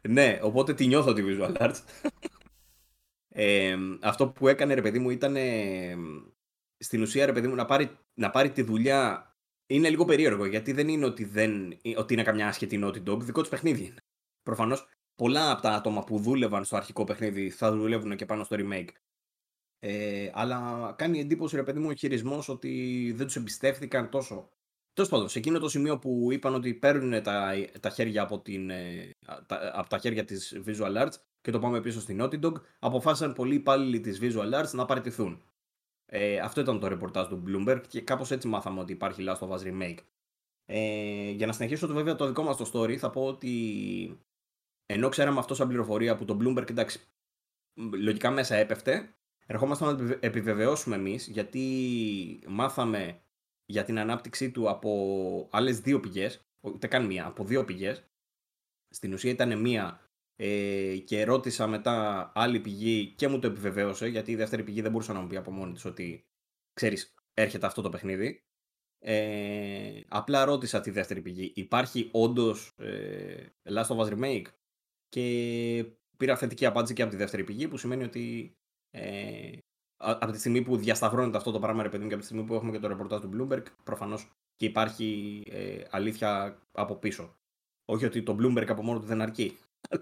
ναι, 0.09 0.39
οπότε 0.43 0.75
τη 0.75 0.87
νιώθω 0.87 1.13
τη 1.13 1.23
Visual 1.27 1.57
Arts. 1.57 1.81
Ε, 3.41 3.77
αυτό 4.01 4.29
που 4.29 4.49
έκανε 4.49 4.75
ρε 4.75 4.83
παιδί 4.83 4.99
μου 4.99 5.11
ήταν 5.11 5.37
στην 6.79 7.03
ουσία 7.03 7.27
ρε 7.27 7.33
παιδί 7.33 7.49
μου 7.49 7.55
να 7.55 7.65
πάρει, 7.65 7.99
να 8.15 8.31
πάρει 8.31 8.51
τη 8.51 8.63
δουλειά 8.63 9.29
είναι 9.67 9.91
λίγο 9.91 10.05
περίεργο 10.05 10.45
γιατί 10.45 10.73
δεν 10.73 10.89
είναι 10.89 11.05
ότι, 11.05 11.25
δεν, 11.25 11.79
ότι 11.97 12.13
είναι 12.15 12.23
καμιά 12.23 12.49
άσχετη 12.49 12.81
Naughty 12.83 13.03
Dog, 13.09 13.21
δικό 13.21 13.43
του 13.43 13.49
παιχνίδι 13.49 13.85
είναι. 13.85 14.03
Προφανώς 14.43 14.89
πολλά 15.19 15.51
από 15.51 15.63
τα 15.63 15.71
άτομα 15.71 16.05
που 16.05 16.19
δούλευαν 16.19 16.65
στο 16.65 16.77
αρχικό 16.77 17.05
παιχνίδι 17.05 17.51
θα 17.51 17.73
δουλεύουν 17.73 18.17
και 18.17 18.27
πάνω 18.27 18.45
στο 18.45 18.57
remake. 18.59 18.89
Ε, 19.79 20.31
αλλά 20.33 20.95
κάνει 20.99 21.21
εντύπωση, 21.21 21.57
ρε 21.57 21.63
παιδί 21.63 21.79
μου, 21.79 21.89
ο 21.89 21.95
χειρισμός 21.95 22.49
ότι 22.49 23.13
δεν 23.17 23.27
τους 23.27 23.37
εμπιστεύτηκαν 23.37 24.11
τόσο. 24.11 24.49
Τέλος 24.93 25.11
πάντων, 25.11 25.29
σε 25.29 25.39
εκείνο 25.39 25.59
το 25.59 25.69
σημείο 25.69 25.99
που 25.99 26.29
είπαν 26.33 26.55
ότι 26.55 26.75
παίρνουν 26.75 27.23
τα, 27.23 27.55
τα 27.81 27.91
χέρια 27.91 28.23
από, 28.23 28.41
την, 28.41 28.71
ε, 28.71 29.11
τα, 29.47 29.71
από 29.75 29.89
τα 29.89 29.99
χέρια 29.99 30.25
της 30.25 30.61
Visual 30.67 31.03
Arts 31.03 31.15
και 31.41 31.51
το 31.51 31.59
πάμε 31.59 31.81
πίσω 31.81 32.01
στην 32.01 32.19
Naughty 32.23 32.41
Dog, 32.41 32.55
αποφάσισαν 32.79 33.33
πολλοί 33.33 33.55
υπάλληλοι 33.55 34.01
της 34.01 34.19
Visual 34.23 34.61
Arts 34.61 34.71
να 34.71 34.85
παραιτηθούν. 34.85 35.43
Ε, 36.07 36.39
αυτό 36.39 36.61
ήταν 36.61 36.81
το 36.81 36.89
ρεπορτάζ 36.89 37.27
του 37.27 37.43
Bloomberg 37.47 37.83
και 37.89 38.01
κάπως 38.01 38.31
έτσι 38.31 38.49
μάθαμε 38.49 38.81
ότι 38.81 38.93
υπάρχει 38.93 39.25
Last 39.29 39.39
of 39.39 39.49
Us 39.49 39.63
Remake. 39.63 39.99
Ε, 40.65 41.31
για 41.31 41.47
να 41.47 41.53
συνεχίσω 41.53 41.87
το 41.87 41.95
βέβαια 41.95 42.15
το 42.15 42.27
δικό 42.27 42.43
μας 42.43 42.57
το 42.57 42.71
story 42.73 42.97
θα 42.97 43.11
πω 43.11 43.25
ότι 43.27 44.19
ενώ 44.91 45.09
ξέραμε 45.09 45.39
αυτό 45.39 45.55
σαν 45.55 45.69
πληροφορία 45.69 46.17
που 46.17 46.25
το 46.25 46.39
Bloomberg 46.41 46.71
εντάξει, 46.71 47.01
λογικά 47.93 48.31
μέσα 48.31 48.57
έπεφτε, 48.57 49.15
ερχόμαστε 49.47 49.85
να 49.85 50.19
επιβεβαιώσουμε 50.21 50.97
εμείς 50.97 51.27
γιατί 51.27 51.65
μάθαμε 52.47 53.21
για 53.67 53.85
την 53.85 53.99
ανάπτυξή 53.99 54.51
του 54.51 54.69
από 54.69 55.49
άλλες 55.51 55.81
δύο 55.81 56.01
πηγές, 56.01 56.49
ούτε 56.61 56.87
καν 56.87 57.07
μία, 57.07 57.27
από 57.27 57.45
δύο 57.45 57.65
πηγές. 57.65 58.03
Στην 58.89 59.13
ουσία 59.13 59.31
ήταν 59.31 59.61
μία 59.61 60.01
ε, 60.37 60.97
και 60.97 61.25
ρώτησα 61.25 61.67
μετά 61.67 62.31
άλλη 62.35 62.61
πηγή 62.61 63.15
και 63.17 63.29
μου 63.29 63.39
το 63.39 63.47
επιβεβαίωσε, 63.47 64.07
γιατί 64.07 64.31
η 64.31 64.37
δεύτερη 64.37 64.63
πηγή 64.63 64.81
δεν 64.81 64.91
μπορούσε 64.91 65.13
να 65.13 65.21
μου 65.21 65.27
πει 65.27 65.37
από 65.37 65.51
μόνη 65.51 65.73
της 65.73 65.85
ότι 65.85 66.27
ξέρεις, 66.73 67.15
έρχεται 67.35 67.67
αυτό 67.67 67.83
το 67.83 67.89
παιχνίδι. 67.89 68.43
Ε, 69.01 70.01
απλά 70.09 70.45
ρώτησα 70.45 70.81
τη 70.81 70.91
δεύτερη 70.91 71.21
πηγή. 71.21 71.53
Υπάρχει 71.55 72.09
όντως 72.13 72.75
ε, 72.77 73.47
Last 73.63 73.87
of 73.87 73.97
Us 73.97 74.09
Remake; 74.09 74.47
Και 75.09 75.85
πήρα 76.17 76.37
θετική 76.37 76.67
απάντηση 76.67 76.95
και 76.95 77.03
από 77.03 77.11
τη 77.11 77.17
δεύτερη 77.17 77.45
πηγή, 77.45 77.69
που 77.69 77.77
σημαίνει 77.77 78.05
ότι 78.05 78.53
ε, 78.91 79.51
από 79.97 80.33
τη 80.33 80.39
στιγμή 80.39 80.63
που 80.63 80.77
διασταυρώνεται 80.77 81.37
αυτό 81.37 81.51
το 81.51 81.59
πράγμα, 81.59 81.83
ρε 81.83 81.89
παιδί 81.89 82.03
μου, 82.03 82.09
και 82.09 82.15
από 82.15 82.23
τη 82.23 82.29
στιγμή 82.29 82.47
που 82.47 82.55
έχουμε 82.55 82.73
και 82.73 82.79
το 82.79 82.89
ρεπορτάζ 82.89 83.21
του 83.21 83.31
Bloomberg, 83.35 83.63
προφανώς 83.85 84.31
και 84.57 84.65
υπάρχει 84.65 85.43
ε, 85.51 85.83
αλήθεια 85.91 86.59
από 86.73 86.95
πίσω. 86.95 87.37
Όχι 87.85 88.05
ότι 88.05 88.23
το 88.23 88.37
Bloomberg 88.41 88.67
από 88.69 88.83
μόνο 88.83 89.01
του 89.01 89.07
δεν 89.07 89.23
αρκεί. 89.23 89.59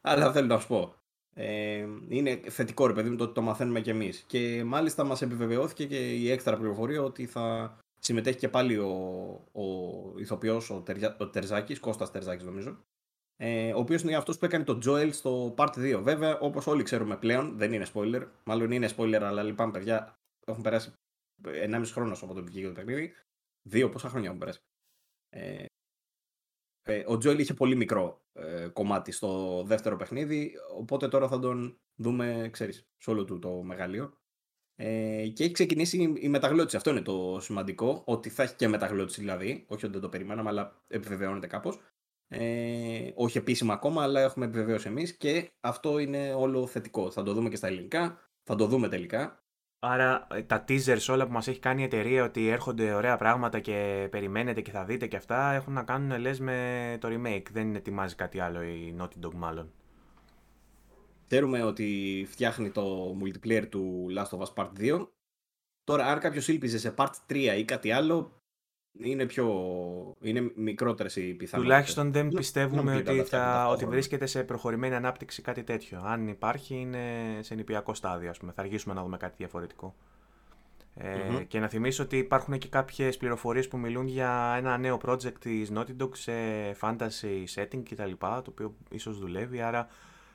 Αλλά 0.00 0.32
θέλω 0.32 0.46
να 0.46 0.58
σου 0.58 0.66
πω. 0.66 0.94
Ε, 1.34 1.86
είναι 2.08 2.40
θετικό 2.48 2.86
ρε 2.86 2.92
παιδί 2.92 3.10
μου 3.10 3.16
το 3.16 3.24
ότι 3.24 3.34
το 3.34 3.42
μαθαίνουμε 3.42 3.80
κι 3.80 3.90
εμείς. 3.90 4.24
Και 4.26 4.64
μάλιστα 4.64 5.04
μας 5.04 5.22
επιβεβαιώθηκε 5.22 5.86
και 5.86 6.14
η 6.14 6.30
έξτρα 6.30 6.56
πληροφορία 6.56 7.02
ότι 7.02 7.26
θα 7.26 7.76
συμμετέχει 7.98 8.38
και 8.38 8.48
πάλι 8.48 8.76
ο, 8.76 8.90
ο 9.52 9.64
ηθοποιός, 10.18 10.70
ο, 10.70 10.80
Τερζα, 10.80 11.16
ο 11.18 11.28
Τερζάκης, 11.28 11.80
Κώστας 11.80 12.10
Τερζάκης 12.10 12.44
νομίζω. 12.44 12.84
Ε, 13.40 13.72
ο 13.72 13.78
οποίος 13.78 14.02
είναι 14.02 14.16
αυτός 14.16 14.38
που 14.38 14.44
έκανε 14.44 14.64
το 14.64 14.78
Joel 14.84 15.08
στο 15.12 15.54
Part 15.58 15.72
2. 15.76 16.00
Βέβαια, 16.02 16.38
όπως 16.38 16.66
όλοι 16.66 16.82
ξέρουμε 16.82 17.16
πλέον, 17.16 17.56
δεν 17.56 17.72
είναι 17.72 17.86
spoiler. 17.94 18.28
Μάλλον 18.44 18.70
είναι 18.70 18.88
spoiler, 18.96 19.20
αλλά 19.22 19.42
λυπάμαι, 19.42 19.72
παιδιά. 19.72 20.18
Έχουν 20.46 20.62
περάσει 20.62 20.92
1,5 21.44 21.82
χρόνο 21.84 22.16
από 22.22 22.34
το 22.34 22.44
βγήκε 22.44 22.66
το 22.66 22.72
παιχνίδι. 22.72 23.12
Δύο, 23.68 23.88
πόσα 23.88 24.08
χρόνια 24.08 24.26
έχουν 24.26 24.40
περάσει. 24.40 24.60
Ε, 25.28 25.64
ε, 26.82 27.04
ο 27.06 27.18
Τζόελ 27.18 27.38
είχε 27.38 27.54
πολύ 27.54 27.76
μικρό 27.76 28.20
ε, 28.32 28.68
κομμάτι 28.72 29.12
στο 29.12 29.62
δεύτερο 29.66 29.96
παιχνίδι, 29.96 30.54
οπότε 30.76 31.08
τώρα 31.08 31.28
θα 31.28 31.38
τον 31.38 31.78
δούμε, 31.96 32.48
ξέρεις, 32.52 32.86
σε 32.96 33.10
όλο 33.10 33.24
του 33.24 33.38
το 33.38 33.62
μεγαλείο. 33.62 34.12
Ε, 34.74 35.28
και 35.28 35.44
έχει 35.44 35.52
ξεκινήσει 35.52 36.14
η 36.16 36.28
μεταγλώτηση. 36.28 36.76
Αυτό 36.76 36.90
είναι 36.90 37.02
το 37.02 37.38
σημαντικό, 37.40 38.02
ότι 38.06 38.28
θα 38.28 38.42
έχει 38.42 38.54
και 38.54 38.68
μεταγλώτηση 38.68 39.20
δηλαδή, 39.20 39.64
όχι 39.68 39.84
ότι 39.84 39.92
δεν 39.92 40.02
το 40.02 40.08
περιμέναμε, 40.08 40.48
αλλά 40.48 40.82
επιβεβαιώνεται 40.88 41.46
κάπως. 41.46 41.78
Ε, 42.28 43.10
όχι 43.14 43.38
επίσημα 43.38 43.72
ακόμα, 43.74 44.02
αλλά 44.02 44.20
έχουμε 44.20 44.44
επιβεβαίωση 44.44 44.88
εμείς 44.88 45.16
και 45.16 45.52
αυτό 45.60 45.98
είναι 45.98 46.34
όλο 46.34 46.66
θετικό. 46.66 47.10
Θα 47.10 47.22
το 47.22 47.32
δούμε 47.32 47.48
και 47.48 47.56
στα 47.56 47.66
ελληνικά, 47.66 48.18
θα 48.42 48.54
το 48.54 48.66
δούμε 48.66 48.88
τελικά. 48.88 49.42
Άρα 49.80 50.26
ε, 50.30 50.42
τα 50.42 50.64
teasers 50.68 51.06
όλα 51.08 51.26
που 51.26 51.32
μας 51.32 51.48
έχει 51.48 51.58
κάνει 51.58 51.80
η 51.80 51.84
εταιρεία 51.84 52.24
ότι 52.24 52.48
έρχονται 52.48 52.92
ωραία 52.92 53.16
πράγματα 53.16 53.60
και 53.60 54.08
περιμένετε 54.10 54.60
και 54.60 54.70
θα 54.70 54.84
δείτε 54.84 55.06
και 55.06 55.16
αυτά 55.16 55.52
έχουν 55.52 55.72
να 55.72 55.82
κάνουν 55.82 56.20
λες 56.20 56.40
με 56.40 56.96
το 57.00 57.08
remake. 57.10 57.46
Δεν 57.50 57.74
ετοιμάζει 57.74 58.14
κάτι 58.14 58.40
άλλο 58.40 58.62
η 58.62 58.96
Naughty 58.98 59.26
Dog 59.26 59.34
μάλλον. 59.34 59.72
Ξέρουμε 61.26 61.62
ότι 61.62 62.26
φτιάχνει 62.30 62.70
το 62.70 63.16
multiplayer 63.22 63.68
του 63.68 64.06
Last 64.16 64.38
of 64.38 64.42
Us 64.42 64.54
Part 64.54 64.70
2. 64.78 65.08
Τώρα 65.84 66.06
αν 66.06 66.18
κάποιος 66.18 66.48
ήλπιζε 66.48 66.78
σε 66.78 66.94
Part 66.96 67.12
3 67.28 67.54
ή 67.58 67.64
κάτι 67.64 67.90
άλλο 67.90 68.37
είναι 68.92 69.26
πιο. 69.26 69.46
είναι 70.20 70.52
μικρότερες 70.54 71.16
οι 71.16 71.20
πιθανότητες. 71.20 71.60
Τουλάχιστον 71.60 72.12
δεν 72.12 72.28
πιστεύουμε 72.28 72.96
ότι, 72.96 73.22
θα, 73.22 73.68
ότι 73.68 73.86
βρίσκεται 73.86 74.26
σε 74.26 74.42
προχωρημένη 74.42 74.94
ανάπτυξη 74.94 75.42
κάτι 75.42 75.62
τέτοιο. 75.62 76.00
Αν 76.04 76.28
υπάρχει, 76.28 76.74
είναι 76.74 77.02
σε 77.40 77.54
νηπιακό 77.54 77.94
στάδιο, 77.94 78.30
ας 78.30 78.38
πούμε. 78.38 78.52
Θα 78.52 78.62
αργήσουμε 78.62 78.94
να 78.94 79.02
δούμε 79.02 79.16
κάτι 79.16 79.34
διαφορετικό. 79.36 79.94
Ε, 80.94 81.44
Και 81.48 81.58
να 81.58 81.68
θυμίσω 81.68 82.02
ότι 82.02 82.16
υπάρχουν 82.16 82.58
και 82.58 82.68
κάποιες 82.68 83.16
πληροφορίες 83.16 83.68
που 83.68 83.78
μιλούν 83.78 84.06
για 84.06 84.54
ένα 84.56 84.78
νέο 84.78 85.00
project 85.04 85.38
της 85.40 85.72
Naughty 85.74 86.02
Dog 86.02 86.10
σε 86.12 86.32
fantasy 86.80 87.44
setting 87.54 87.82
κτλ. 87.90 88.12
Το 88.18 88.44
οποίο 88.48 88.74
ίσως 88.90 89.18
δουλεύει. 89.18 89.60
Άρα 89.60 89.88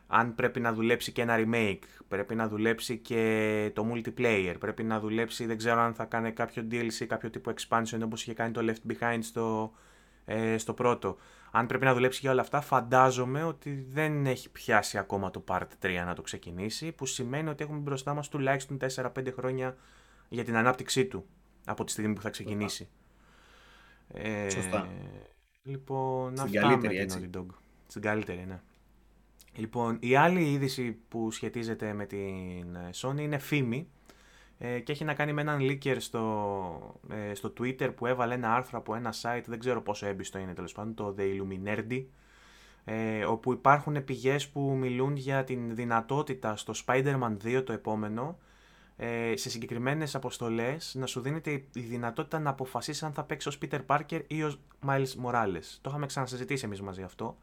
αν 0.08 0.36
πρέπει 0.36 0.60
να 0.60 0.74
δουλέψει 0.74 1.12
και 1.12 1.22
ένα 1.22 1.36
remake, 1.38 1.84
πρέπει 2.08 2.36
να 2.36 2.48
δουλέψει 2.48 2.98
και 2.98 3.72
το 3.74 3.88
multiplayer, 3.94 4.56
πρέπει 4.60 4.84
να 4.84 5.00
δουλέψει, 5.00 5.46
δεν 5.46 5.58
ξέρω 5.58 5.80
αν 5.82 5.94
θα 5.94 6.06
κάνει 6.06 6.32
κάποιο 6.32 6.68
DLC, 6.72 7.06
κάποιο 7.08 7.30
τύπο 7.30 7.54
expansion 7.56 8.00
όπως 8.04 8.22
είχε 8.22 8.34
κάνει 8.34 8.52
το 8.52 8.62
Left 8.64 8.92
Behind 8.92 9.20
στο, 9.22 9.74
ε, 10.26 10.58
στο 10.58 10.74
πρώτο. 10.74 11.18
Αν 11.52 11.68
πρέπει 11.68 11.86
να 11.86 11.94
δουλέψει 11.94 12.20
για 12.22 12.32
όλα 12.32 12.42
αυτά, 12.42 12.62
φαντάζομαι 12.62 13.44
ότι 13.44 13.88
δεν 13.90 14.26
έχει 14.26 14.52
πιάσει 14.52 14.98
ακόμα 14.98 15.32
το 15.32 15.44
Part 15.48 15.68
3 15.82 16.04
να 16.06 16.14
το 16.14 16.22
ξεκινήσει, 16.22 16.92
που 16.92 17.06
σημαίνει 17.06 17.50
ότι 17.50 17.64
έχουμε 17.64 17.80
μπροστά 17.80 18.14
μας 18.14 18.30
τουλάχιστον 18.30 18.78
4-5 18.78 19.32
χρόνια 19.32 19.78
για 20.30 20.44
την 20.44 20.56
ανάπτυξή 20.56 21.06
του 21.06 21.26
από 21.66 21.84
τη 21.84 21.92
στιγμή 21.92 22.14
που 22.14 22.22
θα 22.22 22.30
ξεκινήσει. 22.30 22.90
Ε, 24.08 24.50
Σωστά. 24.50 24.88
Λοιπόν, 25.64 26.38
Στην 26.38 26.44
αυτά 26.44 26.62
καλύτερη, 26.62 26.98
με 26.98 27.06
την 27.06 27.30
Dog. 27.38 27.46
Στην 27.88 28.02
καλύτερη, 28.02 28.46
ναι. 28.46 28.62
Λοιπόν, 29.56 29.98
η 30.00 30.16
άλλη 30.16 30.52
είδηση 30.52 30.98
που 31.08 31.32
σχετίζεται 31.32 31.94
με 31.94 32.06
την 32.06 32.76
ε, 32.76 32.90
Sony 32.94 33.20
είναι 33.20 33.38
φήμη 33.38 33.88
ε, 34.58 34.80
και 34.80 34.92
έχει 34.92 35.04
να 35.04 35.14
κάνει 35.14 35.34
με 35.34 35.42
έναν 35.42 35.60
leaker 35.62 35.96
στο, 36.00 37.00
ε, 37.10 37.34
στο 37.34 37.54
Twitter 37.60 37.96
που 37.96 38.06
έβαλε 38.06 38.34
ένα 38.34 38.56
άρθρο 38.56 38.78
από 38.80 38.96
ένα 38.96 39.14
site, 39.22 39.44
δεν 39.46 39.60
ξέρω 39.60 39.82
πόσο 39.82 40.06
έμπιστο 40.06 40.38
είναι 40.38 40.54
τέλος 40.54 40.72
πάντων, 40.72 40.94
το 40.94 41.16
The 41.18 41.22
Illuminerdi, 41.22 42.06
ε, 42.86 43.26
όπου 43.26 43.52
υπάρχουν 43.52 44.04
πηγές 44.04 44.50
που 44.50 44.76
μιλούν 44.80 45.16
για 45.16 45.44
την 45.44 45.76
δυνατότητα 45.76 46.56
στο 46.56 46.74
Spider-Man 46.86 47.38
2 47.44 47.64
το 47.66 47.74
επόμενο 47.74 48.38
ε, 48.98 49.34
σε 49.36 49.50
συγκεκριμένες 49.50 50.16
αποστολές 50.16 50.96
να 50.96 51.06
σου 51.06 51.22
δίνεται 51.22 51.52
η 51.52 51.80
δυνατότητα 51.80 52.40
να 52.40 52.50
αποφασίσεις 52.50 53.04
αν 53.04 53.14
θα 53.14 53.24
παίξεις 53.24 53.56
ως 53.56 53.58
Peter 53.62 53.80
Parker 53.86 54.22
ή 54.28 54.44
ως 54.44 54.60
Miles 54.88 55.26
Morales. 55.26 55.78
Το 55.82 55.90
είχαμε 55.90 56.06
ξανασυζητήσει 56.06 56.66
εμείς 56.66 56.82
μαζί 56.82 57.02
αυτό 57.02 57.38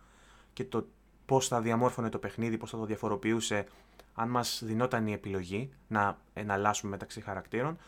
και 0.53 0.65
το 0.65 0.87
πώς 1.31 1.49
θα 1.49 1.61
διαμόρφωνε 1.61 2.09
το 2.09 2.19
παιχνίδι, 2.19 2.57
πώς 2.59 2.71
θα 2.71 2.77
το 2.77 2.85
διαφοροποιούσε 2.85 3.67
αν 4.15 4.29
μας 4.29 4.63
δινόταν 4.65 5.07
η 5.07 5.13
επιλογή 5.13 5.71
να 5.89 6.19
εναλλάσσουμε 6.35 6.91
μεταξύ 6.91 7.21
χαρακτήρων. 7.21 7.79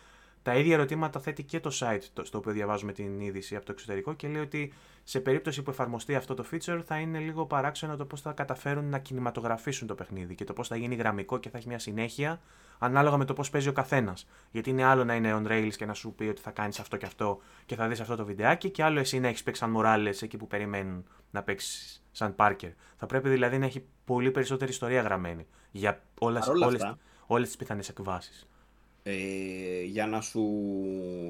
Τα 0.43 0.55
ίδια 0.55 0.74
ερωτήματα 0.74 1.20
θέτει 1.20 1.43
και 1.43 1.60
το 1.60 1.70
site 1.73 2.23
στο 2.23 2.39
οποίο 2.39 2.52
διαβάζουμε 2.52 2.93
την 2.93 3.20
είδηση 3.20 3.56
από 3.56 3.64
το 3.64 3.73
εξωτερικό 3.73 4.14
και 4.14 4.28
λέει 4.28 4.43
ότι 4.43 4.73
σε 5.05 5.20
περίπτωση 5.20 5.62
που 5.62 5.70
εφαρμοστεί 5.70 6.14
αυτό 6.14 6.35
το 6.35 6.44
feature 6.52 6.81
θα 6.85 6.98
είναι 6.98 7.19
λίγο 7.19 7.47
παράξενο 7.47 7.97
το 7.97 8.05
πώς 8.05 8.20
θα 8.20 8.32
καταφέρουν 8.32 8.85
να 8.85 8.98
κινηματογραφήσουν 8.98 9.86
το 9.86 9.94
παιχνίδι 9.94 10.35
και 10.35 10.44
το 10.44 10.52
πώς 10.52 10.69
θα 10.69 10.77
γίνει 10.77 10.94
γραμμικό 10.94 11.39
και 11.39 11.51
θα 11.51 11.59
έχει 11.59 11.69
μια 11.69 11.78
συνέχεια 11.78 12.40
ανάλογα 12.78 13.16
με 13.16 13.24
το 13.24 13.32
πώς 13.32 13.51
παίζει 13.51 13.69
ο 13.69 13.73
καθένας. 13.73 14.28
Γιατί 14.51 14.70
είναι 14.70 14.85
άλλο 14.85 15.05
να 15.05 15.14
είναι 15.14 15.40
on 15.43 15.47
rails 15.47 15.73
και 15.77 15.86
να 15.86 15.94
σου 15.94 16.12
πει 16.14 16.24
ότι 16.24 16.40
θα 16.40 16.51
κάνεις 16.51 16.81
αυτό 16.81 16.97
και 16.97 17.06
αυτό 17.06 17.40
και 17.66 17.74
θα 17.74 17.89
δεις 17.89 18.01
αυτό 18.01 18.16
το 18.16 18.24
βιντεάκι, 18.24 18.70
και 18.70 18.82
άλλο 18.82 18.98
εσύ 18.98 19.20
να 19.20 19.28
έχεις 19.28 19.43
παίξει 19.43 19.60
σαν 19.60 19.74
Morales 19.77 20.23
εκεί 20.23 20.36
που 20.36 20.47
περιμένουν 20.47 21.05
να 21.31 21.43
παίξεις 21.43 22.05
σαν 22.10 22.35
Πάρκερ. 22.35 22.70
Θα 22.97 23.06
πρέπει 23.06 23.28
δηλαδή 23.28 23.59
να 23.59 23.66
έχει 23.66 23.85
πολύ 24.05 24.31
περισσότερη 24.31 24.70
ιστορία 24.70 25.01
γραμμένη 25.01 25.47
για 25.70 26.02
όλες, 26.19 26.47
όλες, 26.47 26.94
όλες 27.27 27.47
τις 27.47 27.56
πιθανές 27.56 27.89
εκβάσεις. 27.89 28.47
Ε, 29.04 29.82
για, 29.82 30.06
να 30.06 30.20
σου, 30.20 30.42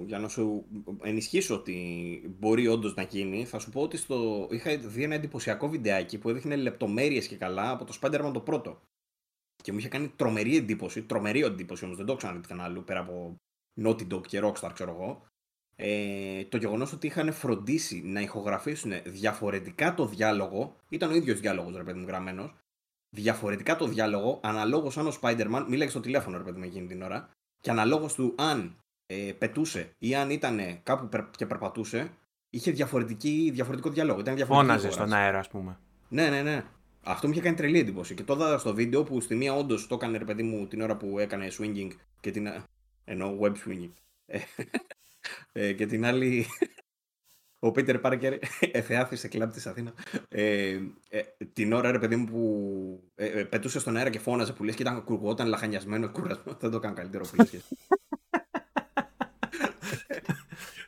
για 0.07 0.19
να 0.19 0.29
σου 0.29 0.65
ενισχύσω 1.03 1.55
ότι 1.55 2.35
μπορεί 2.39 2.67
όντως 2.67 2.95
να 2.95 3.03
γίνει, 3.03 3.45
θα 3.45 3.59
σου 3.59 3.71
πω 3.71 3.81
ότι 3.83 3.97
στο, 3.97 4.49
είχα 4.51 4.77
δει 4.77 5.03
ένα 5.03 5.15
εντυπωσιακό 5.15 5.69
βιντεάκι 5.69 6.19
που 6.19 6.29
έδειχνε 6.29 6.57
λεπτομέρειες 6.57 7.27
και 7.27 7.37
καλά 7.37 7.71
από 7.71 7.85
το 7.85 7.99
Spider-Man 8.01 8.31
το 8.33 8.41
πρώτο. 8.41 8.81
Και 9.63 9.73
μου 9.73 9.79
είχε 9.79 9.89
κάνει 9.89 10.09
τρομερή 10.09 10.57
εντύπωση, 10.57 11.03
τρομερή 11.03 11.41
εντύπωση 11.41 11.85
όμως, 11.85 11.97
δεν 11.97 12.07
το 12.07 12.15
ξαναδεί 12.15 12.41
πουθενά 12.41 12.65
αλλού 12.65 12.85
πέρα 12.85 13.01
από 13.01 13.37
Naughty 13.83 14.13
Dog 14.13 14.27
και 14.27 14.41
Rockstar 14.43 14.71
ξέρω 14.73 14.91
εγώ 14.91 15.31
ε, 15.77 16.45
το 16.45 16.57
γεγονός 16.57 16.93
ότι 16.93 17.07
είχαν 17.07 17.33
φροντίσει 17.33 18.03
να 18.05 18.21
ηχογραφήσουν 18.21 18.93
διαφορετικά 19.05 19.95
το 19.95 20.07
διάλογο, 20.07 20.77
ήταν 20.89 21.11
ο 21.11 21.15
ίδιος 21.15 21.41
διάλογος 21.41 21.77
ρε 21.77 21.83
παιδί 21.83 21.99
μου 21.99 22.07
γραμμένος, 22.07 22.55
διαφορετικά 23.11 23.77
το 23.77 23.87
διάλογο, 23.87 24.41
αναλόγως 24.43 24.99
αν 24.99 25.07
ο 25.07 25.13
Spider-Man 25.21 25.65
μίλαγε 25.69 25.91
στο 25.91 26.01
τηλέφωνο 26.01 26.39
ρε 26.39 26.45
παιδί 26.45 26.59
μου 26.59 26.65
εκείνη 26.65 26.87
την 26.87 27.03
ώρα, 27.03 27.31
και 27.63 27.71
αναλόγως 27.71 28.15
του 28.15 28.35
αν 28.37 28.77
ε, 29.07 29.33
πετούσε 29.39 29.91
ή 29.99 30.15
αν 30.15 30.31
ήταν 30.31 30.61
κάπου 30.83 31.09
και 31.37 31.47
περπατούσε, 31.47 32.11
είχε 32.51 32.71
διαφορετική, 32.71 33.51
διαφορετικό 33.53 33.91
διάλογο. 33.91 34.21
Ήταν 34.21 34.47
Φώναζες 34.47 34.95
στον 34.95 35.13
αέρα, 35.13 35.39
ας 35.39 35.49
πούμε. 35.49 35.79
Ναι, 36.09 36.29
ναι, 36.29 36.43
ναι. 36.43 36.65
Αυτό 37.03 37.27
μου 37.27 37.33
είχε 37.33 37.43
κάνει 37.43 37.57
τρελή 37.57 37.79
εντύπωση. 37.79 38.15
Και 38.15 38.23
το 38.23 38.35
είδα 38.35 38.59
στο 38.59 38.75
βίντεο 38.75 39.03
που 39.03 39.21
στη 39.21 39.35
μία 39.35 39.55
όντως 39.55 39.87
το 39.87 39.95
έκανε 39.95 40.19
ρε 40.19 40.25
παιδί 40.25 40.43
μου 40.43 40.67
την 40.67 40.81
ώρα 40.81 40.97
που 40.97 41.19
έκανε 41.19 41.49
swinging 41.59 41.89
και 42.21 42.31
την. 42.31 42.49
ενώ 43.05 43.39
web 43.41 43.53
swinging. 43.53 43.93
Ε, 44.27 44.39
ε, 45.69 45.73
και 45.73 45.87
την 45.87 46.05
άλλη, 46.05 46.47
ο 47.65 47.71
Πίτερ 47.71 47.99
Πάρκερ 47.99 48.39
εφεάθη 48.81 49.17
σε 49.17 49.29
κλαμπ 49.29 49.51
της 49.51 49.67
Αθήνα. 49.67 49.95
Ε, 50.29 50.79
ε, 51.09 51.23
την 51.53 51.73
ώρα, 51.73 51.91
ρε 51.91 51.99
παιδί 51.99 52.17
μου, 52.17 52.25
που 52.25 53.11
ε, 53.15 53.27
ε, 53.27 53.45
πετούσε 53.45 53.81
στον 53.81 53.97
αέρα 53.97 54.11
και 54.11 54.19
φώναζε 54.19 54.53
που 54.53 54.65
λες 54.65 54.75
και 54.75 54.83
ήταν 54.83 55.05
κουργόταν 55.05 55.49
λαχανιασμένος, 55.49 56.11
κουρασμένος. 56.11 56.61
Δεν 56.61 56.71
το 56.71 56.79
κάνω 56.79 56.95
καλύτερο 56.95 57.25
που 57.25 57.47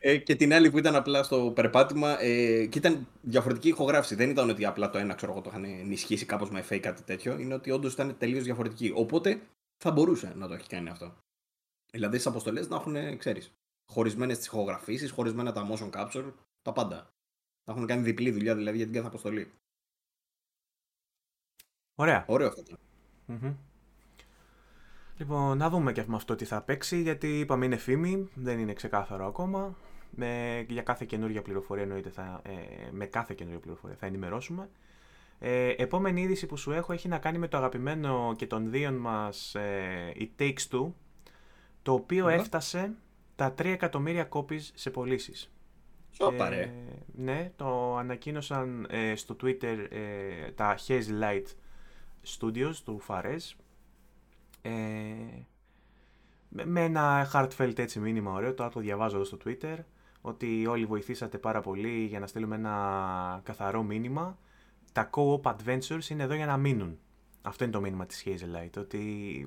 ε, 0.00 0.16
και 0.16 0.34
την 0.34 0.54
άλλη 0.54 0.70
που 0.70 0.78
ήταν 0.78 0.94
απλά 0.96 1.22
στο 1.22 1.52
περπάτημα 1.54 2.22
ε, 2.22 2.66
και 2.66 2.78
ήταν 2.78 3.06
διαφορετική 3.20 3.68
ηχογράφηση. 3.68 4.14
Δεν 4.14 4.30
ήταν 4.30 4.50
ότι 4.50 4.64
απλά 4.64 4.90
το 4.90 4.98
ένα 4.98 5.14
ξέρω 5.14 5.32
εγώ 5.32 5.40
το 5.40 5.50
είχαν 5.52 5.64
ενισχύσει 5.64 6.26
κάπως 6.26 6.50
με 6.50 6.64
fake 6.70 6.78
κάτι 6.78 7.02
τέτοιο. 7.02 7.38
Είναι 7.38 7.54
ότι 7.54 7.70
όντως 7.70 7.92
ήταν 7.92 8.16
τελείως 8.18 8.44
διαφορετική. 8.44 8.92
Οπότε 8.94 9.40
θα 9.76 9.90
μπορούσε 9.90 10.32
να 10.36 10.48
το 10.48 10.54
έχει 10.54 10.68
κάνει 10.68 10.88
αυτό. 10.88 11.14
Δηλαδή 11.92 12.14
στις 12.14 12.26
αποστολές 12.26 12.68
να 12.68 12.76
έχουν, 12.76 13.18
ξέρεις, 13.18 13.52
χωρισμένες 13.92 14.36
τις 14.36 14.46
ηχογραφήσεις, 14.46 15.10
χωρισμένα 15.10 15.52
τα 15.52 15.68
motion 15.70 15.90
capture, 15.90 16.32
τα 16.64 16.72
πάντα. 16.72 17.14
Θα 17.64 17.72
έχουν 17.72 17.86
κάνει 17.86 18.02
διπλή 18.02 18.30
δουλειά 18.30 18.54
δηλαδή 18.54 18.76
για 18.76 18.86
την 18.86 18.94
κάθε 18.94 19.06
αποστολή. 19.06 19.52
Ωραία. 21.94 22.24
Ωραίο 22.28 22.52
Λοιπόν, 25.16 25.58
να 25.58 25.70
δούμε 25.70 25.92
και 25.92 26.04
με 26.06 26.16
αυτό 26.16 26.34
τι 26.34 26.44
θα 26.44 26.62
παίξει, 26.62 27.02
γιατί 27.02 27.38
είπαμε 27.38 27.64
είναι 27.64 27.76
φήμη, 27.76 28.28
δεν 28.34 28.58
είναι 28.58 28.72
ξεκάθαρο 28.72 29.26
ακόμα. 29.26 29.76
Με, 30.10 30.64
για 30.68 30.82
κάθε 30.82 31.04
καινούργια 31.04 31.42
πληροφορία 31.42 31.82
εννοείται, 31.82 32.10
θα, 32.10 32.40
ε, 32.44 32.90
με 32.90 33.06
κάθε 33.06 33.34
καινούργια 33.34 33.60
πληροφορία 33.60 33.96
θα 33.96 34.06
ενημερώσουμε. 34.06 34.70
Ε, 35.38 35.68
επόμενη 35.68 36.22
είδηση 36.22 36.46
που 36.46 36.56
σου 36.56 36.72
έχω 36.72 36.92
έχει 36.92 37.08
να 37.08 37.18
κάνει 37.18 37.38
με 37.38 37.48
το 37.48 37.56
αγαπημένο 37.56 38.34
και 38.36 38.46
των 38.46 38.70
δύο 38.70 38.92
μας 38.92 39.54
ε, 39.54 40.12
η 40.14 40.34
Takes 40.38 40.68
Two, 40.70 40.92
το 41.82 41.92
οποιο 41.92 42.28
έφτασε 42.28 42.94
τα 43.36 43.54
3 43.58 43.64
εκατομμύρια 43.64 44.28
copies 44.32 44.62
σε 44.74 44.90
πωλήσεις. 44.90 45.53
Ε, 46.18 46.70
ναι, 47.14 47.52
το 47.56 47.96
ανακοίνωσαν 47.96 48.86
ε, 48.90 49.16
στο 49.16 49.36
Twitter 49.42 49.86
ε, 49.90 50.50
τα 50.54 50.78
Haze 50.86 51.22
Light 51.22 51.44
Studios 52.38 52.74
του 52.84 53.02
Fares. 53.08 53.52
Ε, 54.62 54.70
με 56.48 56.84
ένα 56.84 57.30
heartfelt 57.32 57.78
έτσι 57.78 58.00
μήνυμα 58.00 58.32
ωραίο, 58.32 58.54
το 58.54 58.68
το 58.68 58.80
διαβάζω 58.80 59.16
εδώ 59.16 59.24
στο 59.24 59.36
Twitter, 59.44 59.76
ότι 60.20 60.66
όλοι 60.66 60.86
βοηθήσατε 60.86 61.38
πάρα 61.38 61.60
πολύ 61.60 62.04
για 62.04 62.20
να 62.20 62.26
στείλουμε 62.26 62.54
ένα 62.54 63.40
καθαρό 63.44 63.82
μήνυμα. 63.82 64.38
Τα 64.92 65.10
co-op 65.12 65.42
adventures 65.42 66.08
είναι 66.10 66.22
εδώ 66.22 66.34
για 66.34 66.46
να 66.46 66.56
μείνουν. 66.56 66.98
Αυτό 67.42 67.64
είναι 67.64 67.72
το 67.72 67.80
μήνυμα 67.80 68.06
της 68.06 68.24
Hazelite, 68.26 68.78
ότι 68.78 69.02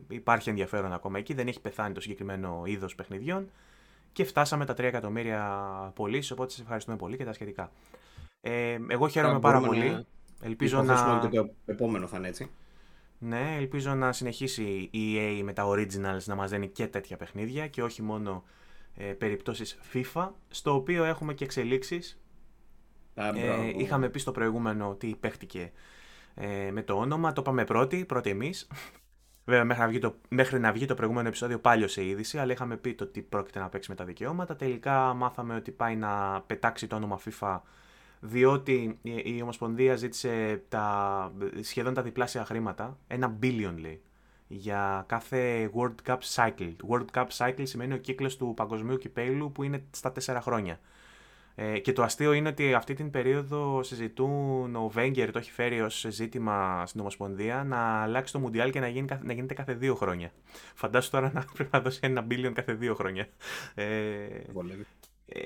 υπάρχει 0.07 0.49
ενδιαφέρον 0.49 0.94
ακόμα 0.94 1.18
εκεί, 1.18 1.34
δεν 1.34 1.48
έχει 1.48 1.61
πεθάνει 1.61 1.94
το 1.94 2.02
συγκεκριμένο 2.02 2.64
είδος 2.65 2.95
παιχνιδιών 2.95 3.49
και 4.18 4.23
φτάσαμε 4.23 4.65
τα 4.65 4.73
3 4.73 4.80
εκατομμύρια 4.80 5.91
πωλήσει, 5.95 6.34
οπότε 6.34 6.52
σας 6.52 6.60
ευχαριστούμε 6.60 6.98
πολύ 6.98 7.18
και 7.18 7.26
τα 7.26 7.34
σχετικά. 7.34 7.72
Ε, 8.41 8.77
εγώ 8.88 9.07
χαίρομαι 9.07 9.39
πάρα 9.39 9.60
πολύ. 9.61 10.06
Ελπίζω 10.41 10.81
να... 10.84 11.19
Και 11.22 11.38
το 11.38 11.49
επόμενο 11.65 12.07
θα 12.07 12.18
είναι 12.18 12.27
έτσι. 12.27 12.49
Ναι, 13.18 13.56
ελπίζω 13.57 13.94
να 13.95 14.11
συνεχίσει 14.11 14.89
η 14.91 15.15
EA 15.18 15.41
με 15.44 15.53
τα 15.53 15.68
Originals 15.68 16.23
να 16.26 16.35
μας 16.35 16.49
δίνει 16.49 16.68
και 16.68 16.88
τέτοια 16.88 17.18
παιχνίδια 17.18 17.68
και 17.68 17.84
όχι 17.84 18.02
μόνο 18.02 18.44
ε, 18.95 19.03
περιπτώσεις 19.03 19.77
FIFA, 19.94 20.30
στο 20.48 20.73
οποίο 20.73 21.03
έχουμε 21.03 21.34
και 21.34 21.44
εξελίξεις. 21.44 22.19
ε, 23.15 23.72
είχαμε 23.77 24.10
πει 24.10 24.19
στο 24.19 24.31
προηγούμενο 24.31 24.89
ότι 24.89 25.15
παίχτηκε 25.19 25.72
ε, 26.35 26.72
με 26.72 26.84
το 26.84 26.94
όνομα, 26.94 27.34
το 27.34 27.41
είπαμε 27.41 27.64
πρώτοι, 27.64 28.06
πρώτοι 28.06 28.30
εμείς. 28.30 28.68
Βέβαια, 29.49 29.65
μέχρι 29.65 29.82
να, 29.82 29.88
βγει 29.88 29.99
το, 29.99 30.15
μέχρι 30.30 30.60
να 30.60 30.72
βγει 30.72 30.86
το 30.86 30.94
προηγούμενο 30.94 31.28
επεισόδιο 31.28 31.60
πάλι 31.60 31.88
σε 31.88 32.06
είδηση, 32.06 32.38
αλλά 32.38 32.52
είχαμε 32.52 32.78
πει 32.78 32.94
το 32.94 33.06
τι 33.06 33.22
πρόκειται 33.22 33.60
να 33.60 33.69
παίξει 33.69 33.90
με 33.90 33.95
τα 33.95 34.06
δικαιώματα. 34.06 34.56
Τελικά 34.56 35.14
μάθαμε 35.14 35.56
ότι 35.56 35.72
πάει 35.72 35.95
να 35.95 36.41
πετάξει 36.48 36.88
το 36.88 36.95
όνομα 36.95 37.19
FIFA 37.26 37.60
διότι 38.19 38.99
η 39.02 39.41
Ομοσπονδία 39.41 39.95
ζήτησε 39.95 40.64
τα, 40.69 41.32
σχεδόν 41.61 41.94
τα 41.94 42.02
διπλάσια 42.02 42.45
χρήματα, 42.45 42.98
ένα 43.07 43.38
billion 43.41 43.74
λέει, 43.78 44.02
για 44.48 45.03
κάθε 45.07 45.72
World 45.76 45.95
Cup 46.06 46.18
cycle. 46.36 46.76
World 46.90 47.06
Cup 47.14 47.28
cycle 47.38 47.64
σημαίνει 47.64 47.94
ο 47.94 47.98
κύκλος 47.98 48.38
του 48.38 48.53
παγκοσμίου 48.56 48.98
κυπέλου 48.98 49.52
που 49.52 49.64
είναι 49.64 49.84
στα 49.91 50.11
τέσσερα 50.11 50.41
χρόνια. 50.41 50.80
Ε, 51.60 51.80
και 51.80 51.94
το 51.94 52.04
αστείο 52.04 52.34
είναι 52.34 52.50
ότι 52.50 52.74
αυτή 52.74 52.94
την 52.94 53.10
περίοδο 53.10 53.84
συζητούν, 53.84 54.76
ο 54.76 54.88
Βέγκερ 54.88 55.32
το 55.32 55.40
έχει 55.40 55.52
φέρει 55.52 55.82
ως 55.82 56.06
ζήτημα 56.10 56.84
στην 56.86 57.00
Ομοσπονδία 57.00 57.64
να 57.64 57.78
αλλάξει 57.78 58.34
το 58.34 58.40
Μουντιάλ 58.40 58.72
και 58.72 58.80
να, 58.80 58.88
γίνει, 58.88 59.08
να 59.22 59.34
γίνεται 59.34 59.54
κάθε 59.54 59.74
δύο 59.74 59.96
χρόνια. 59.96 60.32
Φαντάσου 60.74 61.10
τώρα 61.10 61.32
να 61.34 61.46
πρέπει 61.54 61.70
να 61.74 61.82
δώσει 61.82 62.00
ένα 62.02 62.28
billion 62.30 62.52
κάθε 62.54 62.74
δύο 62.74 62.96
χρόνια. 62.96 63.28
Ε, 63.76 63.84
ε, 65.26 65.42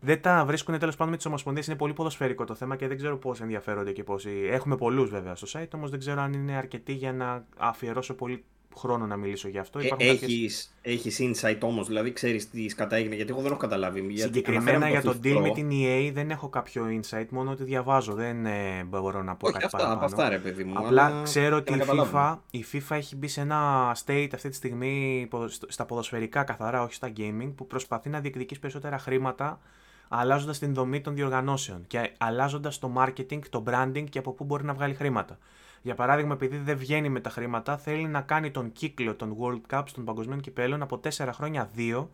δεν 0.00 0.22
τα 0.22 0.44
βρίσκουν 0.44 0.78
τέλος 0.78 0.96
πάντων 0.96 1.10
με 1.10 1.16
τις 1.16 1.26
ομοσπονδίες. 1.26 1.66
Είναι 1.66 1.76
πολύ 1.76 1.92
ποδοσφαιρικό 1.92 2.44
το 2.44 2.54
θέμα 2.54 2.76
και 2.76 2.88
δεν 2.88 2.96
ξέρω 2.96 3.18
πώς 3.18 3.40
ενδιαφέρονται 3.40 3.92
και 3.92 4.04
πόσοι. 4.04 4.48
Έχουμε 4.50 4.76
πολλούς 4.76 5.10
βέβαια 5.10 5.34
στο 5.34 5.60
site, 5.60 5.70
όμως 5.74 5.90
δεν 5.90 5.98
ξέρω 5.98 6.20
αν 6.20 6.32
είναι 6.32 6.56
αρκετοί 6.56 6.92
για 6.92 7.12
να 7.12 7.46
αφιερώσω 7.56 8.14
πολύ 8.14 8.44
χρόνο 8.78 9.06
να 9.06 9.16
μιλήσω 9.16 9.48
για 9.48 9.60
αυτό. 9.60 9.78
Ε, 9.78 9.88
έχεις, 9.98 10.74
έχεις 10.82 11.18
insight 11.20 11.58
όμως, 11.60 11.86
δηλαδή 11.86 12.12
ξέρεις 12.12 12.50
τι 12.50 12.68
σκατά 12.68 12.96
έγινε, 12.96 13.14
γιατί 13.14 13.30
εγώ 13.32 13.40
δεν 13.40 13.50
έχω 13.50 13.60
καταλάβει. 13.60 14.16
Συγκεκριμένα 14.16 14.88
για 14.88 15.02
το 15.02 15.14
deal 15.22 15.40
με 15.42 15.50
την 15.50 15.70
EA 15.72 16.10
δεν 16.12 16.30
έχω 16.30 16.48
κάποιο 16.48 16.84
insight, 17.00 17.26
μόνο 17.30 17.50
ότι 17.50 17.64
διαβάζω, 17.64 18.12
δεν 18.14 18.46
ε, 18.46 18.84
μπορώ 18.86 19.22
να 19.22 19.34
πω 19.36 19.46
Όχι, 19.46 19.52
κάτι 19.52 19.64
αυτά, 19.64 19.78
παραπάνω. 19.78 20.04
Αυτά, 20.04 20.28
ρε, 20.28 20.38
παιδί 20.38 20.64
μου, 20.64 20.78
Απλά 20.78 21.20
ξέρω 21.24 21.56
ότι 21.56 21.74
η 21.74 21.82
FIFA, 21.86 22.36
η 22.50 22.64
FIFA 22.72 22.96
έχει 22.96 23.16
μπει 23.16 23.28
σε 23.28 23.40
ένα 23.40 23.90
state 24.04 24.28
αυτή 24.34 24.48
τη 24.48 24.54
στιγμή 24.54 25.28
στα 25.68 25.84
ποδοσφαιρικά 25.84 26.42
καθαρά, 26.42 26.82
όχι 26.82 26.94
στα 26.94 27.12
gaming, 27.16 27.52
που 27.54 27.66
προσπαθεί 27.66 28.08
να 28.08 28.20
διεκδικήσει 28.20 28.60
περισσότερα 28.60 28.98
χρήματα 28.98 29.60
αλλάζοντας 30.08 30.58
την 30.58 30.74
δομή 30.74 31.00
των 31.00 31.14
διοργανώσεων 31.14 31.84
και 31.86 32.10
αλλάζοντας 32.18 32.78
το 32.78 32.92
marketing, 32.96 33.40
το 33.50 33.64
branding 33.66 34.04
και 34.10 34.18
από 34.18 34.32
πού 34.32 34.44
μπορεί 34.44 34.64
να 34.64 34.74
βγάλει 34.74 34.94
χρήματα. 34.94 35.38
Για 35.82 35.94
παράδειγμα, 35.94 36.32
επειδή 36.34 36.56
δεν 36.56 36.76
βγαίνει 36.76 37.08
με 37.08 37.20
τα 37.20 37.30
χρήματα, 37.30 37.76
θέλει 37.76 38.06
να 38.06 38.20
κάνει 38.20 38.50
τον 38.50 38.72
κύκλο 38.72 39.14
των 39.14 39.36
World 39.40 39.74
Cups 39.74 39.88
των 39.94 40.04
παγκοσμίων 40.04 40.40
κυπέλων 40.40 40.82
από 40.82 41.00
4 41.16 41.28
χρόνια 41.32 41.70
2 41.76 42.06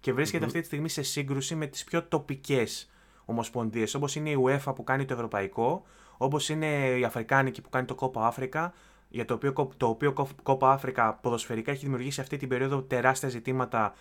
και 0.00 0.12
βρισκεται 0.12 0.44
αυτή 0.44 0.60
τη 0.60 0.66
στιγμή 0.66 0.88
σε 0.88 1.02
σύγκρουση 1.02 1.54
με 1.54 1.66
τις 1.66 1.84
πιο 1.84 2.02
τοπικές 2.02 2.90
ομοσπονδίες, 3.24 3.94
όπως 3.94 4.16
είναι 4.16 4.30
η 4.30 4.36
UEFA 4.46 4.74
που 4.74 4.84
κάνει 4.84 5.04
το 5.04 5.14
ευρωπαϊκό, 5.14 5.82
όπως 6.16 6.48
είναι 6.48 6.66
η 6.98 7.04
Αφρικάνικη 7.04 7.60
που 7.60 7.68
κάνει 7.68 7.86
το 7.86 7.96
Copa 8.00 8.30
Africa, 8.30 8.68
για 9.08 9.24
το 9.24 9.34
οποίο, 9.34 9.52
το 9.76 9.86
οποίο 9.86 10.14
Copa 10.42 10.78
Africa 10.78 11.14
ποδοσφαιρικά 11.20 11.70
έχει 11.70 11.84
δημιουργήσει 11.84 12.20
αυτή 12.20 12.36
την 12.36 12.48
περίοδο 12.48 12.82
τεράστια 12.82 13.28
ζητήματα 13.28 13.94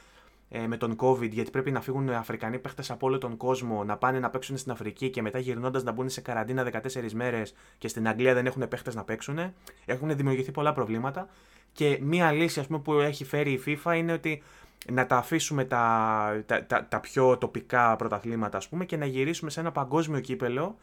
ε, 0.49 0.67
με 0.67 0.77
τον 0.77 0.95
COVID, 0.99 1.29
γιατί 1.29 1.49
πρέπει 1.49 1.71
να 1.71 1.81
φύγουν 1.81 2.09
Αφρικανοί 2.09 2.59
παίχτες 2.59 2.91
από 2.91 3.07
όλο 3.07 3.17
τον 3.17 3.37
κόσμο 3.37 3.83
να 3.83 3.97
πάνε 3.97 4.19
να 4.19 4.29
παίξουν 4.29 4.57
στην 4.57 4.71
Αφρική 4.71 5.09
και 5.09 5.21
μετά 5.21 5.39
γυρνώντας 5.39 5.83
να 5.83 5.91
μπουν 5.91 6.09
σε 6.09 6.21
καραντίνα 6.21 6.71
14 6.71 7.11
μέρες 7.13 7.55
και 7.77 7.87
στην 7.87 8.07
Αγγλία 8.07 8.33
δεν 8.33 8.45
έχουν 8.45 8.67
παίχτες 8.67 8.95
να 8.95 9.03
παίξουν. 9.03 9.53
Έχουν 9.85 10.15
δημιουργηθεί 10.15 10.51
πολλά 10.51 10.73
προβλήματα. 10.73 11.29
Και 11.73 11.99
μία 12.01 12.31
λύση 12.31 12.59
ας 12.59 12.67
πούμε, 12.67 12.79
που 12.79 12.93
έχει 12.93 13.25
φέρει 13.25 13.51
η 13.51 13.61
FIFA 13.65 13.95
είναι 13.97 14.13
ότι 14.13 14.43
να 14.91 15.05
τα 15.05 15.17
αφήσουμε 15.17 15.65
τα, 15.65 16.43
τα, 16.45 16.65
τα, 16.65 16.85
τα 16.89 16.99
πιο 16.99 17.37
τοπικά 17.37 17.95
πρωταθλήματα 17.95 18.57
ας 18.57 18.69
πούμε, 18.69 18.85
και 18.85 18.97
να 18.97 19.05
γυρίσουμε 19.05 19.49
σε 19.49 19.59
ένα 19.59 19.71
παγκόσμιο 19.71 20.19
κύπελο 20.19 20.77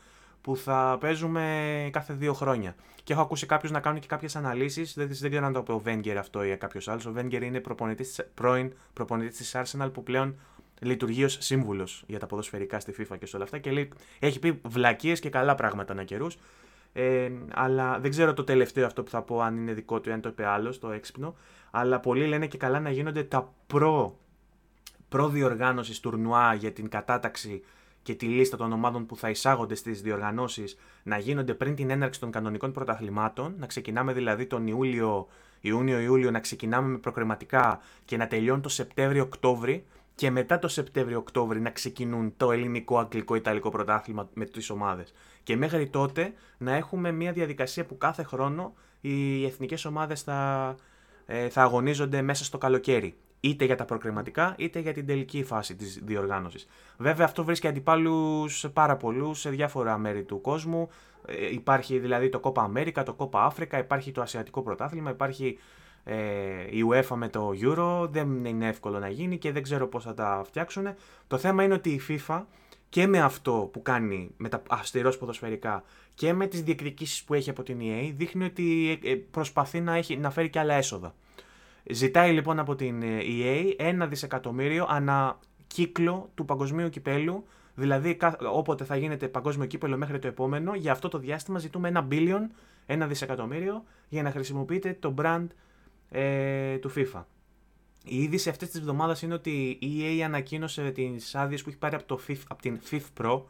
που 0.46 0.56
θα 0.56 0.96
παίζουμε 1.00 1.88
κάθε 1.92 2.12
δύο 2.12 2.32
χρόνια. 2.32 2.74
Και 3.04 3.12
έχω 3.12 3.22
ακούσει 3.22 3.46
κάποιους 3.46 3.72
να 3.72 3.80
κάνουν 3.80 4.00
και 4.00 4.06
κάποιες 4.06 4.36
αναλύσεις. 4.36 4.94
Δεν, 4.94 5.08
δεν 5.10 5.30
ξέρω 5.30 5.46
αν 5.46 5.52
το 5.52 5.58
είπε 5.58 5.72
ο 5.72 5.78
Βέγκερ 5.78 6.18
αυτό 6.18 6.44
ή 6.44 6.56
κάποιος 6.56 6.88
άλλος. 6.88 7.06
Ο 7.06 7.12
Βέγκερ 7.12 7.42
είναι 7.42 7.60
προπονητής, 7.60 8.26
πρώην 8.34 8.72
προπονητής 8.92 9.36
της 9.36 9.56
Arsenal 9.56 9.90
που 9.92 10.02
πλέον 10.02 10.38
λειτουργεί 10.80 11.24
ως 11.24 11.36
σύμβουλος 11.40 12.04
για 12.06 12.18
τα 12.18 12.26
ποδοσφαιρικά 12.26 12.80
στη 12.80 12.94
FIFA 12.98 13.18
και 13.18 13.26
σε 13.26 13.36
όλα 13.36 13.44
αυτά. 13.44 13.58
Και 13.58 13.70
λέει, 13.70 13.92
έχει 14.18 14.38
πει 14.38 14.60
βλακίες 14.64 15.20
και 15.20 15.30
καλά 15.30 15.54
πράγματα 15.54 15.94
να 15.94 16.04
καιρούς. 16.04 16.38
Ε, 16.92 17.30
αλλά 17.54 17.98
δεν 17.98 18.10
ξέρω 18.10 18.34
το 18.34 18.44
τελευταίο 18.44 18.86
αυτό 18.86 19.02
που 19.02 19.10
θα 19.10 19.22
πω 19.22 19.40
αν 19.40 19.56
είναι 19.56 19.72
δικό 19.72 20.00
του 20.00 20.08
ή 20.08 20.12
αν 20.12 20.20
το 20.20 20.28
είπε 20.28 20.46
άλλος, 20.46 20.78
το 20.78 20.90
έξυπνο. 20.90 21.34
Αλλά 21.70 22.00
πολλοί 22.00 22.26
λένε 22.26 22.46
και 22.46 22.58
καλά 22.58 22.80
να 22.80 22.90
γίνονται 22.90 23.22
τα 23.22 23.52
προ, 23.66 24.18
προ 25.08 25.28
διοργάνωση 25.28 26.02
τουρνουά 26.02 26.54
για 26.54 26.72
την 26.72 26.88
κατάταξη 26.88 27.62
και 28.06 28.14
τη 28.14 28.26
λίστα 28.26 28.56
των 28.56 28.72
ομάδων 28.72 29.06
που 29.06 29.16
θα 29.16 29.30
εισάγονται 29.30 29.74
στις 29.74 30.02
διοργανώσεις 30.02 30.76
να 31.02 31.18
γίνονται 31.18 31.54
πριν 31.54 31.74
την 31.74 31.90
έναρξη 31.90 32.20
των 32.20 32.30
κανονικών 32.30 32.72
πρωταθλημάτων, 32.72 33.54
να 33.58 33.66
ξεκινάμε 33.66 34.12
δηλαδή 34.12 34.46
τον 34.46 34.66
Ιούλιο, 34.66 35.26
Ιούνιο-Ιούλιο, 35.60 36.30
να 36.30 36.40
ξεκινάμε 36.40 36.88
με 36.88 36.98
προκριματικά 36.98 37.80
και 38.04 38.16
να 38.16 38.26
τελειώνει 38.26 38.60
το 38.60 38.68
Σεπτέμβριο-Οκτώβρη 38.68 39.84
και 40.14 40.30
μετά 40.30 40.58
το 40.58 40.68
Σεπτέμβριο-Οκτώβρη 40.68 41.60
να 41.60 41.70
ξεκινούν 41.70 42.34
το 42.36 42.52
ελληνικό, 42.52 42.98
αγγλικό, 42.98 43.34
ιταλικό 43.34 43.70
πρωτάθλημα 43.70 44.28
με 44.34 44.44
τις 44.44 44.70
ομάδες. 44.70 45.12
Και 45.42 45.56
μέχρι 45.56 45.88
τότε 45.88 46.32
να 46.58 46.74
έχουμε 46.74 47.12
μια 47.12 47.32
διαδικασία 47.32 47.84
που 47.84 47.98
κάθε 47.98 48.22
χρόνο 48.22 48.74
οι 49.00 49.44
εθνικές 49.44 49.84
ομάδες 49.84 50.22
θα, 50.22 50.74
ε, 51.26 51.48
θα 51.48 51.62
αγωνίζονται 51.62 52.22
μέσα 52.22 52.44
στο 52.44 52.58
καλοκαίρι 52.58 53.16
είτε 53.48 53.64
για 53.64 53.76
τα 53.76 53.84
προκριματικά 53.84 54.54
είτε 54.58 54.80
για 54.80 54.92
την 54.92 55.06
τελική 55.06 55.44
φάση 55.44 55.76
της 55.76 56.00
διοργάνωσης. 56.04 56.66
Βέβαια 56.96 57.26
αυτό 57.26 57.44
βρίσκει 57.44 57.66
αντιπάλους 57.66 58.66
πάρα 58.72 58.96
πολλούς 58.96 59.40
σε 59.40 59.50
διάφορα 59.50 59.98
μέρη 59.98 60.22
του 60.22 60.40
κόσμου. 60.40 60.88
Ε, 61.26 61.52
υπάρχει 61.52 61.98
δηλαδή 61.98 62.28
το 62.28 62.40
Copa 62.42 62.66
America, 62.70 63.02
το 63.04 63.16
Copa 63.18 63.48
Africa, 63.48 63.78
υπάρχει 63.78 64.12
το 64.12 64.20
Ασιατικό 64.20 64.62
Πρωτάθλημα, 64.62 65.10
υπάρχει 65.10 65.58
ε, 66.04 66.16
η 66.70 66.84
UEFA 66.90 67.16
με 67.16 67.28
το 67.28 67.52
Euro, 67.62 68.08
δεν 68.10 68.44
είναι 68.44 68.68
εύκολο 68.68 68.98
να 68.98 69.08
γίνει 69.08 69.38
και 69.38 69.52
δεν 69.52 69.62
ξέρω 69.62 69.86
πώς 69.86 70.04
θα 70.04 70.14
τα 70.14 70.42
φτιάξουν. 70.44 70.94
Το 71.26 71.38
θέμα 71.38 71.62
είναι 71.62 71.74
ότι 71.74 71.90
η 71.90 72.00
FIFA 72.08 72.42
και 72.88 73.06
με 73.06 73.20
αυτό 73.20 73.68
που 73.72 73.82
κάνει 73.82 74.30
με 74.36 74.48
τα 74.48 74.62
αυστηρός 74.68 75.18
ποδοσφαιρικά 75.18 75.82
και 76.14 76.32
με 76.32 76.46
τις 76.46 76.62
διεκδικήσεις 76.62 77.24
που 77.24 77.34
έχει 77.34 77.50
από 77.50 77.62
την 77.62 77.78
EA 77.80 78.12
δείχνει 78.16 78.44
ότι 78.44 78.98
ε, 79.04 79.14
προσπαθεί 79.14 79.80
να, 79.80 79.94
έχει, 79.94 80.16
να 80.16 80.30
φέρει 80.30 80.50
και 80.50 80.58
άλλα 80.58 80.74
έσοδα. 80.74 81.14
Ζητάει 81.90 82.32
λοιπόν 82.32 82.58
από 82.58 82.74
την 82.74 83.02
ε, 83.02 83.18
EA 83.22 83.74
ένα 83.76 84.06
δισεκατομμύριο 84.06 84.86
ανά 84.88 85.38
κύκλο 85.66 86.30
του 86.34 86.44
παγκοσμίου 86.44 86.88
κυπέλου. 86.88 87.44
Δηλαδή, 87.74 88.18
όποτε 88.52 88.84
θα 88.84 88.96
γίνεται 88.96 89.28
παγκόσμιο 89.28 89.66
κύπελο 89.66 89.96
μέχρι 89.96 90.18
το 90.18 90.26
επόμενο, 90.26 90.74
για 90.74 90.92
αυτό 90.92 91.08
το 91.08 91.18
διάστημα 91.18 91.58
ζητούμε 91.58 91.88
ένα 91.88 92.08
billion, 92.10 92.40
ένα 92.86 93.06
δισεκατομμύριο, 93.06 93.84
για 94.08 94.22
να 94.22 94.30
χρησιμοποιείτε 94.30 94.96
το 95.00 95.14
brand 95.18 95.46
ε, 96.10 96.76
του 96.76 96.90
FIFA. 96.96 97.22
Η 98.04 98.22
είδηση 98.22 98.48
αυτής 98.48 98.68
της 98.68 98.80
εβδομάδας 98.80 99.22
είναι 99.22 99.34
ότι 99.34 99.78
η 99.80 100.18
EA 100.18 100.20
ανακοίνωσε 100.20 100.90
τις 100.90 101.34
άδειες 101.34 101.62
που 101.62 101.68
έχει 101.68 101.78
πάρει 101.78 101.94
από, 101.94 102.04
το 102.04 102.20
από 102.48 102.62
την 102.62 102.80
FIFA 102.90 103.22
Pro, 103.22 103.42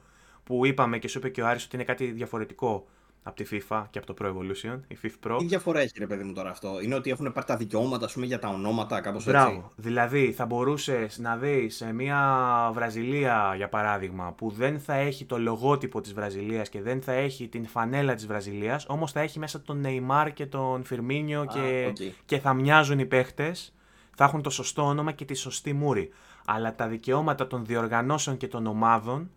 που 0.45 0.67
είπαμε 0.67 0.99
και 0.99 1.09
σου 1.09 1.19
είπε 1.19 1.29
και 1.29 1.43
ο 1.43 1.47
Άρης 1.47 1.65
ότι 1.65 1.77
είναι 1.77 1.85
κάτι 1.85 2.11
διαφορετικό 2.11 2.87
από 3.27 3.37
τη 3.37 3.45
FIFA 3.51 3.85
και 3.91 3.99
από 3.99 4.15
το 4.15 4.15
Pro 4.21 4.27
Evolution, 4.27 4.81
η 4.89 4.99
FIFA 5.03 5.29
Pro. 5.29 5.39
Τι 5.39 5.47
διαφορά 5.47 5.81
έχει, 5.81 5.93
ρε 5.99 6.07
παιδί 6.07 6.25
μου, 6.25 6.33
τώρα 6.33 6.51
αυτό; 6.51 6.81
Είναι 6.83 6.95
ότι 6.95 7.11
έχουν 7.11 7.33
πάρει 7.33 7.47
τα 7.47 7.57
δικαιώματα 7.57 8.09
πούμε, 8.13 8.27
για 8.27 8.39
τα 8.39 8.49
ονόματα, 8.49 9.01
κάπως 9.01 9.27
έτσι; 9.27 9.31
Μπράβο. 9.31 9.71
Δηλαδή, 9.77 10.33
θα 10.33 10.47
μπορούσες 10.47 11.19
να 11.19 11.37
δεις 11.37 11.77
σε 11.77 11.93
μια 11.93 12.71
Βραζιλία, 12.75 13.53
για 13.57 13.69
παράδειγμα, 13.69 14.33
που 14.33 14.51
δεν 14.51 14.81
θα 14.81 14.95
έχει 14.95 15.25
το 15.25 15.39
λογότυπο 15.39 16.01
της 16.01 16.15
Βραζιλίας 16.15 16.69
και 16.69 16.83
δεν 16.83 17.03
θα 17.03 17.13
έχει 17.13 17.49
την 17.49 17.67
φανέλα 17.67 18.15
της 18.15 18.27
Βραζιλίας, 18.27 18.85
όμως 18.89 19.13
θα 19.13 19.21
έχει 19.21 19.39
μέσα 19.39 19.61
τον 19.61 19.85
Neymar 19.87 20.31
και 20.35 20.47
τον 20.47 20.85
Φιρμίνιο 20.85 21.47
και, 21.53 21.93
και 22.25 22.39
θα 22.39 22.55
μοιάζουν 22.55 22.99
οι 22.99 23.07
παίχτες. 23.07 23.71
Θα 24.17 24.25
έχουν 24.25 24.43
το 24.43 24.51
σωστό 24.51 24.83
όνομα 24.83 25.13
και 25.13 25.25
τη 25.25 25.35
σωστή 25.35 25.73
μούρη. 25.73 26.11
Αλλά 26.45 26.75
τα 26.75 26.87
δικαιώματα 26.87 27.47
των 27.47 27.65
διοργανώσεων 27.65 28.37
και 28.37 28.49
των 28.49 28.67
ομάδων 28.67 29.31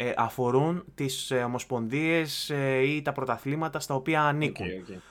ε, 0.00 0.12
αφορούν 0.16 0.84
τις 0.94 1.30
ε, 1.30 1.36
ομοσπονδίες 1.36 2.50
ε, 2.50 2.82
ή 2.82 3.02
τα 3.02 3.12
πρωταθλήματα 3.12 3.80
στα 3.80 3.94
οποία 3.94 4.22
ανήκουν. 4.22 4.66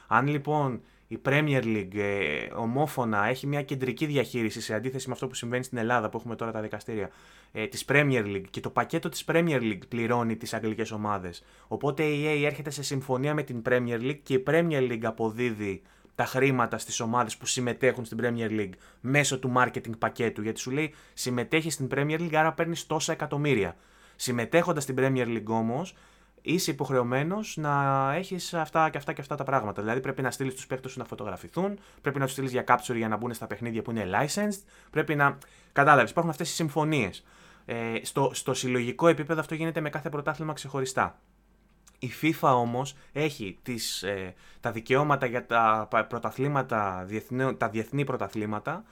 Αν 0.07 0.27
λοιπόν 0.27 0.81
η 1.07 1.19
Premier 1.25 1.63
League 1.63 1.95
ε, 1.95 2.47
ομόφωνα 2.55 3.25
έχει 3.25 3.47
μια 3.47 3.61
κεντρική 3.61 4.05
διαχείριση 4.05 4.61
σε 4.61 4.73
αντίθεση 4.73 5.07
με 5.07 5.13
αυτό 5.13 5.27
που 5.27 5.33
συμβαίνει 5.33 5.63
στην 5.63 5.77
Ελλάδα 5.77 6.09
που 6.09 6.17
έχουμε 6.17 6.35
τώρα 6.35 6.51
τα 6.51 6.61
δικαστήρια 6.61 7.09
ε, 7.51 7.67
της 7.67 7.85
Premier 7.87 8.25
League 8.25 8.45
και 8.49 8.59
το 8.59 8.69
πακέτο 8.69 9.09
της 9.09 9.23
Premier 9.27 9.61
League 9.61 9.87
πληρώνει 9.87 10.35
τις 10.35 10.53
αγγλικές 10.53 10.91
ομάδες. 10.91 11.43
Οπότε 11.67 12.03
η 12.03 12.23
EA 12.25 12.45
έρχεται 12.45 12.69
σε 12.69 12.83
συμφωνία 12.83 13.33
με 13.33 13.43
την 13.43 13.61
Premier 13.69 13.99
League 14.01 14.19
και 14.23 14.33
η 14.33 14.43
Premier 14.47 14.91
League 14.91 15.03
αποδίδει 15.03 15.81
τα 16.15 16.25
χρήματα 16.25 16.77
στις 16.77 16.99
ομάδες 16.99 17.37
που 17.37 17.45
συμμετέχουν 17.45 18.05
στην 18.05 18.17
Premier 18.21 18.49
League 18.49 18.73
μέσω 19.01 19.39
του 19.39 19.53
marketing 19.57 19.97
πακέτου 19.99 20.41
γιατί 20.41 20.59
σου 20.59 20.71
λέει 20.71 20.93
συμμετέχεις 21.13 21.73
στην 21.73 21.87
Premier 21.91 22.19
League 22.19 22.35
άρα 22.35 22.53
παίρνεις 22.53 22.85
τόσα 22.85 23.11
εκατομμύρια. 23.11 23.75
Συμμετέχοντας 24.17 24.83
στην 24.83 24.95
Premier 24.97 25.27
League 25.27 25.47
όμως, 25.47 25.95
είσαι 26.41 26.71
υποχρεωμένος 26.71 27.57
να 27.57 28.13
έχεις 28.13 28.53
αυτά 28.53 28.89
και 28.89 28.97
αυτά 28.97 29.13
και 29.13 29.21
αυτά 29.21 29.35
τα 29.35 29.43
πράγματα. 29.43 29.81
Δηλαδή 29.81 29.99
πρέπει 29.99 30.21
να 30.21 30.31
στείλεις 30.31 30.55
τους 30.55 30.67
παίκτες 30.67 30.91
σου 30.91 30.99
να 30.99 31.05
φωτογραφηθούν, 31.05 31.79
πρέπει 32.01 32.19
να 32.19 32.23
τους 32.23 32.33
στείλεις 32.33 32.51
για 32.51 32.63
capture 32.67 32.95
για 32.95 33.07
να 33.07 33.17
μπουν 33.17 33.33
στα 33.33 33.47
παιχνίδια 33.47 33.81
που 33.81 33.91
είναι 33.91 34.09
licensed, 34.13 34.61
πρέπει 34.89 35.15
να. 35.15 35.37
Κατάλαβες, 35.71 36.09
υπάρχουν 36.09 36.31
αυτές 36.31 36.49
οι 36.49 36.53
συμφωνίες. 36.53 37.23
Ε, 37.65 37.93
στο, 38.01 38.31
στο 38.33 38.53
συλλογικό 38.53 39.07
επίπεδο 39.07 39.39
αυτό 39.39 39.55
γίνεται 39.55 39.81
με 39.81 39.89
κάθε 39.89 40.09
πρωτάθλημα 40.09 40.53
ξεχωριστά. 40.53 41.19
Η 41.99 42.11
FIFA 42.21 42.51
όμως 42.53 42.95
έχει 43.11 43.59
τις, 43.63 44.03
ε, 44.03 44.33
τα 44.59 44.71
δικαιώματα 44.71 45.25
για 45.25 45.45
τα 45.45 45.87
πρωταθλήματα, 46.09 47.07
τα 47.57 47.69
διεθνή 47.69 48.03
πρωταθλήματα 48.03 48.83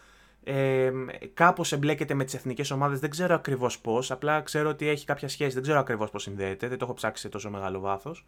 ε, 0.48 0.92
Κάπως 1.34 1.72
εμπλέκεται 1.72 2.14
με 2.14 2.24
τις 2.24 2.34
εθνικές 2.34 2.72
ομάδες, 2.72 3.00
δεν 3.00 3.10
ξέρω 3.10 3.36
ακριβώς 3.36 3.80
πώς. 3.80 4.12
Απλά 4.12 4.42
ξέρω 4.42 4.70
ότι 4.70 4.88
έχει 4.88 5.06
κάποια 5.06 5.28
σχέση, 5.28 5.54
δεν 5.54 5.62
ξέρω 5.62 5.80
ακριβώς 5.80 6.10
πώς 6.10 6.22
συνδέεται, 6.24 6.68
δεν 6.68 6.78
το 6.78 6.86
έχω 6.86 6.94
ψάξει 6.94 7.22
σε 7.22 7.30
τόσο 7.30 7.50
μεγάλο 7.50 7.80
βάθος. 7.80 8.26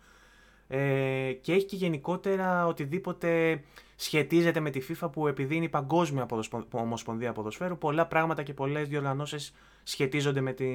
Ε, 0.67 1.31
και 1.41 1.53
έχει 1.53 1.65
και 1.65 1.75
γενικότερα 1.75 2.67
οτιδήποτε 2.67 3.61
σχετίζεται 3.95 4.59
με 4.59 4.69
τη 4.69 4.81
FIFA 4.89 5.11
που 5.11 5.27
επειδή 5.27 5.55
είναι 5.55 5.65
η 5.65 5.69
Παγκόσμια 5.69 6.27
Ομοσπονδία 6.71 7.31
Ποδοσφαίρου, 7.31 7.77
πολλά 7.77 8.05
πράγματα 8.05 8.43
και 8.43 8.53
πολλές 8.53 8.87
διοργανώσεις 8.87 9.53
σχετίζονται 9.83 10.41
με 10.41 10.53
τη 10.53 10.67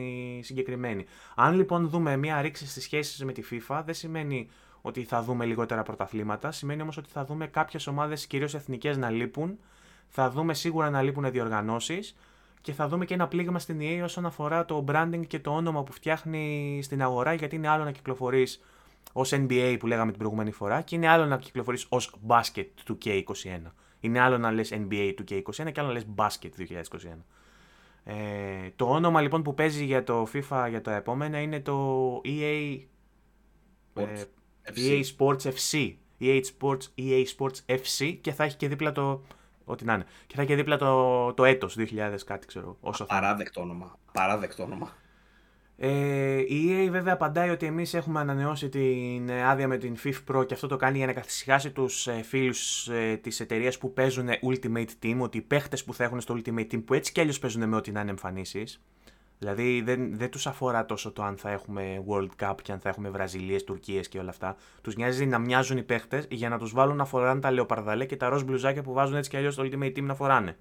συγκεκριμένη. 0.42 1.04
Αν 1.34 1.54
λοιπόν 1.54 1.88
δούμε 1.88 2.16
μια 2.16 2.40
ρήξη 2.40 2.66
στις 2.66 2.82
σχέσεις 2.82 3.24
με 3.24 3.32
τη 3.32 3.42
FIFA, 3.50 3.82
δεν 3.84 3.94
σημαίνει 3.94 4.48
ότι 4.80 5.04
θα 5.04 5.22
δούμε 5.22 5.44
λιγότερα 5.44 5.82
πρωταθλήματα, 5.82 6.52
σημαίνει 6.52 6.82
όμως 6.82 6.96
ότι 6.96 7.08
θα 7.10 7.24
δούμε 7.24 7.46
κάποιες 7.46 7.86
ομάδες, 7.86 8.26
κυρίως 8.26 8.54
εθνικές, 8.54 8.96
να 8.96 9.10
λείπουν 9.10 9.58
θα 10.14 10.30
δούμε 10.30 10.54
σίγουρα 10.54 10.90
να 10.90 11.02
λείπουν 11.02 11.30
διοργανώσεις 11.30 12.16
και 12.60 12.72
θα 12.72 12.88
δούμε 12.88 13.04
και 13.04 13.14
ένα 13.14 13.28
πλήγμα 13.28 13.58
στην 13.58 13.78
EA 13.80 14.00
όσον 14.04 14.26
αφορά 14.26 14.64
το 14.64 14.84
branding 14.88 15.26
και 15.26 15.38
το 15.38 15.50
όνομα 15.50 15.82
που 15.82 15.92
φτιάχνει 15.92 16.80
στην 16.82 17.02
αγορά, 17.02 17.32
γιατί 17.32 17.56
είναι 17.56 17.68
άλλο 17.68 17.84
να 17.84 17.90
κυκλοφορείς 17.90 18.62
ως 19.12 19.32
NBA 19.34 19.76
που 19.78 19.86
λέγαμε 19.86 20.10
την 20.10 20.18
προηγούμενη 20.18 20.50
φορά 20.50 20.80
και 20.80 20.96
είναι 20.96 21.08
άλλο 21.08 21.26
να 21.26 21.38
κυκλοφορείς 21.38 21.86
ως 21.88 22.14
basket 22.26 22.66
του 22.84 22.98
K21. 23.04 23.60
Είναι 24.00 24.20
άλλο 24.20 24.38
να 24.38 24.50
λες 24.50 24.72
NBA 24.72 25.12
του 25.16 25.24
K21 25.30 25.72
και 25.72 25.80
άλλο 25.80 25.86
να 25.86 25.92
λες 25.92 26.06
basket 26.16 26.50
2021. 26.58 27.24
Ε, 28.04 28.14
το 28.76 28.84
όνομα 28.84 29.20
λοιπόν 29.20 29.42
που 29.42 29.54
παίζει 29.54 29.84
για 29.84 30.04
το 30.04 30.26
FIFA 30.32 30.66
για 30.68 30.80
τα 30.80 30.94
επόμενα 30.94 31.40
είναι 31.40 31.60
το 31.60 32.20
EA 32.24 32.78
Sports. 33.94 34.26
Ε, 34.62 34.72
EA 34.74 35.02
Sports 35.16 35.40
FC. 35.40 35.94
EA 36.20 36.40
Sports, 36.58 36.82
EA 36.98 37.24
Sports 37.36 37.56
FC 37.66 38.18
και 38.20 38.32
θα 38.32 38.44
έχει 38.44 38.56
και 38.56 38.68
δίπλα 38.68 38.92
το 38.92 39.22
Ό,τι 39.72 39.84
να 39.84 39.94
είναι. 39.94 40.04
Και 40.26 40.34
θα 40.36 40.42
έχει 40.42 40.54
δίπλα 40.54 40.76
το, 40.76 41.32
το 41.32 41.44
έτος 41.44 41.76
2000 41.78 42.16
κάτι 42.26 42.46
ξέρω. 42.46 42.76
Όσο 42.80 43.04
Παράδεκτο 43.04 43.60
όνομα. 43.60 43.98
Παράδεκτο 44.12 44.62
όνομα. 44.62 44.92
Ε, 45.76 46.38
η 46.38 46.86
EA 46.86 46.90
βέβαια 46.90 47.12
απαντάει 47.12 47.50
ότι 47.50 47.66
εμείς 47.66 47.94
έχουμε 47.94 48.20
ανανεώσει 48.20 48.68
την 48.68 49.30
άδεια 49.30 49.68
με 49.68 49.76
την 49.76 49.96
FIF 50.04 50.14
Pro 50.30 50.46
και 50.46 50.54
αυτό 50.54 50.66
το 50.66 50.76
κάνει 50.76 50.96
για 50.96 51.06
να 51.06 51.12
καθησυχάσει 51.12 51.70
τους 51.70 52.06
ε, 52.06 52.22
φίλους 52.22 52.88
ε, 52.88 53.16
της 53.22 53.40
εταιρείας 53.40 53.78
που 53.78 53.92
παίζουν 53.92 54.28
Ultimate 54.28 54.88
Team, 55.02 55.16
ότι 55.18 55.38
οι 55.38 55.40
παίχτες 55.40 55.84
που 55.84 55.94
θα 55.94 56.04
έχουν 56.04 56.20
στο 56.20 56.36
Ultimate 56.38 56.66
Team 56.72 56.84
που 56.84 56.94
έτσι 56.94 57.12
κι 57.12 57.20
αλλιώς 57.20 57.38
παίζουν 57.38 57.68
με 57.68 57.76
ό,τι 57.76 57.92
να 57.92 58.00
είναι 58.00 58.10
εμφανίσεις, 58.10 58.82
Δηλαδή 59.42 59.82
δεν, 59.84 60.16
δεν 60.16 60.30
τους 60.30 60.46
αφορά 60.46 60.86
τόσο 60.86 61.12
το 61.12 61.22
αν 61.22 61.36
θα 61.36 61.50
έχουμε 61.50 62.04
World 62.08 62.28
Cup 62.42 62.54
και 62.62 62.72
αν 62.72 62.78
θα 62.78 62.88
έχουμε 62.88 63.08
Βραζιλίες, 63.08 63.64
Τουρκίες 63.64 64.08
και 64.08 64.18
όλα 64.18 64.30
αυτά. 64.30 64.56
Τους 64.82 64.96
νοιάζει 64.96 65.26
να 65.26 65.38
μοιάζουν 65.38 65.76
οι 65.76 65.82
παίχτες 65.82 66.26
για 66.30 66.48
να 66.48 66.58
τους 66.58 66.72
βάλουν 66.72 66.96
να 66.96 67.04
φοράνε 67.04 67.40
τα 67.40 67.50
λεοπαρδαλέ 67.50 68.04
και 68.04 68.16
τα 68.16 68.28
ροζ 68.28 68.42
μπλουζάκια 68.42 68.82
που 68.82 68.92
βάζουν 68.92 69.16
έτσι 69.16 69.30
κι 69.30 69.36
αλλιώς 69.36 69.54
στο 69.54 69.62
Ultimate 69.66 69.96
Team 69.96 70.02
να 70.02 70.14
φοράνε. 70.14 70.56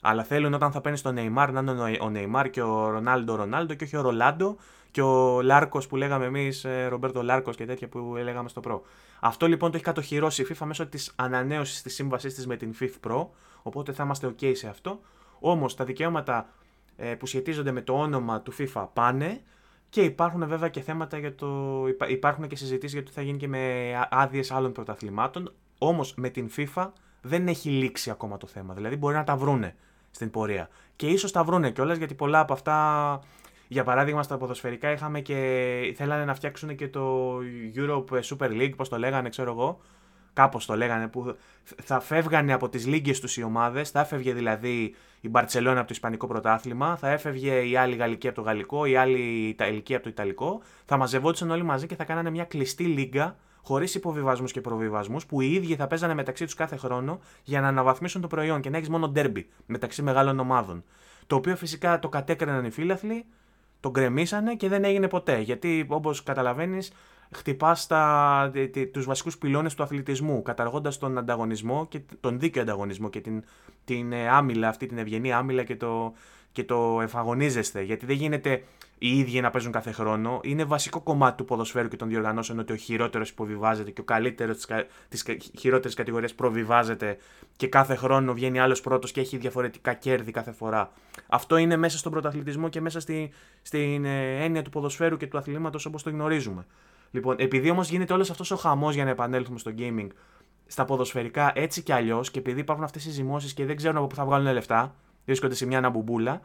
Αλλά 0.00 0.22
θέλουν 0.22 0.54
όταν 0.54 0.72
θα 0.72 0.80
παίρνει 0.80 1.00
τον 1.00 1.14
Neymar 1.18 1.48
να 1.52 1.60
είναι 1.60 1.98
ο 2.00 2.12
Neymar 2.14 2.50
και 2.50 2.62
ο 2.62 2.90
Ρονάλντο 2.90 3.34
Ρονάλντο 3.34 3.74
και 3.74 3.84
όχι 3.84 3.96
ο 3.96 4.00
Ρολάντο 4.00 4.56
και 4.90 5.02
ο 5.02 5.42
Λάρκος 5.42 5.86
που 5.86 5.96
λέγαμε 5.96 6.24
εμείς, 6.24 6.64
ε, 6.64 6.86
Ρομπέρτο 6.86 7.22
Λάρκος 7.22 7.56
και 7.56 7.66
τέτοια 7.66 7.88
που 7.88 8.14
λέγαμε 8.22 8.48
στο 8.48 8.60
Pro. 8.64 8.80
Αυτό 9.20 9.48
λοιπόν 9.48 9.70
το 9.70 9.76
έχει 9.76 9.84
κατοχυρώσει 9.84 10.42
η 10.42 10.46
FIFA 10.50 10.66
μέσω 10.66 10.86
της 10.86 11.12
ανανέωσης 11.16 11.82
της 11.82 11.94
σύμβασής 11.94 12.34
της 12.34 12.46
με 12.46 12.56
την 12.56 12.74
FIFA 12.80 13.10
Pro. 13.10 13.26
Οπότε 13.62 13.92
θα 13.92 14.04
είμαστε 14.04 14.34
OK 14.38 14.56
σε 14.56 14.68
αυτό. 14.68 15.00
Όμως 15.38 15.74
τα 15.74 15.84
δικαιώματα 15.84 16.38
ε, 16.38 16.65
που 17.18 17.26
σχετίζονται 17.26 17.70
με 17.70 17.82
το 17.82 17.92
όνομα 17.92 18.40
του 18.40 18.52
FIFA 18.58 18.86
πάνε 18.92 19.40
και 19.88 20.02
υπάρχουν 20.02 20.48
βέβαια 20.48 20.68
και 20.68 20.80
θέματα 20.80 21.18
για 21.18 21.34
το. 21.34 21.82
Υπάρχουν 22.08 22.46
και 22.46 22.56
συζητήσεις 22.56 22.92
για 22.92 23.02
το 23.02 23.08
τι 23.08 23.14
θα 23.14 23.22
γίνει 23.22 23.38
και 23.38 23.48
με 23.48 23.92
άδειες 24.10 24.50
άλλων 24.50 24.72
πρωταθλημάτων. 24.72 25.52
Όμως 25.78 26.14
με 26.14 26.28
την 26.28 26.50
FIFA 26.56 26.88
δεν 27.20 27.48
έχει 27.48 27.68
λήξει 27.68 28.10
ακόμα 28.10 28.36
το 28.36 28.46
θέμα. 28.46 28.74
Δηλαδή 28.74 28.96
μπορεί 28.96 29.14
να 29.14 29.24
τα 29.24 29.36
βρούνε 29.36 29.74
στην 30.10 30.30
πορεία. 30.30 30.68
Και 30.96 31.06
ίσως 31.06 31.32
τα 31.32 31.44
βρούνε 31.44 31.70
κιόλας 31.70 31.98
γιατί 31.98 32.14
πολλά 32.14 32.40
από 32.40 32.52
αυτά. 32.52 33.20
Για 33.68 33.84
παράδειγμα, 33.84 34.22
στα 34.22 34.36
ποδοσφαιρικά 34.36 34.90
είχαμε 34.90 35.20
και 35.20 35.94
θέλανε 35.96 36.24
να 36.24 36.34
φτιάξουν 36.34 36.76
και 36.76 36.88
το 36.88 37.36
Europe 37.74 38.20
Super 38.22 38.50
League, 38.50 38.72
πώς 38.76 38.88
το 38.88 38.98
λέγανε, 38.98 39.28
ξέρω 39.28 39.50
εγώ, 39.50 39.80
Κάπως 40.36 40.66
το 40.66 40.76
λέγανε, 40.76 41.08
που 41.08 41.36
θα 41.62 42.00
φεύγανε 42.00 42.52
από 42.52 42.68
τις 42.68 42.86
λίγε 42.86 43.18
τους 43.18 43.36
οι 43.36 43.42
ομάδες. 43.42 43.90
Θα 43.90 44.00
έφευγε 44.00 44.32
δηλαδή 44.32 44.94
η 45.26 45.28
Μπαρσελόνα 45.28 45.78
από 45.78 45.86
το 45.86 45.94
Ισπανικό 45.94 46.26
πρωτάθλημα, 46.26 46.96
θα 46.96 47.10
έφευγε 47.10 47.68
η 47.68 47.76
άλλη 47.76 47.96
Γαλλική 47.96 48.26
από 48.26 48.36
το 48.36 48.42
Γαλλικό, 48.42 48.84
η 48.84 48.96
άλλη 48.96 49.48
Ιταλική 49.48 49.94
από 49.94 50.02
το 50.02 50.08
Ιταλικό. 50.08 50.60
Θα 50.84 50.96
μαζευόντουσαν 50.96 51.50
όλοι 51.50 51.62
μαζί 51.62 51.86
και 51.86 51.94
θα 51.94 52.04
κάνανε 52.04 52.30
μια 52.30 52.44
κλειστή 52.44 52.84
λίγκα 52.84 53.36
χωρίς 53.62 53.94
υποβιβασμούς 53.94 54.52
και 54.52 54.60
προβιβασμούς, 54.60 55.26
που 55.26 55.40
οι 55.40 55.52
ίδιοι 55.52 55.74
θα 55.74 55.86
παίζανε 55.86 56.14
μεταξύ 56.14 56.44
τους 56.44 56.54
κάθε 56.54 56.76
χρόνο 56.76 57.20
για 57.44 57.60
να 57.60 57.68
αναβαθμίσουν 57.68 58.20
το 58.20 58.26
προϊόν 58.26 58.60
και 58.60 58.70
να 58.70 58.76
έχεις 58.76 58.88
μόνο 58.88 59.08
ντέρμπι 59.08 59.48
μεταξύ 59.66 60.02
μεγάλων 60.02 60.38
ομάδων. 60.38 60.84
Το 61.26 61.36
οποίο 61.36 61.56
φυσικά 61.56 61.98
το 61.98 62.08
κατέκριναν 62.08 62.64
οι 62.64 62.70
φίλαθλοι, 62.70 63.24
τον 63.80 63.90
γκρεμίσανε 63.90 64.54
και 64.54 64.68
δεν 64.68 64.84
έγινε 64.84 65.08
ποτέ. 65.08 65.38
Γιατί 65.40 65.86
όπως 65.88 66.22
καταλαβαίνεις, 66.22 66.92
χτυπάς 67.34 67.88
τους 68.92 69.04
βασικούς 69.04 69.38
πυλώνες 69.38 69.74
του 69.74 69.82
αθλητισμού, 69.82 70.42
καταργώντας 70.42 70.98
τον 70.98 71.18
ανταγωνισμό 71.18 71.86
και 71.86 72.00
τον 72.20 72.38
δίκαιο 72.38 72.62
ανταγωνισμό 72.62 73.10
και 73.10 73.20
την, 73.20 73.44
την 73.86 74.12
ε, 74.12 74.28
άμυλα, 74.28 74.68
αυτή 74.68 74.86
την 74.86 74.98
ευγενή 74.98 75.32
άμυλα 75.32 75.62
και 75.62 75.76
το, 75.76 76.12
και 76.52 76.64
το 76.64 77.00
εφαγωνίζεστε. 77.02 77.82
Γιατί 77.82 78.06
δεν 78.06 78.16
γίνεται 78.16 78.62
οι 78.98 79.18
ίδιοι 79.18 79.40
να 79.40 79.50
παίζουν 79.50 79.72
κάθε 79.72 79.92
χρόνο. 79.92 80.40
Είναι 80.42 80.64
βασικό 80.64 81.00
κομμάτι 81.00 81.36
του 81.36 81.44
ποδοσφαίρου 81.44 81.88
και 81.88 81.96
των 81.96 82.08
διοργανώσεων 82.08 82.58
ότι 82.58 82.72
ο 82.72 82.76
χειρότερος 82.76 83.30
υποβιβάζεται 83.30 83.90
και 83.90 84.00
ο 84.00 84.04
καλύτερος 84.04 84.66
της 85.08 85.24
χειρότερης 85.58 85.96
κατηγορίας 85.96 86.34
προβιβάζεται 86.34 87.18
και 87.56 87.66
κάθε 87.66 87.94
χρόνο 87.94 88.32
βγαίνει 88.32 88.58
άλλος 88.58 88.80
πρώτος 88.80 89.12
και 89.12 89.20
έχει 89.20 89.36
διαφορετικά 89.36 89.94
κέρδη 89.94 90.30
κάθε 90.30 90.52
φορά. 90.52 90.92
Αυτό 91.26 91.56
είναι 91.56 91.76
μέσα 91.76 91.98
στον 91.98 92.12
πρωταθλητισμό 92.12 92.68
και 92.68 92.80
μέσα 92.80 93.00
στη, 93.00 93.30
στην 93.62 94.04
ε, 94.04 94.44
έννοια 94.44 94.62
του 94.62 94.70
ποδοσφαίρου 94.70 95.16
και 95.16 95.26
του 95.26 95.38
αθλήματος 95.38 95.86
όπως 95.86 96.02
το 96.02 96.10
γνωρίζουμε. 96.10 96.66
Λοιπόν, 97.10 97.36
επειδή 97.38 97.70
όμως 97.70 97.88
γίνεται 97.88 98.12
όλος 98.12 98.30
αυτός 98.30 98.50
ο 98.50 98.56
χαμός 98.56 98.94
για 98.94 99.04
να 99.04 99.10
επανέλθουμε 99.10 99.58
στο 99.58 99.72
gaming 99.78 100.08
στα 100.66 100.84
ποδοσφαιρικά 100.84 101.52
έτσι 101.54 101.82
κι 101.82 101.92
αλλιώς 101.92 102.30
και 102.30 102.38
επειδή 102.38 102.60
υπάρχουν 102.60 102.84
αυτές 102.84 103.06
οι 103.06 103.10
ζυμώσεις 103.10 103.54
και 103.54 103.64
δεν 103.64 103.76
ξέρουν 103.76 103.96
από 103.96 104.06
πού 104.06 104.14
θα 104.14 104.24
βγάλουν 104.24 104.52
λεφτά, 104.52 104.94
βρίσκονται 105.24 105.54
σε 105.54 105.66
μια 105.66 105.78
αναμπουμπούλα, 105.78 106.40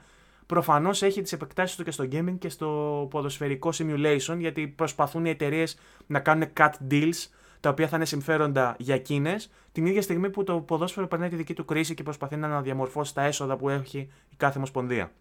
προφανώς 0.45 1.01
έχει 1.01 1.21
τις 1.21 1.33
επεκτάσεις 1.33 1.75
του 1.75 1.83
και 1.83 1.91
στο 1.91 2.07
gaming 2.11 2.35
και 2.39 2.49
στο 2.49 3.07
ποδοσφαιρικό 3.09 3.69
simulation 3.73 4.35
γιατί 4.37 4.67
προσπαθούν 4.67 5.25
οι 5.25 5.29
εταιρείες 5.29 5.77
να 6.07 6.19
κάνουν 6.19 6.47
cut 6.57 6.71
deals, 6.91 7.27
τα 7.59 7.69
οποία 7.69 7.87
θα 7.87 7.95
είναι 7.95 8.05
συμφέροντα 8.05 8.75
για 8.79 8.95
εκείνες, 8.95 9.49
την 9.71 9.85
ίδια 9.85 10.01
στιγμή 10.01 10.29
που 10.29 10.43
το 10.43 10.59
ποδόσφαιρο 10.59 11.07
περνάει 11.07 11.29
τη 11.29 11.35
δική 11.35 11.53
του 11.53 11.65
κρίση 11.65 11.93
και 11.93 12.03
προσπαθεί 12.03 12.35
να 12.35 12.47
αναδιαμορφώσει 12.47 13.13
τα 13.13 13.23
έσοδα 13.23 13.57
που 13.57 13.69
έχει 13.69 13.97
η 14.29 14.35
κάθε 14.37 14.57
ομοσπονδία. 14.57 15.11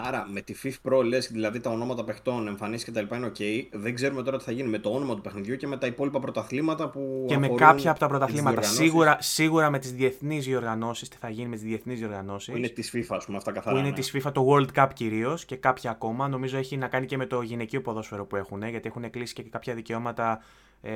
Άρα 0.00 0.26
με 0.30 0.40
τη 0.40 0.54
FIFA 0.62 0.90
Pro 0.90 1.04
λες, 1.04 1.32
δηλαδή 1.32 1.60
τα 1.60 1.70
ονόματα 1.70 2.04
παιχτών, 2.04 2.46
εμφανίσεις 2.46 2.84
και 2.84 2.90
τα 2.90 3.00
λοιπά 3.00 3.16
είναι 3.16 3.32
ok. 3.34 3.66
Δεν 3.72 3.94
ξέρουμε 3.94 4.22
τώρα 4.22 4.38
τι 4.38 4.44
θα 4.44 4.52
γίνει 4.52 4.68
με 4.68 4.78
το 4.78 4.90
όνομα 4.90 5.14
του 5.14 5.20
παιχνιδιού 5.20 5.56
και 5.56 5.66
με 5.66 5.76
τα 5.76 5.86
υπόλοιπα 5.86 6.20
πρωταθλήματα 6.20 6.88
που. 6.88 7.24
Και 7.28 7.38
με 7.38 7.48
κάποια 7.48 7.90
από 7.90 8.00
τα 8.00 8.08
πρωταθλήματα. 8.08 8.62
Σίγουρα, 8.62 9.16
σίγουρα 9.20 9.70
με 9.70 9.78
τις 9.78 9.92
διεθνείς 9.92 10.44
διοργανώσεις, 10.44 11.08
τι 11.08 11.16
θα 11.16 11.28
γίνει 11.28 11.48
με 11.48 11.54
τις 11.54 11.64
διεθνείς 11.64 11.98
διοργανώσεις. 11.98 12.50
Που 12.50 12.56
είναι 12.56 12.68
της 12.68 12.92
FIFA, 12.94 13.16
α 13.20 13.24
πούμε, 13.24 13.36
αυτά 13.36 13.52
καθαρά. 13.52 13.74
Που 13.74 13.80
είναι 13.80 13.90
ναι. 13.90 13.94
της 13.94 14.14
FIFA, 14.14 14.32
το 14.32 14.46
World 14.48 14.82
Cup 14.82 14.88
κυρίως 14.94 15.44
και 15.44 15.56
κάποια 15.56 15.90
ακόμα. 15.90 16.28
Νομίζω 16.28 16.58
έχει 16.58 16.76
να 16.76 16.88
κάνει 16.88 17.06
και 17.06 17.16
με 17.16 17.26
το 17.26 17.42
γυναικείο 17.42 17.80
ποδόσφαιρο 17.80 18.24
που 18.24 18.36
έχουν, 18.36 18.62
γιατί 18.62 18.88
έχουν 18.88 19.10
κλείσει 19.10 19.34
και 19.34 19.42
κάποια 19.42 19.74
δικαιώματα 19.74 20.42
ε, 20.82 20.92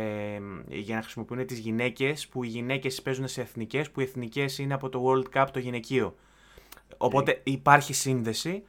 για 0.69 0.97
να 0.97 1.03
χρησιμοποιούν 1.03 1.47
τις 1.47 1.59
γυναίκες, 1.59 2.29
που 2.29 2.45
οι 2.45 2.47
γυναίκες 2.47 3.03
παίζουν 3.03 3.29
σε 3.29 3.41
εθνικές, 3.41 3.91
που 3.91 4.01
οι 4.01 4.03
εθνικές 4.03 4.59
είναι 4.59 4.75
από 4.75 4.89
το 4.89 5.05
World 5.07 5.39
Cup 5.39 5.47
το 5.53 5.59
γυναικείο. 5.59 6.15
Οπότε 6.97 7.41
υπάρχει 7.45 7.93
σύνδεση 7.93 8.63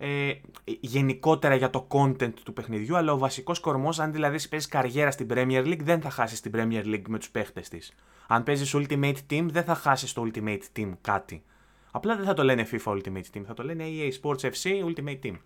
ε, 0.00 0.32
γενικότερα 0.64 1.54
για 1.54 1.70
το 1.70 1.86
content 1.90 2.32
του 2.42 2.52
παιχνιδιού, 2.52 2.96
αλλά 2.96 3.12
ο 3.12 3.18
βασικός 3.18 3.60
κορμός, 3.60 3.98
αν 3.98 4.12
δηλαδή 4.12 4.48
παίζεις 4.48 4.68
καριέρα 4.68 5.10
στην 5.10 5.26
Premier 5.30 5.64
League, 5.64 5.82
δεν 5.82 6.00
θα 6.00 6.10
χάσεις 6.10 6.40
την 6.40 6.52
Premier 6.54 6.84
League 6.84 7.08
με 7.08 7.18
τους 7.18 7.30
παίχτες 7.30 7.68
της. 7.68 7.94
Αν 8.26 8.42
παίζεις 8.42 8.74
Ultimate 8.76 9.16
Team, 9.30 9.46
δεν 9.50 9.64
θα 9.64 9.74
χάσεις 9.74 10.12
το 10.12 10.30
Ultimate 10.30 10.62
Team 10.76 10.92
κάτι. 11.00 11.42
Απλά 11.90 12.16
δεν 12.16 12.24
θα 12.24 12.34
το 12.34 12.42
λένε 12.42 12.66
FIFA 12.70 12.92
Ultimate 12.92 13.24
Team, 13.34 13.42
θα 13.46 13.54
το 13.54 13.62
λένε 13.62 13.84
EA 13.86 14.10
Sports 14.22 14.50
FC 14.50 14.84
Ultimate 14.84 15.18
Team. 15.22 15.36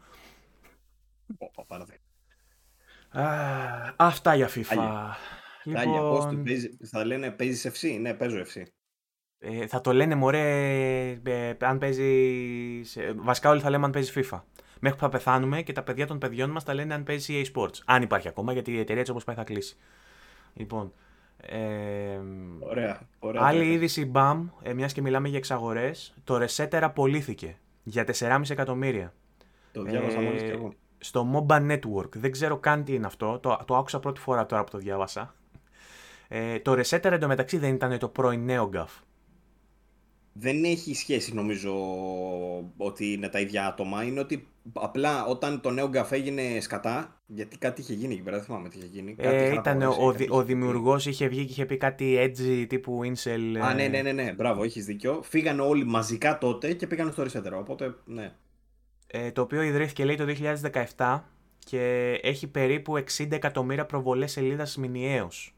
αυτά 3.96 4.34
για 4.34 4.48
FIFA. 4.48 5.10
Λοιπόν... 5.64 6.10
πώς 6.10 6.24
το 6.24 6.36
παίζει, 6.44 6.76
θα 6.90 7.04
λένε 7.04 7.30
παίζεις 7.30 7.72
FC, 7.72 7.98
ναι 8.00 8.14
παίζω 8.14 8.38
FC. 8.38 8.62
Ε, 9.44 9.66
θα 9.66 9.80
το 9.80 9.92
λένε 9.92 10.14
μωρέ, 10.14 10.40
ε, 11.22 11.54
αν 11.60 11.78
παίζεις. 11.78 12.98
Βασικά 13.16 13.50
όλοι 13.50 13.60
θα 13.60 13.70
λέμε 13.70 13.84
αν 13.84 13.90
παίζεις 13.90 14.12
FIFA. 14.16 14.40
Μέχρι 14.80 14.98
που 14.98 15.04
θα 15.04 15.08
πεθάνουμε 15.08 15.62
και 15.62 15.72
τα 15.72 15.82
παιδιά 15.82 16.06
των 16.06 16.18
παιδιών 16.18 16.50
μας 16.50 16.64
θα 16.64 16.74
λένε 16.74 16.94
αν 16.94 17.02
παίζει 17.02 17.42
EA 17.44 17.56
Sports. 17.56 17.80
Αν 17.84 18.02
υπάρχει 18.02 18.28
ακόμα, 18.28 18.52
γιατί 18.52 18.72
η 18.72 18.78
εταιρεία 18.78 19.00
έτσι 19.00 19.10
όπως 19.10 19.24
πάει 19.24 19.36
θα 19.36 19.44
κλείσει. 19.44 19.76
Λοιπόν. 20.54 20.92
Ε, 21.36 21.58
ωραία, 22.58 23.00
ωραία. 23.18 23.42
Άλλη 23.42 23.58
ωραία. 23.58 23.72
είδηση 23.72 24.10
BAM, 24.14 24.44
ε, 24.62 24.72
μιας 24.72 24.92
και 24.92 25.00
μιλάμε 25.00 25.28
για 25.28 25.38
εξαγορές. 25.38 26.14
Το 26.24 26.38
Resetter 26.44 26.80
απολύθηκε 26.82 27.56
για 27.82 28.04
4,5 28.04 28.50
εκατομμύρια. 28.50 29.12
Το 29.72 29.82
διάβασα 29.82 30.18
ε, 30.18 30.22
μόλι 30.22 30.38
και 30.38 30.50
εγώ. 30.50 30.72
Στο 30.98 31.46
MOBA 31.48 31.70
Network. 31.70 32.12
Δεν 32.14 32.30
ξέρω 32.30 32.56
καν 32.58 32.84
τι 32.84 32.94
είναι 32.94 33.06
αυτό. 33.06 33.38
Το, 33.38 33.58
το 33.66 33.76
άκουσα 33.76 34.00
πρώτη 34.00 34.20
φορά 34.20 34.46
τώρα 34.46 34.64
που 34.64 34.70
το 34.70 34.78
διάβασα. 34.78 35.34
Ε, 36.28 36.58
το 36.58 36.72
Resetter 36.72 37.10
εντωμεταξύ 37.10 37.58
δεν 37.58 37.74
ήταν 37.74 37.98
το 37.98 38.08
πρώην 38.08 38.48
NeoGAF 38.50 39.02
δεν 40.32 40.64
έχει 40.64 40.94
σχέση 40.94 41.34
νομίζω 41.34 41.72
ότι 42.76 43.12
είναι 43.12 43.28
τα 43.28 43.40
ίδια 43.40 43.66
άτομα. 43.66 44.04
Είναι 44.04 44.20
ότι 44.20 44.48
απλά 44.72 45.24
όταν 45.24 45.60
το 45.60 45.70
νέο 45.70 45.88
γκαφέ 45.88 46.16
έγινε 46.16 46.60
σκατά, 46.60 47.22
γιατί 47.26 47.58
κάτι 47.58 47.80
είχε 47.80 47.92
γίνει 47.92 48.12
εκεί 48.14 48.22
πέρα, 48.22 48.36
δεν 48.36 48.44
θυμάμαι 48.44 48.68
τι 48.68 48.78
είχε 48.78 48.86
γίνει. 48.86 49.14
Ε, 49.18 49.52
ήταν 49.52 49.82
ο, 49.82 49.94
ο, 50.00 50.36
ο 50.36 50.42
δημιουργός 50.42 51.06
είχε 51.06 51.28
βγει 51.28 51.44
και 51.44 51.50
είχε 51.50 51.66
πει 51.66 51.76
κάτι 51.76 52.16
edgy 52.18 52.64
τύπου 52.68 53.00
Incel. 53.04 53.58
Α, 53.62 53.74
ναι, 53.74 53.88
ναι, 53.88 54.02
ναι, 54.02 54.12
ναι, 54.12 54.32
μπράβο, 54.32 54.62
έχεις 54.62 54.84
δίκιο. 54.84 55.22
Φύγανε 55.22 55.62
όλοι 55.62 55.84
μαζικά 55.84 56.38
τότε 56.38 56.72
και 56.72 56.86
πήγαν 56.86 57.12
στο 57.12 57.22
Resetter. 57.22 57.52
Οπότε, 57.58 57.94
ναι. 58.04 58.32
Ε, 59.06 59.30
το 59.30 59.40
οποίο 59.40 59.62
ιδρύθηκε 59.62 60.04
λέει 60.04 60.16
το 60.16 60.24
2017 60.96 61.20
και 61.58 62.12
έχει 62.22 62.46
περίπου 62.46 63.04
60 63.16 63.30
εκατομμύρια 63.30 63.86
προβολές 63.86 64.32
σελίδας 64.32 64.76
μηνιαίως. 64.76 65.54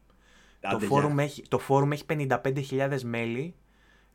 Το 0.71 0.79
φόρουμ, 0.79 1.19
έχει, 1.19 1.43
το 1.47 1.59
φόρουμ 1.59 1.91
έχει 1.91 2.03
55.000 2.09 3.01
μέλη 3.03 3.55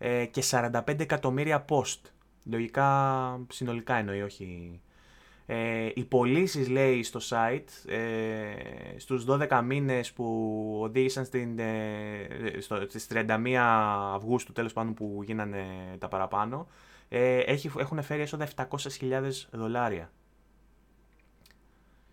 ε, 0.02 0.24
και 0.24 0.43
45 0.51 1.01
εκατομμύρια 1.01 1.64
post. 1.68 2.01
Λογικά 2.44 3.40
συνολικά 3.51 3.94
εννοεί, 3.94 4.22
όχι... 4.22 4.81
Ε, 5.47 5.90
οι 5.94 6.05
πωλήσεις 6.05 6.68
λέει 6.68 7.02
στο 7.02 7.20
site 7.28 7.90
ε, 7.90 8.98
στους 8.98 9.24
12 9.28 9.62
μήνες 9.64 10.12
που 10.12 10.24
οδήγησαν 10.82 11.24
στην, 11.24 11.59
ε, 11.59 12.27
στο, 12.59 12.85
στις 12.89 13.09
31 13.12 13.55
Αυγούστου 14.14 14.52
τέλος 14.52 14.72
πάντων 14.72 14.94
που 14.94 15.20
γίνανε 15.24 15.64
τα 15.98 16.09
παραπάνω 16.09 16.66
ε, 17.09 17.39
έχει, 17.39 17.70
έχουν 17.78 18.02
φέρει 18.02 18.20
έσοδα 18.20 18.48
700.000 18.56 19.31
δολάρια. 19.51 20.12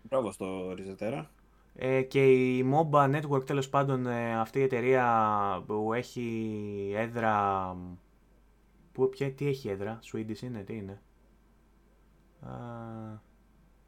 Μπράβο 0.02 0.30
στο 0.32 0.72
Ριζετέρα. 0.74 1.30
Ε, 1.80 2.02
και 2.02 2.32
η 2.32 2.64
MOBA 2.72 3.20
Network 3.20 3.46
τέλος 3.46 3.68
πάντων 3.68 4.06
ε, 4.06 4.38
αυτή 4.38 4.58
η 4.58 4.62
εταιρεία 4.62 5.64
που 5.66 5.92
έχει 5.92 6.92
έδρα... 6.96 7.76
Που, 8.92 9.08
ποια, 9.08 9.32
τι 9.32 9.46
έχει 9.46 9.68
έδρα, 9.68 9.98
Swedish 10.12 10.42
είναι, 10.42 10.62
τι 10.62 10.76
είναι; 10.76 11.02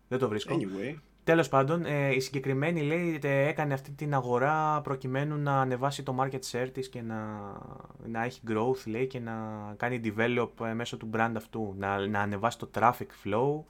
δεν 0.08 0.18
το 0.18 0.28
βρίσκω. 0.28 0.56
Anyway. 0.56 0.96
Τέλος 1.24 1.48
πάντων, 1.48 1.84
ε, 1.84 2.14
η 2.14 2.20
συγκεκριμένη 2.20 2.82
λέει 2.82 3.20
έκανε 3.22 3.74
αυτή 3.74 3.90
την 3.90 4.14
αγορά 4.14 4.80
προκειμένου 4.80 5.36
να 5.36 5.60
ανεβάσει 5.60 6.02
το 6.02 6.16
market 6.20 6.40
share 6.50 6.68
της 6.72 6.88
και 6.88 7.02
να, 7.02 7.16
να 8.06 8.24
έχει 8.24 8.40
growth 8.48 8.86
λέει 8.86 9.06
και 9.06 9.20
να 9.20 9.34
κάνει 9.76 10.00
develop 10.04 10.48
μέσω 10.74 10.96
του 10.96 11.10
brand 11.12 11.32
αυτού, 11.36 11.74
να, 11.78 12.06
να 12.06 12.20
ανεβάσει 12.20 12.58
το 12.58 12.70
traffic 12.74 13.08
flow 13.24 13.64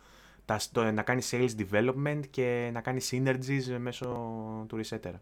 τα, 0.44 0.60
να 0.92 1.02
κάνει 1.02 1.22
sales 1.30 1.50
development 1.58 2.20
και 2.30 2.70
να 2.72 2.80
κάνει 2.80 3.00
synergies 3.10 3.76
μέσω 3.78 4.06
του 4.68 4.80
Resetter. 4.84 5.12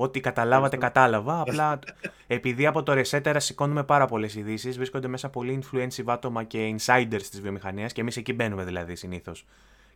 Ό,τι 0.00 0.20
καταλάβατε, 0.20 0.76
κατάλαβα. 0.76 1.40
Απλά 1.40 1.78
επειδή 2.26 2.66
από 2.66 2.82
το 2.82 2.92
Resetter 2.92 3.34
σηκώνουμε 3.38 3.84
πάρα 3.84 4.06
πολλές 4.06 4.34
ειδήσεις, 4.34 4.76
βρίσκονται 4.76 5.08
μέσα 5.08 5.28
πολύ 5.30 5.62
influensive 5.62 6.04
άτομα 6.06 6.44
και 6.44 6.74
insiders 6.78 7.22
της 7.30 7.40
βιομηχανίας 7.40 7.92
και 7.92 8.00
εμείς 8.00 8.16
εκεί 8.16 8.32
μπαίνουμε 8.32 8.64
δηλαδή 8.64 8.96
συνήθως. 8.96 9.44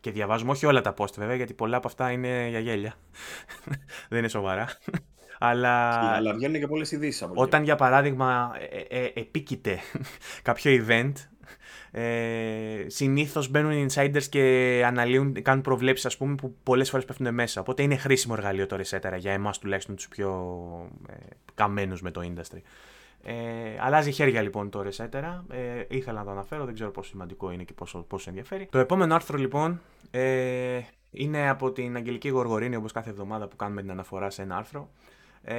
Και 0.00 0.10
διαβάζουμε 0.10 0.50
όχι 0.50 0.66
όλα 0.66 0.80
τα 0.80 0.94
post 0.96 1.14
βέβαια, 1.16 1.34
γιατί 1.34 1.54
πολλά 1.54 1.76
από 1.76 1.88
αυτά 1.88 2.10
είναι 2.10 2.46
για 2.48 2.58
γέλια. 2.58 2.94
Δεν 4.08 4.18
είναι 4.18 4.28
σοβαρά. 4.28 4.68
Αλλά, 5.44 5.88
αλλά 6.14 6.34
βγαίνουν 6.34 6.60
και 6.60 6.66
πολλές 6.66 6.92
ειδήσεις 6.92 7.22
από 7.22 7.32
Όταν 7.36 7.62
για 7.62 7.76
παράδειγμα 7.76 8.52
ε, 8.70 8.98
ε, 8.98 9.04
ε 9.04 9.12
επίκειται 9.14 9.78
κάποιο 10.42 10.84
event 10.86 11.12
ε, 11.94 12.84
Συνήθως 12.86 13.48
μπαίνουν 13.48 13.72
οι 13.72 13.86
insiders 13.88 14.22
και 14.28 14.82
αναλύουν, 14.86 15.42
κάνουν 15.42 15.62
προβλέψεις, 15.62 16.06
ας 16.06 16.16
πούμε, 16.16 16.34
που 16.34 16.56
πολλές 16.62 16.90
φορές 16.90 17.04
πέφτουν 17.04 17.34
μέσα. 17.34 17.60
Οπότε 17.60 17.82
είναι 17.82 17.96
χρήσιμο 17.96 18.34
εργαλείο 18.36 18.66
το 18.66 18.76
Resetera 18.76 19.16
για 19.18 19.32
εμάς 19.32 19.58
τουλάχιστον 19.58 19.96
τους 19.96 20.08
πιο 20.08 20.30
ε, 21.08 21.14
καμένους 21.54 22.02
με 22.02 22.10
το 22.10 22.20
industry. 22.24 22.60
Ε, 23.24 23.34
αλλάζει 23.80 24.10
χέρια 24.12 24.42
λοιπόν 24.42 24.70
το 24.70 24.84
Resetera. 24.86 25.40
Ε, 25.50 25.84
ήθελα 25.88 26.18
να 26.18 26.24
το 26.24 26.30
αναφέρω, 26.30 26.64
δεν 26.64 26.74
ξέρω 26.74 26.90
πόσο 26.90 27.10
σημαντικό 27.10 27.50
είναι 27.50 27.62
και 27.62 27.72
πόσο, 27.72 27.98
πόσο 27.98 28.28
ενδιαφέρει. 28.28 28.68
Το 28.70 28.78
επόμενο 28.78 29.14
άρθρο 29.14 29.38
λοιπόν 29.38 29.80
ε, 30.10 30.80
είναι 31.10 31.48
από 31.48 31.72
την 31.72 31.96
Αγγελική 31.96 32.28
Γοργορίνη, 32.28 32.76
όπως 32.76 32.92
κάθε 32.92 33.10
εβδομάδα 33.10 33.48
που 33.48 33.56
κάνουμε 33.56 33.80
την 33.80 33.90
αναφορά 33.90 34.30
σε 34.30 34.42
ένα 34.42 34.56
άρθρο. 34.56 34.90
Ε, 35.44 35.54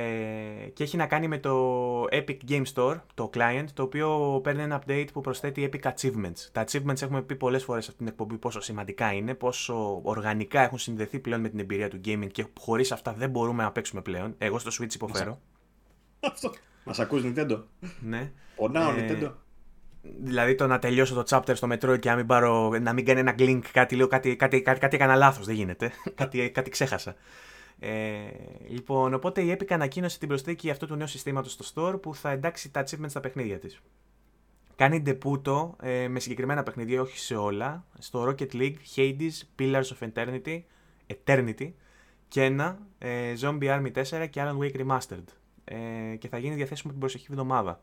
και 0.73 0.83
έχει 0.83 0.97
να 0.97 1.07
κάνει 1.07 1.27
με 1.27 1.37
το 1.37 2.03
Epic 2.03 2.37
Game 2.49 2.63
Store, 2.73 2.99
το 3.13 3.29
client, 3.33 3.65
το 3.73 3.83
οποίο 3.83 4.39
παίρνει 4.43 4.61
ένα 4.61 4.83
update 4.85 5.07
που 5.13 5.21
προσθέτει 5.21 5.69
Epic 5.71 5.91
Achievements. 5.91 6.49
Τα 6.51 6.65
Achievements 6.67 7.01
έχουμε 7.01 7.21
πει 7.21 7.35
πολλές 7.35 7.63
φορές 7.63 7.83
σε 7.83 7.91
αυτήν 7.91 8.05
την 8.05 8.15
εκπομπή 8.15 8.37
πόσο 8.37 8.61
σημαντικά 8.61 9.13
είναι, 9.13 9.33
πόσο 9.33 9.99
οργανικά 10.03 10.61
έχουν 10.61 10.77
συνδεθεί 10.77 11.19
πλέον 11.19 11.41
με 11.41 11.49
την 11.49 11.59
εμπειρία 11.59 11.89
του 11.89 12.01
gaming 12.05 12.27
και 12.31 12.45
χωρίς 12.59 12.91
αυτά 12.91 13.13
δεν 13.13 13.29
μπορούμε 13.29 13.63
να 13.63 13.71
παίξουμε 13.71 14.01
πλέον. 14.01 14.35
Εγώ 14.37 14.59
στο 14.59 14.71
Switch 14.79 14.93
υποφέρω. 14.93 15.39
Αυτό. 16.19 16.51
Μας 16.83 16.99
ακούς 16.99 17.21
Nintendo; 17.25 17.63
Ναι. 17.99 18.31
Πονάω 18.55 18.91
ε, 18.91 18.95
Nintendo. 18.95 19.31
Δηλαδή 20.01 20.55
το 20.55 20.67
να 20.67 20.79
τελειώσω 20.79 21.13
το 21.13 21.23
chapter 21.29 21.55
στο 21.55 21.67
μετρό 21.67 21.97
και 21.97 22.09
να 22.09 22.15
μην, 22.15 22.25
πάρω, 22.25 22.69
να 22.81 22.93
μην 22.93 23.05
κάνει 23.05 23.19
ένα 23.19 23.35
link, 23.37 23.61
κάτι 23.71 23.95
λέω, 23.95 24.07
κάτι, 24.07 24.35
κάτι, 24.35 24.61
κάτι, 24.61 24.79
κάτι 24.79 24.95
έκανα 24.95 25.15
λάθος, 25.15 25.45
δεν 25.45 25.55
γίνεται. 25.55 25.91
κάτι, 26.15 26.49
κάτι 26.49 26.69
ξέχασα. 26.69 27.15
Ε, 27.79 28.21
λοιπόν, 28.67 29.13
οπότε 29.13 29.41
η 29.41 29.57
Epic 29.57 29.67
ανακοίνωσε 29.69 30.19
την 30.19 30.27
προσθήκη 30.27 30.69
αυτού 30.69 30.85
του 30.85 30.95
νέου 30.95 31.07
συστήματος 31.07 31.51
στο 31.51 31.65
store 31.73 32.01
που 32.01 32.15
θα 32.15 32.29
εντάξει 32.29 32.71
τα 32.71 32.83
achievements 32.83 33.09
στα 33.09 33.19
παιχνίδια 33.19 33.59
της. 33.59 33.81
Κάνει 34.75 35.01
ντεπούτο 35.01 35.75
ε, 35.81 36.07
με 36.07 36.19
συγκεκριμένα 36.19 36.63
παιχνίδια, 36.63 37.01
όχι 37.01 37.19
σε 37.19 37.35
όλα, 37.35 37.85
στο 37.99 38.23
Rocket 38.29 38.53
League, 38.53 38.75
Hades, 38.95 39.31
Pillars 39.59 39.83
of 39.83 40.09
Eternity, 40.13 40.61
Eternity 41.07 41.71
και 42.27 42.43
ένα 42.43 42.79
ε, 42.97 43.33
Zombie 43.41 43.63
Army 43.63 43.91
4 43.91 44.27
και 44.29 44.41
Alan 44.43 44.57
Wake 44.57 44.85
Remastered. 44.85 45.23
Ε, 45.63 46.15
και 46.15 46.27
θα 46.27 46.37
γίνει 46.37 46.55
διαθέσιμο 46.55 46.91
την 46.91 46.99
προσεχή 46.99 47.27
εβδομάδα. 47.29 47.81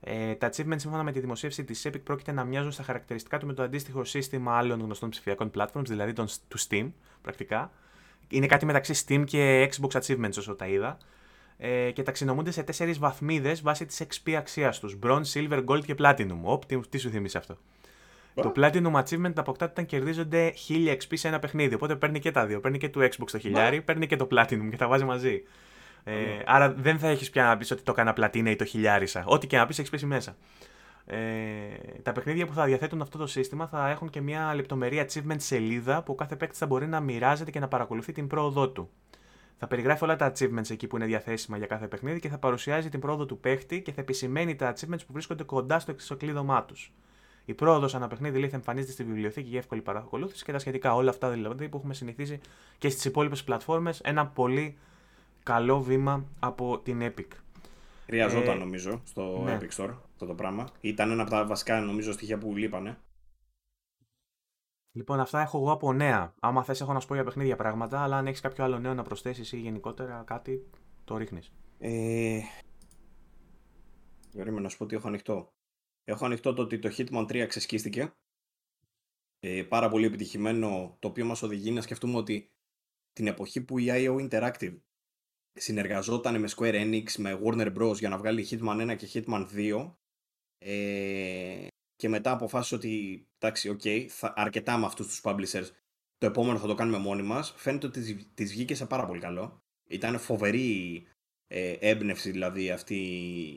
Ε, 0.00 0.34
τα 0.34 0.48
achievements 0.48 0.76
σύμφωνα 0.76 1.02
με 1.02 1.12
τη 1.12 1.20
δημοσίευση 1.20 1.64
της 1.64 1.86
Epic 1.88 2.02
πρόκειται 2.04 2.32
να 2.32 2.44
μοιάζουν 2.44 2.72
στα 2.72 2.82
χαρακτηριστικά 2.82 3.38
του 3.38 3.46
με 3.46 3.52
το 3.52 3.62
αντίστοιχο 3.62 4.04
σύστημα 4.04 4.56
άλλων 4.56 4.80
γνωστών 4.80 5.10
ψηφιακών 5.10 5.50
platforms, 5.54 5.86
δηλαδή 5.86 6.12
τον, 6.12 6.26
του 6.48 6.58
Steam 6.68 6.90
πρακτικά, 7.22 7.72
είναι 8.32 8.46
κάτι 8.46 8.66
μεταξύ 8.66 9.04
Steam 9.06 9.24
και 9.26 9.70
Xbox 9.72 10.00
Achievements 10.00 10.36
όσο 10.38 10.54
τα 10.54 10.66
είδα. 10.66 10.98
Ε, 11.58 11.90
και 11.90 12.02
ταξινομούνται 12.02 12.50
σε 12.50 12.62
τέσσερις 12.62 12.98
βαθμίδες 12.98 13.62
βάσει 13.62 13.86
της 13.86 14.02
XP 14.02 14.32
αξίας 14.32 14.80
τους. 14.80 14.98
Bronze, 15.02 15.22
Silver, 15.34 15.64
Gold 15.64 15.84
και 15.84 15.94
Platinum. 15.98 16.38
Οπ, 16.42 16.64
τι, 16.64 16.80
τι 16.88 16.98
σου 16.98 17.10
θυμίζει 17.10 17.36
αυτό; 17.36 17.56
Το 18.34 18.52
Platinum 18.56 18.92
Achievement 18.92 19.32
αποκτάται 19.34 19.70
όταν 19.70 19.86
κερδίζονται 19.86 20.52
1000 20.68 20.92
XP 20.92 21.12
σε 21.12 21.28
ένα 21.28 21.38
παιχνίδι. 21.38 21.74
Οπότε 21.74 21.96
παίρνει 21.96 22.18
και 22.18 22.30
τα 22.30 22.46
δύο. 22.46 22.60
Παίρνει 22.60 22.78
και 22.78 22.88
το 22.88 23.00
Xbox 23.00 23.30
το 23.30 23.38
χιλιάρι, 23.38 23.82
παίρνει 23.82 24.06
και 24.06 24.16
το 24.16 24.28
Platinum 24.30 24.68
και 24.70 24.76
τα 24.76 24.88
βάζει 24.88 25.04
μαζί. 25.04 25.42
Ε, 26.04 26.14
άρα 26.46 26.72
δεν 26.72 26.98
θα 26.98 27.08
έχεις 27.08 27.30
πια 27.30 27.44
να 27.44 27.56
πεις 27.56 27.70
ότι 27.70 27.82
το 27.82 27.92
έκανα 27.92 28.12
πλατίνα 28.12 28.50
ή 28.50 28.56
το 28.56 28.64
χιλιάρισα. 28.64 29.24
Ό,τι 29.26 29.46
και 29.46 29.56
να 29.56 29.66
πεις 29.66 29.78
έχεις 29.78 29.90
πέσει 29.90 30.06
μέσα. 30.06 30.36
Ε, 31.04 31.18
τα 32.02 32.12
παιχνίδια 32.12 32.46
που 32.46 32.52
θα 32.52 32.64
διαθέτουν 32.64 33.02
αυτό 33.02 33.18
το 33.18 33.26
σύστημα 33.26 33.66
θα 33.66 33.88
έχουν 33.88 34.10
και 34.10 34.20
μια 34.20 34.54
λεπτομερή 34.54 35.06
achievement 35.08 35.36
σελίδα 35.36 36.02
που 36.02 36.12
ο 36.12 36.14
κάθε 36.14 36.36
παίκτης 36.36 36.58
θα 36.58 36.66
μπορεί 36.66 36.86
να 36.86 37.00
μοιράζεται 37.00 37.50
και 37.50 37.60
να 37.60 37.68
παρακολουθεί 37.68 38.12
την 38.12 38.26
πρόοδό 38.26 38.68
του. 38.68 38.90
Θα 39.58 39.66
περιγράφει 39.66 40.04
όλα 40.04 40.16
τα 40.16 40.32
achievements 40.32 40.70
εκεί 40.70 40.86
που 40.86 40.96
είναι 40.96 41.06
διαθέσιμα 41.06 41.56
για 41.56 41.66
κάθε 41.66 41.86
παιχνίδι 41.86 42.20
και 42.20 42.28
θα 42.28 42.38
παρουσιάζει 42.38 42.88
την 42.88 43.00
πρόοδο 43.00 43.26
του 43.26 43.38
παίχτη 43.38 43.82
και 43.82 43.92
θα 43.92 44.00
επισημαίνει 44.00 44.56
τα 44.56 44.74
achievements 44.74 45.00
που 45.06 45.12
βρίσκονται 45.12 45.42
κοντά 45.42 45.78
στο 45.78 45.90
εξωκλείδωμά 45.90 46.64
τους. 46.64 46.92
Η 47.44 47.54
πρόοδος 47.54 47.94
ανά 47.94 48.08
παιχνίδι 48.08 48.38
λέει 48.38 48.48
θα 48.48 48.56
εμφανίζεται 48.56 48.92
στη 48.92 49.04
βιβλιοθήκη 49.04 49.48
για 49.48 49.58
εύκολη 49.58 49.80
παρακολούθηση 49.80 50.44
και 50.44 50.52
τα 50.52 50.58
σχετικά. 50.58 50.94
Όλα 50.94 51.10
αυτά 51.10 51.30
δηλαδή 51.30 51.68
που 51.68 51.76
έχουμε 51.76 51.94
συνηθίσει 51.94 52.40
και 52.78 52.88
στις 52.88 53.04
υπόλοιπες 53.04 53.44
πλατφόρμες. 53.44 54.00
Ένα 54.00 54.26
πολύ 54.26 54.78
καλό 55.42 55.80
βήμα 55.80 56.24
από 56.38 56.78
την 56.78 57.00
Epic. 57.02 57.41
Χρειαζόταν 58.12 58.56
ε, 58.56 58.58
νομίζω 58.58 59.02
στο 59.04 59.42
ναι. 59.44 59.58
Epic 59.60 59.76
Store 59.76 59.94
αυτό 60.12 60.26
το 60.26 60.34
πράγμα. 60.34 60.68
Ήταν 60.80 61.10
ένα 61.10 61.22
από 61.22 61.30
τα 61.30 61.46
βασικά 61.46 61.80
νομίζω 61.80 62.12
στοιχεία 62.12 62.38
που 62.38 62.56
λείπανε. 62.56 62.98
Λοιπόν, 64.92 65.20
αυτά 65.20 65.40
έχω 65.40 65.58
εγώ 65.58 65.70
από 65.72 65.92
νέα. 65.92 66.34
Άμα 66.40 66.64
θες, 66.64 66.80
έχω 66.80 66.92
να 66.92 67.00
σου 67.00 67.06
πω 67.06 67.14
για 67.14 67.24
παιχνίδια 67.24 67.56
πράγματα, 67.56 68.02
αλλά 68.02 68.16
αν 68.16 68.26
έχεις 68.26 68.40
κάποιο 68.40 68.64
άλλο 68.64 68.78
νέο 68.78 68.94
να 68.94 69.02
προσθέσεις 69.02 69.52
ή 69.52 69.56
γενικότερα 69.56 70.22
κάτι, 70.26 70.70
το 71.04 71.16
ρίχνεις. 71.16 71.52
Ε... 71.78 72.40
να 74.34 74.68
σου 74.68 74.76
πω 74.76 74.84
ότι 74.84 74.96
έχω 74.96 75.08
ανοιχτό. 75.08 75.52
Έχω 76.04 76.24
ανοιχτό 76.24 76.54
το 76.54 76.62
ότι 76.62 76.78
το 76.78 76.94
Hitman 76.96 77.26
3 77.26 77.44
ξεσκίστηκε. 77.48 78.12
Ε, 79.40 79.62
πάρα 79.62 79.88
πολύ 79.88 80.06
επιτυχημένο, 80.06 80.96
το 80.98 81.08
οποίο 81.08 81.24
μας 81.24 81.42
οδηγεί 81.42 81.70
να 81.70 81.80
σκεφτούμε 81.80 82.16
ότι 82.16 82.50
την 83.12 83.26
εποχή 83.26 83.64
που 83.64 83.78
η 83.78 83.86
IO 83.88 84.28
Interactive 84.28 84.76
συνεργαζόταν 85.52 86.40
με 86.40 86.48
Square 86.56 86.74
Enix, 86.74 87.12
με 87.18 87.40
Warner 87.44 87.76
Bros. 87.76 87.96
για 87.98 88.08
να 88.08 88.18
βγάλει 88.18 88.46
Hitman 88.50 88.90
1 88.90 88.96
και 88.96 89.08
Hitman 89.12 89.46
2 89.54 89.92
ε, 90.58 91.66
και 91.96 92.08
μετά 92.08 92.30
αποφάσισε 92.30 92.74
ότι 92.74 93.26
εντάξει, 93.38 93.76
okay, 93.78 94.06
θα, 94.08 94.32
αρκετά 94.36 94.78
με 94.78 94.86
αυτούς 94.86 95.06
τους 95.06 95.20
publishers 95.24 95.68
το 96.18 96.26
επόμενο 96.26 96.58
θα 96.58 96.66
το 96.66 96.74
κάνουμε 96.74 96.98
μόνοι 96.98 97.22
μας 97.22 97.54
φαίνεται 97.56 97.86
ότι 97.86 98.14
τις 98.34 98.52
βγήκε 98.52 98.74
σε 98.74 98.86
πάρα 98.86 99.06
πολύ 99.06 99.20
καλό 99.20 99.62
ήταν 99.88 100.18
φοβερή 100.18 101.02
ε, 101.46 101.76
έμπνευση 101.80 102.30
δηλαδή 102.30 102.70
αυτή 102.70 102.96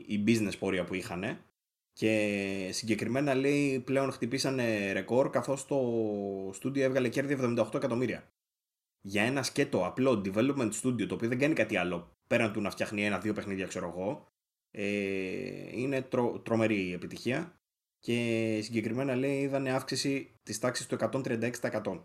η 0.06 0.24
business 0.26 0.58
πορεία 0.58 0.84
που 0.84 0.94
είχαν 0.94 1.44
και 1.92 2.68
συγκεκριμένα 2.72 3.34
λέει 3.34 3.80
πλέον 3.80 4.12
χτυπήσανε 4.12 4.92
ρεκόρ 4.92 5.30
καθώς 5.30 5.66
το 5.66 5.80
στούντιο 6.52 6.84
έβγαλε 6.84 7.08
κέρδη 7.08 7.36
78 7.40 7.74
εκατομμύρια. 7.74 8.35
Για 9.06 9.22
ένα 9.22 9.42
σκέτο 9.42 9.86
απλό 9.86 10.22
development 10.24 10.72
studio 10.82 11.06
το 11.06 11.14
οποίο 11.14 11.28
δεν 11.28 11.38
κάνει 11.38 11.54
κάτι 11.54 11.76
άλλο 11.76 12.10
πέραν 12.26 12.52
του 12.52 12.60
να 12.60 12.70
φτιάχνει 12.70 13.04
ένα-δύο 13.04 13.32
παιχνίδια 13.32 13.66
ξέρω 13.66 13.88
εγώ 13.88 14.26
ε, 14.70 15.78
είναι 15.78 16.02
τρο, 16.02 16.40
τρομερή 16.40 16.86
η 16.86 16.92
επιτυχία 16.92 17.56
και 17.98 18.60
συγκεκριμένα 18.62 19.14
λέει 19.14 19.40
είδανε 19.40 19.70
αύξηση 19.70 20.34
της 20.42 20.58
τάξης 20.58 20.86
του 20.86 20.96
136%. 21.00 22.02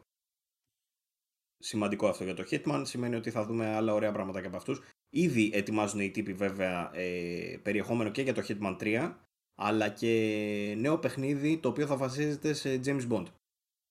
Σημαντικό 1.57 2.07
αυτό 2.07 2.23
για 2.23 2.33
το 2.33 2.43
Hitman, 2.49 2.81
σημαίνει 2.85 3.15
ότι 3.15 3.31
θα 3.31 3.45
δούμε 3.45 3.65
άλλα 3.65 3.93
ωραία 3.93 4.11
πράγματα 4.11 4.41
και 4.41 4.47
από 4.47 4.57
αυτούς. 4.57 4.81
Ήδη 5.09 5.51
ετοιμάζουν 5.53 5.99
οι 5.99 6.11
τύποι 6.11 6.33
βέβαια 6.33 6.91
ε, 6.95 7.57
περιεχόμενο 7.63 8.09
και 8.11 8.21
για 8.21 8.33
το 8.33 8.41
Hitman 8.47 8.77
3 8.79 9.15
αλλά 9.55 9.89
και 9.89 10.75
νέο 10.77 10.99
παιχνίδι 10.99 11.57
το 11.57 11.69
οποίο 11.69 11.85
θα 11.85 11.97
βασίζεται 11.97 12.53
σε 12.53 12.81
James 12.85 13.07
Bond. 13.09 13.25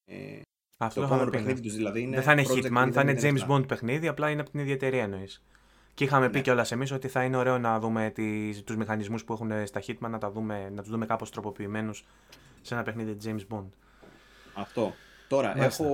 Ε, 0.05 0.41
Αυτό 0.83 1.01
το 1.01 1.07
επόμενο 1.07 1.31
παιχνίδι 1.31 1.61
τους 1.61 1.75
δηλαδή 1.75 2.01
είναι. 2.01 2.15
Δεν 2.15 2.25
θα 2.25 2.33
είναι 2.33 2.45
Hitman, 2.49 2.91
θα 2.93 3.01
είναι 3.01 3.17
James 3.21 3.51
Bond 3.51 3.69
παιχνίδι, 3.69 4.09
απλά 4.09 4.31
είναι 4.31 4.41
από 4.41 4.51
την 4.51 4.61
ίδια 4.61 4.75
εταιρεία 4.75 5.03
εννοείς. 5.03 5.43
Και 5.95 6.05
είχαμε 6.05 6.27
ναι. 6.27 6.33
πει 6.33 6.41
κιόλας 6.41 6.73
εμείς 6.73 6.93
ότι 6.93 7.09
θα 7.09 7.25
είναι 7.25 7.37
ωραίο 7.37 7.59
να 7.59 7.79
δούμε 7.79 8.13
τους 8.65 8.77
μηχανισμούς 8.77 9.25
που 9.25 9.33
έχουν 9.33 9.67
στα 9.67 9.83
Hitman, 9.87 10.11
να, 10.11 10.19
τα 10.19 10.31
δούμε, 10.31 10.71
να 10.71 10.83
τους 10.83 10.91
δούμε 10.91 11.07
κάπως 11.07 11.31
τροποποιημένους 11.31 12.05
σε 12.61 12.75
ένα 12.75 12.83
παιχνίδι 12.83 13.17
James 13.25 13.55
Bond. 13.55 13.69
Αυτό. 14.55 14.95
Τώρα, 15.29 15.63
έχω 15.63 15.87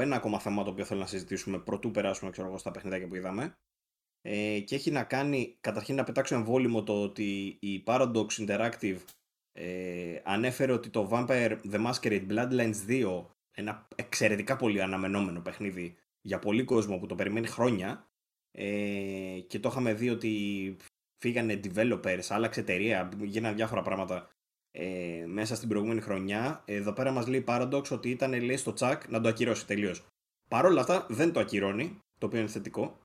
ένα 0.00 0.16
ακόμα 0.16 0.38
θέμα 0.38 0.64
το 0.64 0.70
οποίο 0.70 0.84
θέλω 0.84 1.00
να 1.00 1.06
συζητήσουμε 1.06 1.58
πρωτού 1.58 1.90
περάσουμε 1.90 2.30
ξέρω, 2.30 2.58
στα 2.58 2.70
παιχνίδια 2.70 3.08
που 3.08 3.14
είδαμε. 3.14 3.52
Ε, 4.22 4.60
και 4.60 4.74
έχει 4.74 4.90
να 4.90 5.02
κάνει, 5.02 5.56
καταρχήν 5.60 5.94
να 5.94 6.04
πετάξω 6.04 6.34
εμβόλυμο 6.34 6.82
το 6.82 7.02
ότι 7.02 7.58
η 7.60 7.82
Paradox 7.86 8.26
Interactive 8.38 8.96
ε, 9.52 10.20
ανέφερε 10.24 10.72
ότι 10.72 10.88
το 10.88 11.08
Vampire 11.12 11.56
The 11.72 11.86
Masquerade 11.86 12.26
Bloodlines 12.28 12.74
2 12.88 13.24
ένα 13.60 13.88
εξαιρετικά 13.96 14.56
πολύ 14.56 14.82
αναμενόμενο 14.82 15.40
παιχνίδι 15.40 15.96
για 16.20 16.38
πολύ 16.38 16.64
κόσμο 16.64 16.98
που 16.98 17.06
το 17.06 17.14
περιμένει 17.14 17.46
χρόνια 17.46 18.08
ε, 18.50 19.40
και 19.46 19.58
το 19.60 19.68
είχαμε 19.68 19.94
δει 19.94 20.10
ότι 20.10 20.76
φύγανε 21.18 21.60
developers, 21.64 22.26
άλλαξε 22.28 22.60
εταιρεία, 22.60 23.10
γίνανε 23.22 23.54
διάφορα 23.54 23.82
πράγματα 23.82 24.30
ε, 24.70 25.24
μέσα 25.26 25.54
στην 25.54 25.68
προηγούμενη 25.68 26.00
χρονιά. 26.00 26.62
Εδώ 26.66 26.92
πέρα 26.92 27.10
μας 27.10 27.26
λέει 27.26 27.44
Paradox 27.46 27.88
ότι 27.90 28.10
ήταν 28.10 28.42
λέει 28.42 28.56
στο 28.56 28.72
τσακ 28.72 29.08
να 29.08 29.20
το 29.20 29.28
ακυρώσει 29.28 29.66
τελείως. 29.66 30.06
Παρ' 30.48 30.64
όλα 30.64 30.80
αυτά 30.80 31.06
δεν 31.08 31.32
το 31.32 31.40
ακυρώνει, 31.40 31.98
το 32.18 32.26
οποίο 32.26 32.38
είναι 32.38 32.48
θετικό 32.48 33.00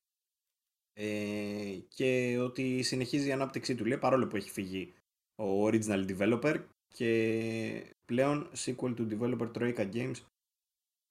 ε, 0.93 1.77
και 1.87 2.37
ότι 2.39 2.81
συνεχίζει 2.81 3.27
η 3.27 3.31
ανάπτυξή 3.31 3.75
του 3.75 3.85
λέει 3.85 3.97
παρόλο 3.97 4.27
που 4.27 4.35
έχει 4.35 4.49
φύγει 4.49 4.93
ο 5.35 5.67
original 5.67 6.09
developer 6.09 6.63
και 6.87 7.93
πλέον 8.05 8.49
sequel 8.55 8.95
του 8.95 9.07
developer 9.11 9.51
Troika 9.51 9.93
Games 9.93 10.15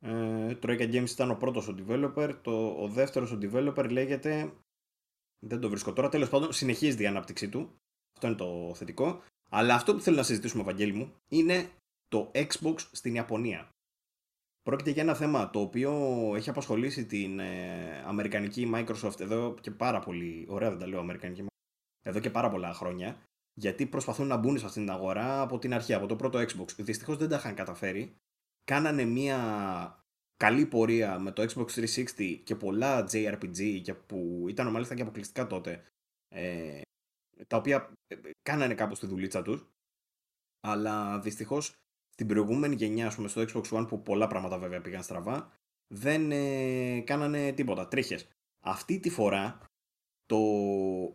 ε, 0.05 0.59
Troika 0.63 0.93
Games 0.93 1.11
ήταν 1.11 1.31
ο 1.31 1.35
πρώτος 1.35 1.69
ο 1.69 1.75
developer 1.79 2.35
το, 2.43 2.69
ο 2.69 2.89
δεύτερος 2.89 3.33
ο 3.33 3.39
developer 3.43 3.91
λέγεται 3.91 4.53
δεν 5.47 5.61
το 5.61 5.69
βρίσκω 5.69 5.93
τώρα 5.93 6.09
τέλος 6.09 6.29
πάντων 6.29 6.53
συνεχίζει 6.53 7.03
η 7.03 7.07
ανάπτυξή 7.07 7.49
του 7.49 7.79
αυτό 8.15 8.27
είναι 8.27 8.37
το 8.37 8.75
θετικό 8.75 9.23
αλλά 9.51 9.75
αυτό 9.75 9.95
που 9.95 10.01
θέλω 10.01 10.17
να 10.17 10.23
συζητήσουμε 10.23 10.63
Βαγγέλη 10.63 10.93
μου 10.93 11.13
είναι 11.29 11.69
το 12.09 12.31
Xbox 12.35 12.75
στην 12.93 13.15
Ιαπωνία 13.15 13.69
Πρόκειται 14.65 14.91
για 14.91 15.03
ένα 15.03 15.15
θέμα 15.15 15.51
το 15.51 15.61
οποίο 15.61 15.93
έχει 16.37 16.51
απασχολήσει 16.51 17.07
την 17.07 17.39
ε, 17.39 18.03
Αμερικανική 18.07 18.71
Microsoft 18.75 19.21
εδώ 19.21 19.55
και 19.61 19.71
πάρα 19.71 19.99
πολύ. 19.99 20.47
Ωραία, 20.49 20.71
δεν 20.71 20.79
τα 20.79 20.87
λέω 20.87 20.99
Αμερικανική 20.99 21.47
Εδώ 22.03 22.21
και 22.21 22.31
πάρα 22.31 22.51
πολλά 22.51 22.73
χρόνια. 22.73 23.17
Γιατί 23.55 23.87
προσπαθούν 23.87 24.27
να 24.27 24.37
μπουν 24.37 24.59
σε 24.59 24.67
αυτήν 24.67 24.83
την 24.83 24.93
αγορά 24.93 25.41
από 25.41 25.59
την 25.59 25.75
αρχή, 25.75 25.95
από 25.95 26.07
το 26.07 26.17
πρώτο 26.17 26.39
Xbox. 26.39 26.75
Δυστυχώς 26.77 27.17
δεν 27.17 27.29
τα 27.29 27.37
είχαν 27.37 27.55
καταφέρει. 27.55 28.17
Κάνανε 28.65 29.05
μια 29.05 29.39
καλή 30.37 30.67
πορεία 30.67 31.19
με 31.19 31.33
το 31.33 31.43
Xbox 31.43 31.67
360 31.67 32.41
και 32.45 32.57
πολλά 32.57 33.07
JRPG 33.13 33.81
και 33.83 33.95
που 33.95 34.45
ήταν 34.49 34.71
μάλιστα 34.71 34.95
και 34.95 35.03
αποκλειστικά 35.03 35.47
τότε. 35.47 35.85
Ε, 36.29 36.81
τα 37.47 37.57
οποία 37.57 37.93
ε, 38.07 38.17
κάνανε 38.43 38.75
κάπως 38.75 38.99
τη 38.99 39.07
δουλίτσα 39.07 39.43
τους. 39.43 39.67
Αλλά 40.61 41.19
δυστυχώς 41.19 41.75
στην 42.11 42.27
προηγούμενη 42.27 42.75
γενιά, 42.75 43.07
ας 43.07 43.15
πούμε, 43.15 43.29
στο 43.29 43.45
Xbox 43.49 43.81
One, 43.81 43.89
που 43.89 44.03
πολλά 44.03 44.27
πράγματα 44.27 44.59
βέβαια 44.59 44.81
πήγαν 44.81 45.03
στραβά, 45.03 45.53
δεν 45.95 46.31
ε, 46.33 47.01
κάνανε 47.01 47.53
τίποτα, 47.53 47.89
τρίχες. 47.89 48.29
Αυτή 48.65 49.01
τη 49.01 49.11
φορά, 49.11 49.59
το 50.27 50.41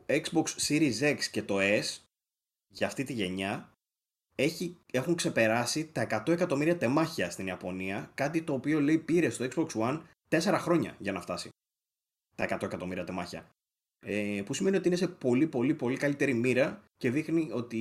Xbox 0.06 0.46
Series 0.68 1.02
X 1.02 1.20
και 1.32 1.44
το 1.44 1.58
S, 1.60 1.98
για 2.68 2.88
αυτή 2.88 3.04
τη 3.04 3.14
γενιά, 3.14 3.74
έχει, 4.42 4.78
έχουν 4.92 5.16
ξεπεράσει 5.16 5.86
τα 5.92 6.24
100 6.26 6.32
εκατομμύρια 6.32 6.78
τεμάχια 6.78 7.30
στην 7.30 7.48
Ιαπωνία, 7.48 8.12
κάτι 8.14 8.42
το 8.42 8.54
οποίο 8.54 8.82
λέει 8.82 8.98
πήρε 8.98 9.30
στο 9.30 9.48
Xbox 9.56 9.68
One 9.68 10.02
4 10.30 10.56
χρόνια 10.60 10.96
για 11.00 11.12
να 11.12 11.22
φτάσει. 11.22 11.50
Τα 12.36 12.46
100 12.46 12.64
εκατομμύρια 12.64 13.04
τεμάχια. 13.04 13.50
Ε, 14.06 14.42
που 14.46 14.54
σημαίνει 14.54 14.78
ότι 14.78 14.88
είναι 14.88 14.98
σε 14.98 15.08
πολύ 15.08 15.48
πολύ 15.48 15.74
πολύ 15.74 15.98
καλύτερη 15.98 16.34
μοίρα 16.34 16.84
και 16.98 17.12
δείχνει 17.12 17.50
ότι 17.52 17.78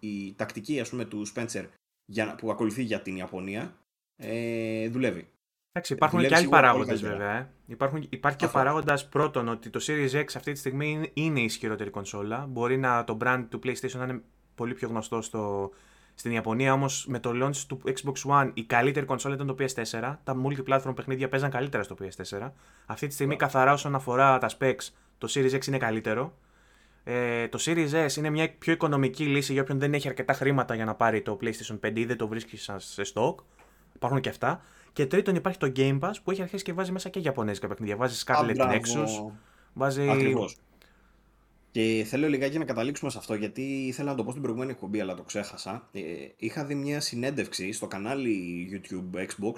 η 0.00 0.34
τακτική 0.34 0.80
ας 0.80 0.88
πούμε 0.88 1.04
του 1.04 1.26
Spencer 1.34 1.64
για, 2.04 2.34
που 2.34 2.50
ακολουθεί 2.50 2.82
για 2.82 3.02
την 3.02 3.16
Ιαπωνία 3.16 3.76
ε, 4.16 4.88
δουλεύει. 4.88 5.28
Εντάξει, 5.72 5.92
υπάρχουν 5.92 6.18
δουλεύει 6.18 6.34
και 6.34 6.40
άλλοι 6.40 6.50
παράγοντες 6.50 7.00
βέβαια. 7.00 7.36
Ε. 7.36 7.50
Υπάρχουν, 7.66 8.06
υπάρχει 8.08 8.38
και 8.38 8.44
ο 8.44 8.50
παράγοντας 8.50 9.08
πρώτον 9.08 9.48
ότι 9.48 9.70
το 9.70 9.80
Series 9.86 10.12
X 10.12 10.24
αυτή 10.34 10.52
τη 10.52 10.58
στιγμή 10.58 11.10
είναι 11.14 11.40
η 11.40 11.44
ισχυρότερη 11.44 11.90
κονσόλα. 11.90 12.46
Μπορεί 12.46 12.78
να 12.78 13.04
το 13.04 13.18
brand 13.20 13.46
του 13.48 13.60
PlayStation 13.64 13.96
να 13.96 14.04
είναι 14.04 14.22
πολύ 14.58 14.74
πιο 14.74 14.88
γνωστό 14.88 15.22
στο, 15.22 15.70
στην 16.14 16.32
Ιαπωνία, 16.32 16.72
όμως 16.72 17.06
με 17.08 17.18
το 17.18 17.30
launch 17.42 17.56
του 17.68 17.80
Xbox 17.84 18.30
One 18.30 18.50
η 18.54 18.62
καλύτερη 18.62 19.06
κονσόλα 19.06 19.34
ήταν 19.34 19.46
το 19.46 19.56
PS4. 19.58 20.16
Τα 20.24 20.36
multiplatform 20.44 20.94
παιχνίδια 20.94 21.28
παίζαν 21.28 21.50
καλύτερα 21.50 21.82
στο 21.82 21.96
PS4. 22.00 22.50
Αυτή 22.86 23.06
τη 23.06 23.14
στιγμή, 23.14 23.36
καθαρά 23.36 23.72
όσον 23.72 23.94
αφορά 23.94 24.38
τα 24.38 24.50
specs, 24.58 24.88
το 25.18 25.28
Series 25.30 25.52
X 25.52 25.66
είναι 25.66 25.78
καλύτερο. 25.78 26.32
Ε, 27.04 27.48
το 27.48 27.58
Series 27.64 28.06
S 28.06 28.16
είναι 28.16 28.30
μια 28.30 28.52
πιο 28.58 28.72
οικονομική 28.72 29.24
λύση 29.24 29.52
για 29.52 29.62
όποιον 29.62 29.78
δεν 29.78 29.94
έχει 29.94 30.08
αρκετά 30.08 30.32
χρήματα 30.32 30.74
για 30.74 30.84
να 30.84 30.94
πάρει 30.94 31.22
το 31.22 31.38
PlayStation 31.40 31.78
5 31.86 31.92
ή 31.94 32.04
δεν 32.04 32.16
το 32.16 32.28
βρίσκει 32.28 32.56
σε 32.76 33.02
stock. 33.14 33.34
Υπάρχουν 33.94 34.20
και 34.20 34.28
αυτά. 34.28 34.60
Και 34.92 35.06
τρίτον 35.06 35.34
υπάρχει 35.34 35.58
το 35.58 35.72
Game 35.76 35.98
Pass 36.00 36.12
που 36.24 36.30
έχει 36.30 36.42
αρχίσει 36.42 36.64
και 36.64 36.72
βάζει 36.72 36.92
μέσα 36.92 37.08
και 37.08 37.18
Ιαπωνέζικα 37.18 37.68
παιχνίδια. 37.68 37.96
Βάζει 37.96 38.22
Scarlet 38.26 38.56
Nexus. 38.56 39.32
Βάζει... 39.72 40.10
Ακριβώς. 40.10 40.56
Και 41.78 42.04
θέλω 42.04 42.28
λιγάκι 42.28 42.58
να 42.58 42.64
καταλήξουμε 42.64 43.10
σε 43.10 43.18
αυτό 43.18 43.34
γιατί 43.34 43.86
ήθελα 43.86 44.10
να 44.10 44.16
το 44.16 44.24
πω 44.24 44.30
στην 44.30 44.42
προηγούμενη 44.42 44.72
εκπομπή 44.72 45.00
αλλά 45.00 45.14
το 45.14 45.22
ξέχασα. 45.22 45.88
Ε, 45.92 46.28
είχα 46.36 46.64
δει 46.64 46.74
μια 46.74 47.00
συνέντευξη 47.00 47.72
στο 47.72 47.86
κανάλι 47.86 48.68
YouTube 48.72 49.26
Xbox 49.26 49.54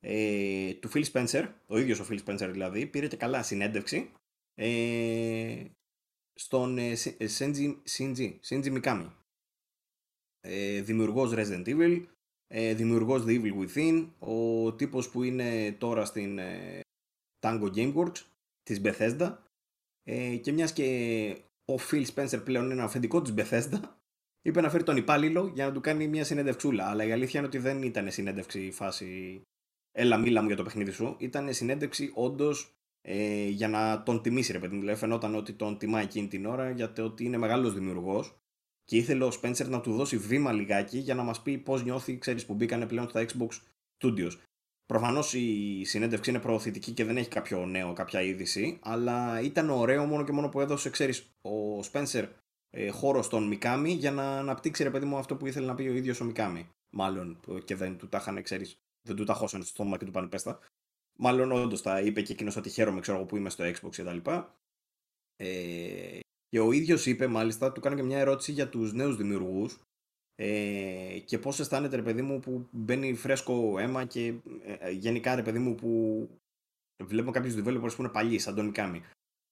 ε, 0.00 0.74
του 0.74 0.90
Phil 0.94 1.04
Spencer, 1.12 1.48
ο 1.66 1.78
ίδιος 1.78 2.00
ο 2.00 2.06
Phil 2.10 2.18
Spencer 2.24 2.48
δηλαδή, 2.52 2.86
πήρε 2.86 3.08
και 3.08 3.16
καλά 3.16 3.42
συνέντευξη 3.42 4.10
ε, 4.54 5.64
στον 6.34 6.78
ε, 6.78 6.92
Shinji, 7.38 7.74
Shinji 8.48 8.80
Mikami. 8.80 9.10
Ε, 10.40 10.80
δημιουργός 10.80 11.32
Resident 11.34 11.66
Evil, 11.66 12.04
ε, 12.46 12.74
δημιουργός 12.74 13.24
The 13.26 13.42
Evil 13.42 13.66
Within, 13.66 14.08
ο 14.18 14.74
τύπος 14.74 15.10
που 15.10 15.22
είναι 15.22 15.72
τώρα 15.72 16.04
στην 16.04 16.38
ε, 16.38 16.80
Tango 17.40 17.70
Gameworks 17.74 18.22
της 18.62 18.80
Bethesda 18.84 19.36
ε, 20.02 20.36
και 20.36 20.52
μιας 20.52 20.72
και 20.72 21.42
ο 21.68 21.74
Phil 21.90 22.04
Spencer 22.14 22.44
πλέον 22.44 22.70
είναι 22.70 22.82
αφεντικό 22.82 23.22
της 23.22 23.34
Bethesda. 23.36 23.80
Είπε 24.42 24.60
να 24.60 24.70
φέρει 24.70 24.82
τον 24.82 24.96
υπάλληλο 24.96 25.50
για 25.54 25.66
να 25.66 25.72
του 25.72 25.80
κάνει 25.80 26.08
μια 26.08 26.24
συνέντευξούλα 26.24 26.88
αλλά 26.88 27.04
η 27.04 27.12
αλήθεια 27.12 27.38
είναι 27.38 27.48
ότι 27.48 27.58
δεν 27.58 27.82
ήταν 27.82 28.10
συνέντευξη 28.10 28.60
η 28.60 28.72
φάση 28.72 29.42
έλα 29.92 30.16
μίλα 30.16 30.40
μου 30.40 30.46
για 30.46 30.56
το 30.56 30.62
παιχνίδι 30.62 30.90
σου 30.90 31.16
ήταν 31.18 31.52
συνέντευξη 31.52 32.10
όντως 32.14 32.78
ε, 33.00 33.48
για 33.48 33.68
να 33.68 34.02
τον 34.02 34.22
τιμήσει 34.22 34.52
ρε 34.52 34.58
παιδί 34.58 34.74
μου. 34.74 34.80
Δηλαδή 34.80 34.98
φαινόταν 34.98 35.34
ότι 35.34 35.52
τον 35.52 35.78
τιμά 35.78 36.00
εκείνη 36.00 36.28
την 36.28 36.46
ώρα 36.46 36.70
γιατί 36.70 37.00
ότι 37.00 37.24
είναι 37.24 37.36
μεγάλος 37.36 37.74
δημιουργός. 37.74 38.38
Και 38.84 38.96
ήθελε 38.96 39.24
ο 39.24 39.32
Spencer 39.40 39.68
να 39.68 39.80
του 39.80 39.92
δώσει 39.92 40.16
βήμα 40.16 40.52
λιγάκι 40.52 40.98
για 40.98 41.14
να 41.14 41.22
μας 41.22 41.42
πει 41.42 41.58
πώς 41.58 41.84
νιώθει 41.84 42.18
ξέρεις 42.18 42.46
που 42.46 42.54
μπήκανε 42.54 42.86
πλέον 42.86 43.08
στα 43.08 43.26
Xbox 43.26 43.48
Studios 43.98 44.32
Προφανώς 44.88 45.34
η 45.34 45.84
συνέντευξη 45.84 46.30
είναι 46.30 46.40
προωθητική 46.40 46.92
και 46.92 47.04
δεν 47.04 47.16
έχει 47.16 47.28
κάποιο 47.28 47.66
νέο, 47.66 47.92
κάποια 47.92 48.22
είδηση, 48.22 48.78
αλλά 48.82 49.40
ήταν 49.40 49.70
ωραίο 49.70 50.04
μόνο 50.04 50.24
και 50.24 50.32
μόνο 50.32 50.48
που 50.48 50.60
έδωσε, 50.60 50.90
ξέρεις, 50.90 51.30
ο 51.42 51.82
Σπένσερ 51.82 52.28
ε, 52.70 52.88
χώρο 52.88 53.22
στον 53.22 53.46
Μικάμι 53.46 53.92
για 53.92 54.10
να 54.10 54.38
αναπτύξει 54.38 54.82
ρε 54.82 54.90
παιδί 54.90 55.06
μου 55.06 55.16
αυτό 55.16 55.36
που 55.36 55.46
ήθελε 55.46 55.66
να 55.66 55.74
πει 55.74 55.88
ο 55.88 55.92
ίδιος 55.92 56.20
ο 56.20 56.24
Μικάμι. 56.24 56.68
Μάλλον 56.90 57.40
και 57.64 57.74
δεν 57.74 57.98
του 57.98 58.08
τα 58.08 58.18
είχαν, 58.18 58.42
ξέρεις, 58.42 58.76
δεν 59.02 59.16
του 59.16 59.24
τα 59.24 59.34
χώσανε 59.34 59.64
στο 59.64 59.72
στόμα 59.72 59.96
και 59.96 60.04
του 60.04 60.10
πάνε 60.10 60.26
πέστα. 60.26 60.58
Μάλλον 61.18 61.52
όντως 61.52 61.82
τα 61.82 62.00
είπε 62.00 62.22
και 62.22 62.32
εκείνος 62.32 62.56
ότι 62.56 62.68
χαίρομαι, 62.68 63.00
ξέρω 63.00 63.16
εγώ 63.16 63.26
που 63.26 63.36
είμαι 63.36 63.50
στο 63.50 63.64
Xbox 63.64 63.90
κτλ. 63.90 64.30
Ε, 65.36 66.18
και 66.48 66.60
ο 66.60 66.72
ίδιος 66.72 67.06
είπε, 67.06 67.26
μάλιστα, 67.26 67.72
του 67.72 67.80
κάνω 67.80 67.96
και 67.96 68.02
μια 68.02 68.18
ερώτηση 68.18 68.52
για 68.52 68.68
τους 68.68 68.92
νέους 68.92 69.16
δημιουργούς 69.16 69.78
ε, 70.40 71.18
και 71.24 71.38
πώς 71.38 71.60
αισθάνεται 71.60 71.96
ρε 71.96 72.02
παιδί 72.02 72.22
μου 72.22 72.40
που 72.40 72.68
μπαίνει 72.70 73.14
φρέσκο 73.14 73.78
αίμα 73.78 74.04
και 74.04 74.26
ε, 74.64 74.72
ε, 74.78 74.90
γενικά 74.90 75.34
ρε 75.34 75.42
παιδί 75.42 75.58
μου 75.58 75.74
που 75.74 76.28
βλέπουμε 77.04 77.32
κάποιους 77.32 77.54
developers 77.54 77.94
που 77.96 78.02
είναι 78.02 78.08
παλιοί 78.08 78.38
σαν 78.38 78.54
τον 78.54 78.64
Μικάμι 78.64 79.02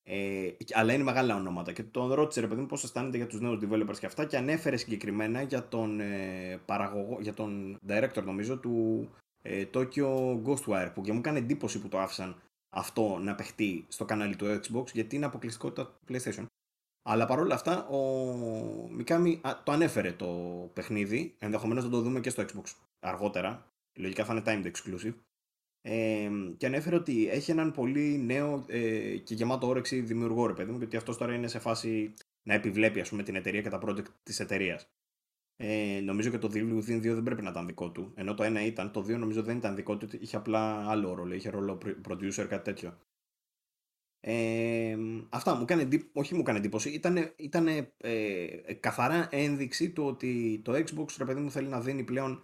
ε, 0.08 0.50
αλλά 0.72 0.92
είναι 0.92 1.02
μεγάλα 1.02 1.36
ονόματα. 1.36 1.72
Και 1.72 1.82
τον 1.82 2.12
ρώτησε 2.12 2.40
ρε 2.40 2.46
παιδί 2.46 2.60
μου 2.60 2.66
πώς 2.66 2.84
αισθάνεται 2.84 3.16
για 3.16 3.26
τους 3.26 3.40
νέους 3.40 3.58
developers 3.62 3.98
και 3.98 4.06
αυτά 4.06 4.24
και 4.24 4.36
ανέφερε 4.36 4.76
συγκεκριμένα 4.76 5.42
για 5.42 5.68
τον 5.68 6.00
ε, 6.00 6.60
παραγωγό, 6.66 7.18
για 7.20 7.34
τον 7.34 7.78
director 7.88 8.22
νομίζω 8.24 8.58
του 8.58 9.08
ε, 9.42 9.64
Tokyo 9.74 10.42
Ghostwire 10.42 10.90
που 10.94 11.00
και 11.00 11.12
μου 11.12 11.18
έκανε 11.18 11.38
εντύπωση 11.38 11.80
που 11.80 11.88
το 11.88 11.98
άφησαν 11.98 12.36
αυτό 12.70 13.18
να 13.18 13.34
παιχτεί 13.34 13.84
στο 13.88 14.04
κανάλι 14.04 14.36
του 14.36 14.46
Xbox 14.46 14.92
γιατί 14.92 15.16
είναι 15.16 15.26
αποκλειστικότητα 15.26 15.86
του 15.86 16.14
PlayStation 16.14 16.46
αλλά 17.08 17.26
παρόλα 17.26 17.54
αυτά 17.54 17.86
ο 17.86 17.98
Μικάμι 18.90 19.40
το 19.64 19.72
ανέφερε 19.72 20.12
το 20.12 20.26
παιχνίδι. 20.72 21.34
Ενδεχομένως 21.38 21.84
να 21.84 21.90
το 21.90 22.00
δούμε 22.00 22.20
και 22.20 22.30
στο 22.30 22.42
Xbox 22.42 22.72
αργότερα. 23.00 23.72
Λογικά 23.94 24.24
θα 24.24 24.32
είναι 24.32 24.42
timed 24.46 24.70
exclusive. 24.70 25.14
Ε, 25.82 26.30
και 26.56 26.66
ανέφερε 26.66 26.96
ότι 26.96 27.28
έχει 27.28 27.50
έναν 27.50 27.72
πολύ 27.72 28.18
νέο 28.18 28.64
ε, 28.68 29.16
και 29.16 29.34
γεμάτο 29.34 29.66
όρεξη 29.66 30.00
δημιουργό 30.00 30.46
ρε 30.46 30.52
παιδί 30.52 30.70
μου, 30.70 30.78
γιατί 30.78 30.96
αυτός 30.96 31.16
τώρα 31.16 31.34
είναι 31.34 31.48
σε 31.48 31.58
φάση 31.58 32.14
να 32.42 32.54
επιβλέπει 32.54 33.00
ας 33.00 33.08
πούμε, 33.08 33.22
την 33.22 33.34
εταιρεία 33.34 33.62
και 33.62 33.68
τα 33.68 33.80
project 33.84 34.06
της 34.22 34.40
εταιρείας. 34.40 34.88
Ε, 35.56 36.00
νομίζω 36.04 36.30
και 36.30 36.38
το 36.38 36.50
Devil 36.52 36.78
Within 36.78 36.96
2 36.96 37.00
δεν 37.00 37.22
πρέπει 37.22 37.42
να 37.42 37.50
ήταν 37.50 37.66
δικό 37.66 37.90
του. 37.90 38.12
Ενώ 38.14 38.34
το 38.34 38.42
ένα 38.42 38.64
ήταν, 38.64 38.90
το 38.90 39.00
2 39.00 39.18
νομίζω 39.18 39.42
δεν 39.42 39.56
ήταν 39.56 39.74
δικό 39.74 39.96
του, 39.96 40.08
είχε 40.20 40.36
απλά 40.36 40.90
άλλο 40.90 41.14
ρόλο, 41.14 41.34
είχε 41.34 41.50
ρόλο 41.50 41.78
producer, 42.08 42.46
κάτι 42.48 42.64
τέτοιο. 42.64 42.98
Ε, 44.20 44.96
αυτά 45.28 45.54
μου 45.54 45.62
έκανε 45.62 45.82
εντύπωση, 45.82 46.10
όχι 46.12 46.34
μου 46.34 46.40
έκανε 46.40 46.58
εντύπωση, 46.58 46.90
ήταν, 46.90 47.32
ήτανε, 47.36 47.92
ε, 47.96 48.74
καθαρά 48.80 49.28
ένδειξη 49.30 49.90
του 49.90 50.04
ότι 50.04 50.60
το 50.64 50.72
Xbox 50.72 51.06
ρε 51.18 51.24
παιδί 51.24 51.40
μου 51.40 51.50
θέλει 51.50 51.68
να 51.68 51.80
δίνει 51.80 52.04
πλέον 52.04 52.42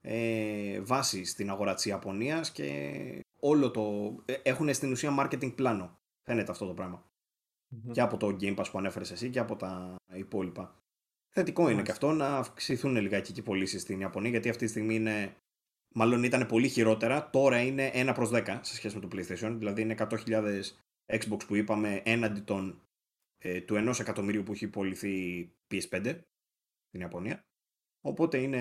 ε, 0.00 0.80
βάση 0.80 1.24
στην 1.24 1.50
αγορά 1.50 1.74
της 1.74 1.86
Ιαπωνίας 1.86 2.50
και 2.52 3.00
όλο 3.40 3.70
το, 3.70 4.14
ε, 4.24 4.34
έχουν 4.42 4.74
στην 4.74 4.92
ουσία 4.92 5.16
marketing 5.20 5.54
πλάνο, 5.54 5.98
φαίνεται 6.22 6.50
αυτό 6.50 6.66
το 6.66 6.74
πραγμα 6.74 7.10
Και 7.92 8.00
από 8.00 8.16
το 8.16 8.36
Game 8.40 8.56
Pass 8.56 8.66
που 8.70 8.78
ανέφερες 8.78 9.10
εσύ 9.10 9.30
και 9.30 9.38
από 9.38 9.56
τα 9.56 9.96
υπόλοιπα. 10.14 10.76
Θετικό 11.34 11.68
είναι 11.68 11.82
και 11.82 11.90
αυτό 11.90 12.12
να 12.12 12.36
αυξηθούν 12.36 12.96
λιγάκι 12.96 13.32
και 13.32 13.40
οι 13.40 13.42
πωλήσεις 13.42 13.82
στην 13.82 14.00
Ιαπωνία 14.00 14.30
γιατί 14.30 14.48
αυτή 14.48 14.64
τη 14.64 14.70
στιγμή 14.70 14.94
είναι 14.94 15.36
Μάλλον 15.94 16.22
ήταν 16.22 16.46
πολύ 16.46 16.68
χειρότερα, 16.68 17.30
τώρα 17.30 17.60
είναι 17.60 17.90
1 17.94 18.12
προς 18.14 18.30
10 18.32 18.58
σε 18.60 18.74
σχέση 18.74 18.94
με 18.94 19.00
το 19.00 19.08
PlayStation, 19.12 19.54
δηλαδή 19.58 19.82
είναι 19.82 19.94
100.000 19.98 20.16
Xbox 21.06 21.46
που 21.46 21.54
είπαμε 21.54 22.02
έναντι 22.04 22.40
των, 22.40 22.82
ε, 23.38 23.60
του 23.60 23.76
ενός 23.76 24.00
εκατομμυρίου 24.00 24.42
που 24.42 24.52
έχει 24.52 24.68
πωληθεί 24.68 25.44
PS5 25.70 26.20
στην 26.88 27.00
Ιαπωνία. 27.00 27.46
Οπότε 28.00 28.38
είναι 28.38 28.60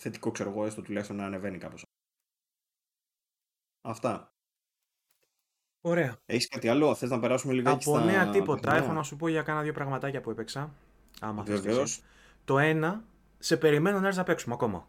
θετικό, 0.00 0.30
ξέρω 0.30 0.50
εγώ, 0.50 0.66
έστω 0.66 0.82
τουλάχιστον 0.82 1.16
να 1.16 1.24
ανεβαίνει 1.26 1.58
κάπως. 1.58 1.84
Αυτά. 3.80 4.32
Ωραία. 5.84 6.16
Έχεις 6.26 6.48
κάτι 6.48 6.68
άλλο, 6.68 6.94
θες 6.94 7.10
να 7.10 7.20
περάσουμε 7.20 7.52
λίγο 7.52 7.70
Από 7.70 7.80
στα... 7.80 8.04
νέα 8.04 8.30
τίποτα. 8.30 8.74
Έχω 8.74 8.92
να 8.92 9.02
σου 9.02 9.16
πω 9.16 9.28
για 9.28 9.42
κάνα 9.42 9.62
δύο 9.62 9.72
πραγματάκια 9.72 10.20
που 10.20 10.30
έπαιξα. 10.30 10.74
Άμα 11.20 11.44
θες 11.44 12.02
Το 12.44 12.58
ένα, 12.58 13.04
σε 13.38 13.56
περιμένω 13.56 13.96
να 13.96 14.02
έρθεις 14.02 14.18
να 14.18 14.24
παίξουμε 14.24 14.54
ακόμα. 14.54 14.88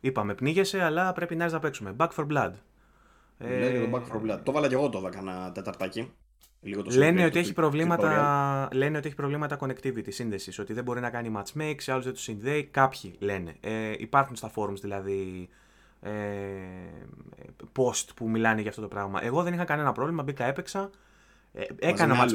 Είπαμε, 0.00 0.34
πνίγεσαι, 0.34 0.82
αλλά 0.82 1.12
πρέπει 1.12 1.36
να 1.36 1.44
έρθεις 1.44 1.58
να 1.58 1.64
παίξουμε. 1.64 1.96
Back 1.98 2.08
for 2.08 2.26
Blood. 2.26 2.52
Ε... 3.38 3.80
το 3.80 3.90
Back 3.92 4.12
for 4.12 4.30
Blood. 4.30 4.38
Το 4.42 4.52
βάλα 4.52 4.68
και 4.68 4.74
εγώ 4.74 4.88
το 4.88 5.04
έκανα 5.06 5.52
τεταρτάκι. 5.52 6.12
Λίγο 6.60 6.82
το 6.82 6.90
λένε, 6.94 7.24
ότι 7.24 7.38
έχει 7.38 7.52
προβλήματα, 7.52 8.68
λένε 8.72 8.96
ότι 8.98 9.06
έχει 9.06 9.16
προβλήματα 9.16 9.58
connectivity, 9.60 10.08
σύνδεσης. 10.08 10.58
Ότι 10.58 10.72
δεν 10.72 10.84
μπορεί 10.84 11.00
να 11.00 11.10
κάνει 11.10 11.32
matchmake, 11.36 11.74
σε 11.78 11.92
άλλου 11.92 12.02
δεν 12.02 12.12
τους 12.12 12.22
συνδέει. 12.22 12.64
Κάποιοι 12.64 13.14
λένε. 13.18 13.56
Ε, 13.60 13.92
υπάρχουν 13.98 14.36
στα 14.36 14.50
forums 14.54 14.80
δηλαδή 14.80 15.48
ε, 16.00 16.10
post 17.76 18.08
που 18.16 18.28
μιλάνε 18.28 18.60
για 18.60 18.70
αυτό 18.70 18.82
το 18.82 18.88
πράγμα. 18.88 19.24
Εγώ 19.24 19.42
δεν 19.42 19.52
είχα 19.52 19.64
κανένα 19.64 19.92
πρόβλημα, 19.92 20.22
μπήκα, 20.22 20.44
έπαιξα. 20.44 20.90
Ε, 21.56 21.64
έκανα, 21.78 22.24
match... 22.24 22.32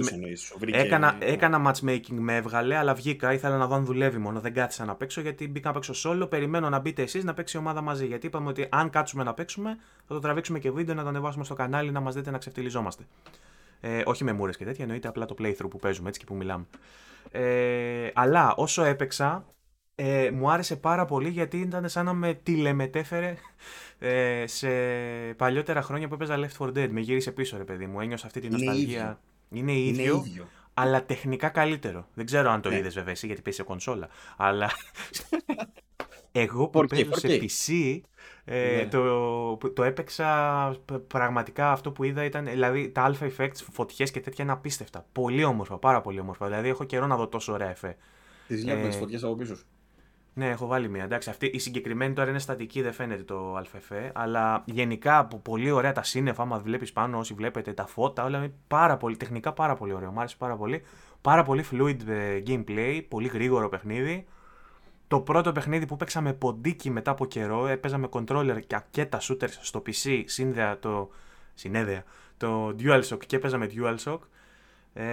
έκανα, 0.71 1.15
έκανα 1.19 1.71
matchmaking 1.71 2.09
με 2.09 2.35
έβγαλε, 2.35 2.75
αλλά 2.75 2.93
βγήκα. 2.93 3.33
Ήθελα 3.33 3.57
να 3.57 3.67
δω 3.67 3.75
αν 3.75 3.85
δουλεύει 3.85 4.17
μόνο. 4.17 4.39
Δεν 4.39 4.53
κάθισα 4.53 4.85
να 4.85 4.95
παίξω 4.95 5.21
γιατί 5.21 5.47
μπήκα 5.47 5.67
να 5.67 5.79
παίξω 5.79 5.93
solo. 6.03 6.29
Περιμένω 6.29 6.69
να 6.69 6.79
μπείτε 6.79 7.01
εσείς 7.01 7.23
να 7.23 7.33
παίξει 7.33 7.57
η 7.57 7.59
ομάδα 7.59 7.81
μαζί. 7.81 8.05
Γιατί 8.05 8.27
είπαμε 8.27 8.49
ότι 8.49 8.67
αν 8.69 8.89
κάτσουμε 8.89 9.23
να 9.23 9.33
παίξουμε, 9.33 9.77
θα 10.07 10.13
το 10.13 10.19
τραβήξουμε 10.19 10.59
και 10.59 10.71
βίντεο 10.71 10.95
να 10.95 11.03
το 11.03 11.09
ανεβάσουμε 11.09 11.43
στο 11.43 11.53
κανάλι 11.53 11.91
να 11.91 11.99
μας 11.99 12.15
δείτε 12.15 12.31
να 12.31 12.37
ξεφτυλιζόμαστε. 12.37 13.03
Ε, 13.81 14.01
όχι 14.05 14.23
με 14.23 14.33
μούρες 14.33 14.57
και 14.57 14.65
τέτοια, 14.65 14.83
εννοείται 14.83 15.07
απλά 15.07 15.25
το 15.25 15.35
playthrough 15.39 15.69
που 15.69 15.79
παίζουμε 15.79 16.07
έτσι 16.07 16.19
και 16.19 16.25
που 16.25 16.35
μιλάμε. 16.35 16.65
Ε, 17.31 18.09
αλλά 18.13 18.53
όσο 18.55 18.83
έπαιξα, 18.83 19.45
ε, 20.01 20.31
μου 20.31 20.51
άρεσε 20.51 20.75
πάρα 20.75 21.05
πολύ 21.05 21.29
γιατί 21.29 21.57
ήταν 21.57 21.89
σαν 21.89 22.05
να 22.05 22.13
με 22.13 22.33
τηλεμετέφερε 22.33 23.35
ε, 23.99 24.43
σε 24.47 24.69
παλιότερα 25.37 25.81
χρόνια 25.81 26.07
που 26.07 26.13
έπαιζα 26.13 26.39
Left 26.39 26.65
4 26.65 26.67
Dead. 26.67 26.87
Με 26.89 26.99
γύρισε 26.99 27.31
πίσω, 27.31 27.57
ρε 27.57 27.63
παιδί 27.63 27.85
μου. 27.85 28.01
Ένιωσα 28.01 28.25
αυτή 28.25 28.39
την 28.39 28.51
νοσταλγία. 28.51 29.19
Είναι 29.49 29.71
ίδιο. 29.71 30.03
Είναι 30.03 30.17
ίδιο. 30.17 30.47
Αλλά 30.73 31.05
τεχνικά 31.05 31.49
καλύτερο. 31.49 32.07
Δεν 32.13 32.25
ξέρω 32.25 32.49
αν 32.49 32.61
το 32.61 32.69
ναι. 32.69 32.77
είδες 32.77 32.93
βέβαια 32.93 33.11
εσύ 33.11 33.25
γιατί 33.25 33.41
παίζει 33.41 33.59
σε 33.59 33.65
κονσόλα. 33.65 34.09
Αλλά. 34.37 34.69
Εγώ 36.31 36.67
που 36.67 36.85
παίζω 36.85 37.13
σε 37.13 37.27
PC 37.27 37.99
ε, 38.45 38.75
ναι. 38.75 38.85
το, 38.85 39.57
το 39.57 39.83
έπαιξα 39.83 40.77
πραγματικά 41.07 41.71
αυτό 41.71 41.91
που 41.91 42.03
είδα 42.03 42.23
ήταν. 42.23 42.45
Δηλαδή 42.45 42.89
τα 42.89 43.11
alpha 43.11 43.29
effects, 43.37 43.57
φωτιές 43.71 44.11
και 44.11 44.19
τέτοια 44.19 44.43
είναι 44.43 44.53
απίστευτα. 44.53 45.05
Πολύ 45.11 45.43
όμορφα, 45.43 45.77
πάρα 45.77 46.01
πολύ 46.01 46.19
όμορφα. 46.19 46.45
Δηλαδή 46.45 46.69
έχω 46.69 46.83
καιρό 46.83 47.07
να 47.07 47.15
δω 47.15 47.27
τόσο 47.27 47.53
ωραία 47.53 47.69
εφέ. 47.69 47.97
Τις 48.47 48.63
βλέπουμε 48.63 48.85
ε, 48.85 48.87
τις 48.87 48.97
φωτιές 48.97 49.23
από 49.23 49.35
πίσω. 49.35 49.55
Ναι, 50.33 50.49
έχω 50.49 50.67
βάλει 50.67 50.89
μία. 50.89 51.03
Εντάξει, 51.03 51.29
αυτή, 51.29 51.45
η 51.45 51.59
συγκεκριμένη 51.59 52.13
τώρα 52.13 52.29
είναι 52.29 52.39
στατική, 52.39 52.81
δεν 52.81 52.93
φαίνεται 52.93 53.23
το 53.23 53.55
ΑΕΦ. 53.55 53.91
Αλλά 54.13 54.63
γενικά 54.65 55.17
από 55.17 55.37
πολύ 55.37 55.71
ωραία 55.71 55.91
τα 55.91 56.03
σύννεφα, 56.03 56.41
άμα 56.41 56.59
βλέπεις 56.59 56.91
πάνω, 56.91 57.17
όσοι 57.17 57.33
βλέπετε 57.33 57.73
τα 57.73 57.85
φώτα, 57.85 58.23
όλα 58.23 58.37
είναι 58.37 58.53
πάρα 58.67 58.97
πολύ, 58.97 59.17
τεχνικά 59.17 59.53
πάρα 59.53 59.75
πολύ 59.75 59.93
ωραίο. 59.93 60.11
Μου 60.11 60.19
άρεσε 60.19 60.35
πάρα 60.37 60.55
πολύ. 60.55 60.83
Πάρα 61.21 61.43
πολύ 61.43 61.65
fluid 61.71 62.07
ε, 62.07 62.43
gameplay, 62.47 63.01
πολύ 63.07 63.27
γρήγορο 63.27 63.69
παιχνίδι. 63.69 64.25
Το 65.07 65.19
πρώτο 65.19 65.51
παιχνίδι 65.51 65.85
που 65.85 65.95
παίξα 65.95 66.21
με 66.21 66.33
ποντίκι 66.33 66.89
μετά 66.89 67.11
από 67.11 67.25
καιρό, 67.25 67.67
έπαιζα 67.67 67.97
με 67.97 68.07
controller 68.11 68.59
και 68.89 69.05
τα 69.05 69.19
shooters 69.21 69.57
στο 69.61 69.81
PC, 69.85 70.23
σύνδεα 70.25 70.79
το, 70.79 71.09
συνέδεα, 71.53 72.03
το 72.37 72.75
DualShock 72.79 73.25
και 73.25 73.35
έπαιζα 73.35 73.57
με 73.57 73.69
DualShock. 73.75 74.19
Ε, 74.93 75.03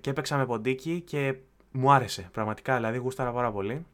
και 0.00 0.10
έπαιξα 0.10 0.36
με 0.36 0.46
ποντίκι 0.46 1.00
και 1.00 1.34
μου 1.72 1.92
άρεσε 1.92 2.28
πραγματικά, 2.32 2.76
δηλαδή 2.76 2.98
γούσταρα 2.98 3.32
πάρα 3.32 3.52
πολύ. 3.52 3.86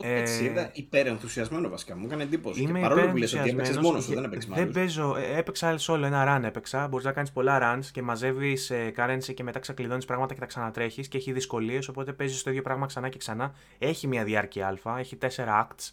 Έτσι, 0.00 0.44
ε, 0.44 0.48
είδα 0.48 0.70
υπερενθουσιασμένο 0.72 1.68
βασικά. 1.68 1.96
Μου 1.96 2.04
έκανε 2.06 2.22
εντύπωση. 2.22 2.60
Είμαι 2.60 2.80
και 2.80 2.86
παρόλο 2.88 3.10
που 3.10 3.16
λες 3.16 3.34
ότι 3.34 3.48
έπαιξες 3.48 3.78
μόνος 3.78 4.04
σου, 4.04 4.14
δεν 4.14 4.24
έπαιξες 4.24 4.50
Δεν 4.54 4.70
παίζω. 4.70 5.16
Ε, 5.16 5.38
έπαιξα 5.38 5.78
solo 5.78 6.02
ένα 6.02 6.36
run 6.36 6.44
έπαιξα. 6.44 6.88
Μπορείς 6.88 7.06
να 7.06 7.12
κάνεις 7.12 7.32
πολλά 7.32 7.58
runs 7.62 7.84
και 7.92 8.02
μαζεύεις 8.02 8.70
ε, 8.70 8.92
currency 8.96 9.34
και 9.34 9.42
μετά 9.42 9.58
ξεκλειδώνει 9.58 10.04
πράγματα 10.04 10.34
και 10.34 10.40
τα 10.40 10.46
ξανατρέχεις 10.46 11.08
και 11.08 11.16
έχει 11.16 11.32
δυσκολίες. 11.32 11.88
Οπότε 11.88 12.12
παίζεις 12.12 12.42
το 12.42 12.50
ίδιο 12.50 12.62
πράγμα 12.62 12.86
ξανά 12.86 13.08
και 13.08 13.18
ξανά. 13.18 13.54
Έχει 13.78 14.06
μια 14.06 14.24
διάρκεια 14.24 14.78
α. 14.84 14.98
Έχει 14.98 15.18
4 15.20 15.28
acts 15.36 15.90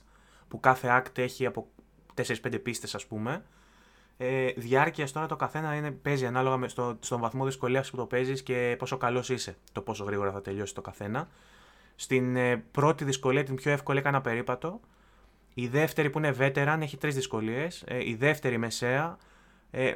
που 0.47 0.59
κάθε 0.59 1.01
act 1.01 1.17
έχει 1.17 1.45
από 1.45 1.67
4-5 2.15 2.59
πίστες, 2.63 2.95
ας 2.95 3.05
πούμε. 3.05 3.43
Ε, 4.17 4.51
διάρκειας 4.55 5.11
τώρα 5.11 5.25
το 5.25 5.35
καθένα 5.35 5.75
είναι, 5.75 5.91
παίζει 5.91 6.25
ανάλογα 6.25 6.57
με 6.57 6.67
στο, 6.67 6.97
στον 6.99 7.19
βαθμό 7.19 7.45
δυσκολίας 7.45 7.89
που 7.89 7.97
το 7.97 8.05
παίζεις 8.05 8.43
και 8.43 8.75
πόσο 8.79 8.97
καλός 8.97 9.29
είσαι. 9.29 9.55
Το 9.71 9.81
πόσο 9.81 10.03
γρήγορα 10.03 10.31
θα 10.31 10.41
τελειώσει 10.41 10.73
το 10.73 10.81
καθένα. 10.81 11.27
Στην 11.95 12.35
ε, 12.35 12.63
πρώτη 12.71 13.03
δυσκολία, 13.03 13.43
την 13.43 13.55
πιο 13.55 13.71
εύκολη, 13.71 13.99
έκανα 13.99 14.21
περίπατο. 14.21 14.79
Η 15.53 15.67
δεύτερη 15.67 16.09
που 16.09 16.17
είναι 16.17 16.35
veteran 16.39 16.77
έχει 16.81 16.97
τρεις 16.97 17.15
δυσκολίες. 17.15 17.83
Ε, 17.87 18.09
η 18.09 18.15
δεύτερη 18.15 18.57
μεσαία. 18.57 19.17
Ε, 19.71 19.93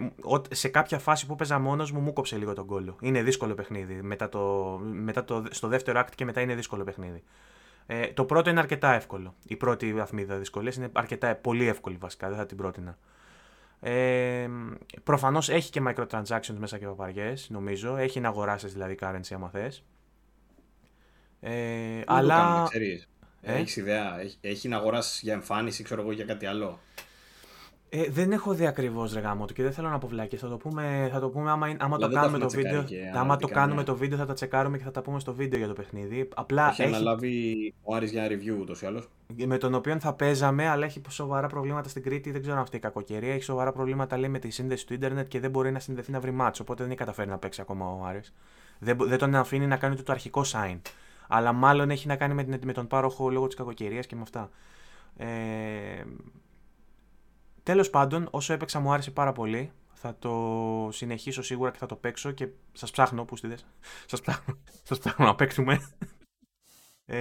σε 0.49 0.67
κάποια 0.67 0.99
φάση 0.99 1.25
που 1.25 1.35
παίζα 1.35 1.59
μόνος 1.59 1.91
μου, 1.91 1.99
μου 1.99 2.13
κόψε 2.13 2.37
λίγο 2.37 2.53
τον 2.53 2.65
κόλλο. 2.65 2.95
Είναι 3.01 3.23
δύσκολο 3.23 3.53
παιχνίδι. 3.53 4.01
Μετά 4.01 4.29
το, 4.29 4.77
μετά 4.83 5.23
το, 5.23 5.43
στο 5.49 5.67
δεύτερο 5.67 5.99
act 5.99 6.11
και 6.15 6.25
μετά 6.25 6.41
είναι 6.41 6.55
δύσκολο 6.55 6.83
παιχνίδι. 6.83 7.23
Ε, 7.85 8.07
το 8.07 8.25
πρώτο 8.25 8.49
είναι 8.49 8.59
αρκετά 8.59 8.93
εύκολο. 8.93 9.33
Η 9.47 9.55
πρώτη 9.55 9.93
βαθμίδα 9.93 10.35
δυσκολία 10.35 10.73
είναι 10.77 10.89
αρκετά 10.93 11.35
πολύ 11.35 11.67
εύκολη 11.67 11.97
βασικά. 11.99 12.27
Δεν 12.27 12.37
θα 12.37 12.45
την 12.45 12.57
πρότεινα. 12.57 12.97
Ε, 13.79 14.49
Προφανώς 15.03 15.49
έχει 15.49 15.69
και 15.71 15.81
microtransactions 15.87 16.55
μέσα 16.57 16.77
και 16.77 16.85
παπαριές, 16.85 17.49
νομίζω. 17.49 17.97
Έχει 17.97 18.19
να 18.19 18.27
αγοράσεις 18.27 18.73
δηλαδή 18.73 18.97
currency 19.01 19.33
άμα 19.33 19.49
θες. 19.49 19.83
Ε, 21.49 22.01
αλλά. 22.05 22.67
Το 22.71 22.79
ε; 23.41 23.53
Έχεις 23.53 23.75
ιδέα, 23.75 24.19
έχει, 24.19 24.37
έχει 24.41 24.67
να 24.67 24.77
αγοράσεις 24.77 25.21
για 25.21 25.33
εμφάνιση, 25.33 25.83
ξέρω 25.83 26.01
εγώ, 26.01 26.11
για 26.11 26.25
κάτι 26.25 26.45
άλλο. 26.45 26.79
Ε, 27.89 28.09
δεν 28.09 28.31
έχω 28.31 28.53
δει 28.53 28.65
ακριβώς 28.65 29.13
ρε 29.13 29.19
γάμο 29.19 29.45
και 29.45 29.63
δεν 29.63 29.73
θέλω 29.73 29.89
να 29.89 29.97
πω 29.97 30.07
βλάκι. 30.07 30.37
Θα 30.37 30.47
το 30.47 30.57
πούμε, 30.57 31.09
θα 31.11 31.19
το 31.19 31.29
πούμε 31.29 31.51
άμα, 31.51 31.75
άμα 31.79 31.97
το 31.97 32.09
κάνουμε 32.09 32.37
το 32.37 32.49
βίντεο. 32.49 32.85
άμα 33.15 33.37
το 33.37 33.47
κάνουμε 33.47 33.83
το 33.83 33.95
βίντεο 33.95 34.17
θα 34.17 34.25
τα 34.25 34.33
τσεκάρουμε 34.33 34.77
και 34.77 34.83
θα 34.83 34.91
τα 34.91 35.01
πούμε 35.01 35.19
στο 35.19 35.33
βίντεο 35.33 35.59
για 35.59 35.67
το 35.67 35.73
παιχνίδι. 35.73 36.29
Απλά 36.35 36.69
έχει, 36.69 36.81
έχει... 36.81 36.93
αναλάβει 36.93 37.73
ο 37.83 37.95
Άρης 37.95 38.11
για 38.11 38.27
review 38.27 38.59
ούτως 38.59 38.81
ή 38.81 38.85
άλλως. 38.85 39.09
Με 39.45 39.57
τον 39.57 39.73
οποίο 39.73 39.99
θα 39.99 40.13
παίζαμε, 40.13 40.67
αλλά 40.67 40.85
έχει 40.85 41.01
σοβαρά 41.09 41.47
προβλήματα 41.47 41.89
στην 41.89 42.03
Κρήτη. 42.03 42.31
Δεν 42.31 42.41
ξέρω 42.41 42.55
αν 42.55 42.61
αυτή 42.61 42.75
η 42.75 42.79
κακοκαιρία. 42.79 43.33
Έχει 43.33 43.43
σοβαρά 43.43 43.71
προβλήματα 43.71 44.17
λέει 44.17 44.29
με 44.29 44.39
τη 44.39 44.49
σύνδεση 44.49 44.87
του 44.87 44.93
Ιντερνετ 44.93 45.27
και 45.27 45.39
δεν 45.39 45.49
μπορεί 45.49 45.71
να 45.71 45.79
συνδεθεί 45.79 46.11
να 46.11 46.19
βρει 46.19 46.31
μάτσο. 46.31 46.63
Οπότε 46.63 46.81
δεν 46.81 46.91
έχει 46.91 46.99
καταφέρει 46.99 47.29
να 47.29 47.37
παίξει 47.37 47.61
ακόμα 47.61 47.85
ο 47.85 48.05
Άρης. 48.05 48.33
Δεν, 48.79 48.97
δεν 48.99 49.17
τον 49.17 49.35
αφήνει 49.35 49.67
να 49.67 49.77
κάνει 49.77 49.95
το 49.95 50.11
αρχικό 50.11 50.41
sign. 50.45 50.77
Αλλά 51.27 51.53
μάλλον 51.53 51.89
έχει 51.89 52.07
να 52.07 52.15
κάνει 52.15 52.33
με, 52.33 52.59
με 52.63 52.73
τον 52.73 52.87
πάροχο 52.87 53.29
λόγω 53.29 53.47
της 53.47 53.55
κακοκαιρίας 53.55 54.05
και 54.05 54.15
με 54.15 54.21
αυτά. 54.21 54.49
Ε, 55.17 56.03
Τέλος 57.67 57.89
πάντων, 57.89 58.27
όσο 58.31 58.53
έπαιξα 58.53 58.79
μου 58.79 58.91
άρεσε 58.91 59.11
πάρα 59.11 59.31
πολύ. 59.31 59.71
Θα 59.93 60.15
το 60.19 60.89
συνεχίσω 60.91 61.41
σίγουρα 61.41 61.71
και 61.71 61.77
θα 61.77 61.85
το 61.85 61.95
παίξω 61.95 62.31
και 62.31 62.47
σας 62.73 62.91
ψάχνω. 62.91 63.25
Πού 63.25 63.35
στείλε. 63.35 63.55
Σας 64.05 64.21
ψάχνω. 64.21 64.57
Σας 64.87 64.99
ψάχνω 64.99 65.25
να 65.25 65.35
παίξουμε 65.35 65.81
ε, 67.09 67.17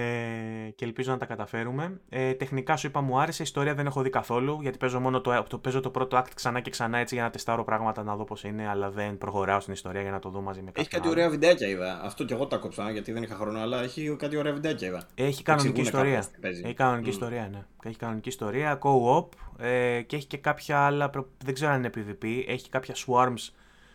και 0.75 0.85
ελπίζω 0.85 1.11
να 1.11 1.17
τα 1.17 1.25
καταφέρουμε. 1.25 1.99
Ε, 2.09 2.33
τεχνικά 2.33 2.75
σου 2.75 2.87
είπα 2.87 3.01
μου 3.01 3.19
άρεσε, 3.19 3.41
η 3.41 3.45
ιστορία 3.45 3.73
δεν 3.73 3.85
έχω 3.85 4.01
δει 4.01 4.09
καθόλου 4.09 4.59
γιατί 4.61 4.77
παίζω 4.77 4.99
μόνο 4.99 5.21
το, 5.21 5.43
το, 5.49 5.57
παίζω 5.57 5.79
το 5.79 5.89
πρώτο 5.89 6.17
act 6.17 6.31
ξανά 6.33 6.59
και 6.59 6.69
ξανά 6.69 6.97
έτσι 6.97 7.15
για 7.15 7.23
να 7.23 7.29
τεστάρω 7.29 7.63
πράγματα 7.63 8.03
να 8.03 8.15
δω 8.15 8.23
πώς 8.23 8.43
είναι, 8.43 8.67
αλλά 8.67 8.89
δεν 8.89 9.17
προχωράω 9.17 9.59
στην 9.59 9.73
ιστορία 9.73 10.01
για 10.01 10.11
να 10.11 10.19
το 10.19 10.29
δω 10.29 10.41
μαζί 10.41 10.59
με 10.59 10.65
κάποιον. 10.65 10.85
Έχει 10.85 10.95
κάτι 10.95 11.09
ωραία 11.09 11.29
βιντεάκια 11.29 11.67
είδα. 11.67 12.01
Αυτό 12.03 12.25
και 12.25 12.33
εγώ 12.33 12.47
τα 12.47 12.57
κόψα 12.57 12.91
γιατί 12.91 13.11
δεν 13.11 13.23
είχα 13.23 13.35
χρόνο, 13.35 13.59
αλλά 13.59 13.83
έχει 13.83 14.15
κάτι 14.19 14.37
ωραία 14.37 14.53
βιντεάκια 14.53 14.87
είδα. 14.87 15.03
Έχει 15.15 15.43
κανονική 15.43 15.81
ιστορία. 15.81 16.25
Έχει 16.41 16.73
κανονική 16.73 17.09
mm. 17.09 17.11
ιστορία, 17.11 17.49
ναι. 17.51 17.65
Έχει 17.83 17.97
κανονική 17.97 18.29
ιστορία, 18.29 18.79
co-op 18.81 19.27
ε, 19.59 20.01
και 20.01 20.15
έχει 20.15 20.25
και 20.25 20.37
κάποια 20.37 20.79
άλλα. 20.79 21.09
Δεν 21.43 21.53
ξέρω 21.53 21.71
αν 21.71 21.83
είναι 21.83 21.89
PvP. 21.95 22.43
Έχει 22.47 22.69
κάποια 22.69 22.95
swarms 22.95 23.51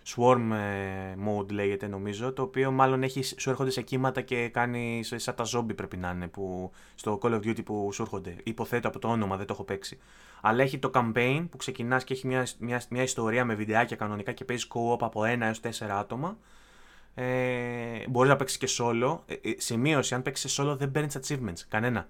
Swarm 0.06 0.50
ε, 0.52 1.14
mode 1.28 1.52
λέγεται 1.52 1.86
νομίζω, 1.86 2.32
το 2.32 2.42
οποίο 2.42 2.70
μάλλον 2.70 3.02
έχει, 3.02 3.22
σου 3.22 3.50
έρχονται 3.50 3.70
σε 3.70 3.82
κύματα 3.82 4.20
και 4.20 4.48
κάνει 4.48 5.00
σαν 5.02 5.34
τα 5.34 5.44
zombie 5.54 5.76
πρέπει 5.76 5.96
να 5.96 6.10
είναι 6.10 6.28
που, 6.28 6.70
στο 6.94 7.18
Call 7.22 7.30
of 7.30 7.36
Duty 7.36 7.64
που 7.64 7.92
σου 7.92 8.02
έρχονται. 8.02 8.36
Υποθέτω 8.42 8.88
από 8.88 8.98
το 8.98 9.08
όνομα, 9.08 9.36
δεν 9.36 9.46
το 9.46 9.52
έχω 9.52 9.64
παίξει. 9.64 9.98
Αλλά 10.40 10.62
έχει 10.62 10.78
το 10.78 10.90
campaign 10.94 11.46
που 11.50 11.56
ξεκινάς 11.56 12.04
και 12.04 12.14
έχει 12.14 12.26
μια, 12.26 12.46
μια, 12.58 12.82
μια 12.88 13.02
ιστορία 13.02 13.44
με 13.44 13.54
βιντεάκια 13.54 13.96
κανονικά 13.96 14.32
και 14.32 14.44
παίζεις 14.44 14.68
co-op 14.74 14.98
από 15.00 15.20
1 15.20 15.40
έως 15.40 15.60
4 15.60 15.68
άτομα. 15.88 16.38
Ε, 17.14 18.08
Μπορείς 18.08 18.30
να 18.30 18.36
παίξεις 18.36 18.58
και 18.58 18.68
solo. 18.78 19.18
Ε, 19.26 19.34
ε, 19.34 19.54
σημείωση, 19.56 20.14
αν 20.14 20.22
παίξεις 20.22 20.60
solo 20.60 20.76
δεν 20.78 20.90
παίρνεις 20.90 21.18
achievements. 21.22 21.60
Κανένα. 21.68 22.08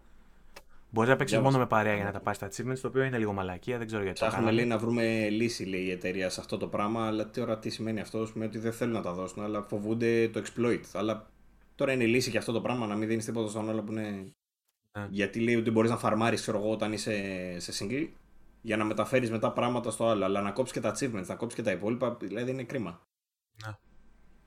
Μπορεί 0.94 1.08
να 1.08 1.16
παίξει 1.16 1.38
μόνο 1.38 1.58
με 1.58 1.66
παρέα 1.66 1.94
για 1.94 2.04
να 2.04 2.12
τα 2.12 2.20
πάρεις 2.20 2.38
στα 2.40 2.48
achievements, 2.48 2.78
το 2.78 2.88
οποίο 2.88 3.02
είναι 3.02 3.18
λίγο 3.18 3.32
μαλακία, 3.32 3.78
δεν 3.78 3.86
ξέρω 3.86 4.02
γιατί. 4.02 4.20
Ψάχνουμε 4.20 4.50
λέει 4.50 4.64
να 4.64 4.78
βρούμε 4.78 5.28
λύση, 5.28 5.64
λέει 5.64 5.80
η 5.80 5.90
εταιρεία 5.90 6.28
σε 6.28 6.40
αυτό 6.40 6.56
το 6.56 6.68
πράγμα, 6.68 7.06
αλλά 7.06 7.30
τώρα 7.30 7.58
τι 7.58 7.70
σημαίνει 7.70 8.00
αυτό, 8.00 8.26
σημαίνει 8.26 8.50
ότι 8.50 8.58
δεν 8.58 8.72
θέλουν 8.72 8.94
να 8.94 9.02
τα 9.02 9.12
δώσουν, 9.12 9.42
αλλά 9.42 9.62
φοβούνται 9.62 10.28
το 10.28 10.42
exploit. 10.44 10.80
Αλλά 10.92 11.30
τώρα 11.74 11.92
είναι 11.92 12.04
λύση 12.04 12.30
και 12.30 12.38
αυτό 12.38 12.52
το 12.52 12.60
πράγμα 12.60 12.86
να 12.86 12.96
μην 12.96 13.08
δίνεις 13.08 13.24
τίποτα 13.24 13.48
στον 13.48 13.68
άλλο 13.68 13.82
που 13.82 13.92
είναι. 13.92 14.32
Yeah. 14.92 15.06
Γιατί 15.10 15.40
λέει 15.40 15.54
ότι 15.54 15.70
μπορείς 15.70 15.90
να 15.90 15.96
φαρμάρεις, 15.96 16.40
ξέρω 16.40 16.58
εγώ, 16.58 16.70
όταν 16.70 16.92
είσαι 16.92 17.56
σε 17.58 17.84
single, 17.84 18.08
για 18.60 18.76
να 18.76 18.84
μεταφέρεις 18.84 19.30
μετά 19.30 19.52
πράγματα 19.52 19.90
στο 19.90 20.08
άλλο. 20.08 20.24
Αλλά 20.24 20.40
να 20.40 20.50
κόψεις 20.50 20.74
και 20.74 20.80
τα 20.80 20.94
achievements, 20.96 21.26
να 21.26 21.34
κόψεις 21.34 21.58
και 21.58 21.64
τα 21.64 21.70
υπόλοιπα, 21.70 22.16
δηλαδή 22.20 22.50
είναι 22.50 22.64
κρίμα. 22.64 23.00
Yeah. 23.64 23.74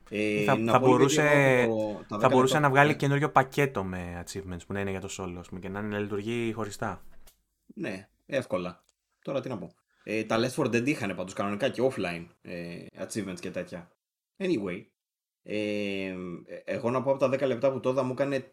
Ε, 0.08 0.44
θα, 0.44 0.56
θα 0.66 0.78
μπορούσε, 0.78 1.66
το, 2.08 2.18
θα 2.18 2.28
μπορούσε 2.28 2.58
να 2.58 2.70
βγάλει 2.70 2.90
ναι. 2.90 2.96
καινούριο 2.96 3.30
πακέτο 3.30 3.84
με 3.84 4.24
achievements 4.24 4.66
που 4.66 4.72
να 4.72 4.80
είναι 4.80 4.90
για 4.90 5.00
το 5.00 5.08
solo 5.10 5.58
και 5.60 5.68
να, 5.68 5.78
είναι, 5.78 5.88
να 5.88 5.98
λειτουργεί 5.98 6.52
χωριστά. 6.52 7.02
Ναι, 7.74 8.08
εύκολα. 8.26 8.84
Τώρα 9.24 9.40
τι 9.40 9.48
να 9.48 9.58
πω. 9.58 9.74
Ε, 10.02 10.24
τα 10.24 10.38
Left 10.38 10.62
4 10.62 10.66
Dead 10.66 10.86
είχαν 10.86 11.16
πάντως 11.16 11.32
κανονικά 11.32 11.68
και 11.68 11.82
offline 11.90 12.26
ε, 12.42 12.86
achievements 12.98 13.40
και 13.40 13.50
τέτοια. 13.50 13.90
Anyway, 14.36 14.86
ε, 15.42 16.14
εγώ 16.64 16.90
να 16.90 17.02
πω 17.02 17.10
από 17.10 17.18
τα 17.18 17.28
10 17.28 17.46
λεπτά 17.46 17.72
που 17.72 17.80
τώρα 17.80 18.02
μου 18.02 18.12
έκανε 18.12 18.52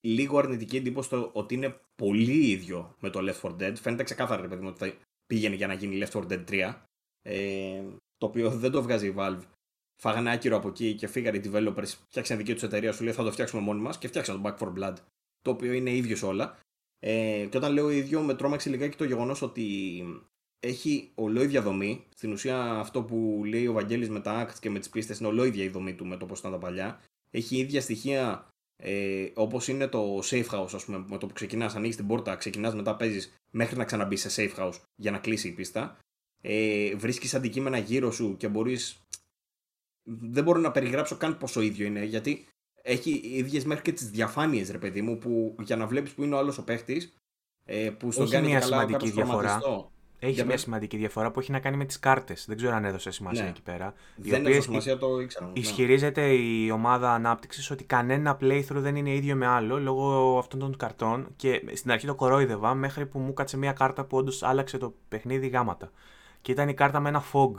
λίγο 0.00 0.38
αρνητική 0.38 0.76
εντύπωση 0.76 1.08
το 1.08 1.30
ότι 1.32 1.54
είναι 1.54 1.80
πολύ 1.96 2.50
ίδιο 2.50 2.96
με 3.00 3.10
το 3.10 3.20
Left 3.22 3.40
4 3.40 3.50
Dead. 3.50 3.74
Φαίνεται 3.80 4.02
ξεκάθαρα, 4.02 4.48
παιδί 4.48 4.62
μου, 4.62 4.68
ότι 4.68 4.78
θα 4.78 4.96
πήγαινε 5.26 5.54
για 5.54 5.66
να 5.66 5.74
γίνει 5.74 6.02
Left 6.04 6.20
4 6.20 6.26
Dead 6.28 6.44
3. 6.50 6.74
Ε, 7.22 7.82
το 8.18 8.26
οποίο 8.26 8.50
δεν 8.50 8.70
το 8.70 8.82
βγάζει 8.82 9.06
η 9.06 9.14
Valve 9.18 9.42
φάγανε 10.00 10.32
άκυρο 10.32 10.56
από 10.56 10.68
εκεί 10.68 10.94
και 10.94 11.06
φύγανε 11.06 11.36
οι 11.36 11.50
developers, 11.52 11.94
φτιάξαν 12.08 12.36
δική 12.36 12.52
τους 12.52 12.62
εταιρεία, 12.62 12.92
σου 12.92 13.04
λέει 13.04 13.12
θα 13.12 13.24
το 13.24 13.32
φτιάξουμε 13.32 13.62
μόνοι 13.62 13.80
μας 13.80 13.98
και 13.98 14.08
φτιάξαν 14.08 14.42
το 14.42 14.48
Back 14.48 14.64
for 14.64 14.72
Blood. 14.78 14.94
Το 15.42 15.50
οποίο 15.50 15.72
είναι 15.72 15.90
ίδιος 15.90 16.22
όλα. 16.22 16.58
Ε, 16.98 17.46
και 17.50 17.56
όταν 17.56 17.72
λέω 17.72 17.90
ίδιο, 17.90 18.20
με 18.20 18.34
τρόμαξε 18.34 18.70
λιγάκι 18.70 18.96
το 18.96 19.04
γεγονός 19.04 19.42
ότι 19.42 20.02
έχει 20.60 21.10
ολόιδια 21.14 21.62
δομή. 21.62 22.06
Στην 22.14 22.32
ουσία, 22.32 22.62
αυτό 22.64 23.02
που 23.02 23.42
λέει 23.46 23.66
ο 23.66 23.72
Βαγγέλης 23.72 24.08
με 24.08 24.20
τα 24.20 24.46
acts 24.46 24.58
και 24.60 24.70
με 24.70 24.78
τις 24.78 24.88
πίστες 24.88 25.18
είναι 25.18 25.28
ολόιδια 25.28 25.64
η 25.64 25.68
δομή 25.68 25.94
του 25.94 26.06
με 26.06 26.16
το 26.16 26.26
πώς 26.26 26.38
ήταν 26.38 26.50
τα 26.50 26.58
παλιά. 26.58 27.00
Έχει 27.30 27.56
ίδια 27.56 27.80
στοιχεία 27.80 28.50
ε, 28.82 29.30
όπως 29.34 29.68
είναι 29.68 29.86
το 29.86 30.18
safe 30.18 30.46
house, 30.46 30.74
ας 30.74 30.84
πούμε, 30.84 31.04
με 31.08 31.18
το 31.18 31.26
που 31.26 31.32
ξεκινάς, 31.32 31.74
ανοίγεις 31.74 31.96
την 31.96 32.06
πόρτα, 32.06 32.36
ξεκινάς, 32.36 32.74
μετά 32.74 32.96
παίζεις 32.96 33.32
μέχρι 33.50 33.76
να 33.76 33.84
ξαναμπεί 33.84 34.16
σε 34.16 34.28
safe 34.36 34.60
house 34.60 34.80
για 34.96 35.10
να 35.10 35.18
κλείσει 35.18 35.48
η 35.48 35.52
πίστα. 35.52 35.98
Ε, 36.40 36.94
Βρίσκεις 36.94 37.34
αντικείμενα 37.34 37.78
γύρω 37.78 38.10
σου 38.10 38.36
και 38.36 38.48
μπορείς 38.48 39.02
δεν 40.20 40.44
μπορώ 40.44 40.60
να 40.60 40.70
περιγράψω 40.70 41.16
καν 41.16 41.38
πόσο 41.38 41.60
ίδιο 41.60 41.86
είναι, 41.86 42.04
γιατί 42.04 42.46
έχει 42.82 43.20
ίδιες 43.24 43.64
μέχρι 43.64 43.82
και 43.82 43.92
τις 43.92 44.10
διαφάνειες, 44.10 44.70
ρε 44.70 44.78
παιδί 44.78 45.02
μου, 45.02 45.18
που 45.18 45.56
για 45.62 45.76
να 45.76 45.86
βλέπεις 45.86 46.12
που 46.12 46.22
είναι 46.22 46.34
ο 46.34 46.38
άλλος 46.38 46.58
ο 46.58 46.64
παίχτης, 46.64 47.14
ε, 47.64 47.90
που 47.98 48.12
στον 48.12 48.28
κάνει 48.28 48.46
μια 48.46 48.60
σημαντική 48.60 49.10
διαφορά. 49.10 49.60
Έχει 50.22 50.44
μια 50.44 50.56
σημαντική 50.56 50.96
διαφορά 50.96 51.30
που 51.30 51.40
έχει 51.40 51.50
να 51.50 51.60
κάνει 51.60 51.76
με 51.76 51.84
τις 51.84 51.98
κάρτες. 51.98 52.44
Δεν 52.48 52.56
ξέρω 52.56 52.74
αν 52.74 52.84
έδωσε 52.84 53.10
σημασία 53.10 53.42
ναι. 53.42 53.48
εκεί 53.48 53.62
πέρα. 53.62 53.94
Δεν 54.16 54.46
έδωσε 54.46 54.60
σημασία, 54.60 54.98
το 54.98 55.20
ήξερα. 55.20 55.46
Ναι. 55.46 55.52
Ισχυρίζεται 55.54 56.26
η 56.32 56.70
ομάδα 56.70 57.12
ανάπτυξης 57.14 57.70
ότι 57.70 57.84
κανένα 57.84 58.38
playthrough 58.40 58.64
δεν 58.68 58.96
είναι 58.96 59.14
ίδιο 59.14 59.36
με 59.36 59.46
άλλο 59.46 59.78
λόγω 59.78 60.38
αυτών 60.38 60.58
των 60.58 60.76
καρτών. 60.76 61.28
Και 61.36 61.62
στην 61.72 61.90
αρχή 61.90 62.06
το 62.06 62.14
κορόιδευα 62.14 62.74
μέχρι 62.74 63.06
που 63.06 63.18
μου 63.18 63.34
κάτσε 63.34 63.56
μια 63.56 63.72
κάρτα 63.72 64.04
που 64.04 64.16
όντως 64.16 64.42
άλλαξε 64.42 64.78
το 64.78 64.94
παιχνίδι 65.08 65.48
γάματα. 65.48 65.90
Και 66.42 66.52
ήταν 66.52 66.68
η 66.68 66.74
κάρτα 66.74 67.00
με 67.00 67.08
ένα 67.08 67.22
fog 67.32 67.50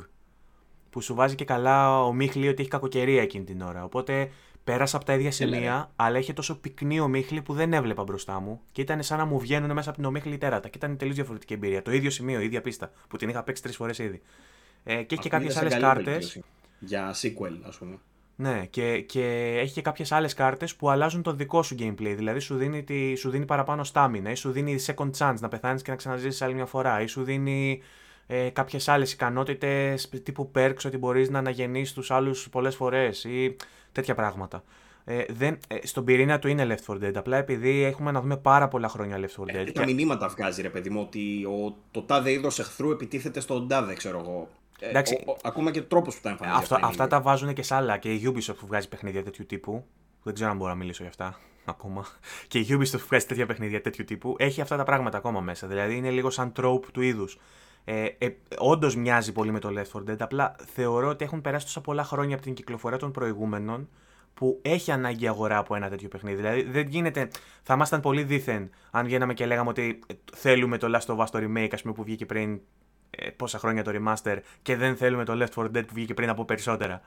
που 0.91 1.01
σου 1.01 1.15
βάζει 1.15 1.35
και 1.35 1.45
καλά 1.45 2.03
ο 2.03 2.13
Μίχλη 2.13 2.47
ότι 2.47 2.61
έχει 2.61 2.69
κακοκαιρία 2.69 3.21
εκείνη 3.21 3.43
την 3.43 3.61
ώρα. 3.61 3.83
Οπότε 3.83 4.31
πέρασα 4.63 4.95
από 4.95 5.05
τα 5.05 5.13
ίδια 5.13 5.31
σημεία, 5.31 5.91
αλλά 5.95 6.17
είχε 6.17 6.33
τόσο 6.33 6.59
πυκνή 6.59 6.99
ο 6.99 7.07
Μίχλη 7.07 7.41
που 7.41 7.53
δεν 7.53 7.73
έβλεπα 7.73 8.03
μπροστά 8.03 8.39
μου 8.39 8.61
και 8.71 8.81
ήταν 8.81 9.03
σαν 9.03 9.17
να 9.17 9.25
μου 9.25 9.39
βγαίνουν 9.39 9.71
μέσα 9.71 9.89
από 9.89 9.97
την 9.97 10.07
ομίχλη 10.07 10.37
τέρατα. 10.37 10.69
Και 10.69 10.77
ήταν 10.77 10.97
τελείως 10.97 11.15
διαφορετική 11.15 11.53
εμπειρία. 11.53 11.81
Το 11.81 11.91
ίδιο 11.91 12.09
σημείο, 12.09 12.39
η 12.39 12.45
ίδια 12.45 12.61
πίστα 12.61 12.91
που 13.07 13.17
την 13.17 13.29
είχα 13.29 13.43
παίξει 13.43 13.63
τρεις 13.63 13.75
φορές 13.75 13.99
ήδη. 13.99 14.21
Ε, 14.83 15.03
και 15.03 15.13
έχει 15.13 15.23
και 15.23 15.29
κάποιες 15.29 15.57
άλλες 15.57 15.77
κάρτες. 15.77 16.41
Για 16.79 17.13
sequel, 17.13 17.59
ας 17.67 17.77
πούμε. 17.77 17.97
Ναι, 18.35 18.65
και, 18.65 19.01
και 19.01 19.55
έχει 19.59 19.73
και 19.73 19.81
κάποιες 19.81 20.11
άλλες 20.11 20.33
κάρτες 20.33 20.75
που 20.75 20.89
αλλάζουν 20.89 21.21
το 21.21 21.33
δικό 21.33 21.63
σου 21.63 21.75
gameplay. 21.79 22.13
Δηλαδή 22.15 22.39
σου 22.39 22.55
δίνει, 22.55 22.83
τη, 22.83 23.15
σου 23.15 23.29
δίνει 23.29 23.45
παραπάνω 23.45 23.83
στάμινα, 23.83 24.31
ή 24.31 24.35
σου 24.35 24.51
δίνει 24.51 24.75
second 24.85 25.11
chance 25.17 25.35
να 25.39 25.47
πεθάνεις 25.47 25.81
και 25.81 25.91
να 25.91 25.97
ξαναζήσεις 25.97 26.41
άλλη 26.41 26.53
μια 26.53 26.65
φορά, 26.65 27.01
ή 27.01 27.07
σου 27.07 27.23
δίνει 27.23 27.81
ε, 28.33 28.49
κάποιες 28.49 28.87
άλλες 28.87 29.13
ικανότητες 29.13 30.09
τύπου 30.23 30.51
perks 30.55 30.85
ότι 30.85 30.97
μπορείς 30.97 31.29
να 31.29 31.39
αναγεννήσεις 31.39 31.93
τους 31.93 32.11
άλλους 32.11 32.49
πολλές 32.49 32.75
φορές 32.75 33.23
ή 33.23 33.55
τέτοια 33.91 34.15
πράγματα. 34.15 34.63
Ε, 35.05 35.23
δεν, 35.29 35.57
ε, 35.67 35.87
στον 35.87 36.03
πυρήνα 36.03 36.39
του 36.39 36.47
είναι 36.47 36.67
Left 36.69 36.93
4 36.93 36.97
Dead. 36.97 37.11
Απλά 37.15 37.37
επειδή 37.37 37.83
έχουμε 37.83 38.11
να 38.11 38.21
δούμε 38.21 38.37
πάρα 38.37 38.67
πολλά 38.67 38.87
χρόνια 38.87 39.19
Left 39.19 39.41
4 39.41 39.43
Dead. 39.43 39.67
Ε, 39.67 39.71
τα 39.71 39.85
μηνύματα 39.85 40.27
βγάζει 40.27 40.61
ρε 40.61 40.69
παιδί 40.69 40.89
μου 40.89 41.01
ότι 41.01 41.45
ο, 41.45 41.77
το 41.91 42.01
τάδε 42.01 42.31
είδος 42.31 42.59
εχθρού 42.59 42.91
επιτίθεται 42.91 43.39
στον 43.39 43.67
τάδε, 43.67 43.93
ξέρω 43.93 44.19
εγώ. 44.19 44.49
Ε, 44.79 44.89
Εντάξει, 44.89 45.23
ο, 45.25 45.31
ο, 45.31 45.35
ακόμα 45.43 45.71
και 45.71 45.81
τρόπο 45.81 46.09
που 46.09 46.19
τα 46.21 46.29
εμφανίζει. 46.29 46.57
Αυτό, 46.57 46.77
αυτά 46.81 47.07
τα 47.07 47.21
βάζουν 47.21 47.53
και 47.53 47.63
σε 47.63 47.75
άλλα. 47.75 47.97
Και 47.97 48.13
η 48.13 48.21
Ubisoft 48.25 48.55
που 48.59 48.67
βγάζει 48.67 48.87
παιχνίδια 48.87 49.23
τέτοιου 49.23 49.45
τύπου. 49.45 49.85
Δεν 50.23 50.33
ξέρω 50.33 50.49
αν 50.49 50.57
μπορώ 50.57 50.69
να 50.69 50.77
μιλήσω 50.77 51.03
για 51.03 51.11
αυτά 51.11 51.39
ακόμα. 51.65 52.05
Και 52.47 52.59
η 52.59 52.67
Ubisoft 52.69 52.99
που 52.99 53.07
βγάζει 53.07 53.25
τέτοια 53.25 53.45
παιχνίδια 53.45 53.81
τέτοιου 53.81 54.05
τύπου. 54.05 54.35
Έχει 54.37 54.61
αυτά 54.61 54.77
τα 54.77 54.83
πράγματα 54.83 55.17
ακόμα 55.17 55.41
μέσα. 55.41 55.67
Δηλαδή 55.67 55.95
είναι 55.95 56.09
λίγο 56.09 56.29
σαν 56.29 56.51
trope 56.57 56.85
του 56.93 57.01
είδους 57.01 57.37
Ε, 57.83 58.05
ε, 58.17 58.29
Όντως 58.57 58.95
μοιάζει 58.95 59.31
πολύ 59.31 59.51
με 59.51 59.59
το 59.59 59.69
Left 59.69 59.99
4 59.99 60.09
Dead. 60.09 60.17
Απλά 60.19 60.55
θεωρώ 60.73 61.07
ότι 61.07 61.25
έχουν 61.25 61.41
περάσει 61.41 61.65
τόσα 61.65 61.81
πολλά 61.81 62.03
χρόνια 62.03 62.35
από 62.35 62.43
την 62.43 62.53
κυκλοφορία 62.53 62.97
των 62.97 63.11
προηγούμενων 63.11 63.89
που 64.33 64.59
έχει 64.61 64.91
ανάγκη 64.91 65.27
αγορά 65.27 65.57
από 65.57 65.75
ένα 65.75 65.89
τέτοιο 65.89 66.07
παιχνίδι. 66.07 66.35
Δηλαδή 66.35 66.63
δεν 66.63 66.87
γίνεται. 66.87 67.27
Θα 67.63 67.73
ήμασταν 67.73 68.01
πολύ 68.01 68.23
δίθεν 68.23 68.69
αν 68.91 69.05
βγαίναμε 69.05 69.33
και 69.33 69.45
λέγαμε 69.45 69.69
ότι 69.69 69.99
θέλουμε 70.33 70.77
το 70.77 70.97
Last 70.97 71.15
of 71.15 71.17
Us 71.17 71.27
το 71.31 71.39
remake, 71.39 71.69
ας 71.73 71.81
πούμε, 71.81 71.93
που 71.93 72.03
βγήκε 72.03 72.25
πριν 72.25 72.59
ε, 73.09 73.29
πόσα 73.29 73.57
χρόνια 73.57 73.83
το 73.83 73.91
remaster 73.93 74.37
και 74.61 74.75
δεν 74.75 74.95
θέλουμε 74.95 75.25
το 75.25 75.33
Left 75.33 75.61
4 75.61 75.65
Dead 75.65 75.85
που 75.87 75.93
βγήκε 75.93 76.13
πριν 76.13 76.29
από 76.29 76.45
περισσότερα. 76.45 77.01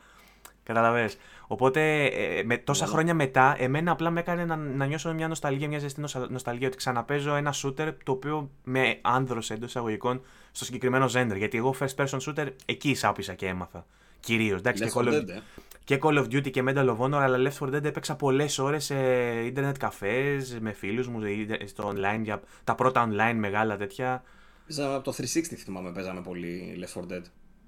Καταλαβέ. 0.63 1.11
Οπότε 1.47 2.05
ε, 2.05 2.43
με, 2.45 2.57
τόσα 2.57 2.85
ναι. 2.85 2.91
χρόνια 2.91 3.15
μετά, 3.15 3.55
εμένα 3.59 3.91
απλά 3.91 4.11
με 4.11 4.21
έκανε 4.21 4.45
να, 4.45 4.57
να 4.57 4.87
νιώσω 4.87 5.15
μια 5.15 5.29
νοσταλγία, 5.29 5.69
μια 5.69 5.79
ζεστή 5.79 6.03
νοσταλγία 6.29 6.67
ότι 6.67 6.77
ξαναπέζω 6.77 7.35
ένα 7.35 7.55
shooter 7.63 7.93
το 8.05 8.13
οποίο 8.13 8.51
με 8.65 8.99
άνδρωσε 9.03 9.55
εντός 9.55 9.69
εισαγωγικών 9.69 10.23
στο 10.55 10.65
συγκεκριμένο 10.65 11.09
gender. 11.13 11.37
Γιατί 11.37 11.57
εγώ 11.57 11.75
first 11.81 11.95
person 12.05 12.19
shooter 12.19 12.47
εκεί 12.65 12.91
εισάπησα 12.91 13.35
και 13.35 13.47
έμαθα. 13.47 13.87
Κυρίως. 14.21 14.59
Εντάξει, 14.59 14.85
και 14.85 14.91
Call, 14.95 15.09
of, 15.09 15.29
ε. 15.29 15.43
και 15.85 15.99
Call 16.03 16.19
of 16.19 16.25
Duty 16.25 16.51
και 16.51 16.63
Medal 16.67 16.97
of 16.97 16.99
Honor, 16.99 17.13
αλλά 17.13 17.51
Left 17.51 17.67
4 17.67 17.69
Dead 17.69 17.85
έπαιξα 17.85 18.17
πολλές 18.17 18.59
ώρες 18.59 18.85
σε 18.85 18.95
internet 19.55 19.75
cafés, 19.79 20.59
με 20.61 20.73
φίλους 20.73 21.09
μου, 21.09 21.21
στο 21.65 21.93
online, 21.95 22.21
για 22.23 22.43
τα 22.65 22.75
πρώτα 22.75 23.09
online 23.09 23.35
μεγάλα 23.37 23.77
τέτοια. 23.77 24.23
Παίζαμε 24.67 24.95
από 24.95 25.05
το 25.05 25.13
360 25.17 25.25
θυμάμαι, 25.43 25.93
παίζαμε 25.93 26.21
πολύ 26.21 26.85
Left 26.85 27.01
4 27.01 27.13
Dead. 27.13 27.23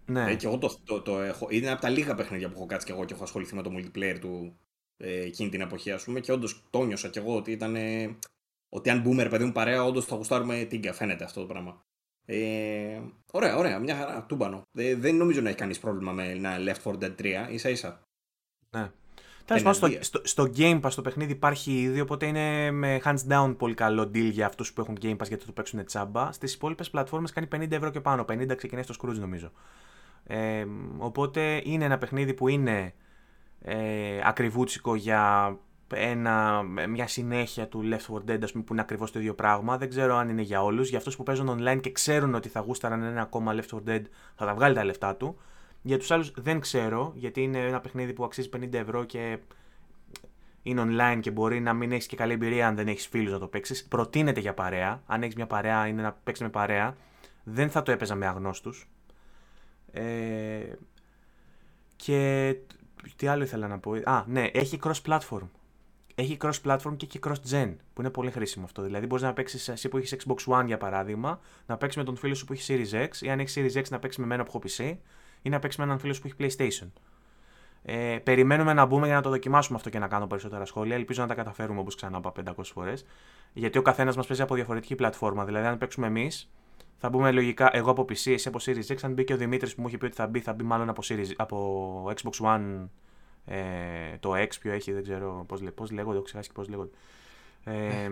Ναι. 0.06 0.31
Ε, 0.31 0.34
και 0.34 0.47
εγώ 0.47 0.58
το, 0.58 0.76
το, 0.84 1.00
το, 1.00 1.20
έχω. 1.20 1.47
Είναι 1.50 1.70
από 1.70 1.81
τα 1.81 1.89
λίγα 1.89 2.15
παιχνίδια 2.15 2.48
που 2.48 2.55
έχω 2.56 2.66
κάτσει 2.66 2.86
και 2.86 2.92
εγώ 2.92 3.05
και 3.05 3.15
έχω 3.15 3.23
ασχοληθεί 3.23 3.55
με 3.55 3.62
το 3.62 3.70
multiplayer 3.76 4.16
του 4.20 4.56
ε, 4.97 5.20
εκείνη 5.20 5.48
την 5.48 5.60
εποχή, 5.60 5.90
ας 5.90 6.05
πούμε. 6.05 6.20
Και 6.20 6.32
όντως 6.32 6.62
το 6.70 6.84
νιώσα 6.84 7.08
κι 7.08 7.18
εγώ 7.18 7.36
ότι 7.36 7.52
ήταν. 7.52 7.76
Ε, 7.76 8.16
ότι 8.68 8.90
αν 8.90 9.00
μπούμε, 9.00 9.23
ρε 9.23 9.28
παιδί 9.28 9.44
μου, 9.44 9.52
παρέα, 9.52 9.84
όντως 9.84 10.05
θα 10.05 10.16
γουστάρουμε 10.16 10.65
τίγκα. 10.65 10.92
Φαίνεται 10.92 11.24
αυτό 11.24 11.40
το 11.40 11.47
πράγμα. 11.47 11.85
Ε, 12.26 13.00
ωραία, 13.30 13.56
ωραία, 13.56 13.78
μια 13.78 13.96
χαρά. 13.96 14.24
Τούμπανο. 14.28 14.62
Ε, 14.74 14.94
δεν 14.94 15.16
νομίζω 15.16 15.40
να 15.40 15.48
έχει 15.48 15.58
κανείς 15.58 15.78
πρόβλημα 15.78 16.12
με 16.12 16.28
ένα 16.28 16.56
Left 16.58 16.90
4 16.90 16.98
Dead 16.98 17.14
3, 17.18 17.46
ίσα 17.50 17.68
ίσα. 17.68 18.00
Ναι. 18.70 18.90
Τέλος 19.44 19.62
πάντων, 19.62 19.90
στο, 19.90 19.98
στο, 20.00 20.20
στο, 20.24 20.52
Game 20.56 20.80
Pass 20.80 20.90
το 20.94 21.02
παιχνίδι 21.02 21.32
υπάρχει 21.32 21.80
ήδη, 21.80 22.00
οπότε 22.00 22.26
είναι 22.26 22.70
με 22.70 23.00
hands 23.05 23.28
down 23.28 23.55
πολύ 23.58 23.74
καλό 23.74 24.02
deal 24.02 24.30
για 24.30 24.46
αυτούς 24.46 24.72
που 24.72 24.80
έχουν 24.80 24.98
Game 25.02 25.16
Pass 25.16 25.28
γιατί 25.28 25.46
το 25.46 25.52
παίξουν 25.52 25.84
τσάμπα. 25.84 26.32
Στις 26.32 26.55
υπόλοιπες 26.55 26.90
πλατφόρμες 26.90 27.32
κάνει 27.32 27.48
50 27.52 27.70
ευρώ 27.70 27.90
και 27.90 28.00
πάνω. 28.00 28.24
50 28.28 28.56
ξεκινάει 28.56 28.84
στο 28.84 28.94
Scrooge 29.00 29.18
νομίζω. 29.18 29.52
Ε, 30.24 30.66
οπότε 30.98 31.62
είναι 31.64 31.84
ένα 31.84 31.98
παιχνίδι 31.98 32.34
που 32.34 32.48
είναι 32.48 32.94
ε, 33.60 34.20
ακριβούτσικο 34.24 34.94
για 34.94 35.56
ένα, 35.94 36.62
μια 36.89 37.06
συνέχεια 37.06 37.68
του 37.68 37.82
Left 37.84 38.15
4 38.15 38.31
Dead, 38.31 38.39
ας 38.42 38.52
πούμε, 38.52 38.65
που 38.65 38.73
είναι 38.73 38.82
ακριβώς 38.82 39.10
το 39.10 39.18
ίδιο 39.18 39.34
πράγμα. 39.34 39.78
Δεν 39.78 39.89
ξέρω 39.89 40.16
αν 40.16 40.28
είναι 40.28 40.42
για 40.42 40.62
όλους. 40.62 40.89
Για 40.89 40.98
αυτούς 40.98 41.16
που 41.16 41.23
παίζουν 41.23 41.58
online 41.58 41.81
και 41.81 41.92
ξέρουν 41.92 42.34
ότι 42.34 42.48
θα 42.48 42.60
γούσταραν 42.60 43.02
ένα 43.02 43.20
ακόμα 43.20 43.55
Left 43.55 43.76
4 43.76 43.78
Dead, 43.89 44.02
θα 44.34 44.47
τα 44.47 44.55
βγάλει 44.55 44.74
τα 44.74 44.84
λεφτά 44.84 45.16
του. 45.16 45.39
Για 45.82 45.98
τους 45.98 46.10
άλλους 46.10 46.32
δεν 46.36 46.60
ξέρω, 46.60 47.12
γιατί 47.15 47.42
είναι 47.42 47.58
ένα 47.58 47.81
παιχνίδι 47.81 48.12
που 48.12 48.24
αξίζει 48.24 48.48
50 48.56 48.73
ευρώ 48.73 49.05
και 49.05 49.39
είναι 50.62 50.82
online 50.86 51.18
και 51.20 51.31
μπορεί 51.31 51.60
να 51.60 51.73
μην 51.73 51.92
έχεις 51.92 52.06
και 52.06 52.16
καλή 52.16 52.32
εμπειρία 52.32 52.66
αν 52.68 52.74
δεν 52.74 52.89
έχεις 52.89 53.06
φίλους 53.06 53.32
να 53.32 53.39
το 53.39 53.47
παίξεις. 53.47 53.84
Προτείνεται 53.84 54.40
για 54.40 54.55
παρέα. 54.55 55.02
Αν 55.06 55.23
έχεις 55.23 55.34
μια 55.34 55.47
παρέα, 55.47 55.86
είναι 55.86 56.02
να 56.02 56.12
παίξεις 56.12 56.44
με 56.44 56.50
παρέα. 56.50 56.97
Δεν 57.44 57.70
θα 57.70 57.82
το 57.82 57.92
έπαιζα 57.92 58.15
με 58.15 58.26
αγνώστους. 58.26 58.89
Ε, 59.92 60.73
και 61.97 62.55
τι 63.16 63.26
άλλο 63.26 63.42
ήθελα 63.42 63.68
να 63.68 63.78
πω. 63.78 63.92
Α, 64.05 64.24
ναι, 64.26 64.44
έχει 64.52 64.78
cross-platform. 64.82 65.48
Έχει 66.18 66.36
cross-platform 66.40 66.96
και 66.96 67.06
έχει 67.06 67.18
cross-gen, 67.26 67.76
που 67.92 68.00
είναι 68.00 68.10
πολύ 68.10 68.30
χρήσιμο 68.30 68.64
αυτό. 68.64 68.82
Δηλαδή, 68.82 69.06
μπορείς 69.06 69.24
να 69.24 69.32
παίξεις 69.32 69.68
εσύ 69.68 69.88
που 69.88 69.96
έχεις 69.96 70.16
Xbox 70.16 70.60
One 70.60 70.64
για 70.66 70.78
παράδειγμα, 70.78 71.40
να 71.66 71.76
παίξεις 71.76 71.98
με 71.98 72.04
τον 72.04 72.16
φίλο 72.16 72.34
σου 72.34 72.44
που 72.44 72.52
έχει 72.52 72.88
Series 72.92 73.06
X, 73.06 73.08
ή 73.20 73.30
αν 73.30 73.40
έχεις 73.40 73.56
Series 73.58 73.80
X 73.80 73.88
να 73.90 73.98
παίξεις 73.98 74.20
με 74.20 74.26
μένα 74.26 74.42
που 74.42 74.50
έχω 74.54 74.62
PC, 74.66 74.96
ή 75.42 75.48
να 75.48 75.58
παίξεις 75.58 75.78
με 75.78 75.84
έναν 75.84 75.98
φίλο 75.98 76.12
σου 76.12 76.20
που 76.20 76.28
έχει 76.38 76.56
PlayStation. 76.56 76.88
Ε, 77.88 78.18
περιμένουμε 78.22 78.72
να 78.72 78.84
μπούμε 78.86 79.06
για 79.06 79.14
να 79.14 79.22
το 79.22 79.30
δοκιμάσουμε 79.30 79.76
αυτό 79.76 79.90
και 79.90 79.98
να 79.98 80.08
κάνω 80.08 80.26
περισσότερα 80.26 80.64
σχόλια. 80.64 80.94
Ελπίζω 80.94 81.22
να 81.22 81.28
τα 81.28 81.34
καταφέρουμε 81.34 81.80
όπως 81.80 81.94
ξανά 81.94 82.18
είπα 82.18 82.32
500 82.32 82.52
φορές. 82.62 83.04
Γιατί 83.52 83.78
ο 83.78 83.82
καθένας 83.82 84.16
μας 84.16 84.26
παίζει 84.26 84.42
από 84.42 84.54
διαφορετική 84.54 84.94
πλατφόρμα. 84.94 85.44
Δηλαδή, 85.44 85.66
αν 85.66 85.78
παίξουμε 85.78 86.06
εμείς, 86.06 86.50
θα 86.98 87.08
μπούμε 87.08 87.32
λογικά 87.32 87.70
εγώ 87.72 87.90
από 87.90 88.02
PC, 88.02 88.32
εσύ 88.32 88.48
από 88.48 88.58
Series 88.62 88.86
X. 88.86 88.96
Αν 89.02 89.12
μπει 89.12 89.24
και 89.24 89.32
ο 89.32 89.36
Δημήτρης 89.36 89.74
που 89.74 89.80
μου 89.80 89.88
είχε 89.88 89.98
πει 89.98 90.04
ότι 90.04 90.14
θα 90.14 90.26
μπει, 90.26 90.40
θα 90.40 90.52
μπει 90.52 90.64
μάλλον 90.64 90.88
από, 90.88 91.02
Series, 91.04 91.32
από 91.36 92.12
Xbox 92.14 92.46
One 92.46 92.88
ε, 93.47 94.18
το 94.20 94.33
X 94.34 94.49
ποιο 94.60 94.73
έχει, 94.73 94.92
δεν 94.92 95.02
ξέρω 95.02 95.44
πώς, 95.49 95.62
πώς 95.75 95.91
λέγονται, 95.91 96.16
έχω 96.16 96.25
ξεχάσει 96.25 96.52
πώς 96.52 96.68
λέγονται. 96.68 96.91
Ε, 97.65 98.10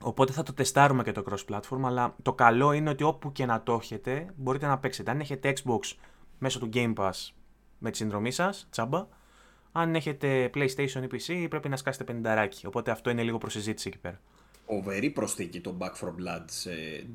οπότε 0.00 0.32
θα 0.32 0.42
το 0.42 0.52
τεστάρουμε 0.52 1.02
και 1.02 1.12
το 1.12 1.24
cross-platform, 1.30 1.80
αλλά 1.84 2.16
το 2.22 2.32
καλό 2.32 2.72
είναι 2.72 2.90
ότι 2.90 3.04
όπου 3.04 3.32
και 3.32 3.46
να 3.46 3.62
το 3.62 3.78
έχετε, 3.82 4.26
μπορείτε 4.36 4.66
να 4.66 4.78
παίξετε. 4.78 5.10
Αν 5.10 5.20
έχετε 5.20 5.52
Xbox 5.56 5.96
μέσω 6.38 6.58
του 6.58 6.68
Game 6.72 6.94
Pass 6.94 7.30
με 7.78 7.90
τη 7.90 7.96
συνδρομή 7.96 8.30
σας, 8.30 8.66
τσάμπα, 8.70 9.06
αν 9.72 9.94
έχετε 9.94 10.50
PlayStation 10.54 11.02
ή 11.02 11.06
PC, 11.12 11.46
πρέπει 11.48 11.68
να 11.68 11.76
σκάσετε 11.76 12.20
50 12.24 12.48
Οπότε 12.66 12.90
αυτό 12.90 13.10
είναι 13.10 13.22
λίγο 13.22 13.38
προσυζήτηση 13.38 13.88
εκεί 13.88 13.98
πέρα. 13.98 14.20
Οβερή 14.66 15.10
προσθήκη 15.10 15.60
το 15.60 15.76
Back 15.80 15.92
for 16.04 16.08
Blood. 16.08 16.44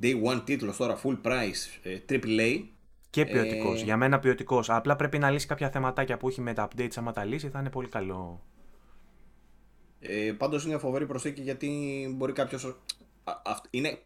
Day 0.02 0.24
One 0.24 0.42
τίτλος 0.46 0.78
τώρα, 0.78 1.02
full 1.04 1.22
price, 1.22 1.90
AAA. 2.10 2.64
Και 3.12 3.26
ποιοτικός. 3.26 3.82
Ε... 3.82 3.84
Για 3.84 3.98
μένα 3.98 4.20
ποιοτικός. 4.20 4.70
Απλά 4.70 4.96
πρέπει 4.96 5.18
να 5.18 5.30
λύσει 5.30 5.48
κάποια 5.48 5.70
θεματάκια 5.70 6.18
που 6.18 6.28
έχει 6.28 6.42
με 6.42 6.54
τα 6.54 6.68
updates. 6.68 6.94
Άμα 6.96 7.12
τα 7.12 7.26
λύσει, 7.26 7.50
θα 7.50 7.60
είναι 7.60 7.70
πολύ 7.70 7.88
καλό. 7.88 8.42
Ε, 10.00 10.32
Πάντως 10.38 10.66
είναι 10.66 10.78
φοβερή 10.78 11.06
προσθήκη 11.06 11.42
γιατί 11.42 11.70
μπορεί 12.16 12.34
κάποιος. 12.34 12.78
Είναι... 13.70 14.00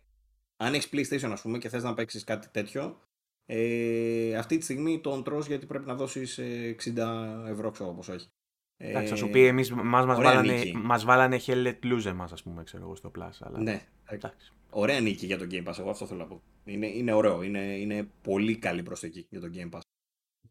Αν 0.57 0.73
έχεις 0.73 0.89
PlayStation, 0.91 1.29
ας 1.31 1.41
πούμε, 1.41 1.57
και 1.57 1.69
θες 1.69 1.83
να 1.83 1.93
παίξεις 1.93 2.23
κάτι 2.23 2.47
τέτοιο, 2.51 2.99
ε, 3.45 4.35
αυτή 4.35 4.57
τη 4.57 4.63
στιγμή 4.63 4.99
τον 4.99 5.23
τρως 5.23 5.47
γιατί 5.47 5.65
πρέπει 5.65 5.85
να 5.85 5.95
δώσεις 5.95 6.39
60 6.39 6.97
ε, 6.97 7.51
ευρώ, 7.51 7.71
ξέρω 7.71 7.93
πόσο 7.93 8.13
έχει. 8.13 8.29
Εντάξει, 8.77 9.09
θα 9.09 9.15
σου 9.15 9.29
πει, 9.29 9.45
εμείς 9.45 9.71
μας, 9.71 10.05
μας, 10.05 10.17
βάλανε, 10.17 10.71
μας 10.75 11.05
βάλανε 11.05 11.39
hell 11.45 11.67
let 11.67 11.79
loose 11.83 12.05
εμάς, 12.05 12.31
ας 12.31 12.43
πούμε, 12.43 12.63
ξέρω 12.63 12.83
εγώ, 12.83 12.95
στο 12.95 13.11
Plus. 13.17 13.37
Αλλά... 13.39 13.59
Ναι, 13.59 13.85
εντάξει. 14.05 14.51
Ωραία 14.69 14.99
νίκη 14.99 15.25
για 15.25 15.37
το 15.37 15.47
Game 15.51 15.67
Pass, 15.67 15.79
εγώ 15.79 15.89
αυτό 15.89 16.05
θέλω 16.05 16.19
να 16.19 16.25
πω. 16.25 16.41
Είναι, 16.65 16.87
είναι 16.87 17.13
ωραίο, 17.13 17.43
είναι, 17.43 17.59
είναι 17.59 18.07
πολύ 18.21 18.57
καλή 18.57 18.83
προσθήκη 18.83 19.27
για 19.29 19.39
το 19.39 19.49
Game 19.53 19.69
Pass. 19.75 19.79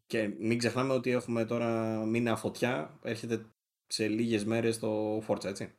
Και 0.05 0.35
μην 0.39 0.57
ξεχνάμε 0.57 0.93
ότι 0.93 1.11
έχουμε 1.11 1.45
τώρα 1.45 1.97
μήνα 2.05 2.35
φωτιά, 2.35 2.99
έρχεται 3.03 3.45
σε 3.87 4.07
λίγες 4.07 4.45
μέρες 4.45 4.79
το 4.79 5.17
Forza, 5.27 5.45
έτσι. 5.45 5.73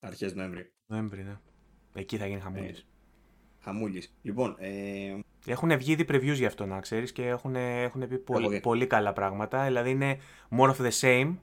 Αρχές 0.00 0.34
Νοέμβρη. 0.34 0.72
Νοέμβρη, 0.86 1.22
ναι. 1.22 1.38
Εκεί 1.94 2.16
θα 2.16 2.26
γίνει 2.26 2.40
χαμούλης. 2.40 2.78
Ε, 2.78 2.84
χαμούλης. 3.60 4.14
Λοιπόν, 4.22 4.56
ε... 4.58 5.18
Έχουν 5.46 5.76
βγει 5.76 5.92
ήδη 5.92 6.04
previews 6.08 6.34
γι' 6.34 6.46
αυτό 6.46 6.66
να 6.66 6.80
ξέρεις 6.80 7.12
και 7.12 7.26
έχουν, 7.26 7.54
έχουν 7.56 8.08
πει 8.08 8.18
πολύ, 8.18 8.60
πολύ 8.60 8.86
καλά 8.86 9.12
πράγματα. 9.12 9.64
Δηλαδή 9.64 9.90
είναι 9.90 10.18
more 10.50 10.74
of 10.74 10.76
the 10.76 10.90
same 11.00 11.34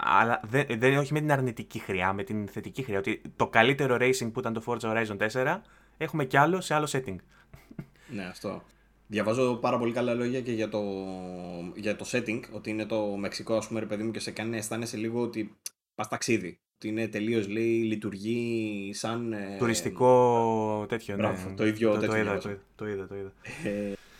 αλλά 0.00 0.40
δεν, 0.44 0.66
δεν 0.78 0.96
όχι 0.96 1.12
με 1.12 1.20
την 1.20 1.32
αρνητική 1.32 1.78
χρειά, 1.78 2.12
με 2.12 2.22
την 2.22 2.48
θετική 2.48 2.82
χρειά. 2.82 2.98
Ότι 2.98 3.22
το 3.36 3.48
καλύτερο 3.48 3.96
racing 4.00 4.32
που 4.32 4.40
ήταν 4.40 4.52
το 4.52 4.62
Forza 4.66 4.80
Horizon 4.80 5.16
4 5.32 5.60
έχουμε 5.96 6.24
κι 6.24 6.36
άλλο 6.36 6.60
σε 6.60 6.74
άλλο 6.74 6.88
setting. 6.92 7.16
Ναι, 8.08 8.24
αυτό. 8.24 8.62
Διαβάζω 9.06 9.54
πάρα 9.54 9.78
πολύ 9.78 9.92
καλά 9.92 10.14
λόγια 10.14 10.40
και 10.40 10.52
για 10.52 10.68
το, 10.68 10.82
για 11.74 11.96
το 11.96 12.04
setting, 12.12 12.40
ότι 12.52 12.70
είναι 12.70 12.86
το 12.86 13.16
Μεξικό, 13.16 13.56
ας 13.56 13.68
πούμε, 13.68 13.80
ρε 13.80 13.86
παιδί 13.86 14.02
μου, 14.02 14.10
και 14.10 14.18
σε 14.18 14.30
κάνει 14.30 14.50
να 14.50 14.56
αισθάνεσαι 14.56 14.96
λίγο 14.96 15.20
ότι 15.20 15.56
πας 15.94 16.08
ταξίδι. 16.08 16.60
Ότι 16.74 16.88
είναι 16.88 17.08
τελείως, 17.08 17.48
λέει, 17.48 17.82
λειτουργεί 17.82 18.90
σαν. 18.94 19.32
Ε, 19.32 19.56
Τουριστικό 19.58 20.86
τέτοιο, 20.88 21.16
ναι. 21.16 21.54
το 21.56 21.66
ίδιο 21.66 21.92
το, 21.92 21.98
τέτοιο. 21.98 22.14
Το 22.14 22.18
είδα, 22.18 22.38
το, 22.38 22.58
το 22.74 22.86
είδα. 22.86 23.06
Το 23.06 23.14
είδα. 23.14 23.32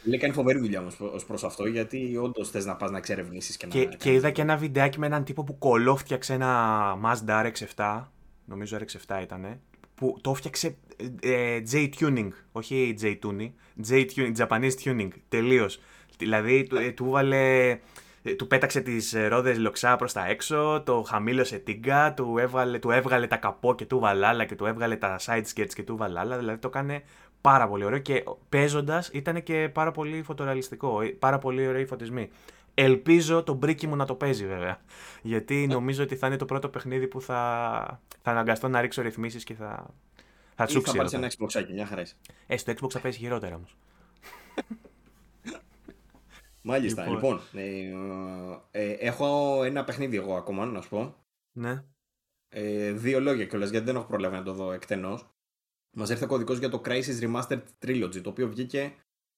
Ε, 0.07 0.09
Λέει 0.09 0.19
κάνει 0.19 0.33
φοβερή 0.33 0.59
δουλειά 0.59 0.81
όμως 0.81 1.25
προ 1.27 1.39
αυτό, 1.43 1.67
γιατί 1.67 2.17
όντως 2.23 2.51
θες 2.51 2.65
να 2.65 2.77
πας 2.77 2.91
να 2.91 2.99
εξερευνήσεις 2.99 3.57
και 3.57 3.67
να. 3.67 3.73
Και, 3.73 3.85
και 3.85 4.13
είδα 4.13 4.31
και 4.31 4.43
ένα 4.43 4.57
βιντεάκι 4.57 4.99
με 4.99 5.07
έναν 5.07 5.25
τύπο 5.25 5.45
που 5.45 5.59
κολόφτιαξε 5.59 6.33
ένα 6.33 6.95
Mazda 7.05 7.47
RX7. 7.47 8.05
Νομίζω 8.45 8.79
RX7 8.81 9.23
ήταν. 9.23 9.61
Που 9.95 10.19
το 10.21 10.31
έφτιαξε 10.31 10.77
ε, 11.21 11.61
J-Tuning, 11.73 12.29
όχι 12.53 12.95
J-Tuning. 13.01 13.51
J-Tuning, 13.89 14.37
Japanese 14.37 14.73
Tuning. 14.85 15.09
Τελείως. 15.29 15.81
Δηλαδή 16.19 16.67
του, 16.67 16.77
ε, 16.77 16.91
του 16.91 17.11
βάλε. 17.11 17.79
Ε, 18.23 18.35
του 18.35 18.47
πέταξε 18.47 18.81
τις 18.81 19.15
ρόδες 19.29 19.59
λοξά 19.59 19.97
προς 19.97 20.13
τα 20.13 20.27
έξω, 20.27 20.83
το 20.87 21.03
χαμήλωσε 21.03 21.59
τίγκα, 21.59 22.15
του 22.15 22.39
έβγαλε, 22.39 22.79
του 22.79 22.91
έβγαλε 22.91 23.27
τα 23.27 23.37
καπό 23.37 23.75
και 23.75 23.85
του 23.85 23.99
βαλάλα 23.99 24.45
και 24.45 24.55
του 24.55 24.67
έβγαλε 24.67 24.97
τα 24.97 25.19
side 25.21 25.45
skirts 25.55 25.73
και 25.75 25.83
του 25.83 25.97
βαλάλα. 25.97 26.39
Δηλαδή 26.39 26.59
το 26.59 26.69
έκανε 26.69 27.03
πάρα 27.41 27.69
πολύ 27.69 27.85
ωραίο 27.85 27.99
και 27.99 28.25
παίζοντας 28.49 29.09
ήταν 29.09 29.43
και 29.43 29.71
πάρα 29.73 29.91
πολύ 29.91 30.23
φωτορεαλιστικό. 30.23 31.01
Ε, 31.01 31.07
πάρα 31.09 31.39
πολύ 31.39 31.67
ωραίοι 31.67 31.85
φωτισμοί. 31.87 32.31
Ελπίζω 32.75 33.43
το 33.43 33.55
μπρίκι 33.55 33.87
μου 33.87 33.97
να 33.97 34.05
το 34.05 34.15
παίζει 34.15 34.47
βέβαια. 34.47 34.81
Γιατί 35.23 35.67
νομίζω 35.67 36.03
ότι 36.03 36.17
θα 36.17 36.27
είναι 36.27 36.37
το 36.37 36.45
πρώτο 36.45 36.69
παιχνίδι 36.69 37.07
που 37.07 37.21
θα, 37.21 38.01
θα 38.23 38.31
αναγκαστώ 38.31 38.69
να 38.69 38.81
ρίξω 38.81 39.03
ρυθμίσεις 39.03 39.45
και 39.45 39.55
θα. 39.55 39.95
Θα 40.55 40.65
τσούξει. 40.65 40.91
Θα 40.91 40.97
πάρεις 40.97 41.13
ένα 41.13 41.31
Xbox, 41.39 41.67
μια 41.73 41.87
χαρά. 41.87 42.03
Ε, 42.47 42.57
στο 42.57 42.73
Xbox 42.73 42.91
θα 42.91 43.01
παίζει 43.01 43.19
χειρότερα 43.19 43.57
όμως. 43.57 43.77
Μάλιστα. 46.69 47.07
Λοιπόν, 47.07 47.41
λοιπόν 47.53 48.61
ε, 48.71 48.85
ε, 48.85 48.91
έχω 48.91 49.63
ένα 49.65 49.85
παιχνίδι 49.85 50.17
εγώ 50.17 50.37
ακόμα, 50.37 50.67
να 50.67 50.81
σου 50.81 50.89
πω. 50.89 51.15
Ναι. 51.53 51.85
Ε, 52.49 52.93
δύο 52.93 53.21
λόγια 53.21 53.47
κιόλας, 53.47 53.71
γιατί 53.71 53.87
δεν 53.87 53.97
έχω 53.97 54.07
προλάβει 54.07 54.37
να 54.37 54.43
το 54.43 54.53
δω 54.53 54.73
εκτενώς. 54.73 55.36
Μας 55.99 56.11
έρθει 56.11 56.25
ο 56.25 56.27
κωδικός 56.27 56.59
για 56.59 56.69
το 56.69 56.81
Crisis 56.85 57.21
Remastered 57.21 57.63
Trilogy, 57.85 58.21
το 58.23 58.29
οποίο 58.31 58.49
βγήκε 58.49 58.95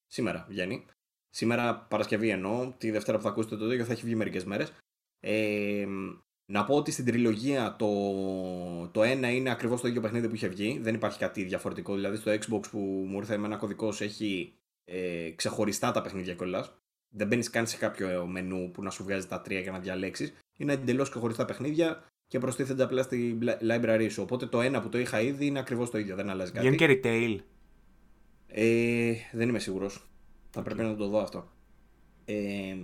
Σήμερα 0.07 0.47
βγαίνει. 0.49 0.87
Σήμερα 1.29 1.77
Παρασκευή 1.77 2.29
εννοώ, 2.29 2.73
τη 2.79 2.91
Δευτέρα 2.91 3.17
που 3.17 3.23
θα 3.23 3.29
ακούσετε 3.29 3.57
το 3.57 3.73
ίδιο 3.73 3.85
θα 3.85 3.93
έχει 3.93 4.05
βγει 4.05 4.15
μερικές 4.15 4.45
μέρες. 4.45 4.73
Ε, 5.21 5.87
να 6.53 6.65
πω 6.65 6.75
ότι 6.75 6.91
στην 6.91 7.05
τριλογία 7.05 7.77
το, 7.79 7.89
το 8.89 9.03
ένα 9.03 9.31
είναι 9.31 9.51
ακριβώς 9.51 9.81
το 9.81 9.89
ίδιο 9.89 10.01
παιχνίδι 10.01 10.29
που 10.29 10.35
είχε 10.35 10.49
βγει. 10.49 10.79
Δεν 10.83 10.95
υπάρχει 10.95 11.19
κάτι 11.19 11.43
διαφορετικό. 11.43 11.95
Δηλαδή 11.95 12.17
στο 12.17 12.33
Xbox 12.33 12.71
που 12.71 12.79
μου 12.79 13.19
ήρθε 13.19 13.37
με 13.37 13.47
ένα 13.47 13.57
κωδικός 13.57 14.01
έχει 14.01 14.55
ε, 14.85 15.31
ξεχωριστά 15.31 15.91
τα 15.91 16.03
παιχνίδια 16.03 16.35
κιόλας. 16.35 16.73
Δεν 17.15 17.27
μπαίνεις 17.27 17.51
καν 17.51 17.67
σε 17.67 17.77
κάποιο 17.77 18.27
μενού 18.27 18.71
που 18.71 18.83
να 18.83 18.91
σου 18.91 19.05
βγάζει 19.05 19.27
τα 19.27 19.41
τρία 19.41 19.61
για 19.61 19.73
να 19.73 19.79
διαλέξεις. 19.79 20.33
Είναι 20.59 20.73
εντελώς 20.73 21.11
ξεχωριστά 21.11 21.45
παιχνίδια 21.45 22.05
και 22.29 22.39
προστίθενται 22.39 22.83
απλά 22.83 23.03
στη 23.03 23.39
library 23.43 24.07
σου. 24.11 24.23
Οπότε 24.23 24.47
το 24.47 24.61
ένα 24.61 24.81
που 24.81 24.89
το 24.89 24.99
είχα 24.99 25.21
ήδη 25.21 25.47
είναι 25.47 25.59
ακριβώς 25.59 25.91
το 25.91 25.99
ίδιο. 25.99 26.17
Δεν 26.17 26.31
αλλάζει 26.31 26.53
κάτι. 26.53 26.69
Βγαίνει 26.69 26.77
και 26.77 27.01
retail. 27.03 27.39
Ε, 28.47 29.13
δεν 29.33 29.49
είμαι 29.49 29.59
σίγουρος. 29.59 30.09
Θα 30.51 30.63
πρέπει 30.63 30.83
να 30.83 30.97
το 30.97 31.09
δω 31.09 31.19
αυτό. 31.19 31.49
Ε, 32.25 32.77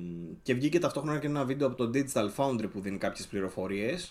και 0.43 0.55
βγήκε 0.55 0.79
ταυτόχρονα 0.79 1.19
και 1.19 1.27
ένα 1.27 1.45
βίντεο 1.45 1.67
από 1.67 1.77
το 1.77 1.91
Digital 1.95 2.35
Foundry 2.37 2.71
που 2.71 2.81
δίνει 2.81 2.99
κάποιες 2.99 3.27
πληροφορίες. 3.27 4.11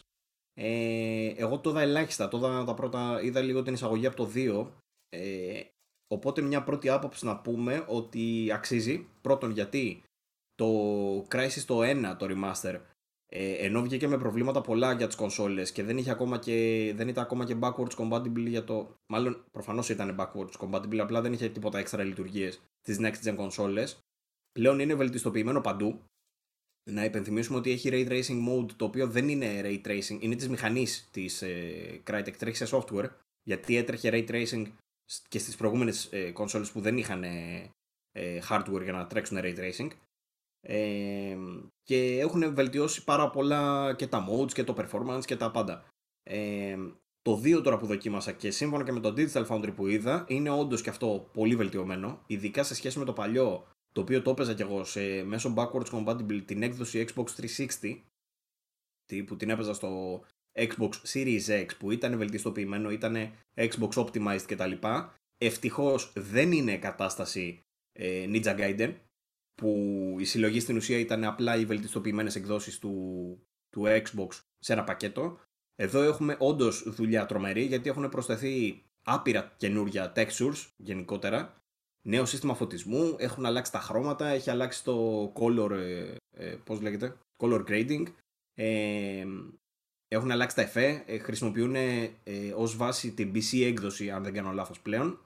Ε, 0.54 1.28
εγώ 1.36 1.60
το 1.60 1.70
είδα 1.70 1.82
ελάχιστα, 1.82 2.28
το 2.28 2.38
είδα, 2.38 2.64
τα 2.64 2.74
πρώτα, 2.74 3.22
είδα 3.24 3.42
λίγο 3.42 3.62
την 3.62 3.74
εισαγωγή 3.74 4.06
από 4.06 4.16
το 4.16 4.30
2. 4.36 4.68
Ε, 5.10 5.62
οπότε 6.08 6.42
μια 6.42 6.64
πρώτη 6.64 6.90
άποψη 6.90 7.26
να 7.26 7.38
πούμε 7.38 7.86
ότι 7.88 8.52
αξίζει. 8.52 9.08
Πρώτον 9.22 9.52
γιατί 9.52 10.04
το 10.56 10.68
Crysis 11.18 11.64
το 11.66 11.80
1, 11.82 12.16
το 12.18 12.28
Remaster, 12.30 12.80
ε, 13.36 13.52
ενώ 13.52 13.82
βγήκε 13.82 14.08
με 14.08 14.18
προβλήματα 14.18 14.62
πολλά 14.62 14.94
για 14.94 15.08
τις 15.08 15.16
κονσόλες 15.16 15.72
και 15.72 15.84
δεν, 15.84 15.98
είχε 15.98 16.12
ακόμα 16.12 16.40
και, 16.40 16.92
δεν 16.96 17.08
ήταν 17.08 17.24
ακόμα 17.24 17.46
και 17.46 17.58
backwards 17.60 17.96
compatible 17.98 18.48
για 18.48 18.64
το... 18.64 18.96
Μάλλον 19.12 19.44
προφανώς 19.52 19.90
ήταν 19.90 20.16
backwards 20.20 20.52
compatible, 20.60 20.98
απλά 20.98 21.22
δεν 21.22 21.34
είχε 21.34 21.50
τίποτα 21.50 21.80
έξτρα 21.80 22.04
λειτουργίες 22.04 22.62
στις 22.82 23.00
next 23.02 23.30
gen 23.30 23.36
κονσόλες 23.36 23.98
πλέον 24.52 24.80
είναι 24.80 24.96
βελτιστοποιημένο 24.96 25.62
παντού. 25.62 26.00
Να 26.92 27.04
υπενθυμίσουμε 27.04 27.58
ότι 27.58 27.72
έχει 27.72 27.90
Ray 27.92 28.10
Tracing 28.10 28.48
Mode, 28.50 28.72
το 28.76 28.86
οποίο 28.86 29.08
δεν 29.08 29.30
είναι 29.30 29.62
Ray 29.64 29.82
Tracing, 29.88 30.18
είναι 30.20 30.36
της 30.36 30.50
μηχανής 30.50 31.10
της 31.12 31.42
ε, 31.42 32.02
Crytek, 32.08 32.34
τρέχει 32.38 32.66
σε 32.66 32.76
software, 32.76 33.10
γιατί 33.44 33.78
έτρεχε 33.78 34.10
Ray 34.14 34.30
Tracing 34.30 34.66
και 35.28 35.40
στις 35.40 35.56
προηγούμενες 35.56 36.10
ε, 36.12 36.32
κονσόλες 36.32 36.72
που 36.72 36.82
δεν 36.82 36.98
είχαν 36.98 37.24
ε, 37.24 37.70
ε, 38.12 38.40
hardware 38.50 38.84
για 38.84 38.92
να 38.92 39.08
τρέξουν 39.08 39.38
Ray 39.42 39.56
Tracing. 39.58 39.90
Ε, 40.66 41.38
και 41.84 42.20
έχουν 42.20 42.54
βελτιώσει 42.54 43.04
πάρα 43.04 43.30
πολλά 43.30 43.94
και 43.96 44.08
τα 44.08 44.28
modes 44.30 44.52
και 44.52 44.64
το 44.64 44.76
performance 44.78 45.26
και 45.26 45.36
τα 45.36 45.52
πάντα. 45.52 45.86
Ε, 46.24 46.78
το 47.22 47.42
2 47.44 47.64
τώρα 47.64 47.78
που 47.78 47.86
δοκίμασα 47.86 48.32
και 48.32 48.52
σύμφωνα 48.52 48.84
και 48.84 48.92
με 48.92 49.00
το 49.00 49.14
Digital 49.18 49.46
Foundry 49.48 49.76
που 49.76 49.88
είδα 49.88 50.26
είναι 50.28 50.50
όντως 50.50 50.82
και 50.82 50.90
αυτό 50.90 51.30
πολύ 51.34 51.56
βελτιωμένο, 51.56 52.24
ειδικά 52.28 52.64
σε 52.64 52.76
σχέση 52.76 53.00
με 53.00 53.06
το 53.06 53.14
παλιό 53.14 53.68
το 53.92 54.02
οποίο 54.02 54.22
το 54.22 54.30
έπαιζα 54.30 54.54
κι 54.54 54.62
εγώ 54.62 54.84
σε 54.84 55.24
μέσω 55.24 55.54
backwards 55.58 55.90
compatible 55.92 56.42
την 56.46 56.64
έκδοση 56.64 57.06
Xbox 57.08 57.26
360 59.10 59.24
που 59.26 59.36
την 59.36 59.50
έπαιζα 59.50 59.74
στο 59.74 60.22
Xbox 60.60 60.90
Series 61.14 61.48
X 61.48 61.68
που 61.80 61.92
ήταν 61.92 62.18
βελτιστοποιημένο, 62.18 62.92
ήταν 62.92 63.16
Xbox 63.56 63.90
optimized 63.90 64.46
κτλ. 64.48 64.72
Ευτυχώς 65.38 66.14
δεν 66.16 66.52
είναι 66.52 66.78
κατάσταση 66.78 67.62
ε, 67.92 68.26
Ninja 68.28 68.60
Gaiden 68.60 68.94
που 69.56 69.70
η 70.20 70.24
συλλογή 70.24 70.60
στην 70.60 70.76
ουσία 70.78 70.98
ήταν 71.00 71.24
απλά 71.24 71.56
οι 71.56 71.66
βελτιστοποιημένες 71.66 72.36
εκδόσεις 72.36 72.80
του, 72.80 72.94
του 73.70 73.84
Xbox 73.86 74.28
σε 74.60 74.74
ένα 74.74 74.84
πακέτο. 74.84 75.40
Εδώ 75.76 76.02
έχουμε 76.02 76.36
όντως 76.40 76.84
δουλειά 76.88 77.26
τρομερή 77.26 77.64
γιατί 77.64 77.90
έχουν 77.90 78.10
προσθεθεί 78.10 78.84
άπειρα 79.04 79.54
καινούργια 79.58 80.14
textures 80.16 80.68
γενικότερα. 80.78 81.56
Νέο 82.06 82.26
σύστημα 82.26 82.54
φωτισμού, 82.54 83.16
έχουν 83.20 83.46
αλλάξει 83.46 83.72
τα 83.72 83.80
χρώματα, 83.80 84.28
έχει 84.28 84.50
αλλάξει 84.50 84.84
το 84.84 85.24
color, 85.36 85.72
ε, 85.72 86.16
ε 86.32 86.56
πώς 86.64 86.82
λέγεται, 86.82 87.18
color 87.38 87.64
grading, 87.68 88.04
ε, 88.54 89.26
έχουν 90.08 90.32
αλλάξει 90.32 90.56
τα 90.56 90.62
εφέ, 90.62 91.04
ε, 91.06 91.18
χρησιμοποιούν 91.18 91.76
ε, 91.76 92.10
ως 92.56 92.76
βάση 92.76 93.12
την 93.12 93.32
PC 93.36 93.66
έκδοση, 93.66 94.10
αν 94.10 94.24
δεν 94.24 94.34
κάνω 94.34 94.52
λάθος 94.52 94.80
πλέον, 94.80 95.20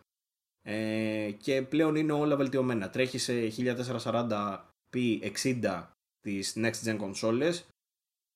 ε, 0.70 1.32
και 1.32 1.62
πλέον 1.62 1.96
είναι 1.96 2.12
όλα 2.12 2.36
βελτιωμένα. 2.36 2.90
Τρέχει 2.90 3.18
σε 3.18 3.34
1440p 3.58 5.32
60 5.44 5.88
τις 6.20 6.54
next 6.58 6.84
gen 6.86 7.00
consoles 7.00 7.54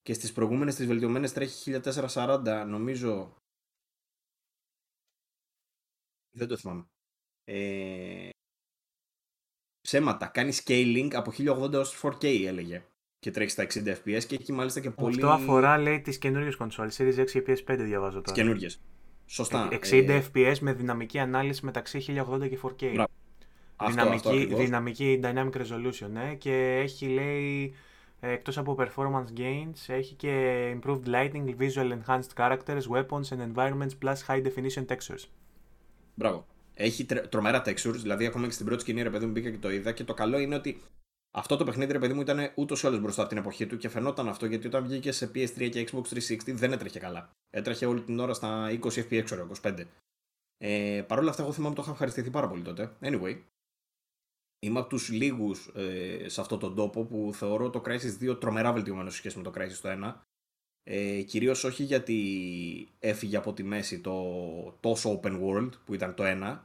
και 0.01 0.13
στις 0.13 0.31
προηγούμενες 0.31 0.75
τις 0.75 0.85
βελτιωμένες 0.85 1.33
τρέχει 1.33 1.79
1440 1.83 2.63
νομίζω 2.67 3.35
δεν 6.37 6.47
το 6.47 6.57
θυμάμαι 6.57 6.85
ε, 7.43 8.29
ψέματα. 9.81 10.27
Κάνει 10.27 10.51
scaling 10.63 11.09
από 11.13 11.31
1080 11.37 11.73
έως 11.73 12.01
4K 12.01 12.45
έλεγε. 12.45 12.85
Και 13.19 13.31
τρέχει 13.31 13.49
στα 13.49 13.63
60 13.63 13.95
FPS 13.95 14.23
και 14.27 14.35
έχει 14.35 14.51
μάλιστα 14.51 14.79
και 14.79 14.91
πολύ. 14.91 15.15
Αυτό 15.15 15.29
αφορά 15.29 15.77
λέει 15.77 16.01
τις 16.01 16.17
καινούριε 16.17 16.55
κονσόλε. 16.55 16.91
Series 16.97 17.19
6 17.19 17.31
και 17.31 17.43
PS5 17.47 17.77
διαβάζω 17.79 18.21
τώρα. 18.21 18.21
Τις 18.21 18.31
καινούριε. 18.31 18.69
Σωστά. 19.33 19.69
60 19.71 20.05
ε... 20.07 20.21
FPS 20.31 20.55
με 20.59 20.73
δυναμική 20.73 21.19
ανάλυση 21.19 21.65
μεταξύ 21.65 22.05
1080 22.07 22.49
και 22.49 22.59
4K. 22.63 22.91
Μπράβο. 22.93 23.09
Δυναμική, 23.87 24.41
αυτό, 24.41 24.57
δυναμική 24.57 25.19
dynamic 25.23 25.51
resolution, 25.51 26.09
ναι, 26.11 26.35
και 26.35 26.79
έχει 26.83 27.05
λέει 27.05 27.73
εκτός 28.19 28.57
από 28.57 28.75
performance 28.79 29.39
gains 29.39 29.83
έχει 29.87 30.15
και 30.15 30.75
improved 30.75 31.05
lighting, 31.05 31.55
visual 31.59 31.97
enhanced 31.97 32.33
characters, 32.35 32.81
weapons 32.91 33.29
and 33.29 33.55
environments 33.55 33.93
plus 34.03 34.15
high 34.27 34.43
definition 34.43 34.85
textures. 34.85 35.25
Μπράβο. 36.15 36.45
Έχει 36.73 37.05
τρομερά 37.05 37.61
textures, 37.65 37.99
δηλαδή 38.01 38.25
ακόμα 38.25 38.45
και 38.45 38.51
στην 38.51 38.65
πρώτη 38.65 38.81
σκηνή 38.81 39.01
ρε 39.01 39.09
παιδί 39.09 39.25
μου 39.25 39.31
μπήκα 39.31 39.49
και 39.49 39.57
το 39.57 39.71
είδα 39.71 39.91
και 39.91 40.03
το 40.03 40.13
καλό 40.13 40.39
είναι 40.39 40.55
ότι 40.55 40.81
αυτό 41.31 41.57
το 41.57 41.63
παιχνίδι 41.63 41.91
ρε 41.91 41.99
παιδί 41.99 42.13
μου 42.13 42.21
ήταν 42.21 42.51
ούτως 42.55 42.83
ή 42.83 42.87
άλλως 42.87 42.99
μπροστά 42.99 43.21
από 43.21 43.29
την 43.29 43.39
εποχή 43.39 43.67
του 43.67 43.77
και 43.77 43.89
φαινόταν 43.89 44.27
αυτό 44.27 44.45
γιατί 44.45 44.67
όταν 44.67 44.83
βγήκε 44.83 45.11
σε 45.11 45.31
PS3 45.35 45.69
και 45.69 45.89
Xbox 45.91 46.01
360 46.01 46.37
δεν 46.45 46.71
έτρεχε 46.71 46.99
καλά. 46.99 47.29
Έτρεχε 47.49 47.85
όλη 47.85 48.01
την 48.01 48.19
ώρα 48.19 48.33
στα 48.33 48.79
20 48.81 48.81
FPS, 48.81 49.21
ξέρω 49.23 49.51
25. 49.61 49.85
Ε, 50.57 51.03
Παρ' 51.07 51.19
όλα 51.19 51.29
αυτά, 51.29 51.43
εγώ 51.43 51.51
θυμάμαι 51.51 51.75
το 51.75 51.81
είχα 51.81 51.91
ευχαριστηθεί 51.91 52.29
πάρα 52.29 52.47
πολύ 52.47 52.61
τότε. 52.61 52.95
Anyway, 53.01 53.41
είμαι 54.59 54.79
από 54.79 54.89
τους 54.89 55.09
λίγους 55.09 55.67
ε, 55.75 56.29
σε 56.29 56.41
αυτόν 56.41 56.59
τον 56.59 56.75
τόπο 56.75 57.03
που 57.03 57.31
θεωρώ 57.33 57.69
το 57.69 57.81
Crysis 57.85 58.29
2 58.29 58.39
τρομερά 58.39 58.73
βελτιωμένο 58.73 59.09
σε 59.09 59.17
σχέση 59.17 59.37
με 59.37 59.43
το 59.43 59.51
Crysis 59.55 59.79
το 59.81 59.89
1. 60.03 60.13
Ε, 60.83 61.21
κυρίως 61.21 61.63
όχι 61.63 61.83
γιατί 61.83 62.89
έφυγε 62.99 63.37
από 63.37 63.53
τη 63.53 63.63
μέση 63.63 63.99
το 63.99 64.13
τόσο 64.79 65.19
open 65.19 65.41
world 65.41 65.69
που 65.85 65.93
ήταν 65.93 66.15
το 66.15 66.23
1 66.25 66.59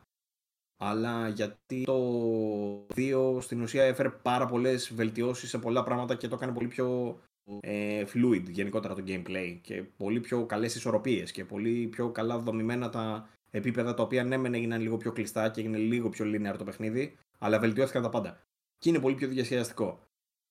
αλλά 0.76 1.28
γιατί 1.28 1.82
το 1.84 2.86
2 2.96 3.36
στην 3.40 3.62
ουσία 3.62 3.84
έφερε 3.84 4.10
πάρα 4.10 4.46
πολλές 4.46 4.92
βελτιώσεις 4.94 5.48
σε 5.48 5.58
πολλά 5.58 5.82
πράγματα 5.82 6.14
και 6.14 6.28
το 6.28 6.34
έκανε 6.34 6.52
πολύ 6.52 6.68
πιο 6.68 7.18
ε, 7.60 8.04
fluid 8.14 8.42
γενικότερα 8.48 8.94
το 8.94 9.02
gameplay 9.06 9.58
και 9.60 9.82
πολύ 9.96 10.20
πιο 10.20 10.46
καλές 10.46 10.74
ισορροπίες 10.74 11.32
και 11.32 11.44
πολύ 11.44 11.86
πιο 11.86 12.10
καλά 12.10 12.38
δομημένα 12.38 12.88
τα 12.88 13.28
επίπεδα 13.50 13.94
τα 13.94 14.02
οποία 14.02 14.24
ναι 14.24 14.36
μεν 14.36 14.54
έγιναν 14.54 14.80
λίγο 14.80 14.96
πιο 14.96 15.12
κλειστά 15.12 15.50
και 15.50 15.60
έγινε 15.60 15.76
λίγο 15.76 16.08
πιο 16.08 16.24
linear 16.28 16.54
το 16.58 16.64
παιχνίδι 16.64 17.16
αλλά 17.38 17.58
βελτιώθηκαν 17.58 18.02
τα 18.02 18.08
πάντα 18.08 18.40
και 18.78 18.88
είναι 18.88 19.00
πολύ 19.00 19.14
πιο 19.14 19.28
διασκεδαστικό. 19.28 20.00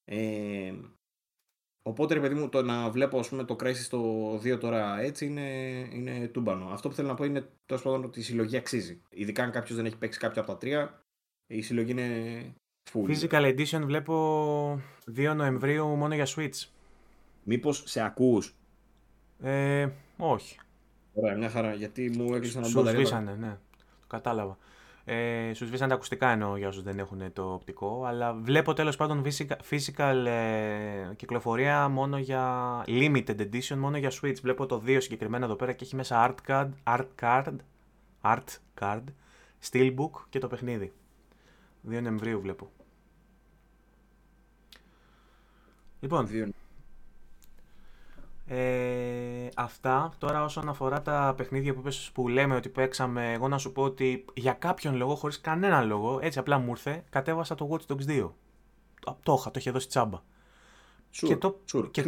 Ε, 0.06 0.74
Οπότε, 1.88 2.14
ρε 2.14 2.20
παιδί 2.20 2.36
μου, 2.36 2.50
το 2.50 2.62
να 2.62 2.90
βλέπω 2.90 3.20
ας 3.20 3.30
πούμε, 3.30 3.44
το 3.44 3.56
Crysis 3.60 3.74
στο 3.76 4.32
2 4.36 4.60
τώρα 4.60 5.00
έτσι 5.00 5.26
είναι, 5.26 5.50
είναι 5.92 6.28
τούμπανο. 6.28 6.66
Αυτό 6.66 6.90
που 6.90 6.96
θέλω 6.96 7.08
να 7.08 7.14
πω 7.14 7.24
είναι 7.24 7.50
τέλος 7.66 7.84
πάντων 7.84 8.04
ότι 8.04 8.20
η 8.20 8.24
συλλογή 8.24 8.58
αξίζει. 8.58 9.02
Ειδικά 9.10 9.44
αν 9.44 9.52
κάποιος 9.52 9.78
δεν 9.78 9.86
έχει 9.86 9.98
παίξει 9.98 10.20
κάποιο 10.20 10.42
από 10.42 10.52
τα 10.52 10.58
τρία, 10.58 11.02
η 11.48 11.62
συλλογή 11.62 11.92
είναι 11.92 12.54
full. 12.92 13.10
Physical 13.10 13.56
Edition 13.56 13.82
βλέπω 13.86 14.82
2 15.16 15.34
Νοεμβρίου 15.36 15.86
μόνο 15.86 16.16
για 16.16 16.28
Switch. 16.36 16.68
Μήπως 17.44 17.84
σε 17.86 18.02
ακούς; 18.02 18.56
Ε, 19.40 19.88
όχι. 20.18 20.60
Ωραία, 21.14 21.38
μια 21.38 21.50
χαρά. 21.50 21.74
Γιατί 21.74 22.10
μου 22.10 22.34
έκλεισαν 22.34 22.62
να 22.62 22.68
Σου 22.68 22.88
σβήσανε, 22.88 23.36
ναι. 23.36 23.58
Το 24.00 24.08
κατάλαβα. 24.08 24.58
Ε, 25.08 25.54
σου 25.54 25.66
σβήσαν 25.66 25.90
τα 25.90 25.96
ακουστικά 25.96 26.30
εννοώ 26.30 26.58
για 26.58 26.68
όσους 26.68 26.84
δεν 26.84 27.00
έχουν 27.00 27.34
το 27.34 27.54
οπτικό. 27.54 28.04
Αλλά 28.06 28.34
βλέπω 28.34 28.74
τέλος 28.74 28.96
πάντων 28.96 29.24
physical, 29.70 30.26
ε, 30.26 31.14
κυκλοφορία 31.16 31.88
μόνο 31.88 32.18
για 32.18 32.84
limited 32.88 33.40
edition, 33.40 33.76
μόνο 33.78 33.98
για 33.98 34.12
Switch. 34.22 34.40
Βλέπω 34.42 34.66
το 34.66 34.82
2 34.86 34.98
συγκεκριμένα 35.02 35.46
εδώ 35.46 35.56
πέρα 35.56 35.74
και 35.74 35.84
έχει 35.84 35.96
μέσα 35.96 36.36
art 36.36 36.52
card, 36.52 36.70
art 36.84 37.08
card, 37.22 37.56
art 38.22 38.44
card, 38.80 39.04
steelbook 39.70 40.12
και 40.30 40.40
το 40.40 40.48
παιχνίδι. 40.48 40.94
2 41.90 42.02
Νοεμβρίου 42.02 42.42
βλέπω. 42.42 42.72
Λοιπόν, 46.00 46.28
ε, 48.48 49.48
αυτά. 49.56 50.14
Τώρα 50.18 50.44
όσον 50.44 50.70
αφορά 50.70 51.02
τα 51.02 51.34
παιχνίδια 51.38 51.74
που, 51.74 51.82
πες, 51.82 52.10
που 52.14 52.28
λέμε 52.28 52.56
ότι 52.56 52.70
παίξαμε, 52.70 53.34
εγώ 53.34 53.48
να 53.48 53.58
σου 53.58 53.72
πω 53.72 53.84
ότι 53.84 54.26
για 54.34 54.54
κάποιον 54.54 54.96
λόγο, 54.96 55.16
χωρίς 55.16 55.42
κανένα 55.42 55.82
λόγο, 55.82 56.20
έτσι 56.22 56.40
απλά 56.40 56.58
μου 56.58 56.70
ήρθε, 56.70 57.04
κατέβασα 57.10 57.56
το 57.56 57.70
Watch 57.72 57.94
Dogs 57.94 58.10
2. 58.10 58.30
Το 59.24 59.36
είχα, 59.40 59.52
το 59.52 59.60
είχε 59.60 59.72
δώσει 59.72 59.88
τσάμπα. 59.88 60.22
Σουρ, 61.12 61.30
και 61.30 61.38
το, 61.38 61.60
σουρ, 61.66 61.92
και, 61.92 62.04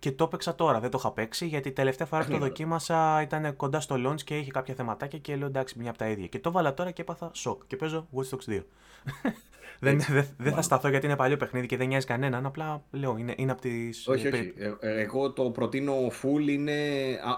και 0.00 0.12
το 0.12 0.24
έπαιξα 0.24 0.54
τώρα. 0.54 0.80
Δεν 0.80 0.90
το 0.90 0.98
είχα 1.00 1.12
παίξει 1.12 1.46
γιατί 1.46 1.68
η 1.68 1.72
τελευταία 1.72 2.06
φορά 2.06 2.24
που 2.24 2.30
το 2.30 2.38
δοκίμασα 2.38 3.22
ήταν 3.22 3.56
κοντά 3.56 3.80
στο 3.80 3.96
launch 4.06 4.22
και 4.22 4.38
είχε 4.38 4.50
κάποια 4.50 4.74
θεματάκια 4.74 5.18
και 5.18 5.36
λέω 5.36 5.46
εντάξει, 5.46 5.78
μια 5.78 5.90
από 5.90 5.98
τα 5.98 6.08
ίδια. 6.08 6.26
Και 6.26 6.38
το 6.38 6.50
βάλα 6.50 6.74
τώρα 6.74 6.90
και 6.90 7.02
έπαθα 7.02 7.30
σοκ. 7.34 7.62
Και 7.66 7.76
παίζω 7.76 8.06
Watch 8.14 8.36
Dogs 8.36 8.52
2. 8.52 8.62
δεν 9.80 10.00
δε, 10.00 10.22
δε 10.38 10.50
θα 10.50 10.62
σταθώ 10.62 10.88
γιατί 10.88 11.06
είναι 11.06 11.16
παλιό 11.16 11.36
παιχνίδι 11.36 11.66
και 11.66 11.76
δεν 11.76 11.88
νοιάζει 11.88 12.06
κανέναν. 12.06 12.46
Απλά 12.46 12.82
λέω 12.90 13.16
είναι, 13.16 13.34
είναι 13.36 13.52
από 13.52 13.60
τις. 13.60 14.08
Όχι, 14.08 14.26
όχι. 14.26 14.52
Ε, 14.56 14.74
ε, 14.80 15.00
εγώ 15.00 15.32
το 15.32 15.50
προτείνω 15.50 15.94
full. 16.22 16.48
Είναι, 16.48 16.74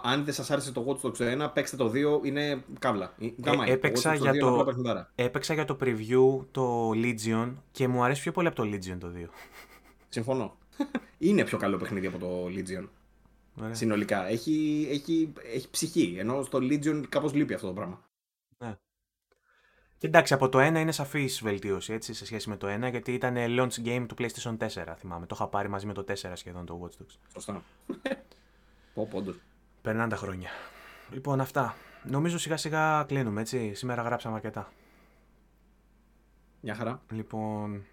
αν 0.03 0.25
δεν 0.25 0.35
σας 0.35 0.51
άρεσε 0.51 0.73
το 0.73 0.85
Watch 0.89 1.07
Dogs 1.07 1.45
1, 1.45 1.51
παίξτε 1.55 1.77
το 1.77 1.93
2. 1.95 2.27
Είναι 2.27 2.63
καύλα. 2.79 3.15
Ε, 3.19 3.73
έπαιξα, 3.73 4.15
για 4.15 4.33
το, 4.33 4.67
έπαιξα 5.15 5.55
για 5.55 5.65
το 5.65 5.77
preview 5.81 6.45
το 6.51 6.91
Legion 6.91 7.53
και 7.71 7.89
μου 7.89 8.05
αρέσει 8.05 8.23
πιο 8.23 8.33
πολύ 8.33 8.47
από 8.47 8.57
το 8.57 8.63
Legion 8.63 8.97
το 9.01 9.13
2. 9.17 9.29
Συμφωνώ. 10.09 10.57
Είναι 11.19 11.45
πιο 11.45 11.59
καλό 11.59 11.77
παιχνίδι 11.77 12.07
από 12.07 12.19
το 12.19 12.47
Legion. 12.47 12.89
Ωραία. 13.55 13.75
Συνολικά. 13.75 14.27
Έχει, 14.27 14.87
έχει, 14.91 15.33
έχει 15.55 15.71
ψυχή. 15.71 16.17
Ενώ 16.19 16.43
στο 16.43 16.59
Legion 16.59 17.03
κάπως 17.09 17.35
λείπει 17.35 17.55
αυτό 17.55 17.67
το 17.67 17.73
πράγμα. 17.73 18.05
Ναι. 18.59 18.77
Και 19.99 20.07
εντάξει, 20.07 20.35
από 20.35 20.49
το 20.49 20.59
1 20.59 20.63
είναι 20.63 20.93
σαφής 20.93 21.43
βελτίωση 21.43 21.93
έτσι, 21.93 22.15
σε 22.15 22.27
σχέση 22.27 22.49
με 22.49 22.57
το 22.57 22.87
1, 22.87 22.91
γιατί 22.91 23.13
ήταν 23.13 23.35
launch 23.39 23.87
game 23.87 24.05
του 24.09 24.15
PlayStation 24.19 24.57
4. 24.57 24.69
Θυμάμαι. 24.97 25.27
Το 25.27 25.35
είχα 25.35 25.49
πάρει 25.49 25.69
μαζί 25.69 25.87
με 25.87 25.93
το 25.93 26.05
4 26.09 26.15
σχεδόν 26.35 26.67
το 26.67 26.81
Watch 26.83 27.03
Dogs. 27.03 27.17
Σωστά. 27.33 27.63
Πω, 28.95 29.09
πόντος. 29.11 29.37
Περνάνε 29.83 30.09
τα 30.09 30.17
χρόνια. 30.17 30.51
Λοιπόν, 31.11 31.41
αυτά. 31.41 31.77
Νομίζω 32.05 32.39
σιγά 32.39 32.57
σιγά 32.57 33.05
κλείνουμε, 33.09 33.41
έτσι. 33.41 33.75
Σήμερα 33.75 34.03
γράψαμε 34.03 34.35
αρκετά. 34.35 34.73
Μια 36.61 36.75
χαρά. 36.75 37.03
Λοιπόν, 37.11 37.85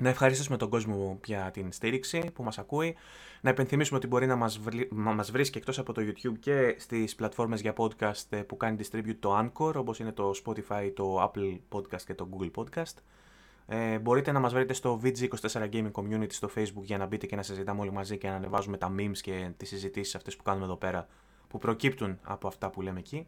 να 0.00 0.08
ευχαριστήσουμε 0.08 0.56
τον 0.56 0.68
κόσμο 0.68 1.20
για 1.24 1.50
την 1.52 1.72
στήριξη 1.72 2.30
που 2.34 2.42
μας 2.42 2.58
ακούει. 2.58 2.96
Να 3.40 3.50
υπενθυμίσουμε 3.50 3.98
ότι 3.98 4.06
μπορεί 4.06 4.26
να 4.26 4.36
μας, 4.36 4.58
βρει, 4.58 4.88
μας 4.90 5.30
βρίσκει 5.30 5.58
εκτός 5.58 5.78
από 5.78 5.92
το 5.92 6.02
YouTube 6.02 6.38
και 6.40 6.74
στις 6.78 7.14
πλατφόρμες 7.14 7.60
για 7.60 7.74
podcast 7.76 8.26
ε, 8.28 8.36
που 8.36 8.56
κάνει 8.56 8.76
distribute 8.80 9.16
το 9.18 9.38
Anchor, 9.38 9.74
όπως 9.74 9.98
είναι 9.98 10.12
το 10.12 10.32
Spotify, 10.44 10.92
το 10.94 11.22
Apple 11.22 11.58
Podcast 11.68 12.02
και 12.06 12.14
το 12.14 12.28
Google 12.32 12.50
Podcast. 12.54 12.94
Ε, 13.66 13.98
μπορείτε 13.98 14.32
να 14.32 14.40
μας 14.40 14.52
βρείτε 14.52 14.72
στο 14.72 15.00
VG24 15.04 15.68
Gaming 15.72 15.90
Community 15.92 16.32
στο 16.32 16.50
Facebook 16.56 16.82
για 16.82 16.98
να 16.98 17.06
μπείτε 17.06 17.26
και 17.26 17.36
να 17.36 17.42
συζητάμε 17.42 17.80
όλοι 17.80 17.92
μαζί 17.92 18.18
και 18.18 18.28
να 18.28 18.34
ανεβάζουμε 18.34 18.76
τα 18.76 18.94
memes 18.98 19.18
και 19.18 19.50
τις 19.56 19.68
συζητήσεις 19.68 20.14
αυτές 20.14 20.36
που 20.36 20.42
κάνουμε 20.42 20.64
εδώ 20.64 20.76
πέρα 20.76 21.06
που 21.48 21.58
προκύπτουν 21.58 22.18
από 22.22 22.46
αυτά 22.48 22.70
που 22.70 22.82
λέμε 22.82 22.98
εκεί. 22.98 23.26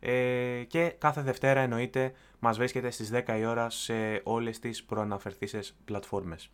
Ε, 0.00 0.62
και 0.68 0.94
κάθε 0.98 1.22
Δευτέρα 1.22 1.60
εννοείται 1.60 2.12
μας 2.38 2.56
βρίσκεται 2.56 2.90
στις 2.90 3.10
10 3.12 3.38
η 3.38 3.44
ώρα 3.44 3.70
σε 3.70 4.20
όλες 4.22 4.58
τις 4.58 4.84
προαναφερθήσεις 4.84 5.76
πλατφόρμες. 5.84 6.50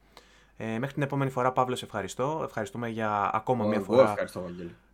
Ε, 0.59 0.79
μέχρι 0.79 0.95
την 0.95 1.03
επόμενη 1.03 1.31
φορά, 1.31 1.53
Παύλος, 1.53 1.83
ευχαριστώ. 1.83 2.41
Ευχαριστούμε 2.45 2.89
για 2.89 3.31
ακόμα 3.33 3.65
μια 3.65 3.81
φορά 3.81 4.15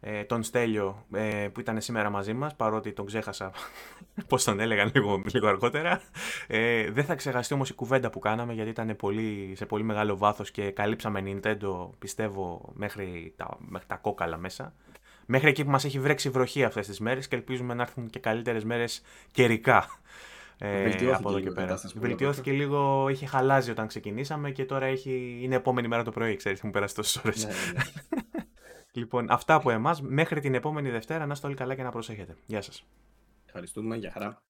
ε, 0.00 0.24
τον 0.24 0.42
Στέλιο 0.42 1.06
ε, 1.12 1.48
που 1.52 1.60
ήταν 1.60 1.80
σήμερα 1.80 2.10
μαζί 2.10 2.32
μας, 2.32 2.54
παρότι 2.56 2.92
τον 2.92 3.06
ξέχασα 3.06 3.52
πώς 4.28 4.44
τον 4.44 4.60
έλεγαν 4.60 4.90
λίγο, 4.94 5.22
λίγο 5.32 5.48
αργότερα. 5.48 6.00
Ε, 6.46 6.90
δεν 6.90 7.04
θα 7.04 7.14
ξεχαστεί 7.14 7.54
όμως 7.54 7.70
η 7.70 7.74
κουβέντα 7.74 8.10
που 8.10 8.18
κάναμε, 8.18 8.52
γιατί 8.52 8.70
ήταν 8.70 8.96
πολύ, 8.96 9.52
σε 9.56 9.66
πολύ 9.66 9.82
μεγάλο 9.82 10.16
βάθος 10.16 10.50
και 10.50 10.70
καλύψαμε 10.70 11.22
Nintendo, 11.26 11.88
πιστεύω, 11.98 12.72
μέχρι 12.74 13.32
τα, 13.36 13.56
μέχρι 13.58 13.86
τα 13.88 13.96
κόκαλα 13.96 14.36
μέσα 14.36 14.74
μέχρι 15.32 15.48
εκεί 15.48 15.64
που 15.64 15.70
μας 15.70 15.84
έχει 15.84 15.98
βρέξει 15.98 16.30
βροχή 16.30 16.64
αυτές 16.64 16.86
τις 16.86 17.00
μέρες 17.00 17.28
και 17.28 17.36
ελπίζουμε 17.36 17.74
να 17.74 17.82
έρθουν 17.82 18.10
και 18.10 18.18
καλύτερες 18.18 18.64
μέρες 18.64 19.02
καιρικά. 19.32 19.86
Ε, 20.58 21.12
από 21.12 21.28
εδώ 21.28 21.40
και 21.40 21.50
πέρα. 21.50 21.80
Βελτιώθηκε 21.94 22.52
λίγο, 22.52 23.08
είχε 23.08 23.26
χαλάσει 23.26 23.70
όταν 23.70 23.86
ξεκινήσαμε 23.86 24.50
και 24.50 24.64
τώρα 24.64 24.86
έχει, 24.86 25.38
είναι 25.42 25.54
επόμενη 25.54 25.88
μέρα 25.88 26.02
το 26.02 26.10
πρωί, 26.10 26.36
ξέρεις, 26.36 26.62
μου 26.62 26.70
πέρασε 26.70 26.94
τόσες 26.94 27.22
ώρες. 27.24 27.44
Ναι, 27.44 27.52
ναι. 27.52 27.82
λοιπόν, 29.00 29.30
αυτά 29.30 29.54
από 29.54 29.70
εμάς. 29.70 30.02
Μέχρι 30.02 30.40
την 30.40 30.54
επόμενη 30.54 30.90
Δευτέρα, 30.90 31.26
να 31.26 31.32
είστε 31.32 31.46
όλοι 31.46 31.56
καλά 31.56 31.74
και 31.74 31.82
να 31.82 31.90
προσέχετε. 31.90 32.36
Γεια 32.46 32.62
σας. 32.62 32.84
Ευχαριστούμε, 33.46 33.96
για 33.96 34.10
χαρά. 34.10 34.42